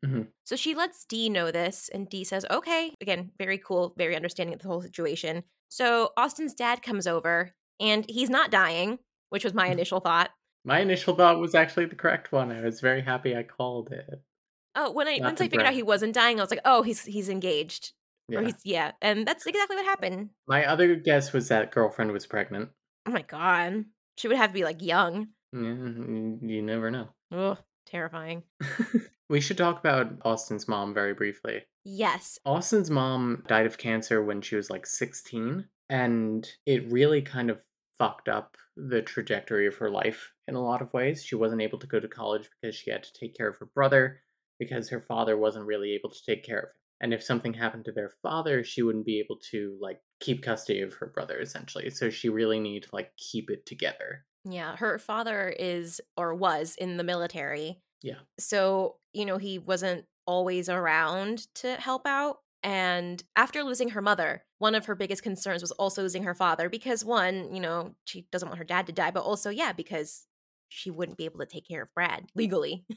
Mhm. 0.04 0.28
So 0.46 0.56
she 0.56 0.76
lets 0.76 1.06
Dee 1.06 1.30
know 1.30 1.52
this, 1.52 1.90
and 1.90 2.10
Dee 2.10 2.24
says, 2.24 2.46
okay. 2.52 2.94
Again, 3.02 3.32
very 3.38 3.58
cool, 3.58 3.94
very 3.98 4.16
understanding 4.16 4.54
of 4.54 4.62
the 4.62 4.68
whole 4.68 4.82
situation. 4.82 5.44
So 5.70 6.12
Austen's 6.18 6.54
dad 6.54 6.82
comes 6.82 7.08
over, 7.08 7.54
and 7.80 8.06
he's 8.10 8.30
not 8.30 8.52
dying, 8.52 9.00
which 9.30 9.44
was 9.44 9.54
my 9.54 9.68
initial 9.68 10.00
thought. 10.00 10.32
My 10.64 10.80
initial 10.80 11.16
thought 11.16 11.40
was 11.40 11.56
actually 11.56 11.86
the 11.86 11.96
correct 11.96 12.32
one. 12.32 12.52
I 12.52 12.62
was 12.62 12.82
very 12.82 13.02
happy 13.02 13.36
I 13.36 13.44
called 13.44 13.92
it. 13.92 14.22
Oh, 14.76 14.92
when 14.92 15.08
I 15.08 15.18
Not 15.18 15.28
once 15.28 15.42
I 15.42 15.46
figured 15.46 15.62
out 15.62 15.66
brag. 15.68 15.76
he 15.76 15.84
wasn't 15.84 16.14
dying, 16.16 16.40
I 16.40 16.44
was 16.44 16.52
like, 16.52 16.60
oh, 16.66 16.82
he's 16.82 17.04
he's 17.06 17.30
engaged. 17.30 17.94
Or 18.34 18.42
Yeah. 18.42 18.48
he's 18.48 18.56
yeah. 18.64 18.92
And 19.02 19.28
that's 19.28 19.46
exactly 19.46 19.76
what 19.78 19.86
happened. 19.86 20.32
My 20.48 20.66
other 20.66 20.96
guess 20.96 21.32
was 21.34 21.48
that 21.50 21.72
girlfriend 21.72 22.12
was 22.12 22.26
pregnant. 22.28 22.70
Oh 23.08 23.12
my 23.12 23.22
god. 23.22 23.86
She 24.18 24.28
would 24.28 24.38
have 24.38 24.50
to 24.50 24.54
be 24.54 24.64
like 24.64 24.82
young. 24.82 25.28
Mm, 25.54 26.40
You 26.50 26.62
never 26.62 26.90
know. 26.92 27.10
Ugh, 27.32 27.58
terrifying. 27.96 28.44
we 29.30 29.40
should 29.40 29.58
talk 29.58 29.80
about 29.80 30.12
Austen's 30.24 30.68
mom 30.68 30.94
very 30.94 31.14
briefly. 31.14 31.62
Yes. 31.86 32.38
Austen's 32.46 32.92
mom 32.92 33.44
died 33.48 33.66
of 33.66 33.78
cancer 33.78 34.24
when 34.24 34.42
she 34.42 34.56
was 34.56 34.70
like 34.70 34.86
16, 34.86 35.66
and 35.90 36.48
it 36.66 36.92
really 36.92 37.22
kind 37.22 37.50
of 37.50 37.64
fucked 37.98 38.28
up 38.28 38.58
the 38.76 39.02
trajectory 39.02 39.68
of 39.68 39.76
her 39.78 39.90
life 39.90 40.34
in 40.48 40.56
a 40.56 40.64
lot 40.64 40.82
of 40.82 40.94
ways. 40.94 41.24
She 41.24 41.36
wasn't 41.36 41.62
able 41.62 41.80
to 41.80 41.88
go 41.88 42.00
to 42.00 42.08
college 42.08 42.50
because 42.62 42.76
she 42.76 42.92
had 42.92 43.04
to 43.04 43.14
take 43.14 43.36
care 43.36 43.48
of 43.48 43.58
her 43.60 43.70
brother 43.74 44.20
because 44.60 44.90
her 44.90 45.02
father 45.02 45.38
wasn't 45.38 45.66
really 45.66 45.94
able 45.94 46.10
to 46.10 46.26
take 46.26 46.44
care 46.44 46.60
of 46.60 46.64
him. 46.66 46.72
And 47.02 47.14
if 47.14 47.24
something 47.24 47.54
happened 47.54 47.86
to 47.86 47.92
their 47.92 48.12
father, 48.22 48.64
she 48.64 48.82
wouldn't 48.82 49.06
be 49.06 49.20
able 49.20 49.40
to 49.52 49.78
like 49.82 50.00
keep 50.20 50.44
custody 50.44 50.82
of 50.82 50.94
her 50.96 51.08
brother 51.08 51.40
essentially. 51.40 51.90
So 51.90 52.10
she 52.10 52.30
really 52.30 52.60
needed 52.60 52.90
to 52.90 52.96
like 52.96 53.12
keep 53.18 53.50
it 53.50 53.66
together. 53.66 54.26
Yeah, 54.46 54.76
her 54.78 55.00
father 55.00 55.54
is 55.58 56.00
or 56.16 56.36
was 56.36 56.76
in 56.78 56.98
the 56.98 57.04
military. 57.04 57.82
Yeah. 58.06 58.20
So, 58.40 58.98
you 59.14 59.26
know, 59.26 59.38
he 59.38 59.58
wasn't 59.58 60.06
always 60.28 60.70
around 60.70 61.48
to 61.56 61.74
help 61.76 62.06
out. 62.06 62.38
And 62.62 63.24
after 63.36 63.64
losing 63.64 63.90
her 63.90 64.02
mother, 64.02 64.44
one 64.60 64.76
of 64.76 64.86
her 64.86 64.94
biggest 64.94 65.24
concerns 65.24 65.64
was 65.64 65.72
also 65.72 66.04
losing 66.04 66.24
her 66.24 66.36
father 66.36 66.70
because, 66.70 67.04
one, 67.04 67.54
you 67.54 67.60
know, 67.60 67.96
she 68.06 68.28
doesn't 68.32 68.48
want 68.48 68.60
her 68.60 68.64
dad 68.64 68.86
to 68.86 68.94
die, 68.94 69.10
but 69.10 69.24
also, 69.24 69.50
yeah, 69.50 69.74
because 69.74 70.28
she 70.70 70.92
wouldn't 70.92 71.18
be 71.18 71.26
able 71.26 71.40
to 71.40 71.48
take 71.48 71.68
care 71.68 71.82
of 71.82 71.94
Brad 71.94 72.30
legally. 72.36 72.86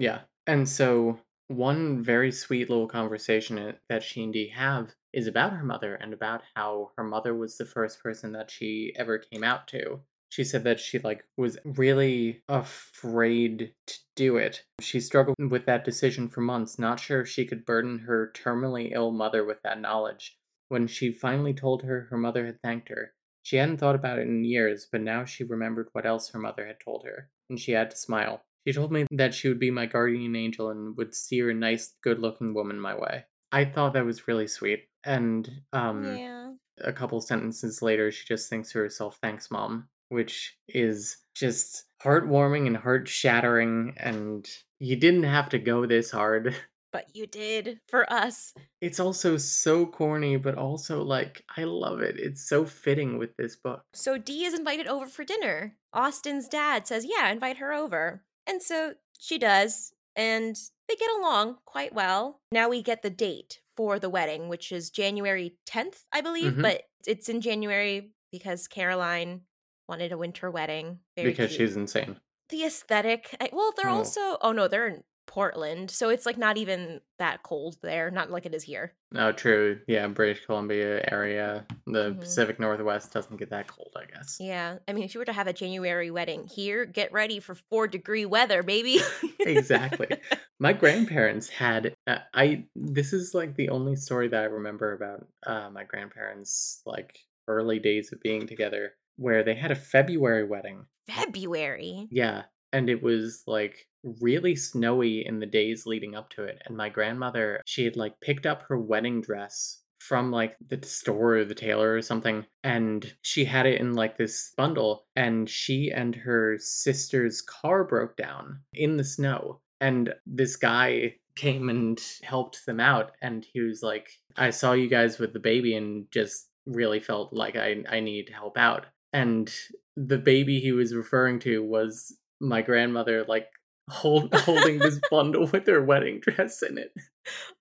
Yeah. 0.00 0.20
And 0.46 0.68
so 0.68 1.18
one 1.48 2.04
very 2.04 2.30
sweet 2.30 2.70
little 2.70 2.86
conversation 2.86 3.74
that 3.88 4.04
she 4.04 4.22
and 4.22 4.32
Dee 4.32 4.46
have 4.54 4.94
is 5.12 5.26
about 5.26 5.52
her 5.52 5.64
mother 5.64 5.96
and 5.96 6.12
about 6.12 6.42
how 6.54 6.92
her 6.96 7.02
mother 7.02 7.34
was 7.34 7.58
the 7.58 7.64
first 7.64 8.00
person 8.00 8.30
that 8.30 8.48
she 8.48 8.94
ever 8.96 9.18
came 9.18 9.42
out 9.42 9.66
to. 9.68 9.98
She 10.30 10.44
said 10.44 10.64
that 10.64 10.80
she 10.80 10.98
like 10.98 11.24
was 11.36 11.58
really 11.64 12.42
afraid 12.48 13.72
to 13.86 13.98
do 14.14 14.36
it. 14.36 14.64
She 14.80 15.00
struggled 15.00 15.36
with 15.50 15.66
that 15.66 15.84
decision 15.84 16.28
for 16.28 16.40
months, 16.40 16.78
not 16.78 17.00
sure 17.00 17.22
if 17.22 17.28
she 17.28 17.46
could 17.46 17.64
burden 17.64 18.00
her 18.00 18.32
terminally 18.34 18.92
ill 18.92 19.10
mother 19.10 19.44
with 19.44 19.62
that 19.62 19.80
knowledge. 19.80 20.36
When 20.68 20.86
she 20.86 21.12
finally 21.12 21.54
told 21.54 21.82
her 21.82 22.08
her 22.10 22.18
mother 22.18 22.44
had 22.44 22.60
thanked 22.60 22.90
her, 22.90 23.14
she 23.42 23.56
hadn't 23.56 23.78
thought 23.78 23.94
about 23.94 24.18
it 24.18 24.28
in 24.28 24.44
years, 24.44 24.86
but 24.90 25.00
now 25.00 25.24
she 25.24 25.44
remembered 25.44 25.88
what 25.92 26.04
else 26.04 26.28
her 26.30 26.38
mother 26.38 26.66
had 26.66 26.80
told 26.84 27.04
her, 27.06 27.30
and 27.48 27.58
she 27.58 27.72
had 27.72 27.90
to 27.90 27.96
smile. 27.96 28.42
She 28.66 28.74
told 28.74 28.92
me 28.92 29.06
that 29.10 29.32
she 29.32 29.48
would 29.48 29.58
be 29.58 29.70
my 29.70 29.86
guardian 29.86 30.36
angel 30.36 30.68
and 30.68 30.94
would 30.98 31.14
steer 31.14 31.48
a 31.48 31.54
nice, 31.54 31.94
good 32.02 32.18
looking 32.18 32.52
woman 32.52 32.78
my 32.78 32.94
way. 32.94 33.24
I 33.50 33.64
thought 33.64 33.94
that 33.94 34.04
was 34.04 34.28
really 34.28 34.46
sweet. 34.46 34.84
And 35.04 35.48
um 35.72 36.18
yeah. 36.18 36.52
a 36.82 36.92
couple 36.92 37.20
sentences 37.22 37.80
later 37.80 38.12
she 38.12 38.26
just 38.26 38.50
thinks 38.50 38.72
to 38.72 38.78
herself, 38.78 39.18
Thanks, 39.22 39.50
Mom, 39.50 39.88
which 40.08 40.56
is 40.68 41.16
just 41.34 41.84
heartwarming 42.02 42.66
and 42.66 42.76
heart 42.76 43.08
shattering 43.08 43.94
and 43.96 44.48
you 44.78 44.96
didn't 44.96 45.24
have 45.24 45.48
to 45.50 45.58
go 45.58 45.86
this 45.86 46.10
hard. 46.10 46.54
But 46.90 47.14
you 47.14 47.26
did 47.26 47.80
for 47.86 48.10
us. 48.10 48.54
It's 48.80 48.98
also 48.98 49.36
so 49.36 49.84
corny, 49.84 50.38
but 50.38 50.54
also 50.56 51.02
like 51.02 51.44
I 51.54 51.64
love 51.64 52.00
it. 52.00 52.16
It's 52.18 52.48
so 52.48 52.64
fitting 52.64 53.18
with 53.18 53.36
this 53.36 53.56
book. 53.56 53.82
So 53.92 54.16
Dee 54.16 54.46
is 54.46 54.54
invited 54.58 54.86
over 54.86 55.04
for 55.06 55.22
dinner. 55.22 55.76
Austen's 55.92 56.48
dad 56.48 56.86
says, 56.86 57.04
Yeah, 57.06 57.30
invite 57.30 57.58
her 57.58 57.74
over. 57.74 58.24
And 58.46 58.62
so 58.62 58.94
she 59.20 59.36
does, 59.38 59.92
and 60.16 60.56
they 60.88 60.94
get 60.96 61.10
along 61.18 61.58
quite 61.66 61.92
well. 61.94 62.40
Now 62.52 62.70
we 62.70 62.82
get 62.82 63.02
the 63.02 63.10
date 63.10 63.60
for 63.76 63.98
the 63.98 64.08
wedding, 64.10 64.48
which 64.48 64.72
is 64.72 64.88
January 64.88 65.56
10th, 65.66 66.04
I 66.10 66.22
believe, 66.22 66.54
Mhm. 66.54 66.62
but 66.62 66.84
it's 67.06 67.28
in 67.28 67.42
January 67.42 68.12
because 68.32 68.66
Caroline 68.66 69.42
wanted 69.88 70.12
a 70.12 70.18
winter 70.18 70.50
wedding. 70.50 70.98
Very 71.16 71.30
because 71.30 71.48
cute. 71.50 71.60
she's 71.68 71.76
insane. 71.76 72.16
the 72.50 72.64
aesthetic. 72.64 73.34
I, 73.40 73.50
well, 73.52 73.72
they're 73.76 73.90
Oh. 73.90 73.96
also 73.96 74.38
oh 74.40 74.52
no, 74.52 74.68
they're 74.68 74.88
in 74.88 75.02
Portland, 75.26 75.90
so 75.90 76.08
it's 76.08 76.24
like 76.24 76.38
not 76.38 76.56
even 76.56 77.02
that 77.18 77.42
cold 77.42 77.76
there, 77.82 78.10
not 78.10 78.30
like 78.30 78.46
it 78.46 78.54
is 78.54 78.62
here. 78.62 78.94
Oh, 79.14 79.30
true. 79.32 79.78
Yeah, 79.86 80.06
British 80.08 80.46
Columbia 80.46 81.04
area, 81.12 81.66
the 81.86 82.12
Mhm. 82.12 82.20
Pacific 82.20 82.58
Northwest 82.58 83.12
doesn't 83.12 83.36
get 83.36 83.50
that 83.50 83.66
cold, 83.68 83.92
I 83.94 84.06
guess. 84.06 84.38
Yeah, 84.40 84.78
I 84.88 84.94
mean, 84.94 85.04
if 85.04 85.12
you 85.14 85.18
were 85.20 85.26
to 85.26 85.32
have 85.34 85.46
a 85.46 85.52
January 85.52 86.10
wedding 86.10 86.46
here, 86.46 86.86
get 86.86 87.12
ready 87.12 87.40
for 87.40 87.54
four 87.54 87.86
degree 87.86 88.24
weather, 88.24 88.62
baby. 88.62 89.00
Exactly. 89.40 90.08
My 90.58 90.72
grandparents 90.72 91.48
had 91.50 91.94
uh, 92.06 92.18
I 92.34 92.64
this 92.74 93.12
is 93.12 93.34
like 93.34 93.54
the 93.54 93.68
only 93.68 93.96
story 93.96 94.28
that 94.28 94.40
I 94.40 94.46
remember 94.46 94.94
about 94.94 95.26
uh, 95.46 95.68
my 95.70 95.84
grandparents 95.84 96.80
like 96.86 97.18
early 97.46 97.78
days 97.78 98.12
of 98.12 98.20
being 98.22 98.46
together 98.46 98.94
where 99.18 99.42
they 99.42 99.54
had 99.54 99.70
a 99.70 99.76
February 99.76 100.44
wedding. 100.44 100.86
February. 101.06 102.08
Yeah, 102.10 102.44
and 102.72 102.88
it 102.88 103.02
was 103.02 103.42
like 103.46 103.86
really 104.20 104.54
snowy 104.54 105.26
in 105.26 105.40
the 105.40 105.46
days 105.46 105.86
leading 105.86 106.14
up 106.14 106.30
to 106.30 106.44
it 106.44 106.62
and 106.66 106.76
my 106.76 106.88
grandmother 106.88 107.60
she 107.66 107.84
had 107.84 107.96
like 107.96 108.20
picked 108.20 108.46
up 108.46 108.62
her 108.62 108.78
wedding 108.78 109.20
dress 109.20 109.80
from 109.98 110.30
like 110.30 110.56
the 110.68 110.80
store 110.86 111.38
or 111.38 111.44
the 111.44 111.54
tailor 111.54 111.94
or 111.94 112.02
something 112.02 112.46
and 112.62 113.14
she 113.22 113.44
had 113.44 113.66
it 113.66 113.80
in 113.80 113.94
like 113.94 114.16
this 114.16 114.52
bundle 114.56 115.06
and 115.16 115.50
she 115.50 115.90
and 115.90 116.14
her 116.14 116.56
sister's 116.58 117.42
car 117.42 117.84
broke 117.84 118.16
down 118.16 118.60
in 118.74 118.96
the 118.96 119.04
snow 119.04 119.60
and 119.80 120.14
this 120.24 120.54
guy 120.54 121.14
came 121.34 121.68
and 121.68 122.00
helped 122.22 122.64
them 122.66 122.80
out 122.80 123.12
and 123.22 123.46
he 123.52 123.60
was 123.60 123.82
like 123.82 124.10
i 124.36 124.50
saw 124.50 124.72
you 124.72 124.88
guys 124.88 125.18
with 125.18 125.32
the 125.32 125.40
baby 125.40 125.74
and 125.74 126.06
just 126.12 126.46
really 126.66 127.00
felt 127.00 127.32
like 127.32 127.56
i 127.56 127.82
i 127.90 127.98
need 127.98 128.26
to 128.26 128.32
help 128.32 128.56
out 128.56 128.86
and 129.12 129.52
the 129.96 130.18
baby 130.18 130.60
he 130.60 130.72
was 130.72 130.94
referring 130.94 131.38
to 131.40 131.62
was 131.62 132.16
my 132.40 132.62
grandmother 132.62 133.24
like 133.26 133.46
hold, 133.90 134.32
holding 134.34 134.78
this 134.78 135.00
bundle 135.10 135.46
with 135.46 135.66
her 135.66 135.82
wedding 135.82 136.20
dress 136.20 136.62
in 136.62 136.78
it 136.78 136.92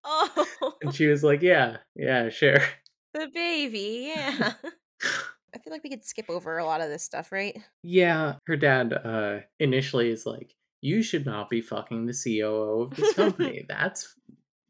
Oh, 0.03 0.48
and 0.82 0.94
she 0.94 1.07
was 1.07 1.24
like 1.24 1.41
yeah 1.41 1.78
yeah 1.95 2.30
sure 2.30 2.60
the 3.14 3.28
baby. 3.34 4.14
Yeah. 4.15 4.53
I 5.56 5.60
feel 5.60 5.74
like 5.74 5.84
we 5.84 5.90
could 5.90 6.06
skip 6.06 6.30
over 6.30 6.57
a 6.57 6.65
lot 6.65 6.82
of 6.82 6.90
this 6.90 7.03
stuff, 7.03 7.32
right? 7.32 7.57
yeah 7.84 8.36
her 8.45 8.56
dad 8.56 8.94
uh 8.94 9.40
initially 9.60 10.10
is 10.10 10.26
like 10.26 10.53
you 10.82 11.02
should 11.02 11.26
not 11.26 11.49
be 11.49 11.61
fucking 11.61 12.06
the 12.06 12.14
coo 12.14 12.82
of 12.84 12.95
this 12.95 13.14
company 13.14 13.65
that's 13.68 14.15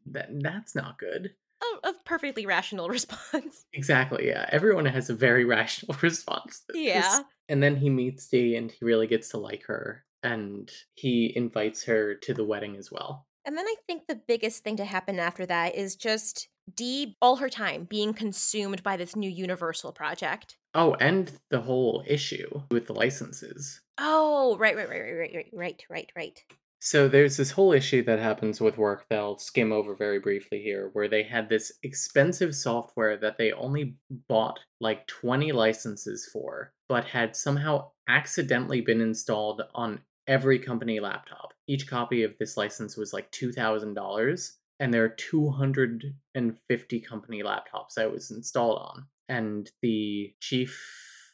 that 0.05 0.29
that's 0.39 0.73
not 0.75 0.97
good 0.97 1.33
A, 1.61 1.89
a 1.89 1.93
perfectly 2.05 2.45
rational 2.45 2.89
response. 2.97 3.65
exactly 3.73 4.27
yeah 4.27 4.47
everyone 4.51 4.85
has 4.85 5.09
a 5.09 5.15
very 5.15 5.45
rational 5.57 5.95
response 6.01 6.61
to 6.67 6.73
this. 6.73 6.85
Yeah. 6.85 7.19
and 7.49 7.61
then 7.63 7.75
he 7.75 7.89
meets 7.89 8.27
dee 8.27 8.55
and 8.55 8.71
he 8.71 8.83
really 8.85 9.07
gets 9.07 9.29
to 9.29 9.37
like 9.37 9.63
her 9.65 10.03
and 10.23 10.71
he 10.95 11.31
invites 11.35 11.83
her 11.85 12.15
to 12.15 12.33
the 12.33 12.43
wedding 12.45 12.75
as 12.75 12.91
well 12.91 13.27
And 13.45 13.57
then 13.57 13.65
I 13.65 13.75
think 13.87 14.07
the 14.07 14.19
biggest 14.27 14.63
thing 14.63 14.75
to 14.77 14.85
happen 14.85 15.19
after 15.19 15.45
that 15.45 15.75
is 15.75 15.95
just 15.95 16.49
Dee, 16.75 17.15
all 17.21 17.37
her 17.37 17.47
time 17.49 17.85
being 17.85 18.13
consumed 18.13 18.83
by 18.83 18.97
this 18.97 19.15
new 19.15 19.29
Universal 19.29 19.93
project. 19.93 20.57
Oh, 20.73 20.95
and 20.99 21.31
the 21.49 21.61
whole 21.61 22.03
issue 22.05 22.61
with 22.69 22.87
the 22.87 22.93
licenses. 22.93 23.79
Oh, 23.97 24.57
right, 24.57 24.75
right, 24.75 24.89
right, 24.89 25.01
right, 25.01 25.15
right, 25.17 25.31
right, 25.33 25.49
right, 25.53 25.83
right, 25.89 26.11
right. 26.13 26.43
So 26.79 27.07
there's 27.07 27.37
this 27.37 27.51
whole 27.51 27.73
issue 27.73 28.03
that 28.03 28.19
happens 28.19 28.61
with 28.61 28.77
work 28.77 29.07
that 29.09 29.17
I'll 29.19 29.39
skim 29.39 29.71
over 29.71 29.95
very 29.95 30.19
briefly 30.19 30.61
here, 30.61 30.91
where 30.93 31.07
they 31.07 31.23
had 31.23 31.49
this 31.49 31.71
expensive 31.81 32.55
software 32.55 33.17
that 33.17 33.37
they 33.37 33.51
only 33.51 33.97
bought 34.29 34.59
like 34.79 35.07
20 35.07 35.51
licenses 35.53 36.29
for, 36.31 36.71
but 36.87 37.05
had 37.05 37.35
somehow 37.35 37.89
accidentally 38.07 38.81
been 38.81 39.01
installed 39.01 39.63
on 39.73 40.01
every 40.27 40.59
company 40.59 40.99
laptop. 40.99 41.53
Each 41.67 41.87
copy 41.87 42.23
of 42.23 42.37
this 42.37 42.57
license 42.57 42.95
was 42.95 43.11
like 43.11 43.31
$2,000, 43.31 44.51
and 44.79 44.93
there 44.93 45.03
are 45.03 45.09
250 45.09 46.99
company 47.01 47.41
laptops 47.41 47.95
that 47.95 48.11
was 48.11 48.29
installed 48.29 48.77
on. 48.77 49.07
And 49.29 49.69
the 49.81 50.33
chief 50.39 50.79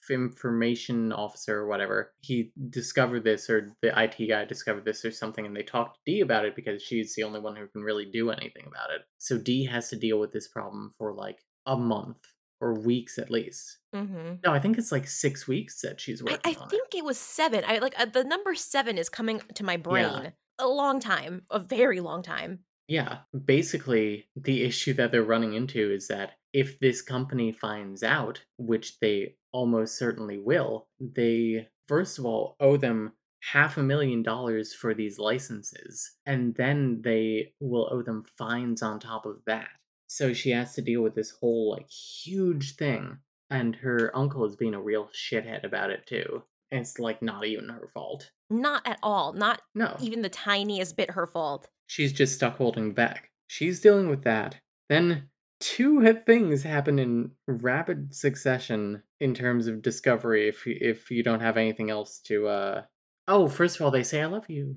information 0.10 1.12
officer 1.12 1.60
or 1.60 1.68
whatever, 1.68 2.14
he 2.22 2.52
discovered 2.70 3.24
this, 3.24 3.50
or 3.50 3.76
the 3.82 3.98
IT 4.02 4.28
guy 4.28 4.46
discovered 4.46 4.86
this 4.86 5.04
or 5.06 5.12
something, 5.12 5.46
and 5.46 5.56
they 5.56 5.64
talked 5.64 5.96
to 5.96 6.02
Dee 6.12 6.22
about 6.22 6.46
it 6.46 6.56
because 6.56 6.82
she's 6.82 7.16
the 7.16 7.24
only 7.24 7.40
one 7.40 7.56
who 7.56 7.68
can 7.68 7.82
really 7.82 8.06
do 8.06 8.30
anything 8.30 8.66
about 8.68 8.90
it. 8.92 9.02
So 9.18 9.38
Dee 9.38 9.66
has 9.66 9.90
to 9.90 9.96
deal 9.96 10.20
with 10.20 10.32
this 10.32 10.48
problem 10.48 10.92
for 10.98 11.14
like 11.14 11.40
a 11.66 11.78
month 11.78 12.18
or 12.60 12.74
weeks 12.74 13.18
at 13.18 13.30
least. 13.30 13.80
Mm-hmm. 13.94 14.36
No, 14.46 14.54
I 14.54 14.60
think 14.60 14.78
it's 14.78 14.92
like 14.92 15.08
six 15.08 15.48
weeks 15.48 15.82
that 15.82 16.00
she's 16.00 16.22
I, 16.22 16.32
working 16.32 16.56
I 16.58 16.62
on 16.62 16.70
think 16.70 16.96
it 16.96 17.04
was 17.04 17.18
seven. 17.18 17.64
I 17.68 17.80
like 17.80 17.94
uh, 18.00 18.06
the 18.06 18.24
number 18.24 18.56
seven 18.56 18.98
is 18.98 19.10
coming 19.10 19.42
to 19.56 19.64
my 19.66 19.78
brain. 19.78 20.06
Yeah. 20.06 20.30
A 20.60 20.68
long 20.68 21.00
time, 21.00 21.42
a 21.50 21.60
very 21.60 22.00
long 22.00 22.22
time. 22.22 22.60
Yeah, 22.88 23.20
basically, 23.46 24.28
the 24.36 24.64
issue 24.64 24.94
that 24.94 25.12
they're 25.12 25.24
running 25.24 25.54
into 25.54 25.92
is 25.92 26.08
that 26.10 26.34
if 26.54 26.80
this 26.80 27.02
company 27.02 27.52
finds 27.52 28.04
out, 28.04 28.42
which 28.58 29.00
they 29.00 29.36
almost 29.52 29.98
certainly 29.98 30.38
will, 30.38 30.88
they 31.00 31.68
first 31.88 32.20
of 32.20 32.26
all 32.26 32.56
owe 32.60 32.78
them 32.78 33.12
half 33.52 33.78
a 33.78 33.84
million 33.84 34.24
dollars 34.24 34.74
for 34.74 34.94
these 34.94 35.20
licenses, 35.20 36.14
and 36.26 36.56
then 36.56 37.02
they 37.04 37.54
will 37.60 37.90
owe 37.92 38.02
them 38.02 38.24
fines 38.38 38.82
on 38.82 39.00
top 39.00 39.26
of 39.26 39.38
that. 39.46 39.68
So 40.08 40.32
she 40.34 40.52
has 40.52 40.74
to 40.76 40.82
deal 40.82 41.02
with 41.02 41.16
this 41.16 41.32
whole 41.32 41.72
like 41.72 41.90
huge 41.90 42.76
thing, 42.76 43.18
and 43.50 43.76
her 43.78 44.16
uncle 44.16 44.46
is 44.46 44.56
being 44.56 44.74
a 44.74 44.82
real 44.82 45.10
shithead 45.14 45.64
about 45.64 45.90
it 45.90 46.06
too. 46.08 46.44
And 46.72 46.82
it's 46.82 46.98
like 47.00 47.22
not 47.22 47.46
even 47.46 47.70
her 47.70 47.90
fault. 47.94 48.32
Not 48.50 48.88
at 48.88 48.98
all. 49.04 49.34
Not 49.34 49.62
No. 49.76 49.96
even 50.00 50.22
the 50.22 50.30
tiniest 50.30 50.96
bit 50.98 51.12
her 51.12 51.28
fault. 51.28 51.68
She's 51.88 52.14
just 52.14 52.36
stuck 52.36 52.58
holding 52.58 52.94
back. 52.94 53.30
She's 53.48 53.80
dealing 53.82 54.08
with 54.10 54.24
that. 54.24 54.56
Then 54.90 55.30
two 55.64 56.14
things 56.26 56.64
happen 56.64 57.00
in 57.00 57.32
rapid 57.48 58.14
succession 58.14 59.02
in 59.22 59.34
terms 59.34 59.68
of 59.68 59.82
discovery. 59.82 60.50
If 60.50 60.66
you, 60.66 60.78
if 60.80 61.10
you 61.10 61.24
don't 61.24 61.40
have 61.40 61.56
anything 61.56 61.90
else 61.90 62.20
to, 62.26 62.48
uh, 62.48 62.82
oh, 63.30 63.48
first 63.48 63.78
of 63.78 63.82
all, 63.82 63.92
they 63.92 64.04
say 64.04 64.22
I 64.22 64.26
love 64.26 64.50
you. 64.50 64.76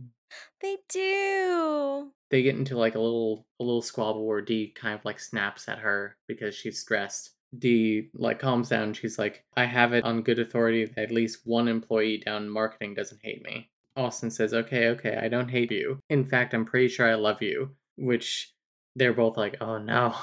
They 0.61 0.77
do. 0.89 2.13
They 2.31 2.43
get 2.43 2.55
into 2.57 2.79
like 2.79 2.95
a 2.95 3.01
little 3.01 3.47
a 3.61 3.65
little 3.65 3.83
squabble 3.83 4.27
where 4.27 4.41
Dee 4.41 4.69
kind 4.69 4.95
of 4.95 5.05
like 5.05 5.19
snaps 5.19 5.69
at 5.69 5.79
her 5.79 6.17
because 6.29 6.55
she's 6.55 6.81
stressed. 6.81 7.33
Dee 7.59 8.11
like 8.15 8.39
calms 8.39 8.69
down. 8.69 8.93
She's 8.93 9.19
like, 9.19 9.45
I 9.57 9.65
have 9.65 9.93
it 9.93 10.05
on 10.05 10.23
good 10.23 10.39
authority 10.39 10.85
that 10.85 10.99
at 10.99 11.13
least 11.13 11.41
one 11.45 11.69
employee 11.69 12.23
down 12.25 12.45
in 12.45 12.49
marketing 12.51 12.95
doesn't 12.95 13.21
hate 13.25 13.43
me. 13.43 13.71
Austen 13.97 14.31
says, 14.31 14.55
Okay, 14.55 14.89
okay, 14.89 15.19
I 15.21 15.29
don't 15.29 15.49
hate 15.49 15.73
you. 15.73 15.99
In 16.11 16.25
fact, 16.25 16.55
I'm 16.55 16.65
pretty 16.65 16.89
sure 16.89 17.11
I 17.11 17.15
love 17.15 17.43
you. 17.43 17.71
Which 17.97 18.53
they're 18.95 19.15
both 19.15 19.37
like, 19.37 19.57
Oh 19.61 19.79
no. 19.79 20.15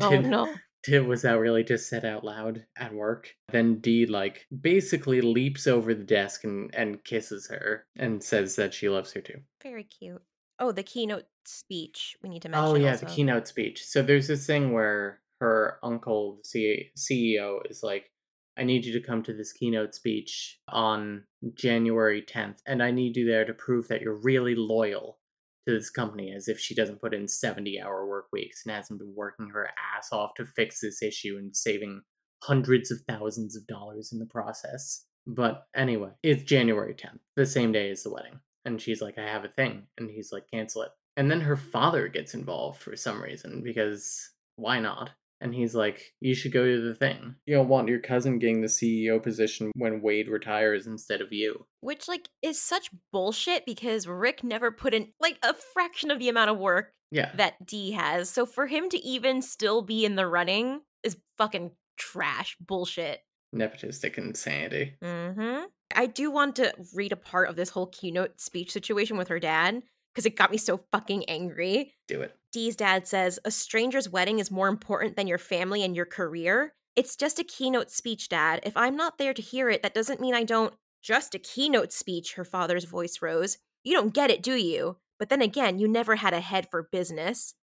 Oh 0.00 0.10
Did- 0.10 0.26
no. 0.26 0.54
Did, 0.84 1.06
was 1.08 1.22
that 1.22 1.40
really 1.40 1.64
just 1.64 1.88
said 1.88 2.04
out 2.04 2.22
loud 2.22 2.64
at 2.78 2.94
work? 2.94 3.34
Then 3.48 3.80
Dee 3.80 4.06
like 4.06 4.46
basically 4.60 5.20
leaps 5.20 5.66
over 5.66 5.94
the 5.94 6.04
desk 6.04 6.44
and, 6.44 6.72
and 6.74 7.02
kisses 7.02 7.48
her 7.48 7.86
and 7.96 8.22
says 8.22 8.54
that 8.54 8.72
she 8.72 8.88
loves 8.88 9.12
her 9.14 9.20
too. 9.20 9.40
Very 9.64 9.82
cute. 9.82 10.22
Oh, 10.60 10.70
the 10.70 10.84
keynote 10.84 11.26
speech 11.44 12.16
we 12.22 12.28
need 12.28 12.42
to 12.42 12.48
oh, 12.48 12.50
mention. 12.50 12.70
Oh 12.70 12.74
yeah, 12.76 12.92
also. 12.92 13.06
the 13.06 13.12
keynote 13.12 13.48
speech. 13.48 13.84
So 13.84 14.00
there's 14.02 14.28
this 14.28 14.46
thing 14.46 14.72
where 14.72 15.20
her 15.40 15.78
uncle, 15.82 16.40
the 16.52 16.86
CEO, 16.96 17.58
is 17.68 17.82
like, 17.82 18.10
"I 18.56 18.62
need 18.62 18.84
you 18.84 18.92
to 18.92 19.06
come 19.06 19.22
to 19.24 19.34
this 19.34 19.52
keynote 19.52 19.94
speech 19.94 20.60
on 20.68 21.24
January 21.54 22.22
10th, 22.22 22.58
and 22.64 22.82
I 22.82 22.90
need 22.90 23.16
you 23.16 23.26
there 23.26 23.44
to 23.44 23.52
prove 23.52 23.88
that 23.88 24.02
you're 24.02 24.20
really 24.22 24.54
loyal 24.54 25.18
to 25.66 25.74
this 25.74 25.90
company." 25.90 26.32
As 26.34 26.48
if 26.48 26.58
she 26.58 26.74
doesn't 26.74 27.00
put 27.00 27.14
in 27.14 27.26
70-hour 27.26 28.06
work 28.06 28.26
weeks 28.32 28.62
and 28.64 28.74
hasn't 28.74 28.98
been 28.98 29.14
working 29.14 29.50
her 29.50 29.68
ass 29.96 30.08
off 30.12 30.34
to 30.36 30.46
fix 30.46 30.80
this 30.80 31.02
issue 31.02 31.36
and 31.38 31.56
saving 31.56 32.02
hundreds 32.42 32.90
of 32.90 33.00
thousands 33.08 33.56
of 33.56 33.66
dollars 33.66 34.12
in 34.12 34.18
the 34.18 34.26
process. 34.26 35.04
But 35.26 35.66
anyway, 35.74 36.10
it's 36.22 36.44
January 36.44 36.94
10th, 36.94 37.18
the 37.34 37.46
same 37.46 37.72
day 37.72 37.90
as 37.90 38.02
the 38.02 38.10
wedding. 38.10 38.40
And 38.64 38.80
she's 38.80 39.00
like, 39.02 39.18
I 39.18 39.26
have 39.26 39.44
a 39.44 39.48
thing. 39.48 39.86
And 39.98 40.10
he's 40.10 40.32
like, 40.32 40.44
cancel 40.52 40.82
it. 40.82 40.90
And 41.16 41.30
then 41.30 41.40
her 41.40 41.56
father 41.56 42.08
gets 42.08 42.34
involved 42.34 42.80
for 42.80 42.94
some 42.94 43.22
reason 43.22 43.62
because 43.64 44.30
why 44.56 44.80
not? 44.80 45.10
And 45.40 45.54
he's 45.54 45.74
like, 45.74 46.14
You 46.20 46.34
should 46.34 46.52
go 46.52 46.64
to 46.64 46.80
the 46.80 46.94
thing. 46.94 47.34
You 47.46 47.56
don't 47.56 47.68
want 47.68 47.88
your 47.88 48.00
cousin 48.00 48.38
getting 48.38 48.60
the 48.62 48.68
CEO 48.68 49.22
position 49.22 49.70
when 49.76 50.00
Wade 50.02 50.28
retires 50.28 50.86
instead 50.86 51.20
of 51.20 51.32
you. 51.32 51.66
Which 51.80 52.08
like 52.08 52.28
is 52.42 52.60
such 52.60 52.90
bullshit 53.12 53.66
because 53.66 54.06
Rick 54.06 54.42
never 54.42 54.70
put 54.70 54.94
in 54.94 55.12
like 55.20 55.38
a 55.42 55.54
fraction 55.74 56.10
of 56.10 56.18
the 56.18 56.28
amount 56.28 56.50
of 56.50 56.58
work 56.58 56.92
Yeah. 57.10 57.32
that 57.36 57.64
Dee 57.66 57.92
has. 57.92 58.30
So 58.30 58.46
for 58.46 58.66
him 58.66 58.88
to 58.90 58.98
even 58.98 59.42
still 59.42 59.82
be 59.82 60.04
in 60.04 60.16
the 60.16 60.26
running 60.26 60.80
is 61.02 61.16
fucking 61.38 61.72
trash 61.98 62.56
bullshit. 62.60 63.20
Nepotistic 63.54 64.18
insanity. 64.18 64.94
Mm-hmm. 65.02 65.64
I 65.94 66.06
do 66.06 66.30
want 66.30 66.56
to 66.56 66.72
read 66.94 67.12
a 67.12 67.16
part 67.16 67.48
of 67.48 67.56
this 67.56 67.70
whole 67.70 67.86
keynote 67.86 68.40
speech 68.40 68.72
situation 68.72 69.16
with 69.16 69.28
her 69.28 69.38
dad 69.38 69.82
because 70.16 70.24
it 70.24 70.34
got 70.34 70.50
me 70.50 70.56
so 70.56 70.80
fucking 70.92 71.28
angry. 71.28 71.92
Do 72.08 72.22
it. 72.22 72.34
Dee's 72.50 72.74
dad 72.74 73.06
says, 73.06 73.38
A 73.44 73.50
stranger's 73.50 74.08
wedding 74.08 74.38
is 74.38 74.50
more 74.50 74.66
important 74.66 75.14
than 75.14 75.26
your 75.26 75.36
family 75.36 75.84
and 75.84 75.94
your 75.94 76.06
career. 76.06 76.72
It's 76.96 77.16
just 77.16 77.38
a 77.38 77.44
keynote 77.44 77.90
speech, 77.90 78.30
dad. 78.30 78.60
If 78.62 78.78
I'm 78.78 78.96
not 78.96 79.18
there 79.18 79.34
to 79.34 79.42
hear 79.42 79.68
it, 79.68 79.82
that 79.82 79.92
doesn't 79.92 80.18
mean 80.18 80.34
I 80.34 80.44
don't. 80.44 80.72
Just 81.02 81.34
a 81.34 81.38
keynote 81.38 81.92
speech, 81.92 82.32
her 82.36 82.46
father's 82.46 82.84
voice 82.84 83.20
rose. 83.20 83.58
You 83.84 83.92
don't 83.92 84.14
get 84.14 84.30
it, 84.30 84.42
do 84.42 84.54
you? 84.54 84.96
But 85.18 85.28
then 85.28 85.42
again, 85.42 85.78
you 85.78 85.86
never 85.86 86.16
had 86.16 86.32
a 86.32 86.40
head 86.40 86.66
for 86.70 86.88
business. 86.90 87.54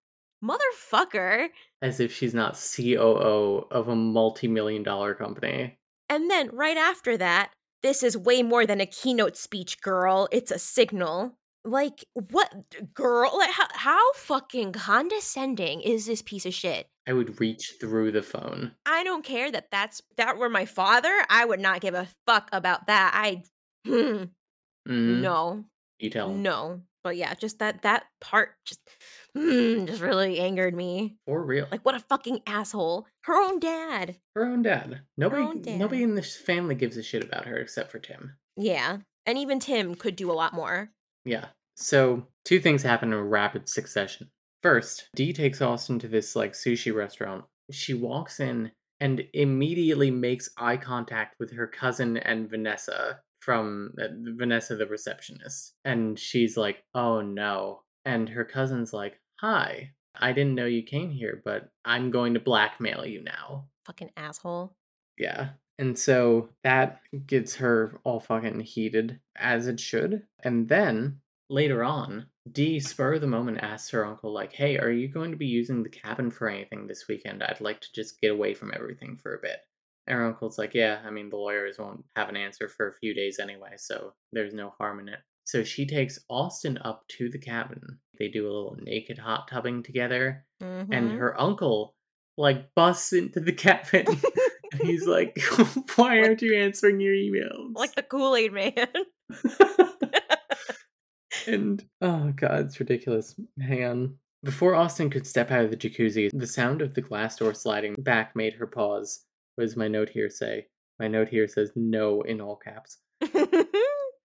Motherfucker. 0.42 1.48
As 1.82 1.98
if 1.98 2.14
she's 2.14 2.34
not 2.34 2.54
COO 2.54 3.66
of 3.68 3.88
a 3.88 3.96
multi 3.96 4.46
million 4.46 4.84
dollar 4.84 5.14
company. 5.14 5.76
And 6.08 6.30
then 6.30 6.50
right 6.52 6.76
after 6.76 7.16
that, 7.16 7.50
this 7.82 8.04
is 8.04 8.16
way 8.16 8.44
more 8.44 8.64
than 8.64 8.80
a 8.80 8.86
keynote 8.86 9.36
speech, 9.36 9.80
girl. 9.80 10.28
It's 10.30 10.52
a 10.52 10.58
signal. 10.60 11.36
Like, 11.64 12.04
what, 12.30 12.52
girl? 12.92 13.32
Like, 13.36 13.50
how, 13.50 13.66
how 13.72 14.12
fucking 14.14 14.72
condescending 14.72 15.80
is 15.80 16.04
this 16.06 16.20
piece 16.22 16.44
of 16.46 16.52
shit? 16.54 16.86
I 17.08 17.12
would 17.12 17.40
reach 17.40 17.74
through 17.80 18.12
the 18.12 18.22
phone. 18.22 18.72
I 18.86 19.02
don't 19.04 19.24
care 19.24 19.50
that 19.50 19.70
that's 19.70 20.02
that 20.16 20.36
were 20.38 20.48
my 20.48 20.64
father. 20.66 21.12
I 21.30 21.44
would 21.44 21.60
not 21.60 21.80
give 21.80 21.94
a 21.94 22.08
fuck 22.26 22.48
about 22.52 22.86
that. 22.88 23.12
I 23.14 23.42
Mm, 24.86 25.20
no, 25.22 25.64
You 25.98 26.10
tell 26.10 26.30
him. 26.30 26.42
no. 26.42 26.82
But 27.02 27.16
yeah, 27.16 27.34
just 27.34 27.58
that 27.58 27.82
that 27.82 28.04
part 28.20 28.50
just 28.66 28.80
mm, 29.36 29.86
just 29.86 30.00
really 30.00 30.38
angered 30.40 30.74
me. 30.74 31.16
For 31.26 31.42
real. 31.42 31.66
Like, 31.70 31.84
what 31.84 31.94
a 31.94 32.00
fucking 32.00 32.40
asshole. 32.46 33.06
Her 33.24 33.34
own 33.34 33.60
dad. 33.60 34.16
her 34.34 34.44
own 34.46 34.62
dad. 34.62 35.00
Nobody 35.16 35.42
own 35.42 35.62
dad. 35.62 35.78
nobody 35.78 36.02
in 36.02 36.14
this 36.14 36.36
family 36.36 36.74
gives 36.74 36.96
a 36.96 37.02
shit 37.02 37.22
about 37.24 37.46
her 37.46 37.56
except 37.56 37.90
for 37.90 37.98
Tim. 37.98 38.36
Yeah, 38.56 38.98
and 39.26 39.36
even 39.38 39.58
Tim 39.60 39.94
could 39.94 40.16
do 40.16 40.30
a 40.30 40.32
lot 40.32 40.52
more. 40.54 40.90
Yeah. 41.24 41.46
So 41.76 42.28
two 42.44 42.60
things 42.60 42.82
happen 42.82 43.12
in 43.12 43.20
rapid 43.20 43.68
succession. 43.68 44.30
First, 44.62 45.08
Dee 45.14 45.32
takes 45.32 45.60
Austen 45.60 45.98
to 45.98 46.08
this 46.08 46.34
like 46.34 46.52
sushi 46.52 46.94
restaurant. 46.94 47.44
She 47.70 47.94
walks 47.94 48.40
in 48.40 48.70
and 49.00 49.24
immediately 49.34 50.10
makes 50.10 50.48
eye 50.56 50.76
contact 50.76 51.36
with 51.38 51.52
her 51.52 51.66
cousin 51.66 52.16
and 52.16 52.48
Vanessa 52.48 53.20
from 53.40 53.92
uh, 54.00 54.06
Vanessa 54.36 54.76
the 54.76 54.86
receptionist. 54.86 55.74
And 55.84 56.18
she's 56.18 56.56
like, 56.56 56.82
"Oh 56.94 57.20
no." 57.20 57.82
And 58.04 58.28
her 58.30 58.44
cousin's 58.44 58.92
like, 58.92 59.20
"Hi. 59.40 59.90
I 60.16 60.32
didn't 60.32 60.54
know 60.54 60.66
you 60.66 60.82
came 60.82 61.10
here, 61.10 61.42
but 61.44 61.68
I'm 61.84 62.10
going 62.10 62.34
to 62.34 62.40
blackmail 62.40 63.04
you 63.04 63.22
now." 63.22 63.66
Fucking 63.84 64.10
asshole. 64.16 64.74
Yeah. 65.18 65.50
And 65.78 65.98
so 65.98 66.50
that 66.62 67.00
gets 67.26 67.56
her 67.56 67.98
all 68.04 68.20
fucking 68.20 68.60
heated, 68.60 69.18
as 69.36 69.66
it 69.66 69.80
should. 69.80 70.22
And 70.42 70.68
then 70.68 71.20
later 71.50 71.82
on, 71.82 72.26
Dee 72.50 72.78
spur 72.78 73.14
of 73.14 73.20
the 73.22 73.26
moment 73.26 73.58
asks 73.62 73.90
her 73.90 74.04
uncle, 74.04 74.32
like, 74.32 74.52
hey, 74.52 74.76
are 74.78 74.90
you 74.90 75.08
going 75.08 75.30
to 75.30 75.36
be 75.36 75.46
using 75.46 75.82
the 75.82 75.88
cabin 75.88 76.30
for 76.30 76.48
anything 76.48 76.86
this 76.86 77.08
weekend? 77.08 77.42
I'd 77.42 77.60
like 77.60 77.80
to 77.80 77.92
just 77.94 78.20
get 78.20 78.30
away 78.32 78.54
from 78.54 78.72
everything 78.74 79.16
for 79.16 79.34
a 79.34 79.40
bit. 79.40 79.58
And 80.06 80.18
her 80.18 80.26
uncle's 80.26 80.58
like, 80.58 80.74
yeah, 80.74 81.00
I 81.06 81.10
mean, 81.10 81.30
the 81.30 81.36
lawyers 81.38 81.78
won't 81.78 82.04
have 82.16 82.28
an 82.28 82.36
answer 82.36 82.68
for 82.68 82.88
a 82.88 82.92
few 82.94 83.14
days 83.14 83.38
anyway, 83.40 83.72
so 83.78 84.12
there's 84.32 84.52
no 84.52 84.74
harm 84.78 85.00
in 85.00 85.08
it. 85.08 85.20
So 85.44 85.64
she 85.64 85.86
takes 85.86 86.18
Austen 86.28 86.78
up 86.84 87.08
to 87.16 87.30
the 87.30 87.38
cabin. 87.38 87.98
They 88.18 88.28
do 88.28 88.44
a 88.44 88.52
little 88.52 88.76
naked 88.82 89.16
hot 89.18 89.48
tubbing 89.48 89.82
together, 89.82 90.44
and 90.60 91.10
Mhm. 91.12 91.16
her 91.18 91.40
uncle, 91.40 91.94
like, 92.36 92.74
busts 92.74 93.12
into 93.14 93.40
the 93.40 93.52
cabin. 93.52 94.04
He's 94.84 95.06
like, 95.06 95.38
Why 95.96 96.20
aren't 96.20 96.42
you 96.42 96.56
answering 96.56 97.00
your 97.00 97.14
emails? 97.14 97.74
like 97.74 97.94
the 97.94 98.02
Kool 98.02 98.36
Aid 98.36 98.52
Man. 98.52 98.72
and 101.46 101.84
oh 102.00 102.32
god, 102.36 102.66
it's 102.66 102.80
ridiculous. 102.80 103.34
Hang 103.60 103.84
on. 103.84 104.14
Before 104.42 104.74
Austen 104.74 105.08
could 105.08 105.26
step 105.26 105.50
out 105.50 105.64
of 105.64 105.70
the 105.70 105.76
jacuzzi, 105.76 106.30
the 106.32 106.46
sound 106.46 106.82
of 106.82 106.94
the 106.94 107.00
glass 107.00 107.36
door 107.36 107.54
sliding 107.54 107.94
back 107.98 108.36
made 108.36 108.54
her 108.54 108.66
pause. 108.66 109.24
What 109.54 109.64
does 109.64 109.76
my 109.76 109.88
note 109.88 110.10
here 110.10 110.28
say? 110.28 110.66
My 111.00 111.08
note 111.08 111.28
here 111.28 111.48
says 111.48 111.72
no 111.74 112.22
in 112.22 112.40
all 112.40 112.56
caps. 112.56 112.98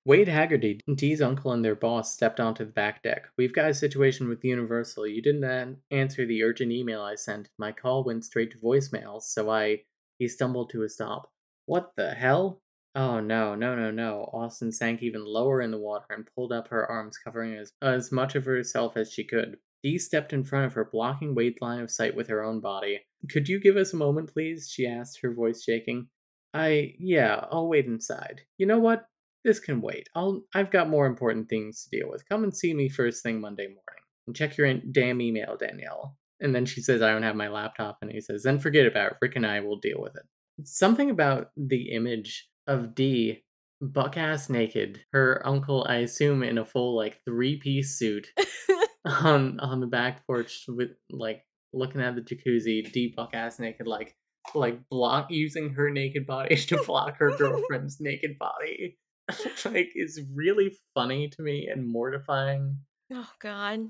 Wade 0.05 0.27
Haggerty, 0.27 0.81
Dee's 0.95 1.21
uncle 1.21 1.51
and 1.51 1.63
their 1.63 1.75
boss, 1.75 2.13
stepped 2.13 2.39
onto 2.39 2.65
the 2.65 2.71
back 2.71 3.03
deck. 3.03 3.27
We've 3.37 3.53
got 3.53 3.69
a 3.69 3.73
situation 3.73 4.27
with 4.27 4.43
Universal. 4.43 5.07
You 5.07 5.21
didn't 5.21 5.77
answer 5.91 6.25
the 6.25 6.43
urgent 6.43 6.71
email 6.71 7.01
I 7.01 7.15
sent. 7.15 7.49
My 7.57 7.71
call 7.71 8.03
went 8.03 8.25
straight 8.25 8.51
to 8.51 8.57
voicemail, 8.57 9.21
so 9.21 9.49
I. 9.49 9.81
He 10.19 10.27
stumbled 10.27 10.69
to 10.71 10.83
a 10.83 10.89
stop. 10.89 11.31
What 11.65 11.93
the 11.95 12.13
hell? 12.13 12.61
Oh 12.93 13.19
no, 13.19 13.55
no, 13.55 13.75
no, 13.75 13.89
no. 13.89 14.29
Austen 14.33 14.71
sank 14.71 15.01
even 15.01 15.23
lower 15.23 15.61
in 15.61 15.71
the 15.71 15.77
water 15.77 16.05
and 16.09 16.27
pulled 16.35 16.51
up 16.51 16.67
her 16.67 16.85
arms, 16.85 17.17
covering 17.17 17.55
as, 17.55 17.71
as 17.81 18.11
much 18.11 18.35
of 18.35 18.45
herself 18.45 18.97
as 18.97 19.11
she 19.11 19.23
could. 19.23 19.57
Dee 19.81 19.97
stepped 19.97 20.33
in 20.33 20.43
front 20.43 20.65
of 20.65 20.73
her, 20.73 20.83
blocking 20.83 21.33
Wade's 21.33 21.61
line 21.61 21.79
of 21.79 21.89
sight 21.89 22.15
with 22.15 22.27
her 22.27 22.43
own 22.43 22.59
body. 22.59 22.99
Could 23.29 23.47
you 23.47 23.61
give 23.61 23.77
us 23.77 23.93
a 23.93 23.97
moment, 23.97 24.33
please? 24.33 24.69
she 24.69 24.85
asked, 24.85 25.21
her 25.21 25.33
voice 25.33 25.63
shaking. 25.63 26.09
I. 26.53 26.95
yeah, 26.99 27.45
I'll 27.49 27.69
wait 27.69 27.85
inside. 27.85 28.41
You 28.57 28.65
know 28.65 28.79
what? 28.79 29.05
This 29.45 29.59
can 29.59 29.79
wait. 29.79 30.09
I'll 30.15 30.43
I've 30.53 30.71
got 30.71 30.89
more 30.89 31.05
important 31.05 31.47
things 31.47 31.83
to 31.83 31.97
deal 31.97 32.09
with. 32.09 32.27
Come 32.27 32.43
and 32.43 32.53
see 32.55 32.73
me 32.73 32.89
first 32.89 33.23
thing 33.23 33.39
Monday 33.39 33.67
morning. 33.67 34.03
And 34.27 34.35
check 34.35 34.57
your 34.57 34.73
damn 34.73 35.21
email, 35.21 35.55
Danielle. 35.57 36.17
And 36.39 36.55
then 36.55 36.65
she 36.65 36.81
says, 36.81 37.01
I 37.01 37.11
don't 37.11 37.23
have 37.23 37.35
my 37.35 37.49
laptop. 37.49 37.97
And 38.01 38.11
he 38.11 38.21
says, 38.21 38.43
then 38.43 38.59
forget 38.59 38.85
about 38.85 39.11
it. 39.11 39.17
Rick 39.21 39.35
and 39.35 39.45
I 39.45 39.59
will 39.59 39.77
deal 39.77 39.99
with 39.99 40.15
it. 40.15 40.23
Something 40.65 41.09
about 41.09 41.49
the 41.57 41.91
image 41.91 42.47
of 42.67 42.95
Dee 42.95 43.43
buck 43.81 44.17
ass 44.17 44.49
naked, 44.49 45.01
her 45.11 45.41
uncle, 45.45 45.85
I 45.87 45.97
assume, 45.97 46.43
in 46.43 46.57
a 46.57 46.65
full 46.65 46.95
like 46.95 47.21
three 47.25 47.57
piece 47.57 47.97
suit 47.97 48.27
on 49.05 49.59
on 49.59 49.79
the 49.79 49.87
back 49.87 50.25
porch 50.27 50.65
with 50.67 50.91
like 51.09 51.43
looking 51.73 52.01
at 52.01 52.15
the 52.15 52.21
jacuzzi, 52.21 52.91
Dee 52.91 53.13
buck 53.15 53.33
ass 53.33 53.59
naked, 53.59 53.87
like 53.87 54.15
like 54.55 54.79
block 54.89 55.27
using 55.29 55.73
her 55.73 55.89
naked 55.89 56.25
body 56.25 56.55
to 56.67 56.83
block 56.83 57.17
her 57.17 57.31
girlfriend's 57.37 57.99
naked 57.99 58.37
body. 58.37 58.97
like 59.65 59.91
is 59.95 60.21
really 60.33 60.75
funny 60.95 61.29
to 61.29 61.41
me 61.41 61.67
and 61.71 61.87
mortifying. 61.87 62.77
oh 63.13 63.29
God. 63.39 63.89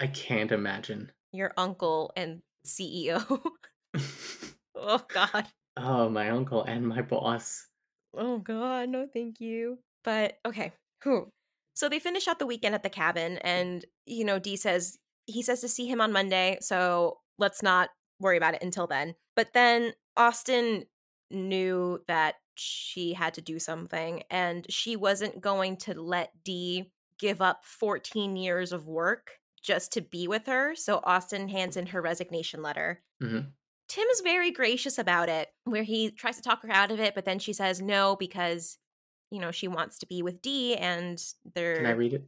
I 0.00 0.06
can't 0.08 0.52
imagine. 0.52 1.12
Your 1.32 1.52
uncle 1.56 2.12
and 2.16 2.42
CEO. 2.66 3.22
oh 4.74 5.02
God. 5.08 5.46
oh, 5.76 6.08
my 6.08 6.30
uncle 6.30 6.62
and 6.64 6.86
my 6.86 7.02
boss. 7.02 7.66
Oh 8.16 8.38
God, 8.38 8.88
no 8.88 9.06
thank 9.12 9.40
you. 9.40 9.78
But 10.04 10.38
okay. 10.44 10.72
Whew. 11.02 11.30
So 11.74 11.88
they 11.88 11.98
finish 11.98 12.26
out 12.26 12.38
the 12.38 12.46
weekend 12.46 12.74
at 12.74 12.82
the 12.82 12.90
cabin 12.90 13.38
and 13.38 13.84
you 14.06 14.24
know, 14.24 14.38
Dee 14.38 14.56
says 14.56 14.98
he 15.26 15.42
says 15.42 15.60
to 15.60 15.68
see 15.68 15.86
him 15.86 16.00
on 16.00 16.12
Monday, 16.12 16.58
so 16.60 17.18
let's 17.38 17.62
not 17.62 17.90
worry 18.20 18.36
about 18.36 18.54
it 18.54 18.62
until 18.62 18.86
then. 18.86 19.14
But 19.34 19.52
then 19.52 19.92
Austen 20.16 20.84
knew 21.30 22.00
that 22.06 22.36
she 22.54 23.12
had 23.12 23.34
to 23.34 23.42
do 23.42 23.58
something 23.58 24.22
and 24.30 24.66
she 24.70 24.96
wasn't 24.96 25.40
going 25.40 25.76
to 25.76 26.00
let 26.00 26.30
Dee 26.44 26.90
give 27.18 27.42
up 27.42 27.64
14 27.64 28.36
years 28.36 28.72
of 28.72 28.86
work 28.86 29.32
just 29.66 29.92
to 29.92 30.00
be 30.00 30.28
with 30.28 30.46
her. 30.46 30.74
So 30.76 31.00
Austen 31.02 31.48
hands 31.48 31.76
in 31.76 31.86
her 31.86 32.00
resignation 32.00 32.62
letter. 32.62 33.02
Mhm. 33.22 33.52
Tim 33.88 34.08
is 34.08 34.20
very 34.20 34.50
gracious 34.50 34.98
about 34.98 35.28
it, 35.28 35.48
where 35.64 35.82
he 35.82 36.10
tries 36.10 36.36
to 36.36 36.42
talk 36.42 36.62
her 36.62 36.70
out 36.70 36.90
of 36.92 37.00
it, 37.00 37.14
but 37.14 37.24
then 37.24 37.38
she 37.38 37.52
says 37.52 37.82
no 37.82 38.16
because, 38.16 38.78
you 39.30 39.40
know, 39.40 39.50
she 39.50 39.68
wants 39.68 39.98
to 39.98 40.06
be 40.06 40.22
with 40.22 40.40
Dee 40.40 40.76
and 40.76 41.22
they're. 41.54 41.76
Can 41.76 41.86
I 41.86 41.90
read 41.90 42.14
it? 42.14 42.24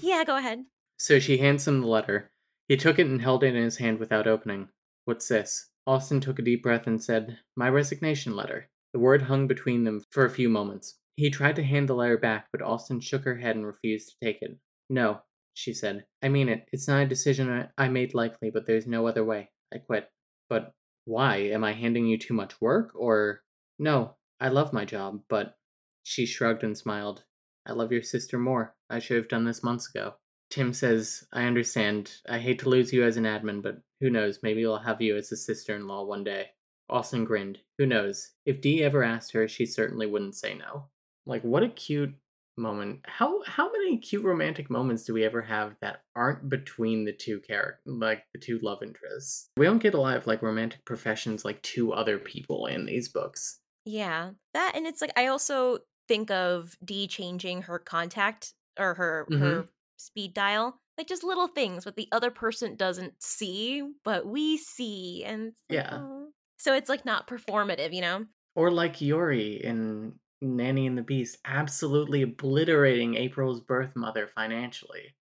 Yeah, 0.00 0.24
go 0.24 0.36
ahead. 0.36 0.64
So 0.98 1.18
she 1.18 1.38
hands 1.38 1.66
him 1.68 1.80
the 1.80 1.86
letter. 1.86 2.30
He 2.68 2.76
took 2.76 2.98
it 2.98 3.06
and 3.06 3.20
held 3.20 3.44
it 3.44 3.54
in 3.54 3.62
his 3.62 3.78
hand 3.78 3.98
without 3.98 4.26
opening. 4.26 4.68
What's 5.04 5.28
this? 5.28 5.68
Austen 5.86 6.20
took 6.20 6.38
a 6.38 6.42
deep 6.42 6.62
breath 6.62 6.86
and 6.86 7.02
said, 7.02 7.38
My 7.56 7.68
resignation 7.68 8.36
letter. 8.36 8.70
The 8.92 9.00
word 9.00 9.22
hung 9.22 9.46
between 9.46 9.84
them 9.84 10.04
for 10.10 10.24
a 10.24 10.30
few 10.30 10.48
moments. 10.48 10.98
He 11.16 11.28
tried 11.30 11.56
to 11.56 11.64
hand 11.64 11.88
the 11.88 11.94
letter 11.94 12.16
back, 12.18 12.48
but 12.52 12.62
Austen 12.62 13.00
shook 13.00 13.24
her 13.24 13.36
head 13.36 13.56
and 13.56 13.66
refused 13.66 14.10
to 14.10 14.14
take 14.22 14.40
it. 14.42 14.56
No, 14.88 15.22
she 15.54 15.74
said. 15.74 16.04
I 16.22 16.28
mean 16.28 16.48
it. 16.48 16.68
It's 16.72 16.88
not 16.88 17.02
a 17.02 17.06
decision 17.06 17.50
I, 17.50 17.68
I 17.84 17.88
made 17.88 18.14
likely, 18.14 18.50
but 18.50 18.66
there's 18.66 18.86
no 18.86 19.06
other 19.06 19.24
way. 19.24 19.50
I 19.72 19.78
quit. 19.78 20.10
But 20.48 20.72
why? 21.04 21.36
Am 21.36 21.64
I 21.64 21.72
handing 21.72 22.06
you 22.06 22.18
too 22.18 22.34
much 22.34 22.60
work? 22.60 22.92
Or. 22.94 23.42
No, 23.78 24.16
I 24.40 24.48
love 24.48 24.72
my 24.72 24.84
job, 24.84 25.22
but. 25.28 25.56
She 26.04 26.26
shrugged 26.26 26.64
and 26.64 26.76
smiled. 26.76 27.22
I 27.64 27.72
love 27.72 27.92
your 27.92 28.02
sister 28.02 28.38
more. 28.38 28.74
I 28.90 28.98
should 28.98 29.16
have 29.16 29.28
done 29.28 29.44
this 29.44 29.62
months 29.62 29.88
ago. 29.88 30.14
Tim 30.50 30.72
says, 30.72 31.24
I 31.32 31.44
understand. 31.44 32.12
I 32.28 32.38
hate 32.38 32.58
to 32.58 32.68
lose 32.68 32.92
you 32.92 33.04
as 33.04 33.16
an 33.16 33.24
admin, 33.24 33.62
but 33.62 33.78
who 34.00 34.10
knows? 34.10 34.40
Maybe 34.42 34.66
I'll 34.66 34.78
have 34.78 35.00
you 35.00 35.16
as 35.16 35.30
a 35.32 35.36
sister 35.36 35.76
in 35.76 35.86
law 35.86 36.04
one 36.04 36.24
day. 36.24 36.50
Austen 36.90 37.24
grinned. 37.24 37.60
Who 37.78 37.86
knows? 37.86 38.32
If 38.44 38.60
Dee 38.60 38.82
ever 38.82 39.02
asked 39.02 39.32
her, 39.32 39.48
she 39.48 39.64
certainly 39.64 40.06
wouldn't 40.06 40.34
say 40.34 40.54
no. 40.54 40.88
Like, 41.24 41.42
what 41.42 41.62
a 41.62 41.68
cute 41.68 42.14
moment. 42.56 43.00
How 43.04 43.42
how 43.44 43.70
many 43.70 43.98
cute 43.98 44.24
romantic 44.24 44.70
moments 44.70 45.04
do 45.04 45.14
we 45.14 45.24
ever 45.24 45.42
have 45.42 45.76
that 45.80 46.02
aren't 46.14 46.48
between 46.48 47.04
the 47.04 47.12
two 47.12 47.40
characters, 47.40 47.82
like 47.86 48.24
the 48.32 48.40
two 48.40 48.58
love 48.62 48.82
interests? 48.82 49.48
We 49.56 49.66
don't 49.66 49.82
get 49.82 49.94
a 49.94 50.00
lot 50.00 50.16
of 50.16 50.26
like 50.26 50.42
romantic 50.42 50.84
professions 50.84 51.44
like 51.44 51.62
two 51.62 51.92
other 51.92 52.18
people 52.18 52.66
in 52.66 52.86
these 52.86 53.08
books. 53.08 53.60
Yeah, 53.84 54.30
that 54.54 54.72
and 54.74 54.86
it's 54.86 55.00
like 55.00 55.12
I 55.16 55.26
also 55.26 55.78
think 56.08 56.30
of 56.30 56.76
Dee 56.84 57.06
changing 57.06 57.62
her 57.62 57.78
contact 57.78 58.54
or 58.78 58.94
her 58.94 59.26
mm-hmm. 59.30 59.42
her 59.42 59.68
speed 59.96 60.34
dial, 60.34 60.78
like 60.98 61.08
just 61.08 61.24
little 61.24 61.48
things 61.48 61.84
that 61.84 61.96
the 61.96 62.08
other 62.12 62.30
person 62.30 62.76
doesn't 62.76 63.14
see, 63.22 63.82
but 64.04 64.26
we 64.26 64.56
see, 64.56 65.24
and 65.24 65.52
Yeah. 65.68 65.98
"Oh." 66.00 66.28
so 66.58 66.74
it's 66.74 66.88
like 66.88 67.04
not 67.04 67.26
performative, 67.26 67.92
you 67.92 68.00
know? 68.00 68.26
Or 68.54 68.70
like 68.70 69.00
Yuri 69.00 69.64
in 69.64 70.14
Nanny 70.42 70.86
and 70.86 70.98
the 70.98 71.02
Beast, 71.02 71.38
absolutely 71.44 72.22
obliterating 72.22 73.14
April's 73.14 73.60
birth 73.60 73.94
mother 73.94 74.26
financially. 74.26 75.14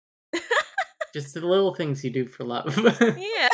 Just 1.15 1.35
the 1.35 1.41
little 1.41 1.75
things 1.75 2.05
you 2.05 2.11
do 2.11 2.27
for 2.27 2.45
love. 2.45 2.77
yeah. 3.01 3.49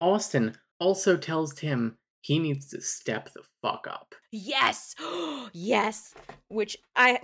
Austen 0.00 0.56
also 0.78 1.16
tells 1.16 1.54
Tim 1.54 1.96
he 2.20 2.38
needs 2.38 2.68
to 2.70 2.80
step 2.80 3.32
the 3.32 3.42
fuck 3.62 3.86
up. 3.88 4.14
yes, 4.32 4.94
yes. 5.52 6.12
Which 6.48 6.76
I 6.94 7.20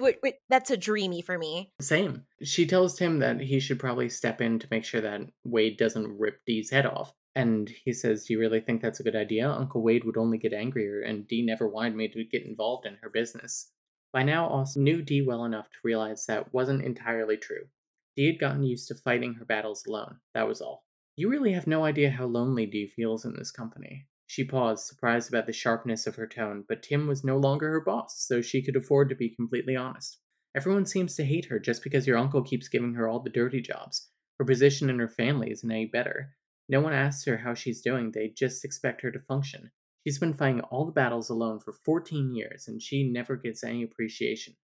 that's 0.49 0.71
a 0.71 0.77
dreamy 0.77 1.23
for 1.23 1.39
me. 1.39 1.73
Same. 1.81 2.25
She 2.43 2.67
tells 2.67 2.97
Tim 2.97 3.19
that 3.19 3.41
he 3.41 3.61
should 3.61 3.79
probably 3.79 4.09
step 4.09 4.41
in 4.41 4.59
to 4.61 4.69
make 4.71 4.85
sure 4.85 5.01
that 5.01 5.23
Wade 5.45 5.77
doesn't 5.77 6.19
rip 6.19 6.39
Dee's 6.47 6.71
head 6.71 6.87
off. 6.87 7.12
And 7.35 7.70
he 7.85 7.93
says, 7.93 8.25
Do 8.25 8.35
you 8.35 8.41
really 8.41 8.61
think 8.61 8.83
that's 8.83 9.01
a 9.01 9.02
good 9.02 9.17
idea? 9.17 9.49
Uncle 9.49 9.83
Wade 9.83 10.05
would 10.05 10.17
only 10.17 10.39
get 10.39 10.52
angrier, 10.52 11.01
and 11.01 11.27
Dee 11.27 11.44
never 11.44 11.67
wanted 11.67 11.97
me 11.97 12.09
to 12.09 12.25
get 12.25 12.44
involved 12.44 12.86
in 12.86 12.99
her 13.02 13.09
business. 13.09 13.70
By 14.12 14.23
now, 14.23 14.47
Austen 14.49 14.85
knew 14.85 15.01
Dee 15.01 15.23
well 15.23 15.44
enough 15.44 15.70
to 15.70 15.78
realize 15.83 16.27
that 16.27 16.52
wasn't 16.52 16.85
entirely 16.85 17.39
true. 17.39 17.69
Dee 18.15 18.27
had 18.27 18.39
gotten 18.39 18.62
used 18.62 18.89
to 18.89 18.94
fighting 18.94 19.35
her 19.35 19.47
battles 19.47 19.85
alone, 19.86 20.19
that 20.35 20.47
was 20.47 20.61
all. 20.61 20.85
You 21.17 21.31
really 21.31 21.52
have 21.52 21.67
no 21.67 21.85
idea 21.85 22.11
how 22.11 22.27
lonely 22.27 22.67
Dee 22.67 22.86
feels 22.86 23.25
in 23.25 23.35
this 23.35 23.51
company. 23.51 24.07
She 24.27 24.44
paused, 24.44 24.86
surprised 24.86 25.31
about 25.31 25.47
the 25.47 25.52
sharpness 25.52 26.07
of 26.07 26.17
her 26.17 26.27
tone, 26.27 26.65
but 26.69 26.83
Tim 26.83 27.07
was 27.07 27.25
no 27.25 27.39
longer 27.39 27.70
her 27.70 27.81
boss, 27.81 28.27
so 28.27 28.43
she 28.43 28.62
could 28.62 28.77
afford 28.77 29.09
to 29.09 29.15
be 29.15 29.35
completely 29.35 29.77
honest. 29.77 30.19
Everyone 30.55 30.85
seems 30.85 31.15
to 31.17 31.25
hate 31.25 31.47
her 31.47 31.59
just 31.59 31.83
because 31.83 32.07
your 32.07 32.19
uncle 32.19 32.43
keeps 32.43 32.69
giving 32.69 32.94
her 32.94 33.09
all 33.09 33.20
the 33.20 33.31
dirty 33.31 33.62
jobs. 33.62 34.11
Her 34.39 34.44
position 34.44 34.91
in 34.91 34.99
her 34.99 35.09
family 35.09 35.51
isn't 35.51 35.70
any 35.70 35.86
better. 35.86 36.35
No 36.68 36.81
one 36.81 36.92
asks 36.92 37.24
her 37.26 37.39
how 37.39 37.55
she's 37.55 37.81
doing, 37.82 38.12
they 38.12 38.28
just 38.36 38.65
expect 38.65 39.02
her 39.02 39.10
to 39.10 39.18
function. 39.18 39.70
She's 40.07 40.18
been 40.18 40.34
fighting 40.34 40.60
all 40.62 40.84
the 40.86 40.92
battles 40.92 41.31
alone 41.31 41.60
for 41.60 41.73
14 41.84 42.34
years, 42.34 42.66
and 42.68 42.81
she 42.82 43.10
never 43.10 43.36
gets 43.36 43.62
any 43.62 43.82
appreciation. 43.82 44.55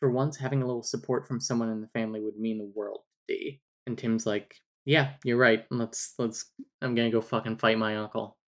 For 0.00 0.10
once, 0.10 0.36
having 0.38 0.62
a 0.62 0.66
little 0.66 0.82
support 0.82 1.26
from 1.26 1.40
someone 1.40 1.70
in 1.70 1.80
the 1.80 1.88
family 1.88 2.20
would 2.20 2.36
mean 2.36 2.58
the 2.58 2.72
world 2.74 3.00
to 3.28 3.34
Dee. 3.34 3.60
And 3.86 3.98
Tim's 3.98 4.26
like, 4.26 4.54
"Yeah, 4.84 5.14
you're 5.24 5.36
right. 5.36 5.66
Let's 5.70 6.14
let's. 6.18 6.52
I'm 6.82 6.94
gonna 6.94 7.10
go 7.10 7.20
fucking 7.20 7.58
fight 7.58 7.78
my 7.78 7.96
uncle." 7.96 8.38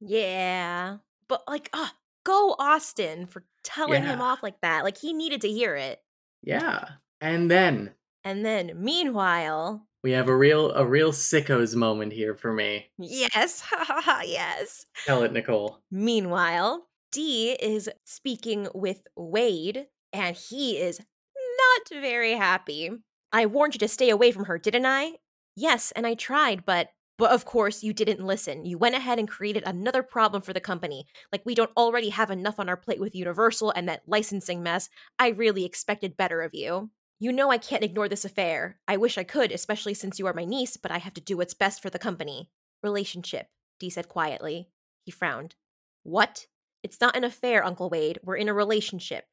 Yeah. 0.00 0.98
But 1.28 1.42
like, 1.48 1.70
ah, 1.72 1.94
go 2.24 2.54
Austen 2.58 3.26
for 3.26 3.44
telling 3.62 4.02
him 4.04 4.20
off 4.20 4.42
like 4.42 4.60
that. 4.62 4.84
Like 4.84 4.98
he 4.98 5.12
needed 5.12 5.40
to 5.42 5.48
hear 5.48 5.74
it. 5.76 6.02
Yeah. 6.42 6.88
And 7.20 7.50
then 7.50 7.94
And 8.24 8.44
then 8.44 8.72
meanwhile, 8.76 9.86
we 10.04 10.12
have 10.12 10.28
a 10.28 10.36
real 10.36 10.70
a 10.72 10.86
real 10.86 11.10
sickos 11.12 11.74
moment 11.74 12.12
here 12.12 12.34
for 12.34 12.52
me. 12.52 12.90
yes, 12.98 13.60
ha 13.62 13.84
ha 13.84 14.00
ha, 14.04 14.22
yes. 14.24 14.84
Tell 15.06 15.22
it, 15.22 15.32
Nicole. 15.32 15.80
Meanwhile, 15.90 16.86
Dee 17.10 17.52
is 17.52 17.88
speaking 18.04 18.68
with 18.74 19.00
Wade, 19.16 19.86
and 20.12 20.36
he 20.36 20.76
is 20.76 21.00
not 21.00 22.00
very 22.02 22.32
happy. 22.32 22.90
I 23.32 23.46
warned 23.46 23.74
you 23.74 23.78
to 23.78 23.88
stay 23.88 24.10
away 24.10 24.30
from 24.30 24.44
her, 24.44 24.58
didn't 24.58 24.86
I? 24.86 25.14
Yes, 25.56 25.90
and 25.96 26.06
I 26.06 26.14
tried, 26.14 26.66
but 26.66 26.90
but 27.16 27.30
of 27.30 27.46
course 27.46 27.82
you 27.82 27.94
didn't 27.94 28.26
listen. 28.26 28.66
You 28.66 28.76
went 28.76 28.96
ahead 28.96 29.18
and 29.18 29.28
created 29.28 29.62
another 29.64 30.02
problem 30.02 30.42
for 30.42 30.52
the 30.52 30.60
company. 30.60 31.06
Like 31.32 31.46
we 31.46 31.54
don't 31.54 31.70
already 31.78 32.10
have 32.10 32.30
enough 32.30 32.60
on 32.60 32.68
our 32.68 32.76
plate 32.76 33.00
with 33.00 33.14
Universal 33.14 33.70
and 33.70 33.88
that 33.88 34.02
licensing 34.06 34.62
mess. 34.62 34.90
I 35.18 35.28
really 35.28 35.64
expected 35.64 36.16
better 36.16 36.42
of 36.42 36.52
you. 36.52 36.90
You 37.20 37.32
know 37.32 37.50
I 37.50 37.58
can't 37.58 37.84
ignore 37.84 38.08
this 38.08 38.24
affair. 38.24 38.78
I 38.88 38.96
wish 38.96 39.16
I 39.16 39.24
could, 39.24 39.52
especially 39.52 39.94
since 39.94 40.18
you 40.18 40.26
are 40.26 40.34
my 40.34 40.44
niece, 40.44 40.76
but 40.76 40.90
I 40.90 40.98
have 40.98 41.14
to 41.14 41.20
do 41.20 41.36
what's 41.36 41.54
best 41.54 41.80
for 41.80 41.90
the 41.90 41.98
company. 41.98 42.50
Relationship, 42.82 43.48
Dee 43.78 43.90
said 43.90 44.08
quietly. 44.08 44.68
He 45.04 45.12
frowned. 45.12 45.54
What? 46.02 46.46
It's 46.82 47.00
not 47.00 47.16
an 47.16 47.24
affair, 47.24 47.64
Uncle 47.64 47.88
Wade. 47.88 48.18
We're 48.22 48.36
in 48.36 48.48
a 48.48 48.54
relationship. 48.54 49.26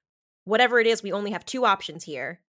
Whatever 0.46 0.80
it 0.80 0.88
is, 0.88 1.04
we 1.04 1.12
only 1.12 1.32
have 1.32 1.46
two 1.46 1.66
options 1.66 2.04
here. 2.04 2.42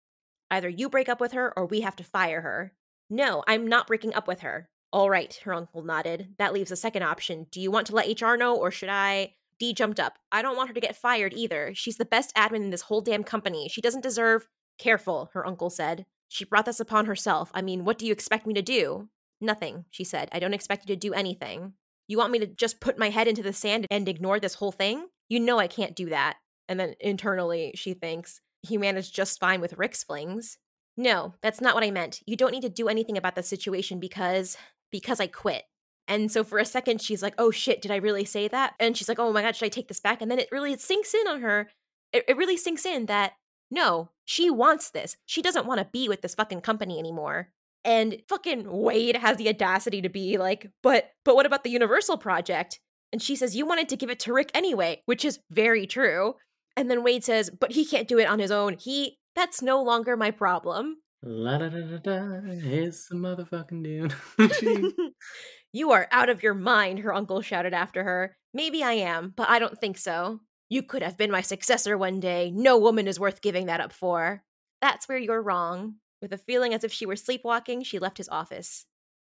Either 0.51 0.69
you 0.69 0.89
break 0.89 1.09
up 1.09 1.21
with 1.21 1.33
her 1.33 1.57
or 1.57 1.65
we 1.65 1.81
have 1.81 1.97
to 1.97 2.05
fire 2.05 2.41
her. 2.41 2.73
No, 3.09 3.43
I'm 3.47 3.67
not 3.67 3.87
breaking 3.87 4.15
up 4.15 4.29
with 4.29 4.41
her. 4.41 4.69
All 4.93 5.09
right, 5.09 5.33
her 5.45 5.55
uncle 5.55 5.83
nodded. 5.83 6.35
That 6.39 6.53
leaves 6.53 6.73
a 6.73 6.77
second 6.77 7.05
option. 7.05 7.47
Do 7.51 7.61
you 7.61 7.71
want 7.71 7.87
to 7.87 7.95
let 7.95 8.21
HR 8.21 8.35
know 8.35 8.57
or 8.57 8.71
should 8.71 8.89
I? 8.89 9.35
Dee 9.59 9.73
jumped 9.73 10.01
up. 10.01 10.19
I 10.33 10.43
don't 10.43 10.57
want 10.57 10.69
her 10.69 10.75
to 10.75 10.81
get 10.81 10.97
fired 10.97 11.33
either. 11.35 11.73
She's 11.75 11.97
the 11.97 12.05
best 12.05 12.35
admin 12.35 12.57
in 12.57 12.71
this 12.71 12.83
whole 12.83 13.01
damn 13.01 13.23
company. 13.23 13.69
She 13.69 13.81
doesn't 13.81 14.03
deserve. 14.03 14.49
Careful, 14.81 15.29
her 15.35 15.47
uncle 15.47 15.69
said. 15.69 16.07
She 16.27 16.47
brought 16.47 16.65
this 16.65 16.81
upon 16.81 17.05
herself. 17.05 17.51
I 17.53 17.61
mean, 17.61 17.85
what 17.85 17.99
do 17.99 18.07
you 18.07 18.13
expect 18.13 18.47
me 18.47 18.55
to 18.55 18.63
do? 18.63 19.11
Nothing, 19.39 19.85
she 19.91 20.05
said. 20.05 20.31
I 20.33 20.39
don't 20.39 20.55
expect 20.55 20.89
you 20.89 20.95
to 20.95 20.99
do 20.99 21.13
anything. 21.13 21.75
You 22.09 22.17
want 22.17 22.33
me 22.33 22.39
to 22.39 22.47
just 22.47 22.81
put 22.81 22.99
my 22.99 23.11
head 23.11 23.29
into 23.29 23.43
the 23.43 23.53
sand 23.53 23.87
and 23.91 24.09
ignore 24.09 24.41
this 24.41 24.55
whole 24.55 24.73
thing? 24.73 25.07
You 25.29 25.39
know 25.39 25.59
I 25.59 25.67
can't 25.67 25.95
do 25.95 26.09
that. 26.09 26.39
And 26.67 26.81
then 26.81 26.95
internally, 26.99 27.73
she 27.75 27.93
thinks, 27.93 28.41
he 28.63 28.79
managed 28.79 29.15
just 29.15 29.39
fine 29.39 29.61
with 29.61 29.77
Rick's 29.77 30.03
flings. 30.03 30.57
No, 30.97 31.35
that's 31.43 31.61
not 31.61 31.75
what 31.75 31.85
I 31.85 31.91
meant. 31.91 32.23
You 32.27 32.37
don't 32.37 32.53
need 32.53 32.63
to 32.63 32.71
do 32.71 32.89
anything 32.89 33.19
about 33.19 33.35
the 33.35 33.43
situation 33.43 34.01
because 34.01 34.57
because 34.91 35.21
I 35.21 35.27
quit. 35.27 35.65
And 36.09 36.33
so 36.33 36.43
for 36.43 36.59
a 36.59 36.65
second 36.65 37.01
she's 37.01 37.23
like, 37.23 37.35
"Oh 37.39 37.51
shit, 37.51 37.81
did 37.81 37.91
I 37.91 37.97
really 37.97 38.25
say 38.25 38.49
that?" 38.49 38.75
And 38.81 38.97
she's 38.97 39.09
like, 39.09 39.19
"Oh 39.19 39.33
my 39.33 39.43
god, 39.43 39.57
should 39.57 39.67
I 39.67 39.69
take 39.69 39.89
this 39.89 40.01
back?" 40.01 40.21
And 40.21 40.31
then 40.31 40.39
it 40.39 40.49
really 40.51 40.77
sinks 40.77 41.15
in 41.15 41.29
on 41.29 41.41
her. 41.43 41.71
It, 42.13 42.25
it 42.29 42.37
really 42.37 42.57
sinks 42.57 42.85
in 42.85 43.07
that 43.07 43.35
no, 43.71 44.11
she 44.25 44.51
wants 44.51 44.91
this. 44.91 45.17
She 45.27 45.43
doesn't 45.43 45.67
want 45.67 45.79
to 45.79 45.89
be 45.93 46.09
with 46.09 46.23
this 46.23 46.35
fucking 46.35 46.61
company 46.61 46.99
anymore. 46.99 47.51
And 47.85 48.23
fucking 48.29 48.71
Wade 48.71 49.17
has 49.17 49.37
the 49.37 49.49
audacity 49.49 50.03
to 50.03 50.09
be 50.09 50.37
like, 50.37 50.71
"But 50.83 51.11
but 51.25 51.35
what 51.35 51.47
about 51.47 51.65
the 51.65 51.71
Universal 51.71 52.19
project?" 52.19 52.81
And 53.13 53.23
she 53.23 53.37
says, 53.37 53.57
"You 53.57 53.67
wanted 53.67 53.89
to 53.89 53.97
give 53.97 54.11
it 54.11 54.21
to 54.21 54.33
Rick 54.33 54.51
anyway," 54.55 55.03
which 55.07 55.25
is 55.25 55.41
very 55.51 55.87
true. 55.87 56.35
And 56.77 56.91
then 56.91 57.03
Wade 57.03 57.25
says, 57.25 57.51
"But 57.51 57.73
he 57.73 57.87
can't 57.87 58.09
do 58.09 58.19
it 58.19 58.29
on 58.29 58.39
his 58.39 58.51
own. 58.51 58.75
He 58.75 59.19
that's 59.35 59.63
no 59.63 59.83
longer 59.83 60.17
my 60.17 60.31
problem." 60.31 60.99
La 61.23 61.59
da 61.59 61.69
da 61.69 61.81
da 61.81 61.99
da. 61.99 62.41
It's 62.45 63.09
the 63.09 63.17
motherfucking 63.17 63.83
dude. 63.83 64.15
you 65.73 65.93
are 65.93 66.09
out 66.11 66.29
of 66.29 66.43
your 66.43 66.55
mind, 66.55 67.01
her 67.01 67.15
uncle 67.15 67.43
shouted 67.43 67.75
after 67.75 68.05
her. 68.05 68.37
Maybe 68.53 68.83
I 68.83 68.93
am, 68.93 69.33
but 69.37 69.49
I 69.49 69.59
don't 69.59 69.79
think 69.79 69.97
so. 69.97 70.41
You 70.71 70.85
could 70.85 71.03
have 71.03 71.17
been 71.17 71.33
my 71.33 71.41
successor 71.41 71.99
one 71.99 72.21
day. 72.21 72.53
No 72.55 72.79
woman 72.79 73.09
is 73.09 73.19
worth 73.19 73.43
giving 73.43 73.67
that 73.67 73.81
up 73.81 73.93
for. 73.93 74.45
That's 74.81 75.09
where 75.09 75.19
you're 75.19 75.43
wrong. 75.43 75.97
With 76.23 76.33
a 76.33 76.39
feeling 76.39 76.73
as 76.73 76.85
if 76.85 76.93
she 76.93 77.05
were 77.05 77.17
sleepwalking, 77.17 77.83
she 77.83 77.99
left 77.99 78.19
his 78.19 78.29
office. 78.29 78.87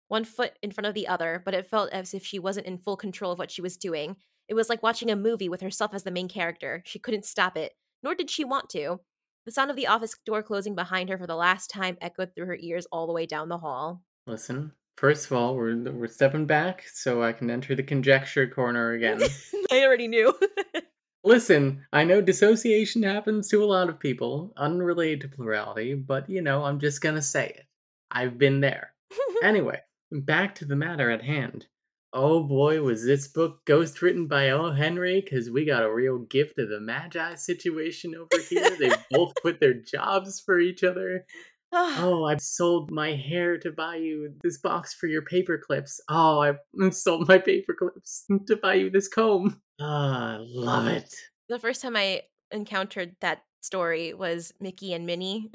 One 0.08 0.24
foot 0.24 0.52
in 0.62 0.70
front 0.70 0.86
of 0.86 0.94
the 0.94 1.06
other, 1.06 1.42
but 1.44 1.52
it 1.52 1.66
felt 1.66 1.92
as 1.92 2.15
if 2.15 2.24
she 2.24 2.39
wasn't 2.39 2.66
in 2.66 2.78
full 2.78 2.97
control 2.97 3.32
of 3.32 3.39
what 3.39 3.50
she 3.50 3.60
was 3.60 3.76
doing. 3.76 4.16
It 4.48 4.55
was 4.55 4.70
like 4.70 4.82
watching 4.82 5.10
a 5.10 5.16
movie 5.16 5.50
with 5.50 5.60
herself 5.60 5.92
as 5.92 6.05
the 6.05 6.10
main 6.10 6.26
character. 6.26 6.82
She 6.86 6.98
couldn't 6.98 7.26
stop 7.26 7.55
it, 7.58 7.74
nor 8.02 8.15
did 8.15 8.31
she 8.31 8.42
want 8.42 8.70
to. 8.70 9.00
The 9.44 9.52
sound 9.52 9.70
of 9.70 9.76
the 9.76 9.89
office 9.89 10.15
door 10.24 10.42
closing 10.42 10.74
behind 10.74 11.10
her 11.10 11.18
for 11.18 11.26
the 11.26 11.36
last 11.36 11.68
time 11.68 11.98
echoed 12.00 12.34
through 12.34 12.47
her 12.47 12.56
ears 12.58 12.86
all 12.90 13.06
the 13.06 13.12
way 13.12 13.26
down 13.26 13.50
the 13.50 13.58
hall. 13.58 14.00
Listen, 14.26 14.73
first 14.97 15.26
of 15.26 15.32
all, 15.36 15.55
we're 15.55 15.76
we're 15.92 16.06
stepping 16.06 16.47
back 16.47 16.84
so 16.94 17.23
I 17.23 17.32
can 17.32 17.50
enter 17.50 17.74
the 17.74 17.82
conjecture 17.82 18.48
corner 18.48 18.92
again. 18.92 19.20
I 19.70 19.84
already 19.84 20.08
knew. 20.08 20.34
Listen, 21.26 21.84
I 21.92 22.05
know 22.05 22.20
dissociation 22.20 23.02
happens 23.02 23.48
to 23.48 23.64
a 23.64 23.66
lot 23.66 23.88
of 23.88 23.98
people, 23.98 24.52
unrelated 24.56 25.22
to 25.22 25.28
plurality, 25.28 25.92
but 25.94 26.30
you 26.30 26.40
know, 26.40 26.64
I'm 26.64 26.78
just 26.78 27.00
gonna 27.00 27.20
say 27.20 27.48
it. 27.48 27.64
I've 28.10 28.38
been 28.38 28.60
there. 28.60 28.92
Anyway, 29.42 29.80
back 30.10 30.55
to 30.55 30.64
the 30.64 30.76
matter 30.76 31.10
at 31.10 31.22
hand. 31.22 31.66
Oh 32.12 32.44
boy, 32.44 32.80
was 32.80 33.05
this 33.05 33.26
book 33.26 33.64
ghost 33.64 34.00
written 34.02 34.28
by 34.28 34.50
O. 34.50 34.70
Henry? 34.70 35.20
Because 35.20 35.50
we 35.50 35.64
got 35.66 35.82
a 35.82 35.92
real 35.92 36.20
gift 36.20 36.58
of 36.58 36.68
the 36.68 36.80
Magi 36.80 37.34
situation 37.34 38.14
over 38.14 38.42
here. 38.48 38.70
they 38.78 38.90
both 39.10 39.34
quit 39.34 39.58
their 39.60 39.74
jobs 39.74 40.40
for 40.40 40.60
each 40.60 40.84
other. 40.84 41.26
Ah. 41.72 42.05
Oh, 42.05 42.24
I've 42.24 42.40
sold 42.40 42.90
my 42.90 43.14
hair 43.14 43.58
to 43.58 43.72
buy 43.72 43.96
you 43.96 44.32
this 44.42 44.58
box 44.58 44.94
for 44.94 45.08
your 45.08 45.22
paper 45.22 45.58
clips. 45.58 46.00
Oh, 46.08 46.38
I've 46.40 46.60
sold 46.94 47.28
my 47.28 47.38
paper 47.38 47.74
clips 47.74 48.24
to 48.46 48.56
buy 48.56 48.74
you 48.74 48.90
this 48.90 49.08
comb. 49.08 49.60
Ah, 49.80 50.34
I 50.34 50.38
love 50.40 50.86
it. 50.86 51.14
the 51.48 51.58
first 51.58 51.82
time 51.82 51.96
I 51.96 52.22
encountered 52.50 53.16
that 53.20 53.42
story 53.62 54.14
was 54.14 54.52
Mickey 54.60 54.92
and 54.92 55.05
Minnie 55.06 55.50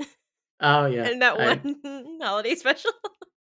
Oh 0.60 0.86
yeah. 0.86 1.04
and 1.10 1.22
that 1.22 1.40
I- 1.40 1.56
one 1.56 2.20
holiday 2.22 2.56
special. 2.56 2.92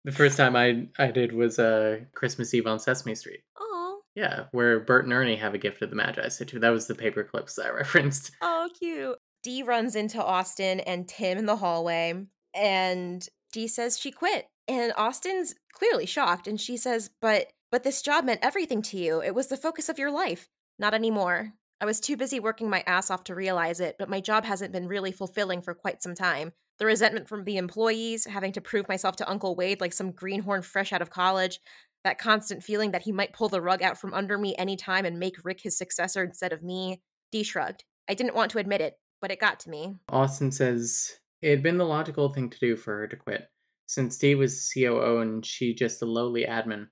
the 0.05 0.13
first 0.13 0.37
time 0.37 0.55
I 0.57 0.89
I 0.99 1.11
did 1.11 1.33
was 1.33 1.59
uh 1.59 2.01
Christmas 2.15 2.53
Eve 2.55 2.67
on 2.67 2.79
Sesame 2.79 3.15
Street. 3.15 3.41
Oh, 3.59 4.01
Yeah, 4.15 4.45
where 4.53 4.79
Bert 4.81 5.05
and 5.05 5.13
Ernie 5.13 5.37
have 5.37 5.55
a 5.55 5.59
gift 5.59 5.83
of 5.83 5.91
the 5.91 5.97
Magi 5.97 6.29
situ. 6.29 6.59
That 6.59 6.71
was 6.71 6.87
the 6.87 6.95
paper 6.95 7.25
clips 7.25 7.59
I 7.59 7.71
referenced. 7.83 8.31
oh, 8.43 8.69
cute. 8.79 9.19
Dee 9.43 9.63
runs 9.63 9.95
into 9.97 10.23
Austen 10.23 10.81
and 10.81 11.09
Tim 11.09 11.39
in 11.39 11.47
the 11.47 11.57
hallway, 11.57 12.27
and 12.55 13.27
Dee 13.53 13.69
says 13.69 13.99
she 13.99 14.11
quit. 14.11 14.47
And 14.67 14.93
Austen's 14.99 15.55
clearly 15.73 16.05
shocked, 16.07 16.47
and 16.49 16.61
she 16.61 16.77
says, 16.77 17.09
"But, 17.23 17.53
but 17.71 17.85
this 17.85 18.03
job 18.03 18.25
meant 18.25 18.41
everything 18.43 18.83
to 18.83 18.99
you. 18.99 19.23
It 19.23 19.35
was 19.35 19.47
the 19.47 19.57
focus 19.57 19.89
of 19.89 19.99
your 19.99 20.11
life. 20.11 20.49
Not 20.79 20.95
anymore. 20.95 21.53
I 21.81 21.85
was 21.85 22.01
too 22.01 22.17
busy 22.17 22.41
working 22.41 22.69
my 22.69 22.83
ass 22.87 23.11
off 23.11 23.25
to 23.25 23.35
realize 23.35 23.81
it, 23.81 23.97
but 23.99 24.09
my 24.09 24.21
job 24.21 24.45
hasn't 24.45 24.73
been 24.73 24.89
really 24.89 25.13
fulfilling 25.13 25.63
for 25.63 25.75
quite 25.75 26.03
some 26.03 26.15
time. 26.15 26.53
The 26.79 26.87
resentment 26.87 27.29
from 27.29 27.45
the 27.45 27.57
employees, 27.57 28.25
having 28.25 28.53
to 28.53 28.61
prove 28.61 28.89
myself 28.89 29.17
to 29.17 29.29
Uncle 29.29 29.57
Wade 29.57 29.81
like 29.81 29.93
some 29.93 30.13
greenhorn 30.13 30.63
fresh 30.63 30.93
out 30.93 31.03
of 31.03 31.11
college, 31.11 31.61
that 32.05 32.19
constant 32.19 32.63
feeling 32.63 32.93
that 32.93 33.03
he 33.03 33.13
might 33.13 33.33
pull 33.33 33.49
the 33.49 33.61
rug 33.61 33.83
out 33.83 33.99
from 33.99 34.15
under 34.15 34.39
me 34.39 34.55
anytime 34.57 35.05
and 35.05 35.19
make 35.19 35.45
Rick 35.45 35.61
his 35.63 35.77
successor 35.77 36.23
instead 36.23 36.53
of 36.53 36.63
me. 36.63 37.03
Dee 37.33 37.43
shrugged. 37.43 37.85
I 38.09 38.15
didn't 38.15 38.35
want 38.35 38.53
to 38.53 38.59
admit 38.59 38.81
it, 38.81 38.95
but 39.21 39.31
it 39.31 39.41
got 39.41 39.61
to 39.61 39.71
me. 39.71 39.97
Austen 40.09 40.53
says 40.53 41.13
it 41.43 41.51
had 41.51 41.63
been 41.63 41.79
the 41.79 41.85
logical 41.85 42.33
thing 42.33 42.51
to 42.51 42.59
do 42.59 42.77
for 42.77 42.97
her 42.99 43.09
to 43.09 43.17
quit, 43.17 43.49
since 43.87 44.17
Dee 44.17 44.35
was 44.35 44.71
COO 44.73 45.19
and 45.19 45.45
she 45.45 45.75
just 45.75 46.03
a 46.03 46.07
lowly 46.07 46.45
admin. 46.45 46.87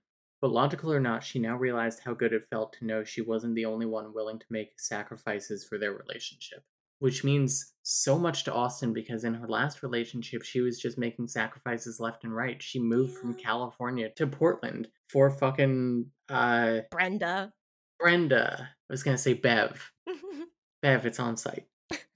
But 0.47 0.53
logical 0.53 0.93
or 0.93 1.01
not, 1.01 1.25
she 1.25 1.41
now 1.41 1.57
realized 1.57 2.03
how 2.05 2.15
good 2.15 2.33
it 2.33 2.47
felt 2.49 2.73
to 2.75 2.87
know 2.87 3.03
she 3.03 3.21
wasn't 3.21 3.57
the 3.57 3.65
only 3.65 3.85
one 3.85 4.15
willing 4.15 4.39
to 4.39 4.47
make 4.49 4.79
sacrifices 4.79 5.65
for 5.65 5.77
their 5.77 5.93
relationship. 5.93 6.63
Which 7.01 7.25
means 7.25 7.75
so 7.83 8.17
much 8.17 8.45
to 8.45 8.55
Austen 8.55 8.93
because 8.93 9.25
in 9.25 9.35
her 9.35 9.49
last 9.49 9.83
relationship, 9.83 10.45
she 10.45 10.61
was 10.61 10.79
just 10.79 10.99
making 10.99 11.27
sacrifices 11.27 11.99
left 11.99 12.23
and 12.23 12.33
right. 12.33 12.63
She 12.63 12.79
moved 12.79 13.19
from 13.19 13.35
California 13.35 14.09
to 14.11 14.29
Portland 14.29 14.87
for 15.11 15.31
fucking 15.31 16.13
uh 16.29 16.83
Brenda. 16.93 17.53
Brenda. 17.99 18.69
I 18.89 18.93
was 18.93 19.03
gonna 19.03 19.19
say 19.19 19.35
Bev. 19.35 19.91
Bev, 20.81 21.07
it's 21.07 21.19
on 21.19 21.37
site. 21.37 21.67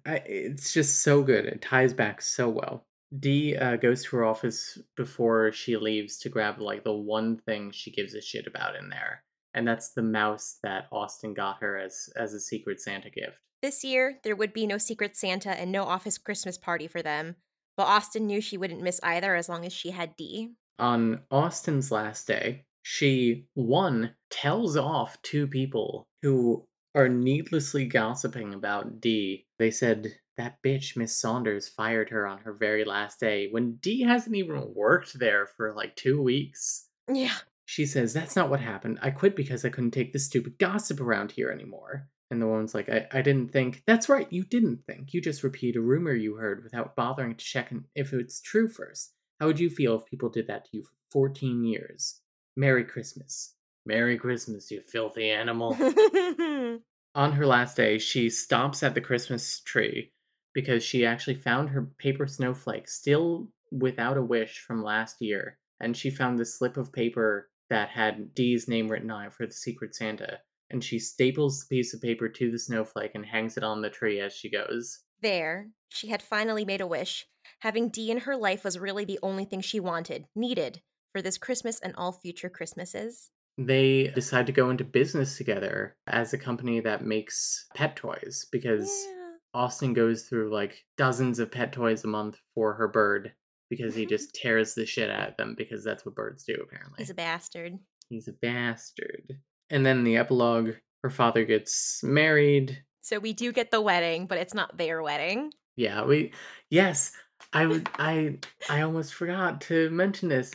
I, 0.07 0.23
it's 0.25 0.73
just 0.73 1.03
so 1.03 1.25
good. 1.25 1.47
It 1.47 1.63
ties 1.63 1.93
back 1.93 2.23
so 2.23 2.49
well. 2.49 2.87
Dee 3.19 3.57
uh, 3.57 3.77
goes 3.77 4.05
to 4.05 4.17
her 4.17 4.25
office 4.25 4.79
before 4.97 5.53
she 5.53 5.77
leaves 5.77 6.19
to 6.19 6.29
grab 6.29 6.61
like 6.61 6.85
the 6.85 6.93
one 6.93 7.39
thing 7.39 7.71
she 7.73 7.91
gives 7.91 8.15
a 8.15 8.21
shit 8.21 8.47
about 8.47 8.77
in 8.77 8.89
there, 8.89 9.25
and 9.53 9.67
that's 9.67 9.93
the 9.93 10.03
mouse 10.03 10.59
that 10.63 10.87
Austen 10.93 11.35
got 11.35 11.61
her 11.61 11.77
as 11.77 12.09
as 12.17 12.35
a 12.35 12.41
Secret 12.41 12.81
Santa 12.81 13.11
gift. 13.11 13.39
this 13.63 13.85
year, 13.85 14.19
there 14.25 14.37
would 14.37 14.53
be 14.53 14.67
no 14.67 14.79
Secret 14.79 15.17
Santa 15.17 15.51
and 15.51 15.71
no 15.73 15.85
office 15.85 16.19
Christmas 16.19 16.57
party 16.57 16.87
for 16.87 17.03
them, 17.03 17.37
but 17.77 17.87
Austen 17.87 18.27
knew 18.27 18.41
she 18.41 18.57
wouldn't 18.57 18.83
miss 18.83 19.01
either 19.03 19.35
as 19.35 19.49
long 19.49 19.65
as 19.67 19.73
she 19.73 19.91
had 19.91 20.17
Dee. 20.17 20.53
On 20.79 21.21
Austen's 21.31 21.91
last 21.91 22.27
day, 22.27 22.65
she 22.83 23.47
one 23.55 24.15
tells 24.31 24.77
off 24.77 25.21
two 25.23 25.47
people 25.47 26.09
who 26.23 26.67
are 26.95 27.09
needlessly 27.09 27.85
gossiping 27.85 28.55
about 28.55 29.01
Dee. 29.01 29.47
They 29.59 29.71
said 29.71 30.13
that 30.41 30.63
bitch 30.63 30.97
Miss 30.97 31.17
Saunders 31.17 31.69
fired 31.69 32.09
her 32.09 32.27
on 32.27 32.39
her 32.39 32.55
very 32.55 32.85
last 32.85 33.21
day 33.21 33.49
when 33.51 33.77
Dee 33.77 34.03
hasn't 34.03 34.35
even 34.35 34.73
worked 34.75 35.19
there 35.19 35.47
for 35.47 35.75
like 35.75 35.95
two 35.97 36.23
weeks. 36.23 36.89
Yeah. 37.13 37.35
She 37.67 37.85
says, 37.85 38.15
That's 38.15 38.37
not 38.37 38.49
what 38.49 38.61
happened. 38.61 38.99
I 39.03 39.11
quit 39.11 39.37
because 39.37 39.65
I 39.65 39.69
couldn't 39.69 39.91
take 39.91 40.13
this 40.13 40.25
stupid 40.25 40.59
gossip 40.59 41.01
around 41.01 41.33
here 41.33 41.51
anymore. 41.51 42.09
And 42.31 42.41
the 42.41 42.47
woman's 42.47 42.75
like, 42.75 42.89
I, 42.89 43.07
I 43.13 43.23
didn't 43.23 43.53
think. 43.53 43.83
That's 43.87 44.09
right, 44.09 44.27
you 44.31 44.45
didn't 44.45 44.85
think. 44.87 45.13
You 45.13 45.21
just 45.21 45.43
repeat 45.43 45.77
a 45.77 45.81
rumor 45.81 46.15
you 46.15 46.37
heard 46.37 46.63
without 46.63 46.97
bothering 46.97 47.35
to 47.35 47.45
check 47.45 47.73
if 47.95 48.13
it's 48.13 48.41
true 48.41 48.69
first. 48.69 49.13
How 49.41 49.47
would 49.47 49.61
you 49.61 49.69
feel 49.69 49.97
if 49.97 50.07
people 50.07 50.31
did 50.31 50.47
that 50.47 50.65
to 50.67 50.71
you 50.79 50.85
for 50.85 50.93
14 51.13 51.65
years? 51.65 52.21
Merry 52.57 52.85
Christmas. 52.85 53.55
Merry 53.85 54.17
Christmas, 54.17 54.71
you 54.71 54.81
filthy 54.81 55.31
animal. 55.31 55.77
On 57.15 57.33
her 57.33 57.47
last 57.47 57.77
day, 57.77 57.99
she 57.99 58.29
stomps 58.29 58.83
at 58.83 58.95
the 58.95 59.01
Christmas 59.01 59.61
tree 59.61 60.13
because 60.53 60.83
she 60.83 61.05
actually 61.05 61.37
found 61.37 61.71
her 61.71 61.91
paper 61.99 62.27
snowflake 62.27 62.89
still 62.89 63.51
without 63.71 64.17
a 64.17 64.23
wish 64.23 64.59
from 64.59 64.83
last 64.83 65.17
year. 65.21 65.59
And 65.81 65.97
she 65.97 66.11
found 66.11 66.39
this 66.39 66.59
slip 66.59 66.77
of 66.77 66.93
paper 66.93 67.49
that 67.71 67.89
had 67.91 68.35
Dee's 68.35 68.69
name 68.69 68.89
written 68.89 69.11
on 69.11 69.27
it 69.27 69.33
for 69.33 69.47
the 69.47 69.53
Secret 69.53 69.95
Santa. 69.95 70.41
And 70.71 70.85
she 70.85 70.99
staples 70.99 71.61
the 71.61 71.77
piece 71.77 71.95
of 71.95 72.03
paper 72.03 72.29
to 72.29 72.51
the 72.51 72.59
snowflake 72.59 73.13
and 73.15 73.25
hangs 73.27 73.57
it 73.57 73.65
on 73.65 73.81
the 73.81 73.91
tree 73.91 74.21
as 74.21 74.33
she 74.33 74.51
goes. 74.51 75.01
there, 75.23 75.69
she 75.89 76.09
had 76.09 76.23
finally 76.23 76.65
made 76.65 76.81
a 76.81 76.87
wish. 76.87 77.27
Having 77.61 77.91
Dee 77.91 78.11
in 78.11 78.19
her 78.19 78.37
life 78.37 78.65
was 78.65 78.79
really 78.79 79.05
the 79.05 79.19
only 79.23 79.45
thing 79.45 79.61
she 79.61 79.81
wanted, 79.81 80.27
needed, 80.35 80.81
for 81.13 81.21
this 81.21 81.39
Christmas 81.39 81.81
and 81.81 81.95
all 81.97 82.13
future 82.13 82.49
Christmases. 82.49 83.31
They 83.59 84.09
decide 84.15 84.47
to 84.47 84.53
go 84.53 84.71
into 84.71 84.85
business 84.85 85.37
together 85.37 85.97
as 86.07 86.33
a 86.33 86.39
company 86.39 86.81
that 86.81 87.05
makes 87.05 87.67
pet 87.75 87.97
toys 87.97 88.47
because 88.51 88.89
Yeah. 88.89 89.20
Austen 89.55 89.93
goes 89.93 90.23
through 90.23 90.53
like 90.53 90.85
dozens 90.97 91.39
of 91.39 91.51
pet 91.51 91.73
toys 91.73 92.05
a 92.05 92.09
month 92.09 92.39
for 92.55 92.75
her 92.75 92.89
bird 92.89 93.33
because 93.69 93.95
he 93.95 94.07
just 94.07 94.35
tears 94.35 94.75
the 94.75 94.87
shit 94.87 95.11
out 95.11 95.31
of 95.31 95.37
them 95.37 95.55
because 95.57 95.85
that's 95.85 96.05
what 96.05 96.15
birds 96.15 96.45
do 96.45 96.55
apparently. 96.55 96.97
He's 96.99 97.11
a 97.11 97.15
bastard. 97.15 97.79
He's 98.09 98.29
a 98.29 98.33
bastard. 98.33 99.39
And 99.71 99.87
then 99.87 100.05
the 100.05 100.17
epilogue, 100.17 100.73
her 101.03 101.11
father 101.11 101.45
gets 101.45 102.03
married. 102.03 102.83
So 103.03 103.19
we 103.19 103.33
do 103.33 103.53
get 103.53 103.71
the 103.71 103.81
wedding, 103.81 104.27
but 104.27 104.39
it's 104.39 104.55
not 104.55 104.77
their 104.77 105.03
wedding. 105.03 105.53
Yeah, 105.77 106.05
we 106.05 106.33
yes, 106.69 107.13
I 107.53 107.67
would 107.67 107.89
I 107.95 108.39
I 108.69 108.83
almost 108.83 109.15
forgot 109.15 109.61
to 109.63 109.89
mention 109.91 110.29
this. 110.29 110.53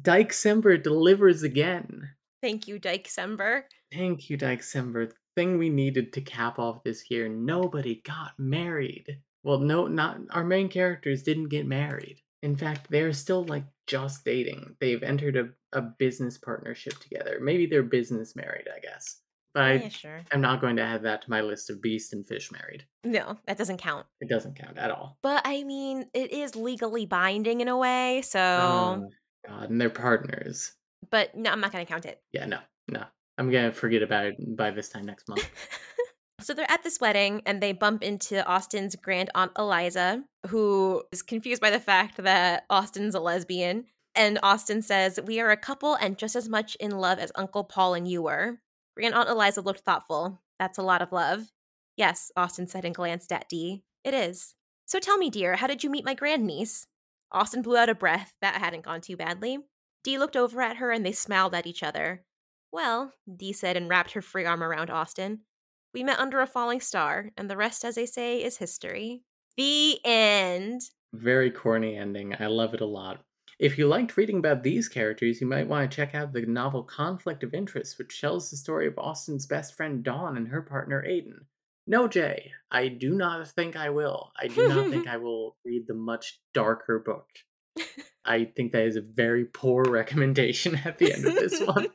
Dyke 0.00 0.32
Sember 0.32 0.80
delivers 0.82 1.42
again. 1.42 2.10
Thank 2.42 2.68
you, 2.68 2.78
Dyke 2.78 3.08
Sember. 3.08 3.62
Thank 3.92 4.28
you, 4.28 4.36
Dyke 4.36 4.60
Sember. 4.60 5.10
Thing 5.38 5.56
we 5.56 5.70
needed 5.70 6.12
to 6.14 6.20
cap 6.20 6.58
off 6.58 6.82
this 6.82 7.08
year. 7.12 7.28
Nobody 7.28 8.02
got 8.04 8.32
married. 8.38 9.20
Well, 9.44 9.60
no, 9.60 9.86
not 9.86 10.18
our 10.32 10.42
main 10.42 10.68
characters 10.68 11.22
didn't 11.22 11.46
get 11.46 11.64
married. 11.64 12.20
In 12.42 12.56
fact, 12.56 12.88
they're 12.90 13.12
still 13.12 13.44
like 13.44 13.62
just 13.86 14.24
dating. 14.24 14.74
They've 14.80 15.00
entered 15.00 15.36
a, 15.36 15.50
a 15.78 15.80
business 15.80 16.38
partnership 16.38 16.98
together. 16.98 17.38
Maybe 17.40 17.66
they're 17.66 17.84
business 17.84 18.34
married, 18.34 18.66
I 18.66 18.80
guess. 18.80 19.20
But 19.54 19.62
I, 19.62 19.72
yeah, 19.74 19.88
sure. 19.90 20.20
I'm 20.32 20.40
not 20.40 20.60
going 20.60 20.74
to 20.74 20.82
add 20.82 21.04
that 21.04 21.22
to 21.22 21.30
my 21.30 21.40
list 21.40 21.70
of 21.70 21.80
beast 21.80 22.12
and 22.12 22.26
fish 22.26 22.50
married. 22.50 22.84
No, 23.04 23.38
that 23.46 23.58
doesn't 23.58 23.78
count. 23.78 24.06
It 24.20 24.28
doesn't 24.28 24.58
count 24.58 24.76
at 24.76 24.90
all. 24.90 25.18
But 25.22 25.42
I 25.44 25.62
mean, 25.62 26.06
it 26.14 26.32
is 26.32 26.56
legally 26.56 27.06
binding 27.06 27.60
in 27.60 27.68
a 27.68 27.78
way, 27.78 28.22
so. 28.24 28.40
Oh, 28.40 29.10
God, 29.46 29.70
and 29.70 29.80
they're 29.80 29.88
partners. 29.88 30.72
But 31.12 31.36
no, 31.36 31.52
I'm 31.52 31.60
not 31.60 31.70
going 31.70 31.86
to 31.86 31.92
count 31.92 32.06
it. 32.06 32.20
Yeah, 32.32 32.46
no, 32.46 32.58
no. 32.88 33.04
I'm 33.38 33.50
gonna 33.50 33.72
forget 33.72 34.02
about 34.02 34.26
it 34.26 34.56
by 34.56 34.70
this 34.70 34.88
time 34.88 35.06
next 35.06 35.28
month. 35.28 35.48
So 36.40 36.54
they're 36.54 36.70
at 36.70 36.84
this 36.84 37.00
wedding 37.00 37.42
and 37.46 37.60
they 37.60 37.72
bump 37.72 38.02
into 38.02 38.46
Austen's 38.48 38.94
grand 38.94 39.28
aunt 39.34 39.52
Eliza, 39.58 40.22
who 40.46 41.02
is 41.10 41.20
confused 41.20 41.60
by 41.60 41.70
the 41.70 41.80
fact 41.80 42.16
that 42.18 42.64
Austen's 42.70 43.16
a 43.16 43.20
lesbian. 43.20 43.86
And 44.14 44.38
Austen 44.42 44.80
says, 44.82 45.18
We 45.26 45.40
are 45.40 45.50
a 45.50 45.56
couple 45.56 45.94
and 45.96 46.16
just 46.16 46.36
as 46.36 46.48
much 46.48 46.76
in 46.76 46.92
love 46.92 47.18
as 47.18 47.32
Uncle 47.34 47.64
Paul 47.64 47.94
and 47.94 48.06
you 48.06 48.22
were. 48.22 48.58
Grand 48.96 49.14
Aunt 49.14 49.28
Eliza 49.28 49.60
looked 49.60 49.80
thoughtful. 49.80 50.40
That's 50.58 50.78
a 50.78 50.82
lot 50.82 51.02
of 51.02 51.12
love. 51.12 51.50
Yes, 51.96 52.30
Austen 52.36 52.68
said 52.68 52.84
and 52.84 52.94
glanced 52.94 53.32
at 53.32 53.48
Dee. 53.48 53.82
It 54.04 54.14
is. 54.14 54.54
So 54.86 55.00
tell 55.00 55.18
me, 55.18 55.30
dear, 55.30 55.56
how 55.56 55.66
did 55.66 55.82
you 55.82 55.90
meet 55.90 56.04
my 56.04 56.14
grandniece? 56.14 56.86
Austen 57.32 57.62
blew 57.62 57.76
out 57.76 57.88
a 57.88 57.94
breath. 57.94 58.32
That 58.40 58.54
hadn't 58.54 58.84
gone 58.84 59.00
too 59.00 59.16
badly. 59.16 59.58
Dee 60.04 60.18
looked 60.18 60.36
over 60.36 60.62
at 60.62 60.76
her 60.76 60.92
and 60.92 61.04
they 61.04 61.12
smiled 61.12 61.54
at 61.54 61.66
each 61.66 61.82
other. 61.82 62.22
Well, 62.70 63.14
Dee 63.34 63.52
said 63.52 63.76
and 63.76 63.88
wrapped 63.88 64.12
her 64.12 64.22
free 64.22 64.44
arm 64.44 64.62
around 64.62 64.90
Austen. 64.90 65.40
We 65.94 66.02
met 66.02 66.18
under 66.18 66.40
a 66.40 66.46
falling 66.46 66.80
star, 66.80 67.30
and 67.36 67.48
the 67.48 67.56
rest, 67.56 67.84
as 67.84 67.94
they 67.94 68.06
say, 68.06 68.42
is 68.42 68.58
history. 68.58 69.22
The 69.56 69.98
end. 70.04 70.82
Very 71.12 71.50
corny 71.50 71.96
ending. 71.96 72.34
I 72.38 72.46
love 72.46 72.74
it 72.74 72.80
a 72.80 72.86
lot. 72.86 73.24
If 73.58 73.76
you 73.76 73.88
liked 73.88 74.16
reading 74.16 74.38
about 74.38 74.62
these 74.62 74.88
characters, 74.88 75.40
you 75.40 75.46
might 75.46 75.66
want 75.66 75.90
to 75.90 75.96
check 75.96 76.14
out 76.14 76.32
the 76.32 76.42
novel 76.42 76.84
Conflict 76.84 77.42
of 77.42 77.54
Interest, 77.54 77.98
which 77.98 78.20
tells 78.20 78.50
the 78.50 78.56
story 78.56 78.86
of 78.86 78.98
Austen's 78.98 79.46
best 79.46 79.74
friend 79.74 80.04
Dawn 80.04 80.36
and 80.36 80.46
her 80.46 80.62
partner 80.62 81.02
Aiden. 81.02 81.40
No, 81.86 82.06
Jae, 82.06 82.50
I 82.70 82.88
do 82.88 83.14
not 83.14 83.48
think 83.48 83.74
I 83.74 83.90
will. 83.90 84.30
I 84.40 84.46
do 84.46 84.68
not 84.68 84.90
think 84.90 85.08
I 85.08 85.16
will 85.16 85.56
read 85.64 85.86
the 85.88 85.94
much 85.94 86.38
darker 86.54 87.00
book. 87.00 87.26
I 88.24 88.44
think 88.44 88.72
that 88.72 88.84
is 88.84 88.96
a 88.96 89.02
very 89.02 89.44
poor 89.44 89.84
recommendation 89.84 90.76
at 90.84 90.98
the 90.98 91.12
end 91.12 91.26
of 91.26 91.34
this 91.34 91.60
one. 91.62 91.88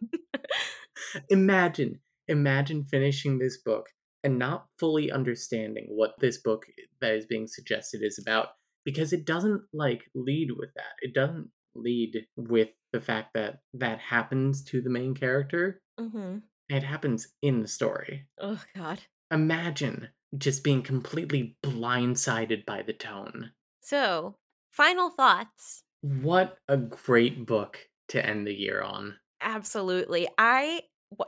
imagine, 1.29 1.99
imagine 2.27 2.85
finishing 2.85 3.37
this 3.37 3.57
book 3.57 3.87
and 4.23 4.39
not 4.39 4.65
fully 4.79 5.11
understanding 5.11 5.85
what 5.89 6.15
this 6.19 6.39
book 6.41 6.65
that 7.01 7.13
is 7.13 7.25
being 7.25 7.47
suggested 7.47 8.01
is 8.01 8.17
about 8.17 8.49
because 8.85 9.13
it 9.13 9.25
doesn't 9.25 9.61
like 9.73 10.03
lead 10.15 10.49
with 10.57 10.69
that. 10.75 10.93
It 11.01 11.13
doesn't 11.13 11.49
lead 11.75 12.25
with 12.35 12.69
the 12.91 13.01
fact 13.01 13.33
that 13.33 13.59
that 13.73 13.99
happens 13.99 14.63
to 14.65 14.81
the 14.81 14.89
main 14.89 15.13
character. 15.13 15.81
mm-hmm. 15.99 16.37
It 16.69 16.83
happens 16.83 17.27
in 17.41 17.61
the 17.61 17.67
story. 17.67 18.25
Oh 18.39 18.61
God. 18.75 19.01
Imagine 19.29 20.09
just 20.37 20.63
being 20.63 20.81
completely 20.81 21.57
blindsided 21.63 22.65
by 22.65 22.81
the 22.81 22.93
tone. 22.93 23.51
So, 23.81 24.37
final 24.73 25.09
thoughts. 25.09 25.83
What 26.01 26.57
a 26.67 26.77
great 26.77 27.45
book 27.45 27.79
to 28.09 28.25
end 28.25 28.45
the 28.45 28.53
year 28.53 28.81
on. 28.81 29.15
Absolutely. 29.39 30.27
I 30.37 30.81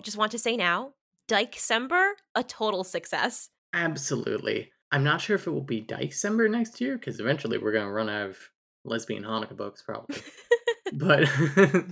just 0.03 0.17
want 0.17 0.31
to 0.31 0.39
say 0.39 0.57
now, 0.57 0.93
Dyke-sember, 1.27 2.11
a 2.35 2.43
total 2.43 2.83
success. 2.83 3.49
Absolutely. 3.73 4.71
I'm 4.91 5.03
not 5.03 5.21
sure 5.21 5.35
if 5.35 5.47
it 5.47 5.51
will 5.51 5.61
be 5.61 5.81
December 5.81 6.47
next 6.49 6.81
year 6.81 6.97
because 6.97 7.19
eventually 7.19 7.57
we're 7.57 7.71
going 7.71 7.85
to 7.85 7.91
run 7.91 8.09
out 8.09 8.29
of 8.29 8.37
lesbian 8.83 9.23
Hanukkah 9.23 9.57
books, 9.57 9.81
probably. 9.81 10.21
but 10.93 11.29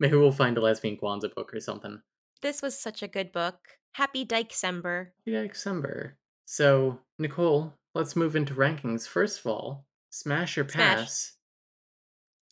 maybe 0.00 0.16
we'll 0.16 0.32
find 0.32 0.56
a 0.56 0.60
lesbian 0.60 0.96
Kwanzaa 0.96 1.34
book 1.34 1.52
or 1.54 1.60
something. 1.60 2.00
this 2.42 2.62
was 2.62 2.78
such 2.78 3.02
a 3.02 3.08
good 3.08 3.32
book. 3.32 3.56
Happy. 3.92 4.26
Yeah, 4.30 5.46
December. 5.46 6.16
So, 6.44 7.00
Nicole, 7.18 7.74
let's 7.94 8.16
move 8.16 8.36
into 8.36 8.54
rankings. 8.54 9.06
First 9.06 9.40
of 9.40 9.46
all, 9.46 9.87
smash 10.20 10.58
or 10.58 10.64
pass. 10.64 11.34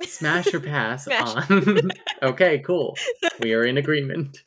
Smash 0.03 0.53
or 0.53 0.61
pass 0.75 1.05
Smash. 1.05 1.51
on. 1.51 1.91
okay, 2.23 2.59
cool. 2.61 2.97
We 3.41 3.55
are 3.55 3.65
in 3.65 3.78
agreement. 3.78 4.39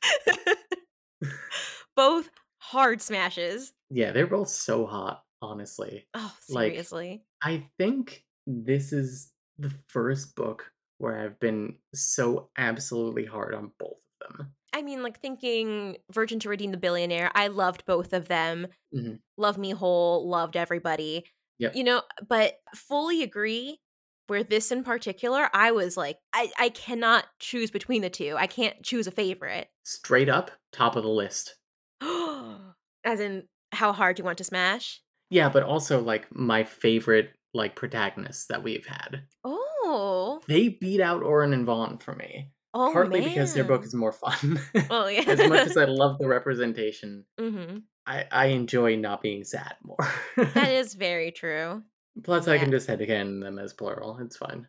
Both 1.96 2.30
hard 2.60 3.02
smashes. 3.02 3.74
Yeah, 3.90 4.12
they're 4.12 4.28
both 4.28 4.50
so 4.50 4.86
hot, 4.86 5.24
honestly. 5.42 6.08
Oh, 6.14 6.34
Like- 6.50 6.72
seriously. 6.72 7.24
I 7.44 7.66
think 7.78 8.24
this 8.48 8.94
is 8.94 9.32
the 9.58 9.72
first 9.88 10.36
book 10.36 10.72
where 10.98 11.20
I've 11.20 11.40
been 11.40 11.76
so 11.94 12.50
absolutely 12.58 13.26
hard 13.26 13.54
on 13.54 13.72
both 13.80 13.98
of 14.22 14.38
them. 14.38 14.54
I 14.74 14.82
mean, 14.82 15.02
like 15.02 15.20
thinking 15.20 15.98
Virgin 16.12 16.40
to 16.42 16.50
Redeem 16.50 16.72
the 16.72 16.78
Billionaire, 16.78 17.32
I 17.34 17.48
loved 17.48 17.86
both 17.86 18.14
of 18.14 18.28
them. 18.28 18.68
Mhm. 18.96 19.20
Love 19.38 19.58
Me 19.58 19.72
Whole, 19.72 20.28
loved 20.30 20.56
everybody. 20.56 21.26
Yep. 21.60 21.76
You 21.76 21.84
know, 21.84 22.02
but 22.28 22.56
fully 22.74 23.22
agree 23.22 23.80
where 24.28 24.44
this 24.44 24.72
in 24.72 24.84
particular, 24.84 25.50
I 25.54 25.72
was 25.72 25.98
like, 25.98 26.18
I, 26.34 26.52
I 26.58 26.70
cannot 26.70 27.26
choose 27.40 27.72
between 27.72 28.02
the 28.02 28.10
two. 28.10 28.36
I 28.38 28.48
can't 28.48 28.82
choose 28.84 29.08
a 29.08 29.12
favorite. 29.12 29.68
Straight 29.84 30.30
up, 30.30 30.52
top 30.72 30.96
of 30.96 31.04
the 31.04 31.10
list. 31.10 31.56
As 32.02 33.20
in 33.20 33.44
how 33.72 33.92
hard 33.92 34.20
you 34.20 34.26
want 34.26 34.38
to 34.38 34.44
smash. 34.44 35.02
Yeah, 35.30 35.50
but 35.50 35.64
also 35.64 36.02
like 36.02 36.28
my 36.32 36.64
favorite 36.64 37.32
like 37.54 37.76
protagonists 37.76 38.46
that 38.48 38.64
we've 38.64 38.86
had. 38.86 39.24
Oh. 39.44 40.42
They 40.48 40.70
beat 40.70 41.02
out 41.02 41.24
Oren 41.24 41.54
and 41.54 41.66
Vaughn 41.66 41.98
for 41.98 42.16
me. 42.16 42.52
Oh 42.74 42.92
partly 42.94 43.22
because 43.22 43.56
their 43.56 43.64
book 43.64 43.84
is 43.84 43.96
more 43.96 44.12
fun. 44.12 44.60
Oh 44.92 45.08
yeah. 45.08 45.24
as 45.26 45.50
much 45.50 45.68
as 45.68 45.76
I 45.76 45.86
love 45.88 46.20
the 46.20 46.28
representation, 46.28 47.26
hmm 47.40 47.78
I, 48.10 48.26
I 48.32 48.46
enjoy 48.48 48.96
not 48.96 49.22
being 49.22 49.44
sad 49.44 49.76
more. 49.84 50.12
That 50.56 50.72
is 50.72 50.96
very 50.96 51.32
true. 51.32 51.84
Plus, 52.24 52.48
I 52.48 52.58
can 52.58 52.72
just 52.72 52.88
headcanon 52.88 53.40
them 53.40 53.60
as 53.60 53.72
plural. 53.72 54.18
It's 54.20 54.36
fine. 54.36 54.68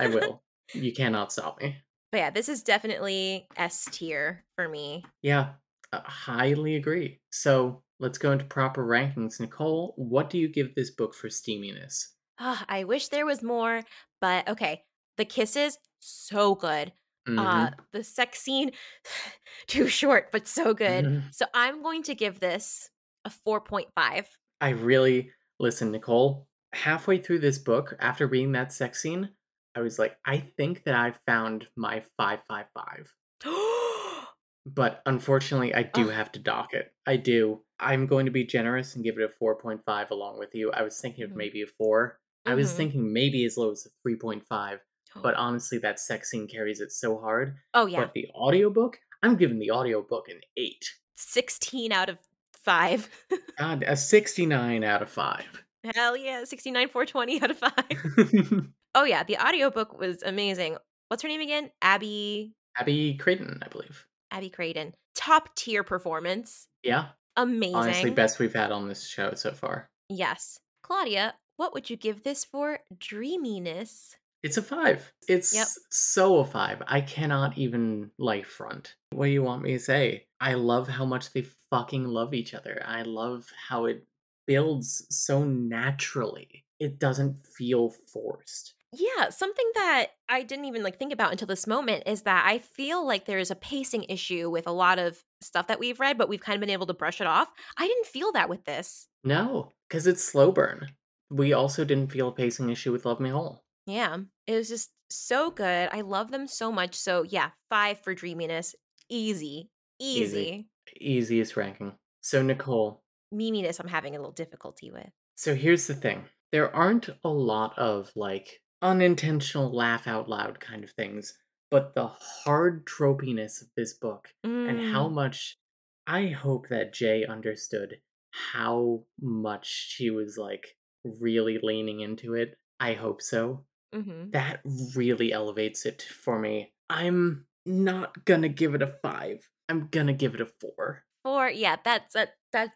I 0.00 0.06
will. 0.08 0.42
You 0.72 0.94
cannot 0.94 1.30
stop 1.30 1.60
me. 1.60 1.76
But 2.10 2.18
yeah, 2.18 2.30
this 2.30 2.48
is 2.48 2.62
definitely 2.62 3.46
S 3.56 3.86
tier 3.92 4.44
for 4.56 4.66
me. 4.66 5.04
Yeah, 5.20 5.50
I 5.92 6.00
highly 6.04 6.76
agree. 6.76 7.20
So 7.30 7.82
let's 7.98 8.16
go 8.16 8.32
into 8.32 8.46
proper 8.46 8.82
rankings. 8.84 9.38
Nicole, 9.38 9.92
what 9.96 10.30
do 10.30 10.38
you 10.38 10.48
give 10.48 10.74
this 10.74 10.90
book 10.90 11.14
for 11.14 11.28
steaminess? 11.28 12.06
Ah, 12.38 12.64
I 12.66 12.84
wish 12.84 13.08
there 13.08 13.26
was 13.26 13.42
more, 13.42 13.82
but 14.22 14.48
okay. 14.48 14.84
The 15.18 15.26
kisses, 15.26 15.76
so 15.98 16.54
good. 16.54 16.92
Mhm. 17.26 17.66
Uh 17.66 17.70
the 17.92 18.04
sex 18.04 18.40
scene, 18.40 18.72
too 19.66 19.88
short, 19.88 20.30
but 20.32 20.46
so 20.48 20.74
good. 20.74 21.08
Mhm. 21.08 21.32
So 21.32 21.46
I'm 21.54 21.82
going 21.82 22.02
to 22.04 22.14
give 22.14 22.40
this 22.40 22.90
a 23.24 23.30
4.5. 23.30 24.36
I 24.60 24.70
really 24.70 25.32
listen, 25.58 25.90
Nicole. 25.90 26.46
Halfway 26.72 27.18
through 27.18 27.40
this 27.40 27.58
book, 27.58 27.94
after 27.98 28.26
reading 28.26 28.52
that 28.52 28.72
sex 28.72 29.00
scene, 29.02 29.30
I 29.74 29.80
was 29.80 29.98
like, 29.98 30.18
I 30.24 30.38
think 30.38 30.84
that 30.84 30.94
I 30.94 31.12
found 31.26 31.68
my 31.76 32.04
five 32.16 32.40
five 32.48 32.66
five. 32.74 33.14
But 34.66 35.02
unfortunately, 35.06 35.74
I 35.74 35.82
do 35.82 36.08
Ugh. 36.08 36.10
have 36.10 36.30
to 36.32 36.38
dock 36.38 36.74
it. 36.74 36.92
I 37.06 37.16
do. 37.16 37.64
I'm 37.78 38.06
going 38.06 38.26
to 38.26 38.32
be 38.32 38.44
generous 38.44 38.94
and 38.94 39.02
give 39.02 39.18
it 39.18 39.24
a 39.24 39.28
4.5 39.28 40.10
along 40.10 40.38
with 40.38 40.54
you. 40.54 40.70
I 40.72 40.82
was 40.82 41.00
thinking 41.00 41.24
of 41.24 41.34
Mhm. 41.34 41.34
maybe 41.34 41.62
a 41.62 41.66
4. 41.66 42.20
I 42.44 42.54
was 42.54 42.74
Mhm. 42.74 42.76
thinking 42.76 43.12
maybe 43.12 43.44
as 43.46 43.56
low 43.56 43.70
as 43.70 43.86
a 43.86 43.90
3.5. 44.02 44.80
But 45.22 45.34
honestly, 45.34 45.78
that 45.78 45.98
sex 45.98 46.30
scene 46.30 46.46
carries 46.46 46.80
it 46.80 46.92
so 46.92 47.18
hard. 47.18 47.56
oh 47.74 47.86
yeah, 47.86 48.00
But 48.00 48.12
the 48.14 48.28
audiobook, 48.34 48.98
I'm 49.22 49.36
giving 49.36 49.58
the 49.58 49.70
audiobook 49.70 50.28
an 50.28 50.40
8. 50.56 50.84
16 51.16 51.92
out 51.92 52.08
of 52.08 52.18
5. 52.64 53.08
God, 53.58 53.84
a 53.86 53.96
69 53.96 54.84
out 54.84 55.02
of 55.02 55.10
5. 55.10 55.64
Hell 55.94 56.16
yeah, 56.16 56.44
69 56.44 56.88
420 56.88 57.42
out 57.42 57.50
of 57.50 57.58
5. 57.58 58.66
oh 58.94 59.04
yeah, 59.04 59.24
the 59.24 59.38
audiobook 59.38 59.98
was 59.98 60.22
amazing. 60.22 60.76
What's 61.08 61.22
her 61.22 61.28
name 61.28 61.40
again? 61.40 61.70
Abby 61.82 62.54
Abby 62.78 63.14
Craden, 63.14 63.60
I 63.62 63.68
believe. 63.68 64.06
Abby 64.30 64.48
Craden. 64.48 64.94
Top 65.14 65.54
tier 65.56 65.82
performance. 65.82 66.68
Yeah. 66.82 67.08
Amazing. 67.36 67.74
Honestly, 67.76 68.10
best 68.10 68.38
we've 68.38 68.54
had 68.54 68.70
on 68.70 68.88
this 68.88 69.06
show 69.06 69.34
so 69.34 69.52
far. 69.52 69.88
Yes. 70.08 70.60
Claudia, 70.82 71.34
what 71.56 71.74
would 71.74 71.90
you 71.90 71.96
give 71.96 72.22
this 72.22 72.44
for 72.44 72.80
dreaminess? 72.98 74.16
It's 74.42 74.56
a 74.56 74.62
five. 74.62 75.12
It's 75.28 75.54
Yep. 75.54 75.68
so 75.90 76.38
a 76.38 76.44
five. 76.44 76.82
I 76.86 77.00
cannot 77.02 77.58
even 77.58 78.10
like 78.18 78.46
front. 78.46 78.94
What 79.10 79.26
do 79.26 79.32
you 79.32 79.42
want 79.42 79.62
me 79.62 79.72
to 79.74 79.78
say? 79.78 80.26
I 80.40 80.54
love 80.54 80.88
how 80.88 81.04
much 81.04 81.32
they 81.32 81.42
fucking 81.70 82.04
love 82.06 82.32
each 82.32 82.54
other. 82.54 82.82
I 82.86 83.02
love 83.02 83.46
how 83.68 83.84
it 83.84 84.06
builds 84.46 85.06
so 85.10 85.44
naturally. 85.44 86.64
It 86.78 86.98
doesn't 86.98 87.46
feel 87.46 87.90
forced. 87.90 88.74
Yeah, 88.92 89.28
something 89.28 89.70
that 89.74 90.06
I 90.28 90.42
didn't 90.42 90.64
even 90.64 90.82
like 90.82 90.98
think 90.98 91.12
about 91.12 91.30
until 91.30 91.46
this 91.46 91.66
moment 91.66 92.04
is 92.06 92.22
that 92.22 92.44
I 92.46 92.58
feel 92.58 93.06
like 93.06 93.26
there 93.26 93.38
is 93.38 93.50
a 93.50 93.54
pacing 93.56 94.04
issue 94.08 94.50
with 94.50 94.66
a 94.66 94.72
lot 94.72 94.98
of 94.98 95.22
stuff 95.42 95.68
that 95.68 95.78
we've 95.78 96.00
read, 96.00 96.18
but 96.18 96.28
we've 96.28 96.40
kind 96.40 96.56
of 96.56 96.60
been 96.60 96.70
able 96.70 96.86
to 96.86 96.94
brush 96.94 97.20
it 97.20 97.26
off. 97.26 97.52
I 97.76 97.86
didn't 97.86 98.06
feel 98.06 98.32
that 98.32 98.48
with 98.48 98.64
this. 98.64 99.06
No, 99.22 99.72
because 99.88 100.06
it's 100.08 100.24
slow 100.24 100.50
burn. 100.50 100.88
We 101.30 101.52
also 101.52 101.84
didn't 101.84 102.10
feel 102.10 102.28
a 102.28 102.32
pacing 102.32 102.70
issue 102.70 102.90
with 102.90 103.04
Love 103.04 103.20
Me 103.20 103.30
Whole. 103.30 103.62
Yeah, 103.90 104.18
it 104.46 104.54
was 104.54 104.68
just 104.68 104.90
so 105.10 105.50
good. 105.50 105.88
I 105.92 106.00
love 106.02 106.30
them 106.30 106.46
so 106.46 106.70
much. 106.70 106.94
So, 106.94 107.22
yeah, 107.22 107.50
five 107.68 108.00
for 108.00 108.14
dreaminess. 108.14 108.74
Easy. 109.08 109.70
Easy. 109.98 110.68
Easiest 111.00 111.56
ranking. 111.56 111.92
So, 112.20 112.42
Nicole, 112.42 113.02
Memeyness, 113.32 113.80
I'm 113.80 113.88
having 113.88 114.14
a 114.14 114.18
little 114.18 114.32
difficulty 114.32 114.90
with. 114.90 115.08
So 115.36 115.54
here's 115.54 115.86
the 115.86 115.94
thing 115.94 116.24
there 116.52 116.74
aren't 116.74 117.08
a 117.24 117.28
lot 117.28 117.78
of 117.78 118.10
like 118.16 118.60
unintentional 118.82 119.74
laugh 119.74 120.06
out 120.06 120.28
loud 120.28 120.60
kind 120.60 120.84
of 120.84 120.90
things, 120.90 121.34
but 121.70 121.94
the 121.94 122.08
hard 122.08 122.86
tropiness 122.86 123.62
of 123.62 123.68
this 123.76 123.94
book 123.94 124.28
and 124.66 124.78
how 124.78 125.08
Mm, 125.08 125.14
much 125.14 125.58
I 126.06 126.26
hope 126.28 126.68
that 126.68 126.92
Jae 126.92 127.28
understood 127.28 128.00
how 128.32 129.04
much 129.20 129.66
she 129.66 130.10
was 130.10 130.36
like 130.36 130.76
really 131.04 131.58
leaning 131.62 132.00
into 132.00 132.34
it. 132.34 132.56
I 132.78 132.94
hope 132.94 133.22
so. 133.22 133.64
Mhm. 133.94 134.32
That 134.32 134.60
really 134.94 135.32
elevates 135.32 135.86
it 135.86 136.02
for 136.02 136.38
me. 136.38 136.72
I'm 136.88 137.46
not 137.66 138.24
gonna 138.24 138.48
give 138.48 138.74
it 138.74 138.82
a 138.82 138.86
five. 138.86 139.48
I'm 139.68 139.88
gonna 139.88 140.12
give 140.12 140.34
it 140.34 140.40
a 140.40 140.46
four. 140.46 141.04
Four, 141.24 141.48
yeah, 141.50 141.76
that's 141.84 142.14
that, 142.14 142.34
that's. 142.52 142.72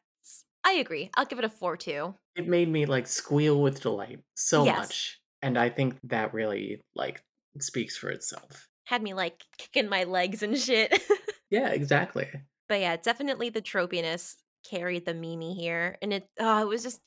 I 0.64 0.72
agree. 0.74 1.10
I'll 1.14 1.26
give 1.26 1.38
it 1.38 1.44
a 1.44 1.48
four 1.50 1.76
too. 1.76 2.14
it 2.36 2.48
made 2.48 2.68
me 2.68 2.84
like 2.86 3.06
squeal 3.06 3.62
with 3.62 3.80
delight 3.82 4.20
so 4.34 4.64
Yes. 4.64 4.76
much 4.76 5.20
and 5.42 5.56
i 5.56 5.68
think 5.68 5.98
that 6.02 6.34
really 6.34 6.80
like 6.96 7.22
speaks 7.60 7.96
for 7.96 8.10
itself 8.10 8.66
Had 8.86 9.02
me 9.04 9.14
like 9.14 9.44
kicking 9.58 9.88
my 9.88 10.02
legs 10.04 10.42
and 10.42 10.58
shit. 10.58 10.90
yeah 11.50 11.68
exactly 11.68 12.28
but 12.68 12.80
yeah, 12.80 12.96
definitely 12.96 13.50
the 13.50 13.62
tropiness 13.62 14.36
carried 14.68 15.04
the 15.04 15.12
memey 15.14 15.54
here, 15.54 15.96
and 16.02 16.12
it 16.14 16.26
oh, 16.40 16.62
it 16.62 16.66
was 16.68 16.82
just 16.82 17.00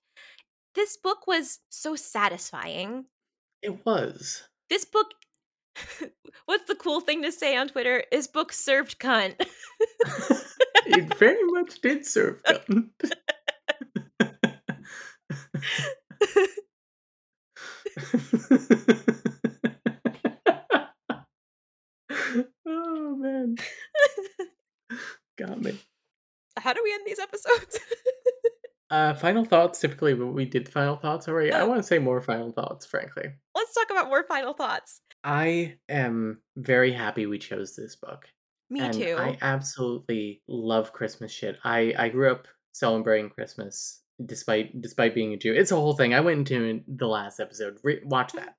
this 0.75 0.97
book 0.97 1.25
was 1.27 1.59
so 1.69 1.95
satisfying. 1.95 3.05
It 3.61 3.85
was. 3.85 4.43
This 4.69 4.85
book 4.85 5.07
What's 6.45 6.65
the 6.65 6.75
cool 6.75 7.01
thing 7.01 7.23
to 7.23 7.31
say 7.31 7.57
on 7.57 7.69
Twitter? 7.69 8.03
Is 8.11 8.27
book 8.27 8.53
served 8.53 8.99
cunt. 8.99 9.33
it 10.85 11.17
very 11.17 11.43
much 11.45 11.81
did 11.81 12.05
serve 12.05 12.43
cunt. 12.43 12.89
oh 22.67 23.15
man. 23.15 23.55
Got 25.37 25.61
me. 25.61 25.79
How 26.57 26.73
do 26.73 26.81
we 26.83 26.93
end 26.93 27.03
these 27.05 27.19
episodes? 27.19 27.79
Uh, 28.89 29.13
final 29.13 29.43
thoughts. 29.43 29.79
Typically, 29.79 30.13
we 30.13 30.45
did 30.45 30.69
final 30.69 30.95
thoughts 30.95 31.27
already. 31.27 31.51
I 31.51 31.63
want 31.63 31.79
to 31.79 31.83
say 31.83 31.99
more 31.99 32.21
final 32.21 32.51
thoughts, 32.51 32.85
frankly. 32.85 33.25
Let's 33.53 33.73
talk 33.73 33.87
about 33.91 34.07
more 34.07 34.23
final 34.23 34.53
thoughts. 34.53 35.01
I 35.23 35.75
am 35.89 36.39
very 36.55 36.93
happy 36.93 37.25
we 37.25 37.37
chose 37.37 37.75
this 37.75 37.95
book. 37.95 38.29
Me 38.69 38.81
and 38.81 38.93
too. 38.93 39.15
I 39.17 39.37
absolutely 39.41 40.41
love 40.47 40.93
Christmas 40.93 41.31
shit. 41.31 41.57
I 41.63 41.93
I 41.97 42.09
grew 42.09 42.31
up 42.31 42.47
celebrating 42.73 43.29
Christmas 43.29 44.01
despite 44.25 44.81
despite 44.81 45.15
being 45.15 45.33
a 45.33 45.37
Jew. 45.37 45.53
It's 45.53 45.71
a 45.71 45.75
whole 45.75 45.93
thing. 45.93 46.13
I 46.13 46.21
went 46.21 46.49
into 46.51 46.81
the 46.87 47.07
last 47.07 47.39
episode. 47.39 47.77
Re- 47.83 48.01
watch 48.05 48.33
that. 48.33 48.55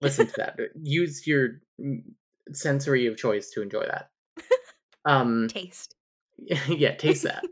Listen 0.00 0.26
to 0.26 0.34
that. 0.36 0.56
Use 0.82 1.26
your 1.26 1.60
sensory 2.52 3.06
of 3.06 3.16
choice 3.16 3.50
to 3.50 3.62
enjoy 3.62 3.84
that. 3.86 4.10
Um 5.06 5.48
Taste. 5.48 5.94
yeah, 6.68 6.94
taste 6.94 7.22
that. 7.24 7.42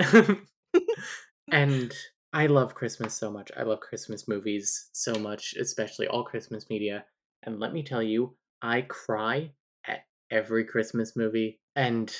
and 1.50 1.96
I 2.32 2.46
love 2.46 2.74
Christmas 2.74 3.14
so 3.14 3.30
much. 3.30 3.50
I 3.56 3.62
love 3.62 3.80
Christmas 3.80 4.28
movies 4.28 4.90
so 4.92 5.14
much, 5.14 5.54
especially 5.58 6.08
all 6.08 6.24
Christmas 6.24 6.68
media. 6.68 7.04
And 7.44 7.58
let 7.58 7.72
me 7.72 7.82
tell 7.82 8.02
you, 8.02 8.36
I 8.60 8.82
cry 8.82 9.52
at 9.86 10.00
every 10.30 10.64
Christmas 10.64 11.16
movie. 11.16 11.60
And 11.74 12.14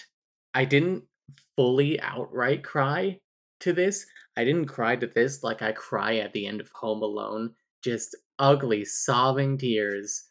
I 0.55 0.65
didn't 0.65 1.05
fully 1.57 2.01
outright 2.01 2.65
cry 2.65 3.21
to 3.61 3.73
this. 3.73 4.07
I 4.37 4.45
didn't 4.45 4.67
cry 4.67 4.97
to 4.97 5.07
this 5.07 5.43
like 5.43 5.63
I 5.63 5.73
cry 5.73 6.17
at 6.17 6.33
the 6.33 6.47
end 6.47 6.61
of 6.61 6.71
Home 6.77 7.03
Alone. 7.03 7.55
Just 7.85 8.17
ugly, 8.39 8.85
sobbing 8.85 9.59
tears. 9.59 10.25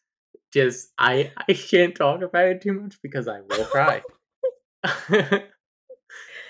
Just 0.54 0.90
I 0.98 1.32
I 1.48 1.54
can't 1.54 1.96
talk 1.96 2.22
about 2.22 2.48
it 2.48 2.62
too 2.62 2.74
much 2.74 2.96
because 3.04 3.28
I 3.28 3.42
will 3.42 3.66
cry. 3.66 4.02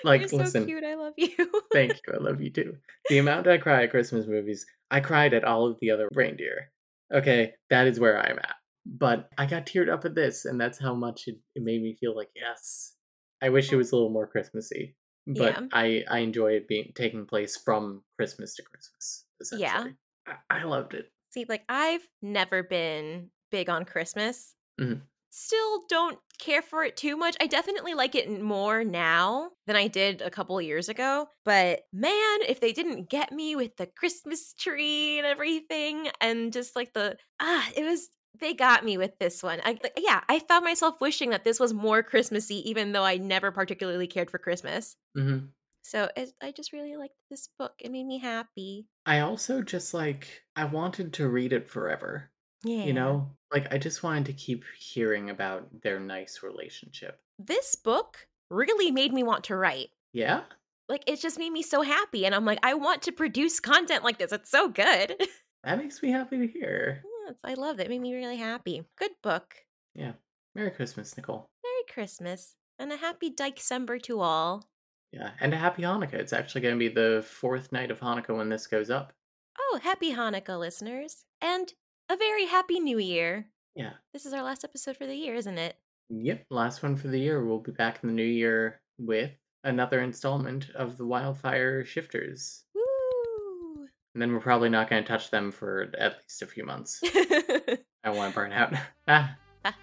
like 0.04 0.20
You're 0.22 0.28
so 0.28 0.36
listen, 0.38 0.66
cute. 0.66 0.84
I 0.84 0.94
love 0.94 1.14
you. 1.16 1.34
Thank 1.72 1.92
you. 2.06 2.14
I 2.14 2.18
love 2.18 2.40
you 2.40 2.50
too. 2.50 2.76
The 3.08 3.18
amount 3.18 3.46
I 3.48 3.58
cry 3.58 3.84
at 3.84 3.90
Christmas 3.90 4.26
movies, 4.26 4.64
I 4.90 5.00
cried 5.00 5.34
at 5.34 5.44
all 5.44 5.66
of 5.66 5.76
the 5.80 5.90
other 5.90 6.08
reindeer. 6.14 6.70
Okay, 7.12 7.52
that 7.70 7.86
is 7.86 7.98
where 7.98 8.18
I'm 8.18 8.38
at. 8.38 8.54
But 8.86 9.28
I 9.38 9.46
got 9.46 9.66
teared 9.66 9.92
up 9.92 10.04
at 10.04 10.14
this, 10.14 10.44
and 10.44 10.60
that's 10.60 10.78
how 10.78 10.94
much 10.94 11.24
it, 11.26 11.36
it 11.54 11.62
made 11.62 11.82
me 11.82 11.96
feel 12.00 12.14
like 12.16 12.28
yes. 12.34 12.94
I 13.42 13.48
wish 13.50 13.72
it 13.72 13.76
was 13.76 13.92
a 13.92 13.96
little 13.96 14.10
more 14.10 14.26
Christmassy, 14.26 14.96
but 15.26 15.54
Yeah. 15.54 15.60
I 15.72 16.04
I 16.10 16.18
enjoy 16.20 16.52
it 16.52 16.68
being 16.68 16.92
taking 16.94 17.26
place 17.26 17.56
from 17.56 18.02
Christmas 18.16 18.54
to 18.56 18.62
Christmas. 18.62 19.24
Yeah. 19.56 19.84
I, 20.26 20.34
I 20.50 20.62
loved 20.64 20.94
it. 20.94 21.10
See, 21.30 21.44
like 21.48 21.64
I've 21.68 22.06
never 22.22 22.62
been 22.62 23.30
big 23.50 23.68
on 23.70 23.84
Christmas. 23.84 24.54
Mhm. 24.80 25.02
Still 25.30 25.84
don't 25.88 26.18
care 26.38 26.62
for 26.62 26.82
it 26.84 26.96
too 26.96 27.16
much. 27.16 27.36
I 27.40 27.46
definitely 27.46 27.92
like 27.94 28.14
it 28.14 28.30
more 28.40 28.82
now 28.82 29.50
than 29.66 29.76
I 29.76 29.86
did 29.88 30.22
a 30.22 30.30
couple 30.30 30.60
years 30.62 30.88
ago. 30.88 31.28
But 31.44 31.82
man, 31.92 32.38
if 32.48 32.60
they 32.60 32.72
didn't 32.72 33.10
get 33.10 33.30
me 33.32 33.54
with 33.54 33.76
the 33.76 33.86
Christmas 33.86 34.54
tree 34.54 35.18
and 35.18 35.26
everything 35.26 36.08
and 36.20 36.52
just 36.52 36.74
like 36.74 36.94
the 36.94 37.18
ah, 37.40 37.70
it 37.76 37.84
was 37.84 38.08
they 38.40 38.54
got 38.54 38.84
me 38.84 38.96
with 38.96 39.18
this 39.18 39.42
one. 39.42 39.60
I 39.64 39.72
like, 39.82 39.92
yeah, 39.98 40.22
I 40.28 40.38
found 40.38 40.64
myself 40.64 41.00
wishing 41.00 41.30
that 41.30 41.44
this 41.44 41.60
was 41.60 41.74
more 41.74 42.02
Christmassy 42.02 42.68
even 42.70 42.92
though 42.92 43.04
I 43.04 43.16
never 43.18 43.52
particularly 43.52 44.06
cared 44.06 44.30
for 44.30 44.38
Christmas. 44.38 44.96
hmm 45.14 45.52
So 45.82 46.10
it, 46.16 46.32
I 46.42 46.52
just 46.52 46.72
really 46.72 46.96
liked 46.96 47.16
this 47.30 47.48
book. 47.58 47.74
It 47.80 47.90
made 47.92 48.06
me 48.06 48.18
happy. 48.18 48.88
I 49.04 49.18
also 49.18 49.60
just 49.62 49.92
like 49.92 50.44
I 50.54 50.64
wanted 50.66 51.12
to 51.14 51.28
read 51.28 51.52
it 51.52 51.68
forever. 51.68 52.30
Yeah. 52.64 52.84
You 52.84 52.92
know, 52.92 53.30
like 53.52 53.72
I 53.72 53.78
just 53.78 54.02
wanted 54.02 54.26
to 54.26 54.32
keep 54.32 54.64
hearing 54.78 55.30
about 55.30 55.82
their 55.82 56.00
nice 56.00 56.42
relationship. 56.42 57.20
this 57.38 57.76
book 57.76 58.26
really 58.50 58.90
made 58.90 59.12
me 59.12 59.22
want 59.22 59.44
to 59.44 59.56
write. 59.56 59.88
Yeah. 60.12 60.42
Like 60.88 61.04
it 61.06 61.20
just 61.20 61.38
made 61.38 61.52
me 61.52 61.62
so 61.62 61.82
happy 61.82 62.24
and 62.26 62.34
I'm 62.34 62.44
like 62.44 62.58
I 62.62 62.74
want 62.74 63.02
to 63.02 63.12
produce 63.12 63.60
content 63.72 64.02
like 64.04 64.18
this. 64.18 64.32
It's 64.32 64.50
so 64.50 64.68
good. 64.68 65.14
That 65.64 65.78
makes 65.78 66.00
me 66.02 66.12
happy 66.12 66.38
to 66.38 66.46
hear. 66.46 67.02
yes, 67.26 67.36
I 67.44 67.54
love 67.54 67.80
it. 67.80 67.86
It 67.86 67.90
made 67.90 68.00
me 68.00 68.14
really 68.14 68.36
happy. 68.36 68.84
Good 68.96 69.10
book. 69.24 69.56
Yeah. 69.92 70.12
Merry 70.54 70.70
Christmas, 70.70 71.14
Nicole. 71.16 71.46
Merry 71.64 71.84
Christmas 71.92 72.54
and 72.78 72.92
a 72.92 72.96
happy 72.96 73.28
December 73.28 73.98
to 73.98 74.20
all. 74.20 74.68
Yeah. 75.12 75.30
And 75.40 75.52
a 75.52 75.56
happy 75.56 75.82
Hanukkah. 75.82 76.14
It's 76.14 76.32
actually 76.32 76.60
going 76.60 76.74
to 76.74 76.78
be 76.78 76.88
the 76.88 77.24
fourth 77.28 77.72
night 77.72 77.90
of 77.90 77.98
Hanukkah 77.98 78.36
when 78.36 78.48
this 78.48 78.68
goes 78.68 78.88
up. 78.88 79.12
Oh, 79.58 79.80
happy 79.82 80.14
Hanukkah 80.14 80.58
listeners 80.58 81.24
and 81.42 81.72
a 82.08 82.16
very 82.16 82.46
happy 82.46 82.80
new 82.80 82.98
year. 82.98 83.46
Yeah. 83.74 83.92
This 84.12 84.26
is 84.26 84.32
our 84.32 84.42
last 84.42 84.64
episode 84.64 84.96
for 84.96 85.06
the 85.06 85.14
year, 85.14 85.34
isn't 85.34 85.58
it? 85.58 85.76
Yep. 86.10 86.46
Last 86.50 86.82
one 86.82 86.96
for 86.96 87.08
the 87.08 87.18
year. 87.18 87.44
We'll 87.44 87.58
be 87.58 87.72
back 87.72 88.00
in 88.02 88.08
the 88.08 88.14
new 88.14 88.24
year 88.24 88.80
with 88.98 89.32
another 89.64 90.00
installment 90.00 90.70
of 90.70 90.96
the 90.96 91.06
Wildfire 91.06 91.84
Shifters. 91.84 92.64
Woo! 92.74 93.86
And 94.14 94.22
then 94.22 94.32
we're 94.32 94.40
probably 94.40 94.70
not 94.70 94.88
going 94.88 95.02
to 95.02 95.08
touch 95.08 95.30
them 95.30 95.52
for 95.52 95.90
at 95.98 96.18
least 96.22 96.42
a 96.42 96.46
few 96.46 96.64
months. 96.64 97.00
I 97.04 98.10
want 98.10 98.32
to 98.32 98.34
burn 98.34 98.52
out. 98.52 98.74
ah. 99.08 99.36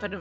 but 0.00 0.12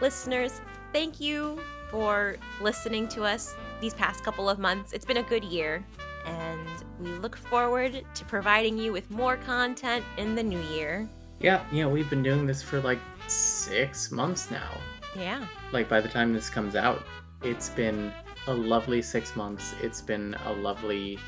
listeners, 0.00 0.60
thank 0.92 1.20
you 1.20 1.60
for 1.90 2.36
listening 2.60 3.08
to 3.08 3.24
us 3.24 3.56
these 3.80 3.94
past 3.94 4.22
couple 4.22 4.48
of 4.48 4.58
months. 4.58 4.92
It's 4.92 5.04
been 5.04 5.16
a 5.16 5.22
good 5.22 5.42
year, 5.44 5.84
and 6.26 6.68
we 7.00 7.10
look 7.18 7.36
forward 7.36 8.04
to 8.14 8.24
providing 8.24 8.76
you 8.78 8.92
with 8.92 9.10
more 9.10 9.36
content 9.38 10.04
in 10.16 10.34
the 10.34 10.42
new 10.42 10.60
year. 10.74 11.08
yeah. 11.40 11.64
Yeah. 11.72 11.86
We've 11.86 12.08
been 12.10 12.22
doing 12.22 12.46
this 12.46 12.62
for 12.62 12.80
like 12.80 12.98
six 13.26 14.10
months 14.10 14.50
now. 14.50 14.70
Yeah. 15.16 15.44
like 15.72 15.88
by 15.88 16.00
the 16.00 16.08
time 16.08 16.32
this 16.32 16.48
comes 16.48 16.76
out 16.76 17.02
it's 17.42 17.68
been 17.70 18.12
a 18.46 18.54
lovely 18.54 19.02
six 19.02 19.34
months 19.34 19.74
it's 19.82 20.00
been 20.00 20.36
a 20.46 20.52
lovely 20.52 21.18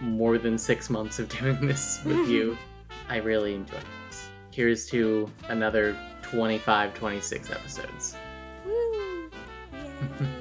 more 0.00 0.38
than 0.38 0.56
six 0.56 0.88
months 0.88 1.18
of 1.18 1.28
doing 1.40 1.66
this 1.66 2.00
with 2.06 2.30
you 2.30 2.56
i 3.10 3.16
really 3.18 3.54
enjoyed 3.54 3.84
this 4.08 4.30
here's 4.52 4.86
to 4.86 5.30
another 5.48 5.94
25 6.22 6.94
26 6.94 7.50
episodes 7.50 8.16
Woo! 8.64 9.30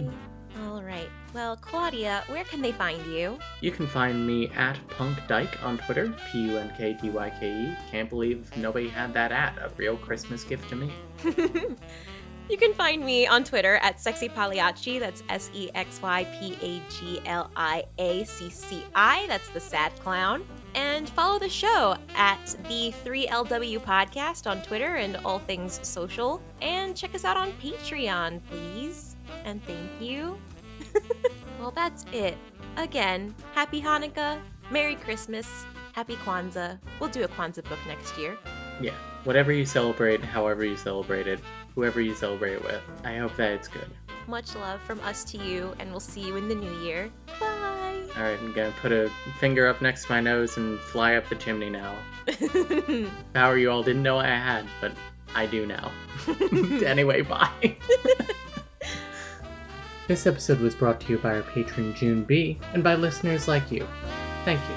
Yay. 1.36 1.42
All 1.42 1.54
right. 1.54 1.58
Well, 1.58 1.58
Claudia, 1.58 2.24
where 2.28 2.44
can 2.46 2.62
they 2.62 2.72
find 2.72 3.06
you? 3.08 3.38
you 3.62 3.72
can 3.72 3.88
find 3.88 4.26
me 4.26 4.50
at 4.56 4.80
punk 4.90 5.18
dyke 5.28 5.64
on 5.64 5.78
twitter 5.80 6.14
p-u-n-k-d-y-k-e 6.32 7.76
can't 7.92 8.10
believe 8.10 8.56
nobody 8.58 8.88
had 8.88 9.14
that 9.14 9.32
at 9.32 9.58
a 9.58 9.72
real 9.78 9.98
christmas 9.98 10.44
gift 10.44 10.70
to 10.70 10.76
me 10.76 10.92
you 12.50 12.58
can 12.58 12.74
find 12.74 13.04
me 13.04 13.26
on 13.26 13.44
Twitter 13.44 13.76
at 13.78 14.00
Sexy 14.00 14.30
Pagliacci. 14.30 15.00
That's 15.00 15.24
S 15.30 15.50
E 15.54 15.70
X 15.74 16.02
Y 16.02 16.24
P 16.40 16.58
A 16.62 16.82
G 16.92 17.20
L 17.26 17.50
I 17.56 17.84
A 17.98 18.24
C 18.26 18.50
C 18.50 18.84
I. 18.94 19.26
That's 19.28 19.50
the 19.50 19.60
sad 19.60 19.96
clown. 20.00 20.46
And 20.76 21.10
follow 21.10 21.40
the 21.40 21.50
show 21.50 21.96
at 22.16 22.56
the 22.68 22.94
3LW 23.04 23.80
podcast 23.80 24.46
on 24.50 24.62
Twitter 24.62 24.96
and 24.96 25.18
all 25.26 25.40
things 25.40 25.80
social. 25.82 26.42
And 26.62 26.96
check 26.96 27.16
us 27.16 27.26
out 27.26 27.38
on 27.38 27.52
Patreon, 27.54 28.42
please. 28.50 29.16
And 29.46 29.64
thank 29.66 29.90
you. 30.00 30.38
well, 31.60 31.72
that's 31.72 32.06
it. 32.12 32.38
Again, 32.78 33.34
happy 33.54 33.82
Hanukkah, 33.82 34.40
Merry 34.72 34.96
Christmas, 34.96 35.48
Happy 35.94 36.16
Kwanzaa. 36.18 36.78
We'll 37.00 37.10
do 37.10 37.24
a 37.24 37.28
Kwanzaa 37.28 37.64
book 37.70 37.80
next 37.88 38.18
year. 38.18 38.38
yeah 38.82 38.94
whatever 39.24 39.52
you 39.54 39.66
celebrate 39.66 40.22
however 40.22 40.64
you 40.66 40.76
celebrate 40.76 41.28
it 41.28 41.40
whoever 41.76 42.02
you 42.02 42.14
celebrate 42.14 42.56
it 42.56 42.64
with 42.64 42.82
i 43.06 43.16
hope 43.16 43.34
that 43.38 43.52
it's 43.54 43.70
good 43.70 43.90
Much 44.28 44.54
love 44.56 44.82
from 44.82 45.00
us 45.02 45.24
to 45.32 45.38
you, 45.38 45.74
and 45.80 45.90
we'll 45.92 46.00
see 46.14 46.22
you 46.28 46.36
in 46.36 46.48
the 46.50 46.56
new 46.56 46.74
year. 46.86 47.12
Bye. 47.40 48.02
All 48.18 48.24
right, 48.24 48.40
I'm 48.42 48.54
gonna 48.54 48.74
put 48.82 48.92
a 48.92 49.10
finger 49.40 49.68
up 49.68 49.82
next 49.88 50.06
to 50.06 50.12
my 50.14 50.20
nose 50.20 50.58
and 50.58 50.80
fly 50.80 51.14
up 51.16 51.30
the 51.30 51.36
chimney 51.36 51.70
now. 51.70 51.94
Power 53.36 53.58
you 53.62 53.70
all 53.72 53.84
didn't 53.84 54.02
know 54.02 54.18
I 54.18 54.26
had, 54.50 54.66
but 54.82 54.94
I 55.36 55.46
do 55.46 55.68
now. 55.68 55.92
anyway, 56.94 57.22
bye. 57.22 57.78
This 60.08 60.28
episode 60.28 60.60
was 60.60 60.76
brought 60.76 61.02
to 61.02 61.12
you 61.12 61.18
by 61.18 61.36
our 61.36 61.42
patron 61.42 61.94
June 61.96 62.24
B 62.24 62.60
and 62.74 62.84
by 62.84 62.96
listeners 62.96 63.48
like 63.48 63.72
you. 63.72 63.88
Thank 64.44 64.60
you. 64.60 64.76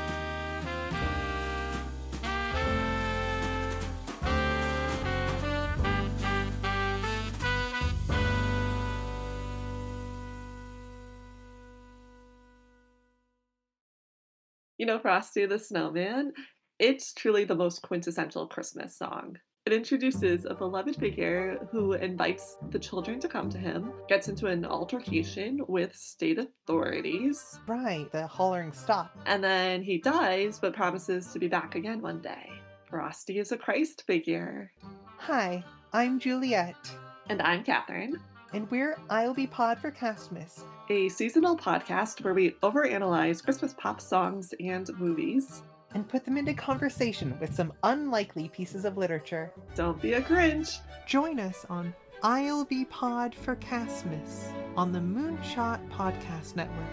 You 14.78 14.86
know, 14.86 15.00
Frosty 15.00 15.44
the 15.44 15.58
Snowman, 15.58 16.32
it's 16.78 17.12
truly 17.12 17.44
the 17.44 17.56
most 17.56 17.82
quintessential 17.82 18.46
Christmas 18.46 18.96
song. 18.96 19.36
It 19.68 19.74
introduces 19.74 20.46
a 20.46 20.54
beloved 20.54 20.96
figure 20.96 21.58
who 21.70 21.92
invites 21.92 22.56
the 22.70 22.78
children 22.78 23.20
to 23.20 23.28
come 23.28 23.50
to 23.50 23.58
him, 23.58 23.92
gets 24.08 24.28
into 24.28 24.46
an 24.46 24.64
altercation 24.64 25.60
with 25.68 25.94
state 25.94 26.38
authorities, 26.38 27.60
Right, 27.66 28.10
the 28.10 28.26
hollering 28.26 28.72
stop. 28.72 29.14
and 29.26 29.44
then 29.44 29.82
he 29.82 29.98
dies 29.98 30.58
but 30.58 30.72
promises 30.72 31.34
to 31.34 31.38
be 31.38 31.48
back 31.48 31.74
again 31.74 32.00
one 32.00 32.22
day. 32.22 32.48
Frosty 32.88 33.40
is 33.40 33.52
a 33.52 33.58
Christ 33.58 34.04
figure. 34.06 34.72
Hi, 35.18 35.62
I'm 35.92 36.18
Juliet, 36.18 36.90
And 37.28 37.42
I'm 37.42 37.62
Catherine, 37.62 38.18
and 38.54 38.70
we're 38.70 38.96
I'll 39.10 39.34
Be 39.34 39.46
Pod 39.46 39.78
for 39.80 39.90
Castmas. 39.90 40.62
a 40.88 41.10
seasonal 41.10 41.58
podcast 41.58 42.24
where 42.24 42.32
we 42.32 42.52
overanalyze 42.62 43.44
Christmas 43.44 43.74
pop 43.74 44.00
songs 44.00 44.54
and 44.60 44.88
movies. 44.98 45.62
And 45.94 46.08
put 46.08 46.24
them 46.24 46.36
into 46.36 46.54
conversation 46.54 47.36
with 47.40 47.54
some 47.54 47.72
unlikely 47.82 48.48
pieces 48.48 48.84
of 48.84 48.96
literature. 48.96 49.52
Don't 49.74 50.00
be 50.00 50.14
a 50.14 50.20
Grinch. 50.20 50.78
Join 51.06 51.40
us 51.40 51.64
on 51.68 51.94
I'll 52.22 52.64
Be 52.64 52.84
Pod 52.86 53.34
for 53.34 53.56
Castmas 53.56 54.52
on 54.76 54.92
the 54.92 54.98
Moonshot 54.98 55.88
Podcast 55.90 56.56
Network. 56.56 56.86